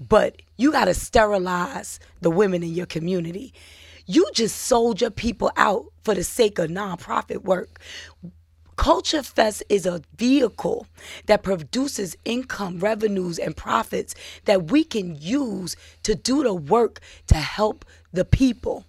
but 0.00 0.42
you 0.56 0.72
got 0.72 0.86
to 0.86 0.94
sterilize 0.94 2.00
the 2.20 2.30
women 2.30 2.64
in 2.64 2.74
your 2.74 2.86
community. 2.86 3.54
You 4.06 4.28
just 4.34 4.56
sold 4.56 5.00
your 5.00 5.10
people 5.10 5.52
out 5.56 5.86
for 6.02 6.14
the 6.14 6.24
sake 6.24 6.58
of 6.58 6.70
nonprofit 6.70 7.42
work. 7.42 7.80
Culture 8.76 9.22
Fest 9.22 9.62
is 9.68 9.86
a 9.86 10.02
vehicle 10.16 10.86
that 11.26 11.42
produces 11.42 12.16
income, 12.24 12.78
revenues, 12.78 13.38
and 13.38 13.56
profits 13.56 14.14
that 14.44 14.70
we 14.70 14.84
can 14.84 15.16
use 15.18 15.76
to 16.02 16.14
do 16.14 16.42
the 16.42 16.54
work 16.54 17.00
to 17.26 17.36
help 17.36 17.84
the 18.12 18.24
people. 18.24 18.84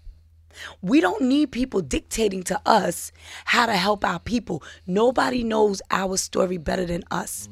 We 0.82 1.02
don't 1.02 1.22
need 1.22 1.52
people 1.52 1.82
dictating 1.82 2.44
to 2.44 2.60
us 2.66 3.12
how 3.46 3.66
to 3.66 3.76
help 3.76 4.04
our 4.04 4.20
people. 4.20 4.64
Nobody 4.86 5.44
knows 5.44 5.82
our 5.92 6.18
story 6.18 6.58
better 6.58 6.86
than 6.86 7.04
us. 7.12 7.48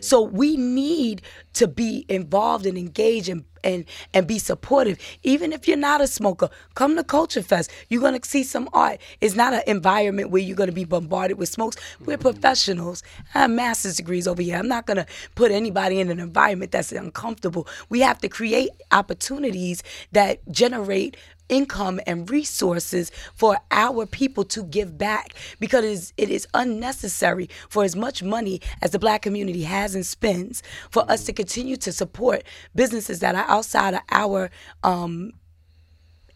So 0.00 0.22
we 0.22 0.56
need 0.56 1.22
to 1.54 1.68
be 1.68 2.04
involved 2.08 2.66
and 2.66 2.76
engaged 2.76 3.28
and, 3.28 3.44
and 3.62 3.84
and 4.12 4.26
be 4.26 4.38
supportive. 4.38 4.98
Even 5.22 5.52
if 5.52 5.66
you're 5.66 5.76
not 5.76 6.00
a 6.00 6.06
smoker, 6.06 6.50
come 6.74 6.96
to 6.96 7.04
Culture 7.04 7.42
Fest. 7.42 7.70
You're 7.88 8.02
gonna 8.02 8.20
see 8.24 8.42
some 8.42 8.68
art. 8.72 9.00
It's 9.20 9.34
not 9.34 9.54
an 9.54 9.62
environment 9.66 10.30
where 10.30 10.42
you're 10.42 10.56
gonna 10.56 10.72
be 10.72 10.84
bombarded 10.84 11.38
with 11.38 11.48
smokes. 11.48 11.76
We're 12.04 12.18
professionals. 12.18 13.02
I 13.34 13.40
have 13.40 13.50
master's 13.50 13.96
degrees 13.96 14.26
over 14.26 14.42
here. 14.42 14.56
I'm 14.56 14.68
not 14.68 14.86
gonna 14.86 15.06
put 15.34 15.50
anybody 15.50 16.00
in 16.00 16.10
an 16.10 16.20
environment 16.20 16.72
that's 16.72 16.92
uncomfortable. 16.92 17.66
We 17.88 18.00
have 18.00 18.18
to 18.20 18.28
create 18.28 18.70
opportunities 18.92 19.82
that 20.12 20.40
generate 20.50 21.16
income 21.48 22.00
and 22.06 22.30
resources 22.30 23.10
for 23.34 23.58
our 23.70 24.06
people 24.06 24.44
to 24.44 24.64
give 24.64 24.96
back 24.96 25.34
because 25.60 25.84
it 25.84 25.90
is, 25.90 26.12
it 26.16 26.30
is 26.30 26.46
unnecessary 26.54 27.48
for 27.68 27.84
as 27.84 27.94
much 27.94 28.22
money 28.22 28.60
as 28.82 28.90
the 28.92 28.98
black 28.98 29.22
community 29.22 29.62
has 29.62 29.94
and 29.94 30.06
spends 30.06 30.62
for 30.90 31.08
us 31.10 31.24
to 31.24 31.32
continue 31.32 31.76
to 31.76 31.92
support 31.92 32.42
businesses 32.74 33.20
that 33.20 33.34
are 33.34 33.46
outside 33.48 33.94
of 33.94 34.00
our 34.10 34.50
um, 34.82 35.32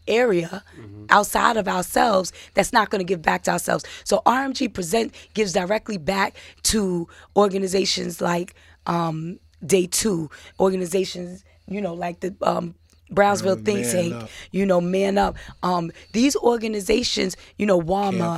area 0.09 0.63
outside 1.09 1.55
of 1.55 1.67
ourselves 1.67 2.33
that's 2.55 2.73
not 2.73 2.89
going 2.89 2.99
to 2.99 3.05
give 3.05 3.21
back 3.21 3.43
to 3.43 3.51
ourselves. 3.51 3.85
So 4.03 4.21
RMG 4.25 4.73
Present 4.73 5.13
gives 5.33 5.53
directly 5.53 5.97
back 5.97 6.35
to 6.63 7.07
organizations 7.37 8.19
like 8.19 8.55
um, 8.87 9.39
Day 9.65 9.85
Two, 9.87 10.29
organizations, 10.59 11.43
you 11.67 11.81
know, 11.81 11.93
like 11.93 12.21
the 12.21 12.35
um, 12.41 12.75
Brownsville 13.11 13.55
Think 13.65 13.79
Tank, 13.91 14.13
you 14.51 14.65
know, 14.65 14.79
Man 14.81 15.17
Up. 15.17 15.35
Um, 15.63 15.91
these 16.13 16.35
organizations, 16.37 17.35
you 17.57 17.65
know, 17.65 17.77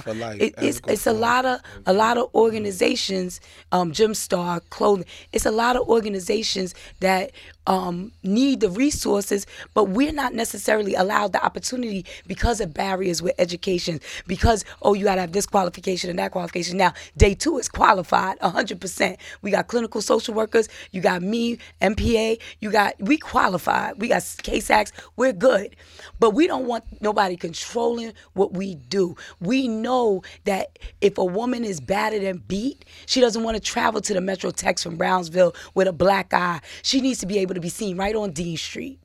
for 0.02 0.14
it- 0.41 0.53
it's 0.68 0.81
it's 0.93 1.07
a 1.07 1.14
lot 1.14 1.45
of 1.45 1.60
a 1.85 1.93
lot 1.93 2.18
of 2.18 2.30
organizations, 2.34 3.39
um, 3.72 3.91
Gym 3.91 4.14
Star, 4.14 4.60
clothing. 4.69 5.06
It's 5.34 5.45
a 5.45 5.52
lot 5.52 5.76
of 5.76 5.88
organizations 5.88 6.73
that 6.99 7.31
um, 7.68 8.12
need 8.24 8.60
the 8.60 8.70
resources, 8.70 9.46
but 9.74 9.86
we're 9.86 10.12
not 10.12 10.34
necessarily 10.34 10.96
allowed 10.96 11.34
the 11.34 11.44
opportunity 11.44 12.06
because 12.28 12.60
of 12.60 12.74
barriers 12.74 13.22
with 13.22 13.34
education. 13.38 14.00
Because 14.28 14.66
oh, 14.82 14.94
you 14.94 15.06
gotta 15.06 15.22
have 15.22 15.32
this 15.32 15.46
qualification 15.46 16.10
and 16.10 16.20
that 16.20 16.32
qualification. 16.32 16.78
Now, 16.78 16.94
day 17.18 17.34
two 17.34 17.58
is 17.58 17.70
qualified, 17.70 18.40
hundred 18.40 18.82
percent. 18.82 19.20
We 19.42 19.52
got 19.52 19.68
clinical 19.68 20.02
social 20.02 20.34
workers. 20.34 20.68
You 20.92 21.02
got 21.02 21.22
me, 21.22 21.60
MPA. 21.82 22.40
You 22.60 22.72
got 22.72 22.96
we 23.00 23.18
qualified. 23.18 24.00
We 24.00 24.08
got 24.08 24.22
CASACs. 24.22 24.92
We're 25.16 25.34
good, 25.34 25.76
but 26.20 26.32
we 26.32 26.48
don't 26.48 26.66
want 26.66 26.84
nobody 27.02 27.36
controlling 27.38 28.14
what 28.34 28.54
we 28.54 28.76
do. 28.76 29.16
We 29.40 29.68
know 29.68 30.24
that 30.46 30.80
if 31.02 31.18
a 31.18 31.26
woman 31.26 31.64
is 31.64 31.80
battered 31.80 32.24
and 32.24 32.46
beat, 32.48 32.86
she 33.06 33.22
doesn't 33.22 33.44
want 33.44 33.56
to 33.56 33.62
travel 33.62 34.02
to 34.02 34.14
the 34.14 34.22
Metro 34.22 34.52
Tex 34.52 34.84
from 34.84 34.96
Brownsville 34.96 35.54
with 35.74 35.88
a 35.88 35.94
black 35.94 36.34
eye. 36.34 36.62
She 36.84 37.02
needs 37.02 37.20
to 37.20 37.26
be 37.26 37.38
able 37.40 37.51
to 37.53 37.61
be 37.61 37.69
seen 37.69 37.98
right 37.98 38.15
on 38.15 38.32
Dean 38.32 38.57
Street. 38.57 38.99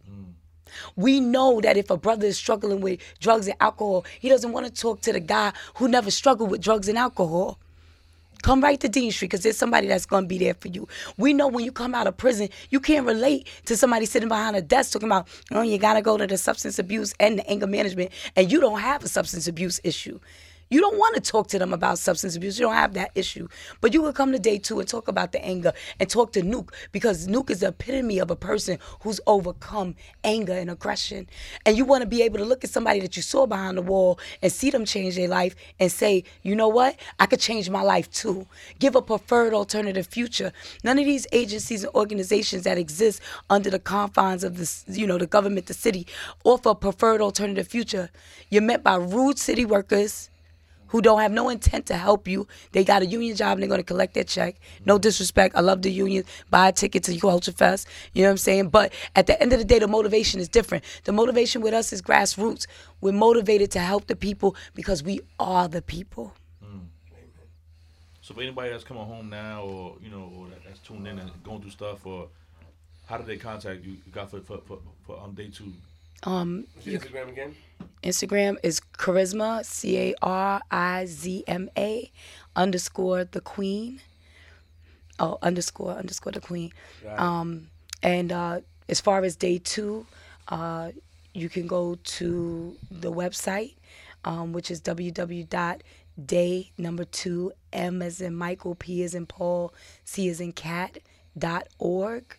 We 0.94 1.20
know 1.20 1.60
that 1.60 1.76
if 1.76 1.90
a 1.90 1.96
brother 1.96 2.26
is 2.26 2.36
struggling 2.36 2.80
with 2.80 3.00
drugs 3.18 3.46
and 3.46 3.56
alcohol, 3.60 4.04
he 4.20 4.28
doesn't 4.28 4.52
want 4.52 4.66
to 4.66 4.72
talk 4.72 5.00
to 5.02 5.12
the 5.12 5.20
guy 5.20 5.52
who 5.76 5.88
never 5.88 6.10
struggled 6.10 6.50
with 6.50 6.60
drugs 6.60 6.88
and 6.88 6.98
alcohol. 6.98 7.58
Come 8.42 8.60
right 8.60 8.78
to 8.80 8.88
Dean 8.88 9.10
Street 9.10 9.30
because 9.30 9.42
there's 9.42 9.56
somebody 9.56 9.88
that's 9.88 10.06
going 10.06 10.24
to 10.24 10.28
be 10.28 10.38
there 10.38 10.54
for 10.54 10.68
you. 10.68 10.86
We 11.16 11.32
know 11.32 11.48
when 11.48 11.64
you 11.64 11.72
come 11.72 11.94
out 11.94 12.06
of 12.06 12.16
prison, 12.16 12.50
you 12.70 12.78
can't 12.78 13.06
relate 13.06 13.48
to 13.64 13.76
somebody 13.76 14.06
sitting 14.06 14.28
behind 14.28 14.54
a 14.54 14.62
desk 14.62 14.92
talking 14.92 15.08
about, 15.08 15.26
oh, 15.50 15.62
you 15.62 15.78
got 15.78 15.94
to 15.94 16.02
go 16.02 16.16
to 16.16 16.26
the 16.26 16.36
substance 16.36 16.78
abuse 16.78 17.14
and 17.18 17.38
the 17.38 17.50
anger 17.50 17.66
management, 17.66 18.12
and 18.36 18.52
you 18.52 18.60
don't 18.60 18.80
have 18.80 19.02
a 19.02 19.08
substance 19.08 19.48
abuse 19.48 19.80
issue. 19.82 20.20
You 20.68 20.80
don't 20.80 20.98
want 20.98 21.14
to 21.14 21.20
talk 21.20 21.46
to 21.48 21.60
them 21.60 21.72
about 21.72 21.98
substance 21.98 22.34
abuse. 22.34 22.58
You 22.58 22.66
don't 22.66 22.74
have 22.74 22.94
that 22.94 23.12
issue. 23.14 23.46
But 23.80 23.94
you 23.94 24.02
would 24.02 24.16
come 24.16 24.32
to 24.32 24.38
day 24.38 24.58
two 24.58 24.80
and 24.80 24.88
talk 24.88 25.06
about 25.06 25.30
the 25.30 25.44
anger 25.44 25.72
and 26.00 26.10
talk 26.10 26.32
to 26.32 26.42
Nuke 26.42 26.70
because 26.90 27.28
Nuke 27.28 27.50
is 27.50 27.60
the 27.60 27.68
epitome 27.68 28.18
of 28.18 28.32
a 28.32 28.36
person 28.36 28.78
who's 29.02 29.20
overcome 29.28 29.94
anger 30.24 30.54
and 30.54 30.68
aggression. 30.68 31.28
And 31.64 31.76
you 31.76 31.84
want 31.84 32.02
to 32.02 32.08
be 32.08 32.22
able 32.22 32.38
to 32.38 32.44
look 32.44 32.64
at 32.64 32.70
somebody 32.70 32.98
that 33.00 33.16
you 33.16 33.22
saw 33.22 33.46
behind 33.46 33.78
the 33.78 33.82
wall 33.82 34.18
and 34.42 34.50
see 34.50 34.70
them 34.70 34.84
change 34.84 35.14
their 35.14 35.28
life 35.28 35.54
and 35.78 35.92
say, 35.92 36.24
you 36.42 36.56
know 36.56 36.68
what? 36.68 36.96
I 37.20 37.26
could 37.26 37.40
change 37.40 37.70
my 37.70 37.82
life 37.82 38.10
too. 38.10 38.46
Give 38.80 38.96
a 38.96 39.02
preferred 39.02 39.54
alternative 39.54 40.08
future. 40.08 40.52
None 40.82 40.98
of 40.98 41.04
these 41.04 41.28
agencies 41.30 41.84
and 41.84 41.94
organizations 41.94 42.64
that 42.64 42.76
exist 42.76 43.22
under 43.50 43.70
the 43.70 43.78
confines 43.78 44.42
of 44.42 44.58
this, 44.58 44.84
you 44.88 45.06
know, 45.06 45.18
the 45.18 45.28
government, 45.28 45.66
the 45.66 45.74
city, 45.74 46.08
offer 46.42 46.70
a 46.70 46.74
preferred 46.74 47.20
alternative 47.20 47.68
future. 47.68 48.10
You're 48.50 48.62
met 48.62 48.82
by 48.82 48.96
rude 48.96 49.38
city 49.38 49.64
workers 49.64 50.28
who 50.88 51.02
don't 51.02 51.20
have 51.20 51.32
no 51.32 51.48
intent 51.48 51.86
to 51.86 51.96
help 51.96 52.28
you. 52.28 52.46
They 52.72 52.84
got 52.84 53.02
a 53.02 53.06
union 53.06 53.36
job 53.36 53.52
and 53.52 53.62
they're 53.62 53.68
going 53.68 53.80
to 53.80 53.84
collect 53.84 54.14
their 54.14 54.24
check. 54.24 54.56
No 54.84 54.98
disrespect. 54.98 55.56
I 55.56 55.60
love 55.60 55.82
the 55.82 55.90
union. 55.90 56.24
Buy 56.50 56.68
a 56.68 56.72
ticket 56.72 57.04
to 57.04 57.18
Culture 57.18 57.52
Fest. 57.52 57.88
You 58.12 58.22
know 58.22 58.28
what 58.28 58.32
I'm 58.32 58.38
saying? 58.38 58.68
But 58.68 58.92
at 59.14 59.26
the 59.26 59.40
end 59.40 59.52
of 59.52 59.58
the 59.58 59.64
day, 59.64 59.78
the 59.78 59.88
motivation 59.88 60.40
is 60.40 60.48
different. 60.48 60.84
The 61.04 61.12
motivation 61.12 61.62
with 61.62 61.74
us 61.74 61.92
is 61.92 62.02
grassroots. 62.02 62.66
We're 63.00 63.12
motivated 63.12 63.70
to 63.72 63.80
help 63.80 64.06
the 64.06 64.16
people 64.16 64.56
because 64.74 65.02
we 65.02 65.20
are 65.38 65.68
the 65.68 65.82
people. 65.82 66.34
So 68.26 68.34
for 68.34 68.42
anybody 68.42 68.70
that's 68.70 68.82
coming 68.82 69.04
home 69.04 69.30
now, 69.30 69.62
or 69.62 69.94
you 70.02 70.10
know, 70.10 70.32
or 70.36 70.48
that's 70.64 70.80
tuned 70.80 71.06
in 71.06 71.16
and 71.20 71.30
going 71.44 71.60
through 71.60 71.70
stuff, 71.70 72.04
or 72.04 72.26
how 73.06 73.18
did 73.18 73.26
they 73.28 73.36
contact 73.36 73.84
you? 73.84 73.92
You 73.92 74.10
got 74.10 74.32
for 74.32 74.40
for 74.40 74.58
for, 74.66 74.78
for 75.06 75.20
um 75.20 75.34
day 75.34 75.48
two. 75.48 75.72
Um, 76.22 76.66
your 76.82 77.00
Instagram 77.00 77.28
again? 77.28 77.54
Instagram 78.02 78.56
is 78.62 78.80
charisma, 78.98 79.64
C 79.64 79.98
A 79.98 80.14
R 80.22 80.60
I 80.70 81.06
Z 81.06 81.44
M 81.46 81.68
A 81.76 82.10
underscore 82.54 83.24
the 83.24 83.40
queen. 83.40 84.00
Oh, 85.18 85.38
underscore 85.42 85.92
underscore 85.92 86.32
the 86.32 86.40
queen. 86.40 86.72
Um, 87.16 87.68
and 88.02 88.30
uh, 88.32 88.60
as 88.88 89.00
far 89.00 89.24
as 89.24 89.34
day 89.36 89.58
two, 89.58 90.06
uh, 90.48 90.92
you 91.32 91.48
can 91.48 91.66
go 91.66 91.96
to 92.04 92.76
the 92.90 93.10
website, 93.10 93.74
um, 94.24 94.52
which 94.52 94.70
is 94.70 94.80
www.day 94.82 95.82
number 96.78 97.04
two 97.04 97.52
M 97.72 98.02
as 98.02 98.20
in 98.20 98.34
Michael, 98.34 98.74
P 98.74 99.02
as 99.02 99.14
in 99.14 99.26
Paul, 99.26 99.72
C 100.04 100.28
as 100.28 100.40
in 100.40 100.52
cat 100.52 100.98
dot 101.36 101.66
org, 101.78 102.36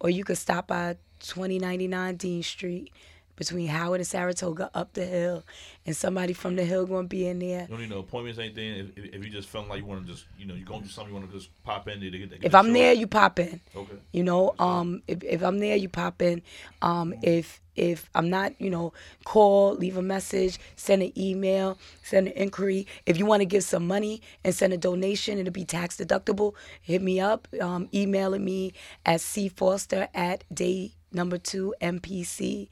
or 0.00 0.10
you 0.10 0.24
could 0.24 0.38
stop 0.38 0.68
by 0.68 0.96
2099 1.20 2.16
Dean 2.16 2.42
Street 2.42 2.92
between 3.38 3.68
Howard 3.68 4.00
and 4.00 4.06
Saratoga 4.06 4.68
up 4.74 4.92
the 4.92 5.06
hill, 5.06 5.44
and 5.86 5.96
somebody 5.96 6.32
from 6.32 6.56
the 6.56 6.64
hill 6.64 6.84
gonna 6.86 7.06
be 7.06 7.26
in 7.26 7.38
there. 7.38 7.62
You 7.62 7.68
don't 7.68 7.80
need 7.80 7.90
no 7.90 8.00
appointments, 8.00 8.38
anything. 8.38 8.92
If, 8.96 8.98
if, 8.98 9.14
if 9.14 9.24
you 9.24 9.30
just 9.30 9.48
feeling 9.48 9.68
like 9.68 9.78
you 9.78 9.86
want 9.86 10.04
to 10.06 10.12
just, 10.12 10.26
you 10.36 10.44
know, 10.44 10.54
you're 10.54 10.66
going 10.66 10.82
through 10.82 10.90
something, 10.90 11.14
you 11.14 11.18
want 11.20 11.30
to 11.30 11.36
just 11.38 11.50
pop 11.62 11.86
in 11.88 12.00
there 12.00 12.10
to 12.10 12.18
get, 12.18 12.30
to 12.30 12.36
get 12.36 12.44
If 12.44 12.54
I'm 12.54 12.66
show. 12.66 12.72
there, 12.72 12.92
you 12.92 13.06
pop 13.06 13.38
in. 13.38 13.60
Okay. 13.74 13.94
You 14.12 14.24
know, 14.24 14.54
um, 14.58 15.02
if, 15.06 15.22
if 15.22 15.42
I'm 15.42 15.58
there, 15.60 15.76
you 15.76 15.88
pop 15.88 16.20
in. 16.20 16.42
Um, 16.82 17.14
if 17.22 17.60
if 17.76 18.10
I'm 18.12 18.28
not, 18.28 18.60
you 18.60 18.70
know, 18.70 18.92
call, 19.24 19.76
leave 19.76 19.96
a 19.96 20.02
message, 20.02 20.58
send 20.74 21.00
an 21.00 21.12
email, 21.16 21.78
send 22.02 22.26
an 22.26 22.32
inquiry. 22.32 22.88
If 23.06 23.18
you 23.18 23.24
want 23.24 23.40
to 23.40 23.46
give 23.46 23.62
some 23.62 23.86
money 23.86 24.20
and 24.44 24.52
send 24.52 24.72
a 24.72 24.76
donation, 24.76 25.38
it'll 25.38 25.52
be 25.52 25.64
tax 25.64 25.96
deductible. 25.96 26.54
Hit 26.82 27.02
me 27.02 27.20
up, 27.20 27.46
um, 27.60 27.88
emailing 27.94 28.44
me 28.44 28.72
at 29.06 29.20
cfoster 29.20 30.08
at 30.12 30.42
day 30.52 30.92
number 31.10 31.38
two 31.38 31.74
mpc 31.80 32.68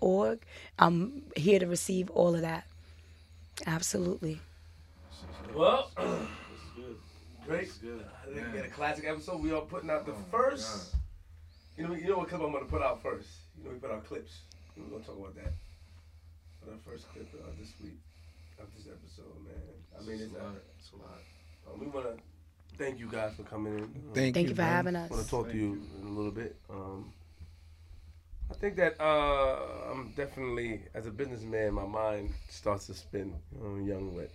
org. 0.00 0.40
I'm 0.78 1.22
here 1.36 1.58
to 1.58 1.66
receive 1.66 2.10
all 2.10 2.34
of 2.34 2.40
that. 2.42 2.66
Absolutely. 3.66 4.40
Well, 5.54 5.90
great. 7.46 7.70
I 7.70 8.34
think 8.34 8.52
we 8.52 8.56
had 8.58 8.66
a 8.66 8.70
classic 8.70 9.04
episode. 9.06 9.40
We 9.40 9.52
are 9.52 9.60
putting 9.60 9.90
out 9.90 10.06
the 10.06 10.14
first. 10.30 10.94
You 11.76 11.88
know, 11.88 11.94
you 11.94 12.08
know 12.08 12.18
what 12.18 12.28
clip 12.28 12.40
I'm 12.40 12.52
gonna 12.52 12.64
put 12.66 12.82
out 12.82 13.02
first. 13.02 13.28
You 13.58 13.64
know, 13.64 13.70
we 13.70 13.78
put 13.78 13.90
out 13.90 14.04
clips. 14.06 14.32
We're 14.76 14.84
gonna 14.84 15.04
talk 15.04 15.18
about 15.18 15.34
that. 15.36 15.52
Put 16.64 16.72
our 16.72 16.78
first 16.84 17.08
clip 17.12 17.28
uh, 17.34 17.50
this 17.58 17.72
week 17.82 17.98
of 18.60 18.66
this 18.76 18.86
episode, 18.86 19.34
man. 19.44 19.54
I 19.98 20.02
mean, 20.02 20.20
it's, 20.20 20.34
uh, 20.34 20.50
It's 20.78 20.90
a 20.92 20.96
lot. 20.96 21.18
uh, 21.68 21.76
we 21.78 21.86
wanna 21.86 22.16
thank 22.78 22.98
you 22.98 23.08
guys 23.08 23.34
for 23.36 23.42
coming 23.44 23.78
in. 23.78 23.84
Thank, 24.14 24.34
Thank 24.34 24.48
you 24.48 24.54
for 24.54 24.62
man. 24.62 24.72
having 24.72 24.96
us. 24.96 25.10
I 25.10 25.14
want 25.14 25.24
to 25.24 25.30
talk 25.30 25.50
to 25.50 25.56
you 25.56 25.82
in 26.00 26.06
a 26.06 26.10
little 26.10 26.32
bit. 26.32 26.56
Um, 26.70 27.12
I 28.50 28.54
think 28.54 28.76
that 28.76 29.00
uh, 29.00 29.90
I'm 29.90 30.12
definitely, 30.16 30.82
as 30.94 31.06
a 31.06 31.10
businessman, 31.10 31.74
my 31.74 31.86
mind 31.86 32.30
starts 32.48 32.86
to 32.86 32.94
spin. 32.94 33.34
You 33.52 33.68
know, 33.68 33.84
young 33.84 34.14
with. 34.14 34.32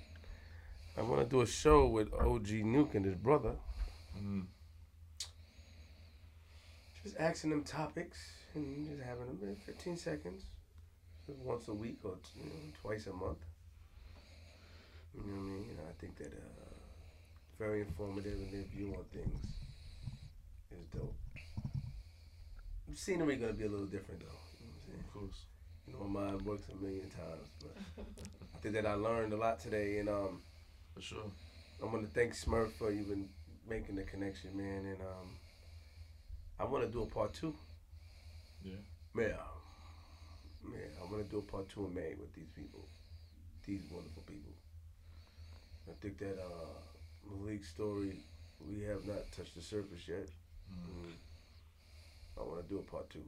I 0.97 1.01
want 1.01 1.21
to 1.21 1.27
do 1.27 1.41
a 1.41 1.47
show 1.47 1.87
with 1.87 2.13
OG 2.13 2.63
Nuke 2.63 2.95
and 2.95 3.05
his 3.05 3.15
brother. 3.15 3.53
Mhm. 4.17 4.45
Just 7.03 7.15
asking 7.17 7.51
them 7.51 7.63
topics 7.63 8.17
and 8.55 8.87
just 8.87 9.01
having 9.01 9.27
them 9.27 9.39
in 9.43 9.55
15 9.55 9.97
seconds, 9.97 10.43
just 11.25 11.39
once 11.39 11.67
a 11.67 11.73
week 11.73 11.99
or 12.03 12.17
you 12.35 12.43
know, 12.45 12.51
twice 12.81 13.07
a 13.07 13.13
month. 13.13 13.39
You 15.15 15.21
know 15.21 15.33
what 15.33 15.39
I 15.39 15.43
mean? 15.43 15.65
And 15.69 15.79
I 15.87 15.93
think 15.99 16.17
that 16.17 16.33
uh, 16.33 16.73
very 17.57 17.81
informative 17.81 18.33
and 18.33 18.51
their 18.51 18.63
view 18.63 18.93
on 18.97 19.03
things 19.13 19.45
is 20.71 20.85
dope. 20.93 21.15
Scenery 22.95 23.35
gonna 23.37 23.53
be 23.53 23.65
a 23.65 23.69
little 23.69 23.85
different 23.85 24.21
though. 24.21 24.25
You 24.59 24.65
know 24.67 24.73
what 24.73 24.83
I'm 24.83 24.87
saying? 24.87 25.03
Of 25.07 25.13
course. 25.13 25.45
You 25.87 25.93
know, 25.93 26.07
my 26.07 26.21
mind 26.31 26.41
works 26.43 26.63
a 26.71 26.83
million 26.83 27.09
times, 27.09 27.47
but 27.61 27.75
I 28.55 28.57
think 28.61 28.75
that 28.75 28.85
I 28.85 28.93
learned 28.93 29.33
a 29.33 29.37
lot 29.37 29.59
today, 29.59 29.99
and 29.99 30.09
um, 30.09 30.41
For 30.95 31.01
sure. 31.01 31.31
I 31.81 31.85
want 31.85 32.01
to 32.05 32.11
thank 32.11 32.33
Smurf 32.33 32.71
for 32.73 32.91
even 32.91 33.29
making 33.67 33.95
the 33.95 34.03
connection, 34.03 34.55
man, 34.57 34.85
and 34.85 35.01
um, 35.01 35.29
I 36.59 36.65
want 36.65 36.85
to 36.85 36.91
do 36.91 37.03
a 37.03 37.05
part 37.05 37.33
two. 37.33 37.55
Yeah. 38.63 38.73
Yeah, 39.15 39.37
yeah, 40.71 40.77
I 41.01 41.11
want 41.11 41.23
to 41.25 41.29
do 41.31 41.39
a 41.39 41.41
part 41.41 41.69
two 41.69 41.85
in 41.85 41.93
May 41.93 42.13
with 42.19 42.33
these 42.35 42.49
people, 42.55 42.85
these 43.65 43.81
wonderful 43.91 44.23
people. 44.27 44.51
I 45.89 45.93
think 46.01 46.17
that 46.19 46.37
uh, 46.37 46.79
Malik's 47.29 47.69
story, 47.69 48.19
we 48.67 48.83
have 48.83 49.05
not 49.07 49.31
touched 49.35 49.55
the 49.55 49.61
surface 49.61 50.07
yet. 50.07 50.27
Mm. 50.71 51.13
I 52.39 52.43
want 52.43 52.61
to 52.67 52.73
do 52.73 52.79
a 52.79 52.81
part 52.83 53.09
two. 53.09 53.23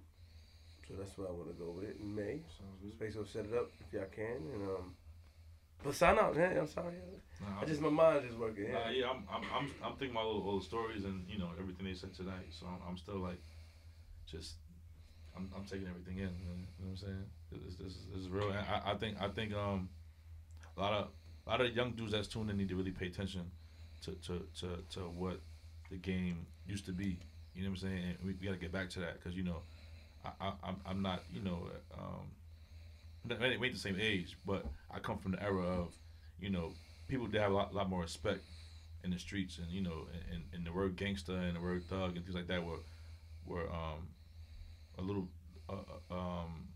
So 0.88 0.96
that's 0.98 1.18
where 1.18 1.28
I 1.28 1.32
want 1.32 1.48
to 1.48 1.54
go 1.54 1.72
with 1.72 1.86
it 1.90 1.98
in 2.02 2.14
May. 2.16 2.40
Space 2.92 3.16
will 3.16 3.26
set 3.26 3.46
it 3.46 3.54
up 3.54 3.70
if 3.80 3.94
y'all 3.94 4.06
can. 4.14 4.38
And 4.54 4.64
um, 4.70 4.96
but 5.84 5.96
sign 5.96 6.18
out, 6.20 6.36
man. 6.36 6.58
I'm 6.58 6.68
sorry. 6.68 6.94
Nah, 7.42 7.62
I 7.62 7.66
just 7.66 7.82
my 7.82 7.90
mind 7.90 8.26
is 8.30 8.36
working. 8.36 8.72
Nah, 8.72 8.90
Yeah. 8.90 8.92
yeah, 8.92 9.10
I'm, 9.10 9.24
I'm, 9.34 9.44
I'm, 9.56 9.72
I'm 9.84 9.92
thinking 9.98 10.12
about 10.12 10.26
all, 10.28 10.60
the 10.60 10.66
stories 10.66 11.06
and 11.06 11.26
you 11.28 11.40
know 11.40 11.50
everything 11.60 11.86
they 11.86 11.94
said 11.94 12.14
tonight. 12.14 12.48
So 12.52 12.66
I'm, 12.68 12.78
I'm 12.88 12.98
still 12.98 13.18
like, 13.20 13.42
just, 14.30 14.56
I'm, 15.36 15.50
I'm 15.56 15.64
taking 15.66 15.88
everything 15.88 16.18
in. 16.18 16.26
Man. 16.26 16.68
You 16.80 16.86
know 16.86 16.92
what 16.92 16.92
I'm 16.92 16.98
saying? 16.98 17.26
This, 17.52 17.76
this, 17.78 17.88
is- 17.94 18.08
this 18.14 18.22
is 18.24 18.30
real. 18.30 18.52
I, 18.52 18.92
I 18.92 18.96
think, 18.96 19.18
I 19.22 19.28
think, 19.30 19.54
um, 19.54 19.90
a 20.78 20.80
lot 20.80 20.94
of, 20.94 21.08
a 21.48 21.50
lot 21.50 21.62
of 21.62 21.76
young 21.76 21.92
dudes 21.94 22.12
that's 22.12 22.28
tuned 22.28 22.50
in 22.50 22.58
need 22.58 22.70
to 22.70 22.76
really 22.76 22.92
pay 22.92 23.08
attention 23.08 23.50
to, 24.04 24.12
to, 24.12 24.46
to, 24.60 24.68
to 24.92 25.00
what 25.02 25.40
the 25.90 25.98
game 25.98 26.46
used 26.68 26.86
to 26.86 26.92
be. 26.92 27.20
You 27.56 27.64
know 27.64 27.70
what 27.70 27.80
I'm 27.84 27.90
saying? 27.90 28.04
And 28.04 28.18
we, 28.24 28.34
we 28.40 28.48
got 28.48 28.54
to 28.54 28.60
get 28.60 28.72
back 28.72 28.90
to 28.92 29.00
that 29.02 29.16
because 29.16 29.36
you 29.36 29.44
know, 29.44 29.58
I, 30.26 30.30
I, 30.40 30.54
I'm, 30.64 30.76
I'm 30.86 31.02
not, 31.02 31.24
you 31.34 31.42
know, 31.42 31.68
um, 31.98 32.28
we 33.28 33.36
ain't 33.46 33.60
we 33.60 33.68
ain't 33.68 33.76
the 33.76 33.82
same 33.82 33.98
age, 34.00 34.38
but 34.46 34.66
I 34.94 35.00
come 35.00 35.18
from 35.18 35.34
the 35.34 35.44
era 35.44 35.62
of, 35.62 35.94
you 36.40 36.50
know, 36.50 36.74
people 37.08 37.28
did 37.28 37.42
have 37.42 37.52
a 37.52 37.56
lot, 37.56 37.74
lot 37.74 37.90
more 37.90 38.02
respect 38.02 38.44
in 39.04 39.12
the 39.12 39.20
streets, 39.20 39.58
and 39.58 39.68
you 39.70 39.82
know, 39.82 40.08
and, 40.32 40.44
and 40.54 40.66
the 40.66 40.72
word 40.72 40.96
gangster 40.96 41.34
and 41.34 41.56
the 41.56 41.62
word 41.62 41.84
thug 41.90 42.16
and 42.16 42.26
things 42.26 42.36
like 42.36 42.48
that 42.48 42.64
were 42.64 42.80
were 43.46 43.70
um, 43.72 44.08
a 44.98 45.02
little 45.02 45.28
uh, 45.70 45.74
uh, 46.12 46.14
um, 46.14 46.68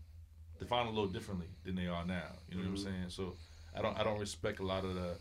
defined 0.58 0.88
a 0.88 0.90
little 0.90 1.08
differently 1.08 1.46
than 1.64 1.74
they 1.74 1.86
are 1.86 2.04
now. 2.04 2.32
You 2.48 2.56
know 2.56 2.62
what 2.62 2.70
I'm 2.70 2.76
saying? 2.76 3.04
So 3.08 3.34
I 3.76 3.82
don't 3.82 3.98
I 3.98 4.04
don't 4.04 4.18
respect 4.18 4.60
a 4.60 4.64
lot 4.64 4.84
of 4.84 4.94
the. 4.94 5.16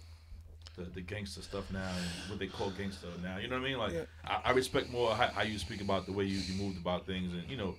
The, 0.75 0.83
the 0.83 1.01
gangster 1.01 1.41
stuff 1.41 1.71
now 1.71 1.79
and 1.87 2.29
what 2.29 2.39
they 2.39 2.47
call 2.47 2.69
gangster 2.71 3.07
now 3.23 3.37
you 3.37 3.47
know 3.47 3.57
what 3.59 3.65
I 3.65 3.69
mean 3.69 3.77
like 3.77 3.93
Yeah. 3.93 4.01
I, 4.25 4.49
I 4.49 4.51
respect 4.51 4.89
more 4.91 5.13
how, 5.15 5.27
how 5.27 5.43
you 5.43 5.57
speak 5.57 5.79
about 5.81 6.05
the 6.05 6.11
way 6.11 6.25
you, 6.25 6.37
you 6.39 6.61
moved 6.61 6.77
about 6.77 7.05
things 7.05 7.33
and 7.33 7.49
you 7.49 7.55
know 7.55 7.75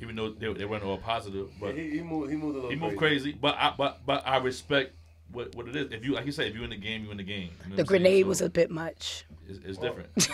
even 0.00 0.16
though 0.16 0.30
they, 0.30 0.52
they 0.54 0.64
weren't 0.64 0.82
all 0.82 0.98
positive 0.98 1.48
but 1.60 1.74
he, 1.76 1.90
he 1.90 2.00
moved. 2.02 2.30
He 2.30 2.36
moved 2.36 2.54
a 2.54 2.60
little. 2.60 2.70
he 2.70 2.76
moved 2.76 2.96
crazy, 2.96 3.32
but 3.32 3.54
I 3.56 3.72
but 3.76 4.00
but 4.06 4.26
I 4.26 4.38
respect 4.38 4.92
what 5.30 5.54
what 5.54 5.68
it 5.68 5.76
is. 5.76 5.92
If 5.92 6.04
you 6.04 6.14
like 6.14 6.26
you 6.26 6.32
said, 6.32 6.48
if 6.48 6.54
you're 6.54 6.64
in 6.64 6.70
the 6.70 6.76
game, 6.76 7.02
you're 7.02 7.12
in 7.12 7.18
the 7.18 7.22
game. 7.22 7.50
You 7.64 7.70
know 7.70 7.76
The 7.76 7.82
what 7.82 7.90
I'm 7.92 7.98
saying? 7.98 8.02
grenade 8.02 8.24
So 8.24 8.28
was 8.28 8.40
a 8.40 8.50
bit 8.50 8.70
much. 8.70 9.24
it's, 9.48 9.58
it's 9.64 9.78
Well, 9.78 9.94
different. 9.94 10.28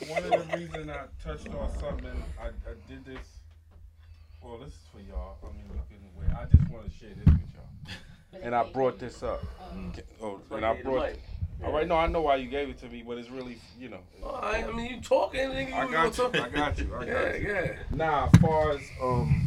One, 0.00 0.08
one 0.08 0.24
of 0.24 0.30
the 0.50 0.56
reasons 0.56 0.90
I 0.90 1.04
touched 1.22 1.48
on 1.54 1.70
something, 1.78 2.22
I, 2.40 2.46
I 2.46 2.72
did 2.88 3.04
this. 3.04 3.28
Well, 4.42 4.58
this 4.58 4.68
is 4.72 4.80
for 4.92 5.00
y'all. 5.00 5.36
I 5.44 5.46
mean, 5.56 5.66
look 5.68 5.86
in 5.90 5.98
the 6.02 6.18
way. 6.18 6.26
I 6.34 6.44
just 6.46 6.70
want 6.70 6.90
to 6.90 6.98
share 6.98 7.10
this 7.10 7.26
with 7.26 7.38
y'all. 7.38 7.47
And 8.42 8.54
I 8.54 8.64
brought 8.64 8.98
this 8.98 9.22
up. 9.22 9.42
Oh, 10.22 10.40
and 10.50 10.64
I 10.64 10.80
brought. 10.82 11.12
All 11.64 11.72
right, 11.72 11.88
no, 11.88 11.96
I 11.96 12.06
know 12.06 12.20
why 12.22 12.36
you 12.36 12.48
gave 12.48 12.68
it 12.68 12.78
to 12.78 12.88
me, 12.88 13.02
but 13.06 13.18
it's 13.18 13.30
really, 13.30 13.58
you 13.78 13.88
know. 13.88 13.98
Oh, 14.22 14.30
I, 14.30 14.64
I 14.64 14.72
mean, 14.72 14.94
you 14.94 15.00
talking? 15.00 15.40
Nigga, 15.40 15.68
you 15.68 15.74
I 15.74 15.90
got 15.90 16.16
you. 16.16 16.24
I 16.40 16.48
got 16.48 16.78
you. 16.78 16.94
I 16.94 16.98
got 16.98 17.06
Yeah, 17.06 17.34
you. 17.34 17.48
yeah. 17.48 17.72
Now, 17.92 18.30
as 18.32 18.40
far 18.40 18.70
as 18.72 18.80
um, 19.02 19.44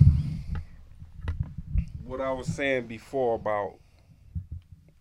what 2.06 2.20
I 2.20 2.32
was 2.34 2.48
saying 2.48 2.88
before 2.88 3.36
about 3.36 3.76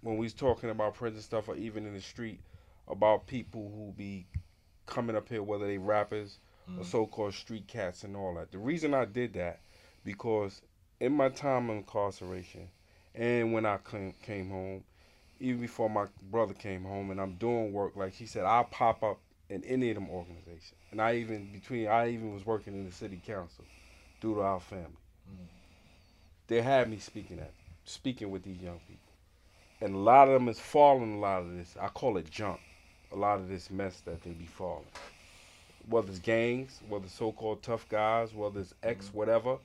when 0.03 0.17
we 0.19 0.27
was 0.27 0.35
talking 0.35 0.71
about 0.71 0.95
prison 0.95 1.21
stuff, 1.21 1.49
or 1.49 1.57
even 1.57 1.85
in 1.85 1.95
the 1.95 2.01
street, 2.01 2.41
about 2.87 3.27
people 3.27 3.73
who 3.75 3.93
be 3.97 4.27
coming 4.87 5.17
up 5.17 5.29
here, 5.29 5.43
whether 5.43 5.67
they 5.67 5.79
rappers 5.79 6.39
or 6.79 6.85
so-called 6.85 7.35
street 7.35 7.67
cats 7.67 8.05
and 8.05 8.17
all 8.17 8.35
that. 8.37 8.53
The 8.53 8.59
reason 8.59 8.95
I 8.95 9.05
did 9.05 9.33
that 9.35 9.61
because 10.05 10.63
in 11.01 11.13
my 11.13 11.29
time 11.29 11.69
of 11.69 11.77
incarceration 11.79 12.69
and 13.15 13.53
when 13.53 13.67
I 13.67 13.79
came, 13.79 14.15
came 14.23 14.51
home, 14.51 14.85
even 15.41 15.61
before 15.61 15.91
my 15.91 16.07
brother 16.31 16.55
came 16.55 16.85
home, 16.85 17.11
and 17.11 17.21
I'm 17.21 17.35
doing 17.35 17.73
work 17.73 17.97
like 17.97 18.13
he 18.13 18.27
said, 18.27 18.45
I'll 18.45 18.65
pop 18.65 19.03
up 19.03 19.19
in 19.49 19.65
any 19.65 19.91
of 19.91 19.97
them 19.97 20.09
organizations. 20.09 20.75
And 20.93 21.01
I 21.01 21.17
even 21.17 21.51
between 21.53 21.89
I 21.89 22.11
even 22.11 22.33
was 22.33 22.47
working 22.47 22.75
in 22.75 22.87
the 22.87 22.93
city 22.93 23.21
council 23.25 23.65
due 24.21 24.35
to 24.35 24.41
our 24.41 24.61
family. 24.61 24.87
Mm. 25.31 25.47
They 26.47 26.63
had 26.63 26.89
me 26.89 26.99
speaking 26.99 27.39
at 27.39 27.53
speaking 27.85 28.31
with 28.31 28.45
these 28.45 28.61
young 28.61 28.81
people. 28.87 29.13
And 29.81 29.95
a 29.95 29.99
lot 29.99 30.29
of 30.29 30.35
them 30.35 30.49
is 30.49 30.61
falling 30.61 31.17
a 31.17 31.19
lot 31.19 31.43
of 31.43 31.57
this. 31.57 31.77
I 31.81 31.89
call 31.89 32.17
it 32.19 32.31
junk. 32.31 32.61
A 33.13 33.17
lot 33.17 33.41
of 33.41 33.49
this 33.49 33.71
mess 33.71 34.01
that 34.03 34.23
they 34.23 34.31
be 34.31 34.47
falling. 34.47 34.85
Whether 35.89 36.11
it's 36.11 36.19
gangs, 36.19 36.81
whether 36.89 37.07
it's 37.07 37.15
so 37.15 37.33
called 37.33 37.63
tough 37.63 37.89
guys, 37.89 38.33
whether 38.33 38.61
it's 38.61 38.75
X 38.83 39.07
mm-hmm. 39.07 39.19
whatever. 39.19 39.57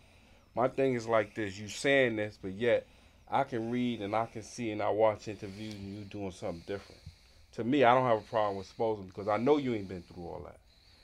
My 0.56 0.70
thing 0.70 0.94
is 0.94 1.06
like 1.06 1.36
this, 1.36 1.60
you 1.60 1.68
saying 1.68 2.16
this, 2.16 2.40
but 2.42 2.54
yet 2.54 2.88
I 3.30 3.44
can 3.44 3.72
read 3.72 4.02
and 4.02 4.16
I 4.16 4.28
can 4.28 4.44
see 4.44 4.72
and 4.72 4.82
I 4.82 4.90
watch 4.90 5.28
interviews 5.28 5.74
and 5.74 5.98
you 5.98 6.04
doing 6.06 6.32
something 6.32 6.64
different. 6.68 7.02
To 7.54 7.64
me, 7.64 7.84
I 7.84 7.94
don't 7.94 8.06
have 8.06 8.20
a 8.20 8.30
problem 8.30 8.58
with 8.58 8.68
exposing 8.68 9.08
because 9.08 9.28
I 9.28 9.38
know 9.38 9.58
you 9.58 9.74
ain't 9.74 9.88
been 9.88 10.04
through 10.04 10.24
all 10.24 10.42
that. 10.46 10.60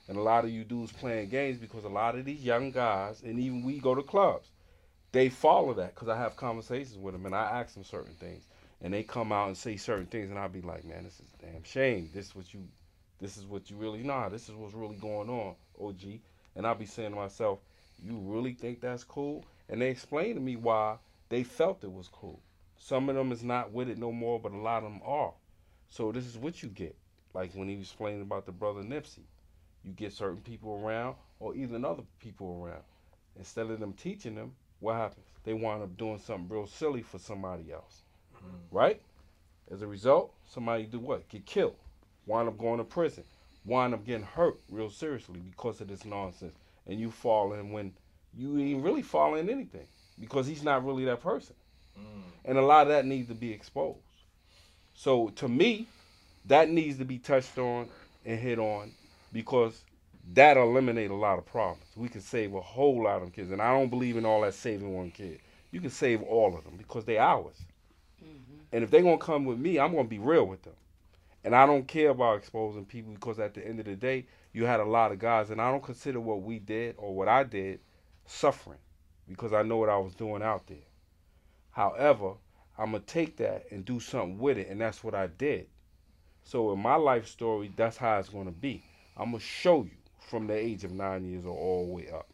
And 0.08 0.18
a 0.18 0.22
lot 0.22 0.44
of 0.44 0.52
you 0.52 0.64
dudes 0.64 0.92
playing 0.92 1.30
games 1.30 1.58
because 1.58 1.86
a 1.86 1.90
lot 1.90 2.16
of 2.16 2.26
these 2.26 2.44
young 2.44 2.72
guys, 2.72 3.22
and 3.24 3.40
even 3.40 3.64
we 3.64 3.80
go 3.80 3.96
to 3.96 4.04
clubs, 4.04 4.50
they 5.12 5.30
follow 5.30 5.74
that 5.76 5.96
because 5.96 6.10
I 6.10 6.18
have 6.18 6.36
conversations 6.36 6.98
with 6.98 7.14
them 7.14 7.26
and 7.26 7.36
I 7.36 7.60
ask 7.60 7.74
them 7.74 7.84
certain 7.84 8.16
things. 8.16 8.46
And 8.82 8.94
they 8.94 9.04
come 9.04 9.32
out 9.32 9.48
and 9.48 9.58
say 9.58 9.78
certain 9.78 10.08
things, 10.08 10.32
and 10.32 10.40
I'll 10.40 10.50
be 10.50 10.62
like, 10.62 10.84
man, 10.86 11.04
this 11.04 11.14
is 11.14 11.28
a 11.40 11.46
damn 11.46 11.64
shame. 11.64 12.10
This 12.14 12.28
is 12.28 12.36
what 12.36 12.52
you, 12.54 12.68
this 13.20 13.38
is 13.38 13.46
what 13.46 13.70
you 13.70 13.78
really, 13.78 14.02
nah, 14.02 14.28
this 14.28 14.50
is 14.50 14.56
what's 14.56 14.74
really 14.74 14.96
going 14.96 15.30
on, 15.30 15.54
OG. 15.80 16.20
And 16.56 16.66
I'll 16.66 16.76
be 16.76 16.88
saying 16.88 17.12
to 17.12 17.16
myself, 17.16 17.60
You 18.04 18.18
really 18.18 18.54
think 18.54 18.82
that's 18.82 19.04
cool? 19.04 19.46
And 19.70 19.82
they 19.82 19.90
explain 19.90 20.34
to 20.36 20.42
me 20.42 20.56
why 20.56 20.98
they 21.32 21.44
felt 21.44 21.86
it 21.86 21.94
was 21.94 22.10
cool. 22.10 22.42
Some 22.78 23.08
of 23.08 23.16
them 23.16 23.32
is 23.32 23.42
not 23.42 23.72
with 23.72 23.88
it 23.88 23.98
no 23.98 24.12
more, 24.12 24.38
but 24.38 24.52
a 24.52 24.58
lot 24.58 24.84
of 24.84 24.92
them 24.92 25.00
are. 25.06 25.32
So 25.88 26.12
this 26.12 26.26
is 26.26 26.38
what 26.38 26.62
you 26.62 26.68
get. 26.68 26.94
Like 27.34 27.54
when 27.54 27.70
he 27.70 27.78
was 27.78 27.88
explaining 27.88 28.22
about 28.22 28.46
the 28.46 28.52
brother 28.52 28.82
Nipsey, 28.82 29.24
you 29.86 29.94
get 29.94 30.12
certain 30.12 30.42
people 30.42 30.82
around, 30.84 31.16
or 31.40 31.56
even 31.56 31.86
other 31.86 32.04
people 32.20 32.62
around. 32.62 32.84
Instead 33.38 33.68
of 33.68 33.80
them 33.80 33.94
teaching 33.94 34.36
them, 34.36 34.52
what 34.82 34.96
happens? 34.96 35.26
They 35.46 35.54
wind 35.54 35.82
up 35.82 35.96
doing 35.96 36.20
something 36.20 36.50
real 36.50 36.68
silly 36.68 37.02
for 37.02 37.18
somebody 37.18 37.72
else, 37.72 38.02
mm-hmm. 38.36 38.76
right? 38.76 39.02
As 39.72 39.82
a 39.82 39.88
result, 39.88 40.34
somebody 40.46 40.84
do 40.84 41.00
what? 41.00 41.30
Get 41.30 41.46
killed, 41.46 41.78
wind 42.26 42.50
up 42.50 42.58
going 42.58 42.80
to 42.80 42.84
prison, 42.84 43.24
wind 43.64 43.94
up 43.94 44.06
getting 44.06 44.26
hurt 44.26 44.60
real 44.70 44.90
seriously 44.90 45.40
because 45.40 45.80
of 45.80 45.88
this 45.88 46.04
nonsense, 46.04 46.56
and 46.88 47.00
you 47.00 47.10
fall 47.10 47.54
in 47.54 47.72
when 47.72 47.94
you 48.38 48.60
ain't 48.60 48.84
really 48.84 49.02
fall 49.02 49.36
in 49.36 49.50
anything 49.50 49.88
because 50.22 50.48
he's 50.48 50.64
not 50.64 50.86
really 50.86 51.04
that 51.06 51.22
person, 51.22 51.56
mm. 52.00 52.22
and 52.46 52.58
a 52.58 52.62
lot 52.62 52.84
of 52.84 52.90
that 52.90 53.06
needs 53.06 53.28
to 53.28 53.36
be 53.36 53.52
exposed. 53.52 53.98
So 54.94 55.30
to 55.30 55.50
me, 55.50 55.88
that 56.46 56.70
needs 56.70 56.98
to 57.00 57.06
be 57.06 57.18
touched 57.18 57.58
on 57.58 57.90
and 58.24 58.40
hit 58.40 58.60
on 58.60 58.92
because 59.34 59.84
that 60.34 60.58
eliminate 60.58 61.10
a 61.10 61.16
lot 61.16 61.40
of 61.40 61.46
problems. 61.46 61.84
We 61.96 62.08
can 62.08 62.22
save 62.22 62.54
a 62.54 62.62
whole 62.62 63.04
lot 63.04 63.24
of 63.24 63.34
kids, 63.34 63.52
and 63.52 63.62
I 63.62 63.72
don't 63.72 63.90
believe 63.90 64.16
in 64.16 64.26
all 64.26 64.42
that 64.42 64.54
saving 64.54 64.96
one 64.96 65.12
kid. 65.12 65.40
You 65.72 65.82
can 65.82 65.90
save 65.90 66.22
all 66.22 66.56
of 66.56 66.64
them 66.64 66.76
because 66.78 67.04
they're 67.04 67.22
ours. 67.22 67.56
Mm-hmm. 68.24 68.60
And 68.72 68.84
if 68.84 68.92
they're 68.92 69.02
gonna 69.02 69.18
come 69.18 69.46
with 69.46 69.58
me, 69.58 69.80
I'm 69.80 69.96
gonna 69.96 70.08
be 70.08 70.20
real 70.20 70.46
with 70.46 70.62
them. 70.62 70.76
And 71.44 71.56
I 71.56 71.66
don't 71.66 71.88
care 71.88 72.12
about 72.12 72.38
exposing 72.38 72.86
people 72.86 73.14
because 73.14 73.40
at 73.40 73.56
the 73.56 73.66
end 73.66 73.80
of 73.80 73.86
the 73.86 73.96
day, 73.96 74.28
you 74.54 74.66
had 74.66 74.80
a 74.80 74.86
lot 74.86 75.12
of 75.12 75.18
guys, 75.18 75.50
and 75.50 75.60
I 75.60 75.72
don't 75.72 75.84
consider 75.84 76.20
what 76.20 76.44
we 76.44 76.60
did 76.60 76.96
or 76.98 77.16
what 77.16 77.28
I 77.28 77.44
did 77.44 77.80
suffering 78.28 78.78
because 79.32 79.54
I 79.54 79.64
know 79.64 79.78
what 79.78 79.90
I 79.90 79.98
was 79.98 80.14
doing 80.14 80.44
out 80.44 80.68
there. 80.68 80.78
However, 81.72 82.34
I'm 82.78 82.92
gonna 82.92 83.00
take 83.00 83.38
that 83.38 83.66
and 83.72 83.86
do 83.86 84.00
something 84.00 84.38
with 84.38 84.58
it, 84.58 84.68
and 84.70 84.80
that's 84.80 85.04
what 85.04 85.16
I 85.16 85.28
did. 85.28 85.68
So 86.44 86.72
in 86.74 86.80
my 86.80 86.96
life 86.96 87.28
story, 87.28 87.72
that's 87.76 87.98
how 87.98 88.20
it's 88.20 88.30
gonna 88.30 88.52
be. 88.52 88.84
I'm 89.18 89.32
gonna 89.32 89.40
show 89.40 89.84
you 89.84 89.98
from 90.20 90.48
the 90.48 90.54
age 90.54 90.84
of 90.84 90.92
nine 90.92 91.26
years 91.30 91.46
old 91.46 91.58
all 91.58 91.88
the 91.88 91.94
way 91.94 92.10
up 92.10 92.28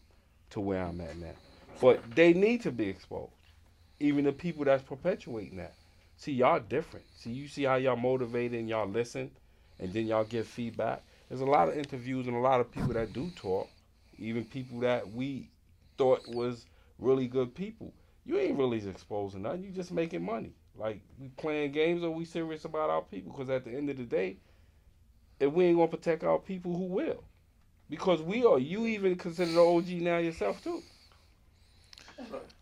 to 0.52 0.60
where 0.60 0.84
I'm 0.84 1.02
at 1.02 1.18
now. 1.18 1.34
But 1.82 2.16
they 2.16 2.34
need 2.34 2.62
to 2.62 2.72
be 2.72 2.88
exposed. 2.88 3.32
Even 4.00 4.26
the 4.26 4.32
people 4.32 4.66
that's 4.66 4.84
perpetuating 4.84 5.58
that. 5.58 5.74
See, 6.18 6.32
y'all 6.32 6.60
different. 6.60 7.06
See, 7.16 7.32
you 7.32 7.48
see 7.48 7.64
how 7.64 7.76
y'all 7.76 7.96
motivated 7.96 8.60
and 8.60 8.70
y'all 8.70 8.88
listen, 8.88 9.32
and 9.80 9.94
then 9.94 10.08
y'all 10.08 10.24
give 10.24 10.48
feedback. 10.48 11.04
There's 11.30 11.42
a 11.42 11.46
lot 11.46 11.68
of 11.70 11.78
interviews 11.78 12.28
and 12.28 12.36
a 12.36 12.40
lot 12.40 12.62
of 12.62 12.72
people 12.72 12.94
that 12.94 13.14
do 13.14 13.30
talk, 13.36 13.68
even 14.18 14.46
people 14.46 14.80
that 14.80 15.12
we 15.12 15.50
thought 15.98 16.28
was 16.28 16.66
really 17.00 17.28
good 17.28 17.54
people. 17.56 17.94
You 18.26 18.38
ain't 18.38 18.58
really 18.58 18.86
exposing 18.88 19.44
nothing. 19.44 19.64
You 19.64 19.72
just 19.72 19.92
making 19.92 20.24
money. 20.24 20.54
Like 20.76 21.02
we 21.20 21.30
playing 21.30 21.72
games 21.72 22.04
or 22.04 22.12
we 22.12 22.26
serious 22.26 22.66
about 22.66 22.90
our 22.90 23.02
people. 23.02 23.32
Because 23.32 23.50
at 23.50 23.66
the 23.66 23.72
end 23.72 23.90
of 23.90 23.98
the 23.98 24.04
day, 24.04 24.38
if 25.40 25.52
we 25.52 25.66
ain't 25.66 25.78
gonna 25.78 25.88
protect 25.88 26.24
our 26.24 26.40
people, 26.40 26.76
who 26.76 26.86
will? 26.86 27.24
Because 27.90 28.22
we 28.22 28.46
are. 28.46 28.60
You 28.60 28.86
even 28.86 29.16
consider 29.16 29.52
the 29.52 29.62
OG 29.62 29.88
now 30.02 30.18
yourself 30.18 30.64
too. 30.64 30.82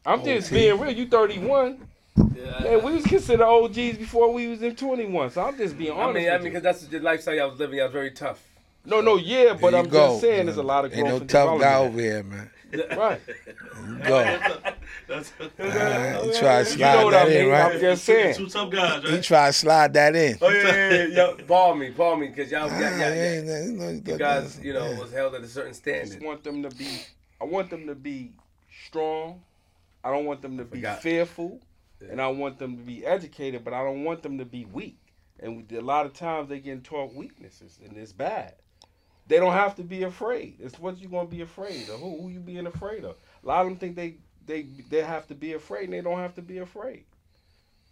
I'm 0.05 0.23
just 0.23 0.51
being 0.51 0.79
real. 0.79 0.91
You 0.91 1.07
31. 1.07 1.87
And 2.17 2.83
we 2.83 2.93
was 2.93 3.03
considered 3.05 3.45
OGs 3.45 3.97
before 3.97 4.31
we 4.31 4.47
was 4.47 4.61
in 4.61 4.75
21. 4.75 5.31
So 5.31 5.43
I'm 5.43 5.57
just 5.57 5.77
being 5.77 5.91
honest. 5.91 6.01
I 6.01 6.09
honest. 6.09 6.23
mean, 6.23 6.29
I 6.29 6.37
mean, 6.37 6.43
because 6.43 6.63
that's 6.63 6.85
the 6.87 6.99
lifestyle 6.99 7.41
I 7.41 7.45
was 7.45 7.59
living. 7.59 7.79
I 7.79 7.83
was 7.83 7.93
very 7.93 8.11
tough. 8.11 8.41
no, 8.85 9.01
no, 9.01 9.17
yeah, 9.17 9.57
but 9.59 9.73
I'm 9.73 9.85
you 9.85 9.91
go. 9.91 10.07
just 10.09 10.21
saying 10.21 10.45
there's 10.45 10.57
a 10.57 10.63
lot 10.63 10.85
of 10.85 10.91
growth 10.91 11.05
Ain't 11.05 11.21
no 11.21 11.27
tough 11.27 11.59
guy 11.59 11.75
over 11.75 11.99
here, 11.99 12.23
man. 12.23 12.49
Right. 12.97 13.21
You 13.87 13.97
go. 14.03 14.17
Uh, 14.17 14.71
you 15.09 16.33
try 16.33 16.63
to 16.63 16.69
You 16.69 16.77
slide 16.77 16.95
know 16.95 17.05
what 17.05 17.13
I 17.13 17.25
that 17.25 17.31
in, 17.31 17.45
mean? 17.45 17.53
I'm 17.55 17.79
just 17.79 18.03
saying. 18.05 18.35
Two 18.35 18.47
tough 18.47 18.71
guys, 18.71 19.03
He 19.03 19.11
right? 19.13 19.23
try 19.23 19.47
to 19.47 19.53
slide 19.53 19.93
that 19.93 20.15
in. 20.15 20.37
Oh 20.41 20.49
yeah, 20.49 20.63
yeah, 20.63 20.89
yeah. 21.05 21.33
yeah. 21.37 21.43
Ball 21.47 21.75
me, 21.75 21.89
ball 21.89 22.15
me, 22.15 22.27
because 22.27 22.51
y'all, 22.51 22.69
y'all, 22.69 22.79
y'all, 22.79 22.87
Ah, 22.87 22.89
y'all, 22.89 22.99
yeah, 23.15 23.41
yeah, 23.41 23.63
you 23.65 23.71
know, 23.73 23.89
you 23.89 24.17
guys, 24.17 24.59
you 24.63 24.73
know, 24.73 24.85
was 24.99 25.11
held 25.11 25.35
at 25.35 25.41
a 25.41 25.47
certain 25.47 25.73
standard. 25.73 26.03
I 26.03 26.05
just 26.05 26.21
want 26.21 26.43
them 26.43 26.63
to 26.63 26.69
be. 26.69 26.87
I 27.41 27.45
want 27.45 27.69
them 27.69 27.87
to 27.87 27.95
be 27.95 28.31
strong. 28.87 29.41
I 30.03 30.11
don't 30.11 30.25
want 30.25 30.41
them 30.41 30.57
to 30.57 30.63
be 30.65 30.77
Forgot. 30.79 31.01
fearful, 31.01 31.59
and 32.09 32.21
I 32.21 32.27
want 32.27 32.59
them 32.59 32.77
to 32.77 32.83
be 32.83 33.05
educated. 33.05 33.63
But 33.63 33.73
I 33.73 33.83
don't 33.83 34.03
want 34.03 34.23
them 34.23 34.37
to 34.37 34.45
be 34.45 34.65
weak. 34.65 34.97
And 35.39 35.69
a 35.71 35.81
lot 35.81 36.05
of 36.05 36.13
times 36.13 36.49
they 36.49 36.59
get 36.59 36.83
taught 36.83 37.13
weaknesses, 37.13 37.79
and 37.83 37.97
it's 37.97 38.13
bad. 38.13 38.53
They 39.27 39.37
don't 39.37 39.53
have 39.53 39.75
to 39.75 39.83
be 39.83 40.03
afraid. 40.03 40.57
It's 40.59 40.79
what 40.79 40.99
you 40.99 41.07
gonna 41.07 41.27
be 41.27 41.41
afraid 41.41 41.89
of. 41.89 41.99
Who, 41.99 42.21
who 42.21 42.29
you 42.29 42.39
being 42.39 42.67
afraid 42.67 43.03
of? 43.03 43.15
A 43.43 43.47
lot 43.47 43.61
of 43.61 43.67
them 43.67 43.77
think 43.77 43.95
they 43.95 44.17
they 44.45 44.63
they 44.89 45.01
have 45.01 45.27
to 45.27 45.35
be 45.35 45.53
afraid, 45.53 45.85
and 45.85 45.93
they 45.93 46.01
don't 46.01 46.19
have 46.19 46.35
to 46.35 46.41
be 46.41 46.59
afraid. 46.59 47.05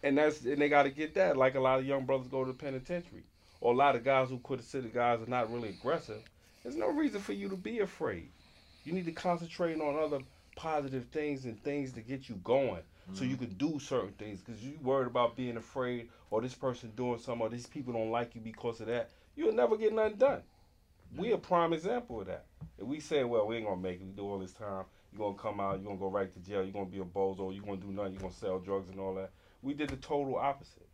And 0.04 0.18
that's 0.18 0.46
and 0.46 0.62
they 0.62 0.70
got 0.70 0.84
to 0.84 0.90
get 0.90 1.16
that. 1.16 1.38
Like 1.38 1.56
a 1.56 1.60
lot 1.60 1.80
of 1.80 1.86
young 1.86 2.06
brothers 2.06 2.28
go 2.28 2.44
to 2.44 2.52
the 2.52 2.58
penitentiary, 2.58 3.24
or 3.62 3.74
a 3.74 3.76
lot 3.76 3.96
of 3.96 4.04
guys 4.04 4.30
who 4.30 4.40
consider 4.40 4.90
guys 4.90 5.22
are 5.22 5.30
not 5.30 5.52
really 5.52 5.70
aggressive. 5.70 6.22
There's 6.62 6.76
no 6.76 6.88
reason 6.88 7.20
for 7.20 7.34
you 7.34 7.50
to 7.50 7.58
be 7.58 7.80
afraid. 7.80 8.30
You 8.86 8.94
need 8.94 9.06
to 9.06 9.12
concentrate 9.12 9.80
on 9.80 9.98
other 9.98 10.20
positive 10.56 11.06
things 11.12 11.46
and 11.46 11.62
things 11.64 11.94
to 11.94 12.02
get 12.02 12.30
you 12.30 12.36
going, 12.44 12.82
so 13.14 13.24
you 13.24 13.38
mm. 13.38 13.40
can 13.40 13.54
do 13.54 13.80
certain 13.80 14.14
things. 14.14 14.42
Because 14.42 14.64
you 14.64 14.78
worried 14.84 15.08
about 15.08 15.36
being 15.36 15.58
afraid, 15.58 16.10
or 16.30 16.42
this 16.42 16.54
person 16.54 16.92
doing 16.96 17.18
something, 17.20 17.42
or 17.42 17.50
these 17.50 17.66
people 17.66 17.94
don't 17.94 18.12
like 18.12 18.36
you 18.36 18.42
because 18.42 18.82
of 18.82 18.88
that. 18.88 19.10
You'll 19.36 19.54
never 19.54 19.78
get 19.78 19.94
nothing 19.94 20.18
done. 20.18 20.44
We 21.18 21.32
a 21.32 21.38
prime 21.38 21.74
example 21.74 22.22
of 22.22 22.28
that. 22.28 22.46
If 22.78 22.88
we 22.88 23.00
say, 23.00 23.24
well, 23.24 23.46
we 23.46 23.58
ain't 23.58 23.66
gonna 23.66 23.82
make 23.82 24.02
it, 24.02 24.06
we 24.06 24.12
do 24.12 24.24
all 24.24 24.40
this 24.40 24.54
time, 24.54 24.86
you're 25.12 25.20
gonna 25.20 25.38
come 25.38 25.60
out, 25.60 25.80
you're 25.80 25.86
gonna 25.86 26.00
go 26.00 26.10
right 26.10 26.32
to 26.34 26.40
jail, 26.40 26.64
you're 26.64 26.74
gonna 26.74 26.86
be 26.86 27.00
a 27.00 27.04
bozo, 27.04 27.54
you're 27.54 27.64
gonna 27.64 27.78
do 27.78 27.92
nothing, 27.92 28.14
you're 28.14 28.22
gonna 28.22 28.34
sell 28.34 28.60
drugs 28.60 28.90
and 28.90 29.00
all 29.00 29.14
that. 29.16 29.32
We 29.62 29.74
did 29.74 29.90
the 29.90 29.98
total 29.98 30.36
opposite. 30.36 30.88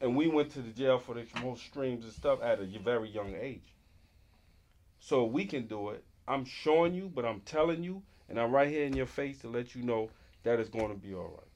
And 0.00 0.16
we 0.16 0.26
went 0.26 0.50
to 0.50 0.60
the 0.60 0.70
jail 0.70 0.98
for 0.98 1.14
the 1.14 1.24
most 1.42 1.62
streams 1.64 2.04
and 2.04 2.12
stuff 2.12 2.42
at 2.42 2.60
a 2.60 2.66
very 2.78 3.08
young 3.08 3.34
age. 3.34 3.72
So 4.98 5.24
we 5.24 5.44
can 5.46 5.66
do 5.66 5.90
it. 5.90 6.04
I'm 6.28 6.44
showing 6.44 6.94
you, 6.94 7.10
but 7.14 7.24
I'm 7.24 7.40
telling 7.40 7.82
you, 7.82 8.02
and 8.28 8.40
I'm 8.40 8.50
right 8.50 8.68
here 8.68 8.84
in 8.84 8.94
your 8.94 9.06
face 9.06 9.38
to 9.38 9.48
let 9.48 9.74
you 9.74 9.82
know 9.82 10.10
that 10.42 10.58
it's 10.58 10.68
gonna 10.68 10.94
be 10.94 11.14
all 11.14 11.28
right. 11.28 11.46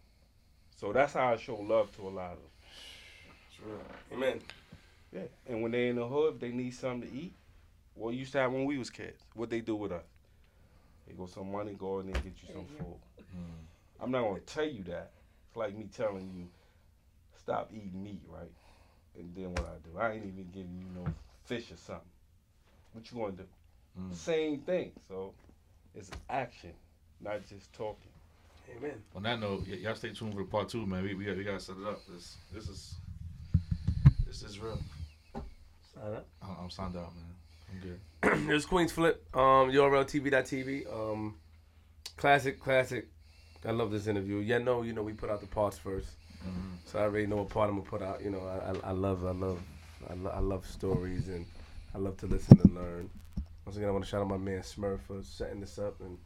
So 0.77 0.93
that's 0.93 1.13
how 1.13 1.33
I 1.33 1.37
show 1.37 1.57
love 1.57 1.95
to 1.97 2.03
a 2.03 2.11
lot 2.11 2.33
of 2.33 2.39
them. 2.39 3.79
Amen. 4.13 4.41
Yeah, 5.13 5.23
and 5.49 5.63
when 5.63 5.73
they 5.73 5.89
in 5.89 5.97
the 5.97 6.07
hood, 6.07 6.35
if 6.35 6.41
they 6.41 6.51
need 6.51 6.71
something 6.73 7.11
to 7.11 7.17
eat, 7.17 7.35
well, 7.97 8.13
used 8.13 8.33
to 8.33 8.39
have 8.39 8.53
when 8.53 8.65
we 8.65 8.79
was 8.79 8.91
kids. 8.91 9.21
What 9.35 9.51
they 9.51 9.61
do 9.61 9.75
with 9.77 9.93
us? 9.93 10.05
They 11.07 11.15
go 11.15 11.27
some 11.27 11.51
money, 11.51 11.75
go 11.77 11.99
in 11.99 12.07
there 12.07 12.15
and 12.15 12.25
get 12.25 12.35
you 12.43 12.55
some 12.55 12.65
food. 12.67 12.97
Mm. 13.19 14.03
I'm 14.03 14.11
not 14.13 14.23
gonna 14.23 14.41
tell 14.41 14.67
you 14.67 14.85
that. 14.85 15.11
It's 15.49 15.57
like 15.57 15.77
me 15.77 15.89
telling 15.95 16.31
you, 16.37 16.47
stop 17.37 17.71
eating 17.75 18.03
meat, 18.03 18.23
right? 18.29 18.51
And 19.19 19.35
then 19.35 19.51
what 19.51 19.61
I 19.67 19.89
do? 19.89 19.99
I 19.99 20.13
ain't 20.13 20.25
even 20.27 20.49
giving 20.53 20.79
you 20.79 20.87
no 21.03 21.13
fish 21.45 21.73
or 21.73 21.77
something. 21.77 22.05
What 22.93 23.11
you 23.11 23.19
gonna 23.19 23.33
do? 23.33 23.45
Mm. 24.01 24.15
Same 24.15 24.59
thing. 24.61 24.93
So 25.09 25.35
it's 25.95 26.11
action, 26.29 26.73
not 27.21 27.45
just 27.49 27.73
talking. 27.73 28.11
Amen. 28.77 29.03
On 29.17 29.23
that 29.25 29.41
note, 29.41 29.65
y- 29.69 29.75
y'all 29.75 29.97
stay 29.97 30.13
tuned 30.13 30.33
for 30.33 30.39
the 30.39 30.45
part 30.45 30.69
two, 30.69 30.87
man. 30.87 31.03
We 31.03 31.15
we, 31.15 31.25
got, 31.25 31.37
we 31.37 31.43
gotta 31.43 31.59
set 31.59 31.77
it 31.77 31.87
up. 31.89 32.01
This 32.07 32.37
this 32.55 32.69
is 32.69 32.95
this 34.25 34.43
is 34.45 34.61
real. 34.61 34.79
Sign 35.95 36.15
up. 36.15 36.27
I'm, 36.43 36.57
I'm 36.65 36.71
signed 36.71 36.97
out, 36.97 37.13
man. 37.15 37.35
I'm 37.73 37.81
good. 37.81 38.47
There's 38.49 38.67
Queen's 38.67 38.93
Flip. 38.93 39.25
Um, 39.35 39.71
URLTV.tv. 39.71 40.93
Um, 40.93 41.37
classic, 42.17 42.61
classic. 42.61 43.09
I 43.67 43.73
love 43.73 43.91
this 43.91 44.07
interview. 44.07 44.37
Yeah, 44.39 44.59
no, 44.59 44.83
you 44.83 44.93
know 44.93 45.03
we 45.03 45.13
put 45.13 45.31
out 45.31 45.41
the 45.41 45.47
parts 45.47 45.79
1st 45.85 46.07
so 46.87 46.99
I 46.99 47.03
already 47.03 47.27
know 47.27 47.37
what 47.37 47.51
part 47.51 47.69
I'm 47.69 47.77
gonna 47.77 47.89
put 47.89 48.03
out. 48.03 48.23
You 48.23 48.31
know, 48.31 48.41
I, 48.41 48.71
I, 48.71 48.91
I 48.91 48.93
love, 48.93 49.25
I 49.25 49.31
love, 49.31 49.61
I, 50.09 50.15
lo- 50.15 50.33
I 50.35 50.41
love 50.41 50.67
stories 50.67 51.29
and 51.29 51.45
I 51.95 51.99
love 51.99 52.17
to 52.19 52.27
listen 52.27 52.59
and 52.65 52.75
learn. 52.75 53.11
Once 53.65 53.77
again, 53.77 53.89
I 53.89 53.93
want 53.93 54.05
to 54.05 54.11
shout 54.11 54.23
out 54.23 54.29
my 54.29 54.37
man 54.39 54.61
Smurf 54.61 55.01
for 55.07 55.23
setting 55.23 55.61
this 55.61 55.79
up 55.79 56.01
and 56.01 56.19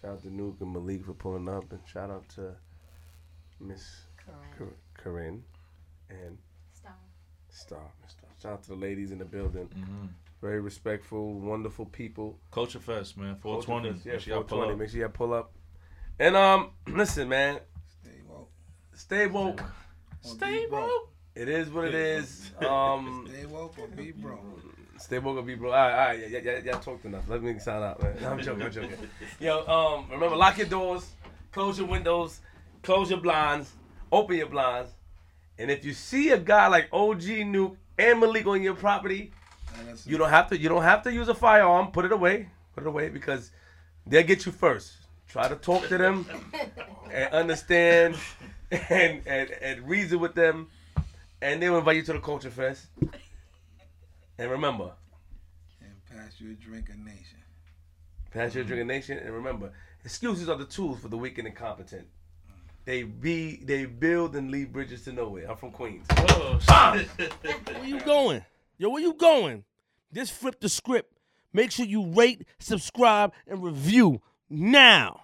shout 0.00 0.12
out 0.12 0.22
to 0.22 0.28
Nuke 0.28 0.60
and 0.60 0.72
Malik 0.72 1.04
for 1.04 1.12
pulling 1.12 1.48
up 1.48 1.70
and 1.72 1.80
shout 1.86 2.10
out 2.10 2.28
to 2.30 2.52
Miss 3.60 4.02
Cor- 4.56 4.68
Corinne 4.94 5.42
and 6.08 6.38
Stop. 6.72 6.98
Star. 7.50 7.90
Miss 8.02 8.12
Star. 8.12 8.23
Shout 8.44 8.52
out 8.52 8.62
to 8.64 8.68
the 8.70 8.76
ladies 8.76 9.10
in 9.10 9.16
the 9.16 9.24
building. 9.24 9.70
Mm-hmm. 9.74 10.06
Very 10.42 10.60
respectful, 10.60 11.32
wonderful 11.40 11.86
people. 11.86 12.38
Culture 12.50 12.78
Fest, 12.78 13.16
man. 13.16 13.36
420. 13.36 14.02
Yeah, 14.04 14.12
Make 14.12 14.20
sure 14.20 14.34
y'all 14.34 14.42
pull 14.42 14.58
420. 14.58 14.72
up. 14.72 14.78
Make 14.78 14.90
sure 14.90 15.00
y'all 15.00 15.08
pull 15.08 15.32
up. 15.32 15.52
And 16.18 16.36
um, 16.36 16.70
listen, 16.86 17.26
man, 17.30 17.60
Stay 18.02 18.20
woke. 18.28 18.50
stay 18.92 19.26
woke. 19.28 19.62
Stay 20.20 20.66
woke. 20.70 21.08
It 21.34 21.48
is 21.48 21.70
what 21.70 21.86
it 21.86 21.94
is. 21.94 22.50
Um, 22.58 23.26
Stay 23.32 23.46
woke 23.46 23.78
or 23.78 23.86
be 23.88 24.12
broke. 24.12 24.40
stay 24.98 25.18
woke 25.20 25.38
or 25.38 25.42
be 25.42 25.54
broke. 25.54 25.72
All 25.72 25.78
right, 25.78 25.92
all 25.92 26.06
right, 26.08 26.20
yeah, 26.20 26.38
yeah, 26.38 26.58
yeah, 26.62 26.72
y'all 26.72 26.80
talked 26.80 27.06
enough. 27.06 27.24
Let 27.26 27.42
me 27.42 27.58
sign 27.58 27.82
out, 27.82 28.02
man. 28.02 28.14
No, 28.20 28.28
I'm 28.32 28.42
joking, 28.42 28.62
I'm 28.64 28.72
joking. 28.72 28.90
Yo, 29.40 29.66
um, 29.66 30.10
remember, 30.10 30.36
lock 30.36 30.58
your 30.58 30.66
doors, 30.66 31.10
close 31.50 31.78
your 31.78 31.88
windows, 31.88 32.40
close 32.82 33.08
your 33.08 33.20
blinds, 33.20 33.72
open 34.12 34.36
your 34.36 34.48
blinds, 34.48 34.90
and 35.58 35.70
if 35.70 35.82
you 35.82 35.94
see 35.94 36.28
a 36.28 36.38
guy 36.38 36.68
like 36.68 36.90
OG 36.92 37.22
Nuke 37.22 37.76
and 37.98 38.20
Malik 38.20 38.46
on 38.46 38.62
your 38.62 38.74
property, 38.74 39.32
you 40.06 40.18
don't 40.18 40.30
have 40.30 40.48
to. 40.48 40.58
You 40.58 40.68
don't 40.68 40.82
have 40.82 41.02
to 41.02 41.12
use 41.12 41.28
a 41.28 41.34
firearm. 41.34 41.90
Put 41.90 42.04
it 42.04 42.12
away. 42.12 42.48
Put 42.74 42.84
it 42.84 42.86
away 42.86 43.08
because 43.08 43.50
they'll 44.06 44.22
get 44.22 44.46
you 44.46 44.52
first. 44.52 44.92
Try 45.28 45.48
to 45.48 45.56
talk 45.56 45.88
to 45.88 45.98
them 45.98 46.26
and 47.12 47.32
understand 47.32 48.16
and, 48.70 49.22
and, 49.26 49.50
and 49.50 49.88
reason 49.88 50.20
with 50.20 50.34
them. 50.34 50.68
And 51.40 51.62
they'll 51.62 51.78
invite 51.78 51.96
you 51.96 52.02
to 52.04 52.12
the 52.14 52.20
culture 52.20 52.50
fest. 52.50 52.86
And 54.38 54.50
remember, 54.50 54.92
And 55.80 55.92
pass 56.10 56.40
you 56.40 56.52
a 56.52 56.54
drink 56.54 56.88
of 56.88 56.98
nation. 56.98 57.38
pass 58.30 58.54
your 58.54 58.64
drink 58.64 58.80
of 58.80 58.88
mm-hmm. 58.88 58.96
nation. 58.96 59.18
And 59.18 59.32
remember, 59.34 59.72
excuses 60.04 60.48
are 60.48 60.56
the 60.56 60.64
tools 60.64 61.00
for 61.00 61.08
the 61.08 61.16
weak 61.16 61.38
and 61.38 61.46
incompetent. 61.46 62.06
They 62.84 63.02
be 63.02 63.56
they 63.64 63.86
build 63.86 64.36
and 64.36 64.50
leave 64.50 64.72
bridges 64.72 65.04
to 65.04 65.12
nowhere. 65.12 65.50
I'm 65.50 65.56
from 65.56 65.70
Queens. 65.70 66.06
Where 66.08 67.84
you 67.84 68.00
going? 68.00 68.44
Yo, 68.76 68.90
where 68.90 69.02
you 69.02 69.14
going? 69.14 69.64
This 70.12 70.30
flip 70.30 70.60
the 70.60 70.68
script. 70.68 71.18
Make 71.52 71.70
sure 71.70 71.86
you 71.86 72.06
rate, 72.06 72.46
subscribe, 72.58 73.32
and 73.46 73.62
review 73.62 74.20
now. 74.50 75.23